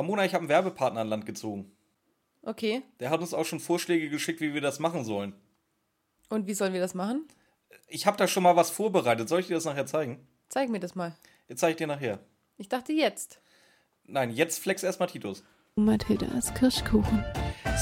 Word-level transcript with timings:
Ramona, 0.00 0.24
ich 0.24 0.32
habe 0.32 0.40
einen 0.42 0.48
Werbepartner 0.48 1.02
an 1.02 1.08
Land 1.08 1.26
gezogen. 1.26 1.70
Okay. 2.42 2.82
Der 3.00 3.10
hat 3.10 3.20
uns 3.20 3.34
auch 3.34 3.44
schon 3.44 3.60
Vorschläge 3.60 4.08
geschickt, 4.08 4.40
wie 4.40 4.54
wir 4.54 4.62
das 4.62 4.78
machen 4.78 5.04
sollen. 5.04 5.34
Und 6.30 6.46
wie 6.46 6.54
sollen 6.54 6.72
wir 6.72 6.80
das 6.80 6.94
machen? 6.94 7.28
Ich 7.86 8.06
habe 8.06 8.16
da 8.16 8.26
schon 8.26 8.42
mal 8.42 8.56
was 8.56 8.70
vorbereitet. 8.70 9.28
Soll 9.28 9.40
ich 9.40 9.48
dir 9.48 9.54
das 9.54 9.66
nachher 9.66 9.84
zeigen? 9.84 10.26
Zeig 10.48 10.70
mir 10.70 10.80
das 10.80 10.94
mal. 10.94 11.14
Jetzt 11.48 11.60
zeige 11.60 11.72
ich 11.72 11.76
dir 11.76 11.86
nachher. 11.86 12.18
Ich 12.56 12.70
dachte 12.70 12.94
jetzt. 12.94 13.42
Nein, 14.04 14.30
jetzt 14.30 14.58
flex 14.58 14.82
erstmal 14.82 15.08
Titus. 15.08 15.44
Mathildas 15.74 16.54
Kirschkuchen. 16.54 17.22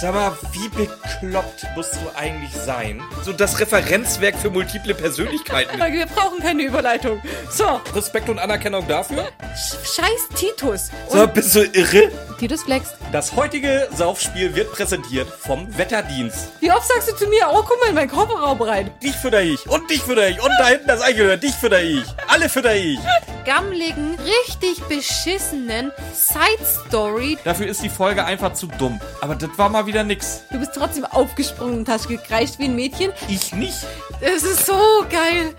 Sag 0.01 0.15
mal, 0.15 0.33
wie 0.53 0.69
bekloppt 0.69 1.67
musst 1.75 1.95
du 1.95 2.17
eigentlich 2.17 2.53
sein? 2.53 3.03
So 3.25 3.33
das 3.33 3.59
Referenzwerk 3.59 4.37
für 4.37 4.49
multiple 4.49 4.95
Persönlichkeiten. 4.95 5.77
Wir 5.77 6.07
brauchen 6.07 6.39
keine 6.39 6.63
Überleitung. 6.63 7.21
So, 7.51 7.81
Respekt 7.97 8.29
und 8.29 8.39
Anerkennung 8.39 8.87
dafür. 8.87 9.27
scheiß 9.57 10.29
Titus. 10.37 10.91
So, 11.09 11.27
bist 11.27 11.53
du 11.57 11.65
irre? 11.73 12.13
Titus 12.39 12.63
flext. 12.63 12.95
Das 13.11 13.35
heutige 13.35 13.89
Saufspiel 13.93 14.55
wird 14.55 14.71
präsentiert 14.71 15.29
vom 15.29 15.77
Wetterdienst. 15.77 16.51
Wie 16.61 16.71
oft 16.71 16.87
sagst 16.87 17.11
du 17.11 17.17
zu 17.17 17.27
mir, 17.27 17.49
oh, 17.51 17.65
guck 17.67 17.81
mal 17.81 17.89
in 17.89 17.97
meinen 17.97 18.11
Kofferraum 18.11 18.63
rein. 18.63 18.93
Dich 19.03 19.17
fütter 19.17 19.43
ich 19.43 19.69
und 19.69 19.91
dich 19.91 20.03
fütter 20.03 20.29
ich 20.29 20.41
und 20.41 20.53
da 20.61 20.69
hinten 20.69 20.87
das 20.87 21.03
Eichhörnchen, 21.03 21.41
dich 21.41 21.55
fütter 21.57 21.83
ich. 21.83 22.05
Alle 22.29 22.49
fütter 22.49 22.77
ich. 22.77 23.01
Gammeligen, 23.45 24.17
richtig 24.17 24.81
beschissenen 24.85 25.91
Side-Story. 26.13 27.39
Dafür 27.45 27.67
ist 27.67 27.83
die 27.83 27.89
Folge 27.89 28.25
einfach 28.25 28.53
zu 28.53 28.67
dumm. 28.67 29.01
Aber 29.23 29.35
das 29.35 29.49
war 29.57 29.71
mal 29.71 29.87
wieder 29.89 30.05
nix. 30.05 30.43
Du 30.51 30.59
bist 30.59 30.73
trotzdem 30.75 31.07
aufgesprungen 31.07 31.79
und 31.79 31.89
hast 31.89 32.09
gekreischt 32.09 32.59
wie 32.59 32.65
ein 32.65 32.77
Mädchen. 32.77 33.11
Ich 33.27 33.55
nicht. 33.55 33.87
Es 34.21 34.43
ist 34.43 34.67
so 34.67 34.79
geil. 35.09 35.55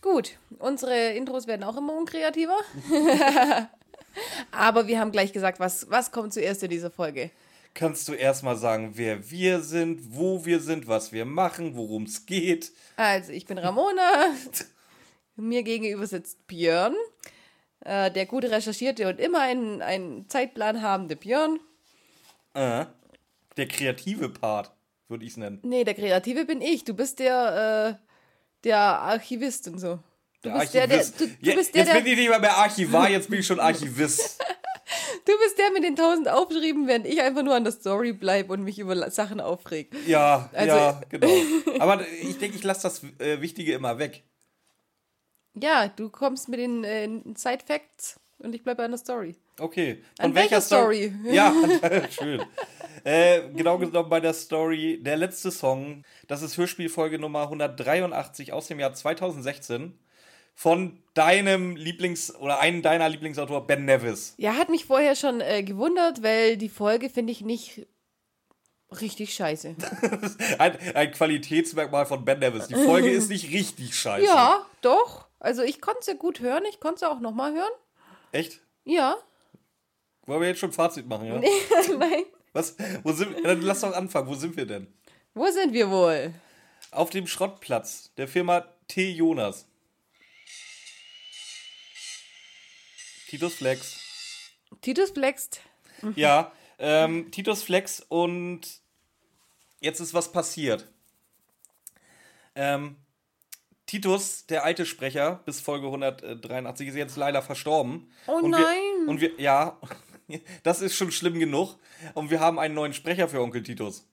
Gut, 0.00 0.38
unsere 0.60 1.14
Intros 1.14 1.48
werden 1.48 1.64
auch 1.64 1.76
immer 1.76 1.94
unkreativer. 1.94 2.56
Aber 4.52 4.86
wir 4.86 5.00
haben 5.00 5.10
gleich 5.10 5.32
gesagt, 5.32 5.58
was, 5.58 5.90
was 5.90 6.12
kommt 6.12 6.32
zuerst 6.32 6.62
in 6.62 6.70
dieser 6.70 6.92
Folge. 6.92 7.32
Kannst 7.74 8.06
du 8.06 8.12
erstmal 8.12 8.56
sagen, 8.56 8.92
wer 8.94 9.28
wir 9.28 9.62
sind, 9.62 10.14
wo 10.16 10.44
wir 10.44 10.60
sind, 10.60 10.86
was 10.86 11.10
wir 11.10 11.24
machen, 11.24 11.74
worum 11.74 12.04
es 12.04 12.24
geht? 12.24 12.70
Also, 12.96 13.32
ich 13.32 13.46
bin 13.46 13.58
Ramona. 13.58 14.28
Mir 15.34 15.64
gegenüber 15.64 16.06
sitzt 16.06 16.46
Björn. 16.46 16.94
Äh, 17.80 18.12
der 18.12 18.26
gute 18.26 18.52
recherchierte 18.52 19.08
und 19.08 19.18
immer 19.18 19.40
einen, 19.40 19.82
einen 19.82 20.28
Zeitplan 20.28 20.82
habende 20.82 21.16
Björn. 21.16 21.58
Äh, 22.54 22.86
der 23.58 23.68
kreative 23.68 24.28
Part, 24.28 24.72
würde 25.08 25.24
ich 25.24 25.32
es 25.32 25.36
nennen. 25.36 25.58
Nee, 25.62 25.84
der 25.84 25.94
Kreative 25.94 26.44
bin 26.44 26.60
ich. 26.62 26.84
Du 26.84 26.94
bist 26.94 27.18
der, 27.18 27.98
äh, 28.00 28.06
der 28.64 28.78
Archivist 28.78 29.68
und 29.68 29.78
so. 29.78 29.98
Du 30.42 30.50
Der 30.50 30.58
bist 30.60 30.74
der, 30.74 30.86
der, 30.86 30.98
Archivist. 30.98 31.20
du, 31.20 31.26
du 31.26 31.32
Je- 31.40 31.54
bist 31.56 31.74
der, 31.74 31.82
jetzt 31.84 31.94
der, 31.94 32.00
bin 32.00 32.12
ich 32.12 32.18
nicht 32.18 32.30
mal 32.30 32.40
mehr 32.40 32.56
Archivar, 32.56 33.10
jetzt 33.10 33.28
bin 33.28 33.40
ich 33.40 33.46
schon 33.46 33.58
Archivist. 33.60 34.38
du 35.24 35.32
bist 35.42 35.58
der 35.58 35.70
mit 35.72 35.82
den 35.82 35.96
tausend 35.96 36.28
Aufschrieben, 36.28 36.86
während 36.86 37.06
ich 37.06 37.20
einfach 37.20 37.42
nur 37.42 37.54
an 37.56 37.64
der 37.64 37.72
Story 37.72 38.12
bleibe 38.12 38.52
und 38.52 38.62
mich 38.62 38.78
über 38.78 39.10
Sachen 39.10 39.40
aufreg. 39.40 39.90
Ja, 40.06 40.48
Also- 40.52 40.76
ja, 40.76 41.00
genau. 41.08 41.28
Aber 41.80 42.06
ich 42.22 42.38
denke, 42.38 42.56
ich 42.56 42.62
lasse 42.64 42.82
das 42.82 43.02
äh, 43.18 43.40
Wichtige 43.40 43.72
immer 43.74 43.98
weg. 43.98 44.22
Ja, 45.60 45.88
du 45.88 46.08
kommst 46.08 46.48
mit 46.48 46.60
den 46.60 46.84
äh, 46.84 47.08
Side 47.34 47.64
Facts 47.66 48.20
und 48.38 48.54
ich 48.54 48.62
bleibe 48.62 48.84
an 48.84 48.92
der 48.92 48.98
Story. 48.98 49.34
Okay. 49.58 50.04
An 50.18 50.32
welcher 50.36 50.60
Story? 50.60 51.12
Ja, 51.24 51.52
schön. 52.10 52.42
Äh, 53.04 53.48
genau 53.54 53.78
genommen 53.78 54.08
bei 54.08 54.20
der 54.20 54.34
Story, 54.34 55.00
der 55.02 55.16
letzte 55.16 55.50
Song, 55.50 56.04
das 56.26 56.42
ist 56.42 56.56
Hörspielfolge 56.56 57.18
Nummer 57.18 57.42
183 57.42 58.52
aus 58.52 58.66
dem 58.66 58.80
Jahr 58.80 58.94
2016 58.94 59.98
von 60.54 61.00
deinem 61.14 61.76
Lieblings- 61.76 62.34
oder 62.34 62.58
einem 62.58 62.82
deiner 62.82 63.08
Lieblingsautor, 63.08 63.66
Ben 63.66 63.84
Nevis. 63.84 64.34
Ja, 64.38 64.54
hat 64.54 64.70
mich 64.70 64.86
vorher 64.86 65.14
schon 65.14 65.40
äh, 65.40 65.62
gewundert, 65.62 66.22
weil 66.22 66.56
die 66.56 66.68
Folge 66.68 67.10
finde 67.10 67.32
ich 67.32 67.42
nicht 67.42 67.86
richtig 69.00 69.34
scheiße. 69.34 69.76
Ein, 70.58 70.78
ein 70.94 71.12
Qualitätsmerkmal 71.12 72.06
von 72.06 72.24
Ben 72.24 72.38
Nevis. 72.38 72.68
Die 72.68 72.74
Folge 72.74 73.10
ist 73.10 73.28
nicht 73.28 73.52
richtig 73.52 73.94
scheiße. 73.94 74.26
Ja, 74.26 74.66
doch. 74.80 75.28
Also 75.38 75.62
ich 75.62 75.80
konnte 75.80 76.10
ja 76.10 76.14
gut 76.14 76.40
hören. 76.40 76.64
Ich 76.68 76.80
konnte 76.80 76.96
es 76.96 77.02
auch 77.04 77.20
nochmal 77.20 77.52
hören. 77.52 77.70
Echt? 78.32 78.60
Ja. 78.84 79.16
Wollen 80.26 80.40
wir 80.40 80.48
jetzt 80.48 80.58
schon 80.58 80.70
ein 80.70 80.74
Fazit 80.74 81.06
machen, 81.06 81.26
ja? 81.26 81.40
Nein. 81.98 82.24
Was? 82.52 82.76
Wo 83.02 83.12
sind 83.12 83.36
wir? 83.36 83.42
Dann 83.42 83.62
lass 83.62 83.80
doch 83.80 83.94
anfangen. 83.94 84.28
Wo 84.28 84.34
sind 84.34 84.56
wir 84.56 84.66
denn? 84.66 84.86
Wo 85.34 85.46
sind 85.50 85.72
wir 85.72 85.90
wohl? 85.90 86.32
Auf 86.90 87.10
dem 87.10 87.26
Schrottplatz 87.26 88.12
der 88.16 88.28
Firma 88.28 88.64
T. 88.88 89.10
Jonas. 89.10 89.66
Titus 93.28 93.54
Flex. 93.54 94.00
Titus 94.80 95.10
flext. 95.10 95.60
Ja, 96.14 96.52
ähm, 96.78 97.30
Titus 97.30 97.62
Flex 97.62 98.00
und 98.08 98.80
jetzt 99.80 100.00
ist 100.00 100.14
was 100.14 100.32
passiert. 100.32 100.86
Ähm, 102.54 102.96
Titus, 103.86 104.46
der 104.46 104.64
alte 104.64 104.84
Sprecher, 104.84 105.40
bis 105.44 105.60
Folge 105.60 105.86
183, 105.86 106.88
ist 106.88 106.94
jetzt 106.94 107.16
leider 107.16 107.42
verstorben. 107.42 108.10
Oh 108.26 108.32
und 108.32 108.50
nein. 108.50 108.62
Wir, 108.62 109.08
und 109.08 109.20
wir, 109.20 109.40
ja, 109.40 109.78
das 110.62 110.80
ist 110.82 110.94
schon 110.96 111.10
schlimm 111.10 111.38
genug. 111.38 111.76
Und 112.14 112.30
wir 112.30 112.40
haben 112.40 112.58
einen 112.58 112.74
neuen 112.74 112.92
Sprecher 112.92 113.28
für 113.28 113.40
Onkel 113.40 113.62
Titus. 113.62 114.06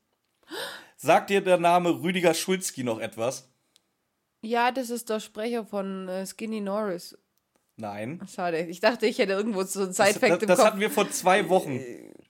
Sagt 0.98 1.30
dir 1.30 1.42
der 1.42 1.58
Name 1.58 2.02
Rüdiger 2.02 2.34
Schulzki 2.34 2.84
noch 2.84 3.00
etwas? 3.00 3.50
Ja, 4.42 4.72
das 4.72 4.90
ist 4.90 5.10
der 5.10 5.20
Sprecher 5.20 5.66
von 5.66 6.08
äh, 6.08 6.26
Skinny 6.26 6.62
Norris. 6.62 7.18
Nein. 7.78 8.22
Schade. 8.34 8.60
Ich 8.68 8.80
dachte, 8.80 9.06
ich 9.08 9.18
hätte 9.18 9.34
irgendwo 9.34 9.64
so 9.64 9.82
ein 9.82 9.88
Das, 9.88 9.98
Side-Fact 9.98 10.32
das, 10.34 10.42
im 10.44 10.48
das 10.48 10.60
Kopf. 10.60 10.68
hatten 10.68 10.80
wir 10.80 10.90
vor 10.92 11.10
zwei 11.10 11.50
Wochen. 11.50 11.80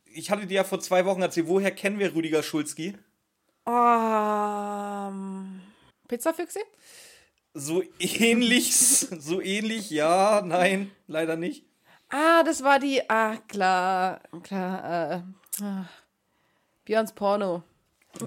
Ich 0.05 0.31
hatte 0.31 0.47
dir 0.47 0.55
ja 0.55 0.63
vor 0.63 0.79
zwei 0.79 1.05
Wochen 1.05 1.21
erzählt, 1.21 1.47
woher 1.47 1.71
kennen 1.71 1.99
wir 1.99 2.15
Rüdiger 2.15 2.41
Schulzki? 2.41 2.95
Ähm, 3.67 5.61
Pizzafüchse? 6.07 6.59
So 7.53 7.83
ähnlich, 7.99 8.73
so 8.75 9.41
ähnlich, 9.41 9.89
ja, 9.89 10.41
nein, 10.45 10.91
leider 11.07 11.35
nicht. 11.35 11.65
Ah, 12.09 12.43
das 12.43 12.63
war 12.63 12.79
die. 12.79 13.01
Ah, 13.09 13.37
klar. 13.47 14.21
Klar. 14.43 15.11
Äh, 15.59 15.63
ah. 15.63 15.85
Björns 16.85 17.13
Porno. 17.13 17.63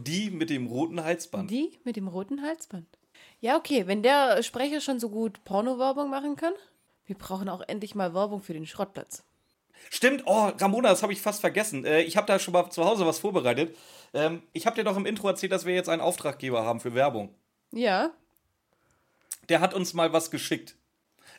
Die 0.02 0.30
mit 0.30 0.50
dem 0.50 0.66
roten 0.66 1.02
Halsband. 1.02 1.50
Die 1.50 1.78
mit 1.84 1.96
dem 1.96 2.08
roten 2.08 2.42
Halsband. 2.42 2.86
Ja, 3.40 3.56
okay, 3.56 3.86
wenn 3.86 4.02
der 4.02 4.42
Sprecher 4.42 4.80
schon 4.80 5.00
so 5.00 5.08
gut 5.08 5.44
Porno-Werbung 5.44 6.10
machen 6.10 6.36
kann, 6.36 6.52
wir 7.06 7.16
brauchen 7.16 7.48
auch 7.48 7.62
endlich 7.66 7.94
mal 7.94 8.12
Werbung 8.14 8.42
für 8.42 8.52
den 8.52 8.66
Schrottplatz. 8.66 9.22
Stimmt, 9.90 10.24
oh, 10.26 10.50
Ramona, 10.58 10.88
das 10.90 11.02
habe 11.02 11.12
ich 11.12 11.22
fast 11.22 11.40
vergessen. 11.40 11.84
Äh, 11.84 12.02
ich 12.02 12.16
habe 12.16 12.26
da 12.26 12.38
schon 12.38 12.52
mal 12.52 12.68
zu 12.70 12.84
Hause 12.84 13.06
was 13.06 13.20
vorbereitet. 13.20 13.76
Ähm, 14.12 14.42
ich 14.52 14.66
habe 14.66 14.76
dir 14.76 14.84
doch 14.84 14.96
im 14.96 15.06
Intro 15.06 15.28
erzählt, 15.28 15.52
dass 15.52 15.64
wir 15.64 15.74
jetzt 15.74 15.88
einen 15.88 16.02
Auftraggeber 16.02 16.64
haben 16.64 16.80
für 16.80 16.94
Werbung. 16.94 17.32
Ja, 17.70 18.10
Der 19.48 19.60
hat 19.60 19.72
uns 19.72 19.94
mal 19.94 20.12
was 20.12 20.30
geschickt. 20.30 20.74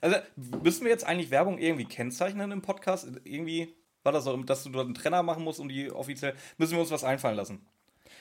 Also, 0.01 0.15
müssen 0.35 0.85
wir 0.85 0.91
jetzt 0.91 1.05
eigentlich 1.05 1.29
Werbung 1.29 1.57
irgendwie 1.57 1.85
kennzeichnen 1.85 2.51
im 2.51 2.61
Podcast? 2.61 3.07
Irgendwie 3.23 3.75
war 4.03 4.11
das 4.11 4.23
so, 4.23 4.35
dass 4.37 4.63
du 4.63 4.69
dort 4.69 4.85
einen 4.85 4.95
Trenner 4.95 5.23
machen 5.23 5.43
musst, 5.43 5.59
um 5.59 5.67
die 5.67 5.91
offiziell. 5.91 6.35
Müssen 6.57 6.73
wir 6.73 6.79
uns 6.79 6.91
was 6.91 7.03
einfallen 7.03 7.35
lassen. 7.35 7.65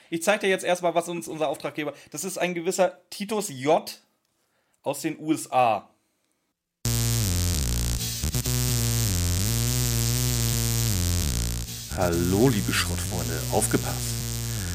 Ich 0.09 0.23
zeige 0.23 0.41
dir 0.41 0.49
jetzt 0.49 0.65
erstmal, 0.65 0.95
was 0.95 1.07
uns 1.07 1.27
unser 1.27 1.47
Auftraggeber. 1.47 1.93
Das 2.11 2.23
ist 2.23 2.37
ein 2.37 2.53
gewisser 2.53 2.99
Titus 3.09 3.49
J. 3.49 4.01
aus 4.81 5.01
den 5.01 5.19
USA. 5.19 5.89
Hallo, 11.95 12.49
liebe 12.49 12.71
Schrottfreunde, 12.71 13.41
aufgepasst! 13.51 14.15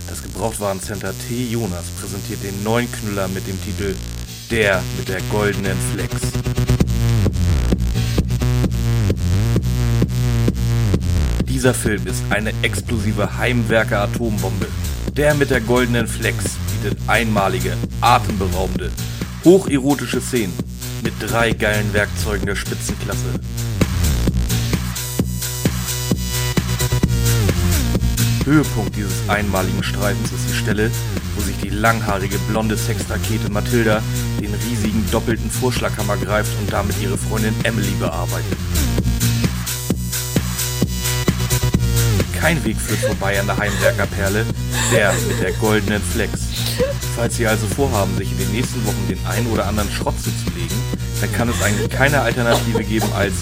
Das 0.09 0.23
Gebrauchtwarencenter 0.23 1.15
T. 1.27 1.45
Jonas 1.45 1.87
präsentiert 1.99 2.43
den 2.43 2.63
neuen 2.63 2.91
Knüller 2.93 3.29
mit 3.29 3.47
dem 3.47 3.63
Titel 3.63 3.97
Der 4.51 4.83
mit 4.99 5.09
der 5.09 5.23
goldenen 5.31 5.77
Flex. 5.93 6.64
Dieser 11.65 11.73
Film 11.73 12.07
ist 12.07 12.23
eine 12.29 12.53
explosive 12.61 13.39
Heimwerker-Atombombe. 13.39 14.67
Der 15.17 15.33
mit 15.33 15.49
der 15.49 15.63
goldenen 15.63 16.07
Flex 16.07 16.45
bietet 16.71 16.99
einmalige, 17.07 17.73
atemberaubende, 18.03 18.91
hocherotische 19.47 20.21
Szenen 20.21 20.53
mit 21.03 21.15
drei 21.21 21.53
geilen 21.53 21.91
Werkzeugen 21.95 22.45
der 22.45 22.55
Spitzenklasse. 22.55 23.41
Höhepunkt 28.45 28.95
dieses 28.95 29.27
einmaligen 29.31 29.83
Streifens 29.83 30.33
ist 30.33 30.51
die 30.51 30.55
Stelle, 30.55 30.91
wo 31.35 31.41
sich 31.41 31.57
die 31.63 31.71
langhaarige 31.71 32.37
blonde 32.51 32.77
Sexrakete 32.77 33.51
Mathilda 33.51 34.03
den 34.39 34.53
riesigen 34.53 35.03
doppelten 35.11 35.51
Vorschlaghammer 35.51 36.19
greift 36.19 36.51
und 36.61 36.71
damit 36.71 37.01
ihre 37.01 37.17
Freundin 37.17 37.55
Emily 37.65 37.95
bearbeitet. 37.99 38.59
Kein 42.45 42.63
Weg 42.63 42.77
führt 42.77 42.99
vorbei 42.99 43.41
an 43.41 43.47
der 43.47 43.57
Heimwerkerperle, 43.57 44.45
der 44.93 45.15
mit 45.15 45.41
der 45.41 45.53
goldenen 45.53 46.03
Flex. 46.03 46.77
Falls 47.17 47.39
Sie 47.39 47.47
also 47.47 47.67
vorhaben, 47.67 48.15
sich 48.19 48.31
in 48.33 48.37
den 48.37 48.53
nächsten 48.53 48.85
Wochen 48.85 49.09
den 49.09 49.19
ein 49.25 49.47
oder 49.47 49.65
anderen 49.65 49.89
Schrott 49.89 50.15
zuzulegen, 50.19 50.77
dann 51.23 51.33
kann 51.33 51.49
es 51.49 51.63
eigentlich 51.63 51.89
keine 51.89 52.21
Alternative 52.21 52.85
geben 52.85 53.11
als 53.15 53.33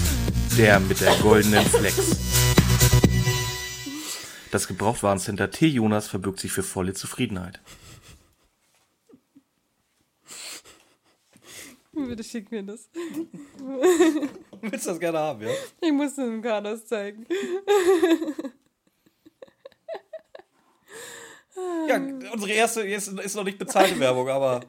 der 0.57 0.79
mit 0.79 1.01
der 1.01 1.13
goldenen 1.17 1.65
Flex. 1.65 2.17
Das 4.51 4.69
Gebrauchtwarencenter 4.69 5.51
T. 5.51 5.67
Jonas 5.67 6.07
verbirgt 6.07 6.39
sich 6.39 6.53
für 6.53 6.63
volle 6.63 6.93
Zufriedenheit. 6.93 7.59
Bitte 11.91 12.23
schick 12.23 12.49
mir 12.51 12.63
das. 12.63 12.87
Willst 14.61 14.85
du 14.85 14.91
das 14.91 14.99
gerne 15.01 15.19
haben, 15.19 15.41
ja? 15.41 15.51
Ich 15.81 15.91
muss 15.91 16.11
es 16.11 16.15
dem 16.15 16.41
Carlos 16.41 16.85
zeigen. 16.85 17.25
Ja, 21.87 21.97
unsere 22.31 22.51
erste 22.51 22.81
ist, 22.81 23.07
ist 23.07 23.35
noch 23.35 23.43
nicht 23.43 23.57
bezahlte 23.57 23.99
Werbung, 23.99 24.29
aber. 24.29 24.61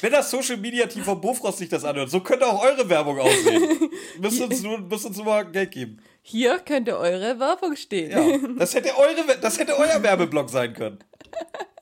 Wenn 0.00 0.12
das 0.12 0.30
Social 0.30 0.58
Media 0.58 0.86
Team 0.86 1.04
von 1.04 1.20
Bofrost 1.20 1.58
sich 1.58 1.68
das 1.68 1.84
anhört, 1.84 2.10
so 2.10 2.20
könnte 2.20 2.46
auch 2.46 2.62
eure 2.62 2.88
Werbung 2.88 3.18
aussehen. 3.18 3.90
müsst 4.20 4.40
uns 4.40 4.62
nur, 4.62 4.78
müsst 4.78 5.06
uns 5.06 5.16
nur 5.16 5.26
mal 5.26 5.50
Geld 5.50 5.70
geben. 5.70 6.02
Hier 6.22 6.58
könnte 6.58 6.98
eure 6.98 7.38
Werbung 7.38 7.76
stehen. 7.76 8.10
Ja, 8.10 8.48
das 8.58 8.74
hätte, 8.74 8.96
eure, 8.96 9.38
das 9.40 9.58
hätte 9.58 9.78
euer 9.78 10.02
Werbeblock 10.02 10.50
sein 10.50 10.74
können. 10.74 10.98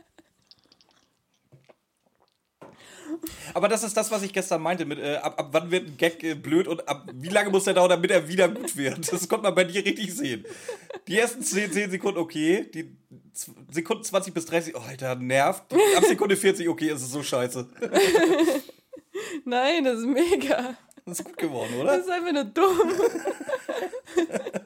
Aber 3.54 3.68
das 3.68 3.82
ist 3.82 3.96
das, 3.96 4.10
was 4.10 4.22
ich 4.22 4.32
gestern 4.32 4.62
meinte. 4.62 4.84
Mit, 4.84 4.98
äh, 4.98 5.16
ab, 5.16 5.38
ab 5.38 5.48
wann 5.52 5.70
wird 5.70 5.86
ein 5.86 5.96
Gag 5.96 6.22
äh, 6.22 6.34
blöd 6.34 6.68
und 6.68 6.88
ab 6.88 7.08
wie 7.14 7.28
lange 7.28 7.50
muss 7.50 7.64
der 7.64 7.74
dauern, 7.74 7.90
damit 7.90 8.10
er 8.10 8.28
wieder 8.28 8.48
gut 8.48 8.76
wird? 8.76 9.12
Das 9.12 9.28
konnte 9.28 9.44
man 9.44 9.54
bei 9.54 9.64
dir 9.64 9.84
richtig 9.84 10.14
sehen. 10.14 10.44
Die 11.06 11.18
ersten 11.18 11.42
10, 11.42 11.72
10 11.72 11.90
Sekunden 11.90 12.18
okay, 12.18 12.70
die 12.72 12.96
Sekunden 13.70 14.04
20 14.04 14.32
bis 14.32 14.46
30, 14.46 14.76
oh, 14.76 14.80
Alter, 14.80 15.14
nervt. 15.16 15.64
Ab 15.96 16.04
Sekunde 16.04 16.36
40, 16.36 16.68
okay, 16.68 16.90
ist 16.90 17.02
es 17.02 17.10
so 17.10 17.22
scheiße. 17.22 17.68
Nein, 19.44 19.84
das 19.84 19.98
ist 20.00 20.06
mega. 20.06 20.76
Das 21.04 21.20
ist 21.20 21.24
gut 21.24 21.36
geworden, 21.36 21.70
Das 21.72 21.80
oder? 21.82 21.98
ist 21.98 22.10
einfach 22.10 22.32
nur 22.32 22.44
dumm. 22.44 22.92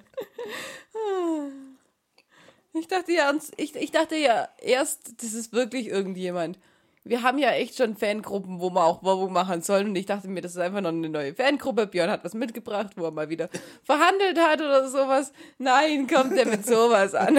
Ich 2.75 2.87
dachte 2.87 3.13
ja, 3.13 3.33
ich, 3.57 3.75
ich 3.75 3.91
dachte 3.91 4.17
ja 4.17 4.49
erst, 4.61 5.23
das 5.23 5.33
ist 5.33 5.53
wirklich 5.53 5.89
irgendjemand. 5.89 6.59
Wir 7.05 7.23
haben 7.23 7.39
ja 7.39 7.51
echt 7.53 7.77
schon 7.77 7.97
Fangruppen, 7.97 8.61
wo 8.61 8.71
man 8.71 8.83
auch 8.83 9.03
Werbung 9.03 9.33
machen 9.33 9.63
soll. 9.63 9.85
Und 9.85 9.97
ich 9.97 10.07
dachte 10.07 10.29
mir, 10.29 10.41
das 10.41 10.53
ist 10.53 10.59
einfach 10.59 10.81
noch 10.81 10.91
eine 10.91 11.09
neue 11.09 11.35
Fangruppe. 11.35 11.87
Björn 11.87 12.11
hat 12.11 12.25
was 12.25 12.35
mitgebracht, 12.35 12.93
wo 12.97 13.05
er 13.05 13.11
mal 13.11 13.29
wieder 13.29 13.49
verhandelt 13.83 14.39
hat 14.39 14.61
oder 14.61 14.89
sowas. 14.89 15.33
Nein, 15.59 16.07
kommt 16.07 16.37
der 16.37 16.47
mit 16.47 16.67
sowas 16.67 17.15
an. 17.15 17.39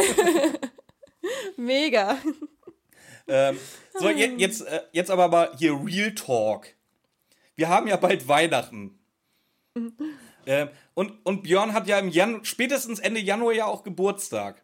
Mega. 1.57 2.17
Ähm, 3.27 3.59
so, 3.93 4.09
je, 4.09 4.33
jetzt, 4.37 4.61
äh, 4.61 4.81
jetzt 4.91 5.11
aber 5.11 5.27
mal 5.27 5.51
hier 5.57 5.73
Real 5.73 6.13
Talk. 6.15 6.67
Wir 7.55 7.69
haben 7.69 7.87
ja 7.87 7.97
bald 7.97 8.27
Weihnachten. 8.27 8.97
Ähm, 10.45 10.69
und, 10.93 11.25
und 11.25 11.43
Björn 11.43 11.73
hat 11.73 11.87
ja 11.87 11.99
im 11.99 12.09
Jan 12.09 12.43
spätestens 12.43 12.99
Ende 12.99 13.19
Januar 13.19 13.53
ja 13.53 13.65
auch 13.65 13.83
Geburtstag. 13.83 14.63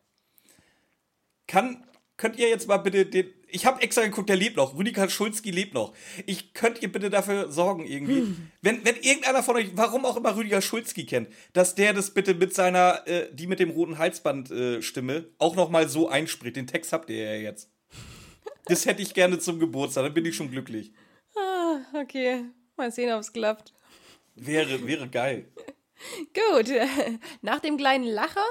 Kann, 1.47 1.85
könnt 2.17 2.37
ihr 2.37 2.49
jetzt 2.49 2.67
mal 2.67 2.77
bitte 2.77 3.05
den. 3.05 3.31
Ich 3.55 3.65
habe 3.65 3.81
extra 3.81 4.03
geguckt, 4.03 4.27
der 4.27 4.35
lebt 4.35 4.57
noch. 4.57 4.77
Rüdiger 4.77 5.09
Schulzki 5.09 5.49
lebt 5.49 5.73
noch. 5.73 5.93
Ich 6.25 6.53
könnt 6.53 6.81
ihr 6.81 6.91
bitte 6.91 7.09
dafür 7.09 7.49
sorgen, 7.53 7.85
irgendwie. 7.85 8.35
Wenn, 8.61 8.83
wenn 8.83 8.97
irgendeiner 8.97 9.43
von 9.43 9.55
euch, 9.55 9.69
warum 9.75 10.03
auch 10.03 10.17
immer 10.17 10.35
Rüdiger 10.35 10.61
Schulzki 10.61 11.05
kennt, 11.05 11.29
dass 11.53 11.73
der 11.73 11.93
das 11.93 12.13
bitte 12.13 12.33
mit 12.33 12.53
seiner, 12.53 13.07
äh, 13.07 13.33
die 13.33 13.47
mit 13.47 13.61
dem 13.61 13.69
roten 13.69 13.97
Halsband 13.97 14.51
äh, 14.51 14.81
Stimme, 14.81 15.29
auch 15.37 15.55
noch 15.55 15.69
mal 15.69 15.87
so 15.87 16.09
einspricht. 16.09 16.57
Den 16.57 16.67
Text 16.67 16.91
habt 16.91 17.09
ihr 17.09 17.15
ja 17.15 17.35
jetzt. 17.41 17.71
Das 18.65 18.85
hätte 18.85 19.01
ich 19.01 19.13
gerne 19.13 19.39
zum 19.39 19.57
Geburtstag, 19.57 20.03
dann 20.03 20.13
bin 20.13 20.25
ich 20.25 20.35
schon 20.35 20.51
glücklich. 20.51 20.91
Ah, 21.37 21.77
okay. 21.93 22.43
Mal 22.75 22.91
sehen, 22.91 23.13
ob 23.13 23.21
es 23.21 23.31
klappt. 23.31 23.73
Wäre, 24.35 24.85
wäre 24.85 25.07
geil. 25.07 25.49
Gut, 26.33 26.69
nach 27.41 27.61
dem 27.61 27.77
kleinen 27.77 28.03
Lacher 28.03 28.45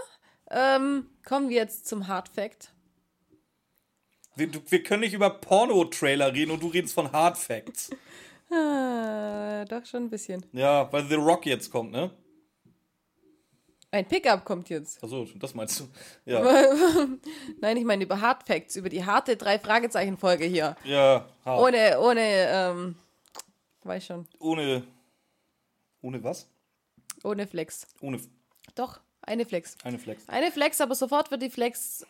ähm, 0.50 1.10
kommen 1.26 1.50
wir 1.50 1.56
jetzt 1.56 1.86
zum 1.86 2.08
Hard 2.08 2.30
Fact. 2.30 2.73
Wir, 4.36 4.48
wir 4.70 4.82
können 4.82 5.00
nicht 5.00 5.14
über 5.14 5.30
Porno-Trailer 5.30 6.32
reden 6.32 6.50
und 6.52 6.62
du 6.62 6.68
redest 6.68 6.94
von 6.94 7.10
Hard 7.12 7.38
Facts. 7.38 7.90
Ah, 8.50 9.64
doch 9.64 9.84
schon 9.86 10.04
ein 10.04 10.10
bisschen. 10.10 10.44
Ja, 10.52 10.92
weil 10.92 11.06
The 11.06 11.14
Rock 11.14 11.46
jetzt 11.46 11.70
kommt, 11.70 11.92
ne? 11.92 12.10
Ein 13.90 14.06
Pickup 14.08 14.44
kommt 14.44 14.68
jetzt. 14.70 15.02
Achso, 15.04 15.24
das 15.36 15.54
meinst 15.54 15.78
du. 15.80 15.88
Ja, 16.24 16.42
Nein, 17.60 17.76
ich 17.76 17.84
meine 17.84 18.02
über 18.04 18.20
Hard 18.20 18.44
Facts, 18.44 18.74
über 18.76 18.88
die 18.88 19.04
harte 19.04 19.36
drei 19.36 19.58
Fragezeichen 19.58 20.18
Folge 20.18 20.44
hier. 20.46 20.76
ja, 20.84 21.26
hart. 21.44 21.60
Ohne, 21.60 22.00
ohne, 22.00 22.20
ähm, 22.22 22.96
weiß 23.84 24.04
schon, 24.06 24.26
Ohne. 24.40 24.82
Ohne 26.02 26.22
was? 26.24 26.48
ohne 27.22 27.46
Flex. 27.46 27.86
Ohne 28.02 28.20
Doch, 28.74 29.00
eine 29.22 29.46
Flex. 29.46 29.76
eine 29.84 29.98
Flex. 29.98 30.28
Eine 30.28 30.50
Flex, 30.52 30.80
aber 30.80 30.94
sofort 30.94 31.30
wird 31.30 31.40
die 31.42 31.48
Flex 31.50 32.04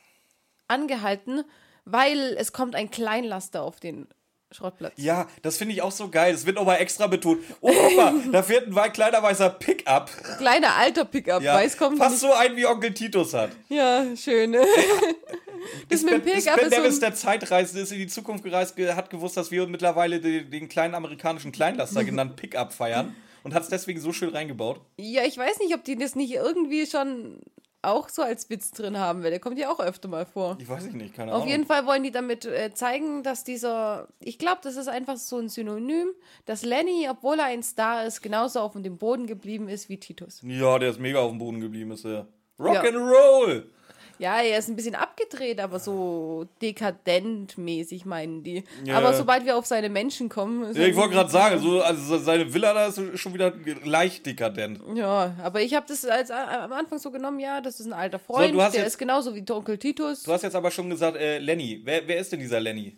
angehalten, 0.66 1.44
weil 1.84 2.36
es 2.38 2.52
kommt 2.52 2.74
ein 2.74 2.90
Kleinlaster 2.90 3.62
auf 3.62 3.80
den 3.80 4.06
Schrottplatz. 4.50 4.92
Ja, 4.96 5.26
das 5.42 5.56
finde 5.56 5.74
ich 5.74 5.82
auch 5.82 5.90
so 5.90 6.08
geil. 6.10 6.32
Das 6.32 6.46
wird 6.46 6.56
nochmal 6.56 6.80
extra 6.80 7.08
betont. 7.08 7.42
Oh, 7.60 7.72
guck 7.72 7.96
mal, 7.96 8.14
da 8.32 8.42
fährt 8.42 8.68
ein 8.76 8.92
kleiner 8.92 9.20
weißer 9.22 9.50
Pickup. 9.50 10.10
Kleiner 10.38 10.74
alter 10.76 11.04
Pickup, 11.04 11.42
Ja, 11.42 11.54
weiß 11.54 11.76
kommt 11.76 11.98
fast 11.98 12.12
nicht. 12.12 12.20
so 12.20 12.32
ein 12.32 12.54
wie 12.54 12.64
Onkel 12.66 12.94
Titus 12.94 13.34
hat. 13.34 13.50
Ja, 13.68 14.04
schön. 14.16 14.52
das 15.88 16.00
Ist 16.00 16.04
mit 16.04 16.12
dem 16.14 16.22
Ben, 16.22 16.38
ist 16.38 16.44
Pickup 16.44 16.70
ben 16.70 16.84
ist 16.84 16.94
so 16.96 17.00
der 17.00 17.14
Zeitreisende, 17.14 17.82
ist 17.82 17.90
in 17.92 17.98
die 17.98 18.06
Zukunft 18.06 18.44
gereist, 18.44 18.76
ge- 18.76 18.92
hat 18.92 19.10
gewusst, 19.10 19.36
dass 19.36 19.50
wir 19.50 19.66
mittlerweile 19.66 20.20
den, 20.20 20.50
den 20.50 20.68
kleinen 20.68 20.94
amerikanischen 20.94 21.50
Kleinlaster 21.52 22.04
genannt 22.04 22.36
Pickup 22.36 22.72
feiern 22.72 23.14
und 23.42 23.54
hat 23.54 23.62
es 23.64 23.68
deswegen 23.70 24.00
so 24.00 24.12
schön 24.12 24.28
reingebaut. 24.30 24.80
Ja, 24.98 25.24
ich 25.24 25.36
weiß 25.36 25.58
nicht, 25.58 25.74
ob 25.74 25.82
die 25.84 25.96
das 25.96 26.14
nicht 26.14 26.32
irgendwie 26.32 26.86
schon 26.86 27.40
auch 27.86 28.08
so 28.08 28.22
als 28.22 28.50
Witz 28.50 28.70
drin 28.70 28.98
haben, 28.98 29.22
weil 29.22 29.30
der 29.30 29.40
kommt 29.40 29.58
ja 29.58 29.70
auch 29.70 29.80
öfter 29.80 30.08
mal 30.08 30.26
vor. 30.26 30.56
Ich 30.60 30.68
weiß 30.68 30.86
ich 30.86 30.94
nicht, 30.94 31.14
keine 31.14 31.32
Auf 31.32 31.38
Ahnung. 31.42 31.48
jeden 31.48 31.66
Fall 31.66 31.86
wollen 31.86 32.02
die 32.02 32.10
damit 32.10 32.44
äh, 32.44 32.72
zeigen, 32.74 33.22
dass 33.22 33.44
dieser, 33.44 34.08
ich 34.20 34.38
glaube, 34.38 34.60
das 34.62 34.76
ist 34.76 34.88
einfach 34.88 35.16
so 35.16 35.38
ein 35.38 35.48
Synonym, 35.48 36.08
dass 36.46 36.64
Lenny, 36.64 37.06
obwohl 37.10 37.38
er 37.38 37.46
ein 37.46 37.62
Star 37.62 38.04
ist, 38.04 38.20
genauso 38.22 38.60
auf 38.60 38.72
dem 38.74 38.98
Boden 38.98 39.26
geblieben 39.26 39.68
ist 39.68 39.88
wie 39.88 39.98
Titus. 39.98 40.40
Ja, 40.42 40.78
der 40.78 40.90
ist 40.90 41.00
mega 41.00 41.18
auf 41.20 41.30
dem 41.30 41.38
Boden 41.38 41.60
geblieben, 41.60 41.90
ist 41.92 42.04
er. 42.04 42.26
Rock 42.58 42.74
Ja. 42.74 42.80
and 42.82 42.96
Roll! 42.96 43.70
Ja, 44.18 44.40
er 44.40 44.58
ist 44.58 44.68
ein 44.68 44.76
bisschen 44.76 44.94
abgedreht, 44.94 45.60
aber 45.60 45.78
so 45.80 46.46
dekadent-mäßig 46.62 48.06
meinen 48.06 48.42
die. 48.42 48.64
Ja. 48.84 48.98
Aber 48.98 49.12
sobald 49.14 49.44
wir 49.44 49.56
auf 49.56 49.66
seine 49.66 49.88
Menschen 49.88 50.28
kommen. 50.28 50.64
Ist 50.64 50.76
Ja, 50.76 50.86
ich 50.86 50.96
wollte 50.96 51.14
gerade 51.14 51.30
sagen, 51.30 51.60
so, 51.60 51.82
also 51.82 52.18
seine 52.18 52.52
Villa 52.52 52.72
da 52.72 52.86
ist 52.86 53.00
schon 53.18 53.34
wieder 53.34 53.52
leicht 53.84 54.26
dekadent. 54.26 54.80
Ja, 54.94 55.34
aber 55.42 55.60
ich 55.62 55.74
habe 55.74 55.86
das 55.88 56.04
als, 56.04 56.30
äh, 56.30 56.34
am 56.34 56.72
Anfang 56.72 56.98
so 56.98 57.10
genommen, 57.10 57.40
ja, 57.40 57.60
das 57.60 57.80
ist 57.80 57.86
ein 57.86 57.92
alter 57.92 58.18
Freund, 58.18 58.54
hast 58.60 58.74
der 58.74 58.82
jetzt- 58.82 58.92
ist 58.92 58.98
genauso 58.98 59.34
wie 59.34 59.44
Onkel 59.50 59.78
Titus, 59.78 60.22
Du 60.22 60.32
hast 60.32 60.42
jetzt 60.42 60.56
aber 60.56 60.70
schon 60.70 60.90
gesagt, 60.90 61.16
äh, 61.16 61.38
Lenny. 61.38 61.80
Wer, 61.84 62.06
wer 62.06 62.18
ist 62.18 62.32
denn 62.32 62.40
dieser 62.40 62.60
Lenny? 62.60 62.96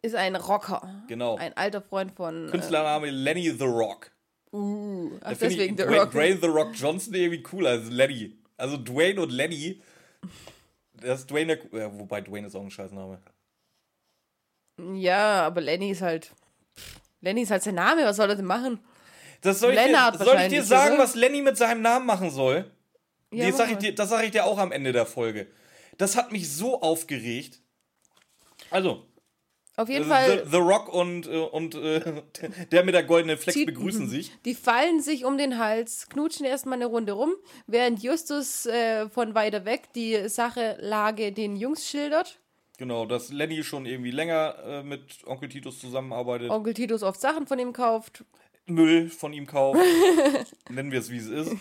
ist 0.00 0.14
ein 0.14 0.36
Rocker. 0.36 0.88
Genau. 1.08 1.36
Ein 1.36 1.56
alter 1.56 1.82
Freund 1.82 2.12
von. 2.12 2.48
Künstlername 2.50 3.10
Lenny 3.10 3.50
The 3.50 3.64
Rock. 3.64 4.12
Äh, 4.52 4.56
uh, 4.56 5.10
ach, 5.22 5.34
deswegen 5.40 5.74
ich 5.74 5.80
The 5.84 5.92
Rock. 5.92 6.12
Dwayne 6.12 6.38
The 6.40 6.46
Rock 6.46 6.68
Johnson 6.74 7.14
irgendwie 7.14 7.42
cooler 7.42 7.70
als 7.70 7.90
Lenny. 7.90 8.36
Also 8.56 8.76
Dwayne 8.76 9.20
und 9.20 9.32
Lenny. 9.32 9.80
Das 11.00 11.20
ist 11.20 11.30
Dwayne, 11.30 11.58
ja, 11.72 11.96
wobei 11.98 12.20
Dwayne 12.20 12.46
ist 12.46 12.54
auch 12.54 12.62
ein 12.62 12.70
Scheißname. 12.70 13.20
Ja, 14.94 15.46
aber 15.46 15.60
Lenny 15.60 15.90
ist 15.90 16.02
halt. 16.02 16.32
Lenny 17.20 17.42
ist 17.42 17.50
halt 17.50 17.62
sein 17.62 17.74
Name, 17.74 18.04
was 18.04 18.16
soll 18.16 18.30
er 18.30 18.36
denn 18.36 18.44
machen? 18.44 18.80
Das 19.40 19.60
soll, 19.60 19.72
Lennart 19.72 20.14
ich 20.14 20.20
dir, 20.20 20.24
soll 20.24 20.36
ich 20.36 20.48
dir 20.48 20.62
sagen, 20.62 20.94
oder? 20.94 21.04
was 21.04 21.14
Lenny 21.14 21.42
mit 21.42 21.56
seinem 21.56 21.82
Namen 21.82 22.06
machen 22.06 22.30
soll? 22.30 22.70
Ja, 23.30 23.44
Nee, 23.44 23.50
mach 23.50 23.58
sag 23.58 23.70
ich 23.70 23.78
dir, 23.78 23.94
das 23.94 24.08
sage 24.08 24.26
ich 24.26 24.30
dir 24.32 24.44
auch 24.44 24.58
am 24.58 24.72
Ende 24.72 24.92
der 24.92 25.06
Folge. 25.06 25.48
Das 25.96 26.16
hat 26.16 26.32
mich 26.32 26.50
so 26.50 26.80
aufgeregt. 26.80 27.60
Also, 28.70 29.06
Auf 29.78 29.88
jeden 29.88 30.06
äh, 30.06 30.08
Fall. 30.08 30.44
The, 30.44 30.50
The 30.50 30.56
Rock 30.56 30.92
und, 30.92 31.28
äh, 31.28 31.38
und 31.38 31.76
äh, 31.76 32.00
der 32.72 32.84
mit 32.84 32.94
der 32.94 33.04
goldenen 33.04 33.38
Flex 33.38 33.64
begrüßen 33.64 34.08
sich. 34.08 34.32
Die 34.44 34.54
fallen 34.54 35.00
sich 35.00 35.24
um 35.24 35.38
den 35.38 35.56
Hals, 35.58 36.08
knutschen 36.08 36.44
erstmal 36.44 36.74
eine 36.74 36.86
Runde 36.86 37.12
rum, 37.12 37.32
während 37.68 38.02
Justus 38.02 38.66
äh, 38.66 39.08
von 39.08 39.36
weiter 39.36 39.64
weg 39.64 39.84
die 39.94 40.28
Sache 40.28 40.76
Lage 40.80 41.30
den 41.30 41.54
Jungs 41.54 41.88
schildert. 41.88 42.40
Genau, 42.78 43.06
dass 43.06 43.32
Lenny 43.32 43.62
schon 43.62 43.86
irgendwie 43.86 44.10
länger 44.10 44.56
äh, 44.66 44.82
mit 44.82 45.24
Onkel 45.26 45.48
Titus 45.48 45.78
zusammenarbeitet. 45.78 46.50
Onkel 46.50 46.74
Titus 46.74 47.04
oft 47.04 47.20
Sachen 47.20 47.46
von 47.46 47.60
ihm 47.60 47.72
kauft. 47.72 48.24
Müll 48.66 49.08
von 49.08 49.32
ihm 49.32 49.46
kauft. 49.46 49.80
Nennen 50.70 50.90
wir 50.90 50.98
es, 50.98 51.10
wie 51.10 51.18
es 51.18 51.28
ist. 51.28 51.56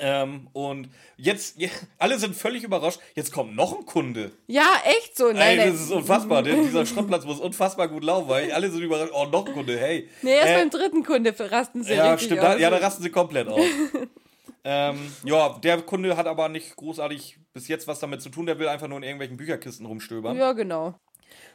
Ähm, 0.00 0.48
und 0.52 0.88
jetzt, 1.16 1.58
je- 1.58 1.70
alle 1.98 2.18
sind 2.18 2.36
völlig 2.36 2.62
überrascht. 2.62 3.00
Jetzt 3.16 3.32
kommt 3.32 3.56
noch 3.56 3.76
ein 3.78 3.84
Kunde. 3.84 4.30
Ja, 4.46 4.80
echt 4.84 5.16
so. 5.16 5.28
Ey, 5.28 5.34
Nein, 5.34 5.56
das 5.58 5.66
nein. 5.66 5.74
ist 5.74 5.90
unfassbar. 5.90 6.42
Der, 6.42 6.54
dieser 6.54 6.86
Schrottplatz 6.86 7.24
muss 7.24 7.40
unfassbar 7.40 7.88
gut 7.88 8.04
laufen, 8.04 8.28
weil 8.28 8.52
alle 8.52 8.70
sind 8.70 8.82
überrascht. 8.82 9.12
Oh, 9.14 9.26
noch 9.26 9.46
ein 9.46 9.52
Kunde, 9.52 9.78
hey. 9.78 10.08
Nee, 10.22 10.34
erst 10.36 10.48
Äh, 10.50 10.54
beim 10.58 10.70
dritten 10.70 11.02
Kunde 11.04 11.34
rasten 11.50 11.82
sie 11.82 11.94
Ja, 11.94 12.12
richtig 12.12 12.26
stimmt. 12.28 12.42
aus. 12.42 12.60
Ja, 12.60 12.70
da 12.70 12.76
rasten 12.76 13.02
sie 13.02 13.10
komplett 13.10 13.48
aus. 13.48 13.60
ähm, 14.64 15.12
ja, 15.24 15.58
der 15.58 15.82
Kunde 15.82 16.16
hat 16.16 16.26
aber 16.26 16.48
nicht 16.48 16.76
großartig 16.76 17.38
bis 17.52 17.68
jetzt 17.68 17.86
was 17.88 17.98
damit 18.00 18.22
zu 18.22 18.28
tun. 18.30 18.46
Der 18.46 18.58
will 18.58 18.68
einfach 18.68 18.88
nur 18.88 18.98
in 18.98 19.02
irgendwelchen 19.04 19.36
Bücherkisten 19.36 19.86
rumstöbern. 19.86 20.36
ja, 20.36 20.52
genau. 20.52 20.94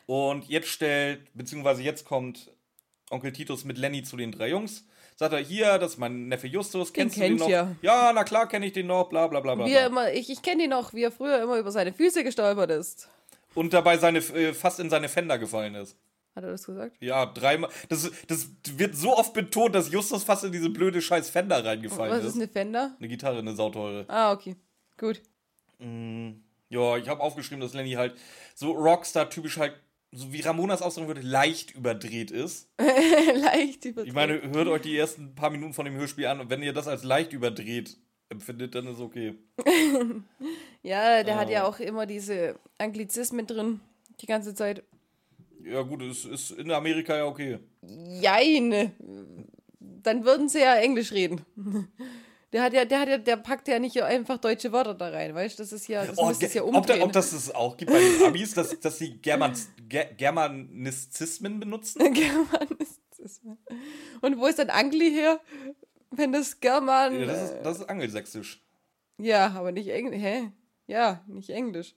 Und 0.06 0.50
jetzt 0.50 0.68
stellt, 0.68 1.34
beziehungsweise 1.34 1.82
jetzt 1.82 2.04
kommt 2.06 2.52
Onkel 3.10 3.32
Titus 3.32 3.64
mit 3.64 3.78
Lenny 3.78 4.04
zu 4.04 4.18
den 4.18 4.32
drei 4.32 4.50
Jungs. 4.50 4.86
Sagt 5.16 5.34
er, 5.34 5.40
hier, 5.40 5.78
das 5.78 5.94
ist 5.94 5.98
mein 5.98 6.28
Neffe 6.28 6.48
Justus, 6.48 6.92
kennst 6.94 7.18
du 7.18 7.22
den 7.22 7.36
noch? 7.38 7.50
ja. 7.50 7.76
ja, 7.82 8.12
na 8.14 8.24
klar, 8.24 8.48
kenne 8.48 8.66
ich 8.66 8.74
den 8.74 8.88
noch, 8.88 9.10
bla 9.10 9.28
bla 9.28 9.40
bla 9.40 9.56
bla. 9.56 9.66
Wie 9.66 9.74
er 9.74 9.88
immer, 9.88 10.12
ich, 10.12 10.30
ich 10.30 10.42
kenne 10.42 10.64
ihn 10.64 10.70
noch, 10.70 10.94
wie 10.94 11.04
er 11.04 11.12
früher 11.12 11.42
immer 11.42 11.58
über 11.58 11.72
seine 11.72 11.94
Füße 11.94 12.24
gestolpert 12.24 12.72
ist. 12.72 13.10
Und 13.56 13.74
dabei 13.74 13.98
seine, 13.98 14.20
äh, 14.20 14.54
fast 14.54 14.80
in 14.80 14.90
seine 14.90 15.10
Fender 15.10 15.38
gefallen 15.38 15.76
ist. 15.76 15.96
Hat 16.36 16.44
er 16.44 16.52
das 16.52 16.66
gesagt? 16.66 16.98
Ja, 17.00 17.28
dreimal. 17.28 17.70
Das, 17.90 18.12
das 18.28 18.50
wird 18.76 18.96
so 18.96 19.16
oft 19.16 19.34
betont, 19.34 19.76
dass 19.76 19.92
Justus 19.92 20.24
fast 20.24 20.44
in 20.44 20.52
diese 20.52 20.72
blöde 20.72 21.00
scheiß 21.00 21.30
Fender 21.30 21.64
reingefallen 21.64 22.12
Was 22.12 22.22
ist. 22.24 22.30
ist 22.32 22.36
eine 22.36 22.48
Fender? 22.48 22.96
Eine 22.98 23.08
Gitarre, 23.08 23.38
eine 23.38 23.56
sauteure. 23.56 24.06
Ah, 24.08 24.32
okay. 24.32 24.56
Gut. 24.98 25.22
Ja, 26.70 26.98
ich 26.98 27.08
habe 27.08 27.22
aufgeschrieben, 27.22 27.62
dass 27.62 27.74
Lenny 27.74 27.92
halt 27.92 28.16
so 28.56 28.72
Rockstar-typisch 28.72 29.58
halt, 29.58 29.76
so 30.14 30.32
wie 30.32 30.42
Ramonas 30.42 30.82
ausdrücken 30.82 31.08
würde, 31.08 31.22
leicht 31.22 31.72
überdreht 31.76 32.32
ist. 32.32 32.70
Leicht 32.80 33.86
übertrieben. 33.86 34.08
Ich 34.08 34.14
meine, 34.14 34.42
hört 34.54 34.68
euch 34.68 34.82
die 34.84 34.98
ersten 34.98 35.36
paar 35.36 35.50
Minuten 35.50 35.74
von 35.74 35.86
dem 35.86 35.96
Hörspiel 35.96 36.28
an 36.28 36.40
und 36.40 36.50
wenn 36.50 36.62
ihr 36.64 36.74
das 36.74 36.88
als 36.88 37.04
leicht 37.04 37.34
überdreht 37.34 37.98
empfindet, 38.30 38.76
dann 38.76 38.88
ist 38.88 39.00
okay. 39.00 39.36
Ja, 40.84 41.24
der 41.24 41.38
hat 41.38 41.48
Oh. 41.48 41.52
ja 41.52 41.64
auch 41.66 41.80
immer 41.80 42.06
diese 42.06 42.60
Anglizismen 42.78 43.48
drin. 43.48 43.80
Die 44.20 44.26
ganze 44.26 44.54
Zeit. 44.54 44.84
Ja, 45.64 45.82
gut, 45.82 46.02
es 46.02 46.26
ist 46.26 46.52
in 46.52 46.72
Amerika 46.72 47.16
ja 47.16 47.26
okay. 47.26 47.60
Jein. 48.22 48.92
Dann 49.80 50.26
würden 50.26 50.50
sie 50.50 50.60
ja 50.60 50.76
Englisch 50.76 51.14
reden. 51.14 51.42
Der 52.54 52.62
hat 52.62 52.72
ja, 52.74 52.86
der 52.86 53.00
hat 53.00 53.10
ja, 53.10 53.18
der 53.18 53.38
packt 53.38 53.68
ja 53.68 53.80
nicht 53.80 54.02
einfach 54.02 54.38
deutsche 54.38 54.72
Wörter 54.72 54.94
da 54.94 55.10
rein, 55.10 55.34
weißt 55.34 55.58
du? 55.58 55.64
Das 55.64 55.72
ist 55.74 55.88
ja, 55.88 56.06
das 56.06 56.20
Oh, 56.20 56.32
ja 56.32 56.64
ob, 56.64 56.86
da, 56.86 57.02
ob 57.02 57.12
das 57.12 57.34
es 57.34 57.54
auch 57.54 57.76
gibt 57.76 57.92
bei 57.92 58.00
den 58.00 58.24
Amis, 58.24 58.54
dass, 58.54 58.80
dass 58.80 59.00
sie 59.00 59.18
German, 59.18 59.58
Ger 59.90 60.06
Germanizismen 60.06 61.60
benutzen? 61.60 62.00
Germanistismen. 62.14 63.58
Und 64.22 64.38
wo 64.38 64.46
ist 64.46 64.60
dann 64.60 64.70
Angli 64.70 65.10
her? 65.10 65.40
Wenn 66.12 66.32
das 66.32 66.60
German. 66.60 67.20
Ja, 67.20 67.26
das, 67.26 67.42
ist, 67.42 67.56
das 67.64 67.80
ist 67.80 67.90
angelsächsisch. 67.90 68.64
Ja, 69.18 69.48
aber 69.56 69.72
nicht 69.72 69.90
Englisch. 69.90 70.22
Hä? 70.22 70.52
Ja, 70.86 71.24
nicht 71.26 71.50
Englisch. 71.50 71.96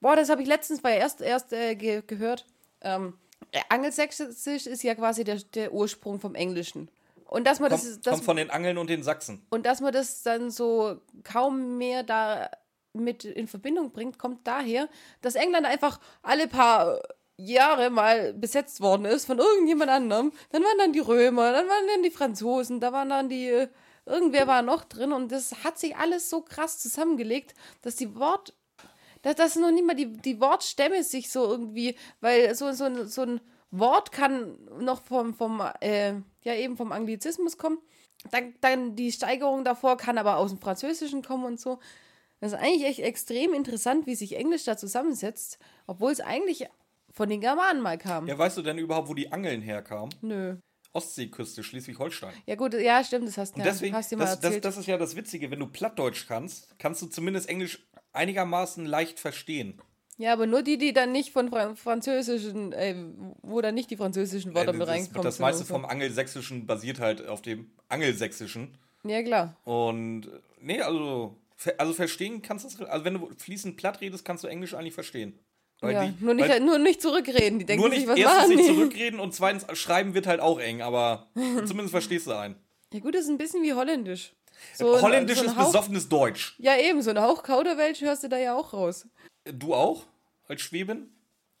Boah, 0.00 0.16
das 0.16 0.30
habe 0.30 0.40
ich 0.40 0.48
letztens 0.48 0.80
bei 0.80 0.96
erst, 0.96 1.20
erst 1.20 1.52
äh, 1.52 1.74
ge 1.74 2.02
gehört. 2.06 2.46
Ähm, 2.80 3.18
äh, 3.52 3.60
Angelsächsisch 3.68 4.66
ist 4.66 4.82
ja 4.82 4.94
quasi 4.94 5.24
der, 5.24 5.36
der 5.54 5.74
Ursprung 5.74 6.20
vom 6.20 6.34
Englischen. 6.34 6.88
Und 7.26 7.46
dass 7.46 7.60
man 7.60 7.70
das, 7.70 7.82
Kommt, 7.84 8.06
das 8.06 8.12
kommt 8.12 8.24
von 8.24 8.36
den 8.36 8.50
Angeln 8.50 8.78
und 8.78 8.88
den 8.90 9.02
Sachsen. 9.02 9.46
und 9.50 9.66
dass 9.66 9.80
man 9.80 9.92
das 9.92 10.22
dann 10.22 10.50
so 10.50 11.00
kaum 11.24 11.76
mehr 11.78 12.02
da 12.02 12.50
mit 12.92 13.24
in 13.24 13.48
Verbindung 13.48 13.90
bringt, 13.92 14.18
kommt 14.18 14.46
daher, 14.46 14.88
dass 15.20 15.34
England 15.34 15.66
einfach 15.66 15.98
alle 16.22 16.46
paar 16.46 17.00
Jahre 17.36 17.90
mal 17.90 18.32
besetzt 18.34 18.80
worden 18.80 19.04
ist 19.06 19.24
von 19.24 19.38
irgendjemand 19.40 19.90
anderem. 19.90 20.32
Dann 20.50 20.62
waren 20.62 20.78
dann 20.78 20.92
die 20.92 21.00
Römer, 21.00 21.50
dann 21.52 21.66
waren 21.68 21.86
dann 21.92 22.02
die 22.04 22.10
Franzosen, 22.12 22.78
da 22.78 22.92
waren 22.92 23.08
dann 23.08 23.28
die, 23.28 23.66
irgendwer 24.06 24.46
war 24.46 24.62
noch 24.62 24.84
drin 24.84 25.12
und 25.12 25.32
das 25.32 25.64
hat 25.64 25.76
sich 25.78 25.96
alles 25.96 26.30
so 26.30 26.42
krass 26.42 26.78
zusammengelegt, 26.78 27.54
dass 27.82 27.96
die 27.96 28.14
Wort, 28.14 28.54
dass, 29.22 29.34
dass 29.34 29.56
noch 29.56 29.72
nicht 29.72 29.84
mal 29.84 29.96
die, 29.96 30.12
die 30.12 30.40
Wortstämme 30.40 31.02
sich 31.02 31.32
so 31.32 31.44
irgendwie, 31.50 31.96
weil 32.20 32.54
so, 32.54 32.70
so, 32.70 32.84
ein- 32.84 33.08
so 33.08 33.22
ein 33.22 33.40
Wort 33.72 34.12
kann 34.12 34.56
noch 34.78 35.02
vom, 35.02 35.34
vom 35.34 35.60
äh, 35.80 36.14
ja 36.44 36.54
eben 36.54 36.76
vom 36.76 36.92
Anglizismus 36.92 37.58
kommen. 37.58 37.78
Dann, 38.30 38.54
dann 38.60 38.96
die 38.96 39.12
Steigerung 39.12 39.64
davor 39.64 39.96
kann 39.96 40.18
aber 40.18 40.36
aus 40.36 40.50
dem 40.50 40.60
Französischen 40.60 41.22
kommen 41.22 41.44
und 41.44 41.60
so. 41.60 41.78
Das 42.40 42.52
ist 42.52 42.58
eigentlich 42.58 42.84
echt 42.84 43.00
extrem 43.00 43.54
interessant, 43.54 44.06
wie 44.06 44.14
sich 44.14 44.36
Englisch 44.36 44.64
da 44.64 44.76
zusammensetzt, 44.76 45.58
obwohl 45.86 46.12
es 46.12 46.20
eigentlich 46.20 46.66
von 47.10 47.28
den 47.28 47.40
Germanen 47.40 47.80
mal 47.80 47.98
kam. 47.98 48.26
Ja, 48.26 48.36
weißt 48.36 48.56
du 48.56 48.62
denn 48.62 48.78
überhaupt, 48.78 49.08
wo 49.08 49.14
die 49.14 49.32
Angeln 49.32 49.62
herkamen? 49.62 50.14
Nö. 50.20 50.56
Ostseeküste, 50.92 51.64
Schleswig-Holstein. 51.64 52.32
Ja 52.46 52.54
gut, 52.54 52.74
ja 52.74 53.02
stimmt, 53.02 53.26
das 53.26 53.36
hast, 53.36 53.54
Und 53.56 53.64
ja, 53.64 53.72
deswegen, 53.72 53.94
hast 53.94 54.12
du 54.12 54.16
mal 54.16 54.24
das, 54.24 54.36
das, 54.36 54.44
erzählt. 54.44 54.64
das 54.64 54.76
ist 54.76 54.86
ja 54.86 54.96
das 54.96 55.16
Witzige, 55.16 55.50
wenn 55.50 55.58
du 55.58 55.66
Plattdeutsch 55.66 56.26
kannst, 56.28 56.78
kannst 56.78 57.02
du 57.02 57.06
zumindest 57.06 57.48
Englisch 57.48 57.84
einigermaßen 58.12 58.86
leicht 58.86 59.18
verstehen. 59.18 59.80
Ja, 60.16 60.32
aber 60.32 60.46
nur 60.46 60.62
die, 60.62 60.78
die 60.78 60.92
dann 60.92 61.12
nicht 61.12 61.32
von 61.32 61.48
Fran 61.50 61.76
französischen, 61.76 62.72
äh, 62.72 62.94
wo 63.42 63.60
dann 63.60 63.74
nicht 63.74 63.90
die 63.90 63.96
französischen 63.96 64.54
Wörter 64.54 64.70
Äh, 64.70 64.72
mit 64.74 64.82
das, 64.82 64.88
reinkommen. 64.88 65.22
das 65.22 65.36
sind 65.36 65.42
meiste 65.42 65.64
vom 65.64 65.84
Angelsächsischen 65.84 66.66
basiert 66.66 67.00
halt 67.00 67.26
auf 67.26 67.42
dem 67.42 67.70
Angelsächsischen. 67.88 68.76
Ja, 69.04 69.22
klar. 69.22 69.56
Und 69.64 70.26
äh, 70.26 70.30
nee, 70.60 70.80
also, 70.80 71.36
also 71.78 71.92
verstehen 71.92 72.42
kannst 72.42 72.64
du 72.64 72.68
es, 72.68 72.88
also 72.88 73.04
wenn 73.04 73.14
du 73.14 73.30
fließend 73.38 73.76
platt 73.76 74.00
redest, 74.00 74.24
kannst 74.24 74.44
du 74.44 74.48
Englisch 74.48 74.74
eigentlich 74.74 74.94
verstehen. 74.94 75.38
Weil 75.80 75.92
Ja, 75.94 76.06
die, 76.06 76.24
nur, 76.24 76.34
nicht, 76.34 76.48
weil, 76.48 76.60
nur 76.60 76.78
nicht 76.78 77.02
zurückreden. 77.02 77.58
Die 77.58 77.66
denken 77.66 77.82
nur 77.82 77.90
sich, 77.90 78.00
nicht 78.00 78.08
was 78.08 78.18
erstens 78.18 78.40
machen 78.48 78.56
nicht 78.56 78.68
zurückreden 78.68 79.20
und 79.20 79.34
zweitens 79.34 79.66
schreiben 79.78 80.14
wird 80.14 80.26
halt 80.26 80.40
auch 80.40 80.58
eng, 80.60 80.80
aber 80.82 81.26
zumindest 81.34 81.90
verstehst 81.90 82.26
du 82.26 82.32
einen. 82.32 82.54
Ja 82.92 83.00
gut, 83.00 83.14
das 83.14 83.22
ist 83.22 83.28
ein 83.30 83.38
bisschen 83.38 83.62
wie 83.64 83.74
Holländisch. 83.74 84.32
So 84.74 84.94
ein- 84.94 85.02
Holländisch 85.02 85.38
so 85.38 85.54
besoffenes 85.54 86.08
Deutsch. 86.08 86.54
Ja, 86.58 86.76
eben, 86.76 87.02
so 87.02 87.10
ein 87.10 87.20
Hauch 87.20 87.42
Kauderwelsch 87.42 88.00
hörst 88.00 88.24
du 88.24 88.28
da 88.28 88.38
ja 88.38 88.56
auch 88.56 88.72
raus. 88.72 89.06
Du 89.44 89.74
auch? 89.74 90.04
Als 90.48 90.60
Schwäbin? 90.62 91.10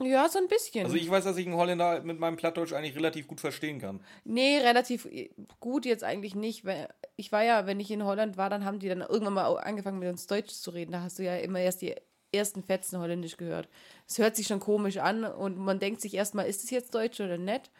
Ja, 0.02 0.28
so 0.28 0.38
ein 0.40 0.48
bisschen. 0.48 0.84
Also 0.84 0.96
ich 0.96 1.08
weiß, 1.08 1.22
dass 1.24 1.36
ich 1.36 1.46
einen 1.46 1.54
Holländer 1.56 2.02
mit 2.02 2.18
meinem 2.18 2.36
Plattdeutsch 2.36 2.72
eigentlich 2.72 2.96
relativ 2.96 3.28
gut 3.28 3.40
verstehen 3.40 3.80
kann. 3.80 4.00
nee, 4.24 4.58
relativ 4.58 5.08
gut 5.60 5.86
jetzt 5.86 6.02
eigentlich 6.02 6.34
nicht. 6.34 6.64
Weil 6.64 6.88
ich 7.16 7.30
war 7.30 7.44
ja, 7.44 7.66
wenn 7.66 7.78
ich 7.78 7.90
in 7.90 8.04
Holland 8.04 8.36
war, 8.36 8.50
dann 8.50 8.64
haben 8.64 8.80
die 8.80 8.88
dann 8.88 9.02
irgendwann 9.02 9.34
mal 9.34 9.54
angefangen 9.56 10.00
mit 10.00 10.08
uns 10.08 10.26
Deutsch 10.26 10.52
zu 10.52 10.72
reden. 10.72 10.92
Da 10.92 11.00
hast 11.02 11.18
du 11.18 11.22
ja 11.22 11.36
immer 11.36 11.60
erst 11.60 11.80
die 11.80 11.94
ersten 12.32 12.64
Fetzen 12.64 12.98
Holländisch 12.98 13.36
gehört. 13.36 13.68
Es 14.08 14.18
hört 14.18 14.34
sich 14.34 14.48
schon 14.48 14.58
komisch 14.58 14.98
an 14.98 15.24
und 15.24 15.56
man 15.56 15.78
denkt 15.78 16.00
sich 16.00 16.14
erstmal, 16.14 16.46
ist 16.46 16.64
es 16.64 16.70
jetzt 16.70 16.92
Deutsch 16.94 17.20
oder 17.20 17.38
nicht? 17.38 17.70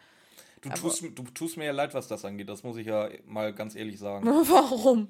Du 0.65 0.81
tust, 0.81 1.03
du 1.03 1.23
tust 1.23 1.57
mir 1.57 1.65
ja 1.65 1.71
leid, 1.71 1.93
was 1.93 2.07
das 2.07 2.25
angeht. 2.25 2.49
Das 2.49 2.63
muss 2.63 2.77
ich 2.77 2.87
ja 2.87 3.09
mal 3.25 3.53
ganz 3.53 3.75
ehrlich 3.75 3.99
sagen. 3.99 4.25
Warum? 4.27 5.09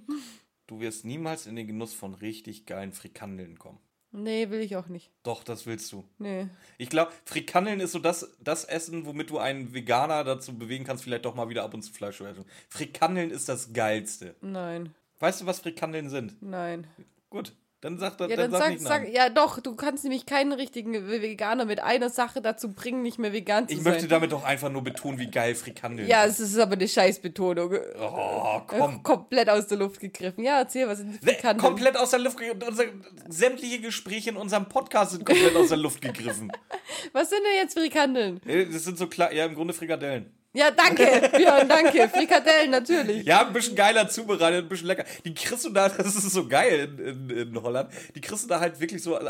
Du 0.68 0.80
wirst 0.80 1.06
niemals 1.06 1.48
in 1.48 1.56
den 1.56 1.68
Genuss 1.68 1.94
von 1.94 2.14
richtig 2.14 2.66
geilen 2.66 2.92
Frikandeln 2.92 3.58
kommen. 3.58 3.80
Nee, 4.12 4.50
will 4.50 4.62
ich 4.62 4.76
auch 4.78 4.88
nicht. 4.88 5.12
Doch, 5.24 5.44
das 5.44 5.66
willst 5.66 5.92
du. 5.92 6.06
Nee. 6.20 6.48
Ich 6.78 6.90
glaube, 6.90 7.12
Frikandeln 7.26 7.82
ist 7.82 7.92
so 7.92 8.00
das, 8.00 8.32
das 8.40 8.64
Essen, 8.64 9.06
womit 9.06 9.30
du 9.30 9.40
einen 9.40 9.74
Veganer 9.74 10.24
dazu 10.24 10.58
bewegen 10.58 10.86
kannst, 10.86 11.04
vielleicht 11.04 11.26
doch 11.26 11.36
mal 11.36 11.50
wieder 11.50 11.64
ab 11.64 11.74
und 11.74 11.82
zu 11.82 11.92
Fleisch 11.92 12.18
zu 12.18 12.26
essen. 12.26 12.46
Frikandeln 12.70 13.30
ist 13.30 13.50
das 13.50 13.74
Geilste. 13.74 14.36
Nein. 14.42 14.96
Weißt 15.20 15.42
du, 15.42 15.46
was 15.46 15.60
Frikandeln 15.60 16.10
sind? 16.10 16.42
Nein. 16.42 16.88
Gut, 17.30 17.54
dann 17.86 18.00
sag, 18.00 18.18
dann, 18.18 18.30
Ja, 18.32 18.36
dann, 18.36 18.50
sag, 18.52 18.60
sag, 18.62 18.70
nicht 18.72 18.82
sag, 18.82 19.14
ja 19.14 19.30
doch, 19.30 19.60
du 19.60 19.76
kannst 19.76 20.04
nämlich 20.04 20.26
keinen 20.26 20.52
richtigen 20.54 21.08
Veganer 21.08 21.66
mit 21.66 21.80
einer 21.82 22.10
Sache 22.10 22.42
dazu 22.42 22.74
bringen, 22.74 23.04
nicht 23.04 23.20
mehr 23.20 23.32
vegan 23.32 23.68
zu 23.68 23.74
Ich 23.76 23.84
sein. 23.84 23.94
möchte 23.94 24.08
damit 24.08 24.32
doch 24.32 24.44
einfach 24.44 24.72
nur 24.72 24.84
betonen, 24.84 25.20
wie 25.20 25.30
geil 25.30 25.54
Frikandeln 25.54 26.10
ja, 26.10 26.26
es 26.26 26.40
ist 26.40 26.58
aber 26.58 26.74
eine 26.74 26.88
Scheißbetonung. 26.88 27.76
Oh, 28.02 28.62
komm. 28.66 29.04
Komplett 29.04 29.50
aus 29.50 29.68
der 29.68 29.78
Luft 29.78 30.00
gegriffen. 30.00 30.44
Ja, 30.44 30.58
erzähl, 30.60 30.88
was 30.88 30.98
sind 30.98 31.12
Ne, 31.24 31.32
Frikandeln? 31.34 31.60
Komplett 31.60 31.96
aus 31.98 32.10
der 32.10 32.20
Luft 32.20 32.38
gegriffen. 32.40 33.04
Sämtliche 33.30 33.80
Gespräche 33.80 34.32
in 34.32 34.38
unserem 34.38 34.68
Podcast 34.68 35.12
sind 35.12 35.26
komplett 35.26 35.56
aus 35.56 35.70
der 35.70 35.78
Luft 35.78 36.02
gegriffen. 36.02 36.52
Was 37.14 37.30
sind 37.30 37.42
denn 37.44 37.62
jetzt 37.64 37.78
Frikandeln? 37.78 38.42
Äh, 38.48 38.66
Das 38.66 38.84
sind 38.84 38.98
so 38.98 39.08
klar, 39.08 39.32
ja, 39.32 39.46
im 39.46 39.54
Grunde 39.56 39.74
Frikadellen. 39.74 40.34
Ja, 40.56 40.72
danke, 40.72 41.30
Björn, 41.36 41.68
danke. 41.68 42.10
Frikadellen, 42.10 42.72
natürlich. 42.72 43.26
Ja, 43.26 43.46
ein 43.46 43.54
bisschen 43.54 43.76
geiler 43.76 44.08
zubereitet, 44.10 44.66
ein 44.66 44.70
bisschen 44.70 44.88
lecker. 44.88 45.04
Die 45.26 45.34
kriegst 45.34 45.66
du 45.66 45.70
da, 45.70 45.90
das 45.98 46.16
ist 46.16 46.32
so 46.32 46.48
geil 46.48 46.96
in, 46.98 47.30
in, 47.30 47.38
in 47.50 47.62
Holland, 47.62 47.90
die 48.16 48.22
kriegst 48.22 48.46
du 48.46 48.48
da 48.48 48.60
halt 48.60 48.80
wirklich 48.80 49.04
so 49.04 49.16
an, 49.18 49.28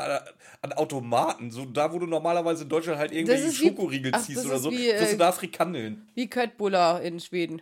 an 0.62 0.74
Automaten. 0.74 1.51
So 1.51 1.65
da, 1.65 1.91
wo 1.91 2.00
du 2.00 2.05
normalerweise 2.05 2.63
in 2.63 2.70
Deutschland 2.70 3.00
halt 3.00 3.12
irgendwelche 3.12 3.46
ist 3.48 3.60
wie- 3.62 3.67
Schokoriegel 3.70 4.12
ach, 4.13 4.22
ziehst 4.24 4.46
oder 4.46 4.60
so, 4.60 4.72
wie, 4.72 4.89
kriegst 4.89 5.12
du 5.12 5.15
äh, 5.15 5.17
da 5.17 5.32
Frikandeln. 5.32 6.08
Wie 6.13 6.29
Köttbullar 6.29 7.01
in 7.01 7.20
Schweden. 7.20 7.62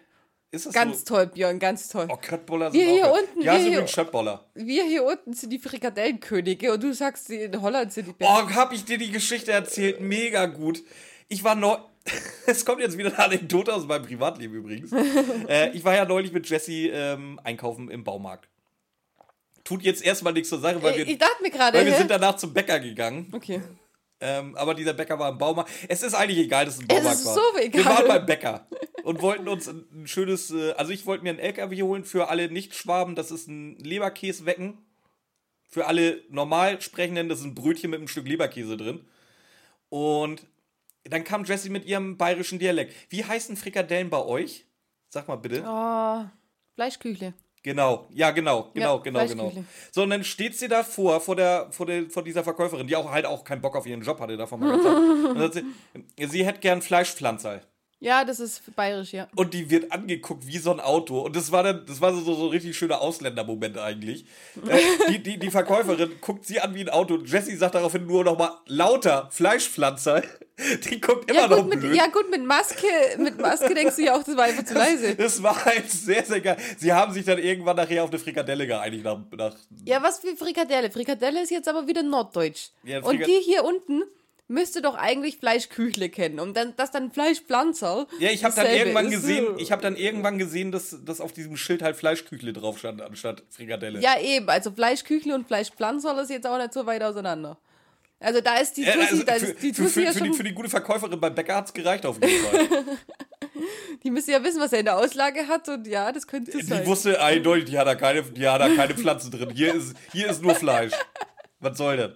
Ist 0.51 0.67
das 0.67 0.73
Ganz 0.73 0.99
so? 0.99 1.15
toll, 1.15 1.27
Björn, 1.27 1.57
ganz 1.57 1.89
toll. 1.89 2.07
Oh, 2.11 2.15
Köttboller 2.21 2.69
sind 2.69 2.79
Wir 2.79 2.87
hier 2.91 3.01
geil. 3.03 3.11
unten, 3.27 3.41
Ja, 3.41 3.53
wir 3.53 3.59
sind 3.61 3.89
hier-. 3.89 4.39
Wir 4.53 4.83
hier 4.83 5.03
unten 5.03 5.33
sind 5.33 5.49
die 5.51 5.57
Frikadellenkönige 5.57 6.73
und 6.73 6.83
du 6.83 6.93
sagst, 6.93 7.29
in 7.31 7.59
Holland 7.59 7.91
sind 7.91 8.07
die 8.09 8.13
besten. 8.13 8.31
Oh, 8.31 8.49
hab 8.53 8.71
ich 8.71 8.85
dir 8.85 8.99
die 8.99 9.09
Geschichte 9.11 9.51
erzählt? 9.51 9.99
Mega 10.01 10.45
gut. 10.45 10.83
Ich 11.27 11.43
war 11.43 11.55
neu. 11.55 11.77
Es 12.45 12.65
kommt 12.65 12.81
jetzt 12.81 12.97
wieder 12.97 13.09
eine 13.09 13.19
Anekdote 13.19 13.73
aus 13.73 13.85
meinem 13.85 14.05
Privatleben 14.05 14.53
übrigens. 14.55 14.91
äh, 15.47 15.69
ich 15.71 15.83
war 15.83 15.95
ja 15.95 16.05
neulich 16.05 16.31
mit 16.31 16.49
Jesse 16.49 16.89
ähm, 16.89 17.39
einkaufen 17.43 17.89
im 17.89 18.03
Baumarkt. 18.03 18.49
Tut 19.63 19.81
jetzt 19.81 20.03
erstmal 20.03 20.33
nichts 20.33 20.49
zur 20.49 20.59
Sache, 20.59 20.83
weil 20.83 20.97
wir, 20.97 21.07
ich 21.07 21.17
dachte 21.17 21.41
mir 21.41 21.49
gerade, 21.49 21.77
weil 21.77 21.85
wir 21.85 21.95
sind 21.95 22.11
danach 22.11 22.35
zum 22.35 22.53
Bäcker 22.53 22.81
gegangen. 22.81 23.29
Okay. 23.31 23.61
Ähm, 24.19 24.55
aber 24.55 24.73
dieser 24.73 24.93
Bäcker 24.93 25.17
war 25.19 25.29
im 25.31 25.37
Baumarkt. 25.37 25.71
Es 25.87 26.03
ist 26.03 26.13
eigentlich 26.13 26.39
egal, 26.39 26.65
dass 26.65 26.75
es 26.75 26.81
ein 26.81 26.87
Es 26.89 26.95
Baumarkt 26.95 27.19
ist 27.19 27.25
war. 27.25 27.33
so 27.33 27.41
egal. 27.59 27.83
Wir 27.83 27.85
waren 27.85 28.07
beim 28.07 28.25
Bäcker 28.25 28.67
und 29.03 29.21
wollten 29.21 29.47
uns 29.47 29.67
ein, 29.69 29.85
ein 29.93 30.07
schönes, 30.07 30.51
äh, 30.51 30.71
also 30.73 30.91
ich 30.91 31.05
wollte 31.05 31.23
mir 31.23 31.29
einen 31.29 31.39
LKW 31.39 31.81
holen 31.83 32.03
für 32.03 32.29
alle 32.29 32.49
Nicht-Schwaben. 32.49 33.15
Das 33.15 33.31
ist 33.31 33.47
ein 33.47 33.77
Leberkäswecken. 33.79 34.77
Für 35.69 35.87
alle 35.87 36.21
normal 36.29 36.81
Sprechenden, 36.81 37.29
das 37.29 37.39
ist 37.39 37.45
ein 37.45 37.55
Brötchen 37.55 37.89
mit 37.89 37.99
einem 37.99 38.07
Stück 38.07 38.27
Leberkäse 38.27 38.77
drin. 38.77 39.05
Und 39.89 40.45
dann 41.03 41.23
kam 41.23 41.43
Jessie 41.43 41.69
mit 41.69 41.85
ihrem 41.85 42.17
bayerischen 42.17 42.59
Dialekt. 42.59 42.93
Wie 43.09 43.23
heißen 43.23 43.57
Frikadellen 43.57 44.09
bei 44.09 44.23
euch? 44.23 44.65
Sag 45.09 45.27
mal 45.27 45.35
bitte. 45.35 45.63
Oh, 45.67 46.25
Fleischküchle. 46.75 47.33
Genau, 47.61 48.07
ja, 48.09 48.31
genau, 48.31 48.71
genau, 48.73 48.97
Ja, 48.97 49.03
genau, 49.03 49.25
genau. 49.25 49.49
Fleischküchle. 49.49 49.65
So, 49.91 50.03
und 50.03 50.09
dann 50.09 50.23
steht 50.23 50.57
sie 50.57 50.67
da 50.67 50.83
vor, 50.83 51.21
vor, 51.21 51.35
der, 51.35 51.71
vor, 51.71 51.85
der, 51.85 52.09
vor 52.09 52.23
dieser 52.23 52.43
Verkäuferin, 52.43 52.87
die 52.87 52.95
auch 52.95 53.09
halt 53.09 53.25
auch 53.25 53.43
keinen 53.43 53.61
Bock 53.61 53.75
auf 53.75 53.85
ihren 53.85 54.01
Job 54.01 54.19
hatte, 54.19 54.35
davon 54.35 54.59
mal 54.59 54.71
ganz 54.71 54.85
ab. 54.85 54.97
Und 55.29 55.39
dann 55.39 55.51
sagt 55.51 55.65
sie, 56.17 56.27
sie 56.27 56.45
hätte 56.45 56.59
gern 56.59 56.81
Fleischpflanzerl. 56.81 57.61
Ja, 58.03 58.25
das 58.25 58.41
ist 58.41 58.75
bayerisch, 58.75 59.13
ja. 59.13 59.27
und 59.35 59.53
die 59.53 59.69
wird 59.69 59.91
angeguckt 59.93 60.45
wie 60.45 60.57
so 60.57 60.71
ein 60.71 60.81
Auto. 60.81 61.21
Und 61.21 61.35
das 61.37 61.51
war 61.53 61.63
dann, 61.63 61.85
das 61.85 62.01
war 62.01 62.13
so, 62.13 62.21
so 62.21 62.43
ein 62.45 62.49
richtig 62.49 62.77
schöner 62.77 62.99
Ausländermoment 62.99 63.77
eigentlich. 63.77 64.25
Äh, 64.67 64.79
die, 65.09 65.23
die, 65.23 65.39
die 65.39 65.49
Verkäuferin 65.49 66.11
guckt 66.21 66.45
sie 66.45 66.59
an 66.59 66.75
wie 66.75 66.81
ein 66.81 66.89
Auto. 66.89 67.13
Und 67.13 67.29
Jessie 67.31 67.55
sagt 67.55 67.75
daraufhin 67.75 68.05
nur 68.05 68.25
noch 68.25 68.37
mal 68.37 68.51
lauter 68.67 69.29
Fleischpflanzer. 69.31 70.21
Die 70.91 71.01
guckt 71.01 71.31
immer 71.31 71.41
Ja 71.41 71.47
noch 71.47 71.57
gut, 71.57 71.69
mit, 71.69 71.79
blöd. 71.79 71.95
ja, 71.95 72.05
gut, 72.07 72.29
mit 72.29 72.45
Maske, 72.45 72.85
mit 73.17 73.39
Maske 73.39 73.73
denkst 73.73 73.95
du 73.95 74.03
ja 74.03 74.15
auch, 74.15 74.23
das 74.23 74.37
war 74.37 74.43
einfach 74.43 74.63
zu 74.63 74.75
leise. 74.75 75.15
Das 75.15 75.41
war 75.41 75.65
halt 75.65 75.89
sehr, 75.89 76.23
sehr 76.23 76.41
geil. 76.41 76.57
Sie 76.77 76.93
haben 76.93 77.11
sich 77.11 77.25
dann 77.25 77.39
irgendwann 77.39 77.75
nachher 77.75 78.03
auf 78.03 78.11
eine 78.11 78.19
Frikadelle 78.19 78.67
geeinigt. 78.67 79.03
Nach, 79.03 79.17
nach, 79.35 79.55
Ja, 79.83 80.03
was 80.03 80.19
für 80.19 80.35
Frikadelle? 80.35 80.91
Frikadelle 80.91 81.41
ist 81.41 81.49
jetzt 81.49 81.67
aber 81.67 81.87
wieder 81.87 82.03
norddeutsch. 82.03 82.69
Ja, 82.83 83.01
Und 83.01 83.25
die 83.25 83.39
hier 83.43 83.63
unten 83.63 84.03
müsste 84.53 84.81
doch 84.81 84.95
eigentlich 84.95 85.37
Fleischküchle 85.37 86.09
kennen. 86.09 86.39
Und 86.39 86.55
dann, 86.55 86.75
dass 86.75 86.91
dann 86.91 87.11
Fleischpflanzer. 87.11 88.07
ja, 88.19 88.29
ich 88.29 88.43
habe 88.45 88.55
dann 88.55 88.67
irgendwann 88.67 89.05
ist. 89.07 89.11
gesehen, 89.11 89.47
ich 89.57 89.71
habe 89.71 89.81
dann 89.81 89.95
irgendwann 89.95 90.37
gesehen, 90.37 90.71
dass, 90.71 90.95
dass 91.03 91.19
auf 91.19 91.33
diesem 91.33 91.57
Schild 91.57 91.81
halt 91.81 91.95
Fleischküchle 91.97 92.53
drauf 92.53 92.79
stand, 92.79 93.01
anstatt 93.01 93.43
Frikadelle. 93.49 93.99
Ja, 93.99 94.19
eben. 94.19 94.47
Also 94.49 94.71
Fleischküchle 94.71 95.33
und 95.35 95.47
Fleischpflanzer 95.47 96.21
ist 96.21 96.29
jetzt 96.29 96.47
auch 96.47 96.57
nicht 96.57 96.73
so 96.73 96.85
weit 96.85 97.03
auseinander. 97.03 97.57
Also 98.19 98.39
da 98.39 98.55
ist 98.55 98.77
die 98.77 98.83
Ja, 98.83 98.93
Tussi, 98.93 99.07
also 99.11 99.23
da 99.23 99.33
für, 99.33 99.45
ist 99.47 99.61
die 99.63 99.71
Tussi 99.73 99.89
für, 99.89 100.01
ja 100.03 100.11
für, 100.13 100.19
schon, 100.19 100.31
die, 100.31 100.37
für 100.37 100.43
die 100.43 100.53
gute 100.53 100.69
Verkäuferin 100.69 101.19
beim 101.19 101.35
Bäcker 101.35 101.55
hat's 101.55 101.73
gereicht 101.73 102.05
auf 102.05 102.17
jeden 102.23 102.41
Fall. 102.45 102.85
die 104.03 104.09
müsste 104.11 104.31
ja 104.31 104.41
wissen, 104.43 104.61
was 104.61 104.71
er 104.71 104.79
in 104.79 104.85
der 104.85 104.97
Auslage 104.97 105.45
hat 105.47 105.67
und 105.67 105.85
ja, 105.87 106.09
das 106.11 106.25
könnte 106.25 106.51
es 106.51 106.57
Die 106.57 106.63
sein. 106.63 106.85
wusste 106.85 107.21
eindeutig, 107.21 107.65
die 107.65 107.77
hat 107.77 107.85
da 107.87 107.95
keine, 107.95 108.21
die 108.23 108.47
hat 108.47 108.61
da 108.61 108.69
keine 108.69 108.93
Pflanzen 108.95 109.29
drin. 109.29 109.49
Hier 109.49 109.73
ist, 109.73 109.93
hier 110.13 110.29
ist 110.29 110.41
nur 110.41 110.55
Fleisch. 110.55 110.93
Was 111.59 111.77
soll 111.77 111.97
das? 111.97 112.11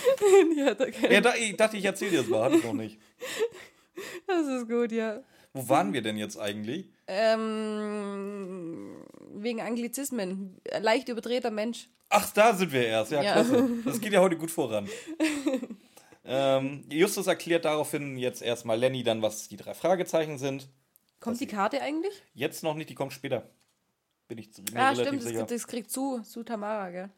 Hat 0.66 0.80
da 0.80 0.86
Ja, 1.08 1.20
da, 1.20 1.34
ich 1.34 1.56
dachte, 1.56 1.76
ich 1.76 1.84
erzähle 1.84 2.10
dir 2.12 2.18
das 2.18 2.28
mal. 2.28 2.42
Hatte 2.44 2.56
ich 2.56 2.64
noch 2.64 2.72
nicht. 2.72 2.98
Das 4.26 4.46
ist 4.46 4.68
gut, 4.68 4.90
ja. 4.92 5.22
Wo 5.52 5.68
waren 5.68 5.92
wir 5.92 6.00
denn 6.02 6.16
jetzt 6.16 6.38
eigentlich? 6.38 6.86
Ähm, 7.06 9.04
wegen 9.34 9.60
Anglizismen. 9.60 10.60
Leicht 10.80 11.08
überdrehter 11.08 11.50
Mensch. 11.50 11.88
Ach, 12.08 12.30
da 12.32 12.54
sind 12.54 12.72
wir 12.72 12.86
erst. 12.86 13.12
Ja, 13.12 13.22
Ja. 13.22 13.32
klasse. 13.34 13.68
Das 13.84 14.00
geht 14.00 14.12
ja 14.12 14.20
heute 14.20 14.36
gut 14.36 14.50
voran. 14.50 14.88
ähm, 16.24 16.84
Justus 16.90 17.26
erklärt 17.26 17.64
daraufhin 17.64 18.16
jetzt 18.16 18.42
erstmal 18.42 18.78
Lenny 18.78 19.02
dann, 19.02 19.22
was 19.22 19.48
die 19.48 19.56
drei 19.56 19.74
Fragezeichen 19.74 20.38
sind. 20.38 20.68
Kommt 21.20 21.40
die 21.40 21.46
Karte 21.46 21.80
eigentlich? 21.82 22.14
Jetzt 22.34 22.62
noch 22.62 22.74
nicht, 22.74 22.90
die 22.90 22.94
kommt 22.94 23.12
später. 23.12 23.48
Bin 24.28 24.38
ich 24.38 24.50
mir 24.72 24.80
Ah, 24.80 24.90
relativ 24.90 25.06
stimmt, 25.08 25.22
sicher. 25.22 25.40
das, 25.40 25.48
das 25.50 25.66
kriegt 25.66 25.90
zu, 25.90 26.20
zu 26.20 26.42
Tamara, 26.42 26.90
gell? 26.90 27.10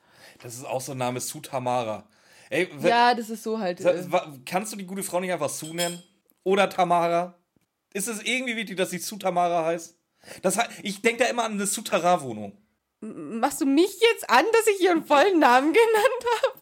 Das 0.43 0.54
ist 0.54 0.64
auch 0.64 0.81
so 0.81 0.93
ein 0.93 0.99
Name, 0.99 1.21
Su 1.21 1.40
Tamara. 1.40 2.07
Ey, 2.51 2.69
Ja, 2.83 3.15
das 3.15 3.31
ist 3.31 3.43
so 3.43 3.59
halt. 3.59 3.81
Äh, 3.81 4.05
Kannst 4.47 4.73
du 4.73 4.77
die 4.77 4.87
gute 4.87 5.03
Frau 5.03 5.21
nicht 5.21 5.33
einfach 5.33 5.49
Su 5.51 5.73
nennen? 5.75 6.03
Oder 6.43 6.69
Tamara? 6.69 7.39
Ist 7.93 8.09
es 8.09 8.23
irgendwie 8.23 8.57
wichtig, 8.57 8.77
dass 8.77 8.91
sie 8.91 8.99
Su 8.99 9.17
Tamara 9.17 9.65
heißt? 9.67 9.97
Das, 10.43 10.59
ich 10.83 11.03
denke 11.03 11.25
da 11.25 11.31
immer 11.31 11.45
an 11.45 11.53
eine 11.53 11.67
Sutara-Wohnung. 11.67 12.57
machst 13.01 13.61
du 13.61 13.67
mich 13.67 14.01
jetzt 14.01 14.29
an, 14.31 14.45
dass 14.53 14.67
ich 14.75 14.81
ihren 14.83 15.05
vollen 15.05 15.39
Namen 15.39 15.73
genannt 15.73 16.25
habe? 16.43 16.61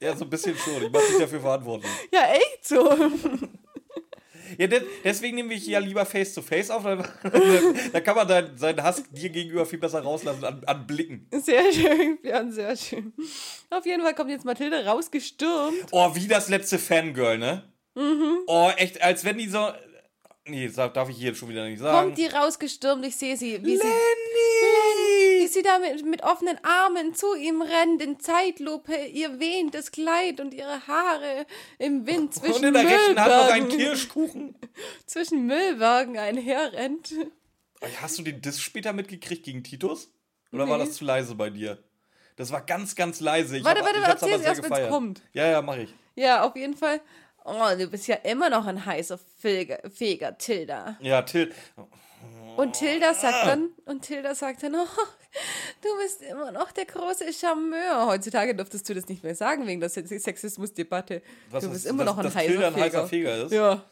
Ja, 0.00 0.16
so 0.16 0.24
ein 0.24 0.30
bisschen 0.30 0.56
schon. 0.56 0.82
Ich 0.82 0.90
mache 0.92 1.06
dich 1.06 1.18
dafür 1.18 1.40
verantwortlich. 1.40 1.90
Ja, 2.12 2.26
echt 2.32 2.66
so. 2.66 2.90
Ja, 4.58 4.66
de 4.66 4.82
deswegen 5.02 5.36
nehme 5.36 5.54
ich 5.54 5.66
ja 5.66 5.78
lieber 5.78 6.04
Face-to-Face 6.04 6.70
auf. 6.70 6.84
Da, 6.84 6.96
da 7.92 8.00
kann 8.00 8.16
man 8.16 8.28
dein, 8.28 8.56
seinen 8.56 8.82
Hass 8.82 9.02
dir 9.10 9.30
gegenüber 9.30 9.66
viel 9.66 9.78
besser 9.78 10.00
rauslassen 10.00 10.44
an, 10.44 10.62
an 10.64 10.86
Blicken. 10.86 11.28
Sehr 11.30 11.72
schön, 11.72 12.18
Björn, 12.20 12.52
sehr 12.52 12.76
schön. 12.76 13.12
Auf 13.70 13.86
jeden 13.86 14.02
Fall 14.02 14.14
kommt 14.14 14.30
jetzt 14.30 14.44
Mathilde 14.44 14.84
rausgestürmt. 14.84 15.86
Oh, 15.90 16.14
wie 16.14 16.28
das 16.28 16.48
letzte 16.48 16.78
Fangirl, 16.78 17.38
ne? 17.38 17.64
Mhm. 17.94 18.38
Oh, 18.46 18.70
echt, 18.76 19.02
als 19.02 19.24
wenn 19.24 19.38
die 19.38 19.48
so... 19.48 19.68
Nee, 20.46 20.68
darf 20.68 21.08
ich 21.08 21.16
hier 21.16 21.34
schon 21.34 21.48
wieder 21.48 21.66
nicht 21.66 21.78
sagen. 21.78 22.08
Kommt 22.08 22.18
die 22.18 22.26
rausgestürmt, 22.26 23.06
ich 23.06 23.16
sehe 23.16 23.34
sie, 23.34 23.64
wie 23.64 23.76
sie, 23.76 23.82
Lenny! 23.82 23.84
wie 23.86 24.93
sie 25.54 25.62
da 25.62 25.78
mit, 25.78 26.04
mit 26.04 26.22
offenen 26.22 26.58
Armen 26.62 27.14
zu 27.14 27.34
ihm 27.34 27.62
rennt, 27.62 28.02
in 28.02 28.20
Zeitlupe, 28.20 28.94
ihr 28.94 29.40
wehendes 29.40 29.90
Kleid 29.92 30.40
und 30.40 30.52
ihre 30.52 30.86
Haare 30.86 31.46
im 31.78 32.06
Wind 32.06 32.34
zwischen 32.34 32.56
Und 32.56 32.64
in 32.64 32.74
der 32.74 32.84
rechten 32.84 33.18
Hand 33.20 33.30
noch 33.32 33.48
ein 33.50 33.62
Müllbergen, 33.62 33.78
Kirschkuchen. 33.86 34.54
zwischen 35.06 35.46
Müllwagen 35.46 36.18
einherrennt. 36.18 37.14
Hast 38.00 38.18
du 38.18 38.22
den 38.22 38.40
Diss 38.42 38.60
später 38.60 38.92
mitgekriegt 38.92 39.44
gegen 39.44 39.62
Titus? 39.64 40.10
Oder 40.52 40.68
war 40.68 40.78
Nee. 40.78 40.84
das 40.84 40.96
zu 40.96 41.04
leise 41.04 41.34
bei 41.34 41.50
dir? 41.50 41.82
Das 42.36 42.50
war 42.52 42.60
ganz, 42.62 42.94
ganz 42.94 43.20
leise. 43.20 43.56
Ich 43.58 43.64
Warte, 43.64 43.80
hab, 43.80 43.86
warte, 43.86 43.98
ich 44.00 44.04
aber 44.06 44.18
sehr 44.18 44.30
erst, 44.30 44.44
wenn's 44.46 44.60
gefeiert. 44.62 44.90
kommt. 44.90 45.22
Ja, 45.32 45.46
ja, 45.50 45.62
mach 45.62 45.76
ich. 45.76 45.94
Ja, 46.16 46.42
auf 46.42 46.56
jeden 46.56 46.76
Fall. 46.76 47.00
Oh, 47.44 47.68
du 47.78 47.86
bist 47.88 48.06
ja 48.06 48.16
immer 48.16 48.48
noch 48.50 48.66
ein 48.66 48.86
heißer 48.86 49.18
Feger, 49.38 49.78
Feger 49.90 50.38
Tilda. 50.38 50.96
Ja, 51.00 51.22
Till. 51.22 51.52
Und 52.56 52.72
Tilda 52.74 53.14
sagt 53.14 53.46
dann, 53.46 53.70
und 53.86 54.02
Tilda 54.02 54.34
sagt 54.34 54.62
dann, 54.62 54.74
oh, 54.76 54.86
du 55.82 55.88
bist 56.02 56.22
immer 56.22 56.52
noch 56.52 56.72
der 56.72 56.84
große 56.86 57.32
Charmeur. 57.32 58.06
Heutzutage 58.06 58.54
dürftest 58.54 58.88
du 58.88 58.94
das 58.94 59.08
nicht 59.08 59.22
mehr 59.24 59.34
sagen 59.34 59.66
wegen 59.66 59.80
der 59.80 59.88
Se- 59.90 60.06
Sexismusdebatte. 60.06 61.22
Du 61.50 61.60
bist 61.70 61.84
ist- 61.84 61.86
immer 61.86 62.04
noch 62.04 62.16
ein 62.18 62.24
dass 62.24 62.34
heißer 62.34 62.50
Tilda 62.52 62.66
ein 62.68 62.74
Feger. 62.74 62.84
heißer 62.86 63.06
Feger 63.08 63.44
ist? 63.46 63.52
Ja. 63.52 63.84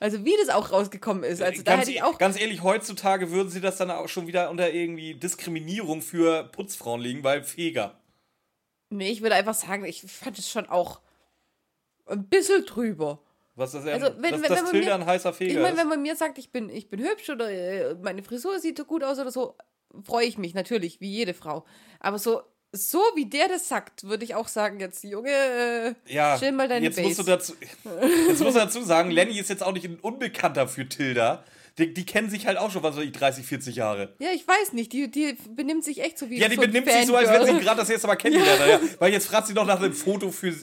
Also 0.00 0.24
wie 0.24 0.34
das 0.44 0.48
auch 0.54 0.72
rausgekommen 0.72 1.22
ist. 1.22 1.40
Also 1.40 1.62
da 1.62 1.72
ganz, 1.72 1.82
hätte 1.82 1.92
ich 1.92 2.02
auch. 2.02 2.18
ganz 2.18 2.38
ehrlich, 2.40 2.62
heutzutage 2.62 3.30
würden 3.30 3.50
sie 3.50 3.60
das 3.60 3.76
dann 3.76 3.90
auch 3.92 4.08
schon 4.08 4.26
wieder 4.26 4.50
unter 4.50 4.70
irgendwie 4.72 5.14
Diskriminierung 5.14 6.02
für 6.02 6.44
Putzfrauen 6.44 7.00
legen, 7.00 7.22
weil 7.22 7.44
Feger. 7.44 8.00
Nee, 8.90 9.10
ich 9.12 9.22
würde 9.22 9.36
einfach 9.36 9.54
sagen, 9.54 9.84
ich 9.84 10.02
fand 10.02 10.38
es 10.38 10.50
schon 10.50 10.68
auch 10.68 11.00
ein 12.06 12.24
bisschen 12.28 12.66
drüber. 12.66 13.20
Was 13.54 13.72
das, 13.72 13.84
Also, 13.86 14.06
wenn- 14.06 14.22
dass, 14.22 14.22
wenn- 14.22 14.42
dass 14.42 14.50
wenn 14.50 14.62
man 14.64 14.72
Tilda 14.72 14.86
mir- 14.98 15.04
ein 15.04 15.06
heißer 15.06 15.32
Feger 15.34 15.50
Ich 15.52 15.56
meine, 15.58 15.70
ist. 15.74 15.78
wenn 15.78 15.88
man 15.88 16.02
mir 16.02 16.16
sagt, 16.16 16.38
ich 16.38 16.50
bin, 16.52 16.68
ich 16.70 16.88
bin 16.88 17.00
hübsch 17.00 17.28
oder 17.30 17.50
äh, 17.50 17.94
meine 18.00 18.22
Frisur 18.22 18.58
sieht 18.58 18.78
so 18.78 18.84
gut 18.84 19.04
aus 19.04 19.18
oder 19.18 19.30
so, 19.30 19.56
freue 20.04 20.24
ich 20.26 20.38
mich 20.38 20.54
natürlich, 20.54 21.00
wie 21.00 21.10
jede 21.10 21.34
Frau. 21.34 21.64
Aber 22.00 22.18
so, 22.18 22.40
so 22.72 22.98
wie 23.14 23.26
der 23.26 23.48
das 23.48 23.68
sagt, 23.68 24.04
würde 24.04 24.24
ich 24.24 24.34
auch 24.34 24.48
sagen, 24.48 24.80
jetzt, 24.80 25.04
Junge, 25.04 25.28
äh, 25.30 25.94
Ja, 26.06 26.38
chill 26.38 26.52
mal 26.52 26.66
deine 26.68 26.86
jetzt 26.86 26.98
musst, 26.98 27.18
du 27.18 27.24
Base. 27.24 27.30
dazu, 27.30 27.52
jetzt 28.28 28.40
musst 28.42 28.56
du 28.56 28.60
dazu 28.60 28.82
sagen, 28.82 29.10
Lenny 29.10 29.38
ist 29.38 29.50
jetzt 29.50 29.62
auch 29.62 29.72
nicht 29.72 29.84
ein 29.84 29.98
Unbekannter 30.00 30.66
für 30.66 30.88
Tilda. 30.88 31.44
Die, 31.78 31.94
die 31.94 32.04
kennen 32.04 32.28
sich 32.28 32.46
halt 32.46 32.58
auch 32.58 32.70
schon, 32.70 32.82
was 32.82 32.98
ich, 32.98 33.12
30, 33.12 33.46
40 33.46 33.76
Jahre. 33.76 34.14
Ja, 34.18 34.28
ich 34.34 34.46
weiß 34.46 34.74
nicht, 34.74 34.92
die, 34.92 35.10
die 35.10 35.36
benimmt 35.54 35.84
sich 35.84 36.02
echt 36.02 36.18
so 36.18 36.28
wie 36.28 36.38
Ja, 36.38 36.48
die 36.48 36.56
so 36.56 36.60
benimmt 36.60 36.90
sich 36.90 37.06
so, 37.06 37.16
als 37.16 37.30
wenn 37.30 37.46
sie 37.46 37.62
gerade 37.62 37.80
das 37.80 37.88
erste 37.88 38.06
Mal 38.06 38.16
kennengelernt 38.16 38.60
hat. 38.60 38.68
Ja. 38.68 38.80
Weil 38.98 39.12
jetzt 39.12 39.26
fragt 39.26 39.46
sie 39.46 39.54
noch 39.54 39.64
nach 39.66 39.80
einem 39.80 39.94
Foto 39.94 40.30
für, 40.30 40.54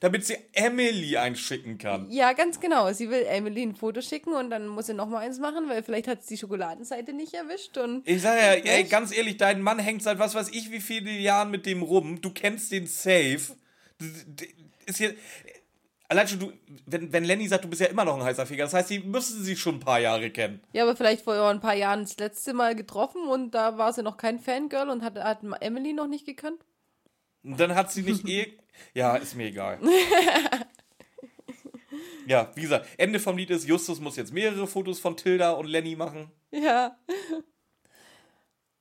damit 0.00 0.26
sie 0.26 0.36
Emily 0.52 1.16
einschicken 1.16 1.78
kann. 1.78 2.10
Ja, 2.10 2.32
ganz 2.32 2.58
genau. 2.58 2.92
Sie 2.92 3.08
will 3.08 3.24
Emily 3.28 3.62
ein 3.62 3.76
Foto 3.76 4.00
schicken 4.00 4.34
und 4.34 4.50
dann 4.50 4.66
muss 4.66 4.86
sie 4.86 4.94
noch 4.94 5.08
mal 5.08 5.18
eins 5.18 5.38
machen, 5.38 5.68
weil 5.68 5.84
vielleicht 5.84 6.08
hat 6.08 6.24
sie 6.24 6.34
die 6.34 6.40
Schokoladenseite 6.40 7.12
nicht 7.12 7.34
erwischt 7.34 7.78
und 7.78 8.02
Ich 8.08 8.22
sag 8.22 8.36
ja, 8.36 8.72
ey, 8.72 8.84
ganz 8.84 9.16
ehrlich, 9.16 9.36
dein 9.36 9.62
Mann 9.62 9.78
hängt 9.78 10.02
seit 10.02 10.18
was 10.18 10.34
weiß 10.34 10.48
ich 10.48 10.72
wie 10.72 10.80
viele 10.80 11.10
Jahren 11.10 11.52
mit 11.52 11.66
dem 11.66 11.82
rum. 11.82 12.20
Du 12.20 12.30
kennst 12.30 12.72
den 12.72 12.86
safe. 12.86 13.54
Ist 14.86 14.98
hier. 14.98 15.14
Allein 16.12 16.28
schon, 16.28 16.40
du, 16.40 16.52
wenn, 16.84 17.10
wenn 17.10 17.24
Lenny 17.24 17.48
sagt, 17.48 17.64
du 17.64 17.70
bist 17.70 17.80
ja 17.80 17.86
immer 17.86 18.04
noch 18.04 18.18
ein 18.18 18.22
heißer 18.22 18.44
Feger, 18.44 18.64
das 18.64 18.74
heißt, 18.74 18.88
sie 18.88 18.98
müssen 18.98 19.42
sich 19.42 19.58
schon 19.58 19.76
ein 19.76 19.80
paar 19.80 19.98
Jahre 19.98 20.28
kennen. 20.28 20.60
Ja, 20.74 20.82
aber 20.82 20.94
vielleicht 20.94 21.24
vor 21.24 21.48
ein 21.48 21.60
paar 21.60 21.72
Jahren 21.72 22.02
das 22.02 22.18
letzte 22.18 22.52
Mal 22.52 22.76
getroffen 22.76 23.26
und 23.28 23.52
da 23.52 23.78
war 23.78 23.94
sie 23.94 24.02
noch 24.02 24.18
kein 24.18 24.38
Fangirl 24.38 24.90
und 24.90 25.02
hat, 25.02 25.16
hat 25.16 25.38
Emily 25.62 25.94
noch 25.94 26.08
nicht 26.08 26.26
gekannt. 26.26 26.62
Und 27.42 27.58
dann 27.58 27.74
hat 27.74 27.90
sie 27.90 28.02
nicht 28.02 28.28
eh. 28.28 28.52
Ja, 28.92 29.16
ist 29.16 29.36
mir 29.36 29.46
egal. 29.46 29.78
ja, 32.26 32.50
wie 32.56 32.60
gesagt, 32.60 32.86
Ende 32.98 33.18
vom 33.18 33.38
Lied 33.38 33.48
ist, 33.48 33.66
Justus 33.66 33.98
muss 33.98 34.16
jetzt 34.16 34.34
mehrere 34.34 34.66
Fotos 34.66 35.00
von 35.00 35.16
Tilda 35.16 35.52
und 35.52 35.66
Lenny 35.66 35.96
machen. 35.96 36.30
Ja. 36.50 36.94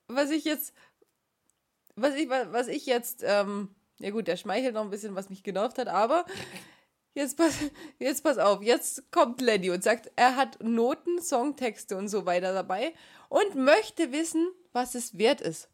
Was 0.09 0.31
ich 0.31 0.43
jetzt, 0.43 0.73
was 1.95 2.13
ich, 2.13 2.27
was 2.27 2.67
ich 2.67 2.85
jetzt, 2.87 3.23
ähm, 3.25 3.69
ja 3.99 4.09
gut, 4.09 4.27
der 4.27 4.35
schmeichelt 4.35 4.73
noch 4.73 4.83
ein 4.83 4.89
bisschen, 4.89 5.15
was 5.15 5.29
mich 5.29 5.43
genervt 5.43 5.77
hat, 5.77 5.87
aber 5.87 6.25
jetzt 7.13 7.37
pass, 7.37 7.53
jetzt 7.99 8.23
pass 8.23 8.37
auf, 8.37 8.61
jetzt 8.61 9.11
kommt 9.11 9.41
Lenny 9.41 9.69
und 9.69 9.83
sagt, 9.83 10.11
er 10.15 10.35
hat 10.35 10.61
Noten, 10.63 11.21
Songtexte 11.21 11.97
und 11.97 12.07
so 12.07 12.25
weiter 12.25 12.53
dabei 12.53 12.93
und 13.29 13.55
möchte 13.55 14.11
wissen, 14.11 14.51
was 14.73 14.95
es 14.95 15.17
wert 15.17 15.41
ist. 15.41 15.69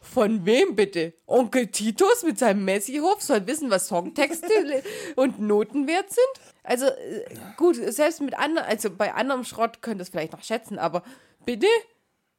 Von 0.00 0.46
wem 0.46 0.76
bitte? 0.76 1.12
Onkel 1.26 1.66
Titus 1.66 2.22
mit 2.22 2.38
seinem 2.38 2.64
Messi-Hof 2.64 3.20
soll 3.20 3.46
wissen, 3.48 3.68
was 3.68 3.88
Songtexte 3.88 4.46
und 5.16 5.40
Noten 5.40 5.88
wert 5.88 6.10
sind? 6.10 6.52
Also, 6.62 6.86
äh, 6.86 7.24
gut, 7.56 7.76
selbst 7.76 8.20
mit 8.20 8.38
anderen, 8.38 8.68
also 8.68 8.90
bei 8.90 9.12
anderem 9.12 9.42
Schrott 9.42 9.82
könnt 9.82 10.00
ihr 10.00 10.02
es 10.02 10.08
vielleicht 10.08 10.32
noch 10.32 10.44
schätzen, 10.44 10.78
aber 10.78 11.02
bitte? 11.44 11.66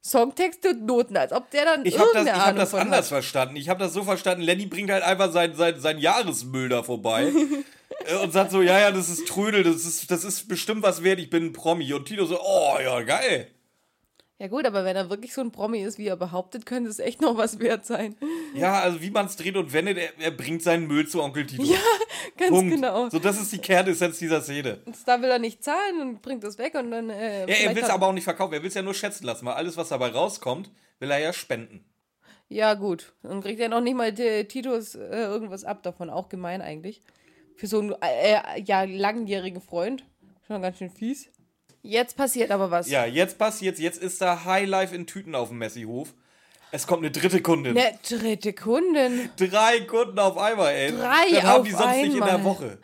Songtexte 0.02 0.70
und 0.70 0.86
Noten, 0.86 1.16
als 1.16 1.32
ob 1.32 1.50
der 1.50 1.66
dann 1.66 1.84
Ich 1.84 1.98
habe 1.98 2.08
das, 2.14 2.24
ich 2.24 2.32
hab 2.32 2.46
Ahnung 2.46 2.56
das 2.56 2.74
anders 2.74 2.98
hat. 2.98 3.06
verstanden. 3.06 3.56
Ich 3.56 3.68
habe 3.68 3.80
das 3.80 3.92
so 3.92 4.02
verstanden, 4.02 4.42
Lenny 4.42 4.66
bringt 4.66 4.90
halt 4.90 5.02
einfach 5.02 5.30
sein, 5.30 5.54
sein, 5.54 5.78
sein 5.78 5.98
Jahresmüll 5.98 6.68
da 6.68 6.82
vorbei 6.82 7.30
äh, 8.06 8.16
und 8.16 8.32
sagt 8.32 8.50
so, 8.50 8.62
ja, 8.62 8.78
ja, 8.78 8.92
das 8.92 9.08
ist 9.10 9.28
Trödel, 9.28 9.62
das 9.62 9.84
ist, 9.84 10.10
das 10.10 10.24
ist 10.24 10.48
bestimmt 10.48 10.82
was 10.82 11.02
wert, 11.02 11.18
ich 11.18 11.28
bin 11.28 11.46
ein 11.46 11.52
Promi. 11.52 11.92
Und 11.92 12.06
Tito 12.06 12.24
so, 12.24 12.40
oh, 12.40 12.78
ja, 12.82 13.00
geil. 13.02 13.48
Ja 14.40 14.48
gut, 14.48 14.64
aber 14.64 14.86
wenn 14.86 14.96
er 14.96 15.10
wirklich 15.10 15.34
so 15.34 15.42
ein 15.42 15.52
Promi 15.52 15.80
ist, 15.82 15.98
wie 15.98 16.06
er 16.06 16.16
behauptet, 16.16 16.64
könnte 16.64 16.88
es 16.88 16.98
echt 16.98 17.20
noch 17.20 17.36
was 17.36 17.58
wert 17.58 17.84
sein. 17.84 18.16
Ja, 18.54 18.80
also 18.80 19.02
wie 19.02 19.10
man 19.10 19.26
es 19.26 19.36
dreht 19.36 19.54
und 19.54 19.74
wendet, 19.74 19.98
er, 19.98 20.18
er 20.18 20.30
bringt 20.30 20.62
seinen 20.62 20.86
Müll 20.86 21.06
zu 21.06 21.22
Onkel 21.22 21.46
Tito. 21.46 21.62
Ja, 21.62 21.76
ganz 22.38 22.50
Punkt. 22.50 22.74
genau. 22.74 23.10
So, 23.10 23.18
das 23.18 23.38
ist 23.38 23.52
die 23.52 23.58
Kernessenz 23.58 24.18
dieser 24.18 24.40
Szene. 24.40 24.80
Und 24.86 24.96
da 25.06 25.20
will 25.20 25.28
er 25.28 25.38
nicht 25.38 25.62
zahlen 25.62 26.00
und 26.00 26.22
bringt 26.22 26.42
es 26.44 26.56
weg 26.56 26.74
und 26.74 26.90
dann. 26.90 27.10
Äh, 27.10 27.40
Ja, 27.40 27.68
er 27.68 27.76
will 27.76 27.82
es 27.82 27.90
aber 27.90 28.06
auch 28.06 28.14
nicht 28.14 28.24
verkaufen, 28.24 28.54
er 28.54 28.62
will 28.62 28.68
es 28.68 28.74
ja 28.74 28.80
nur 28.80 28.94
schätzen 28.94 29.26
lassen, 29.26 29.44
weil 29.44 29.52
alles, 29.52 29.76
was 29.76 29.90
dabei 29.90 30.08
rauskommt, 30.08 30.70
will 31.00 31.10
er 31.10 31.18
ja 31.18 31.34
spenden. 31.34 31.84
Ja, 32.48 32.72
gut. 32.72 33.12
Dann 33.22 33.42
kriegt 33.42 33.60
er 33.60 33.68
noch 33.68 33.82
nicht 33.82 33.94
mal 33.94 34.10
die, 34.10 34.46
Titus 34.48 34.94
äh, 34.94 35.22
irgendwas 35.22 35.64
ab 35.64 35.82
davon. 35.82 36.08
Auch 36.08 36.30
gemein 36.30 36.62
eigentlich. 36.62 37.02
Für 37.56 37.66
so 37.66 37.78
einen 37.80 37.94
äh, 38.00 38.62
ja, 38.62 38.84
langjährigen 38.84 39.60
Freund. 39.60 40.06
Schon 40.46 40.62
ganz 40.62 40.78
schön 40.78 40.88
fies. 40.88 41.28
Jetzt 41.82 42.16
passiert 42.16 42.50
aber 42.50 42.70
was. 42.70 42.88
Ja, 42.90 43.04
jetzt 43.06 43.38
passiert's, 43.38 43.80
jetzt 43.80 44.02
ist 44.02 44.20
da 44.20 44.44
Highlife 44.44 44.94
in 44.94 45.06
Tüten 45.06 45.34
auf 45.34 45.48
dem 45.48 45.58
Messihof. 45.58 46.12
Es 46.72 46.86
kommt 46.86 47.00
eine 47.02 47.10
dritte 47.10 47.42
Kundin. 47.42 47.76
Eine 47.76 47.98
dritte 48.08 48.52
Kundin. 48.52 49.28
Drei 49.36 49.80
Kunden 49.80 50.16
auf 50.20 50.38
einmal, 50.38 50.72
ey. 50.72 50.92
Drei 50.92 51.30
das 51.32 51.42
haben 51.42 51.64
die 51.64 51.72
sonst 51.72 51.96
nicht 51.96 52.12
in 52.14 52.20
der 52.20 52.34
einmal. 52.34 52.44
Woche. 52.44 52.78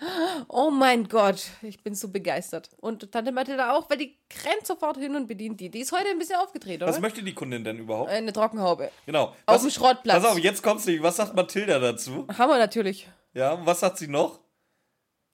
Oh 0.49 0.71
mein 0.71 1.07
Gott. 1.07 1.45
Ich 1.63 1.81
bin 1.85 1.95
so 1.95 2.09
begeistert. 2.09 2.69
Und 2.81 3.13
Tante 3.13 3.31
Mathilda 3.31 3.77
auch, 3.77 3.89
weil 3.89 3.99
die 3.99 4.17
rennt 4.45 4.67
sofort 4.67 4.97
hin 4.97 5.15
und 5.15 5.29
bedient 5.29 5.61
die. 5.61 5.71
Die 5.71 5.79
ist 5.81 5.93
heute 5.93 6.09
ein 6.09 6.19
bisschen 6.19 6.35
aufgedreht, 6.41 6.83
oder? 6.83 6.91
Was 6.91 6.99
möchte 6.99 7.23
die 7.23 7.33
Kundin 7.35 7.63
denn 7.63 7.79
überhaupt? 7.79 8.11
Eine 8.11 8.33
Trockenhaube. 8.33 8.91
Genau. 9.07 9.27
Auf 9.27 9.55
Was- 9.55 9.63
dem 9.63 9.71
Schrottplatz. 9.71 10.21
Pass 10.21 10.33
auf, 10.33 10.39
jetzt 10.41 10.65
kommst 10.65 10.89
du. 10.89 11.01
Was 11.03 11.15
sagt 11.17 11.37
Mathilda 11.37 11.79
dazu? 11.79 12.27
Haben 12.37 12.51
wir 12.51 12.59
natürlich. 12.59 13.07
Ja, 13.35 13.65
was 13.65 13.79
sagt 13.81 13.99
sie 13.99 14.09
noch? 14.09 14.41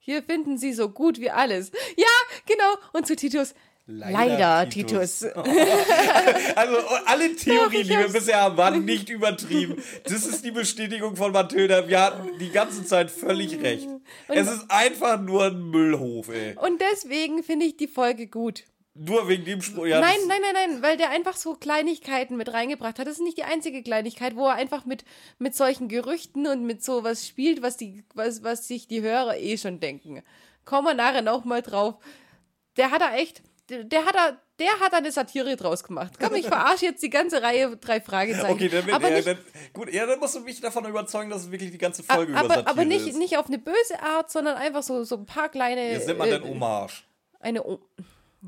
Hier 0.05 0.21
finden 0.21 0.57
sie 0.57 0.73
so 0.73 0.89
gut 0.89 1.17
wie 1.21 1.29
alles. 1.29 1.71
Ja, 1.95 2.05
genau. 2.45 2.73
Und 2.91 3.07
zu 3.07 3.15
Titus. 3.15 3.53
Leider, 3.85 4.67
Titus. 4.69 5.25
Also 6.55 6.77
alle 7.05 7.35
Theorien, 7.35 7.83
die 7.83 7.89
wir 7.89 8.09
bisher 8.09 8.41
haben, 8.41 8.57
waren 8.57 8.83
nicht 8.83 9.09
übertrieben. 9.09 9.81
Das 10.03 10.25
ist 10.25 10.43
die 10.43 10.51
Bestätigung 10.51 11.15
von 11.15 11.31
Mathilda. 11.31 11.87
Wir 11.87 12.01
hatten 12.01 12.37
die 12.37 12.49
ganze 12.49 12.85
Zeit 12.85 13.11
völlig 13.11 13.61
recht. 13.61 13.87
es 14.27 14.49
ist 14.51 14.65
einfach 14.69 15.19
nur 15.21 15.45
ein 15.45 15.61
Müllhof, 15.69 16.27
ey. 16.29 16.55
Und 16.57 16.81
deswegen 16.81 17.41
finde 17.43 17.65
ich 17.65 17.77
die 17.77 17.87
Folge 17.87 18.27
gut. 18.27 18.63
Nur 18.95 19.27
wegen 19.27 19.43
dem 19.43 19.61
Spruch. 19.61 19.87
Ja, 19.87 19.99
nein, 19.99 20.17
nein, 20.27 20.41
nein, 20.41 20.53
nein, 20.53 20.81
weil 20.83 20.97
der 20.97 21.09
einfach 21.09 21.35
so 21.35 21.55
Kleinigkeiten 21.55 22.37
mit 22.37 22.53
reingebracht 22.53 22.99
hat. 22.99 23.07
Das 23.07 23.15
ist 23.15 23.23
nicht 23.23 23.37
die 23.37 23.43
einzige 23.43 23.81
Kleinigkeit, 23.81 24.35
wo 24.35 24.47
er 24.47 24.53
einfach 24.53 24.85
mit, 24.85 25.03
mit 25.39 25.55
solchen 25.55 25.87
Gerüchten 25.87 26.45
und 26.45 26.63
mit 26.63 26.83
sowas 26.83 27.27
spielt, 27.27 27.63
was, 27.63 27.75
die, 27.75 28.03
was, 28.13 28.43
was 28.43 28.67
sich 28.67 28.87
die 28.87 29.01
Hörer 29.01 29.37
eh 29.37 29.57
schon 29.57 29.79
denken. 29.79 30.21
Kommen 30.63 30.87
wir 30.87 30.93
nachher 30.93 31.23
noch 31.23 31.43
mal 31.43 31.63
drauf. 31.63 31.95
Der 32.77 32.91
hat 32.91 33.01
da 33.01 33.15
echt, 33.15 33.41
der, 33.67 34.05
hat 34.05 34.13
da, 34.13 34.37
der 34.59 34.79
hat 34.79 34.93
da 34.93 34.97
eine 34.97 35.11
Satire 35.11 35.55
draus 35.55 35.83
gemacht. 35.83 36.13
Komm, 36.19 36.35
ich 36.35 36.45
verarsche 36.45 36.85
jetzt 36.85 37.01
die 37.01 37.09
ganze 37.09 37.41
Reihe 37.41 37.75
drei 37.77 37.99
Fragezeichen. 37.99 38.53
Okay, 38.53 38.69
dann, 38.69 38.87
aber 38.91 39.09
ja, 39.09 39.15
nicht, 39.15 39.27
dann, 39.27 39.37
gut, 39.73 39.91
ja, 39.91 40.05
dann 40.05 40.19
musst 40.19 40.35
du 40.35 40.41
mich 40.41 40.61
davon 40.61 40.85
überzeugen, 40.85 41.31
dass 41.31 41.45
es 41.45 41.51
wirklich 41.51 41.71
die 41.71 41.79
ganze 41.79 42.03
Folge 42.03 42.31
über 42.31 42.39
aber, 42.39 42.49
Satire 42.49 42.69
aber 42.69 42.85
nicht, 42.85 43.07
ist. 43.07 43.17
nicht 43.17 43.37
auf 43.39 43.47
eine 43.47 43.57
böse 43.57 44.01
Art, 44.03 44.29
sondern 44.31 44.55
einfach 44.55 44.83
so, 44.83 45.03
so 45.03 45.15
ein 45.15 45.25
paar 45.25 45.49
kleine. 45.49 45.93
Jetzt 45.93 46.05
nennt 46.05 46.19
man 46.19 46.27
äh, 46.27 46.31
dann 46.31 46.43
Hommage. 46.43 47.03
Eine. 47.39 47.63
O 47.63 47.79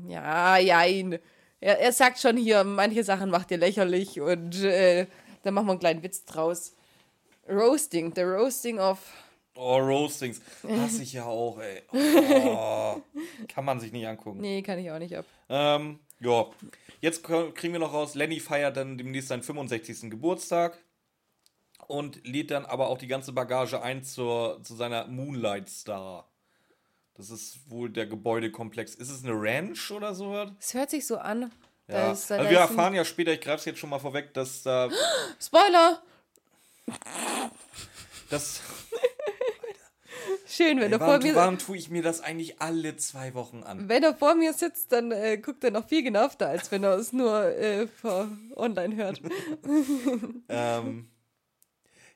ja, 0.08 0.58
jein. 0.58 1.18
Er, 1.60 1.80
er 1.80 1.92
sagt 1.92 2.18
schon 2.18 2.36
hier, 2.36 2.64
manche 2.64 3.02
Sachen 3.04 3.30
macht 3.30 3.50
ihr 3.50 3.58
lächerlich 3.58 4.20
und 4.20 4.62
äh, 4.62 5.06
dann 5.42 5.54
machen 5.54 5.66
wir 5.66 5.72
einen 5.72 5.80
kleinen 5.80 6.02
Witz 6.02 6.24
draus. 6.24 6.74
Roasting, 7.48 8.12
the 8.14 8.22
roasting 8.22 8.78
of. 8.78 8.98
Oh, 9.54 9.78
Roastings. 9.78 10.42
Hasse 10.68 11.02
ich 11.02 11.14
ja 11.14 11.24
auch, 11.24 11.58
ey. 11.58 11.82
Oh, 11.92 13.00
kann 13.48 13.64
man 13.64 13.80
sich 13.80 13.90
nicht 13.90 14.06
angucken. 14.06 14.40
Nee, 14.40 14.60
kann 14.62 14.78
ich 14.78 14.90
auch 14.90 14.98
nicht 14.98 15.16
ab. 15.16 15.24
Ähm, 15.48 15.98
ja. 16.20 16.46
Jetzt 17.00 17.22
kriegen 17.24 17.72
wir 17.72 17.78
noch 17.78 17.94
raus, 17.94 18.14
Lenny 18.14 18.40
feiert 18.40 18.76
dann 18.76 18.98
demnächst 18.98 19.28
seinen 19.28 19.42
65. 19.42 20.10
Geburtstag 20.10 20.78
und 21.86 22.26
lädt 22.26 22.50
dann 22.50 22.66
aber 22.66 22.88
auch 22.88 22.98
die 22.98 23.06
ganze 23.06 23.32
Bagage 23.32 23.80
ein 23.82 24.02
zur, 24.02 24.62
zu 24.62 24.74
seiner 24.74 25.06
Moonlight 25.06 25.68
Star. 25.68 26.28
Das 27.16 27.30
ist 27.30 27.70
wohl 27.70 27.88
der 27.90 28.06
Gebäudekomplex. 28.06 28.94
Ist 28.94 29.10
es 29.10 29.24
eine 29.24 29.32
Ranch 29.34 29.90
oder 29.90 30.14
so? 30.14 30.50
Es 30.60 30.74
hört 30.74 30.90
sich 30.90 31.06
so 31.06 31.16
an. 31.18 31.50
Ja. 31.88 31.96
da- 31.96 32.08
Also 32.10 32.28
wir 32.28 32.44
ist 32.50 32.52
erfahren 32.56 32.94
ja 32.94 33.04
später, 33.04 33.32
ich 33.32 33.40
greife 33.40 33.58
es 33.58 33.64
jetzt 33.64 33.78
schon 33.78 33.90
mal 33.90 33.98
vorweg, 33.98 34.34
dass 34.34 34.62
da. 34.62 34.88
Spoiler! 35.40 36.02
das, 38.30 38.60
Schön, 40.48 40.80
wenn, 40.80 40.92
er 40.92 40.98
vor 40.98 41.08
warum, 41.08 41.22
mir, 41.22 41.34
warum 41.34 41.58
tue 41.58 41.76
ich 41.76 41.90
mir 41.90 42.02
das 42.02 42.20
eigentlich 42.20 42.60
alle 42.60 42.96
zwei 42.96 43.34
Wochen 43.34 43.62
an? 43.64 43.88
wenn 43.88 44.02
er 44.02 44.14
vor 44.14 44.34
mir 44.34 44.52
sitzt, 44.52 44.90
dann 44.92 45.10
äh, 45.12 45.38
guckt 45.38 45.62
er 45.64 45.70
noch 45.70 45.88
viel 45.88 46.02
genervter, 46.02 46.48
als 46.48 46.70
wenn 46.70 46.82
er 46.84 46.94
es 46.96 47.12
nur 47.12 47.44
äh, 47.44 47.86
online 48.54 48.96
hört. 48.96 49.20
Ähm, 50.48 51.10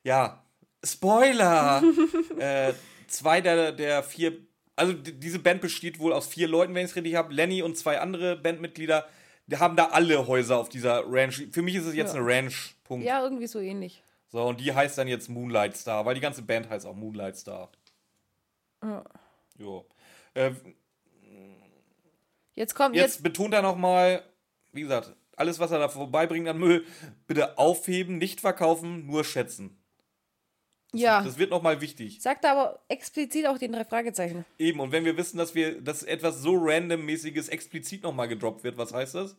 ja, 0.03 0.43
Spoiler! 0.85 1.83
äh, 2.39 2.73
zwei 3.09 3.41
der, 3.41 3.73
der 3.73 4.03
vier, 4.03 4.39
also 4.81 4.93
diese 4.95 5.39
Band 5.39 5.61
besteht 5.61 5.99
wohl 5.99 6.13
aus 6.13 6.27
vier 6.27 6.49
Leuten, 6.49 6.75
wenn 6.75 6.85
ich 6.85 6.91
es 6.91 6.97
richtig 6.97 7.15
habe. 7.15 7.33
Lenny 7.33 7.63
und 7.63 7.77
zwei 7.79 8.01
andere 8.01 8.37
Bandmitglieder, 8.37 9.07
die 9.47 9.59
haben 9.59 9.77
da 9.77 9.87
alle 9.91 10.27
Häuser 10.27 10.59
auf 10.59 10.69
dieser 10.69 11.05
Ranch. 11.07 11.45
Für 11.53 11.63
mich 11.63 11.75
ist 11.77 11.85
es 11.87 11.95
jetzt 11.95 12.15
Ja. 12.15 12.21
eine 12.21 12.27
Ranch, 12.29 12.75
Punkt. 12.85 13.05
Ja, 13.05 13.23
irgendwie 13.23 13.47
so 13.47 13.61
ähnlich. 13.61 14.03
So, 14.29 14.43
und 14.45 14.61
die 14.61 14.73
heißt 14.73 14.97
dann 14.99 15.09
jetzt 15.09 15.29
Moonlight 15.29 15.77
Star, 15.77 16.05
weil 16.07 16.15
die 16.15 16.21
ganze 16.21 16.43
Band 16.43 16.69
heißt 16.71 16.87
auch 16.87 16.95
Moonlight 16.95 17.37
Star. 17.37 17.71
Ja. 18.83 19.05
Jo. 19.59 19.87
Äh, 20.35 20.53
Jetzt 22.55 22.75
kommt 22.75 22.95
jetzt, 22.97 23.15
jetzt. 23.17 23.23
betont 23.23 23.55
er 23.55 23.63
nochmal, 23.63 24.23
wie 24.73 24.83
gesagt, 24.83 25.15
alles, 25.37 25.59
was 25.59 25.71
er 25.71 25.79
da 25.79 25.89
vorbeibringt 25.89 26.49
an 26.49 26.59
Müll, 26.59 26.85
bitte 27.27 27.57
aufheben, 27.59 28.19
nicht 28.19 28.41
verkaufen, 28.41 29.07
nur 29.07 29.25
schätzen. 29.25 29.80
Ja. 30.93 31.23
Das 31.23 31.39
wird 31.39 31.51
nochmal 31.51 31.81
wichtig. 31.81 32.21
Sagt 32.21 32.45
er 32.45 32.53
aber 32.53 32.81
explizit 32.89 33.47
auch 33.47 33.59
den 33.59 33.73
drei 33.73 33.85
Fragezeichen. 33.85 34.45
Eben, 34.59 34.81
und 34.81 34.93
wenn 34.93 35.05
wir 35.05 35.17
wissen, 35.17 35.39
dass 35.39 35.55
wir, 35.55 35.81
dass 35.81 36.03
etwas 36.03 36.41
so 36.43 36.55
randommäßiges 36.57 37.49
explizit 37.49 38.03
nochmal 38.03 38.29
gedroppt 38.29 38.65
wird, 38.65 38.77
was 38.77 38.93
heißt 38.93 39.15
das? 39.15 39.37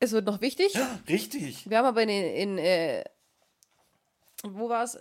Es 0.00 0.12
wird 0.12 0.26
noch 0.26 0.40
wichtig. 0.40 0.76
Richtig. 1.08 1.68
Wir 1.70 1.78
haben 1.78 1.86
aber 1.86 2.02
in, 2.02 2.08
in 2.10 2.58
äh, 2.58 3.04
wo 4.42 4.68
war 4.68 4.84
es? 4.84 4.98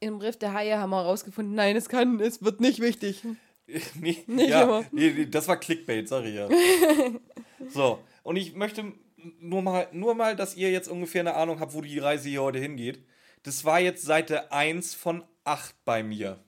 Im 0.00 0.18
Riff 0.18 0.38
der 0.38 0.52
Haie 0.52 0.78
haben 0.78 0.90
wir 0.90 1.02
herausgefunden, 1.02 1.54
nein, 1.56 1.74
es 1.74 1.88
kann, 1.88 2.20
es 2.20 2.42
wird 2.42 2.60
nicht 2.60 2.80
wichtig. 2.80 3.24
nee, 4.00 4.22
Nicht 4.26 4.48
ja, 4.48 4.62
immer. 4.62 4.84
nee, 4.92 5.10
nee, 5.10 5.26
das 5.26 5.48
war 5.48 5.56
Clickbait, 5.56 6.08
sag 6.08 6.24
ich 6.24 6.36
ja. 6.36 6.48
so, 7.68 7.98
und 8.22 8.36
ich 8.36 8.54
möchte 8.54 8.92
nur 9.40 9.62
mal, 9.62 9.88
nur 9.92 10.14
mal, 10.14 10.36
dass 10.36 10.56
ihr 10.56 10.70
jetzt 10.70 10.88
ungefähr 10.88 11.22
eine 11.22 11.34
Ahnung 11.34 11.58
habt, 11.58 11.74
wo 11.74 11.80
die 11.80 11.98
Reise 11.98 12.28
hier 12.28 12.42
heute 12.42 12.60
hingeht. 12.60 13.00
Das 13.42 13.64
war 13.64 13.80
jetzt 13.80 14.02
Seite 14.02 14.52
1 14.52 14.94
von 14.94 15.24
8 15.44 15.74
bei 15.84 16.02
mir. 16.02 16.38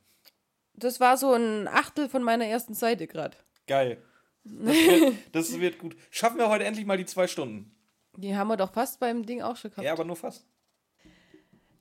Das 0.75 1.01
war 1.01 1.17
so 1.17 1.33
ein 1.35 1.69
Achtel 1.69 2.09
von 2.09 2.23
meiner 2.23 2.47
ersten 2.47 2.75
Seite 2.75 3.07
gerade. 3.07 3.37
Geil. 3.67 4.03
Das 4.45 4.75
wird, 4.75 5.15
das 5.33 5.61
wird 5.61 5.79
gut. 5.79 5.97
Schaffen 6.11 6.39
wir 6.39 6.49
heute 6.49 6.65
endlich 6.65 6.87
mal 6.87 6.97
die 6.97 7.07
zwei 7.07 7.27
Stunden. 7.27 7.75
Die 8.17 8.37
haben 8.37 8.49
wir 8.49 8.57
doch 8.57 8.73
fast 8.73 8.99
beim 9.01 9.25
Ding 9.25 9.43
auch 9.43 9.57
schon 9.57 9.71
gehabt. 9.71 9.85
Ja, 9.85 9.93
aber 9.93 10.05
nur 10.05 10.17
fast. 10.17 10.45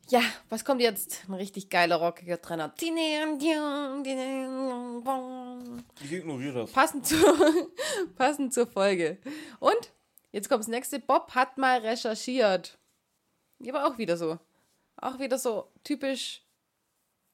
Ja, 0.10 0.22
was 0.50 0.66
kommt 0.66 0.82
jetzt? 0.82 1.24
Ein 1.28 1.36
richtig 1.36 1.70
geiler, 1.70 1.98
rockiger 1.98 2.42
Trainer. 2.42 2.74
Ich 6.02 6.12
ignoriere 6.12 6.62
das. 6.62 6.72
Passend, 6.72 7.06
zu, 7.06 7.16
passend 8.16 8.54
zur 8.54 8.66
Folge. 8.66 9.20
Und 9.60 9.94
jetzt 10.32 10.50
kommt 10.50 10.62
das 10.62 10.68
nächste. 10.68 11.00
Bob 11.00 11.36
hat 11.36 11.60
mal 11.60 11.80
recherchiert. 11.82 12.80
Aber 13.68 13.86
auch 13.86 14.00
wieder 14.00 14.18
so. 14.18 14.40
Auch 15.02 15.20
wieder 15.20 15.38
so 15.38 15.68
typisch. 15.84 16.42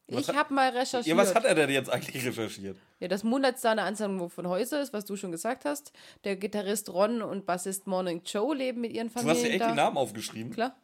Was 0.08 0.30
ich 0.30 0.36
habe 0.36 0.54
mal 0.54 0.70
recherchiert. 0.70 1.08
Ja, 1.08 1.18
was 1.18 1.34
hat 1.34 1.46
er 1.46 1.56
denn 1.56 1.72
jetzt 1.72 1.90
eigentlich 1.90 2.24
recherchiert? 2.24 2.78
Ja, 3.00 3.08
das 3.08 3.24
Moonlight 3.24 3.58
Star 3.58 3.72
eine 3.72 3.82
Ansammlung 3.84 4.30
von 4.30 4.48
Häusern 4.48 4.82
ist, 4.82 4.94
was 4.94 5.06
du 5.06 5.16
schon 5.16 5.32
gesagt 5.32 5.66
hast. 5.66 5.92
Der 6.24 6.36
Gitarrist 6.36 6.90
Ron 6.94 7.24
und 7.24 7.48
Bassist 7.48 7.88
Morning 7.88 8.22
Joe 8.24 8.56
leben 8.56 8.82
mit 8.82 8.94
ihren 8.94 9.08
Du 9.08 9.14
Familien 9.14 9.36
hast 9.36 9.44
ja 9.44 9.50
echt 9.50 9.62
da. 9.62 9.70
die 9.70 9.76
Namen 9.76 9.98
aufgeschrieben. 9.98 10.54
Klar. 10.54 10.76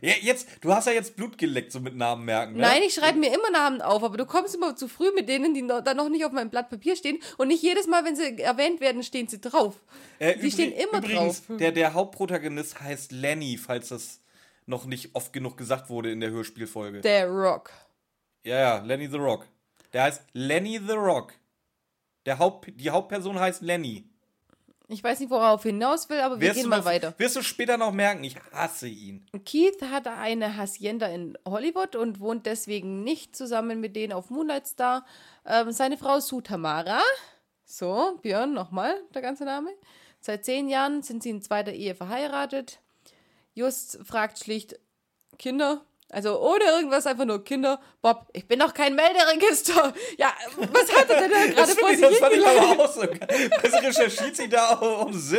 Ja, 0.00 0.12
jetzt, 0.20 0.48
du 0.60 0.74
hast 0.74 0.86
ja 0.86 0.92
jetzt 0.92 1.16
Blut 1.16 1.38
geleckt, 1.38 1.72
so 1.72 1.80
mit 1.80 1.96
Namen 1.96 2.24
merken. 2.24 2.54
Ne? 2.54 2.60
Nein, 2.62 2.82
ich 2.84 2.92
schreibe 2.94 3.18
mir 3.18 3.32
immer 3.32 3.50
Namen 3.50 3.80
auf, 3.80 4.02
aber 4.02 4.16
du 4.16 4.26
kommst 4.26 4.54
immer 4.54 4.74
zu 4.76 4.88
früh 4.88 5.12
mit 5.14 5.28
denen, 5.28 5.54
die 5.54 5.66
dann 5.66 5.96
noch 5.96 6.08
nicht 6.08 6.24
auf 6.24 6.32
meinem 6.32 6.50
Blatt 6.50 6.68
Papier 6.68 6.96
stehen. 6.96 7.18
Und 7.38 7.48
nicht 7.48 7.62
jedes 7.62 7.86
Mal, 7.86 8.04
wenn 8.04 8.16
sie 8.16 8.38
erwähnt 8.42 8.80
werden, 8.80 9.02
stehen 9.02 9.28
sie 9.28 9.40
drauf. 9.40 9.76
Äh, 10.18 10.36
die 10.38 10.50
stehen 10.50 10.72
immer 10.72 10.98
übrigens, 10.98 11.46
drauf. 11.46 11.56
Der, 11.56 11.72
der 11.72 11.94
Hauptprotagonist 11.94 12.80
heißt 12.80 13.12
Lenny, 13.12 13.56
falls 13.56 13.88
das 13.90 14.20
noch 14.66 14.86
nicht 14.86 15.14
oft 15.14 15.32
genug 15.32 15.56
gesagt 15.56 15.88
wurde 15.90 16.10
in 16.10 16.20
der 16.20 16.30
Hörspielfolge. 16.30 17.00
Der 17.00 17.28
Rock. 17.28 17.70
ja, 18.44 18.58
ja, 18.58 18.78
Lenny 18.78 19.08
the 19.08 19.16
Rock. 19.16 19.46
Der 19.92 20.04
heißt 20.04 20.22
Lenny 20.32 20.78
the 20.78 20.94
Rock. 20.94 21.34
Der 22.26 22.38
Haupt, 22.38 22.72
die 22.74 22.90
Hauptperson 22.90 23.38
heißt 23.38 23.62
Lenny. 23.62 24.08
Ich 24.88 25.02
weiß 25.02 25.20
nicht, 25.20 25.30
worauf 25.30 25.62
hinaus 25.62 26.10
will, 26.10 26.20
aber 26.20 26.40
wir 26.40 26.48
Wirst 26.48 26.60
gehen 26.60 26.68
mal 26.68 26.78
noch, 26.78 26.84
weiter. 26.84 27.14
Wirst 27.16 27.36
du 27.36 27.42
später 27.42 27.78
noch 27.78 27.92
merken, 27.92 28.22
ich 28.22 28.36
hasse 28.52 28.86
ihn. 28.86 29.26
Keith 29.46 29.80
hat 29.90 30.06
eine 30.06 30.56
Hacienda 30.58 31.06
in 31.06 31.38
Hollywood 31.46 31.96
und 31.96 32.20
wohnt 32.20 32.44
deswegen 32.44 33.02
nicht 33.02 33.34
zusammen 33.34 33.80
mit 33.80 33.96
denen 33.96 34.12
auf 34.12 34.28
Moonlight 34.28 34.66
Star. 34.66 35.06
Ähm, 35.46 35.72
seine 35.72 35.96
Frau 35.96 36.20
Sue 36.20 36.42
Tamara, 36.42 37.00
so, 37.64 38.18
Björn, 38.20 38.52
nochmal 38.52 39.00
der 39.14 39.22
ganze 39.22 39.44
Name, 39.44 39.70
Seit 40.20 40.46
zehn 40.46 40.70
Jahren 40.70 41.02
sind 41.02 41.22
sie 41.22 41.28
in 41.28 41.42
zweiter 41.42 41.72
Ehe 41.72 41.94
verheiratet. 41.94 42.80
Just 43.54 43.98
fragt 44.04 44.38
schlicht 44.38 44.78
Kinder. 45.38 45.84
Also 46.10 46.40
ohne 46.40 46.64
irgendwas, 46.64 47.06
einfach 47.06 47.24
nur 47.24 47.42
Kinder. 47.42 47.80
Bob, 48.00 48.28
ich 48.32 48.46
bin 48.46 48.60
doch 48.60 48.72
kein 48.72 48.94
Melderegister. 48.94 49.92
Ja, 50.16 50.32
was 50.72 50.94
hat 50.94 51.10
er 51.10 51.22
denn 51.22 51.30
da 51.30 51.46
gerade 51.54 51.72
vor 51.72 51.88
sich 51.88 52.00
das 52.00 52.18
fand 52.18 52.34
ich 52.34 52.46
aber 52.46 52.84
auch 52.84 52.92
so 52.92 53.00
geil. 53.00 53.50
Das 53.62 53.82
recherchiert 53.82 54.36
sie 54.36 54.48
da 54.48 54.74
um, 54.74 55.12
so, 55.12 55.36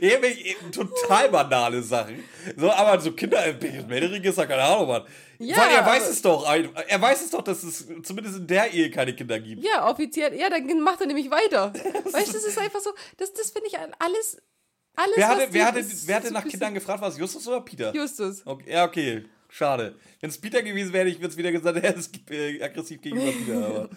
irgendwie 0.00 0.56
total 0.72 1.28
banale 1.28 1.82
Sachen. 1.82 2.24
So, 2.56 2.70
aber 2.70 3.00
so 3.00 3.12
Kinder, 3.12 3.46
äh, 3.46 3.82
Melderegister, 3.86 4.46
keine 4.46 4.62
Ahnung, 4.62 4.88
Mann. 4.88 5.04
Ja, 5.38 5.56
Weil 5.56 5.70
er 5.70 5.86
weiß 5.86 6.08
es 6.08 6.22
doch. 6.22 6.48
Er 6.48 7.00
weiß 7.00 7.22
es 7.22 7.30
doch, 7.30 7.42
dass 7.42 7.62
es 7.62 7.86
zumindest 8.02 8.38
in 8.38 8.46
der 8.46 8.72
Ehe 8.72 8.90
keine 8.90 9.14
Kinder 9.14 9.38
gibt. 9.38 9.62
Ja, 9.62 9.88
offiziell. 9.88 10.34
Ja, 10.34 10.50
dann 10.50 10.80
macht 10.80 11.00
er 11.00 11.06
nämlich 11.06 11.30
weiter. 11.30 11.72
weißt 12.12 12.28
du, 12.28 12.32
das 12.32 12.44
ist 12.44 12.58
einfach 12.58 12.80
so, 12.80 12.90
das, 13.18 13.32
das 13.32 13.50
finde 13.50 13.68
ich 13.68 13.76
alles, 13.98 14.38
alles, 14.94 15.16
Wer 15.16 15.28
hatte, 15.28 15.48
wer 15.50 15.66
hatte, 15.66 15.84
wer 16.06 16.16
hatte 16.16 16.32
nach 16.32 16.46
Kindern 16.46 16.74
gefragt, 16.74 17.00
war 17.00 17.08
es 17.08 17.18
Justus 17.18 17.46
oder 17.48 17.60
Peter? 17.60 17.94
Justus. 17.94 18.46
Okay, 18.46 18.72
ja, 18.72 18.84
okay. 18.84 19.24
Schade. 19.48 19.96
Wenn 20.20 20.30
es 20.30 20.38
Peter 20.38 20.62
gewesen 20.62 20.92
wäre, 20.92 21.08
ich 21.08 21.16
würde 21.16 21.28
es 21.28 21.36
wieder 21.36 21.52
gesagt, 21.52 21.76
er 21.82 21.94
ist 21.94 22.10
äh, 22.30 22.62
aggressiv 22.62 23.00
gegenüber 23.00 23.32
Peter. 23.46 23.66
Aber. 23.66 23.90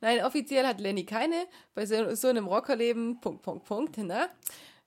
Nein, 0.00 0.24
offiziell 0.24 0.66
hat 0.66 0.80
Lenny 0.80 1.04
keine. 1.04 1.46
Bei 1.74 1.84
so, 1.84 2.14
so 2.14 2.28
einem 2.28 2.46
Rockerleben, 2.46 3.20
Punkt, 3.20 3.42
Punkt, 3.42 3.64
Punkt, 3.64 3.98
ne? 3.98 4.28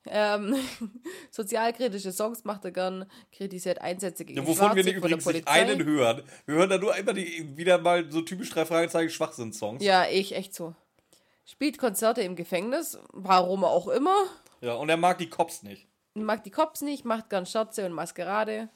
Ähm, 0.08 0.56
sozialkritische 1.30 2.12
Songs 2.12 2.43
macht 2.43 2.65
er 2.65 2.71
gern, 2.71 3.06
kritisiert 3.32 3.82
Einsätze 3.82 4.25
gegen 4.25 4.39
Ja, 4.39 4.47
wovon 4.47 4.75
wir 4.75 4.84
Schwarze 4.84 4.89
der 4.89 4.97
übrigens 4.97 5.25
nicht 5.25 5.47
einen 5.47 5.86
hören. 5.86 6.23
Wir 6.47 6.56
hören 6.56 6.69
da 6.69 6.77
nur 6.80 6.95
immer 6.95 7.13
die, 7.13 7.56
wieder 7.56 7.77
mal 7.77 8.12
so 8.12 8.21
typisch 8.21 8.49
drei 8.49 8.65
Fragezeichen 8.65 9.12
Schwachsinn-Songs. 9.12 9.84
Ja, 9.84 10.06
ich, 10.10 10.34
echt 10.36 10.56
so. 10.56 10.73
Spielt 11.45 11.77
Konzerte 11.77 12.21
im 12.21 12.36
Gefängnis, 12.36 12.97
warum 13.12 13.63
auch 13.63 13.88
immer. 13.88 14.15
Ja, 14.62 14.76
und 14.76 14.89
er 14.89 14.97
mag 14.97 15.17
die 15.17 15.30
Cops 15.30 15.63
nicht. 15.63 15.88
Mag 16.13 16.43
die 16.43 16.52
Cops 16.52 16.82
nicht, 16.82 17.06
macht 17.06 17.30
gern 17.30 17.45
Scherze 17.45 17.86
und 17.86 17.93
Maskerade. 17.93 18.69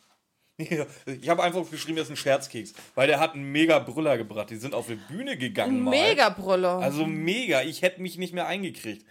Ich 0.57 1.29
habe 1.29 1.43
einfach 1.43 1.69
geschrieben, 1.69 1.97
das 1.97 2.05
ist 2.07 2.11
ein 2.11 2.17
Scherzkeks. 2.17 2.73
Weil 2.95 3.07
der 3.07 3.19
hat 3.19 3.33
einen 3.33 3.51
mega 3.51 3.79
Brüller 3.79 4.17
gebracht. 4.17 4.49
Die 4.49 4.55
sind 4.55 4.73
auf 4.73 4.87
die 4.87 4.95
Bühne 4.95 5.37
gegangen. 5.37 5.81
mal. 5.81 5.91
Mega 5.91 6.29
Brüller. 6.29 6.79
Also 6.79 7.05
mega. 7.05 7.61
Ich 7.61 7.81
hätte 7.81 8.01
mich 8.01 8.17
nicht 8.17 8.33
mehr 8.33 8.47
eingekriegt. 8.47 9.05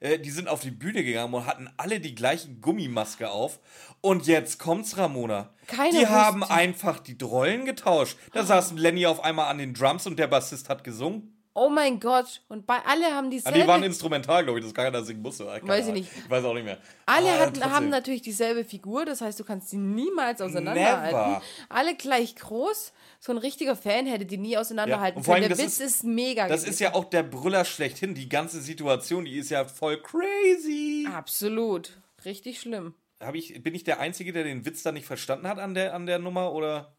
Äh, 0.00 0.18
die 0.18 0.30
sind 0.30 0.48
auf 0.48 0.60
die 0.60 0.70
Bühne 0.70 1.02
gegangen 1.02 1.32
und 1.32 1.46
hatten 1.46 1.70
alle 1.78 2.00
die 2.00 2.14
gleiche 2.14 2.48
Gummimaske 2.48 3.30
auf. 3.30 3.60
Und 4.02 4.26
jetzt 4.26 4.58
kommt's, 4.58 4.98
Ramona. 4.98 5.54
Keiner 5.66 5.98
die 5.98 6.06
haben 6.06 6.42
einfach 6.44 7.00
die 7.00 7.16
Rollen 7.22 7.64
getauscht. 7.64 8.18
Da 8.32 8.44
saß 8.44 8.72
Lenny 8.72 9.06
auf 9.06 9.24
einmal 9.24 9.50
an 9.50 9.58
den 9.58 9.72
Drums 9.72 10.06
und 10.06 10.18
der 10.18 10.26
Bassist 10.26 10.68
hat 10.68 10.84
gesungen. 10.84 11.39
Oh 11.60 11.68
mein 11.68 12.00
Gott. 12.00 12.42
Und 12.48 12.66
bei 12.66 12.78
alle 12.86 13.06
haben 13.14 13.26
Ah, 13.26 13.30
dieselbe... 13.30 13.58
die 13.60 13.66
waren 13.66 13.82
instrumental, 13.82 14.44
glaube 14.44 14.58
ich, 14.58 14.64
dass 14.64 14.74
keiner 14.74 15.02
singen 15.04 15.20
musste. 15.22 15.44
Keine 15.46 15.68
Weiß 15.68 15.86
ich 15.88 15.92
nicht. 15.92 16.10
Ich 16.16 16.30
weiß 16.30 16.44
auch 16.44 16.54
nicht 16.54 16.64
mehr. 16.64 16.78
Alle 17.06 17.30
Aber 17.32 17.40
hatten, 17.46 17.64
haben 17.64 17.88
natürlich 17.90 18.22
dieselbe 18.22 18.64
Figur, 18.64 19.04
das 19.04 19.20
heißt, 19.20 19.38
du 19.38 19.44
kannst 19.44 19.68
sie 19.70 19.76
niemals 19.76 20.40
auseinanderhalten. 20.40 21.16
Never. 21.18 21.42
Alle 21.68 21.94
gleich 21.96 22.34
groß. 22.36 22.92
So 23.18 23.32
ein 23.32 23.38
richtiger 23.38 23.76
Fan 23.76 24.06
hätte 24.06 24.24
die 24.24 24.38
nie 24.38 24.56
auseinanderhalten 24.56 25.20
Ja, 25.20 25.24
können. 25.24 25.44
allem, 25.44 25.48
Der 25.48 25.58
Witz 25.58 25.78
ist- 25.78 25.96
ist, 25.96 26.04
mega. 26.04 26.48
Das 26.48 26.62
gewesen. 26.62 26.70
ist 26.72 26.80
ja 26.80 26.94
auch 26.94 27.04
der 27.04 27.22
Brüller 27.22 27.64
schlechthin. 27.66 28.14
Die 28.14 28.28
ganze 28.28 28.60
Situation, 28.62 29.26
die 29.26 29.36
ist 29.36 29.50
ja 29.50 29.64
voll 29.66 30.00
crazy. 30.02 31.06
Absolut. 31.12 31.98
Richtig 32.24 32.60
schlimm. 32.60 32.94
Hab 33.22 33.34
ich, 33.34 33.62
bin 33.62 33.74
ich 33.74 33.84
der 33.84 34.00
Einzige, 34.00 34.32
der 34.32 34.44
den 34.44 34.64
Witz 34.64 34.82
da 34.82 34.92
nicht 34.92 35.04
verstanden 35.06 35.46
hat 35.46 35.58
an 35.58 35.74
der, 35.74 35.94
an 35.94 36.06
der 36.06 36.18
Nummer? 36.18 36.52
Oder? 36.52 36.94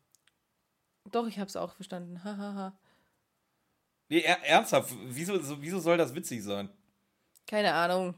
Doch, 1.12 1.26
ich 1.28 1.40
hab's 1.40 1.56
auch 1.56 1.74
verstanden. 1.74 2.24
Hahaha. 2.24 2.74
Nee, 4.12 4.20
er, 4.24 4.44
ernsthaft, 4.44 4.94
wieso, 5.06 5.40
so, 5.42 5.62
wieso 5.62 5.80
soll 5.80 5.96
das 5.98 6.14
witzig 6.14 6.44
sein? 6.44 6.68
Keine 7.48 7.74
Ahnung. 7.74 8.14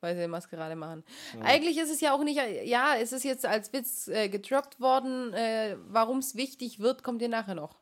Weil 0.00 0.16
sie 0.16 0.26
Maskerade 0.26 0.74
machen. 0.74 1.04
Eigentlich 1.42 1.76
ist 1.76 1.90
es 1.90 2.00
ja 2.00 2.14
auch 2.14 2.24
nicht, 2.24 2.40
ja, 2.64 2.94
es 2.96 3.12
ist 3.12 3.24
jetzt 3.24 3.44
als 3.44 3.72
Witz 3.74 4.08
äh, 4.08 4.30
gedroppt 4.30 4.80
worden. 4.80 5.34
Äh, 5.34 5.76
Warum 5.88 6.18
es 6.20 6.34
wichtig 6.34 6.78
wird, 6.78 7.02
kommt 7.02 7.20
ihr 7.20 7.28
nachher 7.28 7.56
noch. 7.56 7.76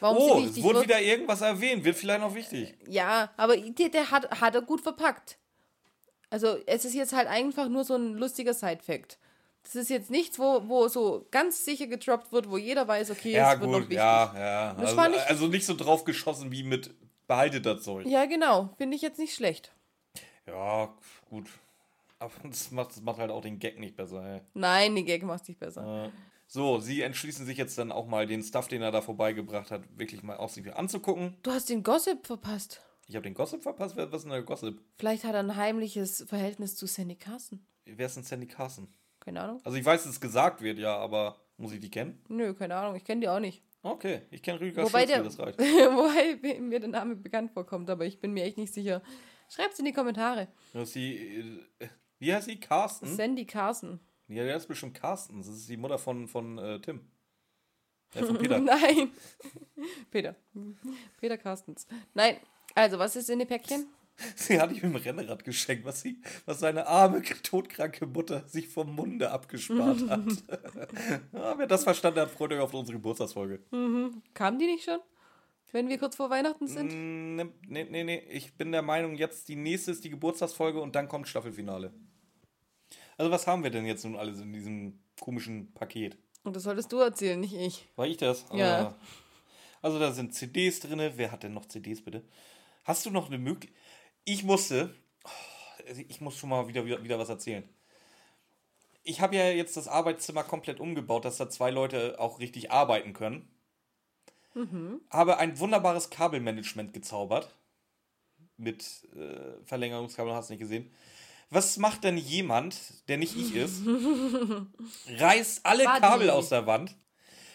Warum 0.00 0.16
Oh, 0.18 0.40
es 0.44 0.60
wurde 0.60 0.80
wird. 0.80 0.88
wieder 0.88 1.00
irgendwas 1.00 1.40
erwähnt, 1.40 1.84
wird 1.84 1.94
vielleicht 1.96 2.20
noch 2.22 2.34
wichtig. 2.34 2.74
Ja, 2.88 3.30
aber 3.36 3.56
der, 3.56 3.88
der 3.90 4.10
hat, 4.10 4.40
hat 4.40 4.56
er 4.56 4.62
gut 4.62 4.80
verpackt. 4.80 5.38
Also 6.30 6.58
es 6.66 6.84
ist 6.84 6.94
jetzt 6.94 7.12
halt 7.12 7.28
einfach 7.28 7.68
nur 7.68 7.84
so 7.84 7.94
ein 7.94 8.14
lustiger 8.14 8.54
Side-Fact. 8.54 9.18
Das 9.62 9.74
ist 9.76 9.90
jetzt 9.90 10.10
nichts, 10.10 10.38
wo, 10.38 10.68
wo 10.68 10.88
so 10.88 11.26
ganz 11.30 11.64
sicher 11.64 11.86
gedroppt 11.86 12.32
wird, 12.32 12.50
wo 12.50 12.56
jeder 12.56 12.86
weiß, 12.88 13.10
okay, 13.12 13.32
Ja, 13.32 13.54
es 13.54 13.60
wird 13.60 13.70
noch 13.70 13.78
gut, 13.78 13.82
wichtig. 13.90 13.96
ja, 13.98 14.32
ja. 14.36 14.74
Das 14.74 14.84
Also, 14.86 14.96
war 14.96 15.08
nicht- 15.08 15.26
also 15.28 15.46
nicht 15.46 15.64
so 15.66 15.74
drauf 15.76 16.04
geschossen 16.04 16.50
wie 16.50 16.64
mit 16.64 16.94
behaltet 17.28 17.64
das 17.64 17.82
Zeug. 17.82 18.06
Ja, 18.06 18.26
genau. 18.26 18.70
Finde 18.76 18.96
ich 18.96 19.02
jetzt 19.02 19.18
nicht 19.18 19.34
schlecht. 19.34 19.72
Ja, 20.46 20.92
gut. 21.30 21.48
Aber 22.18 22.32
das 22.44 22.70
macht, 22.72 22.90
das 22.90 23.00
macht 23.02 23.18
halt 23.18 23.30
auch 23.30 23.40
den 23.42 23.58
Gag 23.58 23.78
nicht 23.78 23.96
besser, 23.96 24.22
ey. 24.24 24.40
Nein, 24.54 24.94
die 24.96 25.04
Gag 25.04 25.22
macht 25.22 25.44
sich 25.46 25.56
besser. 25.58 26.10
So, 26.48 26.80
sie 26.80 27.00
entschließen 27.00 27.46
sich 27.46 27.56
jetzt 27.56 27.78
dann 27.78 27.92
auch 27.92 28.06
mal 28.06 28.26
den 28.26 28.42
Stuff, 28.42 28.68
den 28.68 28.82
er 28.82 28.90
da 28.90 29.00
vorbeigebracht 29.00 29.70
hat, 29.70 29.82
wirklich 29.98 30.22
mal 30.22 30.36
auch 30.36 30.50
sich 30.50 30.74
anzugucken. 30.74 31.36
Du 31.42 31.50
hast 31.52 31.70
den 31.70 31.82
Gossip 31.82 32.26
verpasst. 32.26 32.82
Ich 33.08 33.14
habe 33.16 33.22
den 33.24 33.34
Gossip 33.34 33.62
verpasst. 33.62 33.96
Was 33.96 34.06
ist 34.12 34.22
denn 34.24 34.32
der 34.32 34.42
Gossip? 34.42 34.78
Vielleicht 34.98 35.24
hat 35.24 35.34
er 35.34 35.40
ein 35.40 35.56
heimliches 35.56 36.24
Verhältnis 36.28 36.76
zu 36.76 36.86
Sandy 36.86 37.16
Carson. 37.16 37.64
Wer 37.86 38.06
ist 38.06 38.16
denn 38.16 38.22
Sandy 38.24 38.46
Carson? 38.46 38.88
Keine 39.24 39.40
Ahnung. 39.40 39.60
Also 39.64 39.78
ich 39.78 39.84
weiß, 39.84 40.02
dass 40.02 40.12
es 40.12 40.20
gesagt 40.20 40.62
wird, 40.62 40.78
ja, 40.78 40.96
aber 40.96 41.36
muss 41.56 41.72
ich 41.72 41.80
die 41.80 41.90
kennen? 41.90 42.20
Nö, 42.28 42.54
keine 42.54 42.74
Ahnung. 42.74 42.96
Ich 42.96 43.04
kenne 43.04 43.20
die 43.20 43.28
auch 43.28 43.38
nicht. 43.38 43.62
Okay, 43.84 44.22
ich 44.30 44.42
kenne 44.42 44.60
Rüdiger 44.60 44.84
Wobei, 44.84 45.06
Schulze, 45.06 45.14
der, 45.14 45.22
das 45.22 45.38
reicht. 45.40 45.58
wobei 45.58 46.60
mir 46.60 46.80
der 46.80 46.88
Name 46.88 47.16
bekannt 47.16 47.52
vorkommt, 47.52 47.88
aber 47.90 48.04
ich 48.04 48.20
bin 48.20 48.32
mir 48.32 48.44
echt 48.44 48.56
nicht 48.56 48.74
sicher. 48.74 49.02
Schreibt's 49.48 49.78
in 49.78 49.84
die 49.84 49.92
Kommentare. 49.92 50.48
Die, 50.72 51.16
äh, 51.78 51.88
wie 52.18 52.34
heißt 52.34 52.46
sie? 52.46 52.58
Carsten? 52.58 53.06
Sandy 53.06 53.44
Carson. 53.44 54.00
Ja, 54.28 54.44
der 54.44 54.56
ist 54.56 54.66
bestimmt 54.66 54.94
Carsten. 54.94 55.38
Das 55.38 55.48
ist 55.48 55.68
die 55.68 55.76
Mutter 55.76 55.98
von, 55.98 56.26
von 56.26 56.58
äh, 56.58 56.80
Tim. 56.80 57.00
Äh, 58.14 58.24
von 58.24 58.38
Peter. 58.38 58.58
Nein. 58.60 59.10
Peter. 60.10 60.36
Peter 61.20 61.38
Carstens. 61.38 61.86
Nein. 62.14 62.36
Also, 62.74 62.98
was 62.98 63.16
ist 63.16 63.28
in 63.30 63.40
dem 63.40 63.48
Päckchen? 63.48 63.86
Sie 64.36 64.60
hat 64.60 64.72
ihm 64.72 64.94
ein 64.94 64.96
Rennrad 64.96 65.44
geschenkt, 65.44 65.84
was, 65.84 66.02
sie, 66.02 66.20
was 66.44 66.60
seine 66.60 66.86
arme, 66.86 67.22
todkranke 67.22 68.06
Mutter 68.06 68.46
sich 68.46 68.68
vom 68.68 68.94
Munde 68.94 69.30
abgespart 69.30 70.00
hat. 70.08 70.44
ja, 71.32 71.58
wer 71.58 71.66
das 71.66 71.84
verstanden 71.84 72.20
hat, 72.20 72.30
freut 72.30 72.52
euch 72.52 72.60
auf 72.60 72.74
unsere 72.74 72.98
Geburtstagsfolge. 72.98 73.60
Kam 74.34 74.58
die 74.58 74.66
nicht 74.66 74.84
schon? 74.84 75.00
Wenn 75.72 75.88
wir 75.88 75.98
kurz 75.98 76.16
vor 76.16 76.28
Weihnachten 76.28 76.66
sind? 76.66 76.92
Nee, 76.92 77.46
nee, 77.66 77.86
nee, 77.88 78.04
nee. 78.04 78.22
Ich 78.30 78.52
bin 78.54 78.72
der 78.72 78.82
Meinung, 78.82 79.16
jetzt 79.16 79.48
die 79.48 79.56
nächste 79.56 79.90
ist 79.90 80.04
die 80.04 80.10
Geburtstagsfolge 80.10 80.80
und 80.80 80.94
dann 80.94 81.08
kommt 81.08 81.28
Staffelfinale. 81.28 81.94
Also, 83.16 83.30
was 83.30 83.46
haben 83.46 83.62
wir 83.62 83.70
denn 83.70 83.86
jetzt 83.86 84.04
nun 84.04 84.16
alles 84.16 84.40
in 84.40 84.52
diesem 84.52 85.00
komischen 85.18 85.72
Paket? 85.72 86.18
Und 86.44 86.56
das 86.56 86.64
solltest 86.64 86.92
du 86.92 86.98
erzählen, 86.98 87.40
nicht 87.40 87.54
ich. 87.54 87.88
War 87.96 88.06
ich 88.06 88.18
das? 88.18 88.44
Ja. 88.52 88.88
Ah. 88.88 88.98
Also 89.80 89.98
da 89.98 90.12
sind 90.12 90.34
CDs 90.34 90.80
drin. 90.80 91.00
Wer 91.16 91.32
hat 91.32 91.42
denn 91.42 91.54
noch 91.54 91.66
CDs 91.66 92.02
bitte? 92.02 92.22
Hast 92.84 93.06
du 93.06 93.10
noch 93.10 93.28
eine 93.28 93.38
Möglichkeit? 93.38 93.78
Ich 94.24 94.44
musste. 94.44 94.94
oh, 95.24 95.30
Ich 96.08 96.20
muss 96.20 96.36
schon 96.36 96.50
mal 96.50 96.68
wieder, 96.68 96.84
wieder, 96.84 97.02
wieder 97.02 97.18
was 97.18 97.28
erzählen. 97.28 97.68
Ich 99.04 99.20
habe 99.20 99.34
ja 99.36 99.50
jetzt 99.50 99.76
das 99.76 99.88
Arbeitszimmer 99.88 100.44
komplett 100.44 100.78
umgebaut, 100.78 101.24
dass 101.24 101.36
da 101.36 101.50
zwei 101.50 101.70
Leute 101.70 102.20
auch 102.20 102.38
richtig 102.38 102.70
arbeiten 102.70 103.12
können. 103.12 103.48
Habe 105.10 105.38
ein 105.38 105.58
wunderbares 105.58 106.10
Kabelmanagement 106.10 106.92
gezaubert. 106.92 107.50
Mit 108.56 109.08
äh, 109.16 109.64
Verlängerungskabel, 109.64 110.34
hast 110.34 110.50
du 110.50 110.52
nicht 110.54 110.60
gesehen. 110.60 110.92
Was 111.50 111.76
macht 111.78 112.04
denn 112.04 112.16
jemand, 112.16 113.08
der 113.08 113.18
nicht 113.18 113.36
ich 113.36 113.54
ist? 113.54 113.82
reißt 115.18 115.66
alle 115.66 115.84
Buddy. 115.84 116.00
Kabel 116.00 116.30
aus 116.30 116.48
der 116.50 116.66
Wand, 116.66 116.96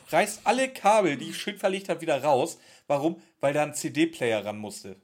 reißt 0.09 0.41
alle 0.43 0.71
Kabel, 0.71 1.17
die 1.17 1.29
ich 1.29 1.37
schön 1.37 1.57
verlegt 1.57 1.87
habe, 1.89 2.01
wieder 2.01 2.21
raus. 2.21 2.59
Warum? 2.87 3.21
Weil 3.39 3.53
da 3.53 3.63
ein 3.63 3.73
CD-Player 3.73 4.43
ran 4.45 4.57
musste. 4.57 5.01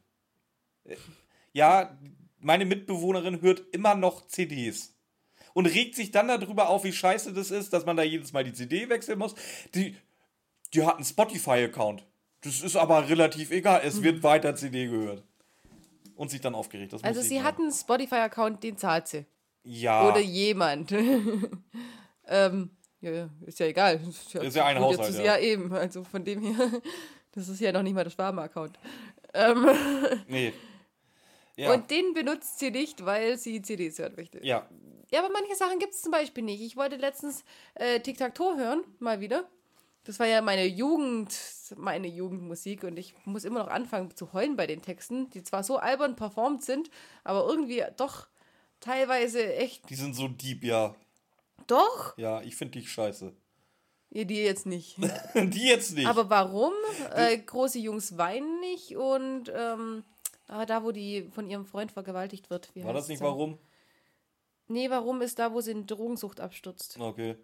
Ja, 1.54 1.98
meine 2.40 2.66
Mitbewohnerin 2.66 3.42
hört 3.42 3.64
immer 3.72 3.96
noch 3.96 4.28
CDs. 4.28 4.94
Und 5.54 5.68
regt 5.68 5.96
sich 5.96 6.10
dann 6.12 6.28
darüber 6.28 6.68
auf, 6.70 6.84
wie 6.84 6.92
scheiße 6.92 7.32
das 7.34 7.52
ist, 7.52 7.74
dass 7.74 7.86
man 7.86 7.96
da 7.96 8.02
jedes 8.04 8.34
Mal 8.34 8.44
die 8.44 8.54
CD 8.54 8.90
wechseln 8.90 9.20
muss. 9.20 9.36
Die, 9.76 9.96
die 10.74 10.84
hat 10.84 10.96
einen 10.96 11.06
Spotify-Account. 11.06 12.06
Das 12.42 12.62
ist 12.62 12.76
aber 12.76 13.08
relativ 13.08 13.52
egal. 13.52 13.82
Es 13.86 14.02
wird 14.02 14.24
weiter 14.24 14.56
CD 14.56 14.88
gehört. 14.88 15.24
Und 16.16 16.30
sich 16.32 16.42
dann 16.42 16.56
aufgeregt. 16.56 16.94
Also, 17.04 17.22
sie 17.22 17.42
hat 17.42 17.58
einen 17.60 17.72
Spotify-Account, 17.72 18.64
den 18.64 18.78
zahlt 18.78 19.08
sie. 19.08 19.26
Ja. 19.64 20.08
Oder 20.10 20.20
jemand. 20.20 20.92
ähm, 22.28 22.70
ja, 23.02 23.30
ist 23.46 23.60
ja 23.60 23.66
egal. 23.68 24.00
Ist 24.08 24.34
ja, 24.34 24.42
Ist 24.42 24.56
ja 24.56 24.66
ein 24.66 24.80
Haushalt, 24.80 25.10
ist- 25.10 25.18
ja. 25.20 25.26
ja. 25.36 25.38
eben. 25.40 25.72
Also 25.74 26.04
von 26.04 26.24
dem 26.24 26.42
her, 26.42 26.72
das 27.32 27.48
ist 27.48 27.60
ja 27.62 27.72
noch 27.72 27.84
nicht 27.84 27.94
mal 27.94 28.04
der 28.04 28.12
Schwaben-Account. 28.12 28.78
Ähm, 29.34 29.68
Nee. 30.28 30.54
Ja. 31.56 31.74
Und 31.74 31.92
den 31.92 32.14
benutzt 32.14 32.60
sie 32.60 32.72
nicht, 32.72 33.06
weil 33.06 33.38
sie 33.38 33.62
CDs 33.62 34.00
hört 34.00 34.18
möchte. 34.18 34.46
ja. 34.46 34.68
Ja, 35.12 35.20
aber 35.24 35.32
manche 35.32 35.56
Sachen 35.56 35.78
gibt 35.78 35.94
es 35.94 36.02
zum 36.02 36.12
Beispiel 36.12 36.44
nicht. 36.44 36.60
Ich 36.64 36.76
wollte 36.76 36.96
letztens 36.96 37.46
äh, 37.76 38.00
Tic-Tac-Toe 38.00 38.58
hören, 38.58 38.84
mal 38.98 39.20
wieder. 39.20 39.48
Das 40.06 40.20
war 40.20 40.26
ja 40.26 40.42
meine 40.42 40.66
Jugend, 40.66 41.32
meine 41.78 42.08
Jugendmusik 42.08 42.84
und 42.84 42.98
ich 42.98 43.14
muss 43.24 43.46
immer 43.46 43.60
noch 43.60 43.70
anfangen 43.70 44.16
zu 44.16 44.34
heulen 44.34 44.56
bei 44.56 44.66
den 44.66 44.82
Texten, 44.82 45.30
die 45.30 45.44
zwar 45.44 45.64
so 45.64 45.78
albern 45.78 46.16
performt 46.16 46.66
sind, 46.66 46.90
aber 47.24 47.46
irgendwie 47.46 47.84
doch 47.96 48.26
teilweise 48.80 49.54
echt. 49.56 49.88
Die 49.88 49.96
sind 49.96 50.16
so 50.16 50.28
deep, 50.28 50.64
ja. 50.64 50.96
Doch? 51.68 52.18
Ja, 52.18 52.42
ich 52.42 52.56
finde 52.56 52.80
die 52.80 52.86
scheiße. 52.88 53.34
Ihr 54.10 54.26
die 54.26 54.42
jetzt 54.42 54.66
nicht. 54.66 54.98
die 55.36 55.68
jetzt 55.68 55.96
nicht. 55.96 56.08
Aber 56.08 56.30
warum? 56.30 56.74
Äh, 57.16 57.38
große 57.38 57.78
Jungs 57.78 58.18
weinen 58.18 58.60
nicht 58.62 58.98
und 58.98 59.52
ähm, 59.56 60.04
aber 60.48 60.66
da, 60.66 60.84
wo 60.84 60.92
die 60.92 61.30
von 61.32 61.50
ihrem 61.50 61.66
Freund 61.66 61.92
vergewaltigt 61.92 62.50
wird. 62.50 62.70
Wie 62.76 62.84
War 62.84 62.94
das 62.94 63.08
nicht 63.08 63.22
warum? 63.22 63.58
Nee, 64.68 64.90
warum 64.90 65.22
ist 65.22 65.40
da, 65.40 65.54
wo 65.54 65.62
sie 65.62 65.72
in 65.72 65.88
Drogensucht 65.88 66.40
abstürzt. 66.40 66.98
Okay. 67.00 67.36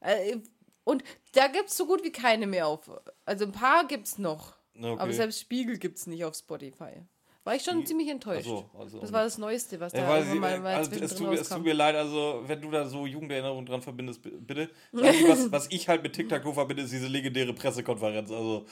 Äh, 0.00 0.38
und 0.84 1.02
da 1.32 1.48
gibt 1.48 1.68
es 1.68 1.76
so 1.76 1.86
gut 1.86 2.04
wie 2.04 2.12
keine 2.12 2.46
mehr 2.46 2.66
auf. 2.66 2.90
Also 3.24 3.44
ein 3.44 3.52
paar 3.52 3.86
gibt's 3.86 4.18
noch. 4.18 4.54
Okay. 4.76 4.96
Aber 4.98 5.12
selbst 5.12 5.40
Spiegel 5.40 5.78
gibt's 5.78 6.06
nicht 6.06 6.24
auf 6.24 6.34
Spotify. 6.34 7.02
War 7.44 7.54
ich 7.54 7.62
schon 7.62 7.86
ziemlich 7.86 8.08
enttäuscht. 8.08 8.44
So, 8.46 8.68
also 8.78 9.00
das 9.00 9.10
war 9.10 9.24
das 9.24 9.38
Neueste, 9.38 9.80
was 9.80 9.92
da 9.92 10.00
Ja, 10.00 10.22
sie, 10.22 10.38
mal, 10.38 10.60
mal 10.60 10.74
also 10.74 10.90
es, 10.92 11.14
tut, 11.14 11.30
mir- 11.30 11.40
es 11.40 11.48
tut 11.48 11.62
mir 11.62 11.72
leid, 11.72 11.96
also 11.96 12.42
wenn 12.46 12.60
du 12.60 12.70
da 12.70 12.84
so 12.84 13.06
Jugenderinnerungen 13.06 13.64
dran 13.64 13.80
verbindest, 13.80 14.20
bitte. 14.22 14.68
Einzige, 14.92 15.28
was, 15.30 15.50
was 15.50 15.66
ich 15.70 15.88
halt 15.88 16.02
mit 16.02 16.12
TikTok 16.12 16.42
verbinde, 16.52 16.82
ist 16.82 16.92
diese 16.92 17.06
legendäre 17.06 17.54
Pressekonferenz. 17.54 18.30
Also, 18.30 18.66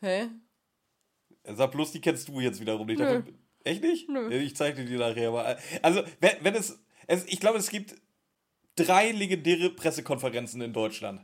Hä? 0.00 0.28
Sag 1.44 1.70
bloß, 1.72 1.92
die 1.92 2.00
kennst 2.00 2.28
du 2.28 2.40
jetzt 2.40 2.60
wiederum 2.60 2.86
nicht. 2.86 2.98
Nö. 2.98 3.04
Davon- 3.06 3.38
Echt 3.64 3.82
nicht? 3.82 4.08
Nö. 4.08 4.32
Ich 4.34 4.56
zeig 4.56 4.76
dir 4.76 4.84
die 4.86 4.96
nachher 4.96 5.30
mal. 5.30 5.58
Also, 5.82 6.02
wenn, 6.20 6.32
wenn 6.42 6.54
es, 6.54 6.78
es. 7.06 7.24
Ich 7.26 7.40
glaube, 7.40 7.58
es 7.58 7.68
gibt 7.70 7.94
drei 8.76 9.10
legendäre 9.12 9.70
Pressekonferenzen 9.70 10.62
in 10.62 10.72
Deutschland. 10.72 11.20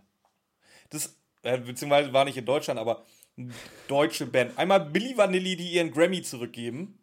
Das, 0.91 1.17
äh, 1.43 1.59
beziehungsweise 1.59 2.13
war 2.13 2.25
nicht 2.27 2.37
in 2.37 2.45
Deutschland, 2.45 2.79
aber 2.79 3.05
deutsche 3.89 4.27
Band. 4.27 4.57
Einmal 4.59 4.81
Billy 4.81 5.17
Vanilli, 5.17 5.57
die 5.57 5.73
ihren 5.73 5.91
Grammy 5.93 6.23
zurückgeben. 6.23 6.99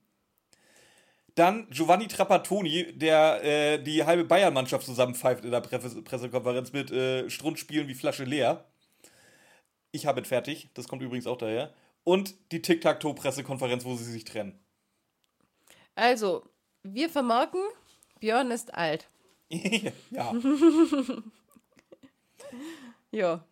Dann 1.35 1.67
Giovanni 1.71 2.07
Trapattoni, 2.07 2.93
der 2.95 3.43
äh, 3.43 3.83
die 3.83 4.03
halbe 4.03 4.23
Bayern-Mannschaft 4.23 4.85
zusammenpfeift 4.85 5.43
in 5.43 5.49
der 5.51 5.61
Presse 5.61 6.01
Pressekonferenz 6.03 6.71
mit 6.73 6.91
äh, 6.91 7.27
Strunzspielen 7.29 7.87
wie 7.87 7.95
Flasche 7.95 8.23
leer. 8.23 8.65
Ich 9.91 10.05
habe 10.05 10.21
es 10.21 10.27
fertig, 10.27 10.69
das 10.75 10.87
kommt 10.87 11.01
übrigens 11.01 11.25
auch 11.25 11.37
daher. 11.37 11.73
Und 12.03 12.35
die 12.51 12.61
Tic-Tac-Toe-Pressekonferenz, 12.61 13.85
wo 13.85 13.95
sie 13.95 14.03
sich 14.03 14.25
trennen. 14.25 14.59
Also, 15.95 16.49
wir 16.83 17.09
vermerken, 17.09 17.61
Björn 18.19 18.51
ist 18.51 18.73
alt. 18.73 19.07
ja. 19.49 20.33
Ja. 23.11 23.45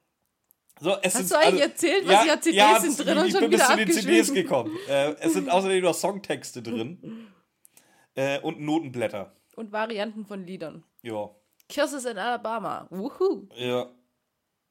So, 0.79 0.95
es 1.03 1.13
Hast 1.13 1.27
sind, 1.27 1.31
du 1.31 1.37
eigentlich 1.37 1.61
erzählt, 1.61 2.07
was 2.07 2.23
hier 2.23 2.41
CDs 2.41 2.81
sind 2.81 2.99
das- 2.99 3.05
drin 3.05 3.17
und 3.19 3.25
ich 3.27 3.31
schon 3.33 3.41
bin 3.41 3.51
bis 3.51 3.59
wieder 3.59 3.69
zu 3.69 3.77
den 3.77 3.91
CDs 3.91 4.33
gekommen. 4.33 4.75
Äh, 4.89 5.13
es 5.19 5.33
sind 5.33 5.49
außerdem 5.49 5.83
noch 5.83 5.93
Songtexte 5.93 6.63
drin. 6.63 7.27
Äh, 8.15 8.39
und 8.39 8.59
Notenblätter. 8.59 9.35
Und 9.55 9.71
Varianten 9.71 10.25
von 10.25 10.43
Liedern. 10.45 10.83
Ja. 11.03 11.29
Curses 11.71 12.05
in 12.05 12.17
Alabama. 12.17 12.87
Wuhu. 12.89 13.47
Ja. 13.55 13.91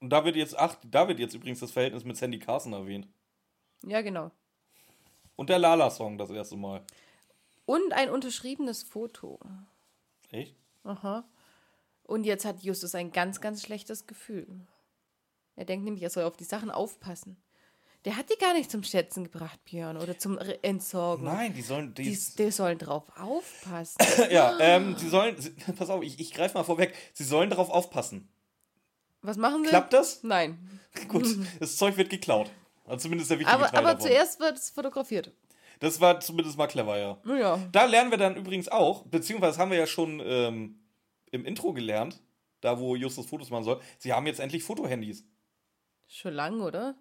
Und 0.01 0.11
da 0.11 0.25
wird 0.25 0.35
jetzt, 0.35 0.59
ach, 0.59 0.77
da 0.85 1.07
wird 1.07 1.21
jetzt 1.21 1.35
übrigens 1.35 1.61
das 1.61 1.71
Verhältnis 1.71 2.05
mit 2.05 2.17
Sandy 2.17 2.41
Carson 2.41 2.73
erwähnt. 2.73 3.07
Ja, 3.85 4.01
genau. 4.03 4.31
Und 5.37 5.49
der 5.49 5.59
Lala-Song 5.59 6.19
das 6.19 6.31
erste 6.31 6.57
Mal. 6.57 6.83
Und 7.65 7.93
ein 7.93 8.11
unterschriebenes 8.11 8.83
Foto. 8.83 9.39
Echt? 10.31 10.57
Aha. 10.85 11.25
Und 12.03 12.25
jetzt 12.25 12.45
hat 12.45 12.63
Justus 12.63 12.95
ein 12.95 13.13
ganz, 13.13 13.41
ganz 13.41 13.63
schlechtes 13.63 14.07
Gefühl. 14.07 14.67
Er 15.57 15.65
denkt 15.65 15.85
nämlich, 15.85 16.03
er 16.03 16.11
soll 16.11 16.25
auf 16.25 16.37
die 16.37 16.45
Sachen 16.45 16.71
aufpassen. 16.71 17.37
Der 18.05 18.17
hat 18.17 18.31
die 18.31 18.39
gar 18.39 18.55
nicht 18.55 18.71
zum 18.71 18.83
Schätzen 18.83 19.25
gebracht, 19.25 19.63
Björn, 19.65 19.99
oder 19.99 20.19
zum 20.19 20.39
Entsorgen. 20.63 21.27
Nein, 21.27 21.53
die 21.53 21.61
sollen. 21.61 21.93
Die, 21.95 22.05
Die, 22.05 22.19
die 22.39 22.51
sollen 22.51 22.79
drauf 22.79 23.05
aufpassen. 23.19 23.99
ja, 24.31 24.59
ähm, 24.59 24.97
sie 24.97 25.09
sollen. 25.09 25.37
Pass 25.77 25.91
auf, 25.91 26.03
ich, 26.03 26.19
ich 26.19 26.33
greife 26.33 26.57
mal 26.57 26.65
vorweg. 26.65 26.95
Sie 27.13 27.25
sollen 27.25 27.51
darauf 27.51 27.69
aufpassen. 27.69 28.29
Was 29.21 29.37
machen 29.37 29.65
sie? 29.65 29.69
Klappt 29.69 29.93
das? 29.93 30.23
Nein. 30.23 30.81
Gut, 31.09 31.27
das 31.61 31.77
Zeug 31.77 31.99
wird 31.99 32.09
geklaut. 32.09 32.51
Also 32.85 33.05
zumindest 33.05 33.31
der 33.31 33.39
wichtige 33.39 33.55
Aber, 33.55 33.69
Teil 33.69 33.79
aber 33.79 33.95
davon. 33.95 34.09
zuerst 34.09 34.41
wird 34.41 34.57
es 34.57 34.71
fotografiert. 34.71 35.33
Das 35.81 36.01
war 36.01 36.21
zumindest 36.21 36.59
mal 36.59 36.67
clever, 36.67 36.99
ja. 36.99 37.19
Ja. 37.39 37.59
Da 37.73 37.87
lernen 37.87 38.11
wir 38.11 38.19
dann 38.19 38.37
übrigens 38.37 38.69
auch, 38.69 39.05
beziehungsweise 39.05 39.59
haben 39.59 39.71
wir 39.71 39.79
ja 39.79 39.87
schon 39.87 40.21
ähm, 40.25 40.79
im 41.31 41.45
Intro 41.45 41.73
gelernt, 41.73 42.21
da 42.61 42.79
wo 42.79 42.97
Justus 42.97 43.27
Fotos 43.27 43.51
machen 43.51 43.65
soll. 43.65 43.81
Sie 43.99 44.13
haben 44.13 44.27
jetzt 44.27 44.41
endlich 44.41 44.63
Fotohandys. 44.63 45.25
Schon 46.07 46.35
lang, 46.35 46.61
oder? 46.61 46.97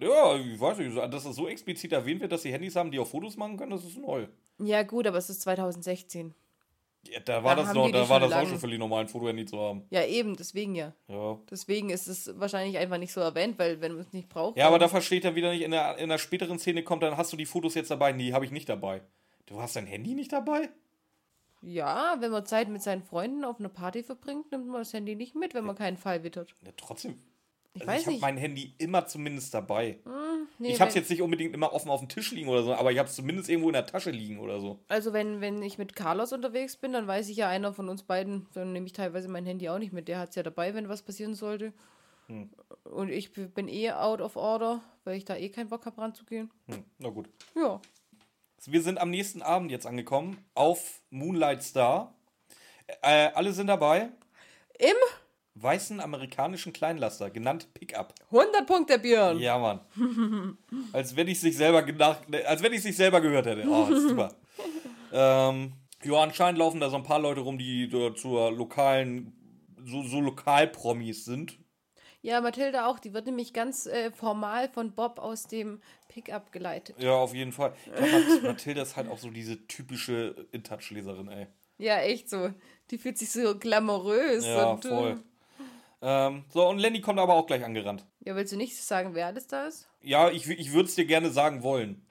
Ja, 0.00 0.36
ich 0.36 0.60
weiß 0.60 0.78
nicht, 0.78 0.96
dass 0.96 1.24
das 1.24 1.34
so 1.36 1.48
explizit 1.48 1.92
erwähnt 1.92 2.20
wird, 2.20 2.30
dass 2.30 2.42
sie 2.42 2.52
Handys 2.52 2.76
haben, 2.76 2.90
die 2.90 2.98
auch 2.98 3.06
Fotos 3.06 3.36
machen 3.36 3.56
können, 3.56 3.70
das 3.70 3.84
ist 3.84 3.96
neu. 3.96 4.28
Ja, 4.58 4.82
gut, 4.82 5.06
aber 5.06 5.18
es 5.18 5.30
ist 5.30 5.42
2016. 5.42 6.34
Ja, 7.06 7.20
da 7.20 7.42
war 7.44 7.56
Da 7.56 7.62
das 7.62 7.74
noch, 7.74 7.86
die 7.86 7.92
die 7.92 7.98
da 7.98 8.08
war 8.08 8.20
das 8.20 8.32
auch 8.32 8.46
schon 8.46 8.58
völlig 8.58 8.78
normal, 8.78 9.02
ein 9.02 9.08
Fotohandy 9.08 9.46
zu 9.46 9.58
haben. 9.58 9.84
Ja, 9.90 10.04
eben, 10.04 10.36
deswegen 10.36 10.74
ja. 10.74 10.92
Ja. 11.06 11.38
Deswegen 11.50 11.90
ist 11.90 12.06
es 12.06 12.38
wahrscheinlich 12.38 12.76
einfach 12.76 12.98
nicht 12.98 13.12
so 13.12 13.20
erwähnt, 13.20 13.58
weil 13.58 13.80
wenn 13.80 13.92
man 13.92 14.02
es 14.02 14.12
nicht 14.12 14.28
braucht. 14.28 14.58
Ja, 14.58 14.66
aber 14.66 14.78
da 14.78 14.88
dann- 14.88 15.00
ich 15.02 15.20
dann 15.20 15.34
wieder 15.34 15.50
nicht, 15.52 15.62
in 15.62 15.70
der, 15.70 15.96
in 15.98 16.08
der 16.08 16.18
späteren 16.18 16.58
Szene 16.58 16.82
kommt, 16.82 17.02
dann 17.02 17.16
hast 17.16 17.32
du 17.32 17.36
die 17.36 17.46
Fotos 17.46 17.74
jetzt 17.74 17.90
dabei. 17.90 18.12
Nee, 18.12 18.32
habe 18.32 18.44
ich 18.44 18.50
nicht 18.50 18.68
dabei. 18.68 19.02
Du 19.46 19.60
hast 19.60 19.76
dein 19.76 19.86
Handy 19.86 20.14
nicht 20.14 20.32
dabei? 20.32 20.68
Ja, 21.62 22.16
wenn 22.20 22.30
man 22.30 22.46
Zeit 22.46 22.68
mit 22.68 22.82
seinen 22.82 23.02
Freunden 23.02 23.44
auf 23.44 23.58
einer 23.58 23.68
Party 23.68 24.02
verbringt, 24.02 24.52
nimmt 24.52 24.66
man 24.68 24.80
das 24.80 24.92
Handy 24.92 25.16
nicht 25.16 25.34
mit, 25.34 25.54
wenn 25.54 25.64
man 25.64 25.76
keinen 25.76 25.96
Fall 25.96 26.22
wittert. 26.22 26.54
Ja, 26.64 26.72
trotzdem. 26.76 27.18
Ich 27.74 27.82
Also 27.82 27.92
weiß 27.92 28.00
ich 28.00 28.06
habe 28.06 28.18
mein 28.18 28.36
Handy 28.36 28.74
immer 28.78 29.06
zumindest 29.06 29.54
dabei. 29.54 29.98
Nee, 30.58 30.70
ich 30.70 30.80
habe 30.80 30.88
es 30.88 30.94
jetzt 30.96 31.10
nicht 31.10 31.22
unbedingt 31.22 31.54
immer 31.54 31.72
offen 31.72 31.88
auf 31.88 32.00
dem 32.00 32.08
Tisch 32.08 32.32
liegen 32.32 32.48
oder 32.48 32.64
so, 32.64 32.74
aber 32.74 32.90
ich 32.90 32.98
habe 32.98 33.08
es 33.08 33.14
zumindest 33.14 33.48
irgendwo 33.48 33.68
in 33.68 33.74
der 33.74 33.86
Tasche 33.86 34.10
liegen 34.10 34.40
oder 34.40 34.60
so. 34.60 34.80
Also 34.88 35.12
wenn, 35.12 35.40
wenn 35.40 35.62
ich 35.62 35.78
mit 35.78 35.94
Carlos 35.94 36.32
unterwegs 36.32 36.76
bin, 36.76 36.92
dann 36.92 37.06
weiß 37.06 37.28
ich 37.28 37.36
ja, 37.36 37.48
einer 37.48 37.72
von 37.72 37.88
uns 37.88 38.02
beiden, 38.02 38.48
dann 38.54 38.72
nehme 38.72 38.86
ich 38.86 38.92
teilweise 38.92 39.28
mein 39.28 39.46
Handy 39.46 39.68
auch 39.68 39.78
nicht 39.78 39.92
mit. 39.92 40.08
Der 40.08 40.18
hat 40.18 40.30
es 40.30 40.34
ja 40.34 40.42
dabei, 40.42 40.74
wenn 40.74 40.88
was 40.88 41.02
passieren 41.02 41.34
sollte. 41.34 41.72
Hm. 42.26 42.50
Und 42.84 43.10
ich 43.10 43.32
bin 43.32 43.68
eh 43.68 43.92
out 43.92 44.20
of 44.20 44.36
order, 44.36 44.82
weil 45.04 45.16
ich 45.16 45.24
da 45.24 45.36
eh 45.36 45.48
keinen 45.48 45.68
Bock 45.68 45.86
habe 45.86 46.00
ranzugehen. 46.00 46.50
Hm, 46.66 46.84
na 46.98 47.10
gut. 47.10 47.28
Ja. 47.54 47.80
Wir 48.66 48.82
sind 48.82 48.98
am 48.98 49.10
nächsten 49.10 49.40
Abend 49.40 49.70
jetzt 49.70 49.86
angekommen 49.86 50.44
auf 50.54 51.00
Moonlight 51.10 51.62
Star. 51.62 52.14
Äh, 53.02 53.30
alle 53.34 53.52
sind 53.52 53.68
dabei. 53.68 54.10
Im 54.78 54.96
Weißen 55.62 56.00
amerikanischen 56.00 56.72
Kleinlaster, 56.72 57.30
genannt 57.30 57.68
Pickup. 57.74 58.14
100 58.30 58.66
Punkte, 58.66 58.98
Björn. 58.98 59.38
Ja, 59.38 59.58
Mann. 59.58 59.80
als 60.92 61.16
wenn 61.16 61.28
ich 61.28 61.40
sich 61.40 61.56
selber 61.56 61.82
genach, 61.82 62.20
als 62.46 62.62
wenn 62.62 62.72
ich 62.72 62.82
sich 62.82 62.96
selber 62.96 63.20
gehört 63.20 63.46
hätte. 63.46 63.66
Oh, 63.68 63.86
das 63.88 63.98
ist 63.98 64.08
super. 64.10 64.34
ähm, 65.12 65.72
ja, 66.04 66.22
anscheinend 66.22 66.58
laufen 66.58 66.80
da 66.80 66.90
so 66.90 66.96
ein 66.96 67.02
paar 67.02 67.18
Leute 67.20 67.40
rum, 67.40 67.58
die 67.58 67.88
zur 68.16 68.52
lokalen, 68.52 69.32
so, 69.84 70.02
so 70.04 70.20
Lokalpromis 70.20 71.24
sind. 71.24 71.58
Ja, 72.20 72.40
Mathilda 72.40 72.86
auch. 72.88 72.98
Die 72.98 73.14
wird 73.14 73.26
nämlich 73.26 73.52
ganz 73.52 73.86
äh, 73.86 74.10
formal 74.10 74.68
von 74.68 74.92
Bob 74.92 75.18
aus 75.18 75.46
dem 75.46 75.80
Pickup 76.08 76.50
geleitet. 76.52 76.96
Ja, 77.00 77.12
auf 77.12 77.32
jeden 77.34 77.52
Fall. 77.52 77.72
Ich 77.86 77.92
glaub, 77.94 78.10
Mat- 78.28 78.42
Mathilda 78.42 78.82
ist 78.82 78.96
halt 78.96 79.08
auch 79.08 79.18
so 79.18 79.30
diese 79.30 79.66
typische 79.68 80.48
In-Touch-Leserin, 80.52 81.28
ey. 81.28 81.46
Ja, 81.78 81.98
echt 82.00 82.28
so. 82.28 82.50
Die 82.90 82.98
fühlt 82.98 83.18
sich 83.18 83.30
so 83.30 83.56
glamourös. 83.56 84.44
Ja, 84.44 84.72
und, 84.72 84.84
äh, 84.84 84.88
voll. 84.88 85.22
Ähm, 86.00 86.44
so, 86.52 86.68
und 86.68 86.78
Lenny 86.78 87.00
kommt 87.00 87.18
aber 87.18 87.34
auch 87.34 87.46
gleich 87.46 87.64
angerannt. 87.64 88.06
Ja, 88.20 88.36
willst 88.36 88.52
du 88.52 88.56
nicht 88.56 88.76
sagen, 88.76 89.14
wer 89.14 89.26
alles 89.26 89.46
da 89.46 89.66
ist? 89.66 89.88
Ja, 90.00 90.30
ich, 90.30 90.48
ich 90.48 90.72
würde 90.72 90.88
es 90.88 90.94
dir 90.94 91.06
gerne 91.06 91.30
sagen 91.30 91.62
wollen. 91.62 92.04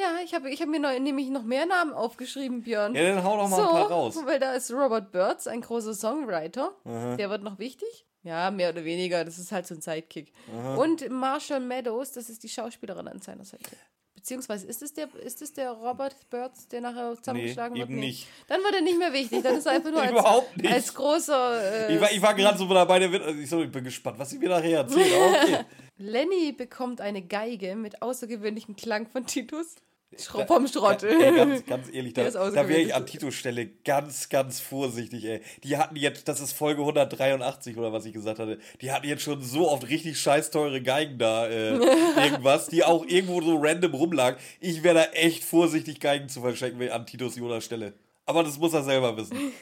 Ja, 0.00 0.18
ich 0.24 0.32
habe 0.32 0.48
ich 0.50 0.60
hab 0.62 0.68
mir 0.68 0.78
noch, 0.78 0.96
nämlich 0.98 1.28
noch 1.28 1.42
mehr 1.42 1.66
Namen 1.66 1.92
aufgeschrieben, 1.92 2.62
Björn. 2.62 2.94
Ja, 2.94 3.14
dann 3.14 3.24
hau 3.24 3.36
doch 3.36 3.48
mal 3.48 3.60
ein 3.60 3.66
paar 3.66 3.90
raus. 3.90 4.18
Weil 4.24 4.38
da 4.38 4.52
ist 4.52 4.72
Robert 4.72 5.10
Burns, 5.10 5.48
ein 5.48 5.60
großer 5.60 5.94
Songwriter. 5.94 6.72
Der 6.84 7.30
wird 7.30 7.42
noch 7.42 7.58
wichtig. 7.58 8.06
Ja, 8.22 8.50
mehr 8.50 8.70
oder 8.70 8.84
weniger. 8.84 9.24
Das 9.24 9.38
ist 9.38 9.50
halt 9.50 9.66
so 9.66 9.74
ein 9.74 9.80
Sidekick. 9.80 10.32
Und 10.76 11.08
Marshall 11.10 11.60
Meadows, 11.60 12.12
das 12.12 12.28
ist 12.30 12.44
die 12.44 12.48
Schauspielerin 12.48 13.08
an 13.08 13.20
seiner 13.20 13.44
Seite. 13.44 13.70
Beziehungsweise 14.28 14.66
ist 14.66 14.82
es 14.82 14.92
der, 14.92 15.08
ist 15.24 15.40
es 15.40 15.54
der 15.54 15.70
Robert 15.70 16.14
Burns, 16.28 16.68
der 16.68 16.82
nachher 16.82 17.14
zusammengeschlagen 17.16 17.72
Nee, 17.72 17.80
wird? 17.80 17.88
eben 17.88 17.98
nicht. 17.98 18.26
Dann 18.46 18.60
wird 18.60 18.74
er 18.74 18.80
nicht 18.82 18.98
mehr 18.98 19.10
wichtig. 19.14 19.42
Dann 19.42 19.56
ist 19.56 19.64
er 19.64 19.72
einfach 19.72 19.90
nur 19.90 20.02
als, 20.02 20.10
Überhaupt 20.10 20.56
nicht. 20.58 20.70
als 20.70 20.92
großer. 20.94 21.88
Äh, 21.88 21.94
Ich 21.94 22.00
war, 22.02 22.12
ich 22.12 22.20
war 22.20 22.34
gerade 22.34 22.58
so 22.58 22.68
dabei, 22.68 22.98
der 22.98 23.10
wird, 23.10 23.22
also 23.22 23.40
ich, 23.40 23.48
so, 23.48 23.62
ich 23.62 23.72
bin 23.72 23.84
gespannt, 23.84 24.18
was 24.18 24.28
sie 24.28 24.36
mir 24.38 24.50
nachher 24.50 24.80
erzählt. 24.80 25.14
Aber 25.14 25.26
okay. 25.54 25.64
Lenny 25.96 26.52
bekommt 26.52 27.00
eine 27.00 27.22
Geige 27.22 27.74
mit 27.74 28.02
außergewöhnlichem 28.02 28.76
Klang 28.76 29.06
von 29.06 29.24
Titus. 29.24 29.76
Schro 30.16 30.46
vom 30.46 30.66
Schrott. 30.66 31.02
Ey, 31.02 31.36
ganz, 31.36 31.66
ganz 31.66 31.88
ehrlich, 31.92 32.12
da, 32.14 32.30
da 32.30 32.68
wäre 32.68 32.80
ich 32.80 32.94
an 32.94 33.06
Titos 33.06 33.34
Stelle 33.34 33.66
ganz, 33.84 34.28
ganz 34.28 34.58
vorsichtig, 34.58 35.24
ey. 35.24 35.42
Die 35.64 35.76
hatten 35.76 35.96
jetzt, 35.96 36.26
das 36.28 36.40
ist 36.40 36.52
Folge 36.52 36.80
183 36.80 37.76
oder 37.76 37.92
was 37.92 38.06
ich 38.06 38.14
gesagt 38.14 38.38
hatte, 38.38 38.58
die 38.80 38.90
hatten 38.90 39.06
jetzt 39.06 39.22
schon 39.22 39.42
so 39.42 39.70
oft 39.70 39.88
richtig 39.88 40.18
scheiß 40.18 40.50
teure 40.50 40.82
Geigen 40.82 41.18
da, 41.18 41.46
äh, 41.46 41.74
irgendwas, 42.24 42.68
die 42.68 42.84
auch 42.84 43.04
irgendwo 43.06 43.40
so 43.42 43.58
random 43.60 43.94
rumlagen. 43.94 44.40
Ich 44.60 44.82
wäre 44.82 44.94
da 44.94 45.04
echt 45.12 45.44
vorsichtig, 45.44 46.00
Geigen 46.00 46.28
zu 46.28 46.40
verschenken 46.40 46.88
an 46.90 47.06
Titos 47.06 47.36
Jonas 47.36 47.64
Stelle. 47.64 47.92
Aber 48.24 48.42
das 48.42 48.58
muss 48.58 48.72
er 48.72 48.82
selber 48.82 49.16
wissen. 49.16 49.36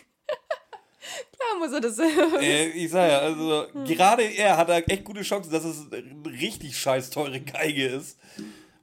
Klar 1.37 1.59
muss 1.59 1.73
er 1.73 1.81
das. 1.81 1.99
äh, 1.99 2.69
ich 2.69 2.91
sag 2.91 3.11
ja, 3.11 3.19
also 3.19 3.67
gerade 3.85 4.23
er 4.23 4.57
hat 4.57 4.69
da 4.69 4.79
echt 4.79 5.05
gute 5.05 5.23
Chancen, 5.23 5.53
dass 5.53 5.65
es 5.65 5.93
eine 5.93 6.31
richtig 6.41 6.79
scheiß 6.79 7.11
teure 7.11 7.41
Geige 7.41 7.87
ist. 7.87 8.19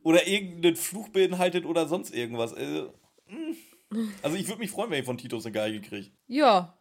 Oder 0.03 0.27
irgendeinen 0.27 0.75
Fluch 0.75 1.09
beinhaltet 1.09 1.65
oder 1.65 1.87
sonst 1.87 2.13
irgendwas. 2.13 2.53
Also, 2.53 2.93
Also 4.21 4.37
ich 4.37 4.47
würde 4.47 4.59
mich 4.59 4.71
freuen, 4.71 4.91
wenn 4.91 4.99
ich 4.99 5.05
von 5.05 5.17
Titus 5.17 5.45
eine 5.45 5.53
Geige 5.53 5.81
kriege. 5.81 6.11
Ja. 6.27 6.77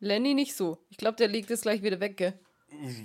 Lenny 0.00 0.34
nicht 0.34 0.54
so. 0.54 0.78
Ich 0.90 0.96
glaube, 0.96 1.16
der 1.16 1.28
legt 1.28 1.50
es 1.50 1.62
gleich 1.62 1.82
wieder 1.82 2.00
weg, 2.00 2.16
gell? 2.16 2.38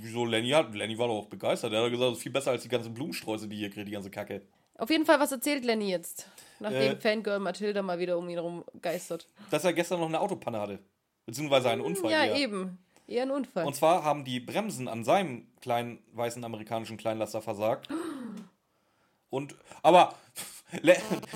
Wieso 0.01 0.25
Lenny 0.25 0.49
hat? 0.49 0.73
Lenny 0.73 0.97
war 0.97 1.07
doch 1.07 1.19
auch 1.19 1.27
begeistert. 1.27 1.71
Er 1.71 1.83
hat 1.83 1.91
gesagt, 1.91 2.09
das 2.11 2.17
ist 2.17 2.23
viel 2.23 2.31
besser 2.31 2.51
als 2.51 2.63
die 2.63 2.69
ganzen 2.69 2.93
Blumensträuße, 2.93 3.47
die 3.47 3.55
hier 3.57 3.69
kriegt, 3.69 3.87
die 3.87 3.91
ganze 3.93 4.09
Kacke. 4.09 4.41
Auf 4.77 4.89
jeden 4.89 5.05
Fall, 5.05 5.19
was 5.19 5.31
erzählt 5.31 5.63
Lenny 5.63 5.89
jetzt? 5.89 6.27
Nachdem 6.59 6.93
Äh. 6.93 6.95
Fangirl 6.97 7.39
Mathilda 7.39 7.81
mal 7.81 7.99
wieder 7.99 8.17
um 8.17 8.27
ihn 8.27 8.35
herum 8.35 8.65
geistert. 8.81 9.27
Dass 9.51 9.63
er 9.63 9.73
gestern 9.73 9.99
noch 9.99 10.07
eine 10.07 10.19
Autopanne 10.19 10.59
hatte. 10.59 10.79
Beziehungsweise 11.25 11.69
einen 11.69 11.81
Unfall. 11.81 12.11
ja, 12.11 12.25
eher. 12.25 12.35
eben. 12.35 12.79
Eher 13.07 13.23
ein 13.23 13.31
Unfall. 13.31 13.65
Und 13.65 13.75
zwar 13.75 14.03
haben 14.03 14.25
die 14.25 14.39
Bremsen 14.39 14.87
an 14.87 15.03
seinem 15.03 15.47
kleinen 15.61 15.99
weißen 16.13 16.43
amerikanischen 16.43 16.97
Kleinlaster 16.97 17.41
versagt. 17.41 17.87
Und, 19.31 19.55
aber, 19.81 20.13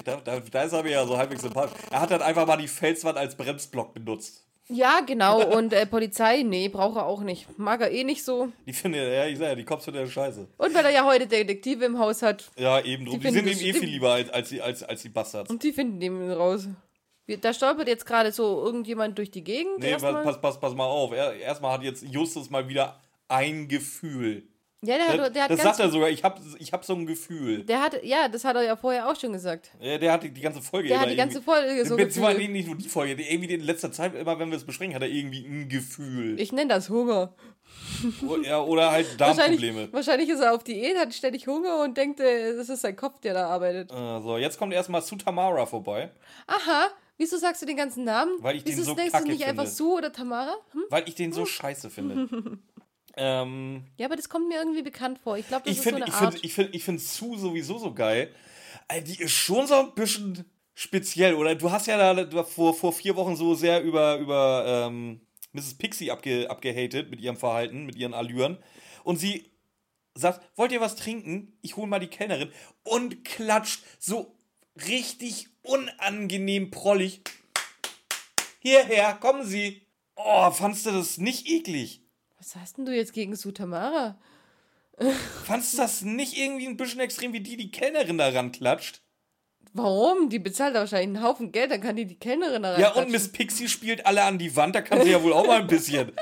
da, 0.05 0.17
da, 0.23 0.39
da 0.39 0.63
ist 0.63 0.73
er 0.73 0.83
mir 0.83 0.91
ja 0.91 1.05
so 1.07 1.17
halbwegs 1.17 1.41
sympathisch. 1.41 1.77
Er 1.89 2.01
hat 2.01 2.11
dann 2.11 2.21
einfach 2.21 2.45
mal 2.45 2.57
die 2.57 2.67
Felswand 2.67 3.17
als 3.17 3.35
Bremsblock 3.35 3.93
benutzt. 3.93 4.45
ja, 4.67 4.99
genau. 5.05 5.43
Und 5.57 5.73
äh, 5.73 5.85
Polizei, 5.85 6.43
nee, 6.43 6.69
braucht 6.69 6.97
er 6.97 7.05
auch 7.05 7.21
nicht. 7.21 7.57
Mag 7.57 7.81
er 7.81 7.91
eh 7.91 8.03
nicht 8.03 8.23
so. 8.23 8.49
Die 8.65 8.73
finde, 8.73 9.13
ja, 9.13 9.25
ich 9.25 9.37
sag 9.37 9.47
ja, 9.49 9.55
die 9.55 9.63
Cops 9.65 9.85
finden 9.85 10.01
ja 10.01 10.07
scheiße. 10.07 10.47
Und 10.57 10.73
weil 10.75 10.85
er 10.85 10.91
ja 10.91 11.05
heute 11.05 11.25
Detektive 11.27 11.85
im 11.85 11.97
Haus 11.99 12.21
hat. 12.21 12.51
Ja, 12.57 12.79
eben 12.81 13.05
drum. 13.05 13.19
Die 13.19 13.27
Die, 13.27 13.33
sind 13.33 13.45
finden 13.45 13.59
ihm 13.61 13.67
eh 13.67 13.73
viel 13.73 13.89
lieber 13.89 14.11
als, 14.13 14.29
als, 14.29 14.49
die, 14.49 14.61
als, 14.61 14.83
als 14.83 15.01
die 15.01 15.09
Bastards. 15.09 15.49
Und 15.49 15.63
die 15.63 15.71
finden 15.73 16.01
ihn 16.01 16.31
raus. 16.31 16.67
Da 17.41 17.53
stolpert 17.53 17.87
jetzt 17.87 18.05
gerade 18.05 18.31
so 18.31 18.63
irgendjemand 18.63 19.17
durch 19.17 19.31
die 19.31 19.43
Gegend. 19.43 19.79
Nee, 19.79 19.95
pass, 19.95 20.39
pass, 20.41 20.59
pass 20.59 20.75
mal 20.75 20.85
auf. 20.85 21.11
Er, 21.11 21.33
erstmal 21.35 21.71
hat 21.71 21.81
jetzt 21.81 22.03
Justus 22.03 22.49
mal 22.51 22.67
wieder 22.67 22.99
ein 23.27 23.67
Gefühl. 23.67 24.47
Ja, 24.81 24.97
der 24.97 25.07
hat, 25.07 25.35
der 25.35 25.43
hat 25.43 25.51
das 25.51 25.61
sagt 25.61 25.79
er 25.79 25.89
sogar, 25.89 26.09
ich 26.09 26.23
hab, 26.23 26.39
ich 26.59 26.71
hab 26.71 26.85
so 26.85 26.93
ein 26.93 27.05
Gefühl. 27.05 27.63
Der 27.63 27.81
hat, 27.81 28.03
ja, 28.03 28.27
das 28.27 28.43
hat 28.43 28.55
er 28.55 28.63
ja 28.63 28.75
vorher 28.75 29.09
auch 29.09 29.19
schon 29.19 29.33
gesagt. 29.33 29.71
Ja, 29.79 29.97
der 29.97 30.11
hat 30.11 30.23
die, 30.23 30.29
die 30.29 30.41
ganze 30.41 30.61
Folge 30.61 30.89
Der 30.89 30.99
hat 30.99 31.09
die 31.09 31.15
ganze 31.15 31.41
Folge 31.41 31.85
so 31.85 31.95
Beziehungsweise 31.95 32.37
Gefühl. 32.39 32.53
nicht 32.53 32.67
nur 32.67 32.77
die 32.77 32.87
Folge, 32.89 33.13
irgendwie 33.13 33.53
in 33.53 33.61
letzter 33.61 33.91
Zeit, 33.91 34.13
immer 34.15 34.37
wenn 34.37 34.49
wir 34.49 34.57
es 34.57 34.63
besprechen, 34.63 34.93
hat 34.93 35.01
er 35.01 35.09
irgendwie 35.09 35.45
ein 35.45 35.69
Gefühl. 35.69 36.39
Ich 36.39 36.51
nenne 36.51 36.69
das 36.69 36.89
Hunger. 36.89 37.33
Ja, 38.43 38.61
oder 38.61 38.91
halt 38.91 39.07
Wahrscheinlich, 39.19 39.59
Darmprobleme. 39.61 39.93
wahrscheinlich 39.93 40.29
ist 40.29 40.39
er 40.39 40.53
auf 40.53 40.63
Diät, 40.63 40.97
hat 40.97 41.13
ständig 41.13 41.47
Hunger 41.47 41.81
und 41.81 41.97
denkt, 41.97 42.19
äh, 42.19 42.49
es 42.49 42.69
ist 42.69 42.81
sein 42.81 42.95
Kopf, 42.95 43.19
der 43.21 43.33
da 43.33 43.47
arbeitet. 43.47 43.91
Äh, 43.91 44.21
so, 44.21 44.37
jetzt 44.37 44.57
kommt 44.57 44.73
erstmal 44.73 45.01
Sutamara 45.01 45.65
vorbei, 45.65 46.11
Aha, 46.47 46.89
wieso 47.17 47.37
sagst 47.37 47.61
du 47.61 47.65
den 47.65 47.77
ganzen 47.77 48.03
Namen? 48.03 48.31
Weil 48.39 48.57
ich 48.57 48.63
den 48.63 48.73
wieso 48.77 48.83
so 48.83 48.93
nennst 48.95 49.19
du 49.19 49.23
nicht 49.23 49.45
einfach 49.45 49.63
finde. 49.63 49.75
Sue 49.75 49.97
oder 49.97 50.11
Tamara? 50.11 50.55
Hm? 50.71 50.83
weil 50.89 51.07
ich 51.07 51.15
den 51.15 51.33
so 51.33 51.45
scheiße 51.45 51.89
finde. 51.89 52.27
ähm, 53.17 53.85
Ja, 53.97 54.05
aber 54.07 54.15
das 54.15 54.29
kommt 54.29 54.47
mir 54.47 54.57
irgendwie 54.59 54.81
bekannt 54.83 55.19
vor. 55.19 55.37
Ich 55.37 55.47
glaube, 55.47 55.63
das 55.65 55.71
ich 55.73 55.77
ist 55.79 55.83
finde 55.83 55.99
so 55.99 56.05
eine 56.05 56.13
ich 56.13 56.21
Art. 56.21 56.33
find, 56.33 56.45
ich 56.45 56.53
find, 56.53 56.75
ich 56.75 56.83
find 56.83 57.01
Sue 57.01 57.37
sowieso 57.37 57.77
so 57.77 57.93
geil. 57.93 58.33
Die 59.05 59.19
ist 59.21 59.31
schon 59.31 59.65
so 59.67 59.75
ein 59.75 59.93
bisschen 59.95 60.45
speziell, 60.73 61.33
oder? 61.35 61.55
Du 61.55 61.71
hast 61.71 61.87
ja 61.87 62.13
da 62.13 62.43
vor, 62.43 62.73
vor 62.73 62.93
vier 62.93 63.15
Wochen 63.15 63.35
so 63.35 63.55
sehr 63.55 63.81
über, 63.81 64.17
über 64.17 64.65
ähm, 64.87 65.21
Mrs. 65.53 65.75
Pixie 65.77 66.11
abge, 66.11 66.49
abgehatet 66.49 67.09
mit 67.09 67.21
ihrem 67.21 67.37
Verhalten, 67.37 67.85
mit 67.85 67.95
ihren 67.95 68.13
Allüren. 68.13 68.57
Und 69.03 69.17
sie 69.17 69.49
sagt, 70.13 70.45
wollt 70.57 70.71
ihr 70.71 70.81
was 70.81 70.95
trinken? 70.95 71.57
Ich 71.61 71.77
hole 71.77 71.87
mal 71.87 71.99
die 71.99 72.07
Kellnerin. 72.07 72.51
Und 72.83 73.23
klatscht 73.25 73.83
so 73.99 74.35
richtig 74.87 75.47
unangenehm 75.63 76.69
prollig. 76.71 77.21
Hierher, 78.59 79.13
kommen 79.15 79.45
Sie. 79.45 79.81
Oh, 80.15 80.49
fandst 80.51 80.85
du 80.85 80.91
das 80.91 81.17
nicht 81.17 81.47
eklig? 81.47 82.01
Was 82.45 82.55
hast 82.61 82.77
denn 82.77 82.85
du 82.85 82.95
jetzt 82.95 83.13
gegen 83.13 83.35
Sue 83.35 83.53
Tamara? 83.53 84.17
Fandst 85.45 85.73
du 85.73 85.77
das 85.77 86.03
nicht 86.03 86.37
irgendwie 86.37 86.67
ein 86.67 86.77
bisschen 86.77 86.99
extrem, 86.99 87.33
wie 87.33 87.39
die 87.39 87.57
die 87.57 87.71
Kellnerin 87.71 88.19
da 88.19 88.29
ranklatscht? 88.29 89.01
Warum? 89.73 90.29
Die 90.29 90.37
bezahlt 90.37 90.75
wahrscheinlich 90.75 91.17
einen 91.17 91.23
Haufen 91.27 91.51
Geld, 91.51 91.71
dann 91.71 91.81
kann 91.81 91.95
die 91.95 92.05
die 92.05 92.19
Kellnerin 92.19 92.61
da 92.63 92.77
Ja, 92.77 92.93
und. 92.93 93.09
Miss 93.09 93.29
Pixie 93.31 93.67
spielt 93.67 94.05
alle 94.05 94.23
an 94.23 94.37
die 94.37 94.55
Wand, 94.55 94.75
da 94.75 94.81
kann 94.81 95.01
sie 95.01 95.09
ja 95.09 95.23
wohl 95.23 95.33
auch 95.33 95.47
mal 95.47 95.61
ein 95.61 95.67
bisschen. 95.67 96.11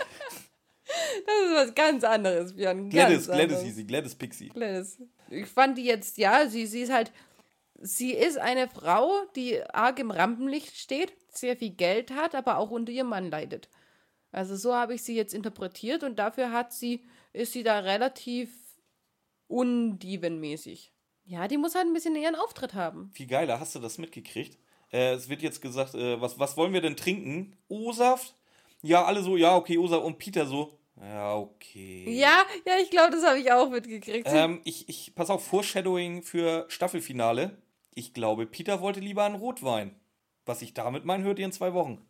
Das 1.26 1.36
ist 1.50 1.70
was 1.70 1.76
ganz 1.76 2.04
anderes, 2.04 2.56
Björn. 2.56 2.88
Gladys, 2.90 3.26
Gladys 3.26 3.62
hieß 3.62 3.76
sie, 3.78 3.88
Gladys 3.88 4.14
Pixie. 4.14 4.50
Gladys. 4.50 5.00
Ich 5.32 5.48
fand 5.48 5.78
die 5.80 5.86
jetzt, 5.86 6.20
ja, 6.20 6.48
sie, 6.48 6.68
sie 6.68 6.82
ist 6.82 6.92
halt, 6.92 7.12
sie 7.82 8.12
ist 8.12 8.38
eine 8.38 8.68
Frau, 8.68 9.12
die 9.36 9.64
arg 9.74 9.98
im 9.98 10.12
Rampenlicht 10.12 10.78
steht, 10.78 11.12
sehr 11.30 11.58
viel 11.58 11.72
Geld 11.72 12.12
hat, 12.12 12.36
aber 12.36 12.58
auch 12.58 12.70
unter 12.70 12.92
ihrem 12.92 13.08
Mann 13.08 13.32
leidet. 13.32 13.70
Also 14.34 14.56
so 14.56 14.74
habe 14.74 14.96
ich 14.96 15.04
sie 15.04 15.16
jetzt 15.16 15.34
interpretiert 15.34 16.04
und 16.04 16.18
dafür 16.18 16.52
hat 16.52 16.74
sie, 16.74 17.06
ist 17.34 17.54
sie 17.54 17.64
da 17.64 17.80
relativ 17.80 18.50
undievenmäßig. 19.48 20.92
Ja, 21.26 21.48
die 21.48 21.58
muss 21.58 21.76
halt 21.76 21.86
ein 21.86 21.94
bisschen 21.94 22.16
ihren 22.16 22.36
Auftritt 22.36 22.74
haben. 22.74 23.12
Viel 23.14 23.28
geiler, 23.28 23.60
hast 23.60 23.76
du 23.76 23.80
das 23.80 24.00
mitgekriegt? 24.00 24.58
Äh, 24.92 25.14
es 25.14 25.30
wird 25.30 25.44
jetzt 25.44 25.62
gesagt, 25.62 25.94
äh, 25.94 26.20
was, 26.20 26.40
was 26.40 26.58
wollen 26.58 26.74
wir 26.74 26.82
denn 26.82 26.98
trinken? 26.98 27.56
O-Saft? 27.68 28.36
Ja, 28.82 29.06
alle 29.06 29.22
so, 29.22 29.38
ja, 29.38 29.56
okay, 29.56 29.78
O-Saft. 29.78 30.04
Und 30.04 30.18
Peter 30.18 30.48
so, 30.48 30.80
ja, 31.00 31.36
okay. 31.36 32.06
Ja, 32.10 32.44
ja, 32.66 32.74
ich 32.82 32.90
glaube, 32.90 33.12
das 33.12 33.24
habe 33.24 33.40
ich 33.40 33.52
auch 33.52 33.70
mitgekriegt. 33.70 34.28
Ähm, 34.30 34.62
ich, 34.64 34.90
ich, 34.90 35.14
pass 35.14 35.30
auf, 35.30 35.46
Foreshadowing 35.46 36.24
für 36.24 36.66
Staffelfinale. 36.70 37.58
Ich 37.94 38.16
glaube, 38.16 38.48
Peter 38.48 38.82
wollte 38.82 39.00
lieber 39.00 39.24
einen 39.24 39.36
Rotwein. 39.36 39.96
Was 40.46 40.64
ich 40.64 40.74
damit 40.74 41.06
meine, 41.06 41.24
hört 41.24 41.38
ihr 41.40 41.46
in 41.46 41.52
zwei 41.52 41.74
Wochen. 41.74 42.04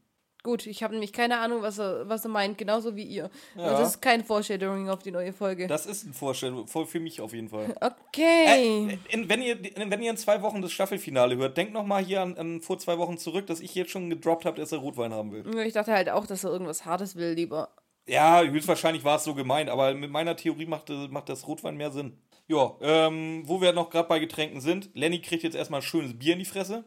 Gut, 0.43 0.67
ich 0.67 0.83
habe 0.83 0.93
nämlich 0.93 1.13
keine 1.13 1.39
Ahnung, 1.39 1.61
was 1.61 1.79
er, 1.79 2.09
was 2.09 2.25
er 2.25 2.29
meint, 2.29 2.57
genauso 2.57 2.97
wie 2.97 3.03
ihr. 3.03 3.29
Ja. 3.55 3.63
Also 3.63 3.77
das 3.77 3.89
ist 3.91 4.01
kein 4.01 4.25
Foreshadowing 4.25 4.89
auf 4.89 5.01
die 5.01 5.11
neue 5.11 5.31
Folge. 5.31 5.67
Das 5.67 5.85
ist 5.85 6.05
ein 6.05 6.13
Vorstellung, 6.13 6.67
voll 6.67 6.85
für 6.85 6.99
mich 6.99 7.21
auf 7.21 7.33
jeden 7.33 7.47
Fall. 7.47 7.73
okay. 7.81 8.89
Äh, 8.89 8.97
in, 9.09 9.29
wenn, 9.29 9.41
ihr, 9.41 9.57
wenn 9.77 10.01
ihr 10.01 10.11
in 10.11 10.17
zwei 10.17 10.41
Wochen 10.41 10.61
das 10.61 10.73
Staffelfinale 10.73 11.37
hört, 11.37 11.55
denkt 11.55 11.71
noch 11.71 11.85
mal 11.85 12.03
hier 12.03 12.21
an, 12.21 12.37
an 12.37 12.61
vor 12.61 12.77
zwei 12.77 12.97
Wochen 12.97 13.17
zurück, 13.17 13.47
dass 13.47 13.61
ich 13.61 13.73
jetzt 13.73 13.91
schon 13.91 14.09
gedroppt 14.09 14.43
habe, 14.43 14.59
dass 14.59 14.73
er 14.73 14.79
Rotwein 14.79 15.13
haben 15.13 15.31
will. 15.31 15.65
Ich 15.65 15.73
dachte 15.73 15.93
halt 15.93 16.09
auch, 16.09 16.27
dass 16.27 16.43
er 16.43 16.51
irgendwas 16.51 16.85
Hartes 16.85 17.15
will, 17.15 17.31
lieber. 17.31 17.69
Ja, 18.05 18.41
höchstwahrscheinlich 18.43 19.05
war 19.05 19.15
es 19.15 19.23
so 19.23 19.33
gemeint, 19.33 19.69
aber 19.69 19.93
mit 19.93 20.11
meiner 20.11 20.35
Theorie 20.35 20.65
macht, 20.65 20.89
macht 20.89 21.29
das 21.29 21.47
Rotwein 21.47 21.77
mehr 21.77 21.91
Sinn. 21.91 22.17
Ja, 22.47 22.75
ähm, 22.81 23.43
wo 23.45 23.61
wir 23.61 23.71
noch 23.71 23.89
gerade 23.89 24.09
bei 24.09 24.19
Getränken 24.19 24.59
sind, 24.59 24.89
Lenny 24.93 25.21
kriegt 25.21 25.43
jetzt 25.43 25.55
erstmal 25.55 25.79
ein 25.79 25.83
schönes 25.83 26.19
Bier 26.19 26.33
in 26.33 26.39
die 26.39 26.45
Fresse. 26.45 26.83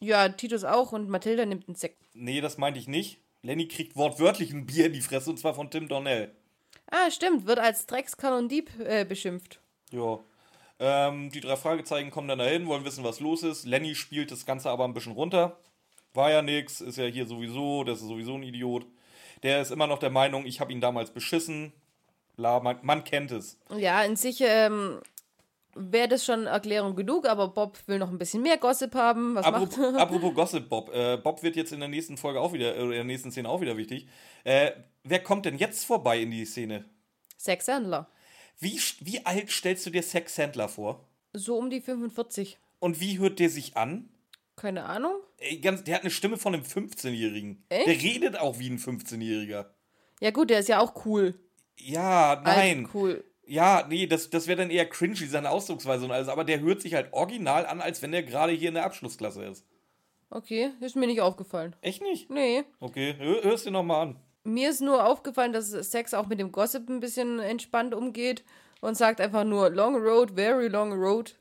Ja, 0.00 0.28
Titus 0.28 0.64
auch 0.64 0.92
und 0.92 1.08
Mathilda 1.08 1.46
nimmt 1.46 1.68
einen 1.68 1.76
Sekt. 1.76 2.02
Nee, 2.14 2.40
das 2.40 2.58
meinte 2.58 2.78
ich 2.78 2.88
nicht. 2.88 3.18
Lenny 3.42 3.68
kriegt 3.68 3.96
wortwörtlich 3.96 4.52
ein 4.52 4.66
Bier 4.66 4.86
in 4.86 4.92
die 4.92 5.00
Fresse 5.00 5.30
und 5.30 5.38
zwar 5.38 5.54
von 5.54 5.70
Tim 5.70 5.88
Donnell. 5.88 6.34
Ah, 6.90 7.10
stimmt, 7.10 7.46
wird 7.46 7.58
als 7.58 7.86
Dreckskerl 7.86 8.38
und 8.38 8.50
Dieb 8.50 8.70
äh, 8.80 9.04
beschimpft. 9.04 9.60
Ja. 9.90 10.20
Ähm, 10.78 11.30
die 11.30 11.40
drei 11.40 11.56
Fragezeichen 11.56 12.10
kommen 12.10 12.28
dann 12.28 12.38
dahin, 12.38 12.66
wollen 12.66 12.84
wissen, 12.84 13.04
was 13.04 13.20
los 13.20 13.42
ist. 13.42 13.64
Lenny 13.64 13.94
spielt 13.94 14.30
das 14.30 14.46
Ganze 14.46 14.70
aber 14.70 14.84
ein 14.84 14.94
bisschen 14.94 15.12
runter. 15.12 15.58
War 16.14 16.30
ja 16.30 16.42
nix, 16.42 16.80
ist 16.80 16.98
ja 16.98 17.04
hier 17.04 17.26
sowieso, 17.26 17.84
das 17.84 18.00
ist 18.00 18.08
sowieso 18.08 18.34
ein 18.34 18.42
Idiot. 18.42 18.86
Der 19.42 19.60
ist 19.60 19.70
immer 19.70 19.86
noch 19.86 19.98
der 19.98 20.10
Meinung, 20.10 20.46
ich 20.46 20.60
habe 20.60 20.72
ihn 20.72 20.80
damals 20.80 21.10
beschissen. 21.10 21.72
Bla, 22.36 22.60
man, 22.60 22.78
man 22.82 23.04
kennt 23.04 23.30
es. 23.30 23.58
Ja, 23.76 24.02
in 24.02 24.16
sich 24.16 24.40
ähm, 24.40 25.00
wäre 25.74 26.08
das 26.08 26.24
schon 26.24 26.46
Erklärung 26.46 26.96
genug, 26.96 27.26
aber 27.26 27.48
Bob 27.48 27.78
will 27.86 27.98
noch 27.98 28.10
ein 28.10 28.18
bisschen 28.18 28.42
mehr 28.42 28.58
Gossip 28.58 28.94
haben. 28.94 29.34
Was 29.34 29.46
Apropos, 29.46 29.76
macht 29.76 29.94
apropos 30.00 30.34
Gossip 30.34 30.68
Bob. 30.68 30.94
Äh, 30.94 31.16
Bob 31.16 31.42
wird 31.42 31.56
jetzt 31.56 31.72
in 31.72 31.80
der 31.80 31.88
nächsten 31.88 32.16
Folge 32.16 32.40
auch 32.40 32.52
wieder, 32.52 32.76
äh, 32.76 32.82
in 32.82 32.90
der 32.90 33.04
nächsten 33.04 33.30
Szene 33.30 33.48
auch 33.48 33.60
wieder 33.60 33.76
wichtig. 33.76 34.08
Äh, 34.44 34.72
wer 35.02 35.22
kommt 35.22 35.46
denn 35.46 35.58
jetzt 35.58 35.84
vorbei 35.84 36.20
in 36.20 36.30
die 36.30 36.44
Szene? 36.44 36.84
Sex 37.36 37.66
Sandler. 37.66 38.08
Wie, 38.58 38.80
wie 39.00 39.24
alt 39.26 39.50
stellst 39.50 39.84
du 39.86 39.90
dir 39.90 40.02
Sex 40.02 40.34
Sandler 40.34 40.68
vor? 40.68 41.06
So 41.32 41.56
um 41.56 41.70
die 41.70 41.80
45. 41.80 42.58
Und 42.78 43.00
wie 43.00 43.18
hört 43.18 43.38
der 43.38 43.50
sich 43.50 43.76
an? 43.76 44.08
Keine 44.56 44.84
Ahnung. 44.84 45.14
Ey, 45.38 45.58
ganz, 45.58 45.84
der 45.84 45.96
hat 45.96 46.02
eine 46.02 46.10
Stimme 46.10 46.36
von 46.36 46.54
einem 46.54 46.62
15-Jährigen. 46.62 47.64
Echt? 47.68 47.86
Der 47.86 47.94
redet 47.94 48.38
auch 48.38 48.58
wie 48.58 48.70
ein 48.70 48.78
15-Jähriger. 48.78 49.66
Ja 50.20 50.30
gut, 50.30 50.50
der 50.50 50.60
ist 50.60 50.68
ja 50.68 50.80
auch 50.80 51.04
cool. 51.04 51.34
Ja, 51.76 52.40
nein. 52.44 52.84
Alt, 52.84 52.94
cool. 52.94 53.24
Ja, 53.46 53.86
nee, 53.88 54.06
das, 54.06 54.30
das 54.30 54.46
wäre 54.46 54.58
dann 54.58 54.70
eher 54.70 54.86
cringy, 54.86 55.26
seine 55.26 55.50
Ausdrucksweise 55.50 56.04
und 56.04 56.10
alles. 56.10 56.28
Aber 56.28 56.44
der 56.44 56.60
hört 56.60 56.80
sich 56.80 56.94
halt 56.94 57.12
original 57.12 57.66
an, 57.66 57.80
als 57.80 58.00
wenn 58.02 58.12
der 58.12 58.22
gerade 58.22 58.52
hier 58.52 58.68
in 58.68 58.74
der 58.74 58.84
Abschlussklasse 58.84 59.44
ist. 59.44 59.64
Okay, 60.30 60.70
ist 60.80 60.96
mir 60.96 61.06
nicht 61.06 61.20
aufgefallen. 61.20 61.76
Echt 61.80 62.02
nicht? 62.02 62.30
Nee. 62.30 62.64
Okay, 62.80 63.14
hör, 63.18 63.44
hörst 63.44 63.66
dir 63.66 63.70
nochmal 63.70 64.08
an. 64.08 64.16
Mir 64.44 64.70
ist 64.70 64.80
nur 64.80 65.06
aufgefallen, 65.06 65.52
dass 65.52 65.70
Sex 65.70 66.12
auch 66.12 66.26
mit 66.26 66.38
dem 66.38 66.52
Gossip 66.52 66.88
ein 66.88 67.00
bisschen 67.00 67.38
entspannt 67.38 67.94
umgeht 67.94 68.44
und 68.80 68.96
sagt 68.96 69.20
einfach 69.20 69.44
nur 69.44 69.70
Long 69.70 69.96
Road, 69.96 70.32
very 70.32 70.68
long 70.68 70.92
road. 70.92 71.36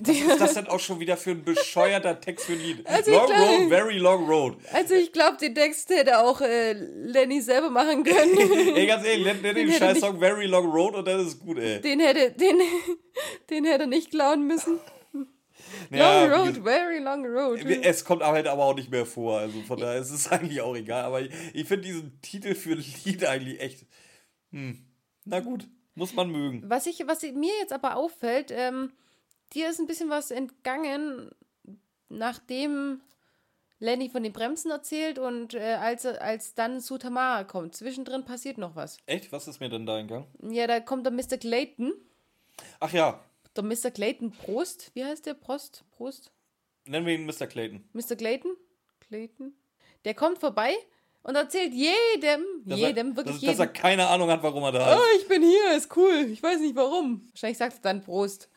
Was 0.00 0.16
ist 0.16 0.40
das 0.40 0.54
denn 0.54 0.66
auch 0.68 0.80
schon 0.80 1.00
wieder 1.00 1.16
für 1.16 1.30
ein 1.32 1.44
bescheuerter 1.44 2.20
Text 2.20 2.46
für 2.46 2.52
ein 2.52 2.60
Lied? 2.60 2.86
Also 2.86 3.10
long 3.10 3.26
glaub- 3.26 3.38
Road, 3.38 3.68
very 3.68 3.98
long 3.98 4.26
road. 4.28 4.56
Also 4.72 4.94
ich 4.94 5.12
glaube, 5.12 5.36
den 5.38 5.54
Text 5.54 5.90
hätte 5.90 6.18
auch 6.18 6.40
äh, 6.40 6.72
Lenny 6.72 7.40
selber 7.42 7.70
machen 7.70 8.04
können. 8.04 8.38
Ey, 8.76 8.86
ganz 8.86 9.04
ehrlich, 9.04 9.24
nenn 9.26 9.42
den 9.42 9.56
hätte 9.68 9.72
scheiß 9.78 10.00
Song 10.00 10.18
Very 10.18 10.46
Long 10.46 10.70
Road 10.70 10.94
und 10.94 11.06
dann 11.06 11.20
ist 11.26 11.38
gut, 11.40 11.58
ey. 11.58 11.80
Den 11.80 12.00
hätte, 12.00 12.30
den, 12.32 12.58
den 13.50 13.64
hätte 13.64 13.84
er 13.84 13.86
nicht 13.86 14.10
klauen 14.10 14.46
müssen. 14.46 14.78
Ja, 15.90 16.24
long 16.26 16.48
road, 16.48 16.62
very 16.62 16.98
long 16.98 17.26
road. 17.26 17.60
Es 17.82 18.04
kommt 18.04 18.22
aber 18.22 18.34
halt 18.34 18.46
aber 18.46 18.64
auch 18.64 18.74
nicht 18.74 18.90
mehr 18.90 19.06
vor. 19.06 19.38
Also 19.38 19.60
von 19.62 19.78
daher 19.78 20.00
ist 20.00 20.10
es 20.10 20.30
eigentlich 20.30 20.60
auch 20.60 20.76
egal. 20.76 21.04
Aber 21.04 21.20
ich, 21.20 21.30
ich 21.54 21.66
finde 21.66 21.86
diesen 21.88 22.20
Titel 22.20 22.54
für 22.54 22.72
ein 22.72 22.84
Lied 23.04 23.24
eigentlich 23.24 23.60
echt. 23.60 23.86
Hm. 24.50 24.84
Na 25.24 25.40
gut, 25.40 25.68
muss 25.94 26.14
man 26.14 26.30
mögen. 26.30 26.62
Was, 26.66 26.86
ich, 26.86 27.06
was 27.06 27.22
mir 27.22 27.52
jetzt 27.60 27.72
aber 27.72 27.96
auffällt, 27.96 28.50
ähm, 28.50 28.92
dir 29.54 29.70
ist 29.70 29.78
ein 29.80 29.86
bisschen 29.86 30.10
was 30.10 30.30
entgangen, 30.30 31.30
nachdem 32.08 33.00
Lenny 33.78 34.08
von 34.10 34.22
den 34.22 34.32
Bremsen 34.32 34.70
erzählt 34.70 35.18
und 35.18 35.54
äh, 35.54 35.74
als, 35.74 36.06
als 36.06 36.54
dann 36.54 36.80
zu 36.80 36.98
Tamara 36.98 37.44
kommt, 37.44 37.74
zwischendrin 37.74 38.24
passiert 38.24 38.58
noch 38.58 38.76
was. 38.76 38.96
Echt? 39.06 39.32
Was 39.32 39.48
ist 39.48 39.60
mir 39.60 39.68
denn 39.68 39.86
da 39.86 39.98
entgangen? 39.98 40.26
Ja, 40.50 40.66
da 40.66 40.78
kommt 40.80 41.04
der 41.04 41.12
Mr. 41.12 41.36
Clayton. 41.38 41.92
Ach 42.80 42.92
ja, 42.92 43.20
Der 43.56 43.64
Mr. 43.64 43.90
Clayton 43.90 44.30
Prost. 44.30 44.90
Wie 44.94 45.04
heißt 45.04 45.26
der? 45.26 45.34
Prost? 45.34 45.84
Prost? 45.96 46.30
nennen 46.84 47.06
wir 47.06 47.14
ihn 47.14 47.26
Mr. 47.26 47.46
Clayton. 47.46 47.82
Mr. 47.92 48.16
Clayton? 48.16 48.56
Clayton? 49.00 49.54
Der 50.04 50.14
kommt 50.14 50.38
vorbei 50.38 50.74
und 51.22 51.34
erzählt 51.36 51.72
jedem, 51.72 52.44
Dass 52.64 52.78
jedem, 52.78 53.10
er, 53.10 53.16
wirklich 53.16 53.34
dass, 53.36 53.42
jedem. 53.42 53.56
dass 53.58 53.66
er 53.66 53.72
keine 53.72 54.06
Ahnung 54.08 54.30
hat, 54.30 54.42
warum 54.42 54.62
er 54.64 54.72
da 54.72 54.92
ist. 54.94 54.98
oh, 55.00 55.16
ich 55.20 55.28
bin 55.28 55.42
hier, 55.42 55.76
ist 55.76 55.96
cool. 55.96 56.26
Ich 56.30 56.42
weiß 56.42 56.60
nicht 56.60 56.74
warum. 56.76 57.24
Wahrscheinlich 57.32 57.58
sagt 57.58 57.74
er 57.76 57.80
dann 57.82 58.00
Prost. 58.02 58.48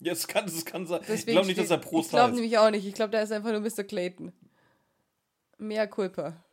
Ja, 0.00 0.12
es 0.12 0.26
kann, 0.28 0.44
es 0.44 0.64
kann 0.64 0.86
sein. 0.86 1.00
ich 1.02 1.06
Deswegen 1.06 1.32
glaube 1.32 1.46
nicht, 1.46 1.58
dass 1.58 1.70
er 1.70 1.78
Prost 1.78 2.06
Ich 2.06 2.10
glaube 2.10 2.24
heißt. 2.28 2.34
nämlich 2.34 2.58
auch 2.58 2.70
nicht. 2.70 2.86
Ich 2.86 2.94
glaube, 2.94 3.10
der 3.10 3.22
ist 3.22 3.32
einfach 3.32 3.50
nur 3.50 3.60
Mr. 3.60 3.84
Clayton. 3.84 4.32
Mehr 5.58 5.86
Culpa. 5.88 6.44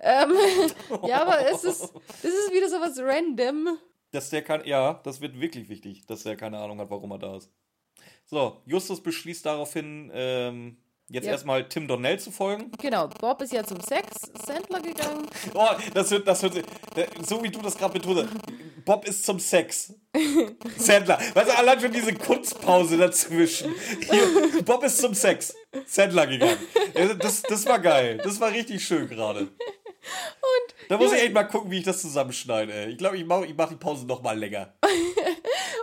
Ähm, 0.00 0.32
ja, 1.06 1.22
aber 1.22 1.48
es 1.50 1.64
ist, 1.64 1.82
es 2.22 2.24
ist 2.24 2.52
wieder 2.52 2.68
so 2.68 2.80
was 2.80 2.98
random. 2.98 3.78
Dass 4.10 4.30
der 4.30 4.42
kann, 4.42 4.64
ja, 4.66 5.00
das 5.02 5.20
wird 5.20 5.40
wirklich 5.40 5.68
wichtig, 5.68 6.04
dass 6.06 6.24
der 6.24 6.36
keine 6.36 6.58
Ahnung 6.58 6.78
hat, 6.78 6.90
warum 6.90 7.10
er 7.12 7.18
da 7.18 7.36
ist. 7.36 7.50
So, 8.26 8.60
Justus 8.66 9.02
beschließt 9.02 9.46
daraufhin, 9.46 10.10
ähm, 10.14 10.76
jetzt 11.08 11.26
Ja. 11.26 11.32
erstmal 11.32 11.68
Tim 11.68 11.86
Donnell 11.88 12.18
zu 12.18 12.30
folgen. 12.30 12.70
Genau, 12.80 13.08
Bob 13.08 13.40
ist 13.42 13.52
ja 13.52 13.64
zum 13.64 13.80
Sex-Sandler 13.80 14.80
gegangen. 14.80 15.26
Oh, 15.54 15.68
das 15.92 16.10
wird, 16.10 16.26
das 16.26 16.42
wird, 16.42 16.64
so 17.26 17.42
wie 17.42 17.50
du 17.50 17.60
das 17.60 17.76
gerade 17.76 17.92
betont 17.98 18.18
hast. 18.28 18.84
Bob 18.84 19.06
ist 19.06 19.24
zum 19.24 19.38
Sex. 19.38 19.94
Sandler. 20.76 21.18
Weißt 21.34 21.48
du, 21.48 21.58
allein 21.58 21.80
schon 21.80 21.92
diese 21.92 22.12
Kunstpause 22.14 22.96
dazwischen. 22.98 23.74
Hier, 24.10 24.62
Bob 24.64 24.82
ist 24.84 24.98
zum 24.98 25.14
Sex. 25.14 25.54
Sandler 25.86 26.26
gegangen. 26.26 26.58
Ja, 26.94 27.14
Das, 27.14 27.42
das 27.42 27.64
war 27.66 27.78
geil. 27.78 28.18
Das 28.22 28.40
war 28.40 28.50
richtig 28.50 28.84
schön 28.84 29.08
gerade. 29.08 29.40
Und 29.40 30.74
da 30.90 30.98
muss 30.98 31.12
ich 31.12 31.22
echt 31.22 31.32
mal 31.32 31.44
gucken, 31.44 31.70
wie 31.70 31.78
ich 31.78 31.84
das 31.84 32.02
zusammenschneide. 32.02 32.86
Ich 32.90 32.98
glaube, 32.98 33.16
ich 33.16 33.24
mache 33.24 33.46
ich 33.46 33.54
mach 33.56 33.70
die 33.70 33.76
Pause 33.76 34.06
noch 34.06 34.22
mal 34.22 34.38
länger. 34.38 34.74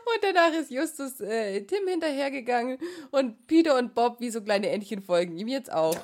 Und 0.05 0.23
danach 0.23 0.51
ist 0.53 0.71
Justus 0.71 1.19
äh, 1.21 1.61
Tim 1.61 1.87
hinterhergegangen 1.87 2.77
und 3.11 3.47
Peter 3.47 3.77
und 3.77 3.93
Bob 3.93 4.19
wie 4.19 4.29
so 4.29 4.41
kleine 4.41 4.69
Entchen 4.69 5.01
folgen 5.01 5.37
ihm 5.37 5.47
jetzt 5.47 5.71
auch. 5.71 5.95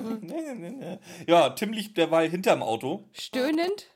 Ja, 1.26 1.50
Tim 1.50 1.72
liegt 1.72 1.96
derweil 1.96 2.28
hinterm 2.30 2.62
Auto. 2.62 3.04
Stöhnend. 3.12 3.86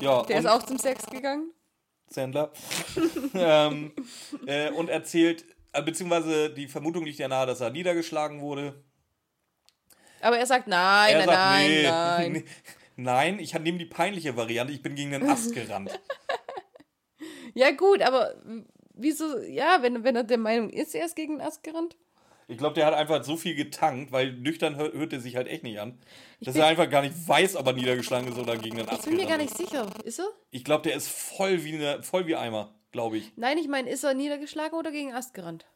Ja, 0.00 0.22
Der 0.24 0.38
ist 0.40 0.46
auch 0.46 0.62
zum 0.62 0.78
Sex 0.78 1.06
gegangen. 1.06 1.52
Sandler. 2.08 2.52
ähm, 3.34 3.92
äh, 4.46 4.70
und 4.70 4.88
erzählt, 4.88 5.44
äh, 5.72 5.82
beziehungsweise 5.82 6.50
die 6.50 6.68
Vermutung 6.68 7.04
liegt 7.04 7.18
ja 7.18 7.28
nahe, 7.28 7.46
dass 7.46 7.60
er 7.60 7.70
niedergeschlagen 7.70 8.40
wurde. 8.40 8.82
Aber 10.20 10.38
er 10.38 10.46
sagt 10.46 10.68
nein, 10.68 11.14
Er 11.16 11.18
nein, 11.18 11.26
sagt, 11.26 11.38
nein, 11.38 11.70
nee, 11.70 11.82
nein. 11.82 12.32
nee, 12.32 12.44
nein, 12.96 13.38
ich 13.38 13.54
nehme 13.58 13.78
die 13.78 13.86
peinliche 13.86 14.36
Variante, 14.36 14.72
ich 14.72 14.82
bin 14.82 14.94
gegen 14.94 15.10
den 15.12 15.28
Ast 15.28 15.54
gerannt. 15.54 15.98
Ja 17.54 17.70
gut, 17.70 18.02
aber 18.02 18.34
wieso, 18.96 19.38
ja, 19.40 19.78
wenn, 19.82 20.02
wenn 20.04 20.16
er 20.16 20.24
der 20.24 20.38
Meinung 20.38 20.70
ist, 20.70 20.94
er 20.94 21.06
ist 21.06 21.16
gegen 21.16 21.38
den 21.38 21.46
Ast 21.46 21.62
gerannt? 21.62 21.96
Ich 22.48 22.58
glaube, 22.58 22.74
der 22.74 22.86
hat 22.86 22.94
einfach 22.94 23.24
so 23.24 23.36
viel 23.36 23.56
getankt, 23.56 24.12
weil 24.12 24.32
nüchtern 24.32 24.76
hört, 24.76 24.94
hört 24.94 25.12
er 25.12 25.20
sich 25.20 25.34
halt 25.34 25.48
echt 25.48 25.64
nicht 25.64 25.80
an, 25.80 25.98
dass 26.40 26.54
er 26.54 26.66
einfach 26.66 26.88
gar 26.88 27.02
nicht 27.02 27.14
weiß, 27.26 27.56
ob 27.56 27.66
er 27.66 27.72
niedergeschlagen 27.72 28.28
ist 28.30 28.38
oder 28.38 28.56
gegen 28.56 28.76
den 28.76 28.88
Ast 28.88 29.00
Ich 29.00 29.08
bin 29.08 29.16
mir 29.16 29.26
gar 29.26 29.38
nicht 29.38 29.56
sicher. 29.56 29.88
Ist 30.04 30.20
er? 30.20 30.28
Ich 30.50 30.62
glaube, 30.64 30.82
der 30.82 30.94
ist 30.94 31.08
voll 31.08 31.64
wie, 31.64 31.74
eine, 31.74 32.02
voll 32.04 32.26
wie 32.28 32.36
Eimer, 32.36 32.72
glaube 32.92 33.18
ich. 33.18 33.32
Nein, 33.36 33.58
ich 33.58 33.66
meine, 33.66 33.90
ist 33.90 34.04
er 34.04 34.14
niedergeschlagen 34.14 34.78
oder 34.78 34.92
gegen 34.92 35.12
gerannt? 35.32 35.66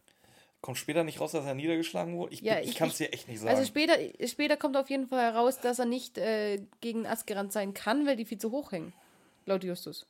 Kommt 0.61 0.77
später 0.79 1.05
nicht 1.05 1.21
raus, 1.21 1.33
dass 1.33 1.45
er 1.47 1.55
niedergeschlagen 1.55 2.17
wurde? 2.17 2.35
Ich, 2.35 2.43
Ja, 2.43 2.61
ich 2.61 2.69
ich- 2.71 2.75
kann 2.77 2.91
es 2.91 2.99
dir 2.99 3.13
echt 3.13 3.27
nicht 3.29 3.41
sagen. 3.41 3.51
Also 3.51 3.65
später, 3.65 3.95
später 4.29 4.57
kommt 4.57 4.77
auf 4.77 4.91
jeden 4.91 5.09
Fall 5.09 5.33
heraus, 5.33 5.59
dass 5.59 5.79
er 5.79 5.87
nicht 5.87 6.19
äh, 6.19 6.63
gegen 6.81 7.07
gerannt 7.27 7.53
sein 7.53 7.75
kann, 7.75 8.07
weil 8.07 8.15
die 8.17 8.27
viel 8.27 8.39
zu 8.39 8.53
hoch 8.53 8.71
hängen. 8.71 8.93
Laut 9.47 9.65
Justus. 9.65 10.07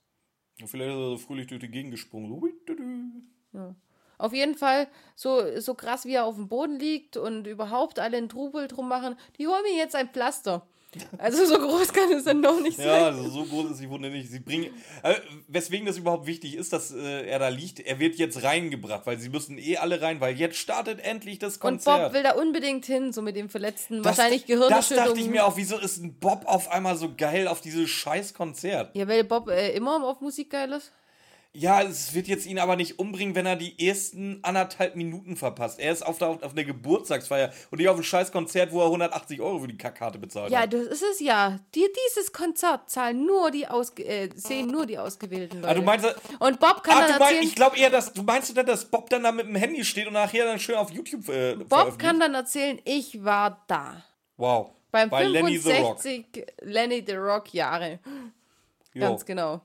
Vielleicht 0.68 0.90
ist 0.90 0.96
er 0.96 1.10
so 1.10 1.18
fröhlich 1.18 1.46
durch 1.46 1.60
die 1.60 1.70
Gegend 1.70 1.92
gesprungen. 1.92 2.30
So, 2.30 2.48
du. 3.58 3.74
Auf 4.18 4.34
jeden 4.34 4.54
Fall, 4.54 4.86
so, 5.16 5.58
so 5.60 5.74
krass 5.74 6.04
wie 6.04 6.12
er 6.12 6.26
auf 6.26 6.36
dem 6.36 6.48
Boden 6.48 6.78
liegt 6.78 7.16
und 7.16 7.46
überhaupt 7.46 7.98
alle 7.98 8.18
einen 8.18 8.28
Trubel 8.28 8.68
drum 8.68 8.86
machen, 8.86 9.16
die 9.38 9.46
holen 9.46 9.62
mir 9.62 9.74
jetzt 9.74 9.94
ein 9.94 10.10
Pflaster. 10.10 10.66
Also 11.18 11.44
so 11.46 11.56
groß 11.58 11.92
kann 11.92 12.10
es 12.12 12.24
dann 12.24 12.40
noch 12.40 12.60
nicht 12.60 12.76
Ja, 12.78 12.84
sein. 12.84 13.02
also 13.04 13.28
so 13.28 13.44
groß 13.44 13.70
ist 13.72 13.80
die 13.80 13.88
Wunde 13.88 14.10
nicht. 14.10 14.28
Sie 14.30 14.40
bringen, 14.40 14.74
äh, 15.04 15.14
weswegen 15.46 15.86
das 15.86 15.96
überhaupt 15.96 16.26
wichtig 16.26 16.56
ist, 16.56 16.72
dass 16.72 16.90
äh, 16.90 17.26
er 17.26 17.38
da 17.38 17.48
liegt. 17.48 17.78
Er 17.80 18.00
wird 18.00 18.16
jetzt 18.16 18.42
reingebracht, 18.42 19.06
weil 19.06 19.18
sie 19.18 19.28
müssen 19.28 19.56
eh 19.58 19.76
alle 19.76 20.00
rein, 20.02 20.20
weil 20.20 20.34
jetzt 20.36 20.56
startet 20.56 20.98
endlich 21.00 21.38
das 21.38 21.54
Und 21.54 21.60
Konzert. 21.60 22.02
Bob 22.06 22.12
will 22.14 22.22
da 22.24 22.32
unbedingt 22.32 22.86
hin, 22.86 23.12
so 23.12 23.22
mit 23.22 23.36
dem 23.36 23.48
Verletzten. 23.48 24.02
das, 24.02 24.16
wahrscheinlich 24.18 24.42
Das 24.42 24.48
Gehirnerschütterung. 24.48 25.08
dachte 25.10 25.20
ich 25.20 25.28
mir 25.28 25.46
auch, 25.46 25.56
wieso 25.56 25.78
ist 25.78 25.98
ein 26.02 26.14
Bob 26.18 26.42
auf 26.46 26.68
einmal 26.70 26.96
so 26.96 27.14
geil 27.16 27.46
auf 27.46 27.60
dieses 27.60 27.88
scheiß 27.88 28.34
Konzert? 28.34 28.94
Ja, 28.96 29.06
weil 29.06 29.22
Bob 29.24 29.48
äh, 29.48 29.70
immer 29.76 30.02
auf 30.04 30.20
Musik 30.20 30.50
geil 30.50 30.72
ist. 30.72 30.90
Ja, 31.52 31.82
es 31.82 32.14
wird 32.14 32.28
jetzt 32.28 32.46
ihn 32.46 32.60
aber 32.60 32.76
nicht 32.76 33.00
umbringen, 33.00 33.34
wenn 33.34 33.44
er 33.44 33.56
die 33.56 33.84
ersten 33.84 34.38
anderthalb 34.44 34.94
Minuten 34.94 35.36
verpasst. 35.36 35.80
Er 35.80 35.90
ist 35.90 36.06
auf, 36.06 36.18
der, 36.18 36.28
auf 36.28 36.52
eine 36.52 36.64
Geburtstagsfeier 36.64 37.52
und 37.72 37.78
nicht 37.78 37.88
auf 37.88 37.96
ein 37.96 38.04
scheiß 38.04 38.30
Konzert, 38.30 38.70
wo 38.70 38.78
er 38.80 38.86
180 38.86 39.40
Euro 39.40 39.58
für 39.58 39.66
die 39.66 39.76
Kackkarte 39.76 40.20
bezahlt 40.20 40.52
Ja, 40.52 40.60
hat. 40.60 40.72
das 40.72 40.82
ist 40.82 41.02
es 41.02 41.18
ja. 41.18 41.58
Die, 41.74 41.84
dieses 42.08 42.32
Konzert 42.32 42.88
zahlen 42.88 43.26
nur 43.26 43.50
die 43.50 43.66
ausge 43.66 44.04
äh, 44.04 44.30
sehen 44.36 44.68
nur 44.68 44.86
die 44.86 44.96
ausgewählten 44.96 45.56
Leute. 45.56 45.68
Ah, 45.68 45.74
du 45.74 45.82
meinst, 45.82 46.06
und 46.38 46.60
Bob 46.60 46.84
kann 46.84 46.98
ah, 47.02 47.08
dann 47.08 47.20
erzählen, 47.20 47.42
ich 47.42 47.56
glaube 47.56 47.76
eher, 47.76 47.90
dass 47.90 48.12
du 48.12 48.22
meinst 48.22 48.50
du 48.50 48.54
denn, 48.54 48.66
dass 48.66 48.84
Bob 48.84 49.10
dann 49.10 49.24
da 49.24 49.32
mit 49.32 49.46
dem 49.46 49.56
Handy 49.56 49.84
steht 49.84 50.06
und 50.06 50.12
nachher 50.12 50.44
dann 50.44 50.60
schön 50.60 50.76
auf 50.76 50.90
YouTube 50.92 51.28
äh, 51.30 51.56
Bob 51.56 51.98
kann 51.98 52.20
dann 52.20 52.34
erzählen, 52.34 52.80
ich 52.84 53.24
war 53.24 53.64
da. 53.66 54.04
Wow. 54.36 54.70
Beim 54.92 55.10
Bei 55.10 55.24
Lenny 55.24 55.58
the 55.58 55.72
Rock. 55.72 56.00
65 56.00 56.46
Lenny 56.62 57.04
the 57.04 57.14
Rock 57.14 57.52
Jahre. 57.52 57.98
Jo, 58.94 59.00
Ganz 59.00 59.24
genau. 59.24 59.62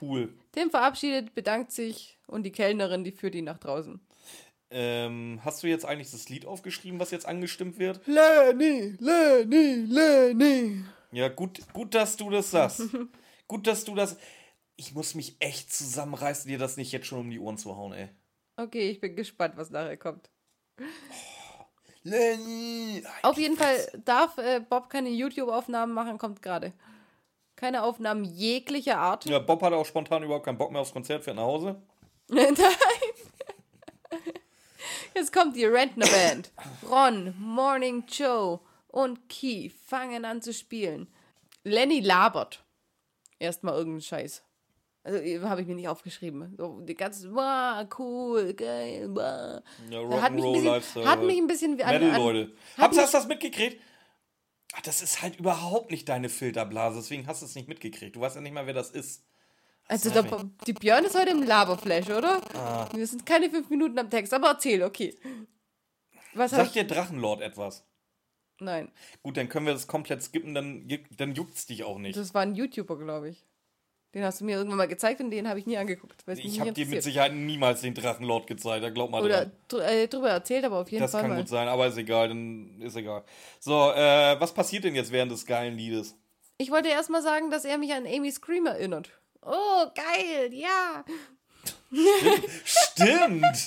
cool. 0.00 0.32
Tim 0.56 0.70
verabschiedet, 0.70 1.34
bedankt 1.34 1.70
sich 1.70 2.18
und 2.26 2.44
die 2.44 2.50
Kellnerin, 2.50 3.04
die 3.04 3.12
führt 3.12 3.34
ihn 3.34 3.44
nach 3.44 3.58
draußen. 3.58 4.00
Ähm, 4.70 5.38
hast 5.44 5.62
du 5.62 5.66
jetzt 5.66 5.84
eigentlich 5.84 6.10
das 6.10 6.30
Lied 6.30 6.46
aufgeschrieben, 6.46 6.98
was 6.98 7.10
jetzt 7.10 7.26
angestimmt 7.26 7.78
wird? 7.78 8.00
Lenny, 8.06 8.96
Lenny, 8.98 9.84
Lenny. 9.86 10.82
Ja, 11.12 11.28
gut, 11.28 11.60
gut, 11.74 11.94
dass 11.94 12.16
du 12.16 12.30
das 12.30 12.50
sagst. 12.50 12.84
gut, 13.48 13.66
dass 13.66 13.84
du 13.84 13.94
das. 13.94 14.16
Ich 14.76 14.94
muss 14.94 15.14
mich 15.14 15.36
echt 15.40 15.74
zusammenreißen, 15.74 16.48
dir 16.48 16.58
das 16.58 16.78
nicht 16.78 16.90
jetzt 16.90 17.06
schon 17.06 17.20
um 17.20 17.30
die 17.30 17.38
Ohren 17.38 17.58
zu 17.58 17.76
hauen, 17.76 17.92
ey. 17.92 18.08
Okay, 18.56 18.88
ich 18.88 18.98
bin 18.98 19.14
gespannt, 19.14 19.58
was 19.58 19.68
nachher 19.68 19.98
kommt. 19.98 20.30
Lenny! 22.02 23.02
Auf 23.22 23.36
jeden 23.36 23.58
Fall 23.58 23.76
darf 24.06 24.38
äh, 24.38 24.60
Bob 24.60 24.88
keine 24.88 25.10
YouTube-Aufnahmen 25.10 25.92
machen, 25.92 26.16
kommt 26.16 26.40
gerade. 26.40 26.72
Keine 27.56 27.82
Aufnahmen 27.82 28.24
jeglicher 28.24 28.98
Art. 28.98 29.24
Ja, 29.24 29.38
Bob 29.38 29.62
hat 29.62 29.72
auch 29.72 29.86
spontan 29.86 30.22
überhaupt 30.22 30.44
keinen 30.44 30.58
Bock 30.58 30.70
mehr 30.70 30.82
aufs 30.82 30.92
Konzert, 30.92 31.24
fährt 31.24 31.36
nach 31.36 31.44
Hause. 31.44 31.80
Nein. 32.28 32.54
Jetzt 35.14 35.32
kommt 35.32 35.56
die 35.56 35.64
Rentner 35.64 36.06
Band. 36.06 36.52
Ron, 36.90 37.34
Morning 37.38 38.04
Joe 38.08 38.60
und 38.88 39.28
Keith 39.30 39.72
fangen 39.86 40.26
an 40.26 40.42
zu 40.42 40.52
spielen. 40.52 41.08
Lenny 41.64 42.00
labert. 42.00 42.62
Erstmal 43.38 43.74
irgendeinen 43.74 44.02
Scheiß. 44.02 44.42
Also 45.04 45.48
habe 45.48 45.60
ich 45.62 45.66
mir 45.66 45.74
nicht 45.76 45.88
aufgeschrieben. 45.88 46.54
So 46.58 46.80
die 46.80 46.94
ganze, 46.94 47.32
wow, 47.32 47.86
cool, 47.98 48.52
geil, 48.54 49.08
wow. 49.10 49.62
Ja, 49.88 50.20
Hat 50.20 50.32
mich, 50.32 50.44
ein 50.44 50.50
Rock'n'Roll, 50.50 50.52
bisschen, 50.52 50.64
Lifestyle. 50.64 51.06
hat 51.08 51.22
mich 51.22 51.38
ein 51.38 51.46
bisschen 51.46 51.78
wie 51.78 51.84
an, 51.84 51.94
Metal, 51.94 52.10
an, 52.10 52.22
Leute. 52.22 52.52
hat 52.76 52.84
Habt 52.84 52.96
ihr 52.96 53.06
das 53.06 53.28
mitgekriegt? 53.28 53.80
Ach, 54.74 54.82
das 54.82 55.02
ist 55.02 55.22
halt 55.22 55.36
überhaupt 55.38 55.90
nicht 55.90 56.08
deine 56.08 56.28
Filterblase, 56.28 56.96
deswegen 56.96 57.26
hast 57.26 57.42
du 57.42 57.46
es 57.46 57.54
nicht 57.54 57.68
mitgekriegt. 57.68 58.16
Du 58.16 58.20
weißt 58.20 58.36
ja 58.36 58.42
nicht 58.42 58.52
mal, 58.52 58.66
wer 58.66 58.74
das 58.74 58.90
ist. 58.90 59.24
Also 59.88 60.10
der, 60.10 60.24
die 60.66 60.72
Björn 60.72 61.04
ist 61.04 61.16
heute 61.16 61.30
im 61.30 61.44
Laberflash, 61.44 62.10
oder? 62.10 62.42
Ah. 62.56 62.88
Wir 62.92 63.06
sind 63.06 63.24
keine 63.24 63.48
fünf 63.48 63.70
Minuten 63.70 63.96
am 63.98 64.10
Text, 64.10 64.34
aber 64.34 64.48
erzähl, 64.48 64.82
okay. 64.82 65.16
Was 66.34 66.50
Sagt 66.50 66.74
dir 66.74 66.84
Drachenlord 66.84 67.40
etwas? 67.40 67.84
Nein, 68.58 68.90
Gut, 69.22 69.36
dann 69.36 69.48
können 69.48 69.66
wir 69.66 69.74
das 69.74 69.86
komplett 69.86 70.22
skippen, 70.22 70.54
dann, 70.54 70.88
dann 71.16 71.34
juckt's 71.34 71.66
dich 71.66 71.84
auch 71.84 71.98
nicht. 71.98 72.16
das 72.16 72.32
war 72.32 72.42
ein 72.42 72.54
YouTuber, 72.54 72.98
glaube 72.98 73.28
ich. 73.28 73.44
Den 74.16 74.24
hast 74.24 74.40
du 74.40 74.46
mir 74.46 74.56
irgendwann 74.56 74.78
mal 74.78 74.88
gezeigt 74.88 75.20
und 75.20 75.30
den 75.30 75.46
habe 75.46 75.58
ich 75.58 75.66
nie 75.66 75.76
angeguckt. 75.76 76.24
Ich 76.38 76.58
habe 76.58 76.72
dir 76.72 76.86
mit. 76.86 77.02
Sicherheit 77.02 77.34
niemals 77.34 77.82
den 77.82 77.92
Drachenlord 77.92 78.46
gezeigt, 78.46 78.82
da 78.82 78.88
glaub 78.88 79.10
mal 79.10 79.22
Oder 79.22 79.40
dran. 79.42 79.52
dr 79.68 79.84
äh, 79.86 80.08
drüber 80.08 80.30
erzählt, 80.30 80.64
aber 80.64 80.78
auf 80.80 80.88
jeden 80.90 81.02
Das 81.02 81.10
Fall 81.10 81.20
kann 81.20 81.30
mal. 81.32 81.36
gut 81.36 81.50
sein, 81.50 81.68
aber 81.68 81.86
ist 81.86 81.98
egal, 81.98 82.28
dann 82.28 82.80
ist 82.80 82.96
egal. 82.96 83.24
So, 83.60 83.92
äh, 83.92 84.40
was 84.40 84.54
passiert 84.54 84.84
denn 84.84 84.94
jetzt 84.94 85.12
während 85.12 85.32
des 85.32 85.44
geilen 85.44 85.76
Liedes? 85.76 86.16
Ich 86.56 86.70
wollte 86.70 86.88
erst 86.88 87.10
mal 87.10 87.20
sagen, 87.20 87.50
dass 87.50 87.66
er 87.66 87.76
mich 87.76 87.92
an 87.92 88.06
Amy 88.06 88.32
Scream 88.32 88.64
erinnert. 88.64 89.10
Oh, 89.42 89.84
geil, 89.94 90.48
ja. 90.54 91.04
Stimmt! 92.64 93.44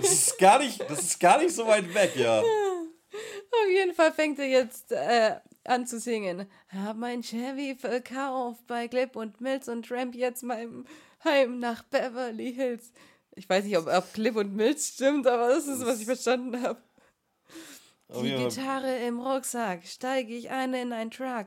Das 0.00 0.12
ist 0.12 0.38
gar 0.38 0.60
nicht, 0.60 0.80
das 0.88 1.00
ist 1.00 1.18
gar 1.18 1.42
nicht 1.42 1.52
so 1.52 1.66
weit 1.66 1.92
weg, 1.92 2.12
ja. 2.14 2.38
Auf 2.40 3.68
jeden 3.68 3.92
Fall 3.92 4.12
fängt 4.12 4.38
er 4.38 4.46
jetzt 4.46 4.92
äh, 4.92 5.34
an 5.68 5.86
zu 5.86 5.98
singen. 5.98 6.46
Hab 6.68 6.96
mein 6.96 7.22
Chevy 7.22 7.76
verkauft 7.76 8.66
bei 8.66 8.88
Clip 8.88 9.14
und 9.16 9.40
Mills 9.40 9.68
und 9.68 9.86
Tramp 9.86 10.14
jetzt 10.14 10.42
meinem 10.42 10.86
Heim 11.24 11.58
nach 11.58 11.82
Beverly 11.84 12.52
Hills. 12.52 12.92
Ich 13.34 13.48
weiß 13.48 13.64
nicht, 13.64 13.76
ob, 13.76 13.86
ob 13.86 14.12
Clip 14.12 14.34
und 14.36 14.54
Mills 14.54 14.88
stimmt, 14.88 15.26
aber 15.26 15.48
das 15.48 15.66
ist, 15.66 15.84
was 15.84 16.00
ich 16.00 16.06
verstanden 16.06 16.62
habe. 16.62 16.80
Die. 18.22 18.34
Gitarre 18.34 18.98
im 19.06 19.20
Rucksack, 19.20 19.84
steige 19.84 20.32
ich 20.34 20.50
ein 20.50 20.72
in 20.74 20.92
einen 20.92 21.10
Truck. 21.10 21.46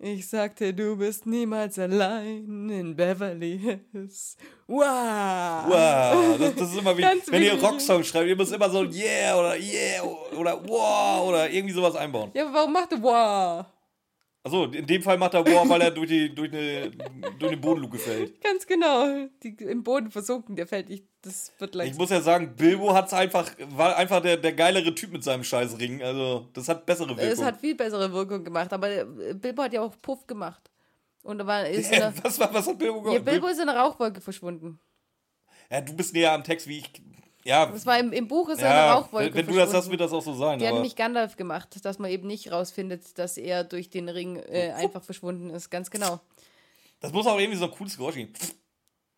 Ich 0.00 0.28
sagte, 0.28 0.72
du 0.72 0.96
bist 0.96 1.26
niemals 1.26 1.76
allein 1.76 2.70
in 2.70 2.94
Beverly 2.94 3.58
Hills. 3.58 4.36
Wow! 4.68 4.84
Wow, 5.66 6.38
das, 6.38 6.54
das 6.54 6.70
ist 6.70 6.78
immer 6.78 6.96
wie, 6.96 7.02
wenn 7.02 7.42
ihr. 7.42 7.60
Rocksongs 7.60 8.06
schreibt, 8.06 8.28
ihr 8.28 8.36
müsst 8.36 8.52
immer 8.52 8.70
so 8.70 8.84
yeah 8.84 9.36
oder 9.36 9.56
yeah 9.58 10.04
oder 10.38 10.62
wow 10.68 11.28
oder 11.28 11.50
irgendwie 11.50 11.74
sowas 11.74 11.96
einbauen. 11.96 12.30
Ja, 12.32 12.44
aber 12.44 12.54
warum 12.54 12.72
macht 12.74 12.92
er 12.92 13.02
wow? 13.02 13.66
Achso, 14.44 14.66
in 14.66 14.86
dem 14.86 15.02
Fall 15.02 15.18
macht 15.18 15.34
er 15.34 15.44
wow, 15.44 15.68
weil 15.68 15.80
er 15.80 15.90
durch, 15.90 16.06
die, 16.06 16.32
durch, 16.32 16.52
eine, 16.52 16.92
durch 17.36 17.50
eine 17.50 17.60
Bodenluke 17.60 17.98
fällt. 17.98 18.40
Ganz 18.40 18.64
genau. 18.68 19.26
Die, 19.42 19.48
Im 19.64 19.82
Boden 19.82 20.12
versunken, 20.12 20.54
der 20.54 20.68
fällt 20.68 20.90
nicht. 20.90 21.06
Das 21.28 21.52
wird 21.58 21.70
Ich 21.70 21.76
leicht. 21.76 21.98
muss 21.98 22.10
ja 22.10 22.20
sagen, 22.20 22.54
Bilbo 22.56 22.94
hat's 22.94 23.12
einfach, 23.12 23.50
war 23.70 23.96
einfach 23.96 24.22
der, 24.22 24.36
der 24.36 24.52
geilere 24.52 24.94
Typ 24.94 25.12
mit 25.12 25.22
seinem 25.22 25.44
scheiß 25.44 25.78
Ring. 25.78 26.02
Also, 26.02 26.48
das 26.54 26.68
hat 26.68 26.86
bessere 26.86 27.10
Wirkung. 27.10 27.24
Es 27.24 27.42
hat 27.42 27.58
viel 27.58 27.74
bessere 27.74 28.12
Wirkung 28.12 28.42
gemacht, 28.44 28.72
aber 28.72 28.88
äh, 28.90 29.34
Bilbo 29.34 29.62
hat 29.62 29.72
ja 29.72 29.82
auch 29.82 29.94
Puff 30.00 30.26
gemacht. 30.26 30.70
Und 31.22 31.44
war, 31.46 31.66
ist 31.66 31.90
der, 31.90 32.12
was, 32.22 32.38
war, 32.40 32.52
was 32.54 32.66
hat 32.66 32.78
Bilbo 32.78 32.98
ja, 32.98 33.18
gemacht? 33.18 33.24
Bilbo 33.24 33.46
ist 33.48 33.60
in 33.60 33.68
einer 33.68 33.78
Rauchwolke 33.78 34.20
verschwunden. 34.20 34.80
ja, 35.70 35.80
du 35.80 35.92
bist 35.94 36.14
näher 36.14 36.32
am 36.32 36.44
Text 36.44 36.66
wie 36.66 36.78
ich. 36.78 36.90
Ja, 37.44 37.66
Das 37.66 37.86
war 37.86 37.98
im, 37.98 38.12
im 38.12 38.28
Buch 38.28 38.48
ist 38.48 38.60
er 38.60 38.68
ja 38.68 38.94
Rauchwolke 38.94 39.34
wenn, 39.34 39.46
wenn 39.46 39.54
du 39.54 39.58
das 39.58 39.72
hast, 39.72 39.90
wird 39.90 40.00
das 40.00 40.12
auch 40.12 40.22
so 40.22 40.34
sein. 40.34 40.58
Die 40.58 40.64
hat 40.64 40.72
Aber 40.72 40.80
nämlich 40.80 40.96
Gandalf 40.96 41.36
gemacht, 41.36 41.82
dass 41.84 41.98
man 41.98 42.10
eben 42.10 42.26
nicht 42.26 42.50
rausfindet, 42.52 43.16
dass 43.18 43.36
er 43.38 43.64
durch 43.64 43.90
den 43.90 44.08
Ring 44.08 44.36
äh, 44.36 44.72
einfach 44.72 45.02
verschwunden 45.02 45.50
ist. 45.50 45.70
Ganz 45.70 45.90
genau. 45.90 46.20
das 47.00 47.12
muss 47.12 47.26
auch 47.26 47.38
irgendwie 47.38 47.58
so 47.58 47.66
ein 47.66 47.70
cooles 47.70 47.96
Geräusch 47.96 48.16
geben. 48.16 48.32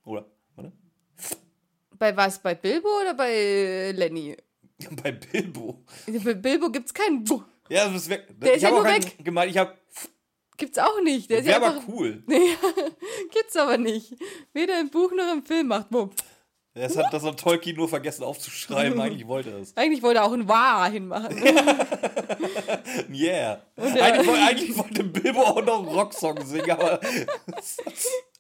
Oder? 0.05 0.27
Bei 2.01 2.17
was? 2.17 2.39
Bei 2.41 2.55
Bilbo 2.55 2.89
oder 3.03 3.13
bei 3.15 3.31
äh, 3.31 3.93
Lenny? 3.93 4.35
Bei 5.03 5.13
Bilbo. 5.13 5.85
Bei 6.25 6.33
Bilbo 6.33 6.71
gibt's 6.71 6.95
keinen. 6.95 7.25
Ja, 7.69 7.87
das 7.87 8.03
ist 8.05 8.09
weg. 8.09 8.27
Der 8.41 8.53
ist 8.53 8.57
ich 8.57 8.63
ja 8.63 8.69
habe 8.71 8.79
auch 8.81 8.85
nur 8.85 8.93
weg. 8.95 9.23
gemeint, 9.23 9.51
ich 9.51 9.59
habe. 9.59 9.77
Gibt's 10.57 10.79
auch 10.79 11.01
nicht. 11.03 11.29
Der 11.31 11.41
ist 11.41 11.47
ja 11.47 11.57
aber 11.57 11.75
einfach, 11.75 11.89
cool. 11.89 12.23
Gibt's 13.33 13.55
aber 13.57 13.77
nicht. 13.77 14.15
Weder 14.55 14.81
im 14.81 14.89
Buch 14.89 15.13
noch 15.13 15.31
im 15.33 15.45
Film 15.45 15.69
macht 15.69 15.91
Bo. 15.91 16.09
Das 16.73 16.97
hat, 16.97 17.13
das 17.13 17.23
hat 17.25 17.39
Tolkien 17.39 17.77
nur 17.77 17.89
vergessen 17.89 18.25
aufzuschreiben. 18.25 18.99
Eigentlich 19.03 19.27
wollte 19.27 19.51
er 19.51 19.59
es. 19.59 19.77
Eigentlich 19.77 20.03
wollte 20.03 20.21
er 20.21 20.25
auch 20.25 20.33
ein 20.33 20.49
Wah 20.49 20.87
hinmachen. 20.87 21.37
Yeah. 23.13 23.61
Eigentlich, 23.77 24.27
woll- 24.27 24.39
eigentlich 24.39 24.79
wollte 24.79 25.05
Bilbo 25.05 25.43
auch 25.43 25.63
noch 25.65 25.81
einen 25.81 25.89
Rocksong 25.89 26.45
singen, 26.47 26.71
aber 26.71 27.01
das 27.47 27.77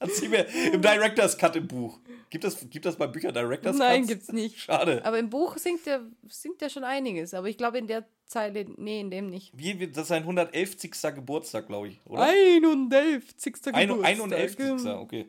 hat 0.01 0.11
sie 0.13 0.29
mir 0.29 0.47
im 0.73 0.81
Director's 0.81 1.37
Cut 1.37 1.57
im 1.57 1.67
Buch. 1.69 1.99
Gibt 2.31 2.45
das, 2.45 2.71
gibt 2.71 2.87
das 2.87 2.97
bei 2.97 3.09
Büchern 3.09 3.35
Director's 3.35 3.77
Nein, 3.77 4.03
Cuts? 4.03 4.09
gibt's 4.09 4.33
nicht. 4.33 4.59
Schade. 4.63 5.05
Aber 5.05 5.19
im 5.19 5.31
Buch 5.31 5.57
singt 5.59 5.87
er, 5.87 6.03
singt 6.29 6.63
er 6.63 6.71
schon 6.71 6.85
einiges. 6.85 7.35
Aber 7.35 7.49
ich 7.49 7.59
glaube 7.59 7.79
in 7.79 7.89
der 7.89 8.07
Zeile, 8.27 8.67
nee, 8.77 9.01
in 9.01 9.11
dem 9.11 9.29
nicht. 9.29 9.51
Wie, 9.57 9.89
das 9.89 10.03
ist 10.03 10.09
sein 10.09 10.23
111. 10.23 10.77
Geburtstag, 11.15 11.67
glaube 11.67 11.89
ich, 11.89 12.01
oder? 12.07 12.23
51. 12.23 13.75
Ein, 13.75 13.89
Geburtstag. 13.89 14.21
51. 14.21 14.87
Okay. 14.87 15.27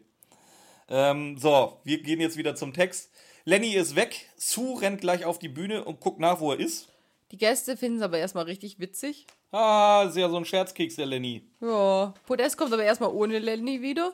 Ähm, 0.89 1.37
so, 1.39 1.79
wir 1.83 2.03
gehen 2.03 2.21
jetzt 2.21 2.37
wieder 2.37 2.55
zum 2.55 2.73
Text. 2.73 3.09
Lenny 3.45 3.73
ist 3.73 3.95
weg. 3.95 4.27
Sue 4.37 4.79
rennt 4.79 5.01
gleich 5.01 5.25
auf 5.25 5.39
die 5.39 5.49
Bühne 5.49 5.83
und 5.83 5.99
guckt 5.99 6.19
nach, 6.19 6.39
wo 6.39 6.51
er 6.51 6.59
ist. 6.59 6.89
Die 7.31 7.37
Gäste 7.37 7.77
finden 7.77 7.97
es 7.97 8.03
aber 8.03 8.19
erstmal 8.19 8.43
richtig 8.43 8.79
witzig. 8.79 9.25
Ah, 9.51 10.05
ist 10.07 10.17
ja 10.17 10.29
so 10.29 10.37
ein 10.37 10.45
Scherzkeks, 10.45 10.97
der 10.97 11.05
Lenny. 11.05 11.43
Ja, 11.61 12.13
Podest 12.27 12.57
kommt 12.57 12.73
aber 12.73 12.83
erstmal 12.83 13.09
ohne 13.09 13.39
Lenny 13.39 13.81
wieder. 13.81 14.13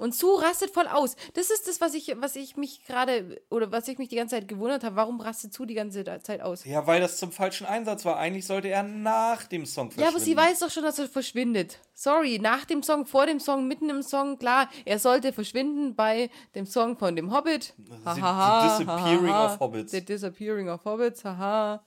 Und 0.00 0.14
Sue 0.14 0.40
rastet 0.42 0.70
voll 0.70 0.86
aus. 0.88 1.14
Das 1.34 1.50
ist 1.50 1.68
das, 1.68 1.80
was 1.80 1.92
ich, 1.94 2.14
was 2.18 2.34
ich 2.34 2.56
mich 2.56 2.84
gerade, 2.86 3.40
oder 3.50 3.70
was 3.70 3.86
ich 3.86 3.98
mich 3.98 4.08
die 4.08 4.16
ganze 4.16 4.36
Zeit 4.36 4.48
gewundert 4.48 4.82
habe. 4.82 4.96
Warum 4.96 5.20
rastet 5.20 5.52
Sue 5.52 5.66
die 5.66 5.74
ganze 5.74 6.02
Zeit 6.22 6.40
aus? 6.40 6.64
Ja, 6.64 6.86
weil 6.86 7.00
das 7.02 7.18
zum 7.18 7.30
falschen 7.32 7.66
Einsatz 7.66 8.04
war. 8.06 8.16
Eigentlich 8.16 8.46
sollte 8.46 8.68
er 8.68 8.82
nach 8.82 9.44
dem 9.44 9.66
Song 9.66 9.90
verschwinden. 9.90 10.02
Ja, 10.02 10.08
aber 10.08 10.18
sie 10.24 10.36
weiß 10.36 10.60
doch 10.60 10.70
schon, 10.70 10.84
dass 10.84 10.98
er 10.98 11.06
verschwindet. 11.08 11.78
Sorry, 11.92 12.38
nach 12.40 12.64
dem 12.64 12.82
Song, 12.82 13.04
vor 13.04 13.26
dem 13.26 13.40
Song, 13.40 13.68
mitten 13.68 13.90
im 13.90 14.02
Song, 14.02 14.38
klar, 14.38 14.70
er 14.86 14.98
sollte 14.98 15.34
verschwinden 15.34 15.94
bei 15.94 16.30
dem 16.54 16.64
Song 16.64 16.96
von 16.96 17.14
dem 17.14 17.30
Hobbit. 17.34 17.74
Ha, 18.06 18.14
The- 18.14 18.22
ha, 18.22 18.78
The 18.78 18.84
Disappearing 18.84 19.32
ha. 19.32 19.46
of 19.54 19.60
Hobbits. 19.60 19.92
The 19.92 20.04
Disappearing 20.04 20.68
of 20.70 20.84
Hobbits, 20.86 21.24
haha. 21.24 21.82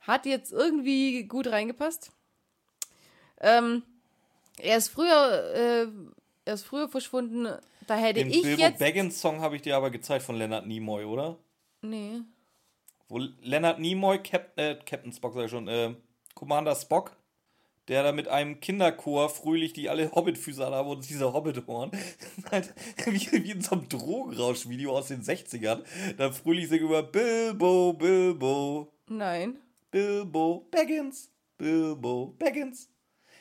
Hat 0.00 0.26
jetzt 0.26 0.50
irgendwie 0.52 1.22
gut 1.24 1.46
reingepasst. 1.46 2.10
Ähm, 3.40 3.84
er 4.60 4.78
ist 4.78 4.88
früher, 4.88 5.54
äh, 5.54 5.86
er 6.48 6.54
ist 6.54 6.64
früher 6.64 6.88
verschwunden. 6.88 7.46
Da 7.86 7.96
hätte 7.96 8.20
Den 8.20 8.30
ich 8.30 8.42
Bilbo 8.42 8.62
jetzt. 8.62 8.78
Baggins 8.78 9.20
Song 9.20 9.40
habe 9.40 9.56
ich 9.56 9.62
dir 9.62 9.76
aber 9.76 9.90
gezeigt 9.90 10.24
von 10.24 10.36
Leonard 10.36 10.66
Nimoy, 10.66 11.04
oder? 11.04 11.36
Nee. 11.82 12.22
Wo 13.08 13.18
Leonard 13.18 13.78
Nimoy, 13.78 14.18
Cap 14.18 14.52
äh, 14.56 14.76
Captain 14.86 15.12
Spock, 15.12 15.34
sag 15.34 15.44
ich 15.44 15.50
schon, 15.50 15.68
äh, 15.68 15.94
Commander 16.34 16.74
Spock, 16.74 17.16
der 17.88 18.02
da 18.02 18.12
mit 18.12 18.28
einem 18.28 18.60
Kinderchor 18.60 19.28
fröhlich, 19.28 19.74
die 19.74 19.90
alle 19.90 20.10
Hobbit-Füße 20.10 20.64
haben 20.64 20.88
und 20.88 21.08
diese 21.08 21.32
Hobbit-Ohren, 21.32 21.90
halt 22.50 22.74
wie, 23.04 23.44
wie 23.44 23.50
in 23.50 23.60
so 23.60 23.72
einem 23.72 23.88
Drogenrausch-Video 23.88 24.96
aus 24.96 25.08
den 25.08 25.22
60ern, 25.22 25.82
da 26.16 26.32
fröhlich 26.32 26.68
singen 26.68 26.86
über 26.86 27.02
Bilbo, 27.02 27.92
Bilbo, 27.92 28.90
Nein. 29.06 29.58
Bilbo 29.90 30.66
Baggins, 30.70 31.30
Bilbo 31.58 32.34
Baggins. 32.38 32.88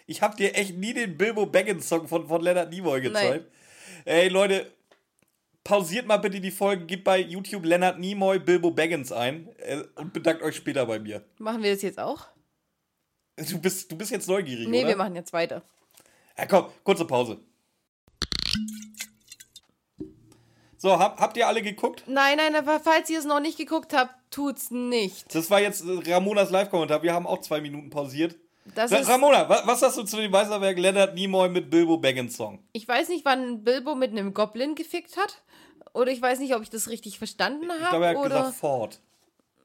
Ich 0.08 0.22
hab 0.22 0.38
dir 0.38 0.55
echt 0.55 0.76
nie 0.78 0.93
den 0.93 1.18
Bilbo 1.18 1.45
Baggins 1.45 1.88
Song 1.88 2.08
von, 2.08 2.28
von 2.28 2.41
Leonard 2.41 2.72
Nimoy 2.72 3.01
gezeigt. 3.01 3.51
Ey, 4.05 4.30
Leute, 4.30 4.72
pausiert 5.66 6.08
mal 6.08 6.16
bitte 6.16 6.39
die 6.39 6.49
Folge, 6.49 6.86
gebt 6.86 7.03
bei 7.03 7.20
YouTube 7.20 7.66
Leonard 7.66 7.99
Nimoy 7.99 8.39
Bilbo 8.39 8.72
Baggins 8.72 9.12
ein 9.12 9.49
äh, 9.58 9.84
und 9.95 10.14
bedankt 10.14 10.41
euch 10.43 10.55
später 10.55 10.86
bei 10.86 10.97
mir. 10.97 11.26
Machen 11.39 11.62
wir 11.62 11.74
das 11.74 11.82
jetzt 11.82 11.99
auch? 11.99 12.28
Du 13.36 13.60
bist, 13.60 13.91
du 13.91 13.97
bist 13.97 14.12
jetzt 14.12 14.30
neugierig, 14.30 14.68
Nee, 14.70 14.80
oder? 14.80 14.88
wir 14.89 14.95
machen 14.95 15.16
jetzt 15.16 15.34
weiter. 15.34 15.62
Ja, 16.38 16.45
komm, 16.45 16.68
kurze 16.86 17.05
Pause. 17.05 17.39
So, 20.78 20.97
hab, 20.97 21.20
habt 21.20 21.36
ihr 21.36 21.47
alle 21.47 21.62
geguckt? 21.62 22.03
Nein, 22.08 22.38
nein, 22.38 22.55
aber 22.55 22.80
falls 22.80 23.10
ihr 23.10 23.20
es 23.20 23.26
noch 23.26 23.41
nicht 23.41 23.58
geguckt 23.58 23.93
habt, 23.93 24.14
tut's 24.32 24.72
nicht. 24.72 25.36
Das 25.36 25.49
war 25.49 25.60
jetzt 25.60 25.84
Ramonas 25.86 26.49
Live-Kommentar. 26.49 27.03
Wir 27.03 27.14
haben 27.14 27.28
auch 27.28 27.41
zwei 27.41 27.60
Minuten 27.60 27.89
pausiert. 27.89 28.38
Das 28.76 28.91
Ra- 28.91 29.13
Ramona, 29.13 29.47
wa 29.49 29.61
was 29.65 29.82
hast 29.82 29.97
du 29.97 30.03
zu 30.03 30.18
dem 30.18 30.32
Meisterwerk 30.32 30.78
Leonard 30.78 31.15
Nimoy 31.15 31.49
mit 31.49 31.70
Bilbo 31.70 31.97
Baggins 31.97 32.36
Song? 32.38 32.59
ich 32.74 32.88
weiß 32.88 33.09
nicht, 33.09 33.26
wann 33.26 33.63
Bilbo 33.63 33.95
mit 33.95 34.11
einem 34.11 34.34
Goblin 34.34 34.76
gefickt 34.76 35.18
hat. 35.18 35.41
Oder 35.93 36.11
ich 36.11 36.22
weiß 36.22 36.39
nicht, 36.39 36.53
ob 36.55 36.61
ich 36.61 36.70
das 36.70 36.89
richtig 36.89 37.18
verstanden 37.18 37.70
habe. 37.72 37.82
Ich 37.84 37.89
glaube, 37.89 38.05
er 38.05 38.09
hat 38.11 38.18
oder... 38.18 38.30
gesagt 38.39 38.55
Ford. 38.55 38.99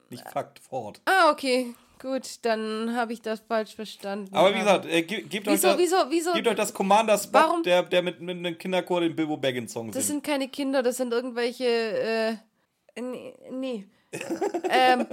Nicht 0.09 0.27
Fakt, 0.29 0.59
Ford. 0.59 1.01
Ah, 1.05 1.31
okay. 1.31 1.75
Gut, 2.01 2.23
dann 2.43 2.95
habe 2.95 3.13
ich 3.13 3.21
das 3.21 3.39
falsch 3.47 3.75
verstanden. 3.75 4.33
Aber 4.35 4.53
wie 4.53 4.59
gesagt, 4.59 4.85
äh, 4.85 5.03
ge 5.03 5.21
gebt, 5.21 5.47
euch 5.47 5.53
Wieso, 5.53 5.67
das, 5.69 5.77
wieso, 5.77 5.95
wieso? 6.09 6.33
gebt 6.33 6.47
euch 6.47 6.55
das 6.55 6.73
Commander 6.73 7.17
Spock, 7.17 7.33
Warum- 7.33 7.63
der, 7.63 7.83
der 7.83 8.01
mit, 8.01 8.19
mit 8.19 8.37
einem 8.37 8.57
Kinderchor 8.57 9.01
den 9.01 9.15
Bilbo 9.15 9.37
Baggins 9.37 9.71
Song 9.73 9.91
Das 9.91 10.07
singt. 10.07 10.25
sind 10.25 10.33
keine 10.33 10.49
Kinder, 10.49 10.81
das 10.83 10.97
sind 10.97 11.13
irgendwelche. 11.13 11.65
Äh, 11.65 13.01
nee. 13.01 13.33
nee. 13.51 13.85
ähm, 14.69 15.07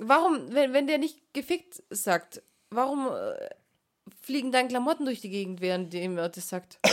warum, 0.00 0.52
wenn, 0.52 0.72
wenn 0.72 0.86
der 0.86 0.98
nicht 0.98 1.18
gefickt 1.32 1.82
sagt, 1.90 2.42
warum 2.70 3.08
äh, 3.08 3.48
fliegen 4.22 4.52
dann 4.52 4.68
Klamotten 4.68 5.04
durch 5.04 5.20
die 5.20 5.30
Gegend, 5.30 5.60
während 5.60 5.92
dem 5.92 6.18
er 6.18 6.28
das 6.28 6.48
sagt? 6.48 6.78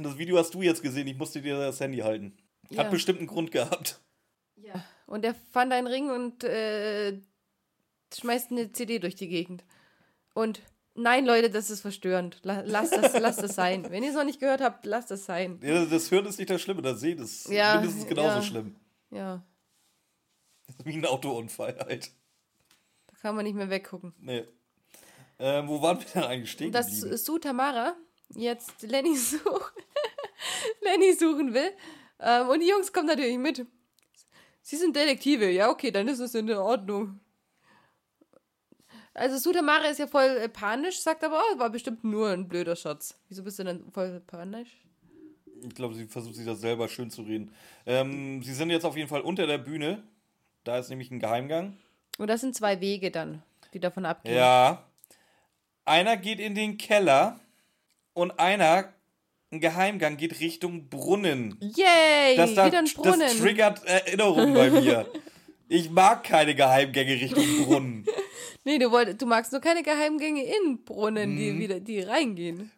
Das 0.00 0.16
Video 0.18 0.38
hast 0.38 0.54
du 0.54 0.62
jetzt 0.62 0.82
gesehen, 0.84 1.08
ich 1.08 1.16
musste 1.18 1.42
dir 1.42 1.58
das 1.58 1.80
Handy 1.80 1.98
halten. 1.98 2.36
Hat 2.70 2.76
Ja. 2.76 2.90
bestimmt 2.90 3.18
einen 3.18 3.26
Grund 3.26 3.50
gehabt. 3.50 4.00
Ja. 4.56 4.84
Und 5.06 5.24
er 5.24 5.34
fand 5.34 5.72
einen 5.72 5.88
Ring 5.88 6.10
und 6.10 6.44
äh, 6.44 7.18
schmeißt 8.14 8.52
eine 8.52 8.70
CD 8.70 9.00
durch 9.00 9.16
die 9.16 9.26
Gegend. 9.28 9.64
Und 10.32 10.60
nein, 10.94 11.26
Leute, 11.26 11.50
das 11.50 11.70
ist 11.70 11.80
verstörend. 11.80 12.38
La 12.44 12.60
lasst, 12.64 12.92
das, 12.96 13.18
lasst 13.18 13.42
das 13.42 13.56
sein. 13.56 13.90
Wenn 13.90 14.04
ihr 14.04 14.10
es 14.10 14.14
noch 14.14 14.24
nicht 14.24 14.38
gehört 14.38 14.60
habt, 14.60 14.86
lasst 14.86 15.10
das 15.10 15.24
sein. 15.24 15.58
Ja, 15.60 15.84
das 15.84 16.08
Hören 16.12 16.26
ist 16.26 16.38
nicht 16.38 16.50
das 16.50 16.62
Schlimme, 16.62 16.82
das 16.82 17.00
Sehen 17.00 17.18
ist 17.18 17.48
Ja, 17.50 17.74
mindestens 17.80 18.06
genauso 18.06 18.36
ja. 18.36 18.42
schlimm. 18.42 18.76
Ja, 19.10 19.42
Das 20.68 20.76
ist 20.76 20.86
wie 20.86 20.92
ein 20.96 21.04
Autounfall 21.04 21.76
halt. 21.80 22.12
da 23.08 23.16
kann 23.20 23.34
man 23.34 23.44
nicht 23.44 23.56
mehr 23.56 23.70
weggucken. 23.70 24.14
Nee. 24.20 24.44
Ähm, 25.40 25.68
wo 25.68 25.80
waren 25.80 25.98
wir 25.98 26.06
denn 26.14 26.24
eigentlich 26.24 26.50
stehen 26.50 26.70
dass? 26.70 27.00
Sue 27.00 27.40
Tamara 27.40 27.96
jetzt 28.34 28.82
Lenny, 28.82 29.16
such 29.16 29.72
Lenny 30.82 31.14
suchen 31.14 31.54
will. 31.54 31.72
Ähm, 32.20 32.48
und 32.48 32.60
die 32.60 32.68
Jungs 32.68 32.92
kommen 32.92 33.06
natürlich 33.06 33.38
mit. 33.38 33.66
Sie 34.60 34.76
sind 34.76 34.94
Detektive. 34.94 35.50
Ja, 35.50 35.70
okay, 35.70 35.90
dann 35.90 36.08
ist 36.08 36.20
es 36.20 36.34
in 36.34 36.50
Ordnung. 36.50 37.20
Also 39.14 39.38
Sue 39.38 39.54
Tamara 39.54 39.86
ist 39.86 39.98
ja 39.98 40.06
voll 40.06 40.48
panisch, 40.50 41.00
sagt 41.00 41.24
aber, 41.24 41.40
oh, 41.40 41.58
war 41.58 41.70
bestimmt 41.70 42.04
nur 42.04 42.28
ein 42.28 42.46
blöder 42.46 42.76
Schatz. 42.76 43.18
Wieso 43.28 43.42
bist 43.42 43.58
du 43.58 43.64
denn 43.64 43.90
voll 43.90 44.20
panisch? 44.26 44.76
Ich 45.62 45.74
glaube, 45.74 45.94
sie 45.94 46.06
versucht 46.06 46.36
sich 46.36 46.46
das 46.46 46.60
selber 46.60 46.88
schön 46.88 47.10
zu 47.10 47.22
reden. 47.22 47.52
Ähm, 47.86 48.42
sie 48.42 48.54
sind 48.54 48.70
jetzt 48.70 48.84
auf 48.84 48.96
jeden 48.96 49.08
Fall 49.08 49.22
unter 49.22 49.46
der 49.46 49.58
Bühne. 49.58 50.02
Da 50.64 50.78
ist 50.78 50.90
nämlich 50.90 51.10
ein 51.10 51.18
Geheimgang. 51.18 51.76
Und 52.18 52.28
das 52.28 52.42
sind 52.42 52.54
zwei 52.54 52.80
Wege 52.80 53.10
dann, 53.10 53.42
die 53.72 53.80
davon 53.80 54.04
abgehen. 54.06 54.36
Ja. 54.36 54.84
Einer 55.84 56.16
geht 56.16 56.40
in 56.40 56.54
den 56.54 56.76
Keller 56.78 57.40
und 58.12 58.38
einer, 58.38 58.92
ein 59.50 59.60
Geheimgang, 59.60 60.16
geht 60.16 60.40
Richtung 60.40 60.88
Brunnen. 60.88 61.56
Yay! 61.60 62.36
Das, 62.36 62.54
da, 62.54 62.66
wieder 62.66 62.78
ein 62.78 62.84
Brunnen. 62.86 63.20
das 63.20 63.38
triggert 63.38 63.84
Erinnerungen 63.84 64.54
bei 64.54 64.70
mir. 64.70 65.06
Ich 65.72 65.88
mag 65.88 66.24
keine 66.24 66.56
Geheimgänge 66.56 67.12
Richtung 67.12 67.64
Brunnen. 67.64 68.04
Nee, 68.64 68.78
du, 68.78 68.90
wollt, 68.90 69.22
du 69.22 69.24
magst 69.24 69.52
nur 69.52 69.60
keine 69.60 69.82
Geheimgänge 69.84 70.42
in 70.42 70.84
Brunnen, 70.84 71.30
Mhm. 71.32 71.36
die 71.38 71.58
wieder 71.60 71.80
die 71.80 72.00
reingehen. 72.00 72.70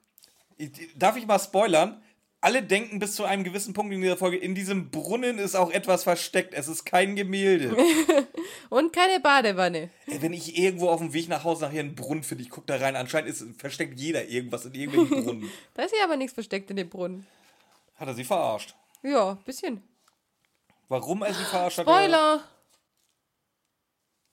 Darf 0.95 1.17
ich 1.17 1.27
mal 1.27 1.39
spoilern? 1.39 2.02
Alle 2.45 2.61
denken 2.61 2.99
bis 2.99 3.15
zu 3.15 3.25
einem 3.25 3.45
gewissen 3.45 3.73
Punkt 3.73 3.95
in 3.95 4.01
dieser 4.01 4.17
Folge, 4.17 4.37
in 4.37 4.57
diesem 4.57 4.91
Brunnen 4.91 5.39
ist 5.39 5.55
auch 5.55 5.71
etwas 5.71 6.03
versteckt. 6.03 6.55
Es 6.55 6.67
ist 6.67 6.85
kein 6.85 7.15
Gemälde. 7.15 7.77
Und 8.69 8.93
keine 8.93 9.21
Badewanne. 9.21 9.91
Ey, 10.07 10.21
Wenn 10.21 10.33
ich 10.33 10.59
irgendwo 10.59 10.89
auf 10.89 10.99
dem 10.99 11.13
Weg 11.13 11.29
nach 11.29 11.45
Hause 11.45 11.67
nachher 11.67 11.79
einen 11.79 11.95
Brunnen 11.95 12.25
finde, 12.25 12.43
ich 12.43 12.51
gucke 12.51 12.67
da 12.67 12.79
rein, 12.79 12.97
anscheinend 12.97 13.31
ist, 13.31 13.45
versteckt 13.59 13.97
jeder 14.01 14.25
irgendwas 14.25 14.65
in 14.67 14.75
irgendwelchen 14.75 15.25
Brunnen. 15.25 15.53
Da 15.75 15.85
ist 15.85 15.95
ja 15.97 16.03
aber 16.03 16.17
nichts 16.17 16.35
versteckt 16.35 16.69
in 16.71 16.77
dem 16.77 16.89
Brunnen. 16.89 17.29
Hat 17.95 18.09
er 18.09 18.15
sie 18.15 18.25
verarscht? 18.25 18.75
Ja, 19.05 19.35
bisschen. 19.45 19.81
Warum 20.89 21.23
er 21.23 21.33
sie 21.35 21.45
verarscht 21.45 21.79
hat? 21.79 21.87
Spoiler! 21.87 22.43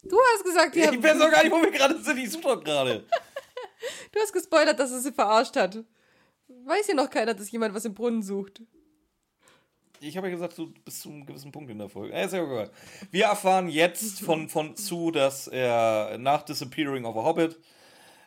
Du 0.01 0.17
hast 0.33 0.43
gesagt, 0.43 0.73
die 0.73 0.79
Ich 0.79 1.03
weiß 1.03 1.19
doch 1.19 1.29
gar 1.29 1.43
nicht, 1.43 1.51
wo 1.51 1.61
wir 1.61 1.69
gerade 1.69 2.01
sind. 2.01 2.17
Ich 2.17 2.31
suche 2.31 2.41
doch 2.41 2.63
gerade. 2.63 3.05
du 4.11 4.19
hast 4.19 4.33
gespoilert, 4.33 4.79
dass 4.79 4.91
er 4.91 4.99
sie 4.99 5.11
verarscht 5.11 5.55
hat. 5.55 5.83
Weiß 6.65 6.87
ja 6.87 6.93
noch 6.95 7.09
keiner, 7.09 7.33
dass 7.33 7.51
jemand 7.51 7.73
was 7.75 7.85
im 7.85 7.93
Brunnen 7.93 8.23
sucht. 8.23 8.61
Ich 10.01 10.15
habe 10.17 10.27
ja 10.27 10.33
gesagt, 10.33 10.53
so 10.53 10.67
bis 10.85 11.01
zu 11.01 11.09
einem 11.09 11.25
gewissen 11.25 11.51
Punkt 11.51 11.69
in 11.69 11.77
der 11.77 11.89
Folge. 11.89 12.13
Äh, 12.13 12.25
ist 12.25 12.33
ja 12.33 12.43
egal. 12.43 12.71
Wir 13.11 13.25
erfahren 13.25 13.67
jetzt 13.67 14.21
von, 14.21 14.47
von 14.49 14.75
Sue, 14.77 15.11
dass 15.11 15.47
er 15.47 16.17
nach 16.17 16.43
Disappearing 16.43 17.05
of 17.05 17.17
a 17.17 17.23
Hobbit 17.23 17.59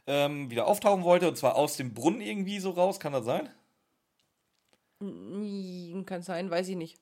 ähm, 0.07 0.51
wieder 0.51 0.67
auftauchen 0.67 1.03
wollte. 1.03 1.29
Und 1.29 1.37
zwar 1.37 1.57
aus 1.57 1.77
dem 1.77 1.95
Brunnen 1.95 2.21
irgendwie 2.21 2.59
so 2.61 2.71
raus. 2.71 3.01
Kann 3.01 3.13
das 3.15 3.25
sein? 3.25 3.49
Hm, 5.01 6.05
Kann 6.07 6.23
sein, 6.23 6.51
weiß 6.51 6.69
ich 6.69 6.77
nicht. 6.77 6.99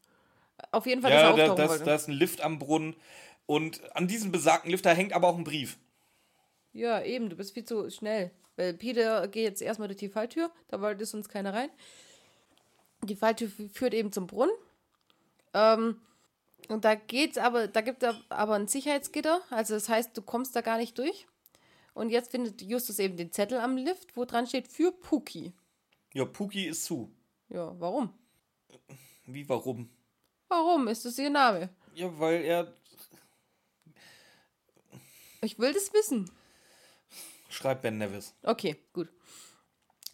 Auf 0.73 0.87
jeden 0.87 1.03
Fall, 1.03 1.11
Ja, 1.11 1.31
dass 1.31 1.31
er 1.31 1.37
da, 1.37 1.43
auftauchen 1.53 1.57
das, 1.59 1.71
wollte. 1.71 1.85
da 1.85 1.95
ist 1.95 2.09
ein 2.09 2.13
Lift 2.15 2.41
am 2.41 2.59
Brunnen. 2.59 2.97
Und 3.47 3.81
an 3.97 4.07
diesem 4.07 4.31
besagten 4.31 4.71
Lift, 4.71 4.87
da 4.87 4.93
hängt 4.93 5.13
aber 5.13 5.29
auch 5.29 5.37
ein 5.37 5.45
Brief. 5.45 5.79
Ja, 6.73 7.03
eben, 7.03 7.29
du 7.29 7.37
bist 7.37 7.55
viel 7.55 7.65
zu 7.65 7.91
schnell. 7.91 8.31
Weil 8.61 8.75
Peter 8.75 9.27
geht 9.27 9.45
jetzt 9.45 9.63
erstmal 9.63 9.89
durch 9.89 9.97
die 10.01 10.11
Falltür, 10.11 10.51
da 10.69 10.83
wollte 10.83 11.07
sonst 11.07 11.31
keiner 11.31 11.55
rein. 11.55 11.71
Die 13.05 13.17
Falltür 13.17 13.49
fü- 13.49 13.71
führt 13.73 13.95
eben 13.95 14.13
zum 14.13 14.27
Brunnen. 14.27 14.55
Ähm, 15.55 15.99
und 16.69 16.85
da 16.85 16.95
geht's 16.95 17.39
aber, 17.39 17.69
da 17.69 17.81
gibt 17.81 18.03
es 18.03 18.15
aber 18.29 18.57
ein 18.57 18.69
Sicherheitsgitter, 18.69 19.41
also 19.49 19.73
das 19.73 19.89
heißt, 19.89 20.15
du 20.15 20.21
kommst 20.21 20.55
da 20.55 20.61
gar 20.61 20.77
nicht 20.77 20.99
durch. 20.99 21.27
Und 21.95 22.11
jetzt 22.11 22.33
findet 22.33 22.61
Justus 22.61 22.99
eben 22.99 23.17
den 23.17 23.33
Zettel 23.33 23.59
am 23.61 23.79
Lift, 23.79 24.15
wo 24.15 24.27
dran 24.27 24.47
steht 24.47 24.69
für 24.69 24.93
Puki. 24.93 25.55
Ja, 26.13 26.27
Puki 26.27 26.67
ist 26.67 26.85
Sue. 26.85 27.09
Ja, 27.49 27.75
warum? 27.81 28.13
Wie, 29.25 29.49
warum? 29.49 29.89
Warum 30.49 30.87
ist 30.89 31.07
das 31.07 31.19
ihr 31.19 31.31
Name? 31.31 31.71
Ja, 31.95 32.11
weil 32.19 32.43
er 32.43 32.75
Ich 35.41 35.59
will 35.59 35.73
das 35.73 35.95
wissen. 35.95 36.31
Schreibt 37.53 37.83
Ben 37.83 37.99
Nevis. 37.99 38.35
Okay, 38.43 38.77
gut. 38.93 39.09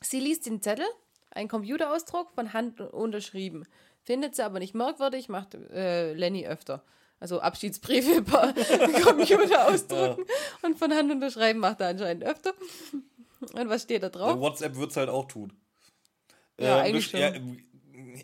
Sie 0.01 0.21
liest 0.21 0.47
den 0.47 0.61
Zettel, 0.63 0.87
ein 1.31 1.49
Computerausdruck 1.49 2.33
von 2.35 2.53
Hand 2.53 2.81
unterschrieben. 2.81 3.65
Findet 4.03 4.37
sie 4.37 4.45
aber 4.45 4.59
nicht 4.59 4.75
merkwürdig, 4.75 5.29
macht 5.29 5.55
äh, 5.55 6.13
Lenny 6.13 6.47
öfter. 6.47 6.85
Also 7.19 7.41
Abschiedsbriefe 7.41 8.23
per 8.23 8.53
Computer 9.03 9.69
ausdrucken 9.69 10.25
und 10.63 10.79
von 10.79 10.93
Hand 10.93 11.11
unterschreiben 11.11 11.61
macht 11.61 11.81
er 11.81 11.89
anscheinend 11.89 12.25
öfter. 12.25 12.53
Und 13.55 13.69
was 13.69 13.83
steht 13.83 14.03
da 14.03 14.11
drauf? 14.11 14.39
WhatsApp 14.39 14.77
wird 14.77 14.91
es 14.91 14.97
halt 14.97 15.09
auch 15.09 15.27
tun. 15.27 15.53
Ja, 16.61 16.79
Äh, 16.79 16.81
eigentlich 16.89 17.13
ja, 17.13 17.33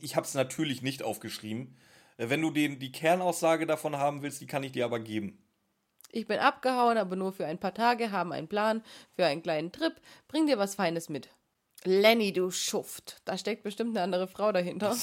ich 0.01 0.15
habe 0.17 0.27
es 0.27 0.35
natürlich 0.35 0.83
nicht 0.83 1.03
aufgeschrieben. 1.03 1.77
Äh, 2.19 2.29
Wenn 2.29 2.43
du 2.43 2.51
den, 2.51 2.79
die 2.79 2.93
Kernaussage 2.93 3.67
davon 3.67 3.97
haben 3.97 4.23
willst, 4.23 4.41
die 4.41 4.47
kann 4.47 4.63
ich 4.63 4.73
dir 4.73 4.85
aber 4.85 5.01
geben. 5.01 5.39
Ich 6.13 6.27
bin 6.27 6.39
abgehauen, 6.39 6.99
aber 6.99 7.17
nur 7.17 7.33
für 7.33 7.47
ein 7.47 7.59
paar 7.59 7.73
Tage, 7.75 8.13
haben 8.13 8.33
einen 8.33 8.47
Plan 8.47 8.83
für 9.17 9.25
einen 9.25 9.43
kleinen 9.43 9.73
Trip. 9.73 9.95
Bring 10.29 10.47
dir 10.47 10.59
was 10.59 10.75
Feines 10.75 11.09
mit. 11.09 11.31
Lenny, 11.85 12.33
du 12.33 12.51
Schuft. 12.51 13.23
Da 13.25 13.37
steckt 13.39 13.63
bestimmt 13.63 13.97
eine 13.97 14.03
andere 14.05 14.29
Frau 14.29 14.53
dahinter. 14.53 14.95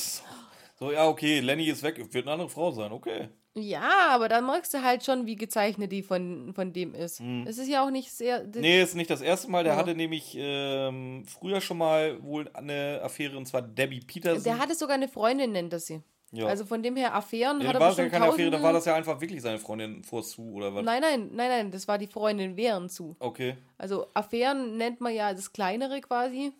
So, 0.79 0.91
ja, 0.91 1.07
okay, 1.07 1.39
Lenny 1.41 1.65
ist 1.65 1.83
weg, 1.83 1.97
wird 2.13 2.25
eine 2.25 2.33
andere 2.33 2.49
Frau 2.49 2.71
sein, 2.71 2.91
okay. 2.91 3.29
Ja, 3.55 4.09
aber 4.11 4.29
dann 4.29 4.45
merkst 4.45 4.73
du 4.73 4.83
halt 4.83 5.03
schon, 5.03 5.25
wie 5.25 5.35
gezeichnet 5.35 5.91
die 5.91 6.03
von, 6.03 6.53
von 6.53 6.71
dem 6.71 6.93
ist. 6.93 7.19
Es 7.45 7.57
ist 7.57 7.67
ja 7.67 7.83
auch 7.83 7.89
nicht 7.89 8.11
sehr. 8.13 8.43
Hm. 8.43 8.51
Nee, 8.55 8.81
ist 8.81 8.95
nicht 8.95 9.09
das 9.09 9.21
erste 9.21 9.49
Mal. 9.49 9.63
Der 9.63 9.73
Ja. 9.73 9.79
hatte 9.79 9.95
nämlich 9.95 10.35
ähm, 10.37 11.25
früher 11.25 11.59
schon 11.59 11.79
mal 11.79 12.21
wohl 12.23 12.49
eine 12.53 13.01
Affäre, 13.03 13.35
und 13.35 13.47
zwar 13.47 13.63
Debbie 13.63 13.99
Peterson. 14.01 14.43
Der 14.43 14.59
hatte 14.59 14.75
sogar 14.75 14.95
eine 14.95 15.09
Freundin, 15.09 15.51
nennt 15.51 15.73
er 15.73 15.79
sie. 15.79 16.01
Ja. 16.31 16.45
Also 16.45 16.65
von 16.65 16.83
dem 16.83 16.95
her 16.95 17.15
Affären 17.15 17.59
ja, 17.61 17.67
hat 17.67 17.75
er 17.75 17.79
war 17.79 17.89
das 17.89 17.97
ja 17.97 18.03
bestimmt 18.03 18.21
keine 18.21 18.33
Affäre, 18.33 18.51
dann 18.51 18.61
war 18.61 18.73
das 18.73 18.85
ja 18.85 18.95
einfach 18.95 19.19
wirklich 19.19 19.41
seine 19.41 19.57
Freundin 19.57 20.03
vor 20.03 20.21
Sue 20.21 20.53
oder 20.53 20.73
was? 20.75 20.83
Nein, 20.83 21.01
nein, 21.01 21.29
nein, 21.33 21.49
nein, 21.49 21.71
das 21.71 21.87
war 21.87 21.97
die 21.97 22.07
Freundin 22.07 22.55
während 22.55 22.91
zu. 22.91 23.15
Okay, 23.19 23.57
Also 23.77 24.07
Affären 24.13 24.77
nennt 24.77 25.01
man 25.01 25.13
ja 25.13 25.33
das 25.33 25.51
Kleinere 25.51 26.01
quasi. 26.01 26.51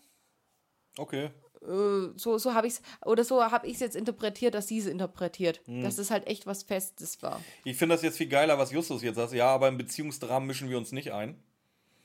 okay. 0.98 1.30
Äh, 1.62 2.14
so 2.16 2.38
so 2.38 2.54
habe 2.54 2.68
ich 2.68 2.74
es, 2.74 2.82
oder 3.06 3.24
so 3.26 3.44
habe 3.44 3.68
ich 3.68 3.74
es 3.74 3.80
jetzt 3.82 3.96
interpretiert, 3.98 4.56
dass 4.56 4.70
sie 4.70 4.80
es 4.80 4.86
interpretiert. 4.88 5.62
Hm. 5.66 5.84
Dass 5.84 5.98
es 5.98 6.10
halt 6.10 6.26
echt 6.26 6.48
was 6.48 6.64
Festes 6.64 7.22
war. 7.22 7.42
Ich 7.66 7.76
finde 7.78 7.96
das 7.96 8.02
jetzt 8.02 8.18
viel 8.18 8.30
geiler, 8.30 8.58
was 8.58 8.72
Justus 8.72 9.04
jetzt 9.04 9.18
sagt. 9.18 9.34
Ja, 9.34 9.48
aber 9.48 9.68
im 9.68 9.78
Beziehungsdramen 9.78 10.48
mischen 10.48 10.70
wir 10.70 10.78
uns 10.78 10.94
nicht 10.94 11.12
ein. 11.12 11.36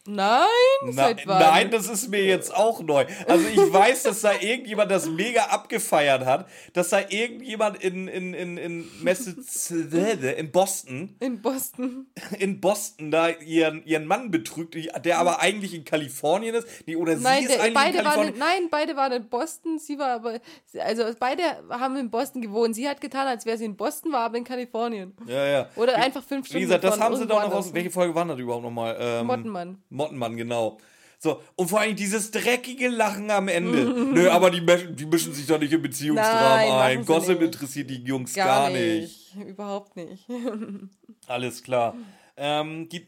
Nein, 0.06 0.44
Na, 0.92 1.14
nein, 1.24 1.70
das 1.70 1.88
ist 1.88 2.08
mir 2.10 2.22
jetzt 2.24 2.54
auch 2.54 2.82
neu. 2.82 3.06
Also 3.26 3.46
ich 3.48 3.72
weiß, 3.72 4.02
dass 4.02 4.20
da 4.20 4.32
irgendjemand 4.38 4.90
das 4.90 5.08
mega 5.08 5.44
abgefeiert 5.44 6.26
hat, 6.26 6.46
dass 6.74 6.90
da 6.90 7.00
irgendjemand 7.08 7.82
in, 7.82 8.06
in, 8.08 8.34
in, 8.34 8.58
in 8.58 8.84
Massachusetts, 9.02 10.22
in 10.36 10.50
Boston, 10.52 11.16
In 11.20 11.40
Boston. 11.40 12.06
in 12.38 12.60
Boston 12.60 13.10
da 13.10 13.28
ihren, 13.30 13.82
ihren 13.86 14.06
Mann 14.06 14.30
betrügt, 14.30 14.76
der 15.04 15.18
aber 15.18 15.40
eigentlich 15.40 15.72
in 15.74 15.84
Kalifornien 15.84 16.54
ist. 16.54 16.68
Nee, 16.86 16.96
oder 16.96 17.16
Nein, 17.16 17.38
sie 17.38 17.44
ist 17.46 17.54
der, 17.54 17.62
eigentlich 17.62 17.74
beide 17.74 17.98
in 17.98 18.04
waren 18.04 18.14
Kalifornien. 18.14 18.34
in, 18.34 18.38
nein, 18.40 18.68
beide 18.70 18.96
waren 18.96 19.12
in 19.12 19.28
Boston. 19.28 19.78
Sie 19.78 19.98
war 19.98 20.08
aber, 20.10 20.38
also 20.80 21.04
beide 21.18 21.42
haben 21.70 21.96
in 21.96 22.10
Boston 22.10 22.42
gewohnt. 22.42 22.74
Sie 22.74 22.86
hat 22.88 23.00
getan, 23.00 23.26
als 23.26 23.46
wäre 23.46 23.56
sie 23.56 23.64
in 23.64 23.76
Boston, 23.76 24.12
war 24.12 24.20
aber 24.20 24.36
in 24.36 24.44
Kalifornien. 24.44 25.14
ja, 25.26 25.46
ja. 25.46 25.68
Oder 25.76 25.94
einfach 25.96 26.22
fünf 26.22 26.44
Wie 26.46 26.50
Stunden. 26.50 26.66
gesagt, 26.66 26.84
das 26.84 27.00
haben 27.00 27.16
sie 27.16 27.26
doch 27.26 27.42
noch 27.42 27.54
aus. 27.54 27.72
Welche 27.72 27.90
Folge 27.90 28.14
waren 28.14 28.28
das 28.28 28.38
überhaupt 28.38 28.64
nochmal? 28.64 28.96
Ähm, 29.00 29.26
Mottenmann. 29.26 29.82
Mottenmann, 29.94 30.36
genau. 30.36 30.78
So, 31.18 31.40
und 31.54 31.68
vor 31.68 31.80
allem 31.80 31.96
dieses 31.96 32.30
dreckige 32.32 32.88
Lachen 32.88 33.30
am 33.30 33.48
Ende. 33.48 33.84
Nö, 34.12 34.28
aber 34.28 34.50
die, 34.50 34.60
mischen- 34.60 34.94
die 34.94 35.06
mischen 35.06 35.32
sich 35.32 35.46
doch 35.46 35.58
nicht 35.58 35.72
im 35.72 35.80
Beziehungsdrama 35.80 36.56
Nein, 36.56 36.98
ein. 36.98 37.04
Gossip 37.06 37.40
nicht. 37.40 37.46
interessiert 37.54 37.88
die 37.88 38.02
Jungs 38.02 38.34
gar, 38.34 38.68
nicht. 38.68 39.34
Überhaupt 39.36 39.96
nicht. 39.96 40.26
Alles 41.26 41.62
klar. 41.62 41.96
Ähm, 42.36 42.88
die, 42.90 43.06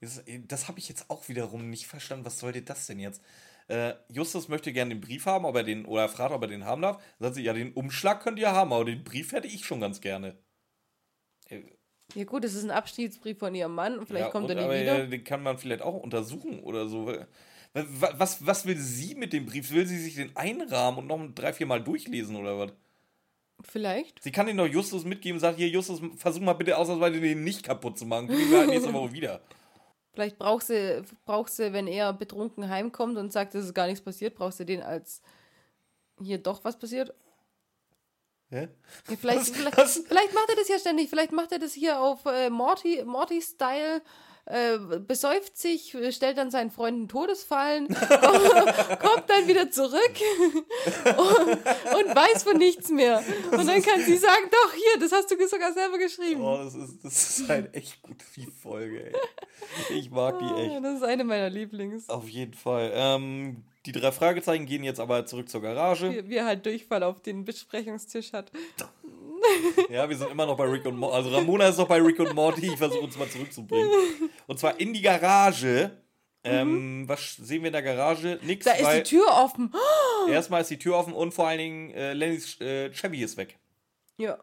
das 0.00 0.22
das 0.46 0.68
habe 0.68 0.78
ich 0.78 0.88
jetzt 0.88 1.10
auch 1.10 1.28
wiederum 1.28 1.68
nicht 1.68 1.86
verstanden. 1.88 2.26
Was 2.26 2.38
sollte 2.38 2.62
das 2.62 2.86
denn 2.86 3.00
jetzt? 3.00 3.22
Äh, 3.66 3.94
Justus 4.08 4.48
möchte 4.48 4.72
gerne 4.72 4.94
den 4.94 5.00
Brief 5.00 5.26
haben, 5.26 5.44
ob 5.44 5.56
er 5.56 5.64
den, 5.64 5.84
oder 5.84 6.02
er 6.02 6.08
fragt, 6.08 6.32
ob 6.32 6.42
er 6.42 6.48
den 6.48 6.64
haben 6.64 6.82
darf. 6.82 6.96
Dann 7.18 7.26
sagt 7.26 7.34
sie, 7.36 7.42
ja, 7.42 7.52
den 7.54 7.72
Umschlag 7.72 8.22
könnt 8.22 8.38
ihr 8.38 8.52
haben, 8.52 8.72
aber 8.72 8.84
den 8.84 9.02
Brief 9.02 9.32
hätte 9.32 9.48
ich 9.48 9.64
schon 9.64 9.80
ganz 9.80 10.00
gerne. 10.00 10.38
Äh, 11.48 11.62
Ja 12.14 12.24
gut, 12.24 12.44
es 12.44 12.54
ist 12.54 12.64
ein 12.64 12.70
Abschiedsbrief 12.70 13.38
von 13.38 13.54
ihrem 13.54 13.74
Mann. 13.74 14.04
Vielleicht 14.06 14.26
Ja, 14.26 14.30
kommt 14.30 14.44
und, 14.44 14.50
er 14.50 14.56
nie 14.56 14.62
aber, 14.62 14.80
wieder. 14.80 14.98
äh, 15.04 15.08
Den 15.08 15.24
kann 15.24 15.42
man 15.42 15.58
vielleicht 15.58 15.82
auch 15.82 15.94
untersuchen 16.02 16.60
oder 16.60 16.88
so. 16.88 17.12
Was, 17.74 18.18
was, 18.18 18.46
was 18.46 18.66
will 18.66 18.78
sie 18.78 19.14
mit 19.14 19.32
dem 19.32 19.44
Brief? 19.46 19.70
Will 19.72 19.86
sie 19.86 19.98
sich 19.98 20.14
den 20.14 20.34
einrahmen 20.34 20.98
und 21.00 21.06
noch 21.06 21.34
drei, 21.34 21.52
vier 21.52 21.66
Mal 21.66 21.82
durchlesen 21.82 22.36
oder 22.36 22.58
was? 22.58 22.72
Vielleicht. 23.60 24.22
Sie 24.22 24.32
kann 24.32 24.46
den 24.46 24.56
doch 24.56 24.66
Justus 24.66 25.04
mitgeben, 25.04 25.38
sagt 25.40 25.58
hier, 25.58 25.68
Justus, 25.68 26.00
versuch 26.16 26.40
mal 26.40 26.54
bitte 26.54 26.78
ausnahmsweise 26.78 27.20
den 27.20 27.44
nicht 27.44 27.62
kaputt 27.64 27.98
zu 27.98 28.06
machen. 28.06 28.28
Kriegen 28.28 28.50
wir 28.50 28.58
halt 28.60 28.70
nächste 28.70 28.92
Woche 28.92 29.12
wieder. 29.12 29.40
Vielleicht 30.14 30.38
brauchst 30.38 30.70
du, 30.70 31.04
brauchst 31.26 31.58
du, 31.58 31.72
wenn 31.72 31.86
er 31.86 32.12
betrunken 32.12 32.68
heimkommt 32.68 33.18
und 33.18 33.32
sagt, 33.32 33.54
es 33.54 33.66
ist 33.66 33.74
gar 33.74 33.86
nichts 33.86 34.00
passiert, 34.00 34.34
brauchst 34.34 34.58
du 34.58 34.64
den 34.64 34.82
als 34.82 35.22
hier 36.20 36.38
doch 36.38 36.64
was 36.64 36.78
passiert. 36.78 37.14
Hä? 38.50 38.68
Ja, 39.08 39.16
vielleicht, 39.20 39.40
Was- 39.40 39.50
vielleicht, 39.50 39.76
was? 39.76 40.02
vielleicht 40.06 40.34
macht 40.34 40.48
er 40.48 40.56
das 40.56 40.68
ja 40.68 40.78
ständig. 40.78 41.10
Vielleicht 41.10 41.32
macht 41.32 41.52
er 41.52 41.58
das 41.58 41.72
hier 41.74 42.00
auf 42.00 42.24
äh, 42.26 42.48
Morty, 42.50 43.02
Morty-Style. 43.04 44.02
Äh, 44.50 44.78
besäuft 45.00 45.58
sich, 45.58 45.94
stellt 46.08 46.38
dann 46.38 46.50
seinen 46.50 46.70
Freunden 46.70 47.06
Todesfallen, 47.06 47.86
kommt 47.88 49.24
dann 49.28 49.46
wieder 49.46 49.70
zurück 49.70 49.92
und, 51.04 51.50
und 51.50 52.16
weiß 52.16 52.44
von 52.44 52.56
nichts 52.56 52.88
mehr. 52.88 53.22
Und 53.50 53.66
dann 53.66 53.82
kann 53.82 54.00
sie 54.00 54.16
sagen, 54.16 54.48
doch, 54.50 54.72
hier, 54.72 55.00
das 55.00 55.12
hast 55.12 55.30
du 55.30 55.34
sogar 55.48 55.74
selber 55.74 55.98
geschrieben. 55.98 56.40
Oh, 56.40 56.56
das 56.64 56.74
ist, 56.74 57.04
das 57.04 57.40
ist 57.40 57.48
halt 57.50 57.74
echt 57.74 58.00
gut, 58.00 58.16
die 58.36 58.46
Folge, 58.46 59.08
ey. 59.12 59.14
Ich 59.94 60.10
mag 60.10 60.38
die 60.38 60.46
Ja, 60.46 60.56
echt. 60.76 60.82
das 60.82 60.94
ist 60.96 61.02
eine 61.02 61.24
meiner 61.24 61.50
Lieblings. 61.50 62.08
Auf 62.08 62.26
jeden 62.26 62.54
Fall. 62.54 62.90
Ähm, 62.94 63.64
die 63.92 64.00
drei 64.00 64.12
Fragezeichen 64.12 64.66
gehen 64.66 64.84
jetzt 64.84 65.00
aber 65.00 65.24
zurück 65.24 65.48
zur 65.48 65.62
Garage. 65.62 66.12
Wie, 66.12 66.28
wie 66.28 66.36
er 66.36 66.44
halt 66.44 66.66
Durchfall 66.66 67.02
auf 67.02 67.22
den 67.22 67.44
Besprechungstisch 67.44 68.32
hat. 68.32 68.52
Ja, 69.88 70.08
wir 70.08 70.16
sind 70.16 70.30
immer 70.32 70.46
noch 70.46 70.56
bei 70.56 70.64
Rick 70.64 70.84
und 70.84 70.96
Morty. 70.96 71.16
Also 71.16 71.30
Ramona 71.30 71.68
ist 71.68 71.78
noch 71.78 71.86
bei 71.86 72.02
Rick 72.02 72.18
und 72.18 72.34
Morty. 72.34 72.66
Ich 72.66 72.76
versuche 72.76 73.00
uns 73.00 73.16
mal 73.16 73.28
zurückzubringen. 73.28 73.88
Und 74.48 74.58
zwar 74.58 74.78
in 74.80 74.92
die 74.92 75.00
Garage. 75.00 75.92
Ähm, 76.42 77.04
was 77.06 77.36
sehen 77.36 77.62
wir 77.62 77.68
in 77.68 77.72
der 77.72 77.82
Garage? 77.82 78.40
Nix, 78.42 78.64
Da 78.64 78.72
ist 78.72 79.10
die 79.10 79.16
Tür 79.16 79.26
offen. 79.28 79.72
erstmal 80.28 80.60
ist 80.62 80.70
die 80.70 80.78
Tür 80.78 80.96
offen 80.96 81.12
und 81.12 81.32
vor 81.32 81.46
allen 81.46 81.58
Dingen 81.58 81.90
äh, 81.92 82.12
Lennys 82.14 82.60
äh, 82.60 82.90
Chevy 82.90 83.22
ist 83.22 83.36
weg. 83.36 83.58
Ja. 84.18 84.38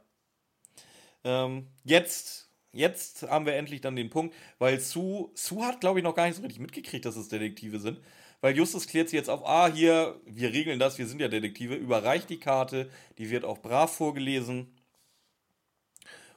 Ähm, 1.25 1.67
jetzt, 1.83 2.49
jetzt 2.71 3.23
haben 3.23 3.45
wir 3.45 3.55
endlich 3.55 3.81
dann 3.81 3.97
den 3.97 4.09
Punkt, 4.09 4.33
weil 4.59 4.79
Sue, 4.79 5.29
Sue 5.33 5.65
hat, 5.65 5.81
glaube 5.81 5.99
ich, 5.99 6.03
noch 6.03 6.15
gar 6.15 6.25
nicht 6.25 6.37
so 6.37 6.41
richtig 6.41 6.61
mitgekriegt, 6.61 7.05
dass 7.05 7.17
es 7.17 7.27
Detektive 7.27 7.79
sind. 7.79 7.99
Weil 8.41 8.55
Justus 8.55 8.87
klärt 8.87 9.09
sie 9.09 9.15
jetzt 9.15 9.29
auf, 9.29 9.45
ah, 9.45 9.67
hier, 9.71 10.19
wir 10.25 10.51
regeln 10.51 10.77
das, 10.79 10.97
wir 10.97 11.07
sind 11.07 11.19
ja 11.21 11.27
Detektive, 11.27 11.75
überreicht 11.75 12.29
die 12.29 12.39
Karte, 12.39 12.89
die 13.17 13.29
wird 13.29 13.43
auch 13.45 13.59
brav 13.59 13.95
vorgelesen. 13.95 14.71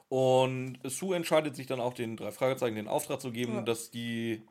Und 0.07 0.79
Sue 0.85 1.15
entscheidet 1.15 1.55
sich 1.55 1.67
dann 1.67 1.79
auch 1.79 1.93
den 1.93 2.17
drei 2.17 2.31
Fragezeichen 2.31 2.75
den 2.75 2.87
Auftrag 2.87 3.21
zu 3.21 3.31
geben, 3.31 3.55
Ja. 3.57 3.61
dass 3.61 3.91
die, 3.91 4.41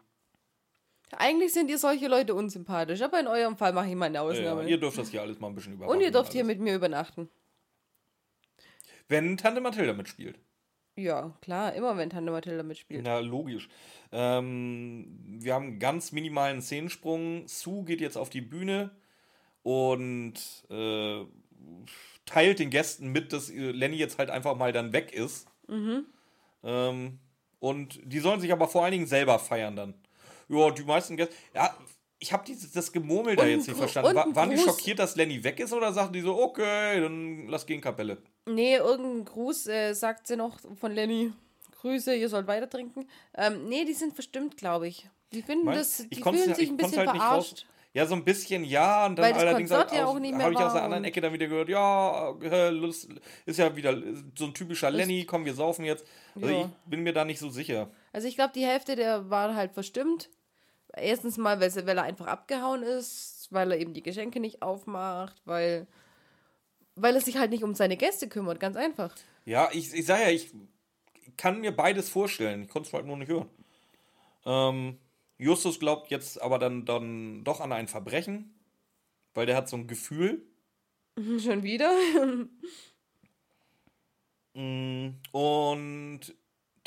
Eigentlich 1.11 1.53
sind 1.55 1.71
ihr 1.71 1.79
solche 1.79 2.07
Leute 2.07 2.35
unsympathisch, 2.35 3.01
aber 3.03 3.19
in 3.19 3.27
eurem 3.27 3.57
Fall 3.57 3.73
mache 3.73 3.89
ich 3.89 3.95
mal 3.97 4.07
eine 4.07 4.19
äh, 4.19 4.21
Ausnahme. 4.21 4.69
ihr 4.69 4.79
dürft 4.79 4.99
das 4.99 5.09
hier 5.11 5.23
alles 5.23 5.41
mal 5.41 5.49
ein 5.49 5.55
bisschen 5.55 5.73
überwachen. 5.73 5.97
Und 5.97 6.03
ihr 6.03 6.11
dürft 6.13 6.33
hier 6.33 6.43
alles. 6.45 6.57
mit 6.59 6.61
mir 6.61 6.75
übernachten. 6.77 7.29
Wenn 9.09 9.37
Tante 9.39 9.61
Mathilda 9.63 9.95
mitspielt. 9.95 10.39
Ja, 10.99 11.33
klar, 11.43 11.75
immer 11.75 11.97
wenn 11.97 12.11
Tante 12.11 12.33
Mathilda 12.33 12.65
mitspielt. 12.65 13.03
Na, 13.05 13.21
logisch. 13.21 13.69
Ähm, 14.11 15.07
wir 15.39 15.55
haben 15.55 15.67
einen 15.67 15.79
ganz 15.79 16.11
minimalen 16.11 16.61
Szenensprung. 16.61 17.47
Sue 17.47 17.85
geht 17.85 18.01
jetzt 18.01 18.17
auf 18.19 18.31
die 18.31 18.41
Bühne 18.41 18.91
und 19.63 20.35
äh, 20.69 21.25
teilt 22.27 22.59
den 22.59 22.71
Gästen 22.71 23.13
mit, 23.13 23.33
dass 23.33 23.49
Lenny 23.49 23.95
jetzt 23.97 24.19
halt 24.19 24.29
einfach 24.31 24.57
mal 24.57 24.73
dann 24.73 24.93
weg 24.93 25.13
ist. 25.13 25.47
Ähm, 26.65 27.21
und 27.61 28.01
die 28.03 28.19
sollen 28.19 28.41
sich 28.41 28.51
aber 28.53 28.67
vor 28.67 28.83
allen 28.83 28.93
Dingen 28.93 29.07
selber 29.07 29.39
feiern 29.39 29.77
dann. 29.77 29.95
Ja, 30.49 30.69
die 30.73 30.83
meisten 30.83 31.17
Gäste. 31.17 31.33
Ja, 31.55 31.77
ich 32.19 32.33
habe 32.33 32.45
das 32.75 32.93
Gemurmel 32.93 33.37
da 33.37 33.45
Und 33.45 33.49
jetzt 33.51 33.69
nicht 33.69 33.77
verstanden. 33.79 34.11
und 34.11 34.17
Wa- 34.17 34.23
ein 34.25 34.35
waren 34.37 34.51
die 34.51 34.57
Gruß. 34.57 34.65
schockiert, 34.65 34.99
dass 34.99 35.15
Lenny 35.17 35.43
weg 35.45 35.61
ist 35.61 35.73
oder 35.73 35.93
sagten 35.93 36.13
die 36.15 36.21
so, 36.21 36.37
okay, 36.41 37.01
dann 37.01 37.47
lass 37.49 37.65
gehen, 37.67 37.81
Kapelle? 37.81 38.19
Nee, 38.47 38.77
irgendein 38.77 39.25
Gruß 39.25 39.67
äh, 39.69 39.93
sagt 39.95 40.27
sie 40.27 40.37
noch 40.37 40.59
von 40.81 40.93
Lenny. 40.93 41.33
Grüße, 41.81 42.15
ihr 42.15 42.29
sollt 42.29 42.49
weiter 42.49 42.69
trinken. 42.69 43.07
Ähm, 43.37 43.69
nee, 43.69 43.85
die 43.85 43.93
sind 43.95 44.13
verstimmt, 44.15 44.57
glaube 44.57 44.89
ich. 44.89 45.09
Die 45.33 45.43
finden 45.43 45.67
Meinst- 45.67 46.01
das, 46.01 46.09
die 46.09 46.21
fühlen 46.23 46.55
sich 46.55 46.65
ich 46.65 46.71
ein 46.71 46.77
bisschen 46.77 46.99
halt 47.07 47.11
verarscht. 47.11 47.67
Ja, 47.95 48.05
so 48.07 48.15
ein 48.15 48.25
bisschen 48.25 48.65
ja. 48.65 49.07
Und 49.07 49.17
dann 49.17 49.33
allerdings 49.33 49.71
halt 49.71 49.93
ja 49.93 50.05
habe 50.07 50.21
ich 50.21 50.35
aus 50.37 50.53
der 50.55 50.59
war 50.75 50.83
anderen 50.83 51.05
Ecke 51.05 51.21
dann 51.21 51.33
wieder 51.33 51.47
gehört, 51.47 51.69
ja, 51.69 52.31
Lust, 52.71 53.09
ist 53.47 53.59
ja 53.59 53.75
wieder 53.77 53.97
so 54.37 54.47
ein 54.47 54.55
typischer 54.55 54.91
Lenny, 54.91 55.25
komm, 55.25 55.45
wir 55.45 55.55
saufen 55.55 55.85
jetzt. 55.85 56.05
Also 56.35 56.49
Ja. 56.49 56.61
ich 56.63 56.91
bin 56.91 57.03
mir 57.03 57.13
da 57.13 57.25
nicht 57.25 57.39
so 57.39 57.49
sicher. 57.49 57.91
Also 58.13 58.29
ich 58.29 58.35
glaube, 58.35 58.53
die 58.55 58.65
Hälfte 58.67 58.95
der 58.97 59.31
waren 59.31 59.55
halt 59.57 59.73
verstimmt. 59.73 60.29
Erstens 61.01 61.37
mal, 61.39 61.61
weil, 61.61 61.75
weil 61.87 61.99
er 61.99 62.05
einfach 62.05 62.27
abgehauen 62.27 62.83
ist, 62.83 63.49
weil 63.51 63.73
er 63.73 63.79
eben 63.79 63.95
die 63.95 64.03
Geschenke 64.03 64.41
nicht 64.41 64.63
aufmacht, 64.63 65.41
weil, 65.45 65.87
weil 66.97 67.15
er 67.15 67.21
sich 67.21 67.39
halt 67.39 67.51
nicht 67.51 67.65
um 67.65 67.75
seine 67.75 67.97
Gäste 67.97 68.29
kümmert, 68.29 68.61
ganz 68.61 68.77
einfach. 68.77 69.15
Ja, 69.45 69.69
ich, 69.73 69.93
ich 69.95 70.07
sage 70.07 70.23
ja, 70.23 70.31
ich 70.31 70.51
kann 71.37 71.61
mir 71.61 71.73
beides 71.75 72.09
vorstellen. 72.09 72.63
Ich 72.65 72.69
konnte 72.69 72.89
es 72.89 72.93
halt 72.93 73.07
nur 73.07 73.17
nicht 73.17 73.29
hören. 73.29 73.49
Ähm, 74.45 74.99
Justus 75.39 75.79
glaubt 75.79 76.11
jetzt 76.11 76.41
aber 76.43 76.59
dann, 76.59 76.85
dann 76.85 77.45
doch 77.45 77.61
an 77.61 77.73
ein 77.73 77.89
Verbrechen, 77.89 78.55
weil 79.35 79.47
der 79.47 79.57
hat 79.57 79.69
so 79.69 79.77
ein 79.77 79.87
Gefühl. 79.87 80.43
Schon 81.39 81.63
wieder? 81.63 81.93
Mm, 84.55 85.11
Und 85.31 86.21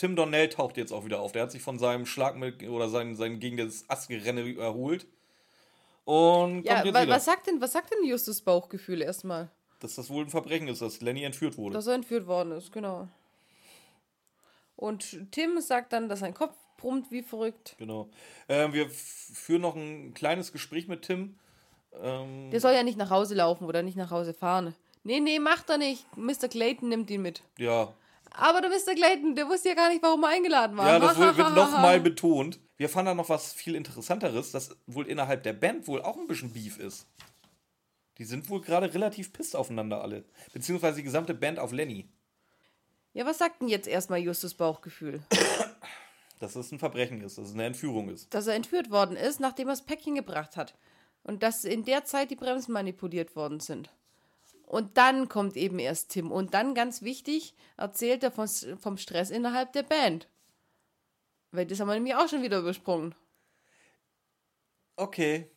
Tim 0.02 0.16
Donnell 0.16 0.50
taucht 0.50 0.78
jetzt 0.78 0.92
auch 0.92 1.06
wieder 1.06 1.20
auf. 1.20 1.32
Der 1.32 1.44
hat 1.44 1.52
sich 1.52 1.62
von 1.62 1.78
seinem 1.78 2.08
Schlag 2.08 2.36
mit 2.36 2.68
oder 2.68 2.90
sein, 2.90 3.16
sein 3.16 3.40
gegen 3.40 3.58
das 3.58 3.88
Astgerenne 3.88 4.58
erholt. 4.58 5.06
Und 6.06 6.64
ja, 6.64 6.80
wa 6.80 6.86
wieder. 6.86 7.08
was 7.08 7.26
sagt 7.26 7.46
denn, 7.46 7.62
was 7.62 7.74
sagt 7.74 7.94
denn 7.94 8.04
Justus 8.04 8.42
Bauchgefühl 8.42 9.04
erstmal? 9.04 9.52
Dass 9.80 9.94
das 9.94 10.10
wohl 10.10 10.26
ein 10.26 10.32
Verbrechen 10.32 10.68
ist, 10.70 10.82
dass 10.82 11.02
Lenny 11.02 11.24
entführt 11.24 11.56
wurde. 11.56 11.76
Dass 11.76 11.86
er 11.86 11.94
entführt 11.94 12.26
worden 12.26 12.52
ist, 12.54 12.72
genau. 12.72 13.10
Und 14.76 15.32
Tim 15.32 15.62
sagt 15.62 15.94
dann, 15.94 16.10
dass 16.10 16.22
sein 16.22 16.34
Kopf 16.34 16.56
brummt 16.78 17.12
wie 17.12 17.22
verrückt. 17.22 17.76
genau. 17.78 18.10
Ähm, 18.50 18.74
wir 18.74 18.90
führen 18.90 19.62
noch 19.62 19.76
ein 19.76 20.16
kleines 20.16 20.52
Gespräch 20.52 20.88
mit 20.88 21.04
Tim. 21.04 21.38
Ähm, 22.02 22.50
Der 22.50 22.60
soll 22.60 22.74
ja 22.74 22.82
nicht 22.82 22.98
nach 22.98 23.12
Hause 23.12 23.36
laufen 23.36 23.66
oder 23.66 23.84
nicht 23.84 23.98
nach 23.98 24.10
Hause 24.10 24.34
fahren. 24.34 24.74
Nee, 25.04 25.20
nee, 25.20 25.38
macht 25.38 25.70
er 25.70 25.78
nicht. 25.78 26.06
Mr. 26.18 26.48
Clayton 26.50 26.90
nimmt 26.90 27.12
ihn 27.12 27.22
mit. 27.22 27.44
ja, 27.60 27.94
Aber 28.32 28.62
der 28.62 28.70
Mr. 28.70 28.96
Clayton, 28.96 29.36
der 29.36 29.48
wusste 29.48 29.70
ja 29.70 29.76
gar 29.76 29.90
nicht, 29.90 30.02
warum 30.02 30.24
er 30.24 30.30
eingeladen 30.30 30.78
war. 30.78 30.88
ja, 30.88 31.00
das 31.00 31.18
wird, 31.18 31.38
wird 31.38 31.56
nochmal 31.56 32.00
betont. 32.00 32.60
Wir 32.78 32.90
fanden 32.90 33.08
da 33.08 33.14
noch 33.14 33.30
was 33.30 33.54
viel 33.54 33.76
Interessanteres, 33.76 34.52
dass 34.52 34.76
wohl 34.88 35.08
innerhalb 35.08 35.44
der 35.44 35.54
Band 35.54 35.88
wohl 35.88 36.02
auch 36.02 36.18
ein 36.18 36.28
bisschen 36.28 36.52
Beef 36.52 36.80
ist. 36.80 37.08
Die 38.18 38.26
sind 38.26 38.50
wohl 38.50 38.62
gerade 38.62 38.94
relativ 38.94 39.34
pisst 39.34 39.56
aufeinander 39.56 40.02
alle. 40.02 40.26
Beziehungsweise 40.54 40.98
die 40.98 41.04
gesamte 41.04 41.34
Band 41.34 41.60
auf 41.60 41.72
Lenny. 41.72 42.10
Ja, 43.14 43.26
was 43.26 43.40
sagt 43.40 43.62
denn 43.62 43.68
jetzt 43.68 43.88
erstmal 43.88 44.20
Justus 44.20 44.54
Bauchgefühl? 44.54 45.22
Dass 46.40 46.56
es 46.56 46.72
ein 46.72 46.80
Verbrechen 46.80 47.22
ist, 47.22 47.38
dass 47.38 47.50
es 47.50 47.54
eine 47.54 47.66
Entführung 47.66 48.10
ist. 48.10 48.34
Dass 48.34 48.48
er 48.48 48.56
entführt 48.56 48.90
worden 48.90 49.16
ist, 49.16 49.40
nachdem 49.40 49.68
er 49.68 49.74
das 49.74 49.86
Päckchen 49.86 50.16
gebracht 50.16 50.58
hat. 50.58 50.76
Und 51.22 51.44
dass 51.44 51.66
in 51.66 51.86
der 51.86 52.04
Zeit 52.06 52.32
die 52.32 52.36
Bremsen 52.36 52.72
manipuliert 52.72 53.36
worden 53.36 53.60
sind. 53.60 53.92
Und 54.72 54.98
dann 54.98 55.28
kommt 55.28 55.58
eben 55.58 55.80
erst 55.80 56.12
Tim. 56.12 56.32
Und 56.32 56.54
dann, 56.54 56.74
ganz 56.74 57.02
wichtig, 57.02 57.54
erzählt 57.76 58.24
er 58.24 58.32
vom, 58.32 58.48
vom 58.80 58.96
Stress 58.98 59.30
innerhalb 59.30 59.74
der 59.74 59.84
Band. 59.84 60.30
Weil 61.52 61.66
das 61.66 61.82
haben 61.82 61.90
wir 61.90 61.96
nämlich 61.96 62.16
auch 62.16 62.30
schon 62.30 62.42
wieder 62.42 62.60
übersprungen. 62.60 63.14
Okay. 64.96 65.52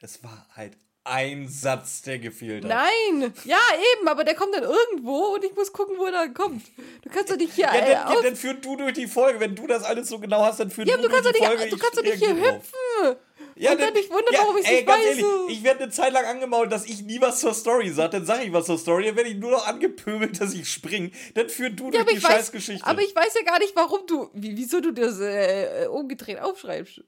Es 0.00 0.24
war 0.24 0.44
halt 0.56 0.76
ein 1.04 1.46
Satz, 1.48 2.02
der 2.02 2.18
gefehlt 2.18 2.64
hat. 2.64 2.68
Nein! 2.70 3.32
Ja, 3.44 3.58
eben, 3.96 4.08
aber 4.08 4.24
der 4.24 4.34
kommt 4.34 4.54
dann 4.56 4.64
irgendwo 4.64 5.34
und 5.34 5.44
ich 5.44 5.54
muss 5.54 5.72
gucken, 5.72 5.96
wo 5.96 6.06
er 6.06 6.12
dann 6.12 6.34
kommt. 6.34 6.64
Du 7.02 7.10
kannst 7.10 7.30
doch 7.30 7.36
nicht 7.36 7.54
hier. 7.54 7.66
Ja, 7.66 7.74
äh, 7.74 7.80
dann, 7.80 7.90
ja, 7.92 8.06
auf- 8.06 8.22
dann 8.22 8.34
führ 8.36 8.54
du 8.54 8.74
durch 8.76 8.92
die 8.94 9.06
Folge. 9.06 9.38
Wenn 9.38 9.54
du 9.54 9.68
das 9.68 9.84
alles 9.84 10.08
so 10.08 10.18
genau 10.18 10.42
hast, 10.44 10.58
dann 10.58 10.70
führ 10.70 10.84
ja, 10.84 10.96
du 10.96 11.02
du 11.02 11.08
durch 11.08 11.22
die 11.22 11.28
nicht, 11.32 11.44
Folge. 11.46 11.68
du 11.68 11.76
ich 11.76 11.80
kannst 11.82 11.96
doch 11.98 12.02
nicht 12.02 12.24
hier 12.24 12.34
drauf. 12.34 13.16
Ja, 13.54 13.72
und 13.72 13.80
dann 13.80 13.92
nicht 13.92 14.10
wundern, 14.10 14.34
warum 14.36 14.56
ich 14.56 14.66
ey, 14.66 14.76
nicht 14.76 14.86
ganz 14.86 14.98
weiß. 15.04 15.06
ehrlich, 15.18 15.24
ich 15.48 15.62
werde 15.62 15.82
eine 15.84 15.92
Zeit 15.92 16.12
lang 16.12 16.24
angemault, 16.24 16.72
dass 16.72 16.84
ich 16.86 17.02
nie 17.02 17.20
was 17.20 17.40
zur 17.40 17.52
Story 17.54 17.90
sage. 17.90 18.10
Dann 18.10 18.24
sage 18.26 18.44
ich 18.44 18.52
was 18.52 18.66
zur 18.66 18.78
Story. 18.78 19.04
Dann 19.06 19.16
werde 19.16 19.30
ich 19.30 19.36
nur 19.36 19.50
noch 19.50 19.66
angepöbelt, 19.66 20.38
dass 20.40 20.54
ich 20.54 20.68
springe. 20.68 21.10
Dann 21.34 21.48
führ 21.48 21.70
du 21.70 21.86
Ja, 21.86 21.90
durch 22.02 22.06
die 22.06 22.16
ich, 22.16 22.22
weiß, 22.24 22.30
Scheißgeschichte. 22.32 22.86
aber 22.86 23.02
ich 23.02 23.14
weiß 23.14 23.34
ja 23.34 23.42
gar 23.42 23.58
nicht, 23.58 23.76
warum 23.76 24.06
du, 24.06 24.30
wie, 24.34 24.56
wieso 24.56 24.80
du 24.80 24.92
das 24.92 25.18
äh, 25.20 25.84
äh, 25.84 25.86
umgedreht 25.88 26.38
aufschreibst. 26.40 27.02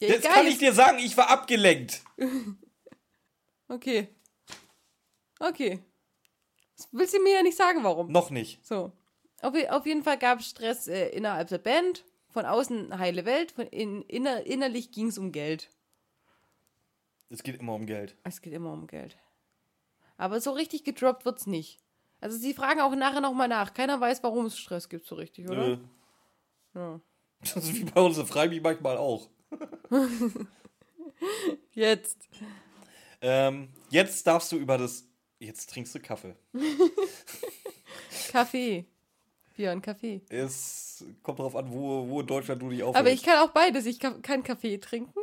Ja, 0.00 0.08
das 0.08 0.18
egal, 0.18 0.32
kann 0.32 0.46
ich 0.46 0.52
jetzt- 0.52 0.60
dir 0.62 0.72
sagen, 0.72 0.98
ich 0.98 1.16
war 1.16 1.30
abgelenkt. 1.30 2.02
Okay. 3.68 4.08
Okay. 5.40 5.78
Das 6.76 6.88
willst 6.92 7.14
du 7.14 7.22
mir 7.22 7.34
ja 7.36 7.42
nicht 7.42 7.56
sagen, 7.56 7.82
warum. 7.84 8.12
Noch 8.12 8.28
nicht. 8.30 8.64
So. 8.66 8.92
Auf, 9.40 9.54
auf 9.70 9.86
jeden 9.86 10.02
Fall 10.02 10.18
gab 10.18 10.40
es 10.40 10.46
Stress 10.50 10.88
äh, 10.88 11.08
innerhalb 11.08 11.48
der 11.48 11.58
Band. 11.58 12.04
Von 12.32 12.46
außen 12.46 12.98
heile 12.98 13.24
Welt, 13.24 13.52
von 13.52 13.66
in, 13.66 14.02
inner, 14.02 14.46
innerlich 14.46 14.90
ging 14.90 15.08
es 15.08 15.18
um 15.18 15.32
Geld. 15.32 15.68
Es 17.28 17.42
geht 17.42 17.60
immer 17.60 17.74
um 17.74 17.86
Geld. 17.86 18.16
Es 18.24 18.40
geht 18.40 18.52
immer 18.52 18.72
um 18.72 18.86
Geld. 18.86 19.16
Aber 20.16 20.40
so 20.40 20.52
richtig 20.52 20.84
gedroppt 20.84 21.24
wird's 21.24 21.46
nicht. 21.46 21.78
Also 22.20 22.38
sie 22.38 22.54
fragen 22.54 22.80
auch 22.80 22.94
nachher 22.94 23.20
nochmal 23.20 23.48
nach. 23.48 23.74
Keiner 23.74 24.00
weiß, 24.00 24.22
warum 24.22 24.46
es 24.46 24.58
Stress 24.58 24.88
gibt 24.88 25.06
so 25.06 25.16
richtig, 25.16 25.48
oder? 25.48 25.68
Äh, 25.68 25.78
Ja. 26.74 27.00
das 27.40 27.56
ist 27.56 27.74
wie 27.74 27.84
bei 27.84 28.00
uns 28.00 28.16
in 28.16 28.26
Freiburg 28.26 28.62
manchmal 28.62 28.96
auch. 28.96 29.28
Jetzt. 31.72 32.28
Ähm, 33.20 33.68
jetzt 33.90 34.26
darfst 34.26 34.50
du 34.52 34.56
über 34.56 34.78
das. 34.78 35.04
Jetzt 35.38 35.70
trinkst 35.70 35.94
du 35.94 36.00
Kaffee. 36.00 36.36
Kaffee. 38.30 38.86
Bier 39.52 39.72
und 39.72 39.82
Kaffee. 39.82 40.20
Es 40.28 41.04
kommt 41.22 41.38
darauf 41.38 41.56
an, 41.56 41.72
wo, 41.72 42.08
wo 42.08 42.20
in 42.20 42.26
Deutschland 42.26 42.60
du 42.62 42.70
dich 42.70 42.82
aufhältst. 42.82 43.00
Aber 43.00 43.10
ich 43.10 43.22
kann 43.22 43.38
auch 43.46 43.50
beides. 43.52 43.86
Ich 43.86 43.98
kann, 44.00 44.22
Kaffee 44.42 44.78
trinken 44.78 45.18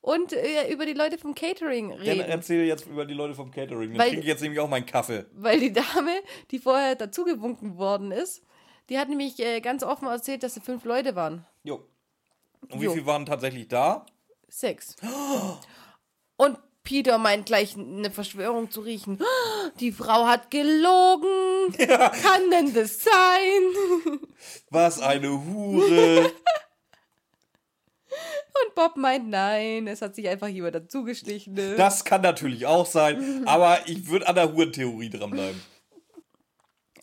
und 0.00 0.32
äh, 0.32 0.70
über 0.72 0.86
die 0.86 0.92
Leute 0.92 1.18
vom 1.18 1.34
Catering 1.34 1.90
Dann 1.90 1.98
reden. 2.00 2.20
erzähle 2.22 2.64
jetzt 2.64 2.86
über 2.86 3.04
die 3.04 3.14
Leute 3.14 3.34
vom 3.34 3.50
Catering. 3.50 3.90
Dann 3.90 3.98
Weil- 3.98 4.08
trinke 4.08 4.22
ich 4.22 4.28
jetzt 4.28 4.40
nämlich 4.42 4.60
auch 4.60 4.68
meinen 4.68 4.86
Kaffee. 4.86 5.26
Weil 5.32 5.60
die 5.60 5.72
Dame, 5.72 6.20
die 6.50 6.58
vorher 6.58 6.94
dazugewunken 6.94 7.76
worden 7.78 8.12
ist, 8.12 8.42
die 8.88 8.98
hat 8.98 9.08
nämlich 9.08 9.38
äh, 9.40 9.60
ganz 9.60 9.82
offen 9.82 10.06
erzählt, 10.08 10.42
dass 10.42 10.54
sie 10.54 10.60
fünf 10.60 10.84
Leute 10.84 11.14
waren. 11.16 11.44
Jo. 11.64 11.84
Und 12.70 12.80
wie 12.80 12.84
Jo. 12.86 12.92
viele 12.92 13.06
waren 13.06 13.26
tatsächlich 13.26 13.68
da? 13.68 14.06
Sechs. 14.48 14.96
Und 16.36 16.58
Peter 16.88 17.18
meint 17.18 17.44
gleich 17.44 17.76
eine 17.76 18.10
Verschwörung 18.10 18.70
zu 18.70 18.80
riechen. 18.80 19.18
Die 19.78 19.92
Frau 19.92 20.26
hat 20.26 20.50
gelogen. 20.50 21.70
Kann 21.76 22.50
denn 22.50 22.72
das 22.72 23.04
sein? 23.04 24.20
Was 24.70 24.98
eine 24.98 25.28
Hure. 25.28 26.32
Und 28.64 28.74
Bob 28.74 28.96
meint, 28.96 29.28
nein, 29.28 29.86
es 29.86 30.00
hat 30.00 30.14
sich 30.14 30.26
einfach 30.30 30.48
jemand 30.48 30.76
dazugeschlichen. 30.76 31.52
Ne? 31.52 31.74
das 31.76 32.06
kann 32.06 32.22
natürlich 32.22 32.64
auch 32.64 32.86
sein, 32.86 33.46
aber 33.46 33.80
ich 33.84 34.08
würde 34.08 34.26
an 34.26 34.36
der 34.36 34.50
Hurentheorie 34.50 35.10
dranbleiben. 35.10 35.60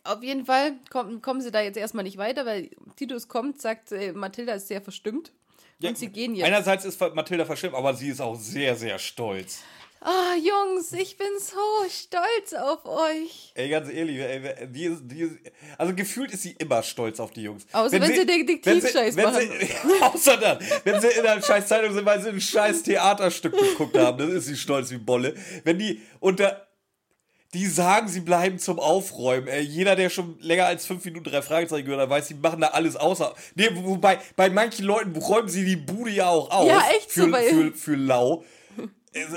Auf 0.02 0.20
jeden 0.24 0.46
Fall 0.46 0.74
kommen, 0.90 1.22
kommen 1.22 1.40
sie 1.40 1.52
da 1.52 1.60
jetzt 1.60 1.76
erstmal 1.76 2.02
nicht 2.02 2.18
weiter, 2.18 2.44
weil 2.44 2.70
Titus 2.96 3.28
kommt, 3.28 3.62
sagt, 3.62 3.92
äh, 3.92 4.12
Mathilda 4.12 4.54
ist 4.54 4.66
sehr 4.66 4.82
verstimmt. 4.82 5.32
Ja, 5.78 5.90
und 5.90 5.98
sie 5.98 6.08
gehen 6.08 6.34
jetzt. 6.34 6.46
Einerseits 6.46 6.84
ist 6.84 7.00
Mathilda 7.00 7.44
verstimmt, 7.44 7.74
aber 7.74 7.92
sie 7.94 8.08
ist 8.08 8.20
auch 8.20 8.34
sehr, 8.36 8.76
sehr 8.76 8.98
stolz. 8.98 9.58
Ah, 10.00 10.34
Jungs, 10.36 10.92
ich 10.92 11.16
bin 11.16 11.26
so 11.40 11.56
stolz 11.90 12.52
auf 12.52 12.84
euch. 12.84 13.50
Ey, 13.54 13.68
ganz 13.70 13.90
ehrlich, 13.90 14.18
ey, 14.20 14.68
die, 14.68 14.84
ist- 14.84 15.02
die, 15.04 15.22
ist- 15.22 15.36
also 15.78 15.94
gefühlt 15.94 16.30
ist 16.32 16.42
sie 16.42 16.52
immer 16.58 16.82
stolz 16.82 17.18
auf 17.18 17.32
die 17.32 17.42
Jungs. 17.42 17.66
Außer 17.72 17.92
wenn 18.00 18.12
sie 18.14 18.24
Detektivscheiß 18.26 19.16
wenn 19.16 19.34
sie- 19.34 19.50
Außer 20.02 20.36
dann, 20.36 20.58
wenn 20.84 21.00
sie 21.00 21.08
in 21.08 21.26
einer 21.26 21.42
scheiß 21.42 21.66
Zeitung 21.66 21.92
sind, 21.94 22.04
weil 22.04 22.20
sie 22.22 22.28
ein 22.28 22.40
scheiß 22.40 22.82
Theaterstück 22.84 23.58
geguckt 23.58 23.96
haben, 23.98 24.18
dann 24.18 24.30
ist 24.36 24.46
sie 24.46 24.56
stolz 24.56 24.90
wie 24.90 24.98
Bolle. 24.98 25.34
Wenn 25.64 25.78
die 25.78 26.00
unter, 26.20 26.65
die 27.54 27.66
sagen, 27.66 28.08
sie 28.08 28.20
bleiben 28.20 28.58
zum 28.58 28.78
Aufräumen. 28.78 29.48
Ey, 29.48 29.62
jeder, 29.62 29.96
der 29.96 30.10
schon 30.10 30.38
länger 30.40 30.66
als 30.66 30.84
fünf 30.86 31.04
Minuten 31.04 31.30
drei 31.30 31.42
Fragezeichen 31.42 31.84
gehört 31.84 32.02
hat, 32.02 32.10
weiß, 32.10 32.28
sie 32.28 32.34
machen 32.34 32.60
da 32.60 32.68
alles 32.68 32.96
außer. 32.96 33.34
Nee, 33.54 33.68
wobei, 33.72 34.18
bei 34.36 34.50
manchen 34.50 34.84
Leuten 34.84 35.14
räumen 35.16 35.48
sie 35.48 35.64
die 35.64 35.76
Bude 35.76 36.10
ja 36.10 36.28
auch 36.28 36.50
auf. 36.50 36.66
Ja, 36.68 36.82
echt 36.96 37.10
für, 37.10 37.22
so, 37.26 37.30
bei- 37.30 37.48
für, 37.48 37.72
für 37.72 37.94
lau. 37.96 38.44
Also, 39.14 39.36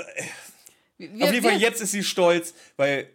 Wir, 0.98 1.24
auf 1.24 1.32
jeden 1.32 1.46
Fall, 1.46 1.58
jetzt 1.58 1.80
ist 1.80 1.92
sie 1.92 2.04
stolz, 2.04 2.52
weil 2.76 3.08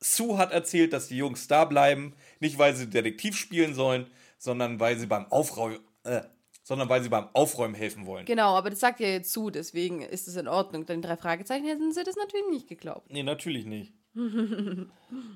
Sue 0.00 0.36
hat 0.38 0.50
erzählt, 0.52 0.92
dass 0.92 1.08
die 1.08 1.16
Jungs 1.16 1.46
da 1.46 1.64
bleiben. 1.64 2.14
Nicht, 2.40 2.58
weil 2.58 2.74
sie 2.74 2.88
Detektiv 2.88 3.36
spielen 3.36 3.74
sollen, 3.74 4.06
sondern 4.38 4.80
weil 4.80 4.98
sie 4.98 5.06
beim 5.06 5.26
Aufräumen, 5.30 5.78
äh, 6.04 6.22
sondern 6.64 6.88
weil 6.88 7.02
sie 7.02 7.08
beim 7.08 7.28
Aufräumen 7.32 7.74
helfen 7.74 8.06
wollen. 8.06 8.24
Genau, 8.26 8.56
aber 8.56 8.70
das 8.70 8.80
sagt 8.80 9.00
ja 9.00 9.08
jetzt 9.08 9.32
zu, 9.32 9.50
deswegen 9.50 10.02
ist 10.02 10.26
es 10.28 10.36
in 10.36 10.48
Ordnung. 10.48 10.86
Denn 10.86 11.02
drei 11.02 11.16
Fragezeichen 11.16 11.66
hätten 11.66 11.92
sie 11.92 12.02
das 12.04 12.16
natürlich 12.16 12.46
nicht 12.50 12.68
geglaubt. 12.68 13.10
Nee, 13.10 13.22
natürlich 13.22 13.64
nicht. 13.66 13.92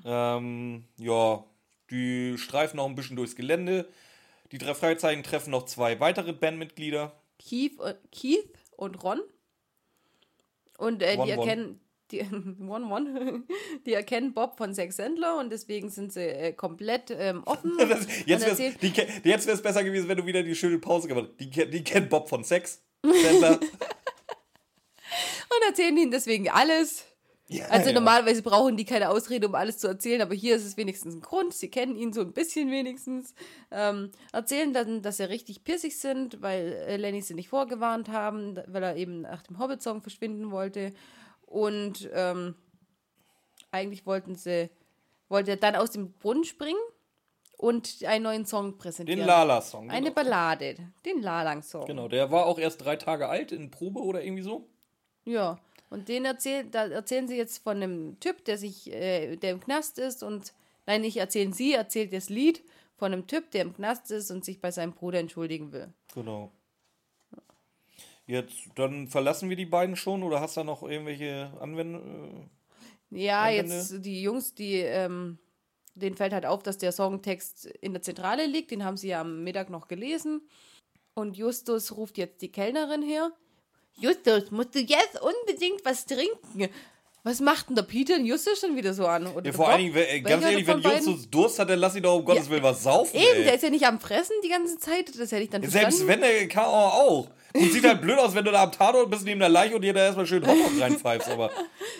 ähm, 0.05 0.83
ja, 0.97 1.43
die 1.89 2.37
streifen 2.37 2.77
noch 2.77 2.87
ein 2.87 2.95
bisschen 2.95 3.15
durchs 3.15 3.35
Gelände. 3.35 3.87
Die 4.51 4.57
drei 4.57 4.73
Fragezeichen 4.73 5.23
treffen 5.23 5.51
noch 5.51 5.65
zwei 5.65 5.99
weitere 5.99 6.33
Bandmitglieder. 6.33 7.13
Keith, 7.39 7.79
und- 7.79 7.97
Keith 8.11 8.49
und 8.77 9.03
Ron. 9.03 9.21
Und 10.77 11.01
äh, 11.01 11.15
One, 11.17 11.25
die 11.25 11.31
erkennen. 11.31 11.79
Die, 12.11 12.21
one, 12.67 12.85
one. 12.85 13.43
die 13.85 13.93
erkennen 13.93 14.33
Bob 14.33 14.57
von 14.57 14.73
Sex 14.73 14.97
Sandler 14.97 15.37
und 15.39 15.51
deswegen 15.51 15.89
sind 15.89 16.13
sie 16.13 16.27
äh, 16.27 16.53
komplett 16.53 17.11
ähm, 17.11 17.43
offen. 17.45 17.73
Das, 17.77 18.07
jetzt 18.25 18.45
wäre 18.45 19.51
es 19.51 19.61
besser 19.61 19.83
gewesen, 19.83 20.07
wenn 20.07 20.17
du 20.17 20.25
wieder 20.25 20.43
die 20.43 20.55
schöne 20.55 20.79
Pause 20.79 21.07
gemacht 21.07 21.29
hättest. 21.39 21.57
Die, 21.57 21.69
die 21.71 21.83
kennt 21.83 22.09
Bob 22.09 22.29
von 22.29 22.43
Sex. 22.43 22.81
Sandler. 23.03 23.59
und 23.59 25.67
erzählen 25.67 25.97
ihnen 25.97 26.11
deswegen 26.11 26.49
alles. 26.49 27.05
Ja, 27.49 27.65
Also 27.65 27.87
ja. 27.89 27.93
normalerweise 27.93 28.41
brauchen 28.41 28.77
die 28.77 28.85
keine 28.85 29.09
Ausrede, 29.09 29.47
um 29.47 29.55
alles 29.55 29.77
zu 29.77 29.87
erzählen, 29.87 30.21
aber 30.21 30.33
hier 30.33 30.55
ist 30.55 30.65
es 30.65 30.77
wenigstens 30.77 31.15
ein 31.15 31.21
Grund. 31.21 31.53
Sie 31.53 31.69
kennen 31.69 31.95
ihn 31.97 32.13
so 32.13 32.21
ein 32.21 32.31
bisschen 32.33 32.71
wenigstens. 32.71 33.35
Ähm, 33.69 34.11
erzählen 34.31 34.73
dann, 34.73 35.01
dass 35.01 35.17
sie 35.17 35.27
richtig 35.29 35.63
pissig 35.63 35.99
sind, 35.99 36.41
weil 36.41 36.71
äh, 36.87 36.95
Lenny 36.97 37.21
sie 37.21 37.33
nicht 37.33 37.49
vorgewarnt 37.49 38.07
haben, 38.09 38.59
weil 38.67 38.81
er 38.83 38.95
eben 38.95 39.21
nach 39.21 39.43
dem 39.43 39.59
Hobbit-Song 39.59 40.01
verschwinden 40.01 40.51
wollte. 40.51 40.93
Und 41.45 42.09
ähm, 42.13 42.55
eigentlich 43.71 44.05
wollten 44.05 44.35
sie, 44.35 44.69
wollte 45.29 45.51
er 45.51 45.57
dann 45.57 45.75
aus 45.75 45.91
dem 45.91 46.13
Brunnen 46.13 46.45
springen 46.45 46.79
und 47.57 48.03
einen 48.05 48.23
neuen 48.23 48.45
Song 48.45 48.77
präsentieren. 48.77 49.19
Den 49.19 49.27
Lala-Song. 49.27 49.89
Eine 49.91 50.11
Genau. 50.11 50.15
Ballade, 50.15 50.75
den 51.05 51.21
Lalang-Song. 51.21 51.85
genau, 51.85 52.07
der 52.07 52.31
war 52.31 52.45
auch 52.45 52.57
erst 52.57 52.83
drei 52.83 52.95
Tage 52.95 53.27
alt 53.27 53.51
in 53.51 53.69
Probe 53.69 53.99
oder 54.01 54.23
irgendwie 54.23 54.43
so. 54.43 54.69
Ja, 55.25 55.59
und 55.93 56.09
den 56.09 56.25
erzählt, 56.25 56.73
da 56.73 56.87
erzählen 56.87 57.27
sie 57.27 57.37
jetzt 57.37 57.59
von 57.63 57.77
einem 57.77 58.19
Typ, 58.19 58.43
der 58.45 58.57
sich, 58.57 58.91
äh, 58.91 59.35
der 59.37 59.51
im 59.51 59.59
Knast 59.59 59.99
ist 59.99 60.23
und 60.23 60.53
nein, 60.87 61.01
nicht 61.01 61.17
erzählen 61.17 61.53
sie, 61.53 61.73
erzählt 61.73 62.11
das 62.13 62.29
Lied 62.29 62.63
von 62.97 63.13
einem 63.13 63.27
Typ, 63.27 63.51
der 63.51 63.61
im 63.61 63.73
Knast 63.73 64.09
ist 64.11 64.31
und 64.31 64.43
sich 64.43 64.59
bei 64.59 64.71
seinem 64.71 64.93
Bruder 64.93 65.19
entschuldigen 65.19 65.71
will. 65.71 65.93
Genau. 66.13 66.51
Jetzt, 68.25 68.69
dann 68.75 69.07
verlassen 69.07 69.49
wir 69.49 69.55
die 69.55 69.65
beiden 69.65 69.95
schon 69.95 70.23
oder 70.23 70.39
hast 70.39 70.55
du 70.57 70.61
da 70.61 70.65
noch 70.65 70.81
irgendwelche 70.83 71.51
Anwendungen? 71.59 72.49
Ja, 73.09 73.43
Am 73.43 73.53
Ende- 73.53 73.75
jetzt 73.75 74.05
die 74.05 74.21
Jungs, 74.23 74.55
die, 74.55 74.77
ähm, 74.77 75.37
denen 75.93 76.15
fällt 76.15 76.33
halt 76.33 76.45
auf, 76.45 76.63
dass 76.63 76.77
der 76.77 76.91
Songtext 76.91 77.65
in 77.65 77.93
der 77.93 78.01
Zentrale 78.01 78.47
liegt, 78.47 78.71
den 78.71 78.83
haben 78.83 78.97
sie 78.97 79.09
ja 79.09 79.21
am 79.21 79.43
Mittag 79.43 79.69
noch 79.69 79.87
gelesen. 79.87 80.41
Und 81.13 81.37
Justus 81.37 81.95
ruft 81.95 82.17
jetzt 82.17 82.41
die 82.41 82.51
Kellnerin 82.51 83.03
her. 83.03 83.31
Justus, 83.99 84.51
musst 84.51 84.75
du 84.75 84.79
jetzt 84.79 85.21
unbedingt 85.21 85.83
was 85.85 86.05
trinken? 86.05 86.69
Was 87.25 87.39
macht 87.39 87.69
denn 87.69 87.75
der 87.77 87.83
Peter 87.83 88.15
und 88.15 88.25
Justus 88.25 88.59
schon 88.59 88.75
wieder 88.75 88.93
so 88.93 89.05
an? 89.07 89.27
Oder 89.27 89.45
Ja, 89.45 89.53
vor 89.53 89.65
Bob? 89.65 89.73
allen 89.75 89.83
Dingen, 89.85 89.95
ey, 89.95 90.19
ganz 90.21 90.43
ehrlich, 90.43 90.67
wenn? 90.67 90.81
Justus 90.81 91.29
Durst 91.29 91.57
hat, 91.59 91.69
dann 91.69 91.79
lass 91.79 91.95
ihn 91.95 92.03
doch 92.03 92.17
um 92.17 92.25
Gottes 92.25 92.49
Willen 92.49 92.63
was 92.63 92.83
saufen. 92.83 93.15
Eben, 93.15 93.37
ey. 93.37 93.43
der 93.45 93.53
ist 93.55 93.61
ja 93.63 93.69
nicht 93.69 93.85
am 93.85 93.99
Fressen 94.01 94.35
die 94.43 94.49
ganze 94.49 94.77
Zeit. 94.77 95.07
Das 95.17 95.31
hätte 95.31 95.43
ich 95.43 95.49
dann 95.49 95.61
Selbst 95.61 95.99
verstanden. 95.99 96.07
wenn, 96.09 96.19
der 96.21 96.47
kann 96.49 96.65
auch. 96.65 97.27
Und 97.55 97.71
sieht 97.71 97.85
halt 97.85 98.01
blöd 98.01 98.17
aus, 98.17 98.33
wenn 98.33 98.43
du 98.43 98.51
da 98.51 98.63
am 98.63 98.71
Tatort 98.71 99.11
bist 99.11 99.25
neben 99.25 99.39
der 99.39 99.49
Leiche 99.49 99.75
und 99.75 99.83
dir 99.83 99.93
da 99.93 100.05
erstmal 100.05 100.25
schön 100.25 100.45
Hotdog 100.45 100.71
reinpfeifst. 100.79 101.29
Aber 101.29 101.51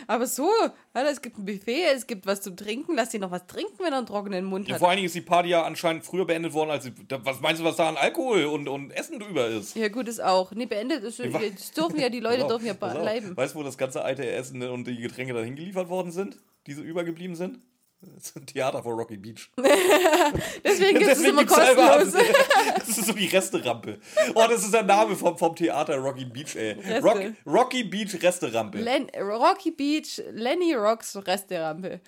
Aber 0.07 0.25
so, 0.25 0.49
Alter, 0.93 1.11
es 1.11 1.21
gibt 1.21 1.37
ein 1.37 1.45
Buffet, 1.45 1.83
es 1.93 2.07
gibt 2.07 2.25
was 2.25 2.41
zum 2.41 2.57
Trinken. 2.57 2.95
Lass 2.95 3.13
ihn 3.13 3.21
noch 3.21 3.31
was 3.31 3.45
trinken, 3.45 3.77
wenn 3.79 3.93
er 3.93 3.99
einen 3.99 4.07
trockenen 4.07 4.45
Mund 4.45 4.67
ja, 4.67 4.73
hat. 4.73 4.79
vor 4.79 4.89
allen 4.89 4.97
Dingen 4.97 5.05
ist 5.05 5.15
die 5.15 5.21
Party 5.21 5.49
ja 5.49 5.63
anscheinend 5.63 6.03
früher 6.05 6.25
beendet 6.25 6.53
worden, 6.53 6.71
als 6.71 6.85
sie, 6.85 6.93
was 7.07 7.39
meinst 7.41 7.61
du, 7.61 7.65
was 7.65 7.75
da 7.75 7.89
an 7.89 7.97
Alkohol 7.97 8.45
und, 8.45 8.67
und 8.67 8.91
Essen 8.91 9.19
drüber 9.19 9.47
ist? 9.47 9.75
Ja, 9.75 9.89
gut, 9.89 10.07
ist 10.07 10.23
auch. 10.23 10.51
Nee, 10.53 10.65
beendet 10.65 11.03
ist 11.03 11.19
Das 11.19 11.71
dürfen 11.71 11.99
ja, 11.99 12.09
die 12.09 12.19
Leute 12.21 12.47
dürfen 12.47 12.65
ja 12.65 12.73
bleiben. 12.73 13.37
Weißt 13.37 13.53
du, 13.53 13.59
wo 13.59 13.63
das 13.63 13.77
ganze 13.77 14.03
alte 14.03 14.27
Essen 14.29 14.61
und 14.63 14.87
die 14.87 14.97
Getränke 14.97 15.33
dann 15.33 15.45
hingeliefert 15.45 15.89
worden 15.89 16.11
sind? 16.11 16.37
Die 16.65 16.73
so 16.73 16.81
übergeblieben 16.81 17.35
sind? 17.35 17.59
Das 18.15 18.25
ist 18.27 18.35
ein 18.37 18.45
Theater 18.45 18.81
vor 18.83 18.93
Rocky 18.93 19.17
Beach. 19.17 19.49
Deswegen 20.63 20.99
gibt 20.99 21.11
es 21.11 21.21
immer 21.21 21.45
kostenlos. 21.45 22.13
Das 22.77 22.89
ist 22.89 23.05
so 23.05 23.13
die 23.13 23.27
Resterampe. 23.27 23.99
Oh, 24.35 24.45
das 24.49 24.63
ist 24.63 24.73
der 24.73 24.83
Name 24.83 25.15
vom, 25.15 25.37
vom 25.37 25.55
Theater 25.55 25.97
Rocky 25.97 26.25
Beach, 26.25 26.55
ey. 26.55 26.99
Rock, 26.99 27.21
Rocky 27.45 27.83
Beach 27.83 28.21
Resterampe. 28.21 28.79
Len 28.79 29.07
Rocky 29.19 29.71
Beach, 29.71 30.21
Lenny 30.31 30.73
Rocks 30.73 31.15
Resterampe. 31.15 32.01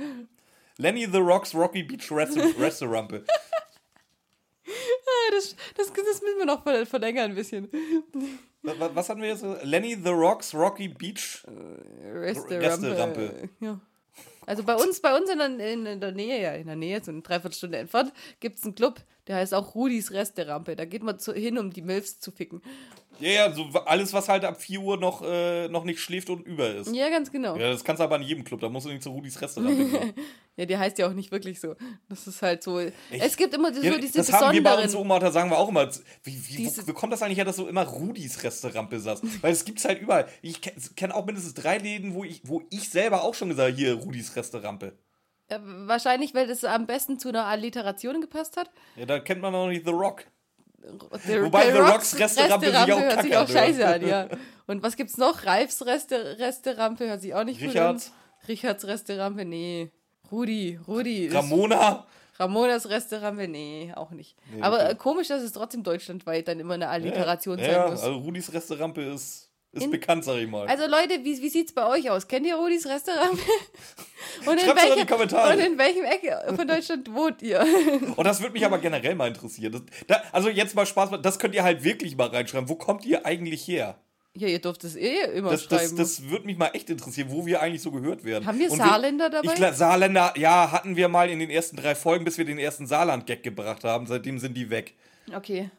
Lenny 0.78 1.06
the 1.12 1.20
Rocks 1.20 1.54
Rocky 1.56 1.84
Beach 1.84 2.12
Reste 2.12 2.54
Resterampe. 2.60 3.24
Ah, 4.68 5.32
Das, 5.32 5.56
das, 5.78 5.88
das 5.94 6.22
müssen 6.22 6.38
wir 6.40 6.46
noch 6.46 6.64
ver- 6.64 6.86
verlängern 6.88 7.32
ein 7.32 7.36
bisschen. 7.36 7.70
Was, 8.64 8.76
was 8.96 9.10
hatten 9.10 9.22
wir 9.22 9.30
jetzt? 9.30 9.46
Lenny 9.64 9.96
the 10.04 10.10
Rocks 10.10 10.54
Rocky 10.56 10.88
Beach. 10.88 11.44
Resterampe. 12.04 12.60
Resterampe. 12.60 13.50
Ja. 13.60 13.80
Also 14.46 14.64
bei 14.64 14.76
uns, 14.76 15.00
bei 15.02 15.16
uns 15.16 15.30
in 15.30 15.38
der, 15.38 15.70
in, 15.72 16.00
der 16.00 16.12
Nähe, 16.12 16.42
ja, 16.42 16.54
in 16.54 16.68
der 16.68 16.76
Nähe, 16.76 17.04
so 17.04 17.12
eine 17.12 17.22
Dreiviertelstunde 17.22 17.78
entfernt, 17.78 18.14
gibt 18.40 18.60
es 18.60 18.64
einen 18.64 18.76
Club, 18.76 19.02
der 19.28 19.38
heißt 19.38 19.54
auch 19.54 19.76
Rudis 19.76 20.12
Resterampe. 20.12 20.76
Da 20.76 20.86
geht 20.86 21.04
man 21.04 21.20
zu, 21.20 21.34
hin, 21.34 21.58
um 21.58 21.72
die 21.72 21.82
Milfs 21.82 22.20
zu 22.20 22.32
ficken. 22.32 22.62
Ja, 23.20 23.30
ja, 23.30 23.52
so 23.54 23.64
alles, 23.86 24.12
was 24.12 24.28
halt 24.28 24.44
ab 24.44 24.62
4 24.62 24.82
Uhr 24.82 24.98
noch, 24.98 25.22
äh, 25.26 25.70
noch 25.70 25.86
nicht 25.86 26.00
schläft 26.02 26.30
und 26.30 26.46
über 26.46 26.76
ist. 26.76 26.94
Ja, 26.94 27.10
ganz 27.10 27.32
genau. 27.32 27.56
Ja, 27.56 27.70
das 27.72 27.84
kannst 27.84 28.02
du 28.02 28.04
aber 28.04 28.18
in 28.18 28.24
jedem 28.24 28.44
Club. 28.44 28.60
Da 28.60 28.68
musst 28.68 28.86
du 28.86 28.90
nicht 28.90 29.04
zu 29.04 29.10
Rudis 29.12 29.42
Resterampe 29.42 29.86
gehen. 29.86 30.14
Ja, 30.58 30.66
die 30.66 30.78
heißt 30.78 30.98
ja 31.00 31.10
auch 31.10 31.14
nicht 31.14 31.34
wirklich 31.34 31.60
so. 31.60 31.76
Das 32.08 32.28
ist 32.28 32.42
halt 32.42 32.64
so. 32.64 32.80
Es 32.80 33.36
gibt 33.36 33.54
immer 33.54 33.74
so 33.74 33.82
Ja, 33.82 33.98
diese 33.98 34.20
das 34.20 34.32
haben 34.32 34.54
wir 34.54 34.64
bei 34.64 34.74
uns 34.76 34.84
besonderen. 34.84 35.06
Oma, 35.12 35.20
da 35.20 35.30
sagen 35.30 35.50
wir 35.50 35.58
auch 35.58 35.68
immer, 35.68 35.90
wie, 36.24 36.48
wie, 36.48 36.56
Diese- 36.56 36.88
wo, 36.88 36.94
kommt 36.94 37.12
das 37.12 37.22
eigentlich 37.22 37.38
her, 37.38 37.44
dass 37.44 37.58
du 37.58 37.68
immer 37.68 37.84
Rudis 37.84 38.42
Resterampe 38.42 38.98
sagst? 39.02 39.26
Weil 39.44 39.52
es 39.52 39.66
gibt's 39.66 39.84
halt 39.84 40.02
überall. 40.02 40.30
Ich 40.42 40.62
kenne 40.62 40.78
kenn 40.96 41.12
auch 41.12 41.26
mindestens 41.26 41.56
drei 41.56 41.78
Läden, 41.78 42.14
wo 42.14 42.24
ich, 42.24 42.40
wo 42.46 42.62
ich 42.70 42.88
selber 42.90 43.24
auch 43.24 43.34
schon 43.34 43.50
gesagt 43.50 43.72
habe, 43.72 43.78
hier 43.78 43.96
Rudis 43.96 44.34
Resterampe. 44.38 44.94
Ja, 45.50 45.60
wahrscheinlich, 45.62 46.34
weil 46.34 46.48
das 46.48 46.64
am 46.64 46.88
besten 46.88 47.20
zu 47.20 47.30
einer 47.30 47.46
Alliteration 47.46 48.20
gepasst 48.22 48.58
hat. 48.58 48.70
Ja, 48.96 49.06
da 49.06 49.20
kennt 49.20 49.42
man 49.42 49.54
noch 49.54 49.68
nicht 49.68 49.86
The 49.86 49.92
Rock. 49.92 50.26
The, 51.26 51.42
Wobei 51.42 51.72
The 51.72 51.80
Rocks 51.80 52.18
Resterampe 52.20 52.68
sich 52.68 52.76
auch 52.76 52.88
hört 52.88 53.22
sich 53.22 53.38
auch 53.38 53.50
scheiße 53.50 53.88
an, 53.88 54.08
ja. 54.08 54.28
Und 54.68 54.84
was 54.84 54.96
gibt's 54.96 55.18
noch? 55.18 55.46
Ralfs 55.46 55.86
Reste, 55.86 56.38
Resterampe 56.40 57.08
hört 57.08 57.22
sich 57.22 57.34
auch 57.34 57.44
nicht 57.44 57.62
Richards? 57.62 58.06
gut 58.06 58.14
an. 58.14 58.48
Richards 58.48 58.86
Resterampe, 58.86 59.46
nee. 59.46 59.92
Rudi, 60.32 60.80
Rudi. 60.88 61.30
Ramona. 61.30 62.06
Ramonas 62.38 62.90
Resterampe, 62.90 63.48
nee, 63.48 63.94
auch 63.96 64.12
nicht. 64.12 64.36
Aber 64.60 64.78
okay. 64.78 64.92
äh, 64.92 64.96
komisch, 64.96 65.30
dass 65.30 65.42
es 65.42 65.54
trotzdem 65.54 65.84
deutschlandweit 65.84 66.48
dann 66.48 66.60
immer 66.60 66.74
eine 66.74 66.90
Alliteration 66.90 67.58
ja, 67.60 67.66
sein 67.66 67.74
ja, 67.74 67.88
muss. 67.90 68.04
also 68.04 68.18
Rudis 68.18 68.52
Resterampe 68.52 69.02
ist, 69.02 69.45
ist 69.76 69.84
In- 69.84 69.92
bekannt, 69.92 70.24
sag 70.24 70.38
ich 70.38 70.48
mal. 70.48 70.68
Also 70.68 70.86
Leute, 70.88 71.24
wie, 71.24 71.42
wie 71.42 71.50
sieht's 71.50 71.74
bei 71.74 71.86
euch 71.88 72.10
aus? 72.10 72.28
Kennt 72.28 72.46
ihr 72.48 72.56
Rudis 72.56 72.88
Restaurant? 72.88 73.38
Und 74.46 74.54
in, 74.54 74.60
Schreibt's 74.60 74.84
doch 74.88 74.94
in 74.96 75.00
die 75.02 75.06
Kommentare. 75.06 75.54
und 75.54 75.60
in 75.60 75.78
welchem 75.78 76.04
Ecke 76.04 76.54
von 76.56 76.68
Deutschland 76.68 77.14
wohnt 77.14 77.42
ihr? 77.42 77.66
Und 78.16 78.26
das 78.26 78.42
würde 78.42 78.54
mich 78.54 78.66
aber 78.66 78.80
generell 78.80 79.16
mal 79.16 79.28
interessieren. 79.28 79.72
Das, 79.72 79.82
da, 80.08 80.22
also 80.32 80.50
jetzt 80.50 80.76
mal 80.76 80.86
Spaß, 80.86 81.12
das 81.22 81.40
könnt 81.40 81.56
ihr 81.56 81.64
halt 81.64 81.84
wirklich 81.84 82.18
mal 82.18 82.28
reinschreiben. 82.28 82.68
Wo 82.68 82.76
kommt 82.76 83.06
ihr 83.06 83.26
eigentlich 83.26 83.66
her? 83.68 83.98
Ja, 84.34 84.48
ihr 84.50 84.60
dürft 84.60 84.84
es 84.84 84.96
eh 84.98 85.22
immer 85.34 85.52
Das, 85.52 85.68
das, 85.68 85.82
schreiben. 85.84 85.98
das 85.98 86.30
würde 86.30 86.46
mich 86.46 86.58
mal 86.58 86.70
echt 86.74 86.90
interessieren, 86.90 87.30
wo 87.32 87.46
wir 87.46 87.62
eigentlich 87.62 87.82
so 87.82 87.92
gehört 87.92 88.26
werden. 88.26 88.46
Haben 88.46 88.60
wir 88.60 88.70
Und 88.70 88.78
Saarländer 88.78 89.30
dabei? 89.30 89.54
Ich, 89.54 89.78
Saarländer, 89.78 90.34
ja, 90.38 90.72
hatten 90.72 90.98
wir 90.98 91.08
mal 91.08 91.30
in 91.30 91.40
den 91.40 91.50
ersten 91.50 91.78
drei 91.78 91.96
Folgen, 91.96 92.26
bis 92.26 92.38
wir 92.38 92.44
den 92.44 92.60
ersten 92.60 92.86
Saarland-Gag 92.88 93.44
gebracht 93.44 93.84
haben. 93.86 94.08
Seitdem 94.08 94.40
sind 94.40 94.56
die 94.58 94.70
weg. 94.70 94.96
okay. 95.34 95.70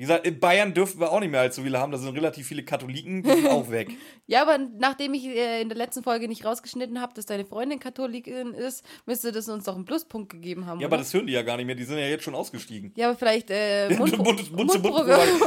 Wie 0.00 0.04
gesagt, 0.04 0.26
in 0.26 0.40
Bayern 0.40 0.72
dürften 0.72 0.98
wir 0.98 1.12
auch 1.12 1.20
nicht 1.20 1.30
mehr 1.30 1.42
allzu 1.42 1.62
viele 1.62 1.78
haben. 1.78 1.92
Da 1.92 1.98
sind 1.98 2.16
relativ 2.16 2.46
viele 2.46 2.64
Katholiken, 2.64 3.22
die 3.22 3.28
sind 3.28 3.46
auch 3.48 3.70
weg. 3.70 3.90
Ja, 4.26 4.42
aber 4.42 4.58
nachdem 4.78 5.12
ich 5.12 5.26
äh, 5.26 5.60
in 5.60 5.68
der 5.68 5.76
letzten 5.76 6.04
Folge 6.04 6.28
nicht 6.28 6.44
rausgeschnitten 6.44 7.00
habe, 7.00 7.12
dass 7.14 7.26
deine 7.26 7.44
Freundin 7.44 7.80
Katholikin 7.80 8.54
ist, 8.54 8.84
müsste 9.04 9.32
das 9.32 9.48
uns 9.48 9.64
doch 9.64 9.74
einen 9.74 9.84
Pluspunkt 9.84 10.30
gegeben 10.30 10.66
haben. 10.66 10.78
Ja, 10.80 10.86
oder? 10.86 10.94
aber 10.94 11.02
das 11.02 11.12
hören 11.12 11.26
die 11.26 11.32
ja 11.32 11.42
gar 11.42 11.56
nicht 11.56 11.66
mehr. 11.66 11.74
Die 11.74 11.82
sind 11.82 11.98
ja 11.98 12.06
jetzt 12.06 12.22
schon 12.22 12.36
ausgestiegen. 12.36 12.92
ja, 12.96 13.08
aber 13.08 13.18
vielleicht 13.18 13.50
äh, 13.50 13.90
Mund, 13.98 14.16
Mund, 14.16 14.52
Mund, 14.52 14.70
zu 14.70 14.78
Mund. 14.78 15.04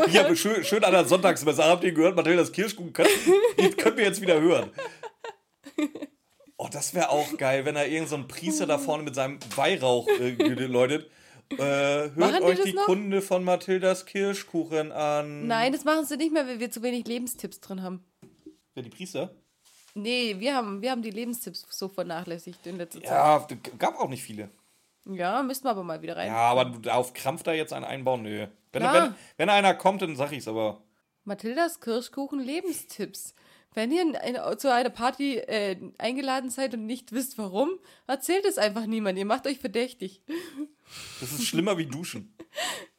Hier, 0.10 0.36
schön, 0.36 0.64
schön 0.66 0.84
an 0.84 0.92
der 0.92 1.06
Sonntagsmesse. 1.06 1.64
Habt 1.64 1.84
ihr 1.86 1.94
gehört, 1.94 2.16
Mathildas 2.16 2.52
Kirschkuchen? 2.52 2.92
Können, 2.92 3.10
die 3.58 3.70
können 3.70 3.98
wir 3.98 4.04
jetzt 4.04 4.22
wieder 4.22 4.40
hören. 4.40 4.70
Oh, 6.58 6.68
das 6.70 6.94
wäre 6.94 7.10
auch 7.10 7.38
geil, 7.38 7.66
wenn 7.66 7.76
da 7.76 7.86
irgend 7.86 8.10
so 8.10 8.18
ein 8.18 8.28
Priester 8.28 8.68
da 8.68 8.78
vorne 8.78 9.04
mit 9.04 9.16
seinem 9.16 9.40
Weihrauch 9.56 10.08
äh, 10.20 10.34
läutet. 10.66 11.10
Äh, 11.52 11.58
hört 12.16 12.42
euch 12.42 12.62
die 12.64 12.74
noch? 12.74 12.86
Kunde 12.86 13.22
von 13.22 13.44
Mathildas 13.44 14.06
Kirschkuchen 14.06 14.92
an. 14.92 15.48
Nein, 15.48 15.72
das 15.72 15.84
machen 15.84 16.06
sie 16.06 16.18
nicht 16.18 16.34
mehr, 16.34 16.48
weil 16.48 16.60
wir 16.60 16.72
zu 16.72 16.82
wenig 16.82 17.06
Lebenstipps 17.08 17.60
drin 17.60 17.82
haben. 17.84 18.04
Wer 18.74 18.84
die 18.84 18.90
Priester? 18.90 19.30
Nee, 19.94 20.36
wir 20.40 20.56
haben, 20.56 20.82
wir 20.82 20.90
haben 20.90 21.04
die 21.04 21.12
Lebenstipps 21.12 21.66
so 21.70 21.88
vernachlässigt 21.88 22.66
in 22.66 22.78
letzter 22.78 23.02
Zeit. 23.04 23.12
Ja, 23.12 23.48
gab 23.78 24.00
auch 24.00 24.10
nicht 24.10 24.24
viele. 24.24 24.50
Ja, 25.06 25.44
müssten 25.44 25.66
wir 25.66 25.72
aber 25.72 25.84
mal 25.84 26.02
wieder 26.02 26.16
rein. 26.18 26.28
Ja, 26.28 26.38
aber 26.50 26.66
du- 26.66 26.90
auf 26.92 27.14
Krampf 27.14 27.44
da 27.44 27.54
jetzt 27.54 27.74
einen 27.74 27.86
einbauen, 27.86 28.24
nö. 28.24 28.48
Wenn, 28.72 28.82
Ja. 28.82 28.94
wenn, 28.94 29.16
wenn 29.38 29.50
einer 29.50 29.76
kommt, 29.76 30.02
dann 30.02 30.16
sag 30.16 30.32
ich's 30.32 30.48
aber. 30.48 30.82
Mathildas 31.26 31.80
Kirschkuchen 31.80 32.40
Lebenstipps. 32.40 33.36
Wenn 33.74 33.92
ihr 33.92 34.02
in 34.02 34.16
eine, 34.16 34.58
zu 34.58 34.72
einer 34.72 34.90
Party 34.90 35.38
äh, 35.38 35.78
eingeladen 35.98 36.50
seid 36.50 36.74
und 36.74 36.86
nicht 36.86 37.12
wisst 37.12 37.38
warum, 37.38 37.72
erzählt 38.08 38.46
es 38.46 38.58
einfach 38.58 38.86
niemand. 38.86 39.18
Ihr 39.18 39.26
macht 39.26 39.48
euch 39.48 39.60
verdächtig. 39.60 40.22
Das 41.20 41.32
ist 41.32 41.46
schlimmer 41.46 41.78
wie 41.78 41.86
Duschen. 41.86 42.36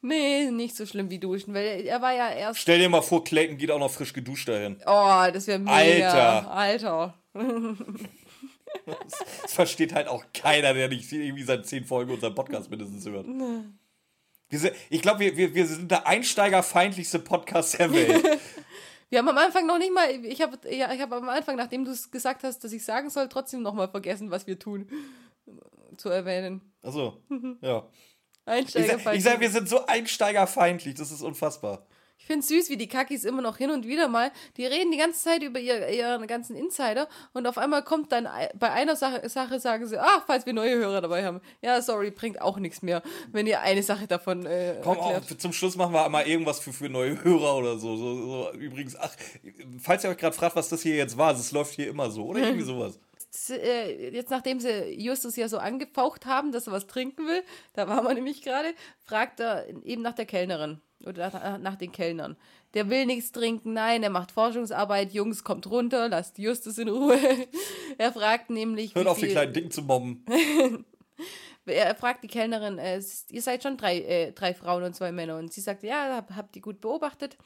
Nee, 0.01 0.51
nicht 0.51 0.75
so 0.75 0.85
schlimm 0.85 1.09
wie 1.09 1.17
duschen, 1.17 1.53
weil 1.53 1.85
er 1.85 2.01
war 2.01 2.13
ja 2.13 2.29
erst. 2.29 2.59
Stell 2.59 2.77
dir 2.77 2.89
mal 2.89 3.01
vor, 3.01 3.23
Clayton 3.23 3.57
geht 3.57 3.71
auch 3.71 3.79
noch 3.79 3.89
frisch 3.89 4.11
geduscht 4.11 4.49
dahin. 4.49 4.75
Oh, 4.85 5.23
das 5.33 5.47
wäre 5.47 5.59
mega. 5.59 6.39
Alter. 6.39 6.51
Alter. 6.51 7.13
Das 8.85 9.53
versteht 9.53 9.93
halt 9.93 10.07
auch 10.07 10.25
keiner, 10.33 10.73
der 10.73 10.89
nicht 10.89 11.11
irgendwie 11.11 11.43
seit 11.43 11.65
zehn 11.65 11.85
Folgen 11.85 12.11
unseren 12.11 12.35
Podcast 12.35 12.69
mindestens 12.69 13.05
hört. 13.05 13.25
Wir 14.49 14.59
sind, 14.59 14.73
ich 14.89 15.01
glaube, 15.01 15.21
wir, 15.21 15.37
wir, 15.37 15.55
wir 15.55 15.65
sind 15.65 15.89
der 15.89 16.05
einsteigerfeindlichste 16.05 17.19
Podcast 17.19 17.79
der 17.79 17.91
Welt. 17.91 18.23
Wir 19.09 19.19
haben 19.19 19.29
am 19.29 19.37
Anfang 19.37 19.65
noch 19.65 19.77
nicht 19.77 19.93
mal. 19.93 20.09
Ich 20.25 20.41
habe 20.41 20.57
ja, 20.69 20.91
ich 20.91 21.01
hab 21.01 21.11
am 21.11 21.29
Anfang, 21.29 21.55
nachdem 21.55 21.85
du 21.85 21.91
es 21.91 22.11
gesagt 22.11 22.43
hast, 22.43 22.63
dass 22.63 22.73
ich 22.73 22.83
sagen 22.83 23.09
soll, 23.09 23.29
trotzdem 23.29 23.61
noch 23.61 23.73
mal 23.73 23.87
vergessen, 23.87 24.31
was 24.31 24.47
wir 24.47 24.57
tun. 24.59 24.89
Zu 25.97 26.09
erwähnen. 26.09 26.73
Achso, 26.81 27.21
ja. 27.61 27.87
Ich 28.47 28.51
Einsteiger 28.51 28.99
sag, 28.99 29.15
ich 29.15 29.23
sag, 29.23 29.39
wir 29.39 29.49
sind 29.49 29.69
so 29.69 29.85
einsteigerfeindlich, 29.85 30.95
das 30.95 31.11
ist 31.11 31.21
unfassbar. 31.21 31.87
Ich 32.17 32.25
finde 32.27 32.45
süß, 32.45 32.69
wie 32.69 32.77
die 32.77 32.87
Kakis 32.87 33.23
immer 33.23 33.41
noch 33.43 33.57
hin 33.57 33.69
und 33.69 33.85
wieder 33.85 34.07
mal, 34.07 34.31
die 34.57 34.65
reden 34.65 34.89
die 34.91 34.97
ganze 34.97 35.21
Zeit 35.21 35.43
über 35.43 35.59
ihr, 35.59 35.87
ihren 35.89 36.25
ganzen 36.25 36.55
Insider 36.55 37.07
und 37.33 37.45
auf 37.45 37.57
einmal 37.59 37.83
kommt 37.83 38.11
dann 38.11 38.25
ei- 38.25 38.49
bei 38.57 38.71
einer 38.71 38.95
Sache, 38.95 39.29
Sache 39.29 39.59
sagen 39.59 39.85
sie, 39.85 39.99
ach, 39.99 40.23
falls 40.25 40.45
wir 40.47 40.53
neue 40.53 40.75
Hörer 40.75 41.01
dabei 41.01 41.23
haben. 41.23 41.39
Ja, 41.61 41.79
sorry, 41.83 42.09
bringt 42.09 42.41
auch 42.41 42.57
nichts 42.57 42.81
mehr, 42.81 43.03
wenn 43.31 43.45
ihr 43.45 43.59
eine 43.61 43.83
Sache 43.83 44.07
davon 44.07 44.45
äh, 44.47 44.79
Komm, 44.83 44.97
auch, 44.97 45.21
zum 45.37 45.53
Schluss 45.53 45.75
machen 45.75 45.93
wir 45.93 46.09
mal 46.09 46.25
irgendwas 46.25 46.59
für, 46.59 46.73
für 46.73 46.89
neue 46.89 47.23
Hörer 47.23 47.57
oder 47.57 47.77
so. 47.77 47.95
so, 47.95 48.15
so. 48.15 48.51
Übrigens, 48.53 48.95
ach, 48.95 49.13
falls 49.79 50.03
ihr 50.03 50.09
euch 50.09 50.17
gerade 50.17 50.35
fragt, 50.35 50.55
was 50.55 50.69
das 50.69 50.81
hier 50.81 50.95
jetzt 50.95 51.17
war, 51.17 51.33
das 51.33 51.51
läuft 51.51 51.75
hier 51.75 51.89
immer 51.89 52.09
so 52.09 52.25
oder 52.25 52.39
irgendwie 52.43 52.65
sowas. 52.65 52.97
Jetzt, 53.19 53.49
äh, 53.51 54.09
Jetzt, 54.09 54.31
nachdem 54.31 54.59
sie 54.59 54.93
Justus 54.99 55.35
ja 55.35 55.47
so 55.47 55.57
angefaucht 55.59 56.25
haben, 56.25 56.51
dass 56.51 56.67
er 56.67 56.73
was 56.73 56.87
trinken 56.87 57.27
will, 57.27 57.43
da 57.73 57.87
war 57.87 58.01
man 58.01 58.15
nämlich 58.15 58.41
gerade, 58.41 58.73
fragt 59.03 59.39
er 59.41 59.67
eben 59.83 60.01
nach 60.01 60.13
der 60.15 60.25
Kellnerin 60.25 60.81
oder 61.03 61.29
nach, 61.29 61.57
nach 61.59 61.75
den 61.75 61.91
Kellnern. 61.91 62.37
Der 62.73 62.89
will 62.89 63.05
nichts 63.05 63.31
trinken, 63.31 63.73
nein, 63.73 64.03
er 64.03 64.09
macht 64.09 64.31
Forschungsarbeit, 64.31 65.13
Jungs, 65.13 65.43
kommt 65.43 65.67
runter, 65.67 66.09
lasst 66.09 66.37
Justus 66.37 66.77
in 66.77 66.89
Ruhe. 66.89 67.17
er 67.97 68.11
fragt 68.11 68.49
nämlich, 68.49 68.95
Hört 68.95 69.07
auf, 69.07 69.19
die 69.19 69.27
kleinen 69.27 69.53
Dicken 69.53 69.71
zu 69.71 69.81
mobben. 69.81 70.25
Er 71.67 71.95
fragt 71.95 72.23
die 72.23 72.27
Kellnerin, 72.27 72.77
äh, 72.77 73.01
ihr 73.31 73.41
seid 73.41 73.63
schon 73.63 73.77
drei, 73.77 73.99
äh, 73.99 74.31
drei 74.33 74.53
Frauen 74.53 74.83
und 74.83 74.95
zwei 74.95 75.11
Männer. 75.11 75.37
Und 75.37 75.51
sie 75.51 75.61
sagt, 75.61 75.81
ja, 75.81 76.15
hab, 76.15 76.35
habt 76.35 76.55
ihr 76.55 76.61
gut 76.61 76.79
beobachtet. 76.79 77.37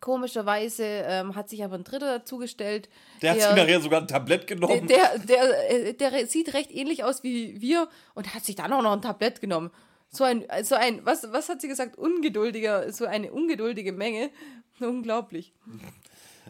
Komischerweise 0.00 0.84
ähm, 0.84 1.34
hat 1.34 1.48
sich 1.48 1.64
aber 1.64 1.76
ein 1.76 1.84
Dritter 1.84 2.18
dazugestellt. 2.18 2.90
Der 3.22 3.30
hat 3.30 3.40
sich 3.40 3.56
nachher 3.56 3.80
sogar 3.80 4.02
ein 4.02 4.08
Tablett 4.08 4.50
der, 4.50 4.56
genommen. 4.56 4.86
der, 4.86 5.18
der, 5.18 5.70
äh, 5.70 5.94
der 5.94 6.26
sieht 6.26 6.52
recht 6.52 6.70
ähnlich 6.70 7.04
aus 7.04 7.22
wie 7.22 7.60
wir 7.60 7.88
und 8.14 8.34
hat 8.34 8.44
sich 8.44 8.56
dann 8.56 8.72
auch 8.72 8.82
noch 8.82 8.92
ein 8.92 9.00
Tablett 9.00 9.40
genommen. 9.40 9.70
So 10.14 10.24
ein, 10.24 10.46
so 10.62 10.74
ein 10.74 11.04
was, 11.04 11.30
was 11.32 11.48
hat 11.48 11.60
sie 11.60 11.68
gesagt? 11.68 11.98
Ungeduldiger, 11.98 12.92
so 12.92 13.04
eine 13.06 13.32
ungeduldige 13.32 13.92
Menge. 13.92 14.30
Unglaublich. 14.80 15.52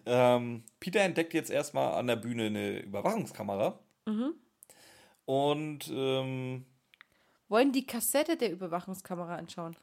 Ähm, 0.06 0.64
Peter 0.80 1.00
entdeckt 1.00 1.34
jetzt 1.34 1.50
erstmal 1.50 1.94
an 1.94 2.06
der 2.06 2.16
Bühne 2.16 2.46
eine 2.46 2.80
Überwachungskamera. 2.80 3.78
Mhm. 4.06 4.34
Und 5.24 5.90
ähm, 5.94 6.66
Wollen 7.48 7.72
die 7.72 7.86
Kassette 7.86 8.36
der 8.36 8.52
Überwachungskamera 8.52 9.36
anschauen? 9.36 9.76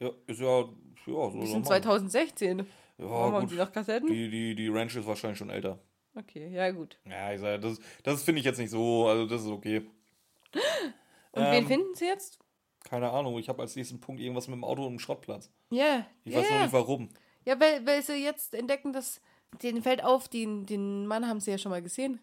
ja, 0.00 0.10
ist 0.26 0.40
ja, 0.40 0.60
ja 0.60 0.66
so. 1.06 1.30
Soll 1.30 1.46
sind 1.46 1.52
man. 1.52 1.64
2016. 1.64 2.58
Ja, 2.58 2.64
Warum 2.98 3.34
haben 3.34 3.48
die 3.48 3.54
noch 3.54 3.72
Kassetten? 3.72 4.08
Die, 4.08 4.28
die, 4.28 4.54
die 4.54 4.68
Ranch 4.68 4.94
ist 4.96 5.06
wahrscheinlich 5.06 5.38
schon 5.38 5.50
älter. 5.50 5.78
Okay, 6.14 6.50
ja 6.52 6.70
gut. 6.70 6.98
Ja, 7.08 7.32
ich 7.32 7.40
sag, 7.40 7.60
das, 7.62 7.78
das 8.02 8.22
finde 8.22 8.40
ich 8.40 8.44
jetzt 8.44 8.58
nicht 8.58 8.70
so, 8.70 9.06
also 9.06 9.26
das 9.26 9.42
ist 9.42 9.48
okay. 9.48 9.86
Und 11.32 11.42
Ähm, 11.42 11.52
wen 11.52 11.66
finden 11.66 11.94
sie 11.94 12.04
jetzt? 12.04 12.38
Keine 12.84 13.10
Ahnung, 13.10 13.38
ich 13.38 13.48
habe 13.48 13.62
als 13.62 13.76
nächsten 13.76 14.00
Punkt 14.00 14.20
irgendwas 14.20 14.48
mit 14.48 14.56
dem 14.56 14.64
Auto 14.64 14.84
und 14.84 14.94
dem 14.94 14.98
Schrottplatz. 14.98 15.50
Ja, 15.70 16.06
Ich 16.24 16.32
ja, 16.32 16.40
weiß 16.40 16.50
noch 16.50 16.60
nicht 16.62 16.72
warum. 16.72 17.08
Ja, 17.44 17.58
weil, 17.58 17.86
weil 17.86 18.02
sie 18.02 18.22
jetzt 18.22 18.54
entdecken, 18.54 18.92
dass 18.92 19.20
denen 19.62 19.82
fällt 19.82 20.02
auf, 20.04 20.28
den, 20.28 20.66
den 20.66 21.06
Mann 21.06 21.26
haben 21.28 21.40
sie 21.40 21.50
ja 21.50 21.58
schon 21.58 21.70
mal 21.70 21.82
gesehen. 21.82 22.20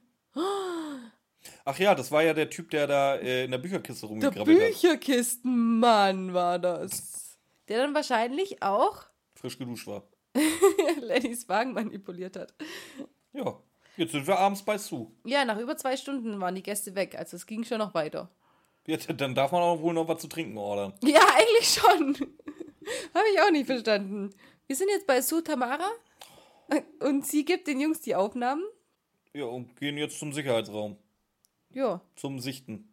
Ach 1.66 1.78
ja, 1.80 1.96
das 1.96 2.12
war 2.12 2.24
ja 2.24 2.34
der 2.34 2.50
Typ, 2.50 2.70
der 2.72 2.88
da 2.88 3.16
äh, 3.16 3.46
in 3.46 3.52
der 3.52 3.58
Bücherkiste 3.58 4.02
Der 4.02 4.10
rumgekrabbelt 4.10 4.60
hat. 4.60 4.68
Bücherkistenmann 4.68 6.34
war 6.34 6.60
das. 6.60 7.38
Der 7.68 7.80
dann 7.80 7.94
wahrscheinlich 7.94 8.62
auch 8.62 9.10
Frisch 9.36 9.58
geduscht 9.58 9.88
war. 9.88 10.04
Lennys 11.02 11.48
Wagen 11.48 11.74
manipuliert 11.74 12.36
hat. 12.36 12.54
Ja, 13.32 13.58
jetzt 13.96 14.12
sind 14.12 14.28
wir 14.28 14.38
abends 14.38 14.64
bei 14.64 14.78
Sue. 14.78 15.12
Ja, 15.26 15.46
nach 15.46 15.58
über 15.58 15.78
zwei 15.78 15.96
Stunden 15.96 16.40
waren 16.42 16.56
die 16.56 16.64
Gäste 16.64 16.94
weg, 16.96 17.16
also 17.18 17.38
es 17.38 17.46
ging 17.46 17.64
schon 17.64 17.78
noch 17.78 17.94
weiter. 17.94 18.30
Ja, 18.88 18.98
dann 18.98 19.36
darf 19.36 19.52
man 19.52 19.62
auch 19.62 19.82
wohl 19.82 19.94
noch 19.94 20.08
was 20.08 20.22
zu 20.22 20.28
trinken 20.28 20.58
ordern. 20.58 20.94
Ja, 21.04 21.22
eigentlich 21.36 21.68
schon. 21.70 22.16
Habe 23.14 23.26
ich 23.34 23.42
auch 23.42 23.52
nicht 23.52 23.68
verstanden. 23.68 24.32
Wir 24.68 24.76
sind 24.76 24.90
jetzt 24.90 25.06
bei 25.06 25.22
Sue 25.22 25.44
Tamara 25.44 25.90
und 27.00 27.26
sie 27.26 27.46
gibt 27.46 27.68
den 27.68 27.80
Jungs 27.80 28.02
die 28.02 28.16
Aufnahmen. 28.16 28.64
Ja, 29.34 29.46
und 29.46 29.76
gehen 29.80 29.98
jetzt 29.98 30.18
zum 30.20 30.34
Sicherheitsraum. 30.34 30.98
Ja. 31.72 32.02
Zum 32.16 32.40
Sichten. 32.40 32.92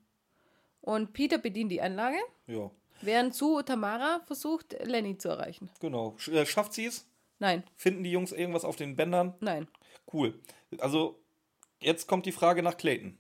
Und 0.83 1.13
Peter 1.15 1.39
bedient 1.39 1.73
die 1.73 1.81
Anlage, 1.81 2.19
Ja, 2.47 2.71
während 3.01 3.35
Sue 3.35 3.65
Tamara 3.65 4.21
versucht, 4.27 4.77
Lenny 4.85 5.17
zu 5.19 5.29
erreichen. 5.31 5.71
genau. 5.81 6.15
Äh, 6.31 6.45
schafft 6.47 6.75
sie 6.75 6.85
es? 6.87 7.09
Nein, 7.39 7.65
Finden 7.75 8.03
die 8.03 8.11
Jungs 8.11 8.33
irgendwas 8.33 8.65
auf 8.65 8.77
den 8.77 8.97
Bändern? 8.97 9.35
nein. 9.41 9.67
Cool. 10.13 10.39
Also, 10.79 11.19
jetzt 11.81 12.07
kommt 12.07 12.27
die 12.27 12.33
Frage 12.33 12.63
nach 12.63 12.77
Clayton. 12.77 13.19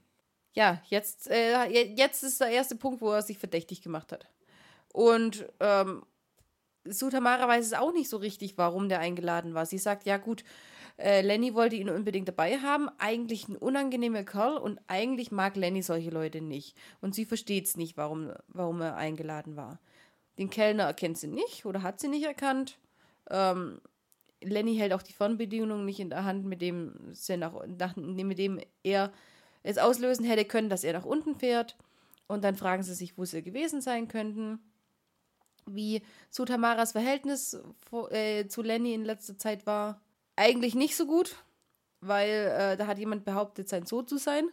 Ja, 0.57 0.80
jetzt, 0.88 1.28
äh, 1.30 1.66
je- 1.68 1.94
jetzt 1.96 2.22
ist 2.22 2.40
der 2.40 2.48
erste 2.48 2.76
Punkt, 2.76 3.00
wo 3.02 3.11
er 3.12 3.22
sich 3.22 3.38
verdächtig 3.38 3.82
gemacht 3.82 4.11
hat. 4.12 4.26
Und 4.92 5.46
ähm, 5.61 6.04
Sue 6.86 7.11
Tamara 7.11 7.48
weiß 7.48 7.66
es 7.66 7.74
auch 7.74 7.92
nicht 7.92 8.11
so 8.11 8.18
richtig, 8.18 8.59
warum 8.59 8.88
der 8.88 9.00
eingeladen 9.00 9.54
war. 9.54 9.66
Sie 9.66 9.78
sagt, 9.78 10.07
ja 10.07 10.18
gut, 10.18 10.44
äh, 10.98 11.22
Lenny 11.22 11.54
wollte 11.54 11.76
ihn 11.76 11.90
unbedingt 11.90 12.28
dabei 12.28 12.59
haben. 12.59 12.88
Eigentlich 12.98 13.48
ein 13.48 13.57
unangenehmer 13.57 14.24
Kerl 14.24 14.59
und 14.59 14.80
eigentlich 14.88 15.32
mag 15.32 15.57
Lenny 15.57 15.82
solche 15.82 16.11
Leute 16.11 16.40
nicht. 16.42 16.76
Und 17.00 17.14
sie 17.14 17.26
versteht 17.26 17.66
es 17.66 17.76
nicht, 17.76 17.96
warum, 17.98 18.32
warum 18.48 18.80
er 18.82 18.96
eingeladen 18.96 19.57
war. 19.57 19.80
Den 20.38 20.50
Kellner 20.50 20.84
erkennt 20.84 21.18
sie 21.18 21.28
nicht 21.28 21.66
oder 21.66 21.82
hat 21.82 22.00
sie 22.00 22.09
nicht 22.09 22.24
erkannt. 22.26 22.78
Ähm, 23.30 23.80
Lenny 24.42 24.76
hält 24.76 24.92
auch 24.92 25.03
die 25.03 25.12
Fernbedienung 25.12 25.84
nicht 25.84 26.00
in 26.00 26.11
der 26.11 26.24
Hand, 26.24 26.45
mit 26.45 26.61
dem, 26.61 26.95
nach, 27.37 27.54
nach, 27.66 27.96
mit 27.96 28.38
dem 28.38 28.61
er 28.83 29.12
es 29.67 29.79
auslösen 29.79 30.25
hätte 30.25 30.45
können, 30.45 30.68
dass 30.71 30.84
er 30.84 30.93
nach 30.95 31.05
unten 31.05 31.34
fährt. 31.37 31.76
Und 32.29 32.43
dann 32.43 32.57
fragen 32.57 32.83
sie 32.83 32.95
sich, 32.95 33.17
wo 33.18 33.25
sie 33.25 33.43
gewesen 33.43 33.80
sein 33.80 34.09
könnten. 34.09 34.59
Wie 35.68 36.03
zu 36.30 36.45
Tamaras 36.45 36.93
Verhältnis 36.93 37.57
äh, 38.11 38.47
zu 38.47 38.63
Lenny 38.63 38.95
in 38.95 39.05
letzter 39.05 39.37
Zeit 39.37 39.67
war. 39.67 40.01
Eigentlich 40.37 40.75
nicht 40.75 40.97
so 40.97 41.07
gut, 41.07 41.37
weil 42.01 42.30
äh, 42.30 42.76
da 42.76 42.87
hat 42.87 42.99
jemand 42.99 43.25
behauptet, 43.25 43.68
sein 43.68 43.87
Sohn 43.87 44.07
zu 44.07 44.17
sein. 44.18 44.49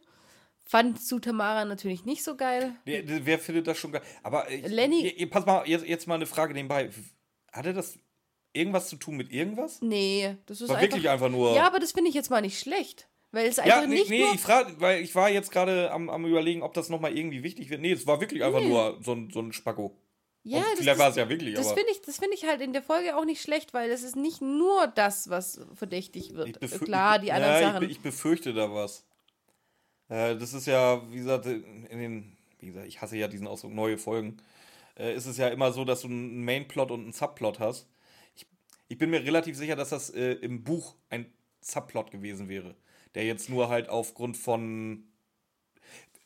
Fand 0.66 1.04
zu 1.04 1.20
Tamara 1.20 1.66
natürlich 1.66 2.06
nicht 2.06 2.24
so 2.24 2.36
geil. 2.38 2.74
Wer, 2.86 3.26
wer 3.26 3.38
findet 3.38 3.68
das 3.68 3.78
schon 3.78 3.92
geil? 3.92 4.02
Aber 4.24 4.50
ich, 4.50 4.66
Lenny- 4.66 5.08
ihr- 5.10 5.30
pass 5.30 5.46
mal, 5.46 5.68
jetzt, 5.68 5.86
jetzt 5.86 6.08
mal 6.08 6.16
eine 6.16 6.26
Frage 6.26 6.54
nebenbei. 6.54 6.90
Hatte 7.52 7.74
das 7.74 8.00
irgendwas 8.54 8.88
zu 8.88 8.96
tun 8.96 9.18
mit 9.18 9.32
irgendwas? 9.32 9.82
Nee, 9.82 10.38
das 10.46 10.62
ist 10.62 10.70
War 10.70 10.78
einfach. 10.78 10.90
wirklich 10.96 11.10
einfach 11.10 11.30
nur. 11.30 11.54
Ja, 11.54 11.68
aber 11.68 11.80
das 11.80 11.92
finde 11.92 12.10
ich 12.10 12.16
jetzt 12.16 12.30
mal 12.30 12.42
nicht 12.42 12.60
schlecht. 12.60 13.08
Weil 13.34 13.48
es 13.48 13.58
einfach 13.60 13.82
Ja, 13.82 13.88
nee, 13.88 13.96
nicht 13.96 14.10
nee 14.12 14.20
nur. 14.20 14.34
ich 14.36 14.40
frage, 14.40 14.76
weil 14.80 15.02
ich 15.02 15.14
war 15.16 15.30
jetzt 15.30 15.52
gerade 15.52 15.92
am, 15.92 16.08
am 16.10 16.24
überlegen, 16.26 16.62
ob 16.62 16.74
das 16.76 16.88
nochmal 16.90 17.18
irgendwie 17.18 17.42
wichtig 17.44 17.70
wird. 17.70 17.82
Nee, 17.82 17.92
es 17.92 18.06
war 18.08 18.22
wirklich 18.22 18.44
einfach 18.44 18.60
Nee. 18.62 18.70
nur 18.70 19.00
so 19.02 19.14
ein, 19.14 19.32
so 19.32 19.40
ein 19.42 19.52
Spacko. 19.52 19.98
ja, 20.44 20.60
Und 20.60 20.78
vielleicht 20.78 21.00
war 21.00 21.10
es 21.10 21.16
ja 21.16 21.28
wirklich, 21.28 21.56
das 21.56 21.74
finde 21.74 21.90
ich, 21.92 22.02
das 22.04 22.18
finde 22.20 22.36
ich 22.36 22.46
halt 22.46 22.62
in 22.62 22.74
der 22.74 22.84
Folge 22.84 23.18
auch 23.18 23.26
nicht 23.26 23.42
schlecht, 23.42 23.74
weil 23.74 23.90
es 23.90 24.04
ist 24.04 24.16
nicht 24.16 24.42
nur 24.42 24.86
das, 24.88 25.30
was 25.32 25.60
verdächtig 25.74 26.36
wird. 26.36 26.62
Klar, 26.82 27.18
die 27.18 27.32
anderen 27.32 27.62
ja, 27.62 27.72
Sachen. 27.74 27.86
Ich, 27.86 27.92
ich 27.94 28.00
befürchte 28.02 28.54
da 28.54 28.72
was. 28.72 29.04
Äh, 30.10 30.36
das 30.38 30.54
ist 30.54 30.68
ja, 30.68 31.02
wie 31.12 31.18
gesagt, 31.18 31.48
in 31.48 31.88
den, 31.90 32.38
wie 32.60 32.68
gesagt, 32.68 32.88
ich 32.88 33.02
hasse 33.02 33.18
ja 33.18 33.28
diesen 33.28 33.48
Ausdruck, 33.48 33.74
neue 33.74 33.98
Folgen. 33.98 34.38
Äh, 34.96 35.16
ist 35.16 35.26
es 35.26 35.38
ja 35.38 35.48
immer 35.48 35.72
so, 35.72 35.86
dass 35.86 36.02
du 36.02 36.08
einen 36.08 36.46
Mainplot 36.46 36.92
und 36.92 37.02
einen 37.02 37.14
Subplot 37.14 37.60
hast. 37.60 37.88
Ich, 38.36 38.46
ich 38.90 38.98
bin 39.00 39.10
mir 39.10 39.24
relativ 39.24 39.58
sicher, 39.58 39.76
dass 39.76 39.90
das 39.90 40.12
äh, 40.12 40.34
im 40.34 40.64
Buch 40.64 40.94
ein 41.10 41.34
Subplot 41.62 42.12
gewesen 42.12 42.48
wäre. 42.48 42.76
Der 43.16 43.26
jetzt 43.26 43.50
nur 43.50 43.70
halt 43.70 43.90
aufgrund 43.90 44.38
von 44.38 45.04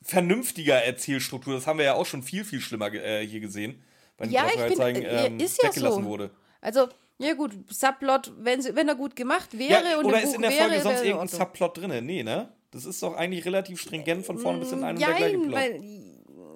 vernünftiger 0.02 0.76
Erzählstruktur, 0.84 1.54
das 1.56 1.68
haben 1.68 1.80
wir 1.80 1.86
ja 1.86 1.94
auch 1.96 2.06
schon 2.06 2.24
viel, 2.24 2.46
viel 2.46 2.62
schlimmer 2.62 2.94
äh, 2.94 3.26
hier 3.26 3.40
gesehen, 3.40 3.84
bei 4.16 4.26
den 4.26 4.34
Ja, 4.34 4.46
ich 4.48 4.52
bin- 4.54 4.60
Fragezeichen, 4.62 5.02
äh, 5.04 5.26
ähm, 5.28 5.40
ist 5.40 5.62
ja 5.62 5.70
weggelassen 5.70 6.04
so. 6.04 6.10
wurde. 6.10 6.32
Also, 6.62 6.88
ja 7.20 7.34
gut, 7.34 7.54
Subplot, 7.70 8.32
wenn, 8.38 8.62
sie- 8.62 8.76
wenn 8.76 8.88
er 8.88 8.96
gut 8.96 9.16
gemacht 9.16 9.58
wäre 9.58 9.84
Ja, 9.92 9.98
und 10.00 10.06
oder 10.06 10.22
ist 10.22 10.30
Buch 10.30 10.36
in 10.36 10.42
der 10.44 10.52
Folge 10.52 10.74
sonst 10.76 10.86
wäre 10.86 10.94
in 11.02 11.08
irgendein 11.10 11.20
Ordnung. 11.20 11.40
Subplot 11.40 11.78
drin? 11.78 12.06
Nee, 12.06 12.24
ne? 12.24 12.54
Das 12.72 12.86
ist 12.86 13.02
doch 13.02 13.16
eigentlich 13.16 13.46
relativ 13.46 13.82
stringent 13.82 14.26
von 14.26 14.38
vorne 14.38 14.60
bis 14.60 14.72
in 14.72 14.84
einem 14.84 14.98
und 14.98 15.02
der 15.06 15.16
gleiche 15.16 15.38
Plot. 15.40 15.52
weil, 15.54 15.82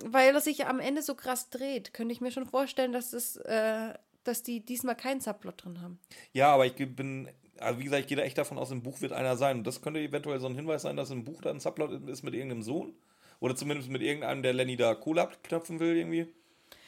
weil 0.06 0.36
er 0.36 0.41
sich 0.41 0.66
am 0.68 0.80
Ende 0.80 1.02
so 1.02 1.16
krass 1.16 1.49
dreht, 1.49 1.94
könnte 1.94 2.12
ich 2.14 2.22
mir 2.22 2.32
schon 2.32 2.45
vorstellen, 2.45 2.91
dass, 2.91 3.12
das, 3.12 3.38
äh, 3.38 3.94
dass 4.24 4.44
die 4.44 4.64
diesmal 4.64 4.95
keinen 4.95 5.22
Subplot 5.22 5.64
drin 5.64 5.82
haben. 5.82 5.99
Ja, 6.34 6.53
aber 6.53 6.66
ich 6.66 6.76
bin, 6.76 7.28
also 7.61 7.79
wie 7.79 7.83
gesagt, 7.85 8.01
ich 8.01 8.07
gehe 8.07 8.17
da 8.17 8.23
echt 8.23 8.38
davon 8.38 8.57
aus, 8.57 8.71
im 8.71 8.83
Buch 8.83 9.01
wird 9.01 9.13
einer 9.13 9.38
sein. 9.38 9.59
Und 9.59 9.67
das 9.67 9.81
könnte 9.81 9.99
eventuell 9.99 10.39
so 10.39 10.47
ein 10.47 10.55
Hinweis 10.55 10.81
sein, 10.81 10.97
dass 10.97 11.11
im 11.11 11.23
Buch 11.23 11.41
da 11.41 11.49
ein 11.49 11.59
Subplot 11.59 12.07
ist 12.07 12.23
mit 12.23 12.33
irgendeinem 12.33 12.63
Sohn. 12.63 12.93
Oder 13.39 13.55
zumindest 13.55 13.89
mit 13.89 14.01
irgendeinem, 14.01 14.43
der 14.43 14.53
Lenny 14.53 14.77
da 14.77 14.93
Kohle 14.93 15.21
abknöpfen 15.21 15.79
will, 15.79 15.97
irgendwie. 15.97 16.27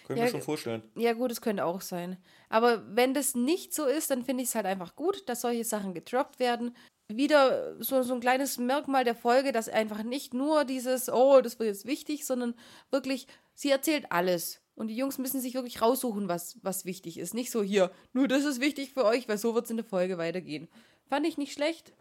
Können 0.05 0.19
Ja, 0.19 0.25
wir 0.25 0.31
schon 0.31 0.41
vorstellen. 0.41 0.83
Ja, 0.95 1.13
gut, 1.13 1.31
das 1.31 1.41
könnte 1.41 1.65
auch 1.65 1.81
sein. 1.81 2.17
Aber 2.49 2.83
wenn 2.95 3.13
das 3.13 3.35
nicht 3.35 3.73
so 3.73 3.85
ist, 3.85 4.11
dann 4.11 4.23
finde 4.23 4.43
ich 4.43 4.49
es 4.49 4.55
halt 4.55 4.65
einfach 4.65 4.95
gut, 4.95 5.27
dass 5.27 5.41
solche 5.41 5.63
Sachen 5.63 5.93
gedroppt 5.93 6.39
werden. 6.39 6.75
Wieder 7.07 7.81
so, 7.81 8.03
so 8.03 8.13
ein 8.13 8.19
kleines 8.19 8.57
Merkmal 8.57 9.03
der 9.03 9.15
Folge, 9.15 9.51
dass 9.51 9.69
einfach 9.69 10.03
nicht 10.03 10.33
nur 10.33 10.65
dieses, 10.65 11.09
oh, 11.09 11.41
das 11.41 11.59
wird 11.59 11.67
jetzt 11.67 11.85
wichtig, 11.85 12.25
sondern 12.25 12.53
wirklich, 12.91 13.27
sie 13.53 13.71
erzählt 13.71 14.07
alles. 14.09 14.61
Und 14.75 14.87
die 14.87 14.95
Jungs 14.95 15.17
müssen 15.17 15.39
sich 15.39 15.53
wirklich 15.53 15.81
raussuchen, 15.81 16.27
was, 16.27 16.57
was 16.63 16.85
wichtig 16.85 17.19
ist. 17.19 17.33
Nicht 17.33 17.51
so 17.51 17.61
hier, 17.61 17.91
nur 18.11 18.27
das 18.27 18.43
ist 18.43 18.59
wichtig 18.59 18.93
für 18.93 19.05
euch, 19.05 19.27
weil 19.27 19.37
so 19.37 19.53
wird 19.53 19.65
es 19.65 19.71
in 19.71 19.77
der 19.77 19.85
Folge 19.85 20.17
weitergehen. 20.17 20.67
Fand 21.07 21.27
ich 21.27 21.37
nicht 21.37 21.53
schlecht. 21.53 21.93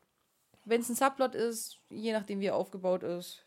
Wenn 0.64 0.80
es 0.80 0.88
ein 0.88 0.94
Subplot 0.94 1.34
ist, 1.34 1.78
je 1.90 2.12
nachdem 2.12 2.40
wie 2.40 2.46
er 2.46 2.56
aufgebaut 2.56 3.02
ist. 3.02 3.44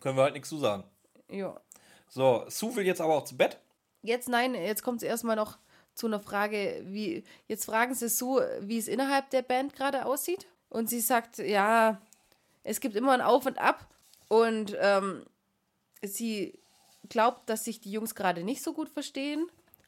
Können 0.00 0.16
wir 0.16 0.22
halt 0.22 0.34
nichts 0.34 0.48
zu 0.48 0.58
sagen. 0.58 0.84
Ja. 1.28 1.60
So, 2.08 2.44
Sue 2.48 2.74
will 2.76 2.86
jetzt 2.86 3.00
aber 3.00 3.16
auch 3.16 3.24
zu 3.24 3.36
Bett. 3.36 3.58
Jetzt 4.02 4.28
nein, 4.28 4.54
jetzt 4.54 4.82
kommt 4.82 4.98
es 4.98 5.08
erstmal 5.08 5.36
noch 5.36 5.58
zu 5.94 6.06
einer 6.06 6.20
Frage, 6.20 6.82
wie, 6.86 7.24
jetzt 7.48 7.64
fragen 7.64 7.94
sie 7.94 8.08
Sue, 8.08 8.46
wie 8.60 8.78
es 8.78 8.88
innerhalb 8.88 9.30
der 9.30 9.42
Band 9.42 9.74
gerade 9.74 10.06
aussieht. 10.06 10.46
Und 10.68 10.88
sie 10.88 11.00
sagt, 11.00 11.38
ja, 11.38 12.00
es 12.62 12.80
gibt 12.80 12.96
immer 12.96 13.12
ein 13.12 13.20
Auf 13.20 13.46
und 13.46 13.58
Ab. 13.58 13.88
Und 14.28 14.76
ähm, 14.80 15.24
sie 16.02 16.58
glaubt, 17.08 17.48
dass 17.48 17.64
sich 17.64 17.80
die 17.80 17.90
Jungs 17.90 18.14
gerade 18.14 18.44
nicht 18.44 18.62
so 18.62 18.72
gut 18.72 18.88
verstehen. 18.88 19.46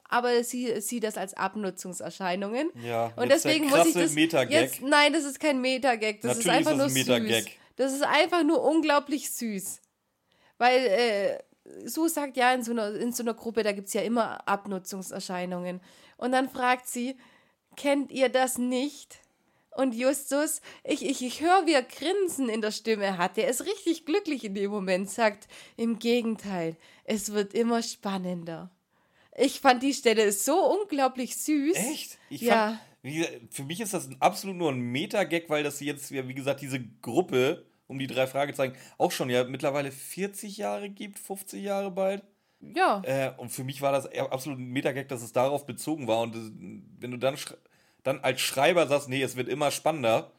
Aber 0.09 0.45
sie 0.45 0.81
sieht 0.81 1.03
das 1.03 1.17
als 1.17 1.35
Abnutzungserscheinungen. 1.35 2.71
Ja, 2.85 3.13
und 3.17 3.31
deswegen 3.31 3.69
muss 3.69 3.87
ich 3.87 3.95
das. 3.95 4.15
Jetzt, 4.49 4.81
nein, 4.81 5.13
das 5.13 5.25
ist 5.25 5.41
kein 5.41 5.61
Metagag. 5.61 6.21
Das 6.21 6.39
ist 6.39 6.47
Natürlich 6.47 6.59
einfach 6.59 6.71
ist 6.73 6.77
nur 6.77 6.87
das 6.87 6.95
ein 6.95 7.23
Metagag. 7.23 7.45
süß. 7.45 7.53
Das 7.77 7.93
ist 7.93 8.03
einfach 8.05 8.45
nur 8.45 8.63
unglaublich 8.63 9.31
süß. 9.33 9.81
Weil 10.59 10.87
äh, 10.87 11.39
Sue 11.89 12.09
sagt 12.09 12.37
ja, 12.37 12.53
in 12.53 12.63
so 12.63 12.71
einer, 12.71 12.95
in 12.95 13.13
so 13.13 13.23
einer 13.23 13.35
Gruppe, 13.35 13.63
da 13.63 13.73
gibt 13.73 13.89
es 13.89 13.95
ja 13.95 14.03
immer 14.03 14.47
Abnutzungserscheinungen. 14.49 15.81
Und 16.17 16.33
dann 16.33 16.49
fragt 16.49 16.87
sie, 16.87 17.17
kennt 17.77 18.11
ihr 18.13 18.29
das 18.29 18.59
nicht? 18.59 19.19
Und 19.77 19.95
Justus, 19.95 20.61
ich, 20.85 21.05
ich, 21.05 21.23
ich 21.25 21.41
höre, 21.41 21.67
wie 21.67 21.75
er 21.75 21.83
Grinsen 21.83 22.49
in 22.49 22.61
der 22.63 22.71
Stimme 22.71 23.19
hat. 23.19 23.37
Der 23.37 23.49
ist 23.49 23.65
richtig 23.67 24.07
glücklich 24.07 24.45
in 24.45 24.55
dem 24.55 24.71
Moment, 24.71 25.11
sagt, 25.11 25.49
im 25.77 25.99
Gegenteil, 25.99 26.77
es 27.05 27.33
wird 27.33 27.55
immer 27.55 27.83
spannender. 27.83 28.71
Ich 29.37 29.61
fand 29.61 29.83
die 29.83 29.93
Stelle 29.95 30.33
so 30.33 30.59
unglaublich 30.81 31.37
süß. 31.37 31.77
Echt? 31.77 32.19
Ich 32.31 32.41
Ja. 32.41 32.79
fand, 33.03 33.53
für 33.53 33.65
mich 33.65 33.81
ist 33.81 33.93
das 33.95 34.09
absolut 34.19 34.57
nur 34.57 34.73
ein 34.73 34.81
Metagag, 34.81 35.45
weil 35.49 35.63
das 35.63 35.81
jetzt, 35.81 36.11
wie 36.11 36.35
gesagt, 36.35 36.61
diese 36.63 36.81
Gruppe 37.03 37.67
um 37.87 37.99
die 38.01 38.07
drei 38.09 38.27
Fragezeichen 38.27 38.75
auch 38.99 39.13
schon 39.13 39.31
ja 39.31 39.45
mittlerweile 39.45 39.93
40 39.93 40.57
Jahre 40.57 40.89
gibt, 40.91 41.19
50 41.21 41.63
Jahre 41.63 41.91
bald. 41.91 42.25
Ja. 42.61 43.03
Äh, 43.05 43.33
und 43.37 43.51
für 43.51 43.63
mich 43.63 43.81
war 43.83 43.93
das 43.93 44.07
absolut 44.07 44.59
ein 44.59 44.71
Metagag, 44.71 45.07
dass 45.09 45.23
es 45.23 45.33
darauf 45.33 45.67
bezogen 45.67 46.09
war. 46.09 46.23
Und 46.23 46.35
das, 46.35 46.51
wenn 46.99 47.11
du 47.11 47.17
dann, 47.19 47.37
sch- 47.37 47.55
dann 48.07 48.21
als 48.21 48.41
Schreiber 48.41 48.87
sagst, 48.87 49.09
nee, 49.09 49.23
es 49.23 49.37
wird 49.37 49.49
immer 49.49 49.71
spannender, 49.71 50.31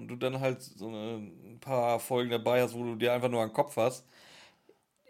und 0.00 0.08
du 0.08 0.16
dann 0.16 0.40
halt 0.40 0.62
so 0.62 0.88
ein 0.88 1.58
paar 1.60 2.00
Folgen 2.00 2.30
dabei 2.30 2.62
hast, 2.62 2.74
wo 2.74 2.82
du 2.82 2.94
dir 2.96 3.12
einfach 3.12 3.28
nur 3.28 3.44
den 3.44 3.52
Kopf 3.52 3.76
hast. 3.76 4.06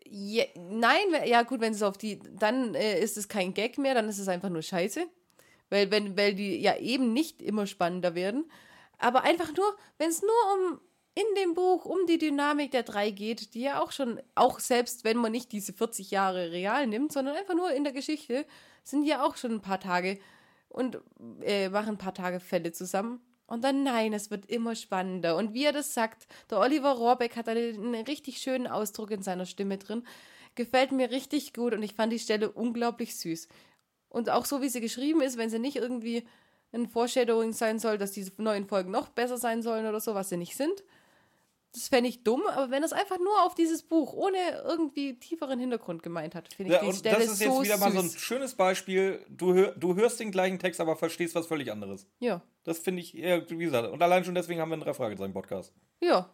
Ja, 0.04 0.44
nein, 0.56 0.98
ja 1.24 1.42
gut, 1.42 1.60
wenn 1.60 1.72
es 1.72 1.82
auf 1.82 1.96
die, 1.96 2.18
dann 2.18 2.74
äh, 2.74 3.00
ist 3.00 3.16
es 3.16 3.28
kein 3.28 3.54
Gag 3.54 3.78
mehr, 3.78 3.94
dann 3.94 4.08
ist 4.08 4.18
es 4.18 4.26
einfach 4.26 4.48
nur 4.48 4.62
Scheiße. 4.62 5.06
Weil, 5.68 5.92
wenn, 5.92 6.16
weil 6.16 6.34
die 6.34 6.56
ja 6.56 6.76
eben 6.78 7.12
nicht 7.12 7.40
immer 7.40 7.68
spannender 7.68 8.16
werden. 8.16 8.50
Aber 8.98 9.22
einfach 9.22 9.56
nur, 9.56 9.76
wenn 9.98 10.10
es 10.10 10.20
nur 10.20 10.30
um 10.54 10.80
in 11.14 11.34
dem 11.36 11.54
Buch 11.54 11.84
um 11.84 12.06
die 12.08 12.18
Dynamik 12.18 12.72
der 12.72 12.82
drei 12.82 13.10
geht, 13.10 13.54
die 13.54 13.60
ja 13.60 13.80
auch 13.80 13.92
schon, 13.92 14.20
auch 14.34 14.58
selbst 14.58 15.04
wenn 15.04 15.16
man 15.16 15.30
nicht 15.30 15.52
diese 15.52 15.72
40 15.72 16.10
Jahre 16.10 16.50
real 16.50 16.88
nimmt, 16.88 17.12
sondern 17.12 17.36
einfach 17.36 17.54
nur 17.54 17.70
in 17.72 17.84
der 17.84 17.92
Geschichte, 17.92 18.44
sind 18.82 19.04
ja 19.04 19.24
auch 19.24 19.36
schon 19.36 19.52
ein 19.52 19.62
paar 19.62 19.78
Tage 19.78 20.18
und 20.70 20.98
äh, 21.42 21.68
machen 21.68 21.90
ein 21.90 21.98
paar 21.98 22.14
Tage 22.14 22.40
Fälle 22.40 22.72
zusammen. 22.72 23.20
Und 23.46 23.64
dann, 23.64 23.82
nein, 23.82 24.12
es 24.12 24.30
wird 24.30 24.46
immer 24.46 24.76
spannender. 24.76 25.36
Und 25.36 25.54
wie 25.54 25.64
er 25.64 25.72
das 25.72 25.92
sagt, 25.92 26.28
der 26.48 26.60
Oliver 26.60 26.92
Rohrbeck 26.92 27.36
hat 27.36 27.48
da 27.48 27.50
einen 27.50 27.94
richtig 27.96 28.38
schönen 28.38 28.68
Ausdruck 28.68 29.10
in 29.10 29.22
seiner 29.22 29.44
Stimme 29.44 29.76
drin. 29.76 30.04
Gefällt 30.54 30.92
mir 30.92 31.10
richtig 31.10 31.52
gut 31.52 31.74
und 31.74 31.82
ich 31.82 31.94
fand 31.94 32.12
die 32.12 32.18
Stelle 32.20 32.50
unglaublich 32.50 33.16
süß. 33.16 33.48
Und 34.08 34.30
auch 34.30 34.44
so, 34.44 34.62
wie 34.62 34.68
sie 34.68 34.80
geschrieben 34.80 35.20
ist, 35.20 35.36
wenn 35.36 35.50
sie 35.50 35.58
nicht 35.58 35.76
irgendwie 35.76 36.24
ein 36.72 36.88
Foreshadowing 36.88 37.52
sein 37.52 37.80
soll, 37.80 37.98
dass 37.98 38.12
diese 38.12 38.30
neuen 38.38 38.66
Folgen 38.66 38.92
noch 38.92 39.08
besser 39.08 39.36
sein 39.36 39.62
sollen 39.62 39.86
oder 39.86 40.00
so, 40.00 40.14
was 40.14 40.28
sie 40.28 40.36
nicht 40.36 40.56
sind. 40.56 40.84
Das 41.72 41.86
fände 41.88 42.10
ich 42.10 42.24
dumm, 42.24 42.42
aber 42.48 42.70
wenn 42.72 42.82
es 42.82 42.92
einfach 42.92 43.18
nur 43.18 43.44
auf 43.44 43.54
dieses 43.54 43.84
Buch 43.84 44.12
ohne 44.12 44.36
irgendwie 44.64 45.18
tieferen 45.20 45.60
Hintergrund 45.60 46.02
gemeint 46.02 46.34
hat, 46.34 46.52
finde 46.52 46.74
ich 46.74 46.80
Ja, 46.82 46.86
die 46.90 46.96
Stelle 46.96 47.16
das 47.18 47.32
ist 47.34 47.40
jetzt 47.40 47.52
so 47.54 47.62
wieder 47.62 47.78
mal 47.78 47.92
so 47.92 48.00
ein 48.00 48.08
süß. 48.08 48.20
schönes 48.20 48.54
Beispiel. 48.56 49.24
Du, 49.28 49.54
hör, 49.54 49.72
du 49.76 49.94
hörst 49.94 50.18
den 50.18 50.32
gleichen 50.32 50.58
Text, 50.58 50.80
aber 50.80 50.96
verstehst 50.96 51.36
was 51.36 51.46
völlig 51.46 51.70
anderes. 51.70 52.08
Ja, 52.18 52.42
Das 52.64 52.80
finde 52.80 53.02
ich, 53.02 53.12
ja, 53.12 53.48
wie 53.48 53.56
gesagt, 53.64 53.88
und 53.88 54.02
allein 54.02 54.24
schon 54.24 54.34
deswegen 54.34 54.60
haben 54.60 54.70
wir 54.70 54.74
einen 54.74 54.82
drei 54.82 54.94
Fragezeichen 54.94 55.32
Podcast. 55.32 55.72
ja. 56.00 56.28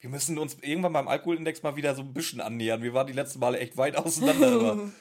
Wir 0.00 0.10
müssen 0.10 0.38
uns 0.38 0.56
irgendwann 0.62 0.92
beim 0.92 1.08
Alkoholindex 1.08 1.64
mal 1.64 1.74
wieder 1.74 1.92
so 1.96 2.02
ein 2.02 2.12
bisschen 2.14 2.40
annähern. 2.40 2.82
Wir 2.84 2.94
waren 2.94 3.08
die 3.08 3.12
letzten 3.12 3.40
Male 3.40 3.58
echt 3.58 3.76
weit 3.76 3.96
auseinander. 3.96 4.78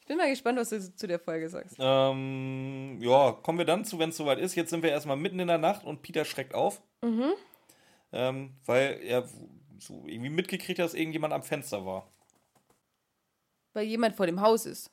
Ich 0.00 0.08
bin 0.08 0.18
mal 0.18 0.28
gespannt, 0.28 0.58
was 0.58 0.68
du 0.68 0.94
zu 0.94 1.06
der 1.06 1.18
Folge 1.18 1.48
sagst. 1.48 1.76
ähm, 1.78 2.98
ja, 3.00 3.32
kommen 3.32 3.56
wir 3.56 3.64
dann 3.64 3.86
zu, 3.86 3.98
wenn 3.98 4.10
es 4.10 4.18
soweit 4.18 4.38
ist. 4.38 4.54
Jetzt 4.54 4.68
sind 4.68 4.82
wir 4.82 4.90
erstmal 4.90 5.16
mitten 5.16 5.40
in 5.40 5.46
der 5.48 5.56
Nacht 5.56 5.82
und 5.86 6.02
Peter 6.02 6.26
schreckt 6.26 6.54
auf. 6.54 6.82
Ähm, 8.16 8.54
weil 8.64 9.00
er 9.02 9.28
so 9.80 10.04
irgendwie 10.06 10.30
mitgekriegt 10.30 10.78
hat, 10.78 10.84
dass 10.86 10.94
irgendjemand 10.94 11.32
am 11.34 11.42
Fenster 11.42 11.84
war. 11.84 12.08
Weil 13.72 13.86
jemand 13.86 14.14
vor 14.14 14.26
dem 14.26 14.40
Haus 14.40 14.66
ist. 14.66 14.90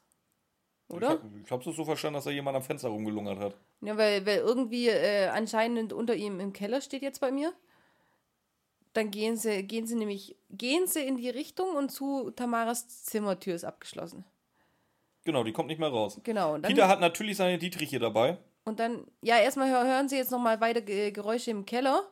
Oder? 0.87 1.21
Ich, 1.35 1.45
ich 1.45 1.51
habe 1.51 1.67
es 1.69 1.75
so 1.75 1.85
verstanden, 1.85 2.15
dass 2.15 2.23
da 2.25 2.31
jemand 2.31 2.57
am 2.57 2.63
Fenster 2.63 2.89
rumgelungert 2.89 3.39
hat. 3.39 3.55
Ja, 3.81 3.95
weil, 3.95 4.25
weil 4.25 4.39
irgendwie 4.39 4.87
äh, 4.89 5.27
anscheinend 5.27 5.93
unter 5.93 6.15
ihm 6.15 6.39
im 6.39 6.51
Keller 6.51 6.81
steht 6.81 7.01
jetzt 7.03 7.21
bei 7.21 7.31
mir. 7.31 7.53
Dann 8.93 9.09
gehen 9.11 9.37
sie, 9.37 9.63
gehen 9.63 9.85
sie 9.87 9.95
nämlich, 9.95 10.35
gehen 10.49 10.87
sie 10.87 11.05
in 11.05 11.15
die 11.15 11.29
Richtung 11.29 11.75
und 11.75 11.91
zu 11.91 12.31
Tamaras 12.31 13.03
Zimmertür 13.05 13.55
ist 13.55 13.63
abgeschlossen. 13.63 14.25
Genau, 15.23 15.43
die 15.43 15.53
kommt 15.53 15.67
nicht 15.69 15.79
mehr 15.79 15.89
raus. 15.89 16.19
Genau. 16.23 16.53
Dann, 16.57 16.63
Peter 16.73 16.87
hat 16.87 16.99
natürlich 16.99 17.37
seine 17.37 17.57
Dietrich 17.59 17.89
hier 17.91 17.99
dabei. 17.99 18.37
und 18.65 18.79
dann, 18.79 19.05
ja, 19.21 19.37
erstmal 19.37 19.69
hör, 19.69 19.85
hören 19.85 20.09
sie 20.09 20.17
jetzt 20.17 20.31
nochmal 20.31 20.59
weiter 20.59 20.81
Ge- 20.81 21.11
Geräusche 21.11 21.51
im 21.51 21.65
Keller. 21.65 22.03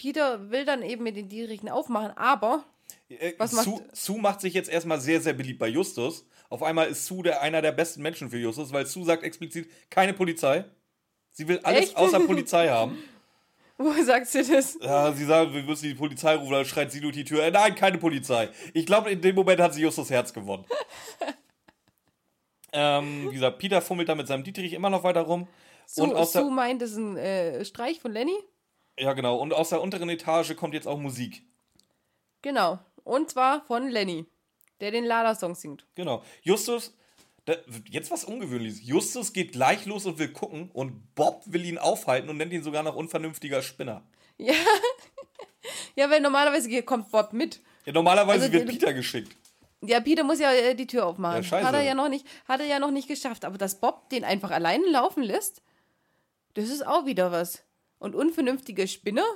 Peter 0.00 0.50
will 0.50 0.64
dann 0.64 0.82
eben 0.82 1.02
mit 1.04 1.14
den 1.14 1.28
Dietrichen 1.28 1.68
aufmachen, 1.68 2.16
aber 2.16 2.64
Äh, 3.10 3.34
Was 3.36 3.52
macht- 3.52 3.64
Sue, 3.66 3.82
Sue 3.92 4.18
macht 4.18 4.40
sich 4.40 4.54
jetzt 4.54 4.70
erstmal 4.70 4.98
sehr, 4.98 5.20
sehr 5.20 5.34
beliebt 5.34 5.58
bei 5.58 5.68
Justus. 5.68 6.24
Auf 6.48 6.62
einmal 6.62 6.88
ist 6.88 7.04
Sue 7.04 7.22
der, 7.22 7.42
einer 7.42 7.60
der 7.60 7.72
besten 7.72 8.00
Menschen 8.00 8.30
für 8.30 8.38
Justus, 8.38 8.72
weil 8.72 8.86
Sue 8.86 9.04
sagt 9.04 9.22
explizit, 9.24 9.68
keine 9.90 10.14
Polizei. 10.14 10.64
Sie 11.32 11.46
will 11.46 11.58
alles 11.62 11.80
Echt? 11.90 11.96
außer 11.98 12.18
Polizei 12.26 12.68
haben. 12.70 12.96
wo 13.76 13.92
sagt 14.02 14.26
sie 14.28 14.42
das? 14.42 14.78
Ja, 14.80 15.12
sie 15.12 15.26
sagt, 15.26 15.52
wir 15.52 15.62
müssen 15.64 15.84
die 15.88 15.94
Polizei 15.94 16.34
rufen, 16.34 16.52
dann 16.52 16.64
schreit 16.64 16.90
sie 16.92 17.00
durch 17.02 17.14
die 17.14 17.24
Tür. 17.24 17.44
Äh, 17.44 17.50
nein, 17.50 17.74
keine 17.74 17.98
Polizei. 17.98 18.48
Ich 18.72 18.86
glaube, 18.86 19.10
in 19.10 19.20
dem 19.20 19.34
Moment 19.34 19.60
hat 19.60 19.74
sie 19.74 19.82
Justus 19.82 20.08
Herz 20.08 20.32
gewonnen. 20.32 20.64
ähm, 22.72 23.26
wie 23.28 23.34
gesagt, 23.34 23.58
Peter 23.58 23.82
fummelt 23.82 24.08
da 24.08 24.14
mit 24.14 24.26
seinem 24.28 24.44
Dietrich 24.44 24.72
immer 24.72 24.88
noch 24.90 25.04
weiter 25.04 25.22
rum. 25.22 25.46
Sue, 25.86 26.12
und 26.14 26.26
Sue 26.26 26.50
meint, 26.50 26.80
das 26.80 26.92
ist 26.92 26.96
ein 26.96 27.16
äh, 27.18 27.64
Streich 27.66 28.00
von 28.00 28.12
Lenny. 28.12 28.36
Ja, 29.00 29.14
genau. 29.14 29.36
Und 29.36 29.52
aus 29.52 29.70
der 29.70 29.80
unteren 29.80 30.08
Etage 30.08 30.54
kommt 30.56 30.74
jetzt 30.74 30.86
auch 30.86 30.98
Musik. 30.98 31.42
Genau. 32.42 32.78
Und 33.02 33.30
zwar 33.30 33.64
von 33.64 33.88
Lenny, 33.88 34.26
der 34.80 34.90
den 34.90 35.04
Lala-Song 35.04 35.54
singt. 35.54 35.86
Genau. 35.94 36.22
Justus, 36.42 36.94
da, 37.46 37.54
jetzt 37.88 38.10
was 38.10 38.24
Ungewöhnliches. 38.24 38.86
Justus 38.86 39.32
geht 39.32 39.52
gleich 39.52 39.86
los 39.86 40.06
und 40.06 40.18
will 40.18 40.32
gucken 40.32 40.70
und 40.72 41.14
Bob 41.14 41.42
will 41.46 41.64
ihn 41.64 41.78
aufhalten 41.78 42.28
und 42.28 42.36
nennt 42.36 42.52
ihn 42.52 42.62
sogar 42.62 42.82
noch 42.82 42.94
unvernünftiger 42.94 43.62
Spinner. 43.62 44.02
Ja. 44.36 44.54
ja, 45.96 46.10
weil 46.10 46.20
normalerweise 46.20 46.82
kommt 46.82 47.10
Bob 47.10 47.32
mit. 47.32 47.60
Ja, 47.86 47.92
normalerweise 47.92 48.44
Also, 48.44 48.52
wird 48.52 48.68
Peter 48.68 48.92
geschickt. 48.92 49.34
Ja, 49.82 50.00
Peter 50.00 50.24
muss 50.24 50.38
ja 50.38 50.52
äh, 50.52 50.74
die 50.74 50.86
Tür 50.86 51.06
aufmachen. 51.06 51.42
Ja, 51.42 51.62
hat 51.62 51.74
er 51.74 51.82
ja 51.82 51.94
noch 51.94 52.10
nicht, 52.10 52.26
hat 52.46 52.60
er 52.60 52.66
ja 52.66 52.78
noch 52.78 52.90
nicht 52.90 53.08
geschafft. 53.08 53.46
Aber 53.46 53.56
dass 53.56 53.80
Bob 53.80 54.10
den 54.10 54.24
einfach 54.24 54.50
alleine 54.50 54.86
laufen 54.86 55.22
lässt, 55.22 55.62
das 56.54 56.68
ist 56.68 56.86
auch 56.86 57.06
wieder 57.06 57.32
was. 57.32 57.62
Und 58.00 58.16
unvernünftige 58.16 58.88
Spinner? 58.88 59.26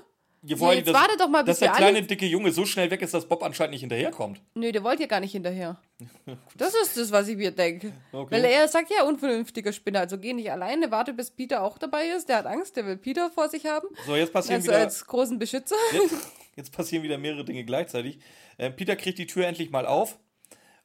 Ja, 0.47 0.57
allem, 0.57 0.79
jetzt 0.79 0.93
warte 0.93 1.17
doch 1.17 1.29
mal, 1.29 1.43
bis 1.43 1.59
dass 1.59 1.61
der 1.61 1.73
kleine, 1.73 2.03
dicke 2.03 2.27
Junge 2.27 2.51
so 2.51 2.67
schnell 2.67 2.91
weg 2.91 3.01
ist, 3.01 3.15
dass 3.15 3.27
Bob 3.27 3.43
anscheinend 3.43 3.73
nicht 3.73 3.81
hinterherkommt. 3.81 4.43
Nö, 4.55 4.73
der 4.73 4.85
wollte 4.85 5.03
ja 5.03 5.09
gar 5.09 5.21
nicht 5.21 5.33
hinterher. 5.33 5.81
Das 6.57 6.75
ist 6.75 6.97
das, 6.97 7.13
was 7.13 7.29
ich 7.29 7.37
mir 7.37 7.51
denke. 7.51 7.93
Okay. 8.13 8.35
Weil 8.35 8.45
er 8.45 8.69
sagt 8.69 8.91
ja, 8.91 9.05
unvernünftiger 9.05 9.73
Spinner. 9.73 10.01
Also 10.01 10.19
geh 10.19 10.33
nicht 10.33 10.51
alleine, 10.51 10.91
warte, 10.91 11.15
bis 11.15 11.31
Peter 11.31 11.63
auch 11.63 11.79
dabei 11.79 12.09
ist. 12.09 12.29
Der 12.29 12.39
hat 12.39 12.47
Angst, 12.47 12.77
der 12.77 12.85
will 12.87 12.97
Peter 12.97 13.31
vor 13.31 13.49
sich 13.49 13.65
haben. 13.67 13.89
So, 14.07 14.17
jetzt 14.17 14.33
passieren 14.33 14.57
Also 14.57 14.69
wieder... 14.69 14.81
als 14.81 15.07
großen 15.07 15.39
Beschützer. 15.39 15.77
Jetzt, 15.93 16.15
jetzt 16.57 16.73
passieren 16.73 17.03
wieder 17.05 17.17
mehrere 17.17 17.45
Dinge 17.45 17.65
gleichzeitig. 17.65 18.19
Äh, 18.59 18.71
Peter 18.71 18.97
kriegt 18.97 19.19
die 19.19 19.27
Tür 19.27 19.47
endlich 19.47 19.71
mal 19.71 19.87
auf. 19.87 20.19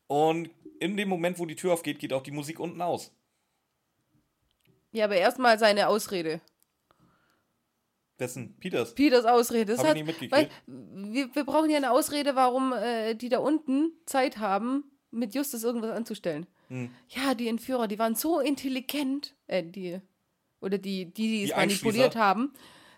Und 0.07 0.49
in 0.79 0.95
dem 0.95 1.09
Moment, 1.09 1.37
wo 1.39 1.45
die 1.45 1.55
Tür 1.55 1.73
aufgeht, 1.73 1.99
geht 1.99 2.13
auch 2.13 2.23
die 2.23 2.31
Musik 2.31 2.59
unten 2.59 2.81
aus. 2.81 3.11
Ja, 4.91 5.05
aber 5.05 5.15
erstmal 5.15 5.59
seine 5.59 5.87
Ausrede. 5.87 6.41
Wessen? 8.19 8.55
Peters. 8.59 8.93
Peters 8.95 9.25
Ausrede. 9.25 9.73
Das 9.73 9.79
Hab 9.79 9.85
ich 9.85 9.89
hat, 9.89 9.95
nicht 9.97 10.05
mitgekriegt. 10.07 10.51
weil 10.67 11.13
wir, 11.13 11.33
wir 11.35 11.43
brauchen 11.43 11.69
ja 11.69 11.77
eine 11.77 11.91
Ausrede, 11.91 12.35
warum 12.35 12.73
äh, 12.73 13.15
die 13.15 13.29
da 13.29 13.39
unten 13.39 13.91
Zeit 14.05 14.37
haben, 14.37 14.83
mit 15.11 15.33
Justus 15.33 15.63
irgendwas 15.63 15.91
anzustellen. 15.91 16.45
Hm. 16.67 16.91
Ja, 17.09 17.33
die 17.33 17.47
Entführer, 17.47 17.87
die 17.87 17.97
waren 17.97 18.15
so 18.15 18.39
intelligent, 18.39 19.35
äh, 19.47 19.63
die, 19.63 19.99
oder 20.61 20.77
die, 20.77 21.05
die, 21.05 21.11
die 21.13 21.43
es 21.43 21.49
Die 21.49 21.55
manipuliert 21.55 22.15
Einschließer. 22.15 22.19
haben, 22.19 22.53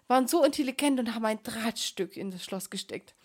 waren 0.07 0.27
so 0.27 0.43
intelligent 0.43 0.99
und 0.99 1.15
haben 1.15 1.25
ein 1.25 1.41
Drahtstück 1.43 2.17
in 2.17 2.31
das 2.31 2.43
Schloss 2.43 2.69
gesteckt. 2.69 3.15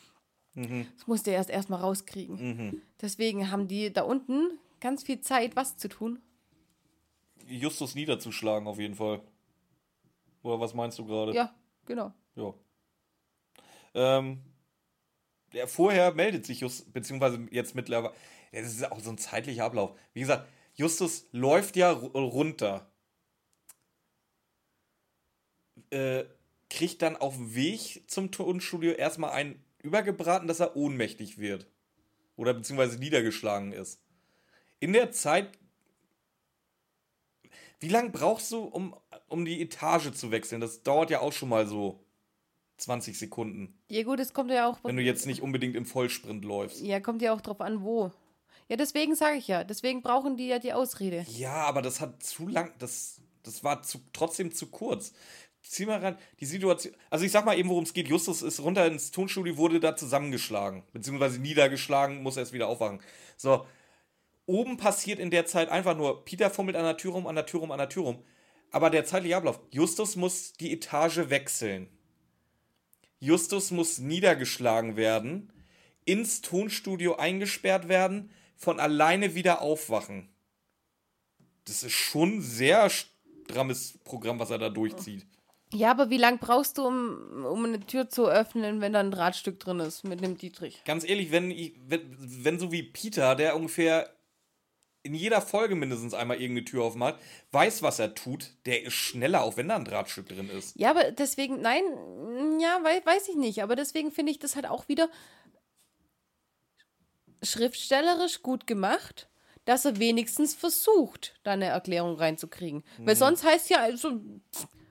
Mhm. 0.55 0.87
Das 0.97 1.07
musste 1.07 1.31
er 1.31 1.39
erst 1.39 1.51
erstmal 1.51 1.81
rauskriegen. 1.81 2.83
Deswegen 3.01 3.51
haben 3.51 3.67
die 3.69 3.93
da 3.93 4.03
unten 4.03 4.59
ganz 4.81 5.03
viel 5.03 5.21
Zeit, 5.21 5.57
was 5.57 5.77
zu 5.77 5.89
tun. 5.89 6.21
Justus 7.47 7.95
niederzuschlagen, 7.95 8.67
auf 8.69 8.79
jeden 8.79 8.95
Fall. 8.95 9.21
Oder 10.43 10.61
was 10.61 10.75
meinst 10.75 10.99
du 10.99 11.05
gerade? 11.05 11.33
Ja, 11.35 11.55
genau. 11.87 12.13
Ja. 12.35 12.55
Ähm, 13.95 14.43
ja, 15.53 15.67
vorher 15.67 16.13
meldet 16.13 16.45
sich 16.45 16.61
Justus, 16.61 16.91
beziehungsweise 16.93 17.47
jetzt 17.51 17.75
mittlerweile, 17.75 18.15
das 18.53 18.67
ist 18.67 18.91
auch 18.91 19.01
so 19.01 19.11
ein 19.11 19.19
zeitlicher 19.19 19.65
Ablauf. 19.65 19.99
Wie 20.13 20.21
gesagt, 20.21 20.49
Justus 20.75 21.27
läuft 21.33 21.77
ja 21.77 21.93
ru- 21.93 22.13
runter. 22.19 22.91
Äh, 25.91 26.25
kriegt 26.69 27.01
dann 27.01 27.17
auf 27.17 27.37
dem 27.37 27.55
Weg 27.55 28.05
zum 28.11 28.33
Tonstudio 28.33 28.93
erstmal 28.93 29.31
einen 29.31 29.65
übergebraten, 29.79 30.49
dass 30.49 30.61
er 30.61 30.77
ohnmächtig 30.77 31.39
wird. 31.39 31.67
Oder 32.35 32.53
beziehungsweise 32.53 32.99
niedergeschlagen 32.99 33.73
ist. 33.73 34.03
In 34.81 34.93
der 34.93 35.13
Zeit. 35.13 35.59
Wie 37.79 37.89
lange 37.89 38.11
brauchst 38.11 38.51
du, 38.53 38.65
um, 38.65 38.97
um 39.29 39.45
die 39.45 39.61
Etage 39.61 40.13
zu 40.13 40.31
wechseln? 40.31 40.61
Das 40.61 40.83
dauert 40.83 41.11
ja 41.11 41.21
auch 41.21 41.33
schon 41.33 41.49
mal 41.49 41.67
so 41.67 42.01
20 42.79 43.19
Sekunden. 43.19 43.79
Ja 43.89 44.03
gut, 44.03 44.21
es 44.21 44.33
kommt 44.33 44.51
ja 44.51 44.69
auch 44.69 44.79
Wenn 44.85 44.97
du 44.97 45.03
jetzt 45.03 45.27
nicht 45.27 45.43
unbedingt 45.43 45.77
im 45.77 45.87
Vollsprint 45.87 46.45
läufst. 46.45 46.83
Ja, 46.83 47.01
kommt 47.01 47.23
ja 47.23 47.33
auch 47.33 47.41
drauf 47.41 47.61
an, 47.61 47.83
wo. 47.83 48.13
Ja, 48.69 48.77
deswegen 48.77 49.15
sage 49.15 49.37
ich 49.37 49.49
ja. 49.49 49.65
Deswegen 49.65 50.03
brauchen 50.03 50.37
die 50.37 50.49
ja 50.49 50.59
die 50.59 50.73
Ausrede. 50.73 51.25
Ja, 51.29 51.65
aber 51.65 51.83
das 51.83 52.01
hat 52.01 52.23
zu 52.23 52.49
lang, 52.49 52.73
das, 52.79 53.21
das 53.43 53.65
war 53.65 53.83
zu, 53.83 54.01
trotzdem 54.13 54.53
zu 54.53 54.67
kurz. 54.67 55.13
Zieh 55.63 55.87
mal 55.87 55.99
ran, 55.99 56.17
die 56.39 56.47
Situation, 56.47 56.95
also 57.11 57.25
ich 57.25 57.33
sag 57.33 57.45
mal 57.45 57.59
eben, 57.59 57.69
worum 57.69 57.83
es 57.83 57.93
geht. 57.93 58.07
Justus 58.07 58.43
ist 58.43 58.61
runter 58.61 58.87
ins 58.87 59.11
Tonstudio, 59.11 59.57
wurde 59.57 59.81
da 59.81 59.97
zusammengeschlagen, 59.97 60.85
beziehungsweise 60.93 61.41
niedergeschlagen, 61.41 62.23
muss 62.23 62.37
erst 62.37 62.53
wieder 62.53 62.69
aufwachen. 62.69 63.01
So, 63.37 63.67
oben 64.47 64.77
passiert 64.77 65.19
in 65.19 65.33
der 65.33 65.45
Zeit 65.45 65.69
einfach 65.69 65.97
nur, 65.97 66.25
Peter 66.25 66.51
fummelt 66.51 66.77
an 66.77 66.85
der 66.85 66.97
Tür 66.97 67.13
rum, 67.13 67.27
an 67.27 67.35
der 67.35 67.47
Tür 67.47 67.61
rum, 67.61 67.73
an 67.73 67.79
der 67.79 67.89
Tür 67.89 68.05
rum. 68.05 68.23
Aber 68.77 68.91
der 68.91 69.07
zeitliche 69.07 69.39
Ablauf, 69.39 69.59
Justus 69.71 70.17
muss 70.17 70.53
die 70.53 70.71
Etage 70.71 71.31
wechseln. 71.31 71.89
Justus 73.21 73.71
muss 73.71 73.97
niedergeschlagen 73.97 74.97
werden, 74.97 75.51
ins 76.05 76.43
Tonstudio 76.43 77.17
eingesperrt 77.17 77.89
werden, 77.89 78.31
von 78.55 78.79
alleine 78.79 79.35
wieder 79.35 79.63
aufwachen. 79.63 80.29
Das 81.65 81.85
ist 81.85 81.95
schon 81.95 82.35
ein 82.35 82.43
sehr 82.43 82.91
strammes 82.91 83.97
Programm, 84.05 84.41
was 84.41 84.51
er 84.51 84.59
da 84.59 84.69
durchzieht. 84.69 85.25
Ja, 85.73 85.91
aber 85.91 86.11
wie 86.11 86.19
lange 86.19 86.37
brauchst 86.37 86.77
du, 86.77 86.87
um, 86.87 87.47
um 87.47 87.65
eine 87.65 87.81
Tür 87.81 88.11
zu 88.11 88.29
öffnen, 88.29 88.83
wenn 88.83 88.93
da 88.93 89.01
ein 89.01 89.11
Drahtstück 89.11 89.59
drin 89.59 89.81
ist 89.81 90.05
mit 90.05 90.21
dem 90.21 90.37
Dietrich? 90.37 90.83
Ganz 90.85 91.09
ehrlich, 91.09 91.31
wenn, 91.31 91.51
ich, 91.51 91.73
wenn, 91.89 92.15
wenn 92.19 92.59
so 92.59 92.73
wie 92.73 92.83
Peter, 92.83 93.37
der 93.37 93.57
ungefähr 93.57 94.16
in 95.07 95.15
jeder 95.15 95.41
Folge 95.41 95.75
mindestens 95.75 96.13
einmal 96.15 96.41
irgendeine 96.41 96.65
Tür 96.67 96.85
aufmacht, 96.85 97.17
weiß, 97.53 97.83
was 97.83 97.99
er 97.99 98.15
tut, 98.15 98.53
der 98.67 98.83
ist 98.85 98.93
schneller, 98.95 99.43
auch 99.43 99.57
wenn 99.57 99.69
da 99.69 99.77
ein 99.77 99.85
Drahtstück 99.85 100.29
drin 100.29 100.51
ist. 100.51 100.77
Ja, 100.77 100.91
aber 100.91 101.13
deswegen, 101.13 101.61
nein, 101.61 101.83
mm, 101.85 102.61
ja, 102.61 102.81
wei 102.83 103.01
weiß 103.05 103.29
ich 103.29 103.37
nicht. 103.37 103.63
Aber 103.63 103.77
deswegen 103.77 104.11
finde 104.13 104.33
ich 104.33 104.39
das 104.39 104.55
halt 104.57 104.67
auch 104.67 104.89
wieder 104.89 105.09
schriftstellerisch 107.43 108.43
gut 108.43 108.67
gemacht, 108.67 109.29
dass 109.65 109.85
er 109.85 109.99
wenigstens 109.99 110.55
versucht, 110.55 111.39
da 111.43 111.53
eine 111.53 111.67
Erklärung 111.67 112.17
reinzukriegen. 112.17 112.85
Weil 112.99 113.15
Mhm. 113.15 113.19
sonst 113.19 113.45
heißt 113.45 113.71
ja, 113.71 113.79
also, 113.81 114.21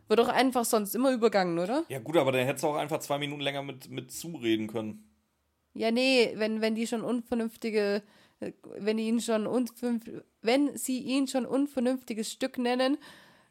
wird 0.08 0.20
doch 0.20 0.28
einfach 0.28 0.66
sonst 0.66 0.96
immer 0.96 1.12
übergangen, 1.12 1.58
oder? 1.60 1.86
Ja 1.90 2.00
gut, 2.00 2.18
aber 2.18 2.32
dann 2.32 2.46
hättest 2.46 2.64
du 2.64 2.68
auch 2.68 2.76
einfach 2.76 3.00
zwei 3.00 3.18
Minuten 3.18 3.42
länger 3.42 3.64
mit, 3.64 3.90
mit 3.90 4.12
zureden 4.12 4.68
können. 4.68 5.10
Ja, 5.74 5.92
nee, 5.92 6.32
wenn, 6.36 6.62
wenn 6.62 6.76
die 6.76 6.88
schon 6.88 7.02
unvernünftige, 7.02 8.02
wenn 8.40 8.98
ihn 8.98 9.22
schon 9.22 9.46
wenn 10.42 10.78
sie 10.78 11.00
ihn 11.00 11.28
schon 11.28 11.46
unvernünftiges 11.46 12.32
Stück 12.32 12.58
nennen 12.58 12.98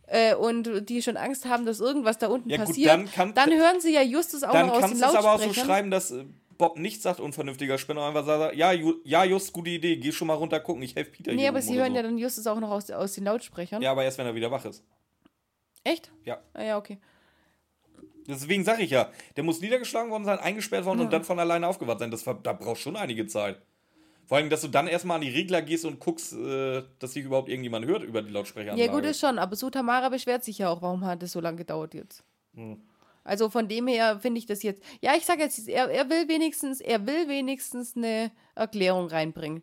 äh, 0.06 0.34
und 0.34 0.88
die 0.88 1.02
schon 1.02 1.16
Angst 1.16 1.46
haben, 1.46 1.64
dass 1.66 1.80
irgendwas 1.80 2.18
da 2.18 2.28
unten 2.28 2.50
Ja, 2.50 2.58
gut, 2.58 2.66
passiert, 2.66 2.90
dann 2.92 3.10
kann- 3.10 3.34
hören 3.52 3.80
sie 3.80 3.92
ja 3.92 4.02
Justus 4.02 4.42
auch 4.44 4.52
Dann 4.52 4.66
noch 4.66 4.74
aus 4.74 4.80
kannst 4.80 4.94
den 4.96 5.00
du 5.00 5.06
es 5.08 5.14
aber 5.14 5.32
auch 5.34 5.38
so 5.38 5.44
Lautsprechern. 5.46 5.66
schreiben, 5.66 5.90
dass 5.90 6.10
äh, 6.10 6.24
Bob 6.56 6.78
nicht 6.78 7.02
sagt, 7.02 7.18
unvernünftiger 7.18 7.78
Spinner, 7.78 8.02
einfach 8.06 8.24
sagt, 8.26 8.54
ja, 8.56 8.72
Ju, 8.72 8.94
ja, 9.04 9.24
just, 9.24 9.52
gute 9.52 9.70
Idee, 9.70 9.96
geh 9.96 10.12
schon 10.12 10.28
mal 10.28 10.34
runter 10.34 10.60
gucken, 10.60 10.82
ich 10.82 10.94
helfe 10.94 11.10
Peter 11.10 11.32
nee, 11.32 11.48
aber 11.48 11.62
sie 11.62 11.74
hören 11.76 11.90
so. 11.92 11.96
ja 11.96 12.02
dann 12.02 12.18
Justus 12.18 12.46
auch 12.46 12.60
noch 12.60 12.70
aus, 12.70 12.90
aus 12.90 13.14
den 13.14 13.24
Lautsprechern. 13.24 13.82
Ja, 13.82 13.90
aber 13.90 14.04
erst 14.04 14.18
wenn 14.18 14.26
er 14.26 14.34
wieder 14.34 14.50
wach 14.50 14.64
ist. 14.66 14.84
Echt? 15.82 16.12
Ja. 16.24 16.40
Ah, 16.52 16.62
ja, 16.62 16.78
okay. 16.78 16.98
Deswegen 18.26 18.64
sage 18.64 18.82
ich 18.82 18.90
ja, 18.90 19.10
der 19.36 19.44
muss 19.44 19.60
niedergeschlagen 19.60 20.10
worden 20.10 20.24
sein, 20.24 20.38
eingesperrt 20.38 20.84
worden 20.86 21.00
und 21.00 21.12
dann 21.12 21.24
von 21.24 21.38
alleine 21.38 21.66
aufgewacht 21.68 21.98
sein. 21.98 22.10
Das, 22.10 22.24
da 22.24 22.52
braucht 22.54 22.80
schon 22.80 22.96
einige 22.96 23.26
Zeit. 23.26 23.60
Vor 24.26 24.38
allem, 24.38 24.50
dass 24.50 24.62
du 24.62 24.68
dann 24.68 24.86
erstmal 24.86 25.16
an 25.16 25.20
die 25.22 25.30
Regler 25.30 25.60
gehst 25.62 25.84
und 25.84 26.00
guckst, 26.00 26.32
äh, 26.32 26.82
dass 26.98 27.12
sich 27.12 27.24
überhaupt 27.24 27.48
irgendjemand 27.48 27.86
hört 27.86 28.02
über 28.02 28.22
die 28.22 28.32
Lautsprecher. 28.32 28.74
Ja, 28.74 28.86
gut, 28.86 29.04
ist 29.04 29.20
schon, 29.20 29.38
aber 29.38 29.54
so 29.56 29.70
Tamara 29.70 30.08
beschwert 30.08 30.44
sich 30.44 30.58
ja 30.58 30.70
auch, 30.70 30.80
warum 30.82 31.04
hat 31.04 31.22
es 31.22 31.32
so 31.32 31.40
lange 31.40 31.58
gedauert 31.58 31.94
jetzt? 31.94 32.24
Hm. 32.54 32.80
Also 33.22 33.48
von 33.48 33.68
dem 33.68 33.86
her 33.86 34.18
finde 34.20 34.38
ich 34.38 34.46
das 34.46 34.62
jetzt. 34.62 34.82
Ja, 35.00 35.14
ich 35.16 35.24
sage 35.24 35.42
jetzt, 35.42 35.66
er, 35.68 35.88
er 35.90 36.10
will 36.10 36.28
wenigstens, 36.28 36.80
er 36.80 37.06
will 37.06 37.26
wenigstens 37.28 37.96
eine 37.96 38.30
Erklärung 38.54 39.06
reinbringen. 39.06 39.62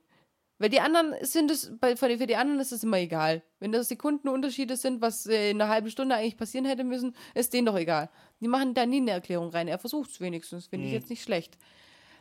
Weil 0.58 0.70
die 0.70 0.80
anderen 0.80 1.16
sind 1.22 1.50
es, 1.50 1.72
bei, 1.80 1.96
für 1.96 2.08
die 2.08 2.18
für 2.18 2.28
die 2.28 2.36
anderen 2.36 2.60
ist 2.60 2.72
es 2.72 2.84
immer 2.84 2.98
egal. 2.98 3.42
Wenn 3.60 3.72
das 3.72 3.88
Sekundenunterschiede 3.88 4.78
sind, 4.78 5.02
was 5.02 5.26
äh, 5.26 5.50
in 5.52 5.60
einer 5.62 5.72
halben 5.72 5.90
Stunde 5.90 6.16
eigentlich 6.16 6.38
passieren 6.38 6.66
hätte 6.66 6.84
müssen, 6.84 7.16
ist 7.34 7.54
denen 7.54 7.66
doch 7.66 7.78
egal. 7.78 8.10
Die 8.42 8.48
machen 8.48 8.76
da 8.76 8.86
nie 8.86 8.98
eine 8.98 9.12
Erklärung 9.12 9.50
rein. 9.50 9.68
Er 9.68 9.80
versucht 9.80 10.12
es 10.12 10.22
wenigstens, 10.22 10.68
finde 10.68 10.86
Hm. 10.86 10.94
ich 10.94 11.00
jetzt 11.00 11.10
nicht 11.10 11.24
schlecht. 11.24 11.58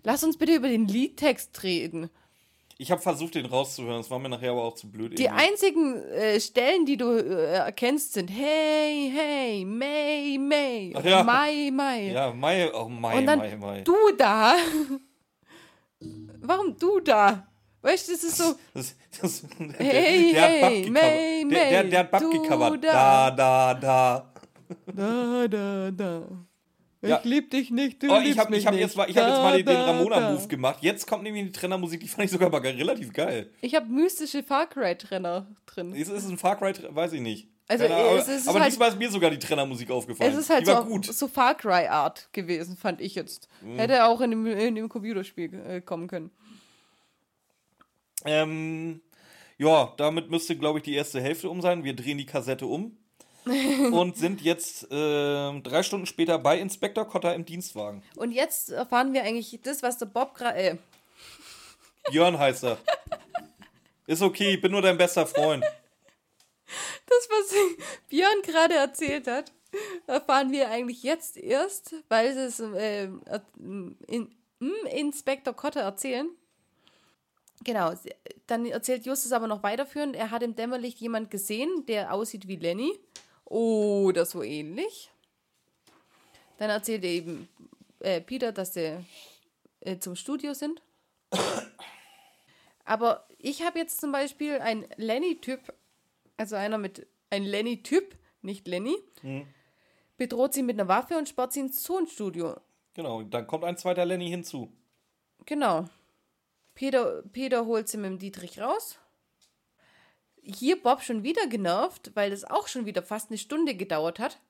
Lass 0.05 0.25
uns 0.25 0.39
bitte 0.39 0.55
über 0.55 0.69
den 0.69 0.89
Liedtext 0.89 1.63
reden. 1.63 2.09
Ich 2.83 2.91
habe 2.91 3.03
versucht, 3.03 3.35
den 3.35 3.45
rauszuhören, 3.45 3.99
das 3.99 4.11
war 4.11 4.19
mir 4.19 4.31
nachher 4.31 4.53
aber 4.53 4.65
auch 4.65 4.75
zu 4.75 4.91
blöd. 4.91 5.19
Die 5.19 5.25
irgendwie. 5.25 5.43
einzigen 5.43 5.97
äh, 6.13 6.41
Stellen, 6.41 6.87
die 6.87 6.97
du 6.97 7.11
äh, 7.11 7.53
erkennst, 7.57 8.15
sind 8.15 8.29
Hey, 8.31 9.13
hey, 9.15 9.67
May, 9.67 10.39
May, 10.39 10.95
Ach 10.97 11.05
ja. 11.05 11.23
Mai, 11.23 11.71
Mai. 11.71 12.11
Ja, 12.11 12.33
Mai, 12.33 12.73
oh 12.73 12.89
Mai, 12.89 13.19
Und 13.19 13.27
dann 13.27 13.39
Mai, 13.39 13.57
Mai. 13.57 13.81
du 13.83 13.95
da. 14.17 14.57
Warum 16.41 16.75
du 16.79 17.01
da? 17.01 17.47
Weißt 17.83 18.09
du, 18.09 18.13
das 18.13 18.25
ist 18.25 18.37
so, 18.39 18.55
Das, 18.73 18.97
das, 19.21 19.45
Hey, 19.77 20.33
der, 20.33 20.49
hey, 20.49 20.83
hat 20.83 20.85
Bub 20.85 20.93
May, 20.95 21.45
gecovert. 21.45 21.53
Der, 21.53 21.71
der, 21.71 21.85
der 21.85 21.99
hat 21.99 22.13
May, 22.13 22.21
du 22.21 22.31
gecovert. 22.31 22.85
da. 22.85 23.31
Da, 23.31 23.75
da, 23.75 23.75
da. 23.75 24.33
da, 24.97 25.49
da, 25.49 25.91
da. 25.91 26.29
Ich 27.03 27.09
Ja. 27.09 27.21
lieb 27.25 27.51
dich 27.51 27.71
nicht, 27.71 28.03
du 28.03 28.11
Oh, 28.13 28.19
ich 28.19 28.25
liebst 28.25 28.39
habe 28.41 28.51
mich 28.51 28.59
ich 28.61 28.67
hab 28.67 28.75
nicht. 28.75 28.83
jetzt, 28.83 28.97
mal- 28.97 29.09
ich 29.09 29.17
hab 29.17 29.27
jetzt 29.27 29.39
mal 29.39 29.57
den, 29.57 29.65
den 29.65 29.77
Ramona-Move 29.77 30.49
gemacht. 30.49 30.79
Jetzt 30.83 31.07
kommt 31.07 31.23
nämlich 31.23 31.45
die 31.45 31.53
Trennermusik, 31.53 32.01
die 32.01 32.09
fand 32.09 32.27
ich 32.27 32.31
sogar 32.31 32.51
mal 32.51 32.61
relativ 32.61 33.13
geil. 33.15 33.51
Ich 33.63 33.75
habe 33.75 33.87
mystische 33.87 34.43
Far 34.43 34.67
Cry-Trenner 34.69 35.47
drin. 35.65 35.95
Ist 35.95 36.11
es 36.11 36.29
ein 36.29 36.37
Far 36.37 36.57
Cry, 36.59 36.75
weiß 36.91 37.15
ich 37.15 37.23
nicht. 37.23 37.49
Also, 37.69 37.85
Keine 37.85 37.97
Ahnung, 37.97 38.17
es 38.19 38.29
ist 38.29 38.49
aber 38.49 38.61
halt- 38.61 38.71
diesmal 38.73 38.89
ist 38.91 38.99
mir 38.99 39.11
sogar 39.11 39.31
die 39.31 39.39
Trennermusik 39.39 39.91
aufgefallen. 39.91 40.31
Es 40.33 40.39
ist 40.39 40.51
halt 40.51 40.67
die 40.67 40.71
war 40.73 40.83
so, 40.83 40.89
gut. 40.89 41.07
so 41.07 41.27
Far 41.29 41.55
Cry-Art 41.57 42.29
gewesen, 42.33 42.77
fand 42.77 43.01
ich 43.01 43.15
jetzt. 43.15 43.49
Hätte 43.77 44.05
auch 44.05 44.21
in 44.21 44.31
dem, 44.33 44.45
in 44.47 44.75
dem 44.75 44.89
Computerspiel 44.91 45.55
äh, 45.55 45.81
kommen 45.81 46.07
können. 46.09 46.31
Ähm, 48.25 49.01
ja, 49.57 49.93
damit 49.97 50.31
müsste, 50.31 50.57
glaube 50.57 50.79
ich, 50.81 50.83
die 50.85 50.95
erste 50.95 51.21
Hälfte 51.21 51.49
um 51.49 51.61
sein. 51.61 51.85
Wir 51.85 51.95
drehen 51.97 52.19
die 52.19 52.27
Kassette 52.27 52.67
um 52.67 52.97
und 53.93 54.17
sind 54.17 54.41
jetzt 54.43 54.87
ähm, 54.91 55.63
drei 55.63 55.83
Stunden 55.83 56.07
später 56.07 56.39
bei 56.39 56.59
Inspektor 56.59 57.07
Cotter 57.07 57.35
im 57.35 57.45
Dienstwagen. 57.45 58.03
Und 58.17 58.33
jetzt 58.33 58.71
erfahren 58.71 59.13
wir 59.13 59.23
eigentlich 59.25 59.59
das, 59.63 59.83
was 59.83 59.99
der 59.99 60.07
Bob 60.07 60.35
gerade. 60.35 60.59
Äh, 60.59 60.77
Björn 62.11 62.39
heißt 62.39 62.65
er. 62.65 62.79
Ist 64.07 64.23
okay, 64.23 64.55
ich 64.55 64.61
bin 64.61 64.73
nur 64.73 64.83
dein 64.83 64.99
bester 64.99 65.27
Freund. 65.27 65.65
das, 67.07 67.29
was 67.29 67.55
Björn 68.09 68.43
gerade 68.43 68.75
erzählt 68.75 69.27
hat. 69.27 69.53
erfahren 70.07 70.51
wir 70.51 70.71
eigentlich 70.71 71.03
jetzt 71.03 71.37
erst, 71.37 71.95
weil 72.09 72.33
sie 72.35 72.41
es 72.41 72.61
äh, 72.61 73.09
in, 73.59 73.97
in, 74.59 74.75
Inspektor 74.87 75.55
Kotter 75.55 75.81
erzählen. 75.81 76.29
Genau, 77.63 77.93
dann 78.47 78.65
erzählt 78.67 79.05
Justus 79.05 79.33
aber 79.33 79.47
noch 79.47 79.63
weiterführend, 79.63 80.17
er 80.17 80.31
hat 80.31 80.43
im 80.43 80.57
Dämmerlicht 80.57 80.99
jemand 80.99 81.31
gesehen, 81.31 81.85
der 81.87 82.13
aussieht 82.13 82.49
wie 82.49 82.57
Lenny. 82.57 82.99
Oder 83.51 84.27
so 84.27 84.43
ähnlich. 84.43 85.11
Dann 86.59 86.71
erzählt 86.71 87.05
er 87.05 87.11
eben 87.11 87.49
äh, 87.99 88.21
Peter, 88.21 88.53
dass 88.53 88.75
sie 88.75 89.05
äh, 89.81 89.99
zum 89.99 90.15
Studio 90.15 90.55
sind. 90.55 90.81
Aber 92.85 93.27
ich 93.39 93.63
habe 93.63 93.79
jetzt 93.79 94.01
zum 94.01 94.13
Beispiel 94.13 94.61
einen 94.61 94.87
Lenny-Typ, 94.97 95.75
also 96.37 96.57
einer 96.57 96.79
mit, 96.79 97.07
ein 97.29 97.45
Lenny-Typ, 97.45 98.17
nicht 98.43 98.69
Lenny, 98.69 98.97
bedroht 100.17 100.55
sie 100.55 100.63
mit 100.63 100.79
einer 100.79 100.89
Waffe 100.89 101.19
und 101.19 101.29
sperrt 101.29 101.53
sie 101.53 101.61
ins 101.61 101.83
Tonstudio. 101.83 102.57
Genau, 102.95 103.23
dann 103.23 103.47
kommt 103.47 103.65
ein 103.65 103.77
zweiter 103.77 104.05
Lenny 104.05 104.29
hinzu. 104.29 104.73
Genau. 105.47 105.89
Peter, 106.75 107.23
Peter 107.33 107.67
holt 107.67 107.89
sie 107.89 107.99
mit 107.99 108.11
dem 108.11 108.19
Dietrich 108.19 108.61
raus. 108.61 108.99
Hier 110.43 110.81
Bob 110.83 111.03
schon 111.03 111.23
wieder 111.23 111.47
genervt, 111.47 112.11
weil 112.15 112.31
das 112.31 112.45
auch 112.45 112.67
schon 112.69 112.87
wieder 112.87 113.03
fast 113.03 113.31
eine 113.31 113.39
Stunde 113.39 113.75
gedauert 113.75 114.19
hat. 114.19 114.41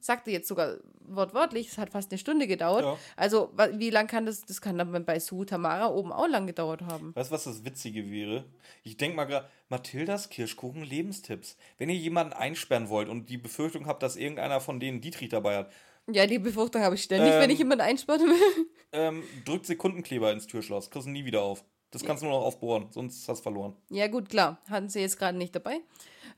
Sagte 0.00 0.30
jetzt 0.30 0.48
sogar 0.48 0.76
wortwörtlich, 1.00 1.68
es 1.68 1.78
hat 1.78 1.90
fast 1.90 2.10
eine 2.12 2.18
Stunde 2.18 2.46
gedauert. 2.46 2.84
Ja. 2.84 2.96
Also, 3.16 3.52
wie 3.74 3.90
lang 3.90 4.06
kann 4.06 4.26
das, 4.26 4.42
das 4.42 4.60
kann 4.60 4.78
dann 4.78 5.04
bei 5.04 5.18
Sue 5.18 5.44
Tamara 5.44 5.88
oben 5.88 6.12
auch 6.12 6.28
lang 6.28 6.46
gedauert 6.46 6.82
haben. 6.82 7.14
Weißt 7.14 7.30
du, 7.30 7.34
was 7.34 7.44
das 7.44 7.64
Witzige 7.64 8.10
wäre? 8.10 8.44
Ich 8.84 8.96
denke 8.96 9.16
mal 9.16 9.24
gerade, 9.24 9.48
Mathildas 9.68 10.30
Kirschkuchen 10.30 10.82
Lebenstipps. 10.82 11.56
Wenn 11.78 11.90
ihr 11.90 11.96
jemanden 11.96 12.32
einsperren 12.32 12.88
wollt 12.88 13.08
und 13.08 13.28
die 13.28 13.38
Befürchtung 13.38 13.86
habt, 13.86 14.02
dass 14.02 14.16
irgendeiner 14.16 14.60
von 14.60 14.78
denen 14.80 15.00
Dietrich 15.00 15.28
dabei 15.30 15.56
hat, 15.58 15.72
Ja, 16.10 16.26
die 16.26 16.38
Befürchtung 16.38 16.82
habe 16.82 16.94
ich 16.94 17.02
ständig, 17.02 17.32
Ähm, 17.34 17.40
wenn 17.40 17.50
ich 17.50 17.58
jemanden 17.58 17.82
einsperren 17.84 18.28
will. 18.28 18.66
ähm, 18.92 19.22
drückt 19.44 19.66
Sekundenkleber 19.66 20.32
ins 20.32 20.46
Türschloss, 20.46 20.90
kriegst 20.90 21.08
nie 21.08 21.24
wieder 21.24 21.42
auf. 21.42 21.64
Das 21.90 22.04
kannst 22.04 22.22
du 22.22 22.28
nur 22.28 22.38
noch 22.38 22.46
aufbohren, 22.46 22.86
sonst 22.90 23.28
hast 23.28 23.38
du 23.38 23.42
verloren. 23.42 23.74
Ja, 23.88 24.06
gut, 24.06 24.28
klar. 24.28 24.58
Hatten 24.70 24.88
sie 24.88 25.00
jetzt 25.00 25.18
gerade 25.18 25.36
nicht 25.36 25.54
dabei. 25.54 25.80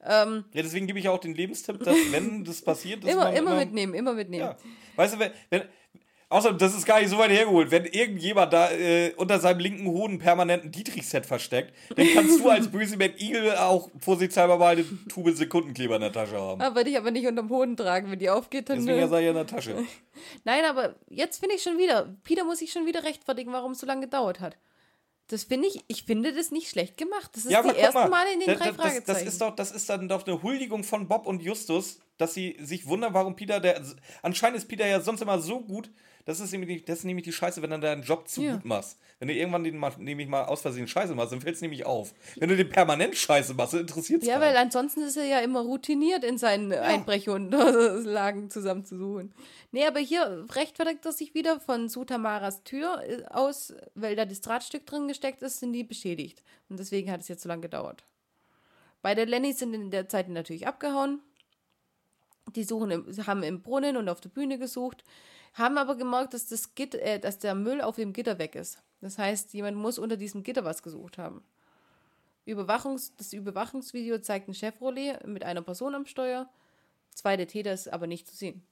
Ähm, 0.05 0.45
Ja, 0.53 0.63
deswegen 0.63 0.87
gebe 0.87 0.99
ich 0.99 1.09
auch 1.09 1.19
den 1.19 1.35
Lebenstipp, 1.35 1.83
dass 1.85 1.97
wenn 2.11 2.45
das 2.45 2.63
passiert, 2.63 3.05
dass 3.05 3.13
immer, 3.13 3.25
man 3.25 3.35
immer 3.35 3.57
mitnehmen, 3.57 3.95
immer 3.95 4.15
mitnehmen. 4.15 4.45
Ja. 4.45 4.57
Weißt 4.97 5.15
du, 5.15 5.19
wenn, 5.19 5.31
wenn 5.51 5.63
außerdem, 6.31 6.59
das 6.59 6.75
ist 6.75 6.87
gar 6.87 7.01
nicht 7.01 7.11
so 7.11 7.19
weit 7.19 7.31
hergeholt, 7.31 7.71
wenn 7.71 7.85
irgendjemand 7.85 8.53
da 8.53 8.71
äh, 8.73 9.13
unter 9.17 9.39
seinem 9.39 9.61
linken 9.61 9.87
Hoden 9.87 10.19
permanent 10.19 10.65
ein 10.65 10.73
Dietrich-Set 10.73 11.27
versteckt, 11.27 11.75
dann 11.95 12.07
kannst 12.15 12.41
du 12.41 12.49
als 12.49 12.69
böse 12.71 12.97
McEagle 12.97 13.63
auch 13.63 13.91
vorsichtshalber 13.99 14.57
mal 14.57 14.75
eine 14.75 14.85
Tube 15.09 15.37
Sekundenkleber 15.37 15.97
in 15.97 16.01
der 16.01 16.13
Tasche 16.13 16.41
haben. 16.41 16.61
Ah, 16.61 16.75
würde 16.75 16.91
ich 16.91 16.97
aber 16.97 17.11
nicht 17.11 17.27
unterm 17.27 17.51
Hoden 17.51 17.77
tragen, 17.77 18.11
wenn 18.11 18.19
die 18.19 18.31
aufgeht, 18.31 18.71
dann. 18.71 18.79
Deswegen 18.79 19.09
sei 19.09 19.23
ja 19.23 19.29
in 19.31 19.37
der 19.37 19.47
Tasche. 19.47 19.85
Nein, 20.45 20.65
aber 20.65 20.95
jetzt 21.11 21.39
finde 21.39 21.57
ich 21.57 21.63
schon 21.63 21.77
wieder, 21.79 22.17
Peter 22.25 22.45
muss 22.45 22.59
sich 22.59 22.73
schon 22.73 22.87
wieder 22.87 23.05
rechtfertigen, 23.05 23.53
warum 23.53 23.73
es 23.73 23.81
so 23.81 23.87
lange 23.87 24.03
gedauert 24.03 24.41
hat. 24.41 24.57
Das 25.29 25.45
finde 25.45 25.69
ich, 25.69 25.83
ich 25.89 26.05
finde 26.05 26.33
das 26.35 26.51
nicht 26.51 26.69
schlecht 26.69 26.97
gemacht. 26.99 27.31
Das 27.35 27.45
ist 27.47 27.51
Ja, 27.53 27.63
die 27.63 27.79
ersten 27.79 27.95
mal, 28.01 28.09
Mal 28.11 28.27
in 28.35 28.41
den 28.41 28.49
da- 28.49 28.55
drei 28.57 28.67
das, 28.67 28.77
Fragezeichen. 28.77 29.05
das, 29.07 29.23
ist 29.23 29.41
doch, 29.41 29.55
das 29.57 29.71
ist 29.71 29.89
dann 29.89 30.09
doch 30.09 30.27
eine 30.27 30.43
Huldigung 30.43 30.85
von 30.85 31.09
Bob 31.09 31.27
und 31.27 31.43
Justus, 31.43 32.01
dass 32.19 32.35
sie 32.35 32.57
sich 32.61 32.87
wundern, 32.87 33.15
warum 33.15 33.35
Peter, 33.37 33.59
der 33.61 33.83
anscheinend 34.23 34.59
ist 34.59 34.69
Peter 34.69 34.87
ja 34.87 35.01
sonst 35.01 35.23
immer 35.23 35.39
so 35.41 35.61
gut, 35.61 35.91
das 36.25 36.41
ist 36.41 36.53
nämlich, 36.53 36.79
die- 36.81 36.85
das 36.85 36.99
ist 37.01 37.05
nämlich 37.05 37.25
die 37.25 37.33
Scheiße, 37.33 37.61
wenn 37.63 37.71
du 37.71 37.81
deinen 37.81 38.03
Job 38.03 38.29
zu 38.29 38.43
Ja. 38.43 38.55
gut 38.55 38.65
machst. 38.65 38.99
Wenn 39.19 39.29
du 39.29 39.35
irgendwann 39.35 39.65
den 39.65 39.77
mal, 39.79 39.93
nämlich 39.99 40.29
mal 40.29 40.45
aus 40.45 40.63
Versehen 40.63 40.87
Scheiße 40.89 41.15
machst, 41.15 41.33
dann 41.33 41.41
fällt 41.41 41.55
es 41.57 41.61
nämlich 41.63 41.87
auf. 41.87 42.13
Wenn 42.37 42.49
du 42.49 42.57
den 42.57 42.69
permanent 42.69 43.17
Scheiße 43.17 43.55
machst, 43.55 43.75
interessiert 43.75 44.23
es 44.23 44.29
ja, 44.29 44.41
weil 44.41 44.57
ansonsten 44.57 45.03
ist 45.03 45.17
er 45.17 45.25
ja 45.25 45.41
immer 45.41 45.61
routiniert 45.61 46.25
in 46.25 46.39
seinen 46.39 46.73
Einbrech- 46.73 47.29
und 47.29 47.51
Lagen 48.07 48.51
zusammenzusuchen. 48.51 49.33
Nee, 49.71 49.87
aber 49.87 50.01
hier 50.01 50.47
rechtfertigt 50.53 51.05
er 51.07 51.13
sich 51.13 51.35
wieder 51.35 51.61
von 51.61 51.89
Sutamaras 51.89 52.63
Tür 52.65 53.03
äh, 53.07 53.25
aus, 53.31 53.75
weil 53.95 54.17
da 54.17 54.25
das 54.25 54.41
Drahtstück 54.41 54.85
drin 54.87 55.09
gesteckt 55.09 55.43
ist, 55.43 55.61
sind 55.61 55.73
die 55.73 55.85
beschädigt. 55.85 56.43
Und 56.69 56.79
deswegen 56.79 57.11
hat 57.11 57.21
es 57.21 57.29
jetzt 57.29 57.43
so 57.43 57.49
lange 57.49 57.63
gedauert. 57.63 58.05
Beide 59.03 59.25
Lennys 59.25 59.59
sind 59.59 59.75
in 59.75 59.91
der 59.91 60.09
Zeit 60.09 60.29
natürlich 60.29 60.67
abgehauen. 60.67 61.21
Die 62.57 62.65
suchen 62.65 62.91
im, 62.91 63.27
haben 63.27 63.43
im 63.43 63.63
Brunnen 63.63 63.97
und 63.97 64.09
auf 64.09 64.21
der 64.21 64.29
Bühne 64.29 64.59
gesucht, 64.59 65.05
haben 65.55 65.79
aber 65.79 65.97
gemerkt, 65.97 66.35
dass, 66.35 66.49
das 66.49 66.75
Gitter, 66.75 67.01
äh, 67.03 67.19
dass 67.19 67.39
der 67.39 67.55
Müll 67.55 67.81
auf 67.81 67.97
dem 67.97 68.13
Gitter 68.13 68.39
weg 68.39 68.55
ist. 68.55 68.83
Das 69.01 69.19
heißt, 69.19 69.53
jemand 69.53 69.77
muss 69.77 69.99
unter 69.99 70.17
diesem 70.17 70.43
Gitter 70.43 70.65
was 70.65 70.83
gesucht 70.83 71.19
haben. 71.19 71.43
Überwachungs, 72.45 73.15
das 73.17 73.33
Überwachungsvideo 73.33 74.19
zeigt 74.19 74.49
ein 74.49 74.55
Chevrolet 74.55 75.25
mit 75.27 75.45
einer 75.45 75.63
Person 75.63 75.95
am 75.95 76.07
Steuer. 76.07 76.49
Zwei 77.15 77.37
der 77.37 77.47
Täter 77.47 77.73
ist 77.73 77.93
aber 77.93 78.07
nicht 78.07 78.27
zu 78.27 78.35
sehen. 78.35 78.67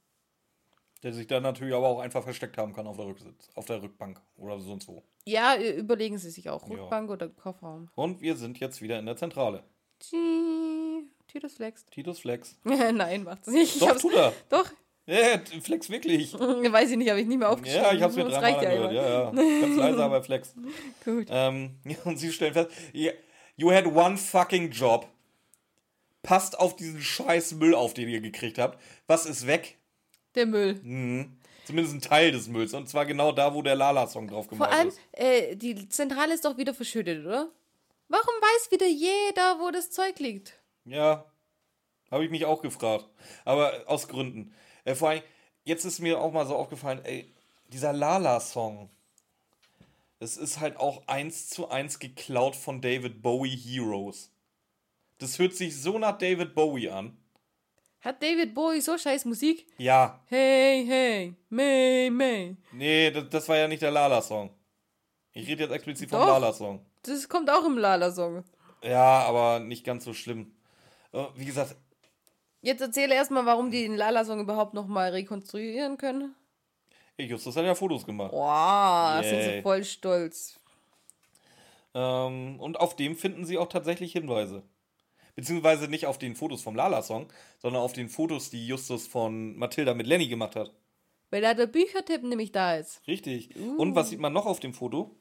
Der 1.03 1.13
sich 1.13 1.27
dann 1.27 1.43
natürlich 1.43 1.73
aber 1.73 1.87
auch 1.87 1.99
einfach 1.99 2.23
versteckt 2.23 2.57
haben 2.57 2.73
kann 2.73 2.85
auf 2.85 2.97
der, 2.97 3.07
Rücksitz, 3.07 3.49
auf 3.55 3.65
der 3.65 3.81
Rückbank 3.81 4.21
oder 4.37 4.59
sonst 4.59 4.87
wo. 4.87 5.03
Ja, 5.25 5.59
überlegen 5.59 6.17
Sie 6.17 6.29
sich 6.29 6.49
auch. 6.49 6.67
Ja. 6.67 6.75
Rückbank 6.75 7.09
oder 7.09 7.29
Kofferraum. 7.29 7.89
Und 7.95 8.21
wir 8.21 8.35
sind 8.35 8.59
jetzt 8.59 8.81
wieder 8.81 8.99
in 8.99 9.05
der 9.05 9.17
Zentrale. 9.17 9.63
Tschii, 9.99 11.07
Titus 11.27 11.55
flext. 11.55 11.89
Titus 11.91 12.19
Flex. 12.19 12.57
Nein, 12.63 13.23
macht's 13.23 13.47
nicht. 13.47 13.75
Ich 13.75 13.79
Doch, 13.79 13.99
tut 13.99 14.13
er. 14.13 14.33
Doch, 14.49 14.69
Ja, 15.07 15.41
Flex 15.61 15.89
wirklich. 15.89 16.33
weiß 16.39 16.91
ich 16.91 16.97
nicht, 16.97 17.09
habe 17.09 17.21
ich 17.21 17.27
nicht 17.27 17.37
mehr 17.39 17.49
aufgeschrieben. 17.49 17.83
Ja, 17.83 17.93
ich 17.93 18.01
hab's 18.01 18.15
mir 18.15 18.25
Das 18.25 18.33
dreimal 18.35 18.65
angehört. 18.65 18.93
Ja, 18.93 19.09
ja. 19.09 19.31
Ganz 19.31 19.75
leise, 19.75 20.03
aber 20.03 20.23
Flex. 20.23 20.53
Gut. 21.05 21.27
Ähm, 21.29 21.79
und 22.05 22.17
sie 22.17 22.31
stellen 22.31 22.53
fest, 22.53 22.69
you 23.55 23.71
had 23.71 23.85
one 23.85 24.17
fucking 24.17 24.71
job. 24.71 25.07
Passt 26.23 26.59
auf 26.59 26.75
diesen 26.75 27.01
scheiß 27.01 27.53
Müll 27.53 27.73
auf, 27.73 27.93
den 27.95 28.07
ihr 28.07 28.21
gekriegt 28.21 28.59
habt. 28.59 28.79
Was 29.07 29.25
ist 29.25 29.47
weg? 29.47 29.77
Der 30.35 30.45
Müll. 30.45 30.79
Mhm. 30.83 31.37
Zumindest 31.65 31.95
ein 31.95 32.01
Teil 32.01 32.31
des 32.31 32.47
Mülls. 32.47 32.73
Und 32.73 32.87
zwar 32.87 33.05
genau 33.05 33.31
da, 33.31 33.53
wo 33.53 33.61
der 33.61 33.75
Lala-Song 33.75 34.27
drauf 34.27 34.45
Vor 34.45 34.57
gemalt 34.57 34.71
allem, 34.71 34.87
ist. 34.89 34.99
äh, 35.13 35.55
die 35.55 35.89
Zentrale 35.89 36.33
ist 36.33 36.45
doch 36.45 36.57
wieder 36.57 36.73
verschüttet, 36.73 37.25
oder? 37.25 37.49
Warum 38.07 38.25
weiß 38.41 38.71
wieder 38.71 38.87
jeder, 38.87 39.59
wo 39.59 39.71
das 39.71 39.89
Zeug 39.89 40.19
liegt? 40.19 40.59
Ja, 40.85 41.25
habe 42.11 42.25
ich 42.25 42.29
mich 42.31 42.45
auch 42.45 42.61
gefragt. 42.61 43.07
Aber 43.45 43.83
aus 43.87 44.07
Gründen. 44.07 44.53
Äh, 44.85 44.95
vor 44.95 45.09
allem, 45.09 45.23
jetzt 45.63 45.85
ist 45.85 45.99
mir 45.99 46.19
auch 46.19 46.31
mal 46.31 46.45
so 46.45 46.55
aufgefallen, 46.55 47.01
ey, 47.03 47.31
dieser 47.71 47.93
Lala-Song. 47.93 48.89
Es 50.19 50.37
ist 50.37 50.59
halt 50.59 50.77
auch 50.77 51.07
eins 51.07 51.49
zu 51.49 51.69
eins 51.69 51.97
geklaut 51.99 52.55
von 52.55 52.81
David 52.81 53.21
Bowie 53.21 53.55
Heroes. 53.57 54.29
Das 55.17 55.39
hört 55.39 55.55
sich 55.55 55.81
so 55.81 55.97
nach 55.97 56.17
David 56.17 56.53
Bowie 56.53 56.89
an. 56.89 57.17
Hat 58.01 58.21
David 58.21 58.53
Bowie 58.55 58.81
so 58.81 58.97
scheiß 58.97 59.25
Musik? 59.25 59.67
Ja, 59.77 60.19
Hey, 60.27 60.83
hey, 60.87 61.35
May, 61.49 62.09
May. 62.09 62.55
nee, 62.71 63.11
das, 63.11 63.29
das 63.29 63.47
war 63.49 63.57
ja 63.57 63.67
nicht 63.67 63.81
der 63.81 63.91
Lala-Song. 63.91 64.49
Ich 65.33 65.47
rede 65.47 65.63
jetzt 65.63 65.71
explizit 65.71 66.09
vom. 66.09 66.19
Lala-Song. 66.19 66.83
Das 67.03 67.29
kommt 67.29 67.49
auch 67.49 67.65
im 67.65 67.77
Lala-Song. 67.77 68.43
Ja, 68.83 69.23
aber 69.23 69.59
nicht 69.59 69.83
ganz 69.85 70.03
so 70.03 70.13
schlimm. 70.13 70.51
Äh, 71.13 71.25
Wie 71.35 71.45
gesagt, 71.45 71.75
Jetzt 72.61 72.81
erzähle 72.81 73.15
erstmal, 73.15 73.45
warum 73.45 73.71
die 73.71 73.83
den 73.83 73.95
Lala-Song 73.95 74.39
überhaupt 74.39 74.73
nochmal 74.75 75.09
rekonstruieren 75.11 75.97
können. 75.97 76.35
ich 77.17 77.29
Justus 77.29 77.55
hat 77.55 77.65
ja 77.65 77.73
Fotos 77.73 78.05
gemacht. 78.05 78.31
Boah, 78.31 79.19
sind 79.23 79.39
Yay. 79.39 79.57
sie 79.57 79.61
voll 79.63 79.83
stolz. 79.83 80.59
Ähm, 81.95 82.59
und 82.59 82.79
auf 82.79 82.95
dem 82.95 83.15
finden 83.15 83.45
sie 83.45 83.57
auch 83.57 83.67
tatsächlich 83.67 84.11
Hinweise. 84.11 84.63
Beziehungsweise 85.35 85.87
nicht 85.87 86.05
auf 86.05 86.19
den 86.19 86.35
Fotos 86.35 86.61
vom 86.61 86.75
Lala-Song, 86.75 87.27
sondern 87.57 87.81
auf 87.81 87.93
den 87.93 88.09
Fotos, 88.09 88.51
die 88.51 88.67
Justus 88.67 89.07
von 89.07 89.57
Mathilda 89.57 89.93
mit 89.95 90.05
Lenny 90.05 90.27
gemacht 90.27 90.55
hat. 90.55 90.71
Weil 91.31 91.41
da 91.41 91.53
der 91.53 91.67
Büchertipp 91.67 92.21
nämlich 92.23 92.51
da 92.51 92.75
ist. 92.75 93.01
Richtig. 93.07 93.55
Und 93.55 93.95
was 93.95 94.09
sieht 94.09 94.19
man 94.19 94.33
noch 94.33 94.45
auf 94.45 94.59
dem 94.59 94.73
Foto? 94.73 95.15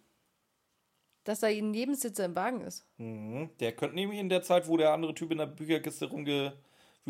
Dass 1.25 1.41
da 1.41 1.47
ein 1.47 1.71
Nebensitzer 1.71 2.25
im 2.25 2.35
Wagen 2.35 2.61
ist. 2.63 2.85
Mhm. 2.99 3.51
Der 3.61 3.73
könnte 3.73 3.95
nämlich 3.95 4.19
in 4.19 4.29
der 4.29 4.43
Zeit, 4.43 4.69
wo 4.69 4.77
der 4.77 4.93
andere 4.93 5.15
Typ 5.15 5.31
in 5.31 5.39
der 5.39 5.47
Bücherkiste 5.47 6.07
rumgewühlt 6.07 6.55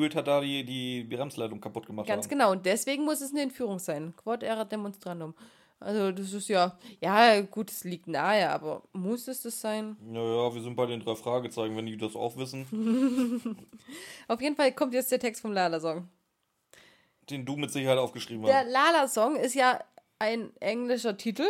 hat, 0.08 0.26
da 0.26 0.40
die, 0.40 0.64
die 0.64 1.04
Bremsleitung 1.04 1.60
kaputt 1.60 1.86
gemacht 1.86 2.06
Ganz 2.06 2.24
haben. 2.24 2.30
genau. 2.30 2.52
Und 2.52 2.66
deswegen 2.66 3.04
muss 3.04 3.20
es 3.20 3.30
eine 3.30 3.42
Entführung 3.42 3.78
sein. 3.78 4.14
Quod 4.16 4.42
erat 4.42 4.72
demonstrandum. 4.72 5.34
Also, 5.78 6.12
das 6.12 6.32
ist 6.34 6.48
ja. 6.48 6.76
Ja, 7.00 7.40
gut, 7.40 7.70
es 7.70 7.84
liegt 7.84 8.06
nahe, 8.06 8.50
aber 8.50 8.82
muss 8.92 9.28
es 9.28 9.42
das 9.42 9.60
sein? 9.60 9.96
Naja, 10.00 10.54
wir 10.54 10.60
sind 10.62 10.76
bei 10.76 10.86
den 10.86 11.00
drei 11.00 11.14
Fragezeichen, 11.14 11.74
wenn 11.76 11.86
die 11.86 11.96
das 11.96 12.14
auch 12.14 12.36
wissen. 12.36 12.66
Auf 14.28 14.40
jeden 14.42 14.56
Fall 14.56 14.72
kommt 14.72 14.92
jetzt 14.92 15.10
der 15.10 15.18
Text 15.20 15.40
vom 15.40 15.52
Lala-Song. 15.52 16.08
Den 17.30 17.46
du 17.46 17.56
mit 17.56 17.70
Sicherheit 17.70 17.98
aufgeschrieben 17.98 18.44
Der 18.44 18.58
hast. 18.58 18.70
Lala-Song 18.70 19.36
ist 19.36 19.54
ja 19.54 19.80
ein 20.18 20.54
englischer 20.60 21.16
Titel. 21.16 21.44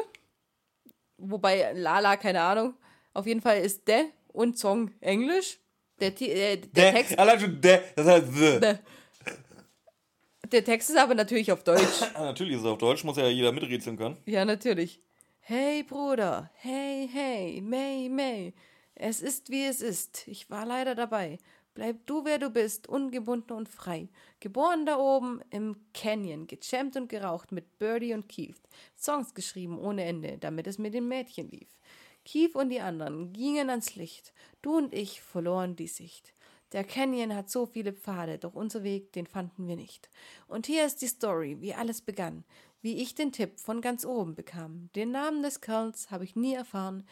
Wobei 1.18 1.72
Lala, 1.72 2.16
keine 2.16 2.42
Ahnung. 2.42 2.74
Auf 3.14 3.26
jeden 3.26 3.40
Fall 3.40 3.58
ist 3.60 3.88
der 3.88 4.04
und 4.28 4.58
Song 4.58 4.92
englisch. 5.00 5.58
Der, 6.00 6.08
äh, 6.20 6.56
der, 6.56 6.56
Der, 6.56 6.94
Text. 6.94 7.18
allein 7.18 7.40
schon 7.40 7.60
der, 7.60 7.82
das 7.96 8.06
heißt 8.06 8.26
the. 8.34 8.60
Der, 8.60 8.78
der 10.50 10.64
Text 10.64 10.90
ist 10.90 10.96
aber 10.96 11.14
natürlich 11.14 11.52
auf 11.52 11.62
Deutsch. 11.62 12.00
Natürlich 12.14 12.54
ist 12.54 12.60
es 12.60 12.66
auf 12.66 12.78
Deutsch, 12.78 13.04
muss 13.04 13.16
ja 13.16 13.28
jeder 13.28 13.52
miträtseln 13.52 13.96
können. 13.96 14.16
Ja, 14.26 14.44
natürlich. 14.44 15.00
Hey 15.40 15.82
Bruder, 15.82 16.50
hey, 16.54 17.08
hey, 17.12 17.60
May, 17.60 18.08
May. 18.08 18.52
Es 18.94 19.20
ist 19.20 19.50
wie 19.50 19.64
es 19.64 19.80
ist. 19.80 20.26
Ich 20.26 20.50
war 20.50 20.66
leider 20.66 20.94
dabei. 20.94 21.38
Bleib 21.74 22.04
du, 22.06 22.24
wer 22.24 22.38
du 22.38 22.50
bist, 22.50 22.88
ungebunden 22.88 23.56
und 23.56 23.68
frei. 23.68 24.08
Geboren 24.40 24.86
da 24.86 24.98
oben 24.98 25.40
im 25.50 25.76
Canyon, 25.94 26.46
gechampt 26.48 26.96
und 26.96 27.08
geraucht 27.08 27.52
mit 27.52 27.78
Birdie 27.78 28.12
und 28.12 28.28
Keith. 28.28 28.60
Songs 28.98 29.34
geschrieben 29.34 29.78
ohne 29.78 30.04
Ende, 30.04 30.36
damit 30.38 30.66
es 30.66 30.78
mit 30.78 30.94
den 30.94 31.06
Mädchen 31.06 31.48
lief. 31.48 31.68
Keith 32.24 32.54
und 32.54 32.70
die 32.70 32.80
anderen 32.80 33.32
gingen 33.32 33.70
ans 33.70 33.94
Licht. 33.96 34.32
Du 34.62 34.76
und 34.76 34.94
ich 34.94 35.20
verloren 35.22 35.76
die 35.76 35.88
Sicht. 35.88 36.34
Der 36.72 36.84
Canyon 36.84 37.34
hat 37.34 37.50
so 37.50 37.66
viele 37.66 37.92
Pfade, 37.92 38.38
doch 38.38 38.54
unser 38.54 38.84
Weg, 38.84 39.12
den 39.12 39.26
fanden 39.26 39.66
wir 39.66 39.76
nicht. 39.76 40.08
Und 40.46 40.66
hier 40.66 40.86
ist 40.86 41.02
die 41.02 41.08
Story, 41.08 41.56
wie 41.60 41.74
alles 41.74 42.00
begann, 42.00 42.44
wie 42.80 43.02
ich 43.02 43.14
den 43.14 43.32
Tipp 43.32 43.58
von 43.58 43.80
ganz 43.80 44.04
oben 44.04 44.36
bekam. 44.36 44.88
Den 44.94 45.10
Namen 45.10 45.42
des 45.42 45.60
Kerls 45.60 46.10
habe 46.10 46.24
ich 46.24 46.36
nie 46.36 46.54
erfahren. 46.54 47.04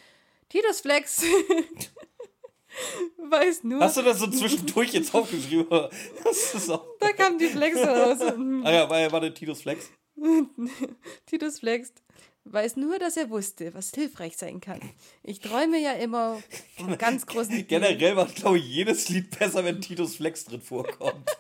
Titus 0.49 0.81
Flex 0.81 1.23
weiß 3.19 3.65
nur. 3.65 3.81
Hast 3.81 3.97
du 3.97 4.03
das 4.03 4.21
so 4.21 4.29
zwischendurch 4.29 4.93
jetzt 4.93 5.15
aufgeschrieben? 5.15 5.67
Auch 5.73 6.87
Da 7.01 7.13
kam 7.13 7.37
die 7.39 7.49
Flex 7.49 7.77
raus. 7.79 8.21
ah 8.21 8.71
ja, 8.71 9.13
war 9.13 9.21
der 9.21 9.35
Titus 9.35 9.63
Flex? 9.63 9.91
Titus 11.27 11.59
Flex 11.59 11.93
weiß 12.53 12.77
nur, 12.77 12.99
dass 12.99 13.17
er 13.17 13.31
wusste, 13.31 13.75
was 13.75 13.91
hilfreich 13.91 14.37
sein 14.37 14.61
kann. 14.61 14.81
Ich 15.23 15.41
träume 15.41 15.79
ja 15.79 15.93
immer 15.93 16.41
vom 16.77 16.97
ganz 16.99 17.27
großen 17.27 17.55
Deal. 17.55 17.65
Generell 17.69 18.15
macht, 18.15 18.37
glaube 18.37 18.59
ich, 18.59 18.69
jedes 18.69 19.09
Lied 19.09 19.39
besser, 19.39 19.65
wenn 19.65 19.81
Titus 19.81 20.17
Flex 20.17 20.45
drin 20.45 20.61
vorkommt. 20.61 21.31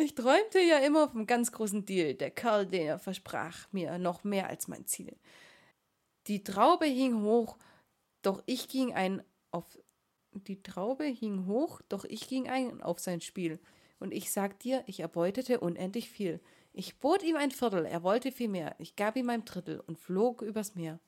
Ich 0.00 0.14
träumte 0.14 0.60
ja 0.60 0.78
immer 0.78 1.08
vom 1.08 1.26
ganz 1.26 1.50
großen 1.50 1.84
Deal. 1.84 2.14
Der 2.14 2.30
Kerl, 2.30 2.66
den 2.66 2.86
er 2.86 2.98
versprach 3.00 3.66
mir 3.72 3.98
noch 3.98 4.22
mehr 4.22 4.48
als 4.48 4.68
mein 4.68 4.86
Ziel. 4.86 5.16
Die 6.28 6.44
Traube 6.44 6.86
hing 6.86 7.22
hoch, 7.22 7.56
doch 8.22 8.42
ich 8.46 8.68
ging 8.68 8.94
ein 8.94 9.24
auf 9.50 9.78
die 10.32 10.62
Traube 10.62 11.04
hing 11.04 11.46
hoch, 11.46 11.80
doch 11.88 12.04
ich 12.04 12.28
ging 12.28 12.48
ein 12.48 12.80
auf 12.80 13.00
sein 13.00 13.20
Spiel. 13.20 13.58
Und 13.98 14.12
ich 14.12 14.30
sag 14.30 14.60
dir, 14.60 14.84
ich 14.86 15.00
erbeutete 15.00 15.58
unendlich 15.58 16.08
viel. 16.08 16.40
Ich 16.78 17.00
bot 17.00 17.24
ihm 17.24 17.34
ein 17.34 17.50
Viertel, 17.50 17.86
er 17.86 18.04
wollte 18.04 18.30
viel 18.30 18.46
mehr. 18.46 18.76
Ich 18.78 18.94
gab 18.94 19.16
ihm 19.16 19.28
ein 19.30 19.44
Drittel 19.44 19.80
und 19.80 19.98
flog 19.98 20.42
übers 20.42 20.76
Meer. 20.76 21.00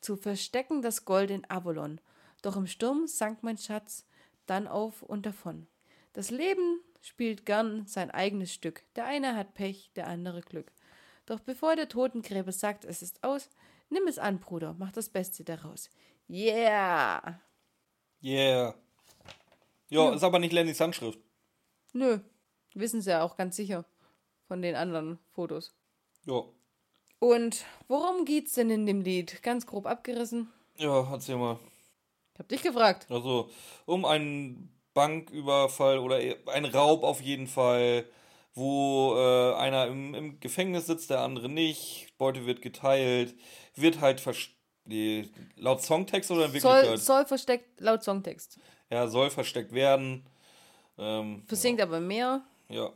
Zu 0.00 0.14
verstecken 0.16 0.80
das 0.80 1.06
Gold 1.06 1.32
in 1.32 1.44
Avalon. 1.50 2.00
Doch 2.40 2.56
im 2.56 2.68
Sturm 2.68 3.08
sank 3.08 3.42
mein 3.42 3.58
Schatz 3.58 4.06
dann 4.46 4.68
auf 4.68 5.02
und 5.02 5.26
davon. 5.26 5.66
Das 6.12 6.30
Leben 6.30 6.80
spielt 7.00 7.46
gern 7.46 7.84
sein 7.88 8.12
eigenes 8.12 8.54
Stück. 8.54 8.84
Der 8.94 9.06
eine 9.06 9.34
hat 9.34 9.54
Pech, 9.54 9.90
der 9.96 10.06
andere 10.06 10.40
Glück. 10.40 10.70
Doch 11.26 11.40
bevor 11.40 11.74
der 11.74 11.88
Totengräber 11.88 12.52
sagt, 12.52 12.84
es 12.84 13.02
ist 13.02 13.24
aus, 13.24 13.50
nimm 13.90 14.06
es 14.06 14.20
an, 14.20 14.38
Bruder, 14.38 14.76
mach 14.78 14.92
das 14.92 15.08
Beste 15.08 15.42
daraus. 15.42 15.90
Yeah! 16.30 17.40
Yeah. 18.22 18.76
Ja, 19.88 20.14
ist 20.14 20.22
aber 20.22 20.38
nicht 20.38 20.52
Lennys 20.52 20.78
Handschrift. 20.78 21.18
Nö, 21.92 22.20
wissen 22.74 23.02
sie 23.02 23.10
ja 23.10 23.22
auch 23.24 23.36
ganz 23.36 23.56
sicher 23.56 23.84
von 24.48 24.62
den 24.62 24.74
anderen 24.74 25.18
Fotos. 25.34 25.74
Ja. 26.26 26.42
Und 27.20 27.64
worum 27.86 28.24
geht's 28.24 28.54
denn 28.54 28.70
in 28.70 28.86
dem 28.86 29.02
Lied? 29.02 29.42
Ganz 29.42 29.66
grob 29.66 29.86
abgerissen. 29.86 30.50
Ja, 30.78 31.08
erzähl 31.12 31.36
mal. 31.36 31.58
Ich 32.34 32.38
hab 32.38 32.48
dich 32.48 32.62
gefragt. 32.62 33.06
Also, 33.10 33.50
um 33.86 34.04
einen 34.04 34.72
Banküberfall 34.94 35.98
oder 35.98 36.18
ein 36.46 36.64
Raub 36.64 37.02
auf 37.02 37.20
jeden 37.20 37.46
Fall, 37.46 38.04
wo 38.54 39.14
äh, 39.16 39.54
einer 39.54 39.86
im, 39.86 40.14
im 40.14 40.40
Gefängnis 40.40 40.86
sitzt, 40.86 41.10
der 41.10 41.20
andere 41.20 41.48
nicht, 41.48 42.12
Beute 42.18 42.46
wird 42.46 42.62
geteilt, 42.62 43.34
wird 43.74 44.00
halt 44.00 44.22
nee, 44.84 45.28
laut 45.56 45.82
Songtext 45.82 46.30
oder 46.30 46.46
in 46.46 46.52
Soll, 46.52 46.72
Wirklichkeit? 46.74 47.00
soll 47.00 47.26
versteckt 47.26 47.80
laut 47.80 48.02
Songtext. 48.02 48.58
Ja, 48.90 49.06
soll 49.08 49.30
versteckt 49.30 49.72
werden. 49.72 50.24
Ähm, 50.96 51.44
Versinkt 51.46 51.80
aber 51.80 52.00
mehr. 52.00 52.42
ja. 52.68 52.90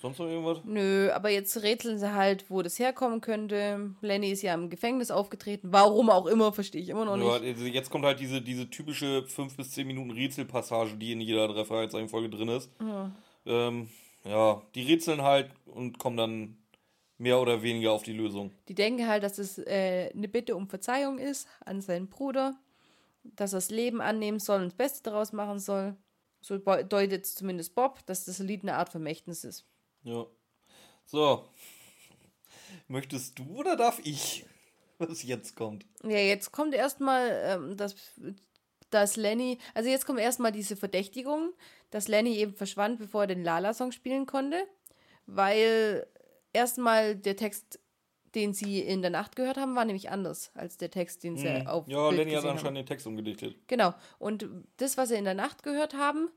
Sonst 0.00 0.18
noch 0.18 0.26
irgendwas? 0.26 0.58
Nö, 0.64 1.10
aber 1.12 1.28
jetzt 1.30 1.60
rätseln 1.62 1.98
sie 1.98 2.14
halt, 2.14 2.48
wo 2.50 2.62
das 2.62 2.78
herkommen 2.78 3.20
könnte. 3.20 3.94
Lenny 4.00 4.30
ist 4.30 4.42
ja 4.42 4.54
im 4.54 4.70
Gefängnis 4.70 5.10
aufgetreten. 5.10 5.68
Warum 5.72 6.08
auch 6.08 6.26
immer, 6.26 6.52
verstehe 6.52 6.80
ich 6.80 6.88
immer 6.88 7.04
noch 7.04 7.16
Ja, 7.16 7.38
nicht. 7.40 7.56
also 7.56 7.66
jetzt 7.66 7.90
kommt 7.90 8.04
halt 8.04 8.20
diese, 8.20 8.40
diese 8.40 8.70
typische 8.70 9.24
5 9.26 9.56
bis 9.56 9.72
10 9.72 9.86
Minuten 9.86 10.10
Rätselpassage, 10.12 10.96
die 10.96 11.12
in 11.12 11.20
jeder 11.20 11.48
drei 11.48 11.64
Fragezeichen-Folge 11.64 12.30
drin 12.30 12.48
ist. 12.48 12.70
Ja. 12.80 13.10
Ähm, 13.46 13.88
ja, 14.24 14.62
die 14.74 14.82
rätseln 14.82 15.22
halt 15.22 15.50
und 15.66 15.98
kommen 15.98 16.16
dann 16.16 16.56
mehr 17.16 17.40
oder 17.40 17.62
weniger 17.62 17.90
auf 17.92 18.04
die 18.04 18.12
Lösung. 18.12 18.52
Die 18.68 18.74
denken 18.74 19.08
halt, 19.08 19.24
dass 19.24 19.38
es 19.38 19.58
äh, 19.58 20.10
eine 20.14 20.28
Bitte 20.28 20.54
um 20.54 20.68
Verzeihung 20.68 21.18
ist 21.18 21.48
an 21.64 21.80
seinen 21.80 22.08
Bruder, 22.08 22.54
dass 23.24 23.52
er 23.52 23.56
das 23.56 23.70
Leben 23.70 24.00
annehmen 24.00 24.38
soll 24.38 24.58
und 24.60 24.66
das 24.66 24.74
Beste 24.74 25.10
daraus 25.10 25.32
machen 25.32 25.58
soll. 25.58 25.96
So 26.40 26.56
deutet 26.58 27.24
es 27.24 27.34
zumindest 27.34 27.74
Bob, 27.74 28.06
dass 28.06 28.24
das 28.26 28.38
Lied 28.38 28.62
eine 28.62 28.76
Art 28.76 28.90
Vermächtnis 28.90 29.42
ist. 29.42 29.64
Ja. 30.08 30.26
So. 31.04 31.44
Möchtest 32.86 33.38
du 33.38 33.44
oder 33.58 33.76
darf 33.76 34.00
ich, 34.04 34.46
was 34.98 35.22
jetzt 35.22 35.54
kommt? 35.54 35.84
Ja, 36.02 36.16
jetzt 36.18 36.50
kommt 36.52 36.74
erstmal, 36.74 37.30
ähm, 37.44 37.76
dass, 37.76 37.94
dass 38.90 39.16
Lenny, 39.16 39.58
also 39.74 39.90
jetzt 39.90 40.06
kommt 40.06 40.18
erstmal 40.20 40.52
diese 40.52 40.76
Verdächtigung, 40.76 41.52
dass 41.90 42.08
Lenny 42.08 42.36
eben 42.36 42.54
verschwand, 42.54 42.98
bevor 42.98 43.22
er 43.22 43.26
den 43.28 43.44
Lala-Song 43.44 43.92
spielen 43.92 44.24
konnte, 44.26 44.66
weil 45.26 46.06
erstmal 46.52 47.14
der 47.14 47.36
Text, 47.36 47.78
den 48.34 48.54
sie 48.54 48.80
in 48.80 49.02
der 49.02 49.10
Nacht 49.10 49.36
gehört 49.36 49.56
haben, 49.58 49.76
war 49.76 49.84
nämlich 49.84 50.10
anders 50.10 50.50
als 50.54 50.76
der 50.78 50.90
Text, 50.90 51.22
den 51.24 51.36
sie 51.36 51.66
auf 51.66 51.86
Mhm. 51.86 51.92
Ja, 51.92 52.08
Bild 52.08 52.18
Lenny 52.20 52.32
hat 52.32 52.44
haben. 52.44 52.50
anscheinend 52.52 52.78
den 52.78 52.86
Text 52.86 53.06
umgedichtet. 53.06 53.56
Genau. 53.68 53.94
Und 54.18 54.46
das, 54.78 54.96
was 54.96 55.10
sie 55.10 55.16
in 55.16 55.24
der 55.24 55.34
Nacht 55.34 55.62
gehört 55.62 55.94
haben, 55.94 56.30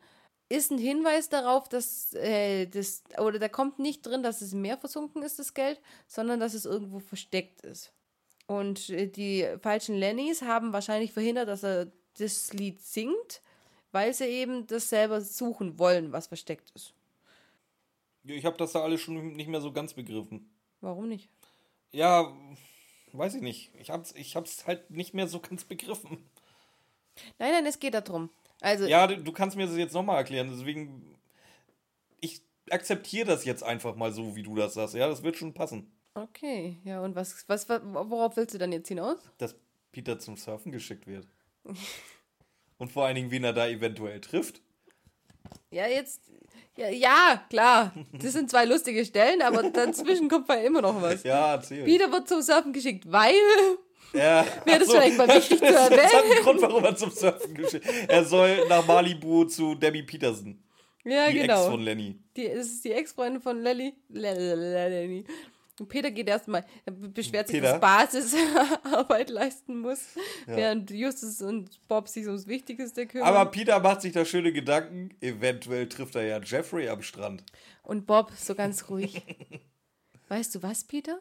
ist 0.52 0.72
ein 0.72 0.78
Hinweis 0.78 1.30
darauf, 1.30 1.70
dass 1.70 2.14
äh, 2.14 2.68
das, 2.68 3.04
oder 3.18 3.40
da 3.40 3.48
kommt 3.48 3.80
nicht 3.80 4.06
drin, 4.06 4.24
dass 4.24 4.42
es 4.42 4.54
im 4.54 4.62
Meer 4.62 4.78
versunken 4.78 5.24
ist, 5.24 5.40
das 5.40 5.54
Geld, 5.54 5.80
sondern 6.08 6.40
dass 6.40 6.54
es 6.54 6.66
irgendwo 6.66 7.00
versteckt 7.00 7.62
ist. 7.62 7.94
Und 8.48 8.90
äh, 8.90 9.08
die 9.08 9.48
falschen 9.62 9.96
Lennys 9.96 10.42
haben 10.42 10.74
wahrscheinlich 10.74 11.14
verhindert, 11.14 11.48
dass 11.48 11.64
er 11.64 11.92
das 12.18 12.52
Lied 12.54 12.82
singt, 12.82 13.42
weil 13.92 14.14
sie 14.14 14.26
eben 14.26 14.68
das 14.68 14.90
selber 14.90 15.22
suchen 15.22 15.80
wollen, 15.80 16.12
was 16.12 16.28
versteckt 16.28 16.72
ist. 16.76 16.94
Ja, 18.24 18.36
Ich 18.36 18.46
habe 18.46 18.58
das 18.58 18.74
da 18.74 18.82
alles 18.82 19.02
schon 19.02 19.34
nicht 19.34 19.48
mehr 19.48 19.62
so 19.62 19.72
ganz 19.72 19.94
begriffen. 19.94 20.50
Warum 20.82 21.08
nicht? 21.08 21.30
Ja, 21.92 22.34
weiß 23.14 23.36
ich 23.36 23.42
nicht. 23.42 23.72
Ich 23.80 23.90
hab's, 23.90 24.14
ich 24.16 24.36
hab's 24.36 24.68
halt 24.68 24.92
nicht 24.92 25.14
mehr 25.14 25.28
so 25.28 25.40
ganz 25.40 25.64
begriffen. 25.64 26.30
Nein, 27.40 27.52
nein, 27.52 27.66
es 27.66 27.80
geht 27.80 27.94
darum. 27.94 28.30
Also, 28.62 28.86
Ja, 28.86 29.08
du, 29.08 29.32
kannst 29.34 29.58
mir 29.58 29.66
das 29.68 29.76
jetzt 29.76 29.94
nochmal 29.94 30.18
erklären, 30.18 30.50
deswegen. 30.50 31.18
Ich 32.22 32.42
akzeptiere 32.70 33.28
das 33.28 33.44
jetzt 33.44 33.64
einfach 33.64 33.96
mal 33.96 34.14
so, 34.14 34.36
wie 34.36 34.44
du 34.44 34.56
das 34.56 34.76
sagst. 34.76 34.96
Ja, 34.96 35.08
das 35.10 35.24
wird 35.24 35.36
schon 35.36 35.54
passen. 35.54 35.92
okay. 36.14 36.78
Ja, 36.86 37.02
und 37.02 37.16
was, 37.16 37.44
was, 37.48 37.68
was, 37.68 37.82
worauf 37.84 38.38
willst 38.38 38.54
du 38.54 38.60
dann 38.60 38.72
jetzt 38.72 38.88
hinaus? 38.88 39.18
Dass 39.38 39.56
Peter 39.92 40.18
zum 40.20 40.38
Surfen 40.38 40.72
geschickt 40.72 41.06
wird. 41.08 41.28
Und 42.78 42.92
vor 42.92 43.06
allen 43.06 43.14
Dingen, 43.16 43.30
wen 43.30 43.44
er 43.44 43.54
da 43.54 43.68
eventuell 43.68 44.20
trifft. 44.22 44.60
Ja, 45.70 45.86
jetzt. 45.86 46.22
Ja, 46.76 46.90
ja, 46.90 47.46
klar. 47.48 47.94
Das 48.12 48.34
sind 48.34 48.50
zwei 48.50 48.66
lustige 48.66 49.06
Stellen, 49.06 49.44
aber 49.44 49.70
dazwischen 49.70 50.30
kommt 50.30 50.50
ja 50.50 50.56
immer 50.56 50.82
noch 50.82 51.00
was. 51.00 51.22
Ja, 51.24 51.54
erzähl. 51.54 51.84
Peter 51.84 52.12
wird 52.12 52.28
zum 52.28 52.42
Surfen 52.42 52.74
geschickt, 52.74 53.12
weil. 53.12 53.34
Ja, 54.14 54.46
Wäre 54.66 54.80
das 54.80 54.88
so. 54.88 54.94
vielleicht 54.94 55.18
mal 55.18 55.28
wichtig 55.28 55.60
zu 55.60 55.66
Das 55.66 55.90
erwähnen? 55.90 56.04
hat 56.08 56.24
einen 56.24 56.44
Grund, 56.44 56.62
warum 56.62 56.84
er 56.84 56.96
zum 56.96 57.12
Surfen 57.12 57.54
geschickt 57.54 57.86
Er 58.08 58.26
soll 58.26 58.68
nach 58.68 58.86
Malibu 58.86 59.46
zu 59.46 59.76
Debbie 59.76 60.04
Peterson. 60.04 60.62
Ja, 61.04 61.30
die 61.30 61.40
genau. 61.40 61.62
Ex 61.62 61.70
von 61.70 61.82
Lenny. 61.82 62.20
Die, 62.36 62.48
das 62.48 62.68
ist 62.68 62.86
die 62.86 62.92
Ex-Freundin 62.92 63.42
von 63.42 63.60
Lelly. 63.62 63.94
Lenny. 64.10 65.26
Und 65.80 65.88
Peter 65.88 66.12
geht 66.12 66.28
erstmal, 66.28 66.64
er 66.86 66.94
beschwert 66.94 67.48
sich, 67.48 67.60
Peter? 67.60 67.80
dass 67.80 67.82
Basisarbeit 67.82 69.30
leisten 69.32 69.80
muss, 69.80 70.00
während 70.46 70.92
Justus 70.92 71.42
und 71.42 71.70
Bob 71.88 72.08
sich 72.08 72.28
ums 72.28 72.46
Wichtigste 72.46 73.08
kümmern. 73.08 73.28
Aber 73.28 73.50
Peter 73.50 73.80
macht 73.80 74.02
sich 74.04 74.14
da 74.14 74.24
schöne 74.24 74.54
Gedanken. 74.54 75.10
Eventuell 75.22 75.90
trifft 75.90 76.14
er 76.16 76.24
ja 76.24 76.40
Jeffrey 76.40 76.88
am 76.88 77.02
Strand. 77.02 77.44
Und 77.82 78.06
Bob 78.06 78.32
so 78.38 78.54
ganz 78.54 78.90
ruhig. 78.90 79.24
weißt 80.28 80.54
du 80.54 80.62
was, 80.62 80.84
Peter? 80.84 81.20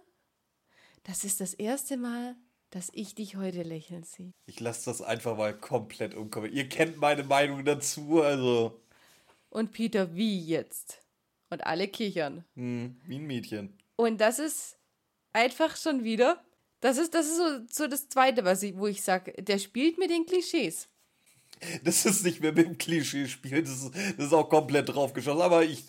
Das 1.04 1.24
ist 1.24 1.40
das 1.40 1.54
erste 1.54 1.96
Mal, 1.96 2.36
dass 2.70 2.90
ich 2.92 3.14
dich 3.14 3.36
heute 3.36 3.62
lächeln 3.62 4.04
sehe. 4.04 4.32
Ich 4.46 4.60
lasse 4.60 4.84
das 4.90 5.02
einfach 5.02 5.36
mal 5.36 5.56
komplett 5.56 6.14
umkommen. 6.14 6.52
Ihr 6.52 6.68
kennt 6.68 6.96
meine 6.98 7.24
Meinung 7.24 7.64
dazu, 7.64 8.22
also 8.22 8.80
Und 9.50 9.72
Peter, 9.72 10.14
wie 10.14 10.40
jetzt? 10.40 11.00
Und 11.50 11.66
alle 11.66 11.88
kichern. 11.88 12.44
hm, 12.54 13.00
wie 13.06 13.16
ein 13.18 13.26
Mädchen. 13.26 13.76
Und 13.96 14.20
das 14.20 14.38
ist 14.38 14.78
einfach 15.32 15.76
schon 15.76 16.04
wieder, 16.04 16.42
das 16.80 16.96
ist, 16.96 17.12
das 17.14 17.26
ist 17.26 17.36
so, 17.36 17.60
so 17.68 17.86
das 17.88 18.08
Zweite, 18.08 18.44
was 18.44 18.62
ich, 18.62 18.76
wo 18.76 18.86
ich 18.86 19.02
sage, 19.02 19.32
der 19.42 19.58
spielt 19.58 19.98
mit 19.98 20.10
den 20.10 20.26
Klischees. 20.26 20.88
Das 21.84 22.06
ist 22.06 22.24
nicht 22.24 22.40
mehr 22.40 22.52
mit 22.52 22.66
dem 22.66 22.78
Klischee-Spiel, 22.78 23.62
das 23.62 23.82
ist, 23.82 23.94
das 24.16 24.26
ist 24.26 24.32
auch 24.32 24.48
komplett 24.48 24.88
draufgeschossen, 24.88 25.42
aber 25.42 25.62
ich, 25.62 25.84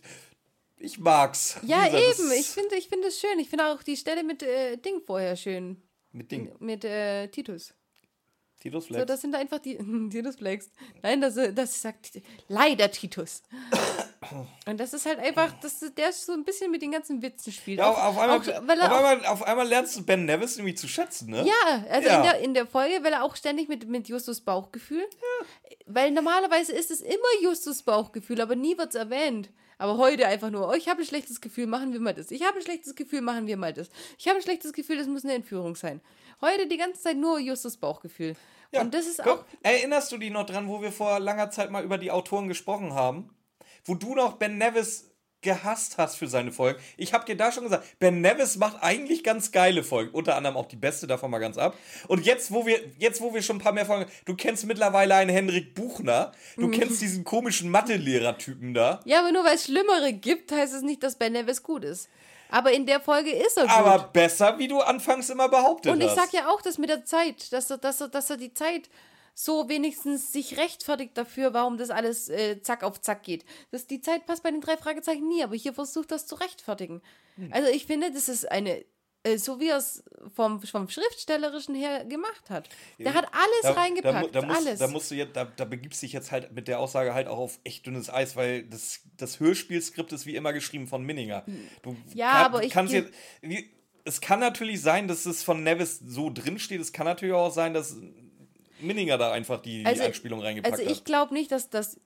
ich 0.77 0.99
mag's. 0.99 1.57
Ja, 1.61 1.85
gesagt, 1.85 2.19
eben. 2.19 2.31
Ich 2.33 2.47
finde 2.47 2.75
ich 2.75 2.89
finde 2.89 3.07
es 3.07 3.21
schön. 3.21 3.39
Ich 3.39 3.47
finde 3.49 3.67
auch 3.67 3.81
die 3.81 3.95
Stelle 3.95 4.23
mit 4.23 4.43
äh, 4.43 4.75
Ding 4.77 5.01
vorher 5.05 5.37
schön. 5.37 5.81
Mit 6.11 6.31
Ding. 6.31 6.51
Mit 6.59 6.83
äh, 6.85 7.27
Titus. 7.27 7.73
Titus 8.59 8.83
So, 8.85 8.93
Flex. 8.93 9.05
das 9.07 9.21
sind 9.21 9.33
einfach 9.35 9.59
die. 9.59 9.77
Titus 10.11 10.35
Flex. 10.35 10.69
Nein, 11.01 11.21
das, 11.21 11.35
das 11.55 11.81
sagt 11.81 12.11
leider 12.47 12.91
Titus. 12.91 13.41
Und 14.67 14.79
das 14.79 14.93
ist 14.93 15.07
halt 15.07 15.17
einfach, 15.19 15.51
das, 15.61 15.79
der 15.97 16.13
so 16.13 16.31
ein 16.33 16.45
bisschen 16.45 16.69
mit 16.69 16.81
den 16.83 16.91
ganzen 16.91 17.21
Witzen 17.23 17.51
spielt. 17.51 17.79
ja, 17.79 17.89
Auch- 17.89 17.97
auf, 18.03 18.19
einmal, 18.19 18.39
auch, 18.39 18.47
auf, 18.47 18.93
einmal, 18.93 19.25
auf 19.25 19.43
einmal 19.43 19.67
lernst 19.67 19.97
du 19.97 20.05
Ben 20.05 20.25
Nevis 20.25 20.57
irgendwie 20.57 20.75
zu 20.75 20.87
schätzen, 20.87 21.31
ne? 21.31 21.43
Ja, 21.45 21.85
also 21.89 22.07
Ja. 22.07 22.17
In, 22.17 22.23
der, 22.23 22.39
in 22.39 22.53
der 22.53 22.67
Folge, 22.67 23.03
weil 23.03 23.13
er 23.13 23.23
auch 23.23 23.35
ständig 23.35 23.67
mit, 23.67 23.87
mit 23.89 24.07
Justus 24.07 24.41
Bauchgefühl. 24.41 25.03
Weil 25.87 26.11
normalerweise 26.11 26.71
ist 26.73 26.91
es 26.91 27.01
immer 27.01 27.41
Justus 27.41 27.81
Bauchgefühl, 27.81 28.39
aber 28.41 28.55
nie 28.55 28.77
wird 28.77 28.89
es 28.89 28.95
erwähnt. 28.95 29.49
Aber 29.81 29.97
heute 29.97 30.27
einfach 30.27 30.51
nur, 30.51 30.69
oh, 30.69 30.73
ich 30.73 30.87
habe 30.87 31.01
ein 31.01 31.07
schlechtes 31.07 31.41
Gefühl, 31.41 31.65
machen 31.65 31.91
wir 31.91 31.99
mal 31.99 32.13
das. 32.13 32.29
Ich 32.29 32.45
habe 32.45 32.55
ein 32.57 32.61
schlechtes 32.61 32.93
Gefühl, 32.93 33.21
machen 33.21 33.47
wir 33.47 33.57
mal 33.57 33.73
das. 33.73 33.89
Ich 34.19 34.27
habe 34.27 34.37
ein 34.37 34.43
schlechtes 34.43 34.73
Gefühl, 34.73 34.97
das 34.97 35.07
muss 35.07 35.23
eine 35.23 35.33
Entführung 35.33 35.75
sein. 35.75 36.01
Heute 36.39 36.67
die 36.67 36.77
ganze 36.77 37.01
Zeit 37.01 37.17
nur 37.17 37.39
Justus 37.39 37.77
Bauchgefühl. 37.77 38.35
Ja, 38.71 38.81
Und 38.81 38.93
das 38.93 39.07
ist 39.07 39.23
guck, 39.23 39.39
auch. 39.39 39.45
Erinnerst 39.63 40.11
du 40.11 40.19
dich 40.19 40.29
noch 40.29 40.45
dran, 40.45 40.67
wo 40.67 40.83
wir 40.83 40.91
vor 40.91 41.19
langer 41.19 41.49
Zeit 41.49 41.71
mal 41.71 41.83
über 41.83 41.97
die 41.97 42.11
Autoren 42.11 42.47
gesprochen 42.47 42.93
haben? 42.93 43.31
Wo 43.83 43.95
du 43.95 44.13
noch 44.13 44.33
Ben 44.33 44.59
Nevis 44.59 45.10
gehasst 45.41 45.97
hast 45.97 46.15
für 46.17 46.27
seine 46.27 46.51
Folgen. 46.51 46.79
Ich 46.97 47.13
habe 47.13 47.25
dir 47.25 47.35
da 47.35 47.51
schon 47.51 47.63
gesagt, 47.63 47.85
Ben 47.99 48.21
Nevis 48.21 48.57
macht 48.57 48.81
eigentlich 48.81 49.23
ganz 49.23 49.51
geile 49.51 49.83
Folgen, 49.83 50.11
unter 50.13 50.35
anderem 50.35 50.55
auch 50.57 50.67
die 50.67 50.75
beste 50.75 51.07
davon 51.07 51.31
mal 51.31 51.39
ganz 51.39 51.57
ab. 51.57 51.75
Und 52.07 52.25
jetzt, 52.25 52.51
wo 52.51 52.65
wir 52.65 52.79
jetzt 52.99 53.21
wo 53.21 53.33
wir 53.33 53.41
schon 53.41 53.57
ein 53.57 53.59
paar 53.59 53.73
mehr 53.73 53.85
Folgen, 53.85 54.09
du 54.25 54.35
kennst 54.35 54.65
mittlerweile 54.65 55.15
einen 55.15 55.29
Henrik 55.31 55.73
Buchner, 55.75 56.31
du 56.55 56.67
Mhm. 56.67 56.71
kennst 56.71 57.01
diesen 57.01 57.23
komischen 57.23 57.69
Mathelehrer-Typen 57.71 58.73
da. 58.73 58.99
Ja, 59.05 59.19
aber 59.19 59.31
nur 59.31 59.43
weil 59.43 59.55
es 59.55 59.65
Schlimmere 59.65 60.13
gibt, 60.13 60.51
heißt 60.51 60.73
es 60.73 60.81
nicht, 60.81 61.03
dass 61.03 61.15
Ben 61.15 61.33
Nevis 61.33 61.63
gut 61.63 61.83
ist. 61.83 62.09
Aber 62.49 62.71
in 62.73 62.85
der 62.85 62.99
Folge 62.99 63.31
ist 63.31 63.55
er 63.57 63.63
gut. 63.63 63.71
Aber 63.71 64.09
besser, 64.11 64.59
wie 64.59 64.67
du 64.67 64.81
anfangs 64.81 65.29
immer 65.29 65.47
behauptet 65.47 65.91
Und 65.93 66.01
ich 66.01 66.07
hast. 66.09 66.15
sag 66.17 66.33
ja 66.33 66.49
auch, 66.49 66.61
dass 66.61 66.77
mit 66.77 66.89
der 66.89 67.05
Zeit, 67.05 67.51
dass 67.53 67.69
er, 67.69 67.77
dass 67.77 68.01
er, 68.01 68.09
dass 68.09 68.29
er 68.29 68.35
die 68.37 68.53
Zeit 68.53 68.89
so 69.33 69.69
wenigstens 69.69 70.31
sich 70.31 70.57
rechtfertigt 70.57 71.17
dafür, 71.17 71.53
warum 71.53 71.77
das 71.77 71.89
alles 71.89 72.29
äh, 72.29 72.61
zack 72.61 72.83
auf 72.83 73.01
zack 73.01 73.23
geht. 73.23 73.45
Das, 73.71 73.87
die 73.87 74.01
Zeit 74.01 74.25
passt 74.25 74.43
bei 74.43 74.51
den 74.51 74.61
drei 74.61 74.77
Fragezeichen 74.77 75.27
nie, 75.27 75.43
aber 75.43 75.55
hier 75.55 75.73
versucht 75.73 76.11
das 76.11 76.27
zu 76.27 76.35
rechtfertigen. 76.35 77.01
Hm. 77.35 77.51
Also 77.53 77.69
ich 77.69 77.85
finde, 77.85 78.11
das 78.11 78.29
ist 78.29 78.51
eine, 78.51 78.83
äh, 79.23 79.37
so 79.37 79.59
wie 79.59 79.69
er 79.69 79.77
es 79.77 80.03
vom, 80.35 80.61
vom 80.61 80.89
Schriftstellerischen 80.89 81.75
her 81.75 82.05
gemacht 82.05 82.49
hat. 82.49 82.69
Der 82.99 83.13
hat 83.13 83.27
alles 83.31 83.77
reingepackt, 83.77 84.35
da, 84.35 84.41
da, 84.41 84.47
musst, 84.47 84.59
alles. 84.59 84.79
Da, 84.79 84.87
musst 84.87 85.11
du 85.11 85.15
jetzt, 85.15 85.35
da, 85.35 85.45
da 85.45 85.65
begibst 85.65 86.01
du 86.01 86.05
dich 86.05 86.13
jetzt 86.13 86.31
halt 86.31 86.51
mit 86.51 86.67
der 86.67 86.79
Aussage 86.79 87.13
halt 87.13 87.27
auch 87.27 87.37
auf 87.37 87.59
echt 87.63 87.85
dünnes 87.85 88.09
Eis, 88.09 88.35
weil 88.35 88.63
das, 88.63 89.01
das 89.17 89.39
Hörspielskript 89.39 90.11
ist 90.11 90.25
wie 90.25 90.35
immer 90.35 90.53
geschrieben 90.53 90.87
von 90.87 91.03
Minninger. 91.03 91.45
Du 91.83 91.95
Ja, 92.13 92.31
kann- 92.31 92.45
aber 92.45 92.63
ich 92.63 92.71
kannst 92.71 92.93
jetzt. 92.93 93.13
Wie, 93.41 93.69
es 94.03 94.19
kann 94.21 94.39
natürlich 94.39 94.81
sein, 94.81 95.07
dass 95.07 95.27
es 95.27 95.43
von 95.43 95.63
Nevis 95.63 95.99
so 95.99 96.31
drin 96.31 96.57
steht. 96.57 96.81
Es 96.81 96.91
kann 96.91 97.05
natürlich 97.05 97.35
auch 97.35 97.51
sein, 97.51 97.75
dass 97.75 97.95
Minninger 98.81 99.17
da 99.17 99.31
einfach 99.31 99.61
die, 99.61 99.83
die 99.83 100.01
Anspielung 100.01 100.41
reingepackt 100.41 100.73
also 100.79 100.89
ich 100.89 100.99
hat. 100.99 101.05
glaube 101.05 101.33
nicht, 101.33 101.51
dass 101.51 101.69
das, 101.69 101.99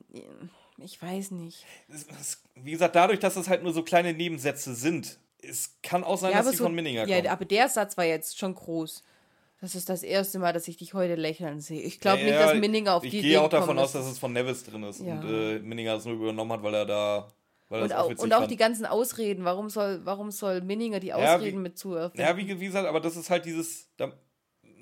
ich 0.77 1.01
weiß 1.01 1.31
nicht. 1.31 1.65
Wie 2.55 2.71
gesagt, 2.71 2.95
dadurch, 2.95 3.19
dass 3.19 3.35
es 3.35 3.47
halt 3.49 3.63
nur 3.63 3.73
so 3.73 3.83
kleine 3.83 4.13
Nebensätze 4.13 4.75
sind, 4.75 5.19
es 5.41 5.77
kann 5.83 6.03
auch 6.03 6.17
sein, 6.17 6.33
dass 6.33 6.49
die 6.49 6.57
von 6.57 6.73
Minninger 6.73 7.07
ja, 7.07 7.17
kommen. 7.17 7.27
aber 7.27 7.45
der 7.45 7.69
Satz 7.69 7.97
war 7.97 8.05
jetzt 8.05 8.37
schon 8.39 8.55
groß. 8.55 9.03
Das 9.61 9.73
ist 9.73 9.89
das 9.89 10.03
erste 10.03 10.37
Mal, 10.37 10.53
dass 10.53 10.67
ich 10.67 10.77
dich 10.77 10.93
heute 10.93 11.15
lächeln 11.15 11.61
sehe. 11.61 11.81
Ich 11.81 11.99
glaube 11.99 12.23
nicht, 12.23 12.33
Ja, 12.33 12.47
dass 12.51 12.55
Minninger 12.59 12.93
auf 12.95 13.03
ich 13.03 13.11
die 13.11 13.21
gehe 13.21 13.29
Idee 13.31 13.37
auch 13.37 13.49
davon 13.49 13.79
aus, 13.79 13.93
dass 13.93 14.05
es 14.05 14.19
von 14.19 14.33
Nevis 14.33 14.63
drin 14.63 14.83
ist 14.83 15.01
Ja. 15.01 15.13
und 15.19 15.23
äh, 15.27 15.59
Minninger 15.59 15.95
es 15.95 16.05
nur 16.05 16.15
übernommen 16.15 16.51
hat, 16.51 16.61
weil 16.61 16.73
er 16.73 16.85
da. 16.85 17.27
Weil 17.69 17.83
und 17.83 17.89
das 17.89 17.97
auch, 17.97 18.09
und 18.09 18.33
auch 18.33 18.39
fand. 18.39 18.51
die 18.51 18.57
ganzen 18.57 18.85
Ausreden. 18.85 19.43
Warum 19.43 19.69
soll, 19.69 20.01
warum 20.03 20.29
soll 20.29 20.61
Minninger 20.61 20.99
die 20.99 21.07
Ja, 21.07 21.35
Ausreden 21.35 21.57
wie- 21.59 21.61
mit 21.63 21.79
zuerfinden? 21.79 22.21
Ja, 22.27 22.37
wie, 22.37 22.59
wie 22.59 22.65
gesagt, 22.65 22.87
aber 22.87 22.99
das 22.99 23.15
ist 23.15 23.29
halt 23.31 23.45
dieses. 23.45 23.87
Da, 23.97 24.11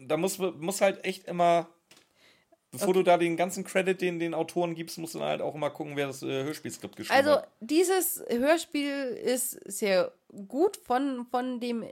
da 0.05 0.17
muss, 0.17 0.37
muss 0.37 0.81
halt 0.81 1.05
echt 1.05 1.25
immer. 1.27 1.69
Bevor 2.73 2.93
du 2.95 3.03
da 3.03 3.17
den 3.17 3.37
ganzen 3.37 3.63
Credit 3.63 4.01
den, 4.01 4.17
den 4.17 4.33
Autoren 4.33 4.73
gibst, 4.73 4.97
musst 4.97 5.13
du 5.13 5.19
dann 5.19 5.27
halt 5.27 5.41
auch 5.41 5.53
immer 5.53 5.69
gucken, 5.69 5.95
wer 5.95 6.07
das 6.07 6.23
äh, 6.23 6.43
Hörspielskript 6.43 6.95
geschrieben 6.95 7.15
Also 7.15 7.37
hat. 7.37 7.49
dieses 7.59 8.23
Hörspiel 8.27 8.91
ist 9.23 9.51
sehr 9.71 10.11
gut 10.49 10.75
von, 10.77 11.27
von 11.29 11.59
dem 11.59 11.85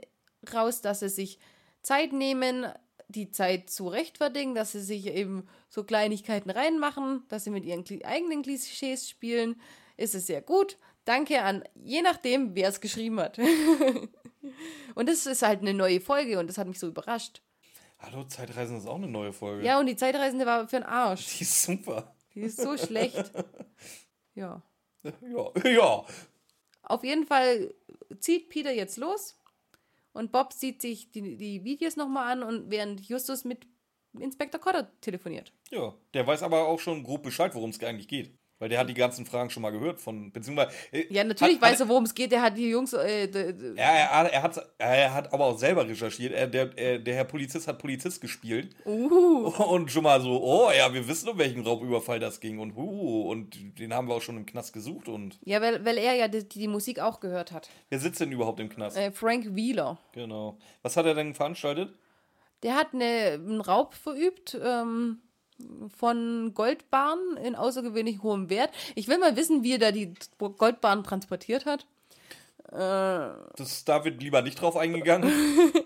raus, 0.52 0.80
dass 0.80 1.00
sie 1.00 1.08
sich 1.08 1.38
Zeit 1.82 2.12
nehmen, 2.12 2.66
die 3.06 3.30
Zeit 3.30 3.70
zu 3.70 3.86
rechtfertigen, 3.86 4.56
dass 4.56 4.72
sie 4.72 4.80
sich 4.80 5.06
eben 5.06 5.46
so 5.68 5.84
Kleinigkeiten 5.84 6.50
reinmachen, 6.50 7.22
dass 7.28 7.44
sie 7.44 7.50
mit 7.50 7.64
ihren 7.64 7.84
eigenen 8.04 8.42
Klischees 8.42 9.08
spielen, 9.08 9.60
ist 9.96 10.16
es 10.16 10.26
sehr 10.26 10.42
gut. 10.42 10.78
Danke 11.04 11.42
an 11.42 11.62
je 11.74 12.02
nachdem, 12.02 12.56
wer 12.56 12.68
es 12.68 12.80
geschrieben 12.80 13.20
hat. 13.20 13.38
und 14.94 15.08
das 15.08 15.26
ist 15.26 15.42
halt 15.42 15.60
eine 15.60 15.74
neue 15.74 16.00
Folge 16.00 16.40
und 16.40 16.48
das 16.48 16.58
hat 16.58 16.66
mich 16.66 16.78
so 16.80 16.88
überrascht. 16.88 17.40
Hallo, 18.02 18.24
Zeitreisen 18.24 18.76
ist 18.78 18.86
auch 18.86 18.96
eine 18.96 19.06
neue 19.06 19.32
Folge. 19.32 19.64
Ja, 19.64 19.78
und 19.78 19.86
die 19.86 19.96
Zeitreisende 19.96 20.44
war 20.44 20.66
für 20.66 20.76
den 20.76 20.82
Arsch. 20.84 21.38
Die 21.38 21.44
ist 21.44 21.62
super. 21.62 22.14
Die 22.34 22.40
ist 22.40 22.60
so 22.60 22.76
schlecht. 22.76 23.30
Ja. 24.34 24.62
Ja, 25.02 25.68
ja. 25.68 26.06
Auf 26.84 27.04
jeden 27.04 27.26
Fall 27.26 27.74
zieht 28.18 28.48
Peter 28.48 28.72
jetzt 28.72 28.96
los 28.96 29.38
und 30.14 30.32
Bob 30.32 30.54
sieht 30.54 30.80
sich 30.80 31.10
die, 31.10 31.36
die 31.36 31.64
Videos 31.64 31.96
nochmal 31.96 32.32
an 32.32 32.42
und 32.42 32.70
während 32.70 33.06
Justus 33.06 33.44
mit 33.44 33.66
Inspektor 34.18 34.58
Cotter 34.58 34.90
telefoniert. 35.02 35.52
Ja. 35.70 35.94
Der 36.14 36.26
weiß 36.26 36.42
aber 36.42 36.66
auch 36.66 36.80
schon 36.80 37.04
grob 37.04 37.24
Bescheid, 37.24 37.54
worum 37.54 37.68
es 37.68 37.82
eigentlich 37.82 38.08
geht. 38.08 38.34
Weil 38.62 38.68
der 38.68 38.78
hat 38.78 38.88
die 38.88 38.94
ganzen 38.94 39.26
Fragen 39.26 39.50
schon 39.50 39.60
mal 39.60 39.72
gehört 39.72 40.00
von. 40.00 40.30
Beziehungsweise. 40.30 40.70
äh, 40.92 41.04
Ja, 41.12 41.24
natürlich 41.24 41.56
hat, 41.60 41.62
weiß 41.72 41.80
er, 41.80 41.88
worum 41.88 42.04
es 42.04 42.14
geht. 42.14 42.30
Der 42.30 42.42
hat 42.42 42.56
die 42.56 42.68
Jungs. 42.70 42.92
Äh, 42.92 43.24
Ja, 43.74 43.82
er, 43.82 44.10
hat- 44.20 44.30
er, 44.32 44.42
hat, 44.44 44.66
er 44.78 45.12
hat 45.14 45.32
aber 45.32 45.46
auch 45.46 45.58
selber 45.58 45.88
recherchiert. 45.88 46.32
Er, 46.32 46.46
der, 46.46 46.70
er, 46.78 47.00
der 47.00 47.14
Herr 47.16 47.24
Polizist 47.24 47.66
hat 47.66 47.80
Polizist 47.80 48.20
gespielt. 48.20 48.76
uh, 48.86 49.48
Und 49.48 49.90
schon 49.90 50.04
mal 50.04 50.20
so, 50.20 50.40
oh 50.40 50.70
ja, 50.70 50.94
wir 50.94 51.08
wissen, 51.08 51.28
um 51.28 51.38
welchen 51.38 51.62
Raubüberfall 51.66 52.20
das 52.20 52.38
ging. 52.38 52.60
Und 52.60 52.76
uh, 52.76 53.28
und 53.32 53.78
den 53.80 53.92
haben 53.92 54.06
wir 54.06 54.14
auch 54.14 54.22
schon 54.22 54.36
im 54.36 54.46
Knast 54.46 54.72
gesucht. 54.72 55.08
Und 55.08 55.40
ja, 55.44 55.60
weil, 55.60 55.84
weil 55.84 55.98
er 55.98 56.14
ja 56.14 56.28
die, 56.28 56.48
die 56.48 56.68
Musik 56.68 57.00
auch 57.00 57.18
gehört 57.18 57.50
hat. 57.50 57.68
wer 57.88 57.98
sitzt 57.98 58.20
denn 58.20 58.30
überhaupt 58.30 58.60
im 58.60 58.68
Knast? 58.68 58.96
Äh, 58.96 59.10
Frank 59.10 59.56
Wheeler. 59.56 59.98
Genau. 60.12 60.56
Was 60.82 60.96
hat 60.96 61.06
er 61.06 61.14
denn 61.14 61.34
veranstaltet? 61.34 61.92
Der 62.62 62.76
hat 62.76 62.94
eine, 62.94 63.32
einen 63.32 63.60
Raub 63.60 63.94
verübt 63.94 64.56
ähm, 64.62 65.18
von 65.96 66.52
Goldbarren 66.54 67.36
in 67.42 67.54
außergewöhnlich 67.54 68.22
hohem 68.22 68.50
Wert. 68.50 68.70
Ich 68.94 69.08
will 69.08 69.18
mal 69.18 69.36
wissen, 69.36 69.62
wie 69.62 69.72
er 69.74 69.78
da 69.78 69.92
die 69.92 70.14
Goldbarren 70.38 71.04
transportiert 71.04 71.66
hat. 71.66 71.86
Das, 72.70 73.84
da 73.84 74.04
wird 74.04 74.22
lieber 74.22 74.40
nicht 74.40 74.60
drauf 74.60 74.76
eingegangen. 74.76 75.30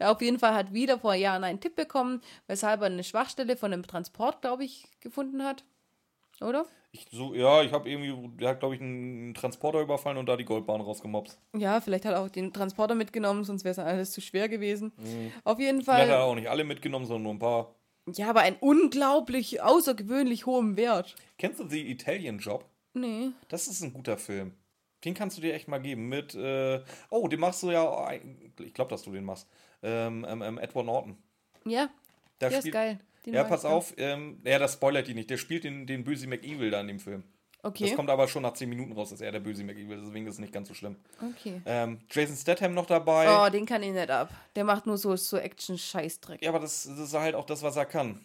Ja, 0.00 0.12
auf 0.12 0.22
jeden 0.22 0.38
Fall 0.38 0.54
hat 0.54 0.72
wieder 0.72 1.00
vor 1.00 1.14
Jahren 1.14 1.42
einen 1.42 1.58
Tipp 1.58 1.74
bekommen, 1.74 2.20
weshalb 2.46 2.80
er 2.82 2.86
eine 2.86 3.02
Schwachstelle 3.02 3.56
von 3.56 3.72
einem 3.72 3.84
Transport, 3.84 4.40
glaube 4.40 4.64
ich, 4.64 4.86
gefunden 5.00 5.42
hat. 5.42 5.64
Oder? 6.40 6.64
Ich, 6.92 7.06
so, 7.10 7.34
ja, 7.34 7.62
ich 7.62 7.72
habe 7.72 7.90
irgendwie, 7.90 8.36
der 8.38 8.50
hat, 8.50 8.60
glaube 8.60 8.76
ich, 8.76 8.80
einen 8.80 9.34
Transporter 9.34 9.80
überfallen 9.80 10.16
und 10.16 10.26
da 10.26 10.36
die 10.36 10.44
Goldbahn 10.44 10.80
rausgemobst. 10.80 11.36
Ja, 11.56 11.80
vielleicht 11.80 12.04
hat 12.04 12.12
er 12.12 12.20
auch 12.20 12.28
den 12.28 12.52
Transporter 12.52 12.94
mitgenommen, 12.94 13.42
sonst 13.42 13.64
wäre 13.64 13.72
es 13.72 13.78
alles 13.80 14.12
zu 14.12 14.20
schwer 14.20 14.48
gewesen. 14.48 14.92
Auf 15.42 15.58
jeden 15.58 15.82
Vielleicht 15.82 16.02
hat 16.02 16.08
er 16.08 16.18
Fall. 16.18 16.22
auch 16.30 16.34
nicht 16.36 16.48
alle 16.48 16.62
mitgenommen, 16.62 17.06
sondern 17.06 17.24
nur 17.24 17.32
ein 17.34 17.38
paar. 17.40 17.74
Ja, 18.16 18.30
aber 18.30 18.40
ein 18.40 18.56
unglaublich 18.60 19.60
außergewöhnlich 19.62 20.46
hohem 20.46 20.76
Wert. 20.76 21.16
Kennst 21.38 21.60
du 21.60 21.68
The 21.68 21.90
Italian 21.90 22.38
Job? 22.38 22.64
Nee. 22.94 23.30
Das 23.48 23.68
ist 23.68 23.82
ein 23.82 23.92
guter 23.92 24.18
Film. 24.18 24.52
Den 25.04 25.14
kannst 25.14 25.36
du 25.36 25.42
dir 25.42 25.54
echt 25.54 25.68
mal 25.68 25.78
geben. 25.78 26.08
Mit, 26.08 26.34
äh, 26.34 26.80
oh, 27.10 27.28
den 27.28 27.40
machst 27.40 27.62
du 27.62 27.70
ja, 27.70 28.10
ich 28.60 28.74
glaube, 28.74 28.90
dass 28.90 29.02
du 29.02 29.12
den 29.12 29.24
machst. 29.24 29.46
Ähm, 29.82 30.26
ähm, 30.28 30.42
ähm, 30.42 30.58
Edward 30.58 30.86
Norton. 30.86 31.16
Ja, 31.64 31.88
Da 32.38 32.48
der 32.48 32.58
ist 32.58 32.72
geil. 32.72 32.98
Den 33.24 33.34
Ja, 33.34 33.44
pass 33.44 33.64
auf, 33.64 33.94
ähm, 33.96 34.40
ja, 34.44 34.58
das 34.58 34.74
spoilert 34.74 35.06
die 35.06 35.14
nicht. 35.14 35.30
Der 35.30 35.36
spielt 35.36 35.64
den, 35.64 35.86
den 35.86 36.02
Böse 36.02 36.26
McEvil 36.26 36.70
da 36.70 36.80
in 36.80 36.88
dem 36.88 37.00
Film. 37.00 37.22
Okay. 37.62 37.86
Das 37.88 37.96
kommt 37.96 38.08
aber 38.08 38.28
schon 38.28 38.42
nach 38.42 38.52
10 38.52 38.68
Minuten 38.68 38.92
raus, 38.92 39.10
dass 39.10 39.20
er 39.20 39.32
der 39.32 39.40
Böse 39.40 39.64
McEvil 39.64 39.98
ist, 39.98 40.06
deswegen 40.06 40.26
ist 40.26 40.34
es 40.34 40.40
nicht 40.40 40.52
ganz 40.52 40.68
so 40.68 40.74
schlimm. 40.74 40.96
Okay. 41.20 41.60
Ähm, 41.66 41.98
Jason 42.10 42.36
Statham 42.36 42.72
noch 42.74 42.86
dabei. 42.86 43.26
Oh, 43.28 43.50
den 43.50 43.66
kann 43.66 43.82
ich 43.82 43.92
nicht 43.92 44.10
ab. 44.10 44.30
Der 44.54 44.62
macht 44.64 44.86
nur 44.86 44.96
so, 44.96 45.16
so 45.16 45.36
Action-Scheißdreck. 45.36 46.40
Ja, 46.42 46.50
aber 46.50 46.60
das, 46.60 46.84
das 46.84 46.98
ist 46.98 47.14
halt 47.14 47.34
auch 47.34 47.44
das, 47.46 47.62
was 47.62 47.76
er 47.76 47.86
kann. 47.86 48.20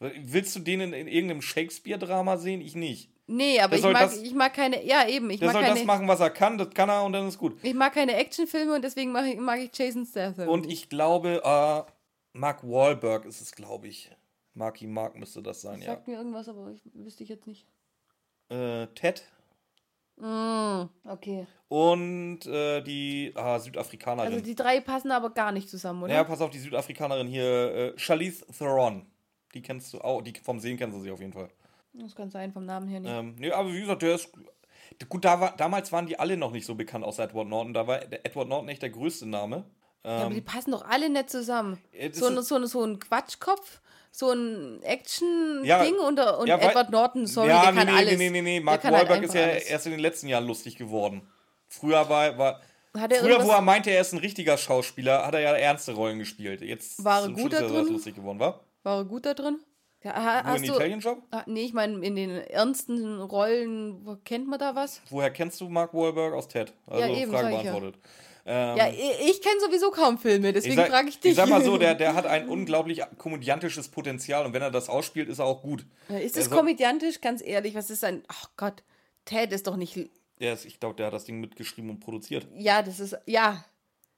Willst 0.00 0.54
du 0.56 0.60
den 0.60 0.80
in, 0.80 0.92
in 0.92 1.06
irgendeinem 1.06 1.40
Shakespeare-Drama 1.40 2.36
sehen? 2.36 2.60
Ich 2.60 2.74
nicht. 2.74 3.10
Nee, 3.26 3.58
aber 3.60 3.76
ich 3.76 3.82
mag, 3.82 3.92
das- 4.00 4.20
ich 4.20 4.34
mag 4.34 4.52
keine. 4.52 4.84
Ja, 4.84 5.06
eben. 5.08 5.30
Ich 5.30 5.38
Der 5.38 5.46
mag 5.46 5.54
soll 5.54 5.62
keine, 5.62 5.74
das 5.76 5.84
machen, 5.84 6.08
was 6.08 6.20
er 6.20 6.30
kann, 6.30 6.58
das 6.58 6.70
kann 6.74 6.90
er 6.90 7.04
und 7.04 7.12
dann 7.12 7.26
ist 7.28 7.38
gut. 7.38 7.56
ich 7.62 7.72
mag 7.74 7.94
keine 7.94 8.14
Actionfilme 8.16 8.74
und 8.74 8.82
deswegen 8.82 9.12
mag 9.12 9.24
ich, 9.26 9.38
mag 9.38 9.60
ich 9.60 9.70
Jason 9.72 10.04
Statham. 10.04 10.48
Und 10.48 10.66
ich 10.66 10.88
glaube, 10.90 11.40
äh, 11.42 11.90
Mark 12.36 12.64
Wahlberg 12.64 13.24
ist 13.24 13.40
es, 13.40 13.52
glaube 13.52 13.86
ich. 13.88 14.10
Marky 14.52 14.86
Mark 14.86 15.16
müsste 15.16 15.42
das 15.42 15.62
sein, 15.62 15.80
ja. 15.80 15.86
Sagt 15.92 16.06
mir 16.06 16.16
irgendwas, 16.16 16.48
aber 16.48 16.70
ich 16.70 16.82
wüsste 16.92 17.22
ich 17.22 17.28
jetzt 17.28 17.46
nicht. 17.46 17.66
Äh, 18.50 18.86
Ted 18.94 19.22
Mm, 20.16 20.84
okay. 21.08 21.44
und 21.68 22.46
äh, 22.46 22.80
die 22.82 23.32
ah, 23.34 23.58
Südafrikanerin. 23.58 24.32
Also 24.32 24.44
die 24.44 24.54
drei 24.54 24.80
passen 24.80 25.10
aber 25.10 25.30
gar 25.30 25.50
nicht 25.50 25.68
zusammen, 25.68 26.04
oder? 26.04 26.14
ja, 26.14 26.22
pass 26.22 26.40
auf, 26.40 26.50
die 26.50 26.60
Südafrikanerin 26.60 27.26
hier, 27.26 27.74
äh, 27.74 27.98
Charlize 27.98 28.46
Theron. 28.56 29.06
Die 29.54 29.62
kennst 29.62 29.92
du 29.92 30.00
auch, 30.00 30.22
die 30.22 30.32
vom 30.40 30.60
Sehen 30.60 30.76
kennst 30.76 30.96
du 30.96 31.00
sie 31.02 31.10
auf 31.10 31.18
jeden 31.20 31.32
Fall. 31.32 31.48
Das 31.94 32.14
kann 32.14 32.30
sein, 32.30 32.52
vom 32.52 32.64
Namen 32.64 32.86
her 32.88 33.00
nicht. 33.00 33.10
Ähm, 33.10 33.34
nee, 33.38 33.50
aber 33.50 33.72
wie 33.72 33.80
gesagt, 33.80 34.02
der 34.02 34.14
ist. 34.14 34.30
Gut, 35.08 35.24
da 35.24 35.40
war, 35.40 35.56
damals 35.56 35.90
waren 35.90 36.06
die 36.06 36.18
alle 36.18 36.36
noch 36.36 36.52
nicht 36.52 36.66
so 36.66 36.76
bekannt 36.76 37.04
außer 37.04 37.24
Edward 37.24 37.48
Norton. 37.48 37.74
Da 37.74 37.86
war 37.88 38.00
Edward 38.02 38.48
Norton 38.48 38.68
echt 38.68 38.82
der 38.82 38.90
größte 38.90 39.26
Name. 39.26 39.64
ja, 40.04 40.26
aber 40.26 40.34
die 40.34 40.40
passen 40.42 40.70
doch 40.70 40.84
alle 40.84 41.08
nicht 41.10 41.30
zusammen. 41.30 41.78
So, 42.12 42.28
ist- 42.28 42.48
so, 42.48 42.64
so 42.66 42.84
ein 42.84 42.98
Quatschkopf, 43.00 43.80
so 44.16 44.30
ein 44.30 44.80
Action-Ding 44.84 45.64
Ja, 45.64 45.82
und, 45.82 46.20
und 46.20 46.46
ja, 46.46 46.56
Edward 46.58 46.90
Norton, 46.90 47.26
sorry, 47.26 47.48
ja, 47.48 47.62
der 47.62 47.72
nee, 47.72 47.78
kann 47.78 47.86
nee, 47.88 47.92
alles. 48.00 48.18
nee, 48.18 48.30
nee, 48.30 48.42
nee, 48.42 48.60
Mark 48.60 48.84
halt 48.84 48.94
Wahlberg 48.94 49.24
ist 49.24 49.30
einfach 49.30 49.40
ja 49.46 49.52
alles. 49.54 49.64
erst 49.64 49.86
in 49.86 49.90
den 49.92 50.00
letzten 50.00 50.28
Jahren 50.28 50.46
lustig 50.46 50.76
geworden. 50.76 51.26
Früher 51.66 52.08
war, 52.08 52.38
war 52.38 52.60
er 52.92 53.10
früher, 53.18 53.44
wo 53.44 53.50
er 53.50 53.60
meinte, 53.60 53.90
er 53.90 54.00
ist 54.02 54.12
ein 54.12 54.20
richtiger 54.20 54.56
Schauspieler, 54.56 55.26
hat 55.26 55.34
er 55.34 55.40
ja 55.40 55.52
ernste 55.56 55.94
Rollen 55.94 56.20
gespielt. 56.20 56.60
Jetzt 56.62 57.04
War 57.04 57.22
er 57.24 57.30
gut 57.30 57.52
da 57.52 57.58
ist 57.58 57.70
drin? 57.72 57.88
lustig 57.88 58.14
geworden, 58.14 58.38
war? 58.38 58.60
War 58.84 58.98
er 58.98 59.04
gut 59.04 59.26
da 59.26 59.34
drin? 59.34 59.58
Ja, 60.04 60.14
ha, 60.14 60.42
Nur 60.44 60.56
in 60.58 60.62
du, 60.62 60.74
Italian 60.74 61.00
Job? 61.00 61.22
ah, 61.32 61.42
nee, 61.46 61.64
ich 61.64 61.72
meine, 61.72 62.04
in 62.06 62.14
den 62.14 62.30
ernsten 62.30 63.20
Rollen, 63.20 64.18
kennt 64.24 64.46
man 64.46 64.60
da 64.60 64.76
was? 64.76 65.00
Woher 65.10 65.30
kennst 65.32 65.60
du 65.60 65.68
Mark 65.68 65.92
Wahlberg 65.92 66.34
aus 66.34 66.46
Ted? 66.46 66.72
Also 66.86 67.00
Ja, 67.04 67.16
eben, 67.18 67.32
Frage 67.32 67.50
sag 67.50 67.58
ich 67.58 67.64
ja. 67.64 67.72
Ähm, 68.46 68.76
Ja, 68.76 68.88
ich, 68.88 69.40
kenne 69.40 69.58
sowieso 69.60 69.90
kaum 69.90 70.18
Filme, 70.18 70.52
deswegen 70.52 70.84
frage 70.84 71.08
ich 71.08 71.18
dich. 71.18 71.30
Ich 71.30 71.36
sag 71.36 71.48
mal 71.48 71.64
so, 71.64 71.78
der, 71.78 71.94
der 71.94 72.14
hat 72.14 72.26
ein 72.26 72.48
unglaublich 72.48 73.00
komödiantisches 73.18 73.88
Potenzial 73.88 74.44
und 74.44 74.52
wenn 74.52 74.62
er 74.62 74.70
das 74.70 74.88
ausspielt, 74.88 75.28
ist 75.28 75.38
er 75.38 75.46
auch 75.46 75.62
gut. 75.62 75.86
Ja, 76.08 76.18
ist 76.18 76.36
das 76.36 76.44
Also- 76.46 76.56
komödiantisch? 76.56 77.20
Ganz 77.20 77.42
ehrlich, 77.42 77.74
was 77.74 77.88
ist 77.90 78.04
ein. 78.04 78.22
Ach 78.28 78.50
Gott, 78.56 78.82
Ted 79.24 79.52
ist 79.52 79.66
doch 79.66 79.76
nicht. 79.76 79.98
Der 80.40 80.52
ist, 80.54 80.64
ich 80.66 80.78
glaube, 80.80 80.96
der 80.96 81.06
hat 81.06 81.14
das 81.14 81.24
Ding 81.24 81.40
mitgeschrieben 81.40 81.90
und 81.90 82.00
produziert. 82.00 82.46
Ja, 82.56 82.82
das 82.82 83.00
ist. 83.00 83.16
Ja. 83.26 83.64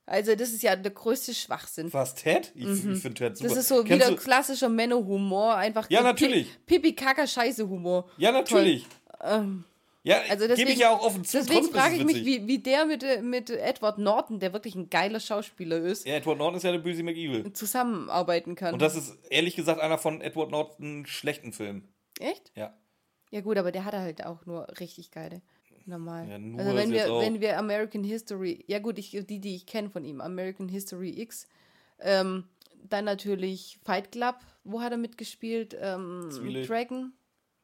Also, 0.09 0.37
das 0.37 0.51
ist 0.51 0.63
ja 0.63 0.77
der 0.77 0.93
größte 0.93 1.35
Schwachsinn. 1.35 1.93
Was, 1.93 2.15
Ted? 2.15 2.53
Ich, 2.55 2.65
ich 2.65 2.81
finde 3.01 3.15
Ted 3.15 3.37
super. 3.37 3.49
Mhm. 3.51 3.55
Das 3.55 3.59
ist 3.59 3.69
so 3.69 3.83
Kennst 3.83 4.07
wieder 4.07 4.17
du, 4.17 4.23
klassischer 4.23 4.69
Männerhumor. 4.69 5.57
Einfach 5.57 5.91
Ja, 5.91 6.03
natürlich. 6.03 6.49
Pi- 6.65 6.79
Pipi-Kaka-Scheiße-Humor. 6.81 8.09
Ja, 8.17 8.31
natürlich. 8.33 8.87
Ähm, 9.23 9.65
Ja, 10.07 10.21
also 10.21 10.45
gebe 10.45 10.49
deswegen, 10.49 10.71
ich 10.71 10.79
ja 10.79 10.91
auch 10.91 11.05
offen 11.05 11.25
zu. 11.25 11.37
deswegen 11.37 11.69
frage 11.69 11.97
ich 11.97 12.05
mich, 12.05 12.25
wie, 12.25 12.47
wie 12.47 12.59
der 12.59 12.87
mit, 12.87 13.05
mit 13.23 13.51
Edward 13.51 13.99
Norton, 13.99 14.39
der 14.39 14.53
wirklich 14.53 14.77
ein 14.77 14.89
geiler 14.89 15.19
Schauspieler 15.19 15.79
ist, 15.79 16.07
Ja, 16.07 16.15
Edward 16.15 16.39
Norton 16.39 16.59
ist 16.59 16.63
ja 16.63 16.71
der 16.71 16.79
böse 16.79 17.03
McEvil. 17.03 17.53
zusammenarbeiten 17.53 18.55
kann. 18.55 18.75
Und 18.75 18.83
das 18.83 18.95
ist 18.95 19.19
ehrlich 19.31 19.57
gesagt 19.57 19.81
einer 19.81 19.99
von 19.99 20.21
Edward 20.21 20.53
Norton 20.53 21.07
schlechten 21.07 21.53
Filmen. 21.53 21.89
Echt? 22.21 22.53
Ja. 22.55 22.73
Ja, 23.33 23.41
gut, 23.41 23.59
aber 23.59 23.73
der 23.73 23.85
hat 23.85 23.95
halt 23.95 24.25
auch 24.25 24.47
nur 24.47 24.69
richtig 24.79 25.11
geile. 25.11 25.43
Normal. 25.87 26.29
Ja, 26.29 26.39
nur 26.39 26.61
also 26.61 26.77
wenn 26.77 26.93
wir, 26.93 27.07
wenn 27.09 27.41
wir 27.41 27.59
American 27.59 28.05
History, 28.05 28.65
ja 28.69 28.79
gut, 28.79 28.99
ich, 29.01 29.11
die, 29.11 29.41
die 29.41 29.57
ich 29.57 29.67
kenne 29.67 29.91
von 29.91 30.05
ihm, 30.05 30.21
American 30.21 30.69
History 30.69 31.21
X, 31.21 31.49
ähm, 31.99 32.45
dann 32.89 33.05
natürlich 33.05 33.79
Fight 33.85 34.13
Club, 34.13 34.37
wo 34.63 34.81
hat 34.81 34.93
er 34.93 34.99
mitgespielt? 34.99 35.77
Ähm. 35.81 36.31
Dragon, 36.67 37.13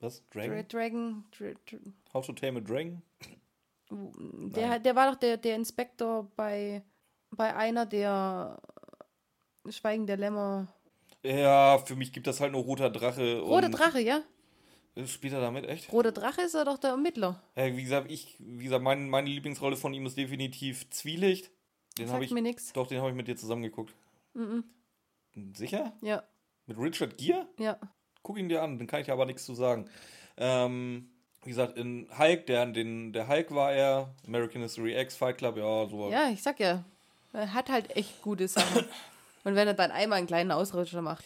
Was? 0.02 0.22
Dra 0.30 0.46
Dragon? 0.46 0.64
Dragon, 0.68 1.24
Dra 1.38 1.48
Dra 1.66 1.78
How 2.12 2.26
to 2.26 2.32
Tame 2.32 2.58
a 2.58 2.60
Dragon? 2.60 3.02
der, 3.90 4.78
der 4.78 4.96
war 4.96 5.10
doch 5.12 5.18
der, 5.18 5.36
der 5.36 5.56
Inspektor 5.56 6.30
bei, 6.36 6.82
bei 7.30 7.54
einer 7.54 7.86
der 7.86 8.60
Schweigen 9.68 10.06
der 10.06 10.16
Lämmer. 10.16 10.66
Ja, 11.22 11.78
für 11.78 11.94
mich 11.94 12.12
gibt 12.12 12.26
das 12.26 12.40
halt 12.40 12.52
nur 12.52 12.62
Roter 12.62 12.90
Drache. 12.90 13.40
Roter 13.40 13.68
Drache, 13.68 14.00
ja? 14.00 14.22
Spielt 15.06 15.32
er 15.32 15.40
damit 15.40 15.66
echt? 15.66 15.92
Roter 15.92 16.12
Drache 16.12 16.42
ist 16.42 16.54
er 16.54 16.64
doch 16.64 16.78
der 16.78 16.90
Ermittler. 16.90 17.42
Ja, 17.56 17.74
wie 17.76 17.82
gesagt, 17.82 18.10
ich, 18.10 18.36
wie 18.40 18.64
gesagt, 18.64 18.82
mein, 18.82 19.08
meine 19.08 19.30
Lieblingsrolle 19.30 19.76
von 19.76 19.94
ihm 19.94 20.04
ist 20.06 20.16
definitiv 20.18 20.90
Zwielicht. 20.90 21.50
Den 21.96 22.08
habe 22.08 22.16
Sagt 22.18 22.24
ich. 22.24 22.30
mir 22.32 22.42
nix. 22.42 22.72
Doch, 22.72 22.86
den 22.86 22.98
habe 22.98 23.10
ich 23.10 23.16
mit 23.16 23.28
dir 23.28 23.36
zusammengeguckt. 23.36 23.94
Mhm. 24.34 24.64
Sicher? 25.54 25.92
Ja, 26.02 26.22
Mit 26.66 26.76
Richard 26.78 27.16
Gere? 27.18 27.46
ja. 27.58 27.78
Guck 28.22 28.38
ihn 28.38 28.48
dir 28.48 28.62
an, 28.62 28.78
dann 28.78 28.86
kann 28.86 29.00
ich 29.00 29.10
aber 29.10 29.26
nichts 29.26 29.44
zu 29.44 29.54
sagen. 29.54 29.86
Ähm, 30.36 31.08
wie 31.44 31.50
gesagt, 31.50 31.76
in 31.76 32.06
Hulk, 32.16 32.46
der, 32.46 32.66
den, 32.66 33.12
der 33.12 33.28
Hulk 33.28 33.54
war 33.54 33.72
er, 33.72 34.14
American 34.26 34.62
History 34.62 34.98
X, 34.98 35.16
Fight 35.16 35.38
Club, 35.38 35.56
ja, 35.56 35.86
so. 35.88 36.10
Ja, 36.10 36.30
ich 36.30 36.42
sag 36.42 36.60
ja, 36.60 36.84
er 37.32 37.52
hat 37.52 37.68
halt 37.68 37.96
echt 37.96 38.22
gute 38.22 38.46
Sachen. 38.48 38.84
Und 39.44 39.56
wenn 39.56 39.66
er 39.66 39.74
dann 39.74 39.90
einmal 39.90 40.18
einen 40.18 40.28
kleinen 40.28 40.52
Ausrutscher 40.52 41.02
macht. 41.02 41.24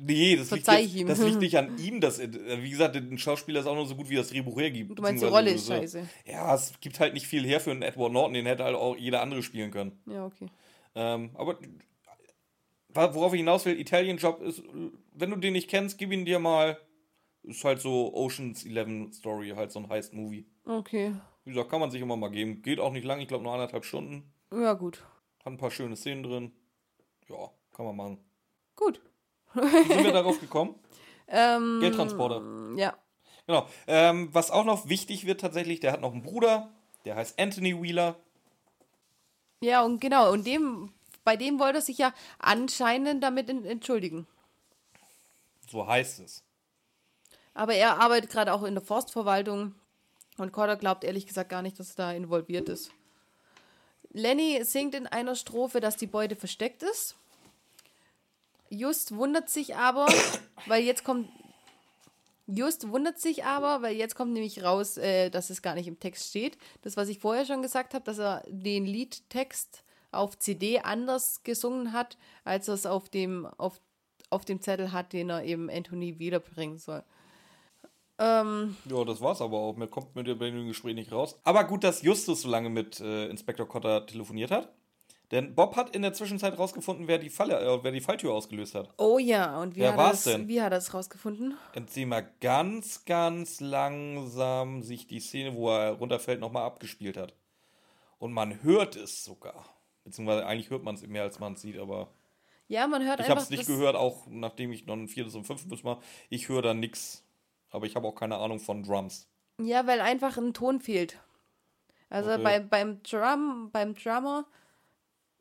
Nee, 0.00 0.36
das 0.36 0.52
liegt, 0.52 0.68
jetzt, 0.68 0.78
ich 0.80 0.94
ihm. 0.94 1.08
das 1.08 1.18
liegt 1.18 1.40
nicht 1.40 1.58
an 1.58 1.76
ihm. 1.82 2.00
Das, 2.00 2.20
äh, 2.20 2.28
wie 2.62 2.70
gesagt, 2.70 2.94
ein 2.94 3.18
Schauspieler 3.18 3.60
ist 3.60 3.66
auch 3.66 3.74
nur 3.74 3.86
so 3.86 3.96
gut, 3.96 4.08
wie 4.08 4.14
das 4.14 4.28
Drehbuch 4.28 4.56
hergibt. 4.60 4.96
Du 4.96 5.02
meinst, 5.02 5.24
die 5.24 5.26
Rolle 5.26 5.50
ist 5.50 5.66
so. 5.66 5.72
scheiße. 5.72 6.08
Ja, 6.24 6.54
es 6.54 6.72
gibt 6.80 7.00
halt 7.00 7.14
nicht 7.14 7.26
viel 7.26 7.44
her 7.44 7.58
für 7.58 7.72
einen 7.72 7.82
Edward 7.82 8.12
Norton, 8.12 8.34
den 8.34 8.46
hätte 8.46 8.62
halt 8.62 8.76
auch 8.76 8.96
jeder 8.96 9.22
andere 9.22 9.42
spielen 9.42 9.72
können. 9.72 9.98
Ja, 10.06 10.26
okay. 10.26 10.46
Ähm, 10.94 11.30
aber 11.34 11.58
worauf 12.94 13.32
ich 13.32 13.40
hinaus 13.40 13.64
will, 13.64 13.78
Italian 13.78 14.16
Job 14.16 14.40
ist, 14.40 14.62
wenn 15.12 15.30
du 15.30 15.36
den 15.36 15.52
nicht 15.52 15.68
kennst, 15.68 15.98
gib 15.98 16.12
ihn 16.12 16.24
dir 16.24 16.38
mal. 16.38 16.78
Ist 17.44 17.64
halt 17.64 17.80
so 17.80 18.12
Oceans 18.14 18.64
11 18.66 19.14
Story, 19.14 19.50
halt 19.50 19.72
so 19.72 19.78
ein 19.78 19.88
Heist-Movie. 19.88 20.46
Okay. 20.64 21.14
Wie 21.44 21.50
gesagt, 21.50 21.70
kann 21.70 21.80
man 21.80 21.90
sich 21.90 22.02
immer 22.02 22.16
mal 22.16 22.30
geben. 22.30 22.62
Geht 22.62 22.80
auch 22.80 22.92
nicht 22.92 23.04
lang, 23.04 23.20
ich 23.20 23.28
glaube 23.28 23.44
nur 23.44 23.52
anderthalb 23.54 23.84
Stunden. 23.84 24.32
Ja, 24.52 24.74
gut. 24.74 25.04
Hat 25.44 25.52
ein 25.52 25.56
paar 25.56 25.70
schöne 25.70 25.96
Szenen 25.96 26.22
drin. 26.24 26.52
Ja, 27.28 27.50
kann 27.72 27.86
man 27.86 27.96
machen. 27.96 28.18
Gut. 28.74 29.00
Wie 29.54 29.92
sind 29.92 30.04
wir 30.04 30.12
darauf 30.12 30.40
gekommen? 30.40 30.74
Ähm, 31.28 31.78
Geldtransporter. 31.80 32.42
Ja. 32.76 32.98
Genau. 33.46 33.66
Ähm, 33.86 34.28
was 34.32 34.50
auch 34.50 34.64
noch 34.64 34.88
wichtig 34.88 35.26
wird 35.26 35.40
tatsächlich, 35.40 35.80
der 35.80 35.92
hat 35.92 36.00
noch 36.00 36.12
einen 36.12 36.22
Bruder, 36.22 36.70
der 37.04 37.16
heißt 37.16 37.40
Anthony 37.40 37.80
Wheeler. 37.80 38.16
Ja, 39.60 39.82
und 39.84 40.00
genau, 40.00 40.32
und 40.32 40.46
dem, 40.46 40.92
bei 41.28 41.36
dem 41.36 41.58
wollte 41.58 41.80
er 41.80 41.82
sich 41.82 41.98
ja 41.98 42.14
anscheinend 42.38 43.22
damit 43.22 43.50
en- 43.50 43.66
entschuldigen. 43.66 44.26
So 45.70 45.86
heißt 45.86 46.20
es. 46.20 46.42
Aber 47.52 47.74
er 47.74 48.00
arbeitet 48.00 48.30
gerade 48.30 48.54
auch 48.54 48.62
in 48.62 48.72
der 48.74 48.82
Forstverwaltung 48.82 49.74
und 50.38 50.52
Corder 50.52 50.76
glaubt 50.76 51.04
ehrlich 51.04 51.26
gesagt 51.26 51.50
gar 51.50 51.60
nicht, 51.60 51.78
dass 51.78 51.90
er 51.90 51.96
da 51.96 52.12
involviert 52.12 52.70
ist. 52.70 52.92
Lenny 54.10 54.64
singt 54.64 54.94
in 54.94 55.06
einer 55.06 55.34
Strophe, 55.34 55.80
dass 55.80 55.98
die 55.98 56.06
Beute 56.06 56.34
versteckt 56.34 56.82
ist. 56.82 57.14
Just 58.70 59.14
wundert 59.14 59.50
sich 59.50 59.76
aber, 59.76 60.06
weil 60.64 60.82
jetzt 60.82 61.04
kommt. 61.04 61.28
Just 62.46 62.88
wundert 62.88 63.20
sich 63.20 63.44
aber, 63.44 63.82
weil 63.82 63.96
jetzt 63.96 64.14
kommt 64.14 64.32
nämlich 64.32 64.62
raus, 64.64 64.96
äh, 64.96 65.28
dass 65.28 65.50
es 65.50 65.60
gar 65.60 65.74
nicht 65.74 65.88
im 65.88 66.00
Text 66.00 66.30
steht. 66.30 66.56
Das, 66.80 66.96
was 66.96 67.10
ich 67.10 67.18
vorher 67.18 67.44
schon 67.44 67.60
gesagt 67.60 67.92
habe, 67.92 68.06
dass 68.06 68.18
er 68.18 68.44
den 68.48 68.86
Liedtext 68.86 69.82
auf 70.12 70.38
CD 70.38 70.80
anders 70.80 71.42
gesungen 71.42 71.92
hat, 71.92 72.16
als 72.44 72.68
er 72.68 72.74
es 72.74 72.86
auf 72.86 73.08
dem, 73.08 73.46
auf, 73.58 73.80
auf 74.30 74.44
dem 74.44 74.60
Zettel 74.60 74.92
hat, 74.92 75.12
den 75.12 75.30
er 75.30 75.44
eben 75.44 75.68
Anthony 75.70 76.18
wiederbringen 76.18 76.78
soll. 76.78 77.02
Ähm, 78.18 78.76
Ja, 78.86 79.04
das 79.04 79.20
war's 79.20 79.40
aber 79.40 79.58
auch. 79.58 79.76
Mir 79.76 79.86
kommt 79.88 80.16
mit 80.16 80.26
dem 80.26 80.66
Gespräch 80.66 80.94
nicht 80.94 81.12
raus. 81.12 81.38
Aber 81.44 81.64
gut, 81.64 81.84
dass 81.84 82.02
Justus 82.02 82.42
so 82.42 82.48
lange 82.48 82.68
mit 82.68 83.00
äh, 83.00 83.26
Inspektor 83.28 83.68
Cotter 83.68 84.06
telefoniert 84.06 84.50
hat. 84.50 84.72
Denn 85.30 85.54
Bob 85.54 85.76
hat 85.76 85.94
in 85.94 86.00
der 86.00 86.14
Zwischenzeit 86.14 86.58
rausgefunden, 86.58 87.06
wer 87.06 87.18
die, 87.18 87.28
Falle, 87.28 87.60
äh, 87.60 87.84
wer 87.84 87.92
die 87.92 88.00
Falltür 88.00 88.32
ausgelöst 88.32 88.74
hat. 88.74 88.88
oh 88.96 89.18
ja, 89.18 89.60
und 89.60 89.76
wie, 89.76 89.80
Wer 89.80 89.90
hat, 89.90 89.98
war's 89.98 90.26
er 90.26 90.32
das, 90.32 90.40
denn? 90.40 90.48
wie 90.48 90.60
hat 90.60 90.68
er 90.72 90.78
das 90.78 90.94
rausgefunden? 90.94 91.56
Indem 91.74 92.12
er 92.12 92.22
ganz, 92.22 93.04
ganz 93.04 93.60
langsam 93.60 94.82
sich 94.82 95.06
die 95.06 95.20
Szene, 95.20 95.54
wo 95.54 95.70
er 95.70 95.92
runterfällt, 95.92 96.40
nochmal 96.40 96.64
abgespielt 96.64 97.18
hat. 97.18 97.34
Und 98.18 98.32
man 98.32 98.62
hört 98.62 98.96
es 98.96 99.22
sogar. 99.22 99.66
Beziehungsweise 100.08 100.46
eigentlich 100.46 100.70
hört 100.70 100.84
man 100.84 100.94
es 100.94 101.06
mehr, 101.06 101.22
als 101.22 101.38
man 101.38 101.52
es 101.52 101.60
sieht, 101.62 101.78
aber 101.78 102.08
Ja, 102.66 102.86
man 102.86 103.02
hört 103.04 103.20
ich 103.20 103.26
einfach. 103.26 103.30
habe 103.30 103.40
es 103.42 103.50
nicht 103.50 103.66
gehört, 103.66 103.94
auch 103.94 104.26
nachdem 104.28 104.72
ich 104.72 104.86
noch 104.86 104.94
ein 104.94 105.06
viertes 105.08 105.34
und 105.34 105.44
fünftes 105.44 105.82
Mal. 105.82 105.98
Ich 106.30 106.48
höre 106.48 106.62
da 106.62 106.72
nichts. 106.74 107.24
Aber 107.70 107.84
ich 107.84 107.94
habe 107.96 108.08
auch 108.08 108.14
keine 108.14 108.36
Ahnung 108.38 108.58
von 108.60 108.82
Drums. 108.82 109.28
Ja, 109.60 109.86
weil 109.86 110.00
einfach 110.00 110.38
ein 110.38 110.54
Ton 110.54 110.80
fehlt. 110.80 111.18
Also 112.08 112.30
Okay. 112.32 112.42
bei, 112.42 112.60
beim 112.60 113.02
Drum, 113.02 113.68
beim 113.70 113.94
Drummer, 113.94 114.46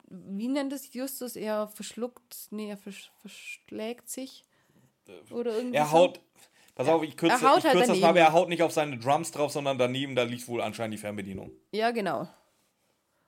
wie 0.10 0.50
nennt 0.50 0.74
es 0.74 0.94
Justus? 0.94 1.38
Er 1.38 1.70
verschluckt, 1.70 2.36
nee, 2.52 2.70
er 2.70 2.78
versch 2.78 3.12
verschlägt 3.22 4.10
sich. 4.10 4.44
Oder 5.32 5.56
irgendwie. 5.56 5.78
Er 5.78 5.86
so. 5.86 5.92
haut. 5.94 6.20
Pass 6.76 6.90
auf, 6.90 7.02
ich 7.04 7.16
kürze, 7.18 7.38
ich 7.38 7.42
halt 7.44 7.64
kürze 7.64 7.88
das 7.88 8.00
mal, 8.02 8.10
aber 8.10 8.20
er 8.20 8.34
haut 8.34 8.50
nicht 8.50 8.62
auf 8.62 8.72
seine 8.72 8.98
Drums 9.00 9.32
drauf, 9.32 9.52
sondern 9.52 9.78
daneben, 9.80 10.16
da 10.16 10.24
liegt 10.24 10.48
wohl 10.48 10.62
anscheinend 10.62 10.94
die 10.94 10.98
Fernbedienung. 11.00 11.52
Ja, 11.72 11.90
genau. 11.92 12.28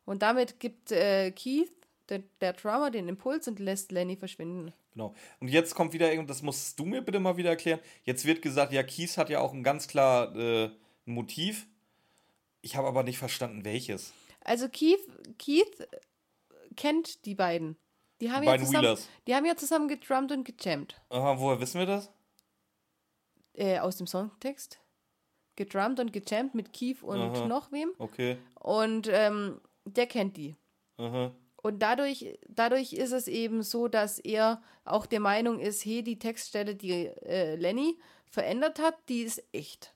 Und 0.10 0.24
damit 0.24 0.60
gibt 0.60 0.92
äh, 0.92 1.30
Keith, 1.30 1.72
der, 2.10 2.24
der 2.42 2.54
Drummer, 2.54 2.90
den 2.90 3.08
Impuls 3.08 3.48
und 3.48 3.60
lässt 3.60 3.92
Lenny 3.92 4.16
verschwinden. 4.16 4.74
Genau. 4.94 5.14
Und 5.40 5.50
jetzt 5.50 5.76
kommt 5.76 5.94
wieder, 5.94 6.12
und 6.14 6.28
das 6.28 6.42
musst 6.42 6.80
du 6.80 6.86
mir 6.86 7.04
bitte 7.04 7.20
mal 7.20 7.38
wieder 7.38 7.52
erklären. 7.52 7.80
Jetzt 8.06 8.26
wird 8.26 8.42
gesagt, 8.42 8.74
ja, 8.74 8.82
Kies 8.82 9.20
hat 9.20 9.30
ja 9.30 9.40
auch 9.40 9.54
ein 9.54 9.62
ganz 9.62 9.88
klar 9.88 10.36
äh, 10.36 10.72
Motiv. 11.06 11.68
Ich 12.64 12.76
habe 12.76 12.88
aber 12.88 13.04
nicht 13.04 13.20
verstanden, 13.20 13.64
welches. 13.64 14.12
Also 14.44 14.68
Keith, 14.68 14.98
Keith 15.38 15.88
kennt 16.76 17.24
die 17.26 17.36
beiden. 17.36 17.78
Die 18.20 18.32
haben, 18.32 18.42
Die 18.42 18.48
ja 18.48 18.58
zusammen, 18.58 18.82
Wheelers. 18.86 19.08
die 19.28 19.36
haben 19.36 19.46
ja 19.46 19.56
zusammen 19.58 19.88
gedrummt 19.88 20.32
und 20.32 20.44
gejammt. 20.44 21.00
Aha, 21.10 21.40
woher 21.40 21.62
wissen 21.62 21.78
wir 21.78 21.86
das? 21.86 22.12
Äh, 23.54 23.78
aus 23.78 23.98
dem 23.98 24.08
Songtext. 24.08 24.80
Gedrummt 25.56 26.00
und 26.00 26.12
gejammt 26.12 26.56
mit 26.56 26.74
Keith 26.74 27.04
und 27.04 27.20
Aha. 27.20 27.46
noch 27.46 27.72
wem. 27.72 27.92
Okay. 28.00 28.38
Und 28.56 29.08
ähm, 29.12 29.62
der 29.86 30.08
kennt 30.08 30.38
die. 30.38 30.56
Aha. 30.98 31.34
Und 31.62 31.80
dadurch, 31.80 32.40
dadurch 32.48 32.94
ist 32.94 33.12
es 33.12 33.28
eben 33.28 33.64
so, 33.64 33.88
dass 33.88 34.20
er 34.20 34.62
auch 34.86 35.06
der 35.06 35.20
Meinung 35.20 35.60
ist, 35.60 35.84
hey, 35.86 36.04
die 36.04 36.20
Textstelle, 36.20 36.76
die 36.76 37.08
äh, 37.08 37.56
Lenny 37.56 37.98
verändert 38.26 38.80
hat, 38.80 38.96
die 39.10 39.22
ist 39.22 39.44
echt. 39.52 39.94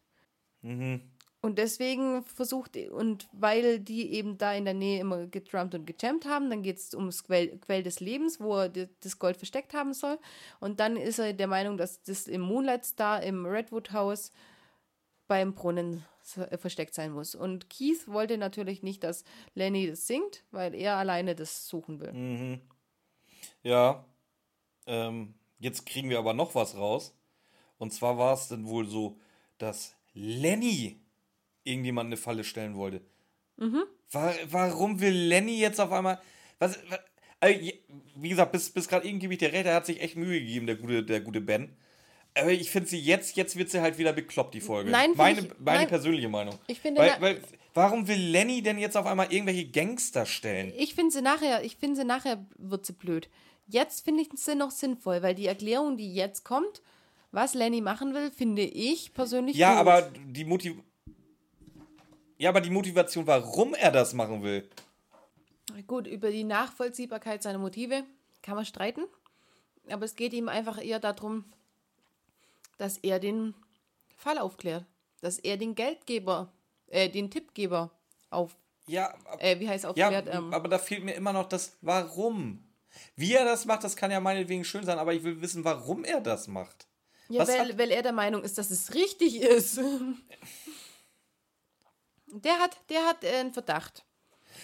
Mhm. 0.62 1.02
Und 1.46 1.58
deswegen 1.58 2.24
versucht, 2.24 2.78
und 2.78 3.28
weil 3.34 3.80
die 3.80 4.14
eben 4.14 4.38
da 4.38 4.54
in 4.54 4.64
der 4.64 4.74
Nähe 4.74 5.02
immer 5.02 5.28
gedrummt 5.28 5.76
und 5.76 5.86
gejammt 5.86 6.26
haben, 6.26 6.50
dann 6.50 6.64
geht 6.64 6.78
es 6.78 6.94
ums 6.94 7.26
Quell, 7.26 7.58
Quell 7.60 7.84
des 7.84 8.00
Lebens, 8.00 8.40
wo 8.40 8.60
er 8.60 8.70
das 8.70 9.20
Gold 9.20 9.36
versteckt 9.36 9.74
haben 9.74 9.94
soll. 9.94 10.18
Und 10.62 10.80
dann 10.80 10.96
ist 10.96 11.20
er 11.20 11.34
der 11.34 11.48
Meinung, 11.48 11.76
dass 11.76 12.02
das 12.02 12.28
im 12.28 12.40
Moonlight 12.40 12.86
Star 12.86 13.22
im 13.24 13.46
Redwood 13.46 13.92
House 13.92 14.32
beim 15.34 15.56
Brunnen 15.56 16.06
äh, 16.36 16.60
versteckt 16.60 16.94
sein 16.94 17.12
muss. 17.12 17.34
Und 17.34 17.68
Keith 17.72 18.08
wollte 18.08 18.38
natürlich 18.38 18.84
nicht, 18.84 19.04
dass 19.04 19.24
Lenny 19.56 19.88
das 19.88 20.06
singt, 20.06 20.44
weil 20.52 20.76
er 20.76 20.98
alleine 20.98 21.34
das 21.34 21.68
suchen 21.68 22.00
will. 22.00 22.62
Ja. 23.64 24.06
Ähm, 24.86 25.34
jetzt 25.58 25.88
kriegen 25.88 26.12
wir 26.12 26.20
aber 26.20 26.36
noch 26.36 26.54
was 26.54 26.76
raus. 26.78 27.16
Und 27.80 27.94
zwar 27.94 28.20
war 28.20 28.36
es 28.36 28.48
dann 28.48 28.68
wohl 28.68 28.88
so, 28.88 29.18
dass 29.58 29.96
Lenny 30.14 31.02
irgendjemand 31.64 32.08
eine 32.08 32.18
Falle 32.18 32.44
stellen 32.44 32.76
wollte. 32.76 33.02
Wa- 34.12 34.36
warum 34.52 35.00
will 35.00 35.16
Lenny 35.16 35.58
jetzt 35.58 35.80
auf 35.80 35.92
einmal. 35.92 36.22
Was, 36.60 36.78
was, 36.90 37.00
also, 37.40 37.60
wie 38.18 38.30
gesagt, 38.30 38.52
bis, 38.52 38.70
bis 38.70 38.88
gerade 38.88 39.08
eben 39.08 39.18
gebe 39.18 39.34
ich 39.34 39.40
dir 39.40 39.52
recht, 39.52 39.66
er 39.66 39.74
hat 39.74 39.88
sich 39.88 40.00
echt 40.00 40.16
Mühe 40.16 40.40
gegeben, 40.40 40.68
der 40.68 40.76
gute, 40.76 41.04
der 41.04 41.22
gute 41.22 41.42
Ben. 41.42 41.76
Aber 42.36 42.52
ich 42.52 42.72
finde 42.72 42.90
sie 42.90 43.00
jetzt, 43.00 43.36
jetzt 43.36 43.56
wird 43.58 43.70
sie 43.70 43.82
halt 43.82 43.98
wieder 44.00 44.12
bekloppt, 44.14 44.54
die 44.56 44.62
Folge. 44.62 44.90
Nein, 44.90 45.12
meine, 45.16 45.42
ich- 45.42 45.50
meine 45.60 45.80
nein. 45.80 45.88
persönliche 45.88 46.30
Meinung. 46.30 46.58
Ich 46.68 46.80
finde, 46.80 47.02
weil, 47.02 47.22
weil, 47.22 47.42
warum 47.76 48.08
will 48.08 48.18
Lenny 48.20 48.62
denn 48.64 48.80
jetzt 48.80 48.98
auf 48.98 49.06
einmal 49.06 49.32
irgendwelche 49.32 49.66
Gangster 49.70 50.26
stellen? 50.26 50.74
Ich 50.76 50.96
finde 50.96 51.12
sie 51.12 51.22
nachher, 51.22 51.64
ich 51.64 51.76
finde 51.78 51.98
sie 52.02 52.06
nachher 52.06 52.44
wird 52.58 52.86
sie 52.88 52.94
blöd. 52.94 53.30
Jetzt 53.68 54.04
finde 54.04 54.24
ich 54.24 54.30
sie 54.36 54.56
noch 54.56 54.72
sinnvoll, 54.72 55.22
weil 55.22 55.36
die 55.36 55.46
Erklärung, 55.48 55.96
die 55.96 56.14
jetzt 56.14 56.44
kommt, 56.44 56.82
was 57.32 57.54
Lenny 57.54 57.82
machen 57.82 58.14
will, 58.14 58.32
finde 58.32 58.64
ich 58.64 59.14
persönlich 59.14 59.56
Ja, 59.56 59.72
gut. 59.80 59.88
aber 59.88 60.02
die 60.28 60.46
Motiv 60.46 60.76
Ja, 62.38 62.50
aber 62.50 62.62
die 62.62 62.70
Motivation, 62.72 63.26
warum 63.28 63.74
er 63.76 63.92
das 63.92 64.14
machen 64.14 64.44
will. 64.44 64.68
Gut, 65.88 66.08
über 66.08 66.30
die 66.32 66.44
Nachvollziehbarkeit 66.44 67.42
seiner 67.44 67.58
Motive 67.60 68.04
kann 68.42 68.56
man 68.56 68.66
streiten. 68.66 69.02
Aber 69.90 70.04
es 70.06 70.16
geht 70.16 70.34
ihm 70.34 70.50
einfach 70.50 70.84
eher 70.84 71.00
darum, 71.00 71.46
dass 72.84 72.98
er 72.98 73.20
den 73.20 73.54
Fall 74.16 74.38
aufklärt. 74.38 74.86
Dass 75.22 75.40
er 75.40 75.56
den 75.58 75.74
Geldgeber, 75.74 76.52
äh, 76.88 77.08
den 77.10 77.32
Tippgeber 77.32 77.92
auf, 78.30 78.58
Ja, 78.88 79.14
äh, 79.40 79.58
wie 79.60 79.70
heißt 79.70 79.86
ja 79.86 79.90
aufklärt? 79.90 80.28
ähm, 80.30 80.54
aber 80.54 80.68
da 80.68 80.78
fehlt 80.78 81.04
mir 81.06 81.14
immer 81.14 81.32
noch 81.32 81.48
das 81.48 81.78
Warum. 81.82 82.62
Wie 83.16 83.34
er 83.34 83.46
das 83.46 83.66
macht, 83.66 83.84
das 83.86 83.96
kann 83.96 84.12
ja 84.12 84.20
meinetwegen 84.20 84.66
schön 84.66 84.84
sein, 84.86 85.00
aber 85.00 85.14
ich 85.14 85.24
will 85.24 85.42
wissen, 85.42 85.64
warum 85.64 86.04
er 86.04 86.20
das 86.20 86.48
macht. 86.50 86.88
ja, 87.30 87.40
was 87.40 87.48
weil, 87.50 87.70
hat- 87.70 87.78
weil 87.78 87.90
er 87.92 88.02
der 88.04 88.12
Meinung 88.12 88.44
ist, 88.44 88.58
dass 88.58 88.70
es 88.70 88.94
richtig 88.94 89.40
ist. 89.42 89.80
Der 92.28 92.58
hat, 92.60 92.76
der 92.90 93.06
hat 93.06 93.24
äh, 93.24 93.30
einen 93.40 93.54
Verdacht. 93.54 94.04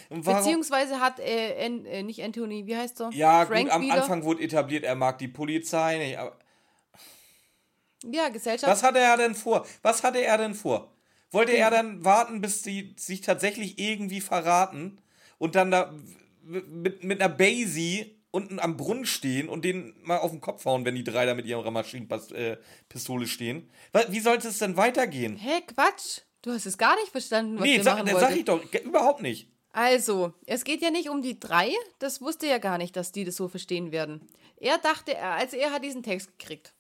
Warum? 0.09 0.23
Beziehungsweise 0.43 0.99
hat 0.99 1.19
äh, 1.19 1.65
äh, 1.65 2.01
nicht 2.03 2.23
Anthony, 2.23 2.65
wie 2.65 2.75
heißt 2.75 2.99
er? 3.01 3.11
ja, 3.11 3.45
Frank 3.45 3.65
gut, 3.65 3.71
am 3.71 3.81
wieder. 3.83 3.93
Anfang 4.01 4.23
wurde 4.23 4.41
etabliert, 4.43 4.83
er 4.83 4.95
mag 4.95 5.19
die 5.19 5.27
Polizei 5.27 5.97
nicht. 5.99 6.17
Aber 6.17 6.35
Ja, 8.03 8.29
Gesellschaft. 8.29 8.71
was 8.71 8.83
hatte 8.83 8.99
er 8.99 9.17
denn 9.17 9.35
vor? 9.35 9.65
Was 9.81 10.03
hatte 10.03 10.19
er 10.19 10.37
denn 10.37 10.53
vor? 10.55 10.93
Wollte 11.31 11.51
er 11.51 11.69
dann 11.69 12.03
warten, 12.03 12.41
bis 12.41 12.63
sie 12.63 12.95
sich 12.97 13.21
tatsächlich 13.21 13.77
irgendwie 13.77 14.21
verraten 14.21 14.99
und 15.37 15.55
dann 15.55 15.69
da 15.71 15.93
mit, 16.43 17.03
mit 17.03 17.21
einer 17.21 17.29
Basie 17.33 18.15
unten 18.31 18.59
am 18.59 18.77
Brunnen 18.77 19.05
stehen 19.05 19.49
und 19.49 19.63
den 19.65 19.93
mal 20.03 20.17
auf 20.19 20.31
den 20.31 20.41
Kopf 20.41 20.65
hauen, 20.65 20.85
wenn 20.85 20.95
die 20.95 21.03
drei 21.03 21.25
da 21.25 21.33
mit 21.35 21.45
ihrer 21.45 21.69
Maschinenpistole 21.71 23.27
stehen? 23.27 23.69
Wa- 23.91 24.05
Wie 24.09 24.19
sollte 24.19 24.47
es 24.47 24.57
denn 24.59 24.77
weitergehen? 24.77 25.35
Hä, 25.37 25.61
Quatsch. 25.67 26.21
Du 26.41 26.51
hast 26.51 26.65
es 26.65 26.77
gar 26.77 26.95
nicht 26.95 27.11
verstanden, 27.11 27.55
was 27.57 27.63
Nee, 27.65 27.75
der 27.75 27.83
sag, 27.83 27.93
machen 27.95 28.05
das 28.05 28.13
wollte. 28.15 28.27
sag 28.29 28.37
ich 28.37 28.45
doch 28.45 28.81
überhaupt 28.85 29.21
nicht. 29.21 29.51
Also, 29.71 30.33
es 30.47 30.63
geht 30.63 30.81
ja 30.81 30.89
nicht 30.89 31.09
um 31.09 31.21
die 31.21 31.39
drei. 31.39 31.71
Das 31.99 32.21
wusste 32.21 32.47
er 32.47 32.59
gar 32.59 32.77
nicht, 32.77 32.95
dass 32.95 33.11
die 33.11 33.23
das 33.25 33.35
so 33.35 33.47
verstehen 33.49 33.91
werden. 33.91 34.27
Er 34.57 34.77
dachte, 34.77 35.13
er- 35.15 35.33
also 35.33 35.57
er 35.57 35.71
hat 35.71 35.83
diesen 35.83 36.01
Text 36.01 36.37
gekriegt. 36.39 36.73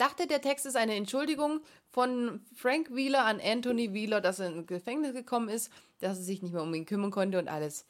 Dachte, 0.00 0.26
der 0.26 0.40
Text 0.40 0.64
ist 0.64 0.76
eine 0.76 0.94
Entschuldigung 0.94 1.60
von 1.90 2.40
Frank 2.54 2.94
Wheeler 2.94 3.26
an 3.26 3.38
Anthony 3.38 3.92
Wheeler, 3.92 4.22
dass 4.22 4.38
er 4.38 4.46
ins 4.46 4.66
Gefängnis 4.66 5.12
gekommen 5.12 5.50
ist, 5.50 5.70
dass 5.98 6.16
er 6.16 6.24
sich 6.24 6.40
nicht 6.40 6.54
mehr 6.54 6.62
um 6.62 6.72
ihn 6.72 6.86
kümmern 6.86 7.10
konnte 7.10 7.38
und 7.38 7.48
alles. 7.48 7.84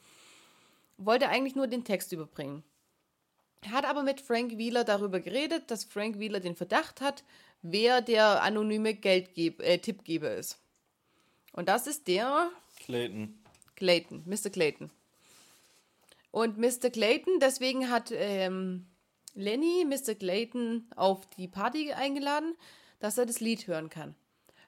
Wollte 0.97 1.29
eigentlich 1.29 1.55
nur 1.55 1.67
den 1.67 1.85
Text 1.85 2.11
überbringen. 2.11 2.63
Hat 3.71 3.85
aber 3.85 4.03
mit 4.03 4.19
Frank 4.19 4.57
Wheeler 4.57 4.83
darüber 4.83 5.21
geredet, 5.21 5.71
dass 5.71 5.85
Frank 5.85 6.19
Wheeler 6.19 6.41
den 6.41 6.57
Verdacht 6.57 6.99
hat, 6.99 7.23
wer 7.61 8.01
der 8.01 8.43
anonyme 8.43 8.93
Geldgeb 8.93 9.61
äh, 9.61 9.77
Tippgeber 9.77 10.35
ist. 10.35 10.59
Und 11.53 11.69
das 11.69 11.87
ist 11.87 12.09
der 12.09 12.51
Clayton. 12.83 13.39
Clayton, 13.77 14.23
Mr. 14.25 14.49
Clayton. 14.49 14.91
Und 16.31 16.57
Mr. 16.57 16.89
Clayton, 16.89 17.39
deswegen 17.39 17.89
hat 17.89 18.11
ähm, 18.13 18.85
Lenny 19.33 19.85
Mr. 19.85 20.15
Clayton 20.15 20.87
auf 20.95 21.25
die 21.37 21.47
Party 21.47 21.93
eingeladen, 21.93 22.55
dass 22.99 23.17
er 23.17 23.25
das 23.25 23.39
Lied 23.39 23.67
hören 23.67 23.89
kann. 23.89 24.15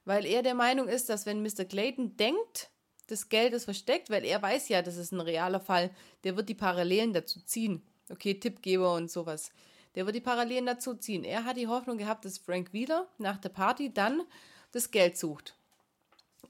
Weil 0.05 0.25
er 0.25 0.43
der 0.43 0.55
Meinung 0.55 0.87
ist, 0.87 1.09
dass 1.09 1.25
wenn 1.25 1.41
Mr. 1.41 1.65
Clayton 1.65 2.17
denkt, 2.17 2.69
das 3.07 3.29
Geld 3.29 3.53
ist 3.53 3.65
versteckt, 3.65 4.09
weil 4.09 4.25
er 4.25 4.41
weiß 4.41 4.69
ja, 4.69 4.81
das 4.81 4.97
ist 4.97 5.11
ein 5.11 5.21
realer 5.21 5.59
Fall, 5.59 5.91
der 6.23 6.35
wird 6.35 6.49
die 6.49 6.55
Parallelen 6.55 7.13
dazu 7.13 7.41
ziehen. 7.41 7.81
Okay, 8.09 8.35
Tippgeber 8.35 8.93
und 8.95 9.11
sowas. 9.11 9.51
Der 9.95 10.05
wird 10.05 10.15
die 10.15 10.21
Parallelen 10.21 10.65
dazu 10.65 10.95
ziehen. 10.95 11.23
Er 11.23 11.45
hat 11.45 11.57
die 11.57 11.67
Hoffnung 11.67 11.97
gehabt, 11.97 12.25
dass 12.25 12.37
Frank 12.37 12.73
wieder 12.73 13.07
nach 13.17 13.37
der 13.37 13.49
Party 13.49 13.93
dann 13.93 14.23
das 14.71 14.91
Geld 14.91 15.17
sucht. 15.17 15.55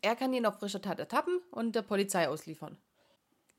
Er 0.02 0.16
kann 0.16 0.34
ihn 0.34 0.46
auf 0.46 0.60
frischer 0.60 0.82
Tat 0.82 1.00
ertappen 1.00 1.40
und 1.52 1.76
der 1.76 1.82
Polizei 1.82 2.28
ausliefern. 2.28 2.78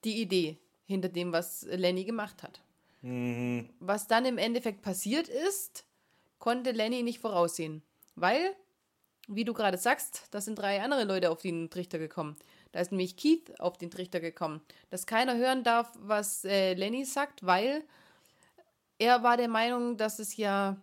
Die 0.04 0.20
Idee 0.20 0.58
hinter 0.86 1.08
dem, 1.08 1.32
was 1.32 1.62
Lenny 1.62 2.04
gemacht 2.04 2.42
hat. 2.42 2.60
Was 3.80 4.06
dann 4.06 4.24
im 4.24 4.38
Endeffekt 4.38 4.80
passiert 4.80 5.28
ist, 5.28 5.84
konnte 6.38 6.70
Lenny 6.70 7.02
nicht 7.02 7.18
voraussehen. 7.18 7.82
Weil, 8.14 8.56
wie 9.28 9.44
du 9.44 9.52
gerade 9.52 9.76
sagst, 9.76 10.28
da 10.30 10.40
sind 10.40 10.58
drei 10.58 10.80
andere 10.82 11.04
Leute 11.04 11.30
auf 11.30 11.42
den 11.42 11.68
Trichter 11.68 11.98
gekommen. 11.98 12.36
Da 12.72 12.80
ist 12.80 12.92
nämlich 12.92 13.16
Keith 13.16 13.60
auf 13.60 13.76
den 13.76 13.90
Trichter 13.90 14.20
gekommen, 14.20 14.62
dass 14.90 15.06
keiner 15.06 15.36
hören 15.36 15.64
darf, 15.64 15.92
was 15.98 16.44
äh, 16.44 16.74
Lenny 16.74 17.04
sagt, 17.04 17.44
weil 17.44 17.84
er 18.98 19.22
war 19.22 19.36
der 19.36 19.48
Meinung, 19.48 19.96
dass 19.96 20.18
es 20.18 20.36
ja, 20.36 20.80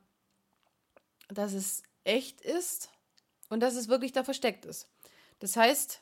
dass 1.27 1.53
es 1.53 1.81
echt 2.03 2.41
ist 2.41 2.91
und 3.49 3.61
dass 3.61 3.75
es 3.75 3.87
wirklich 3.87 4.11
da 4.11 4.23
versteckt 4.23 4.65
ist. 4.65 4.87
Das 5.39 5.57
heißt, 5.57 6.01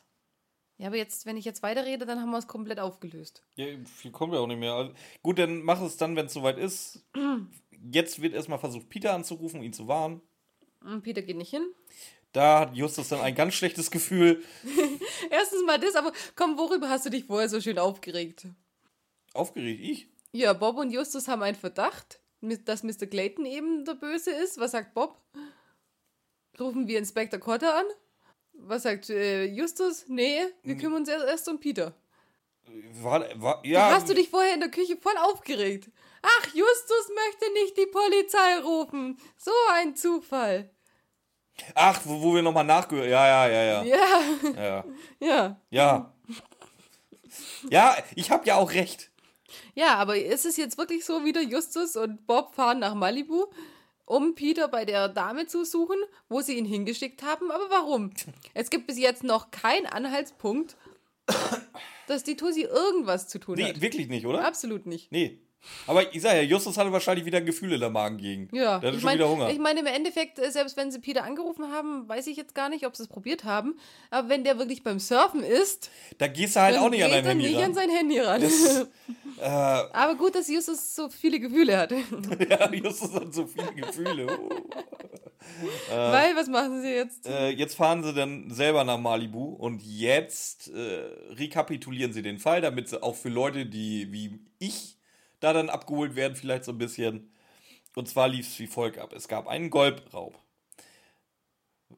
ja, 0.80 0.88
aber 0.88 0.96
jetzt, 0.96 1.26
wenn 1.26 1.36
ich 1.36 1.44
jetzt 1.44 1.62
weiterrede, 1.62 2.06
dann 2.06 2.22
haben 2.22 2.32
wir 2.32 2.38
es 2.38 2.48
komplett 2.48 2.80
aufgelöst. 2.80 3.44
Ja, 3.56 3.66
viel 3.84 4.12
kommt 4.12 4.34
ja 4.34 4.40
auch 4.40 4.48
nicht 4.48 4.60
mehr. 4.60 4.74
Also, 4.74 4.94
gut, 5.22 5.38
dann 5.38 5.62
mach 5.62 5.82
es 5.82 5.98
dann, 5.98 6.16
wenn 6.16 6.28
es 6.28 6.34
soweit 6.34 6.58
ist. 6.58 7.06
Jetzt 7.92 8.22
wird 8.22 8.34
erstmal 8.34 8.60
versucht, 8.60 8.90
Peter 8.90 9.14
anzurufen, 9.14 9.62
ihn 9.62 9.74
zu 9.74 9.88
warnen. 9.88 10.22
Und 10.82 11.02
Peter 11.02 11.22
geht 11.22 11.36
nicht 11.36 11.50
hin. 11.50 11.66
Da 12.32 12.62
hat 12.62 12.76
Justus 12.76 13.10
dann 13.10 13.20
ein 13.20 13.36
ganz 13.36 13.56
schlechtes 13.56 13.92
Gefühl. 13.92 14.42
Erstens 15.30 15.66
mal 15.66 15.80
das, 15.80 15.96
aber 15.96 16.14
komm, 16.36 16.58
worüber 16.58 16.90
hast 16.90 17.06
du 17.06 17.10
dich 17.10 17.26
vorher 17.26 17.50
so 17.50 17.60
schön 17.60 17.78
aufgeregt? 17.78 18.48
Aufgeregt, 19.34 19.82
ich? 19.82 20.08
Ja, 20.32 20.54
Bob 20.54 20.78
und 20.78 20.92
Justus 20.92 21.28
haben 21.28 21.44
einen 21.44 21.58
Verdacht, 21.58 22.22
dass 22.42 22.84
Mr. 22.84 23.06
Clayton 23.08 23.46
eben 23.46 23.84
der 23.84 23.96
Böse 23.96 24.32
ist. 24.32 24.60
Was 24.60 24.72
sagt 24.72 24.94
Bob? 24.94 25.22
Rufen 26.58 26.88
wir 26.88 27.00
Inspektor 27.00 27.40
Cotter 27.40 27.76
an? 27.76 27.86
Was 28.62 28.84
sagt 28.84 29.10
äh, 29.10 29.46
Justus? 29.46 30.06
Nee, 30.08 30.42
wir 30.64 30.76
kümmern 30.78 31.02
uns 31.02 31.10
erst, 31.10 31.26
erst 31.26 31.50
um 31.50 31.60
Peter. 31.60 31.94
War, 33.02 33.26
war, 33.42 33.66
ja, 33.66 33.92
Hast 33.92 34.10
du 34.10 34.14
dich 34.14 34.30
vorher 34.30 34.54
in 34.54 34.60
der 34.60 34.70
Küche 34.70 34.98
voll 34.98 35.18
aufgeregt? 35.18 35.90
Ach, 36.22 36.46
Justus 36.54 37.10
möchte 37.16 37.54
nicht 37.54 37.78
die 37.78 37.88
Polizei 37.88 38.60
rufen. 38.64 39.18
So 39.38 39.52
ein 39.74 39.96
Zufall. 39.96 40.70
Ach, 41.76 42.00
wo, 42.06 42.22
wo 42.22 42.36
wir 42.36 42.42
nochmal 42.42 42.66
nachgehört. 42.66 43.10
Ja, 43.10 43.28
ja, 43.28 43.48
ja, 43.48 43.64
ja. 43.64 43.84
Ja, 43.84 44.56
Ja. 44.56 44.86
ja. 45.20 45.62
Ja, 45.70 46.14
ja 47.70 47.98
ich 48.16 48.32
habe 48.32 48.46
ja 48.46 48.56
auch 48.56 48.72
recht. 48.72 49.12
Ja, 49.76 49.96
aber 49.96 50.18
ist 50.18 50.46
es 50.46 50.58
jetzt 50.58 50.78
wirklich 50.78 51.06
so, 51.06 51.26
wieder 51.26 51.42
Justus 51.42 51.96
und 51.96 52.28
Bob 52.28 52.54
fahren 52.54 52.80
nach 52.80 52.96
Malibu, 52.96 53.46
um 54.10 54.34
Peter 54.34 54.68
bei 54.68 54.86
der 54.86 55.08
Dame 55.08 55.46
zu 55.46 55.64
suchen, 55.64 55.98
wo 56.30 56.42
sie 56.42 56.58
ihn 56.58 56.66
hingeschickt 56.66 57.22
haben? 57.22 57.52
Aber 57.52 57.70
warum? 57.70 58.10
Es 58.56 58.72
gibt 58.72 58.88
bis 58.88 58.98
jetzt 58.98 59.24
noch 59.24 59.52
keinen 59.52 59.86
Anhaltspunkt, 59.86 60.76
dass 62.08 62.24
die 62.24 62.36
Tussi 62.36 62.64
irgendwas 62.64 63.28
zu 63.28 63.40
tun 63.40 63.56
Nee, 63.58 63.66
hat. 63.70 63.82
wirklich 63.82 64.10
nicht, 64.10 64.26
oder? 64.26 64.44
Absolut 64.46 64.88
nicht. 64.88 65.12
Nee. 65.12 65.40
Aber 65.88 66.14
ich 66.14 66.22
sag 66.22 66.36
ja, 66.36 66.42
Justus 66.42 66.78
hatte 66.78 66.92
wahrscheinlich 66.92 67.26
wieder 67.26 67.42
Gefühle 67.42 67.76
in 67.76 67.82
der 67.82 67.90
Magengegend. 67.90 68.52
Ja, 68.54 68.80
Der 68.80 68.88
hatte 68.88 68.98
ich 68.98 69.02
schon 69.02 69.04
meine, 69.04 69.20
wieder 69.20 69.30
Hunger. 69.30 69.50
ich 69.50 69.60
meine, 69.60 69.80
im 69.82 69.86
Endeffekt, 69.86 70.40
äh, 70.40 70.52
selbst 70.52 70.78
wenn 70.78 70.92
sie 70.92 71.00
Peter 71.00 71.24
angerufen 71.24 71.72
haben, 71.72 72.08
weiß 72.08 72.28
ich 72.28 72.38
jetzt 72.38 72.56
gar 72.56 72.70
nicht, 72.70 72.86
ob 72.86 72.96
sie 72.96 73.04
es 73.04 73.10
probiert 73.10 73.44
haben. 73.44 73.78
Aber 74.10 74.30
wenn 74.30 74.44
der 74.44 74.58
wirklich 74.58 74.84
beim 74.84 75.00
Surfen 75.00 75.44
ist, 75.44 75.90
da 76.18 76.28
gehst 76.28 76.56
du 76.56 76.62
halt 76.62 76.78
auch 76.78 76.90
nicht 76.90 77.04
an 77.04 77.12
dein 77.12 77.26
Handy 77.26 77.46
nicht 77.48 77.58
ran. 77.58 77.64
an 77.66 77.74
sein 77.74 77.90
Handy 77.90 78.20
ran. 78.20 78.44
Äh, 79.42 79.46
Aber 79.46 80.16
gut, 80.16 80.36
dass 80.36 80.50
Justus 80.50 80.96
so 80.96 81.08
viele 81.08 81.40
Gefühle 81.40 81.78
hat. 81.78 81.92
ja, 82.50 82.70
Justus 82.74 83.14
hat 83.14 83.34
so 83.34 83.48
viele 83.48 83.72
Gefühle. 83.72 84.28
Oh. 84.38 84.50
Weil, 85.90 86.36
was 86.36 86.48
machen 86.48 86.82
sie 86.82 86.90
jetzt? 86.90 87.26
Äh, 87.26 87.50
jetzt 87.52 87.76
fahren 87.76 88.04
sie 88.04 88.14
dann 88.14 88.52
selber 88.52 88.84
nach 88.84 88.98
Malibu 89.00 89.46
und 89.54 89.82
jetzt 89.82 90.70
äh, 90.74 91.04
rekapitulieren 91.36 92.12
sie 92.12 92.22
den 92.22 92.38
Fall, 92.38 92.60
damit 92.60 92.90
sie 92.90 93.02
auch 93.02 93.16
für 93.16 93.30
Leute, 93.30 93.66
die 93.66 94.12
wie 94.12 94.40
ich 94.60 94.98
da 95.40 95.54
dann 95.54 95.70
abgeholt 95.70 96.16
werden, 96.16 96.36
vielleicht 96.36 96.66
so 96.66 96.72
ein 96.72 96.78
bisschen. 96.78 97.34
Und 97.96 98.08
zwar 98.08 98.28
lief 98.28 98.48
es 98.48 98.60
wie 98.60 98.68
folgt 98.68 98.98
ab. 98.98 99.14
Es 99.14 99.28
gab 99.28 99.48
einen 99.48 99.70
Goldraub. 99.70 100.40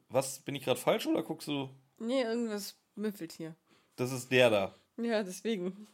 Was, 0.08 0.40
bin 0.40 0.54
ich 0.54 0.64
gerade 0.64 0.80
falsch 0.80 1.06
oder 1.06 1.22
guckst 1.22 1.48
du? 1.48 1.70
Nee, 1.98 2.22
irgendwas 2.22 2.76
müffelt 2.94 3.32
hier. 3.32 3.54
Das 3.96 4.12
ist 4.12 4.30
der 4.30 4.50
da. 4.50 4.74
Ja, 4.96 5.22
deswegen. 5.22 5.86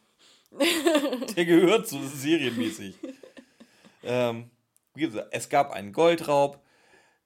Der 1.35 1.45
gehört 1.45 1.87
so 1.87 2.01
serienmäßig. 2.01 2.95
ähm, 4.03 4.49
wie 4.95 5.01
gesagt, 5.01 5.29
es 5.31 5.47
gab 5.47 5.71
einen 5.71 5.93
Goldraub. 5.93 6.63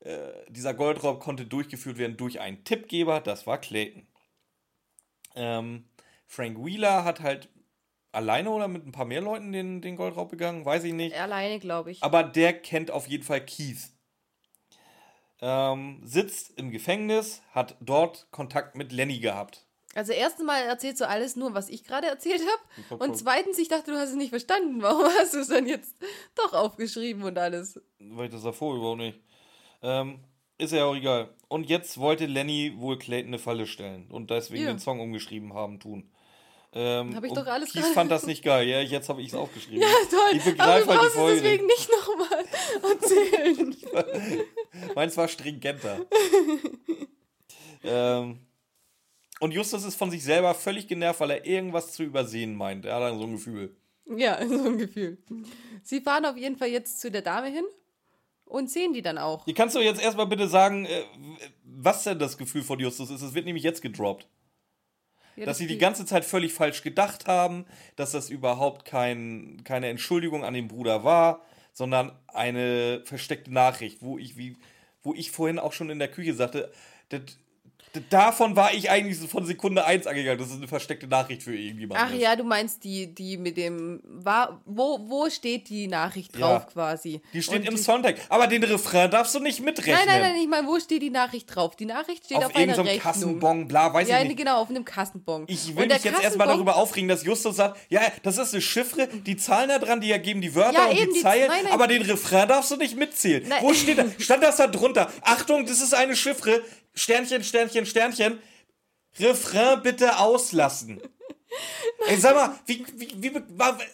Äh, 0.02 0.32
dieser 0.50 0.74
Goldraub 0.74 1.22
konnte 1.22 1.46
durchgeführt 1.46 1.98
werden 1.98 2.18
durch 2.18 2.42
einen 2.42 2.64
Tippgeber, 2.66 3.22
das 3.22 3.48
war 3.48 3.58
Clayton. 3.60 4.06
Ähm, 5.36 5.86
Frank 6.28 6.64
Wheeler 6.64 7.06
hat 7.06 7.22
halt 7.22 7.50
alleine 8.14 8.50
oder 8.50 8.68
mit 8.68 8.86
ein 8.86 8.92
paar 8.92 9.06
mehr 9.06 9.22
Leuten 9.22 9.52
den, 9.52 9.82
den 9.82 9.96
Goldraub 9.96 10.30
begangen, 10.30 10.66
weiß 10.66 10.84
ich 10.86 10.94
nicht. 10.94 11.16
Alleine, 11.20 11.60
glaube 11.60 11.92
ich. 11.92 12.02
Aber 12.04 12.24
der 12.24 12.54
kennt 12.54 12.92
auf 12.92 13.08
jeden 13.08 13.24
Fall 13.24 13.46
Keith. 13.46 13.90
Ähm, 15.42 16.00
sitzt 16.06 16.58
im 16.58 16.72
Gefängnis, 16.72 17.42
hat 17.52 17.76
dort 17.82 18.28
Kontakt 18.32 18.76
mit 18.76 18.92
Lenny 18.94 19.20
gehabt. 19.20 19.66
Also 19.96 20.12
erstens 20.14 20.46
mal 20.46 20.60
erzählst 20.64 21.02
du 21.02 21.08
alles 21.08 21.36
nur, 21.36 21.54
was 21.54 21.70
ich 21.70 21.84
gerade 21.84 22.08
erzählt 22.08 22.42
habe. 22.42 22.90
hab 22.90 23.02
Und 23.02 23.16
zweitens, 23.18 23.60
ich 23.60 23.68
dachte, 23.68 23.92
du 23.92 23.98
hast 23.98 24.10
es 24.10 24.16
nicht 24.16 24.30
verstanden. 24.30 24.82
Warum 24.82 25.06
hast 25.20 25.34
du 25.34 25.40
es 25.40 25.50
dann 25.50 25.68
jetzt 25.68 25.96
doch 26.36 26.54
aufgeschrieben 26.54 27.24
und 27.24 27.38
alles? 27.38 27.80
Weil 28.00 28.26
ich 28.26 28.32
das 28.32 28.44
davor 28.44 28.76
überhaupt 28.76 29.00
nicht. 29.00 29.20
Ähm, 29.82 30.20
ist 30.58 30.72
ja 30.72 30.86
auch 30.86 30.96
egal. 30.96 31.30
Und 31.48 31.70
jetzt 31.70 32.00
wollte 32.00 32.26
Lenny 32.26 32.74
wohl 32.78 32.98
Clayton 32.98 33.28
eine 33.30 33.40
Falle 33.40 33.68
stellen 33.68 34.10
und 34.10 34.32
deswegen 34.32 34.64
Ja. 34.64 34.70
den 34.72 34.80
Song 34.80 35.00
umgeschrieben 35.00 35.54
haben, 35.54 35.80
tun. 35.80 36.10
Ähm, 36.76 37.16
Hab 37.16 37.24
ich 37.24 37.34
doch 37.34 37.46
alles 37.46 37.72
gerade- 37.72 37.94
fand 37.94 38.10
das 38.12 38.26
nicht 38.26 38.44
geil. 38.44 38.68
Ja, 38.68 38.82
jetzt 38.82 39.08
habe 39.10 39.22
ich 39.22 39.28
es 39.28 39.34
aufgeschrieben. 39.36 39.82
Ja, 39.82 39.88
toll. 40.10 40.20
Ich 40.38 40.42
Aber 40.42 40.52
begreife 40.52 40.86
du 40.86 40.90
halt 40.90 40.90
die 40.90 40.96
brauchst 40.96 41.08
es 41.08 41.14
Folge. 41.14 41.42
deswegen 41.42 41.66
nicht 41.68 41.90
nochmal 41.92 42.46
erzählen. 42.92 44.46
Meins 44.96 45.18
war 45.18 45.28
stringenter. 45.28 46.06
ähm, 47.84 48.40
und 49.40 49.52
Justus 49.52 49.84
ist 49.84 49.96
von 49.96 50.10
sich 50.10 50.24
selber 50.24 50.54
völlig 50.56 50.88
genervt, 50.88 51.20
weil 51.20 51.32
er 51.32 51.46
irgendwas 51.46 51.92
zu 51.92 52.04
übersehen 52.04 52.56
meint. 52.56 52.86
Er 52.86 52.96
hat 52.96 53.02
dann 53.04 53.18
so 53.20 53.26
ein 53.26 53.34
Gefühl. 53.34 53.76
ja, 54.16 54.38
so 54.48 54.64
ein 54.66 54.78
Gefühl. 54.78 55.18
Sie 55.84 56.02
fahren 56.02 56.26
auf 56.26 56.38
jeden 56.38 56.56
Fall 56.58 56.70
jetzt 56.70 57.02
zu 57.02 57.12
der 57.12 57.22
Dame 57.22 57.48
hin 57.50 57.66
und 58.46 58.70
sehen 58.70 58.94
die 58.94 59.02
dann 59.02 59.18
auch. 59.18 59.46
Kannst 59.56 59.76
du 59.76 59.80
jetzt 59.80 60.02
erstmal 60.02 60.28
bitte 60.28 60.48
sagen, 60.48 60.86
äh, 60.86 61.04
was 61.66 62.04
denn 62.04 62.20
das 62.20 62.38
Gefühl 62.38 62.64
von 62.64 62.80
Justus 62.80 63.10
ist. 63.10 63.22
Es 63.22 63.34
wird 63.34 63.46
nämlich 63.46 63.64
jetzt 63.64 63.82
gedroppt. 63.82 64.28
Ja, 65.36 65.46
dass 65.46 65.58
sie 65.58 65.68
die 65.68 65.78
ganze 65.78 66.06
Zeit 66.06 66.26
völlig 66.26 66.54
falsch 66.54 66.84
gedacht 66.84 67.28
haben, 67.28 67.66
dass 67.96 68.12
das 68.12 68.30
überhaupt 68.30 68.86
kein, 68.86 69.62
keine 69.64 69.88
Entschuldigung 69.88 70.44
an 70.44 70.54
den 70.54 70.68
Bruder 70.68 71.04
war, 71.04 71.42
sondern 71.72 72.12
eine 72.28 73.02
versteckte 73.06 73.52
Nachricht, 73.52 74.02
wo 74.02 74.18
ich, 74.18 74.38
wie, 74.38 74.58
wo 75.02 75.14
ich 75.14 75.32
vorhin 75.32 75.60
auch 75.60 75.74
schon 75.74 75.90
in 75.90 76.00
der 76.00 76.08
Küche 76.08 76.34
sagte, 76.36 76.72
das, 77.10 77.22
davon 78.10 78.56
war 78.56 78.74
ich 78.74 78.90
eigentlich 78.90 79.20
so 79.20 79.28
von 79.28 79.46
Sekunde 79.46 79.86
1 79.86 80.08
angegangen. 80.08 80.40
Das 80.40 80.50
ist 80.50 80.58
eine 80.58 80.68
versteckte 80.68 81.08
Nachricht 81.08 81.44
für 81.44 81.56
irgendjemanden. 81.56 82.06
Ach 82.10 82.14
ist. 82.14 82.22
ja, 82.22 82.36
du 82.36 82.44
meinst 82.44 82.84
die, 82.84 83.14
die 83.14 83.38
mit 83.38 83.58
dem. 83.58 84.02
War, 84.04 84.62
wo, 84.66 85.00
wo 85.08 85.30
steht 85.30 85.70
die 85.70 85.88
Nachricht 85.88 86.36
Ja. 86.38 86.48
drauf 86.60 86.68
quasi? 86.74 87.22
Die 87.34 87.42
steht 87.44 87.60
Und 87.62 87.68
im 87.68 87.76
die- 87.76 87.82
Songtag. 87.82 88.16
Aber 88.30 88.48
den 88.48 88.64
Refrain 88.64 89.12
darfst 89.12 89.36
du 89.36 89.40
nicht 89.40 89.60
mitrechnen. 89.64 89.96
Nein, 89.96 90.08
nein, 90.08 90.22
nein, 90.34 90.42
ich 90.42 90.48
meine, 90.48 90.68
wo 90.68 90.80
steht 90.80 91.02
die 91.02 91.10
Nachricht 91.10 91.54
drauf? 91.56 91.76
Die 91.76 91.86
Nachricht 91.86 92.26
steht 92.26 92.38
Auf, 92.38 92.46
auf, 92.46 92.56
einer 92.56 92.62
irgendeinem 92.62 92.86
Rechnung. 92.88 93.04
Kassenbon, 93.14 93.68
bla, 93.68 93.94
weiß 93.94 94.08
ja, 94.10 94.22
ich 94.22 94.28
nicht. 94.28 94.38
genau, 94.38 94.62
auf 94.62 94.70
einem 94.70 94.86
Kassenbon. 94.86 95.44
Ich 95.48 95.76
will 95.76 95.84
Und 95.84 95.94
mich 95.94 96.04
jetzt 96.04 96.24
erstmal 96.24 96.48
darüber 96.48 96.76
aufregen, 96.76 97.08
dass 97.10 97.24
Justus 97.24 97.56
sagt, 97.58 97.80
ja, 97.90 98.02
das 98.24 98.38
ist 98.38 98.54
eine 98.54 98.62
Chiffre, 98.62 99.08
die 99.08 99.38
Zahlen 99.38 99.70
da 99.70 99.80
dran, 99.80 100.02
die 100.02 100.12
ergeben 100.12 100.42
die 100.42 100.54
Wörter 100.56 100.74
Ja, 100.74 100.86
und 100.86 100.98
eben, 100.98 101.08
die 101.10 101.14
die- 101.14 101.22
Zeilen, 101.22 101.48
nein, 101.48 101.64
nein. 101.66 101.74
aber 101.74 101.88
den 101.88 102.02
Refrain 102.02 102.48
darfst 102.48 102.72
du 102.72 102.76
nicht 102.78 102.98
mitzählen. 102.98 103.46
Nein. 103.48 103.60
Wo 103.62 103.74
steht 103.74 103.98
da? 103.98 104.06
Stand 104.20 104.42
das 104.44 104.58
da 104.58 104.68
drunter? 104.68 105.12
Achtung, 105.22 105.66
das 105.66 105.80
ist 105.82 105.94
eine 105.94 106.16
Chiffre, 106.16 106.62
Sternchen, 106.94 107.44
Sternchen, 107.44 107.86
Sternchen. 107.86 108.40
Refrain 109.20 109.82
bitte 109.82 110.18
auslassen. 110.18 111.02
Ey, 112.08 112.18
sag 112.18 112.36
mal, 112.36 112.60
wie, 112.66 112.86
wie, 112.96 113.12
wie, 113.22 113.42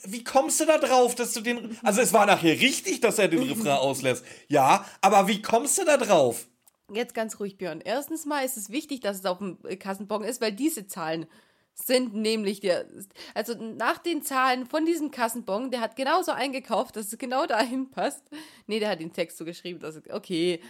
wie 0.06 0.24
kommst 0.24 0.60
du 0.62 0.66
da 0.66 0.78
drauf, 0.78 1.16
dass 1.16 1.34
du 1.34 1.42
den. 1.42 1.78
Also, 1.84 2.02
es 2.02 2.14
war 2.14 2.26
nachher 2.26 2.60
richtig, 2.60 3.02
dass 3.02 3.20
er 3.20 3.28
den 3.28 3.44
Refrain 3.44 3.68
auslässt. 3.78 4.26
Ja, 4.48 4.86
aber 5.02 5.28
wie 5.28 5.42
kommst 5.42 5.78
du 5.78 5.86
da 5.86 5.98
drauf? 5.98 6.48
Jetzt 6.92 7.14
ganz 7.14 7.40
ruhig, 7.40 7.58
Björn. 7.58 7.82
Erstens 7.82 8.26
mal 8.26 8.44
ist 8.46 8.58
es 8.58 8.70
wichtig, 8.70 9.02
dass 9.02 9.20
es 9.20 9.26
auf 9.26 9.38
dem 9.40 9.60
Kassenbon 9.78 10.24
ist, 10.24 10.42
weil 10.42 10.54
diese 10.54 10.88
Zahlen 10.88 11.28
sind 11.76 12.14
nämlich 12.14 12.62
der. 12.62 12.86
Also 13.34 13.54
nach 13.56 14.00
den 14.00 14.24
Zahlen 14.24 14.66
von 14.66 14.86
diesem 14.86 15.12
Kassenbon, 15.12 15.70
der 15.70 15.82
hat 15.82 15.96
genauso 15.96 16.32
eingekauft, 16.32 16.96
dass 16.96 17.12
es 17.12 17.18
genau 17.18 17.46
dahin 17.46 17.92
passt. 17.92 18.24
Nee, 18.68 18.80
der 18.80 18.90
hat 18.90 19.02
den 19.02 19.14
Text 19.14 19.38
so 19.38 19.46
geschrieben, 19.46 19.80
dass 19.80 20.02
okay, 20.10 20.62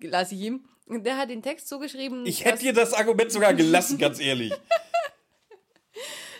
lasse 0.00 0.34
ich 0.34 0.42
ihm. 0.42 0.64
Der 0.90 1.16
hat 1.18 1.28
den 1.30 1.42
Text 1.42 1.68
so 1.68 1.78
geschrieben. 1.78 2.24
Ich 2.26 2.44
hätte 2.44 2.60
dir 2.60 2.72
das 2.72 2.94
Argument 2.94 3.30
sogar 3.30 3.52
gelassen, 3.54 3.98
ganz 3.98 4.20
ehrlich. 4.20 4.52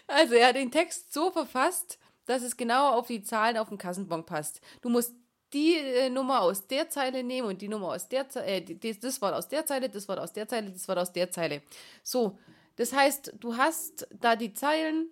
Also 0.06 0.34
er 0.34 0.48
hat 0.48 0.56
den 0.56 0.70
Text 0.70 1.12
so 1.12 1.30
verfasst, 1.30 1.98
dass 2.24 2.42
es 2.42 2.56
genau 2.56 2.92
auf 2.94 3.08
die 3.08 3.22
Zahlen 3.22 3.58
auf 3.58 3.68
dem 3.68 3.76
Kassenbon 3.76 4.24
passt. 4.24 4.60
Du 4.80 4.88
musst 4.88 5.12
die 5.52 5.74
äh, 5.76 6.08
Nummer 6.08 6.40
aus 6.40 6.66
der 6.66 6.88
Zeile 6.88 7.22
nehmen 7.22 7.48
und 7.48 7.60
die 7.60 7.68
Nummer 7.68 7.88
aus 7.88 8.08
der 8.08 8.28
Zeile, 8.28 8.46
äh, 8.46 8.60
die- 8.62 8.98
das 8.98 9.20
Wort 9.20 9.34
aus 9.34 9.48
der 9.48 9.66
Zeile, 9.66 9.88
das 9.90 10.08
Wort 10.08 10.18
aus 10.18 10.32
der 10.32 10.48
Zeile, 10.48 10.70
das 10.70 10.88
Wort 10.88 10.98
aus 10.98 11.12
der 11.12 11.30
Zeile. 11.30 11.60
So, 12.02 12.38
das 12.76 12.92
heißt, 12.94 13.34
du 13.38 13.56
hast 13.56 14.06
da 14.10 14.34
die 14.36 14.54
Zeilen 14.54 15.08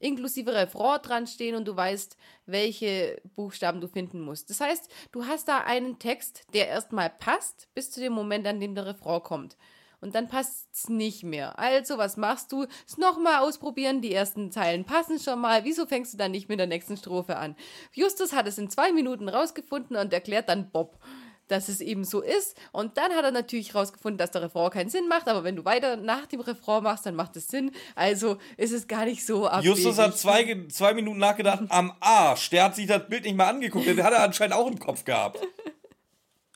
inklusive 0.00 0.54
Refrain 0.54 1.00
dran 1.02 1.26
stehen 1.26 1.54
und 1.54 1.66
du 1.66 1.76
weißt, 1.76 2.16
welche 2.46 3.20
Buchstaben 3.36 3.80
du 3.80 3.88
finden 3.88 4.20
musst. 4.20 4.50
Das 4.50 4.60
heißt, 4.60 4.90
du 5.12 5.26
hast 5.26 5.48
da 5.48 5.58
einen 5.58 5.98
Text, 5.98 6.44
der 6.54 6.68
erstmal 6.68 7.10
passt, 7.10 7.68
bis 7.74 7.90
zu 7.90 8.00
dem 8.00 8.12
Moment, 8.12 8.46
an 8.46 8.60
dem 8.60 8.74
der 8.74 8.86
Refrain 8.86 9.22
kommt. 9.22 9.56
Und 10.00 10.14
dann 10.14 10.28
passt 10.28 10.68
es 10.72 10.88
nicht 10.88 11.24
mehr. 11.24 11.58
Also, 11.58 11.98
was 11.98 12.16
machst 12.16 12.52
du? 12.52 12.66
Es 12.86 12.98
nochmal 12.98 13.42
ausprobieren. 13.42 14.00
Die 14.00 14.14
ersten 14.14 14.52
Zeilen 14.52 14.84
passen 14.84 15.18
schon 15.18 15.40
mal. 15.40 15.64
Wieso 15.64 15.86
fängst 15.86 16.12
du 16.12 16.16
dann 16.18 16.30
nicht 16.30 16.48
mit 16.48 16.60
der 16.60 16.68
nächsten 16.68 16.96
Strophe 16.96 17.36
an? 17.36 17.56
Justus 17.92 18.32
hat 18.32 18.46
es 18.46 18.58
in 18.58 18.70
zwei 18.70 18.92
Minuten 18.92 19.28
rausgefunden 19.28 19.96
und 19.96 20.12
erklärt 20.12 20.48
dann 20.48 20.70
Bob, 20.70 21.00
dass 21.48 21.68
es 21.68 21.80
eben 21.80 22.04
so 22.04 22.20
ist. 22.20 22.56
Und 22.72 22.96
dann 22.96 23.12
hat 23.12 23.24
er 23.24 23.30
natürlich 23.30 23.74
rausgefunden, 23.74 24.18
dass 24.18 24.30
der 24.30 24.42
Refrain 24.42 24.70
keinen 24.70 24.90
Sinn 24.90 25.08
macht. 25.08 25.28
Aber 25.28 25.44
wenn 25.44 25.56
du 25.56 25.64
weiter 25.64 25.96
nach 25.96 26.26
dem 26.26 26.40
Refrain 26.40 26.82
machst, 26.82 27.06
dann 27.06 27.14
macht 27.14 27.36
es 27.36 27.48
Sinn. 27.48 27.72
Also 27.94 28.38
ist 28.56 28.72
es 28.72 28.86
gar 28.86 29.04
nicht 29.04 29.24
so 29.24 29.48
abwegig. 29.48 29.76
Justus 29.76 29.98
hat 29.98 30.16
zwei, 30.18 30.66
zwei 30.68 30.94
Minuten 30.94 31.18
nachgedacht, 31.18 31.64
am 31.68 31.92
Arsch. 32.00 32.50
Der 32.50 32.64
hat 32.64 32.76
sich 32.76 32.86
das 32.86 33.08
Bild 33.08 33.24
nicht 33.24 33.36
mal 33.36 33.48
angeguckt, 33.48 33.86
den 33.86 34.02
hat 34.02 34.12
er 34.12 34.22
anscheinend 34.22 34.54
auch 34.54 34.66
im 34.66 34.78
Kopf 34.78 35.04
gehabt. 35.04 35.38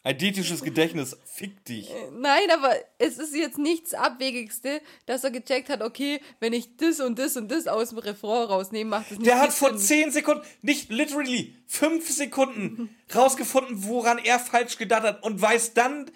Eidetisches 0.05 0.65
Gedächtnis, 0.65 1.17
fick 1.25 1.65
dich. 1.65 1.89
Nein, 2.11 2.51
aber 2.53 2.75
es 2.99 3.19
ist 3.19 3.37
jetzt 3.37 3.57
nichts 3.57 3.95
Abwegigste, 3.95 4.81
dass 5.07 5.23
er 5.23 5.31
gecheckt 5.31 5.69
hat, 5.69 5.81
okay, 5.81 6.21
wenn 6.41 6.53
ich 6.53 6.77
das 6.77 6.99
und 6.99 7.21
das 7.21 7.37
und 7.37 7.49
das 7.53 7.69
aus 7.69 7.91
dem 7.91 7.99
Refrain 7.99 8.49
rausnehme, 8.49 8.91
macht 8.91 9.13
es 9.13 9.19
nicht 9.19 9.27
Der 9.27 9.39
hat 9.39 9.53
vor 9.53 9.79
Sinn. 9.79 10.11
10 10.11 10.11
Sekunden, 10.11 10.43
nicht 10.61 10.91
literally, 10.91 11.55
5 11.69 12.11
Sekunden 12.11 12.97
rausgefunden, 13.15 13.85
woran 13.87 14.19
er 14.19 14.41
falsch 14.41 14.77
gedacht 14.77 15.05
hat 15.05 15.23
und 15.23 15.41
weiß 15.41 15.75
dann, 15.75 16.11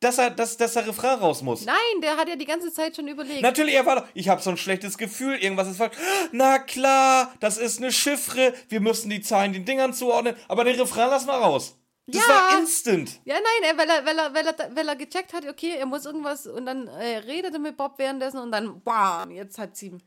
dass 0.00 0.16
er, 0.16 0.30
dass, 0.30 0.56
dass 0.56 0.72
der 0.72 0.86
Refrain 0.86 1.18
raus 1.18 1.42
muss. 1.42 1.66
Nein, 1.66 1.76
der 2.02 2.16
hat 2.16 2.28
ja 2.30 2.36
die 2.36 2.46
ganze 2.46 2.72
Zeit 2.72 2.96
schon 2.96 3.06
überlegt. 3.06 3.42
Natürlich, 3.42 3.74
er 3.74 3.84
war 3.84 3.96
doch, 3.96 4.08
ich 4.14 4.30
habe 4.30 4.40
so 4.40 4.48
ein 4.48 4.56
schlechtes 4.56 4.96
Gefühl, 4.96 5.36
irgendwas 5.36 5.68
ist 5.68 5.76
falsch. 5.76 5.96
Na 6.32 6.58
klar, 6.58 7.34
das 7.40 7.58
ist 7.58 7.78
eine 7.78 7.92
Chiffre, 7.92 8.54
wir 8.70 8.80
müssen 8.80 9.10
die 9.10 9.20
Zahlen 9.20 9.52
den 9.52 9.66
Dingern 9.66 9.92
zuordnen, 9.92 10.36
aber 10.48 10.64
den 10.64 10.80
Refrain 10.80 11.10
lassen 11.10 11.26
wir 11.26 11.34
raus. 11.34 11.78
Das 12.06 12.22
Ja. 12.26 12.28
war 12.34 12.58
instant. 12.58 13.20
Ja, 13.24 13.34
nein, 13.34 13.76
weil, 13.76 13.88
er, 13.90 14.06
weil, 14.06 14.18
er, 14.18 14.34
weil, 14.34 14.46
er, 14.46 14.76
weil 14.76 14.88
er 14.88 14.96
gecheckt 14.96 15.32
hat, 15.32 15.44
okay, 15.46 15.76
er 15.76 15.86
muss 15.86 16.06
irgendwas 16.06 16.46
und 16.46 16.66
dann 16.66 16.86
äh, 16.88 17.18
redet 17.18 17.52
er 17.54 17.58
mit 17.58 17.76
Bob 17.76 17.98
währenddessen 17.98 18.38
und 18.38 18.52
dann, 18.52 18.80
bam, 18.82 19.30
jetzt 19.32 19.58
hat 19.58 19.76
sie. 19.76 19.90
Und 19.90 20.02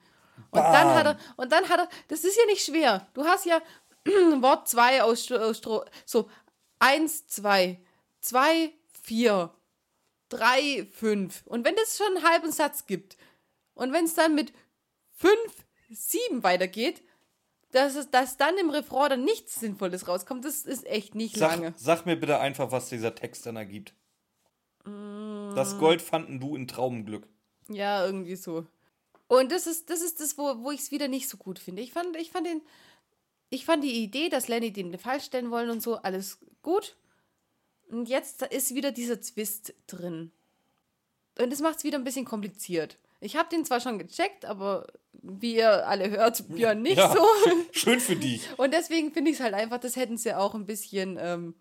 dann 0.53 0.93
hat 0.95 1.05
er, 1.05 1.17
und 1.35 1.51
dann 1.51 1.67
hat 1.67 1.79
er, 1.79 1.89
das 2.07 2.23
ist 2.23 2.37
ja 2.37 2.45
nicht 2.45 2.63
schwer. 2.63 3.07
Du 3.13 3.25
hast 3.25 3.45
ja 3.45 3.61
Wort 4.41 4.69
2 4.69 5.03
aus, 5.03 5.29
aus 5.31 5.61
so 6.05 6.29
1, 6.79 7.27
2, 7.27 7.77
2, 8.21 8.71
4, 9.03 9.53
3, 10.29 10.87
5. 10.93 11.43
Und 11.47 11.65
wenn 11.65 11.75
das 11.75 11.97
schon 11.97 12.15
einen 12.15 12.27
halben 12.27 12.51
Satz 12.53 12.85
gibt 12.85 13.17
und 13.73 13.91
wenn 13.91 14.05
es 14.05 14.13
dann 14.15 14.35
mit 14.35 14.53
5, 15.17 15.33
7 15.89 16.43
weitergeht, 16.43 17.01
dass, 17.71 17.95
es, 17.95 18.09
dass 18.09 18.37
dann 18.37 18.57
im 18.57 18.69
Refrain 18.69 19.09
dann 19.09 19.23
nichts 19.23 19.59
Sinnvolles 19.59 20.07
rauskommt, 20.07 20.45
das 20.45 20.61
ist 20.61 20.85
echt 20.85 21.15
nicht 21.15 21.37
lange. 21.37 21.73
Sag, 21.77 21.79
sag 21.79 22.05
mir 22.05 22.15
bitte 22.15 22.39
einfach, 22.39 22.71
was 22.71 22.89
dieser 22.89 23.15
Text 23.15 23.45
dann 23.45 23.55
ergibt. 23.55 23.93
Das 25.55 25.77
Gold 25.77 26.01
fanden 26.01 26.39
du 26.39 26.55
in 26.55 26.67
Traubenglück. 26.67 27.27
Ja, 27.67 28.05
irgendwie 28.05 28.35
so. 28.35 28.65
Und 29.27 29.51
das 29.51 29.67
ist 29.67 29.89
das, 29.89 30.01
ist 30.01 30.19
das 30.19 30.37
wo, 30.37 30.63
wo 30.63 30.71
ich 30.71 30.79
es 30.79 30.91
wieder 30.91 31.07
nicht 31.07 31.29
so 31.29 31.37
gut 31.37 31.59
finde. 31.59 31.83
Ich 31.83 31.91
fand, 31.91 32.15
ich 32.15 32.31
fand 32.31 32.47
den, 32.47 32.61
ich 33.51 33.65
fand 33.65 33.83
die 33.83 34.03
Idee, 34.03 34.29
dass 34.29 34.47
Lenny 34.47 34.71
den 34.73 34.97
Fall 34.97 35.21
stellen 35.21 35.51
wollen 35.51 35.69
und 35.69 35.81
so, 35.81 35.97
alles 35.97 36.39
gut. 36.63 36.95
Und 37.89 38.09
jetzt 38.09 38.41
ist 38.43 38.73
wieder 38.73 38.91
dieser 38.91 39.21
Twist 39.21 39.73
drin. 39.87 40.31
Und 41.39 41.51
das 41.51 41.61
macht 41.61 41.77
es 41.77 41.83
wieder 41.83 41.97
ein 41.97 42.03
bisschen 42.03 42.25
kompliziert. 42.25 42.97
Ich 43.21 43.35
habe 43.35 43.49
den 43.49 43.65
zwar 43.65 43.79
schon 43.81 43.99
gecheckt, 43.99 44.45
aber 44.45 44.87
wie 45.21 45.55
ihr 45.57 45.87
alle 45.87 46.09
hört, 46.09 46.47
Björn 46.47 46.81
nicht 46.81 46.97
Ja, 46.97 47.13
so. 47.13 47.25
schön, 47.71 47.99
für 47.99 48.15
dich. 48.15 48.47
Und 48.57 48.73
deswegen 48.73 49.11
finde 49.11 49.31
ich 49.31 49.37
es 49.37 49.43
halt 49.43 49.53
einfach, 49.53 49.79
das 49.79 49.95
hätten 49.95 50.17
sie 50.17 50.33
auch 50.33 50.55
ein 50.55 50.65
bisschen. 50.65 51.17
Ähm, 51.19 51.55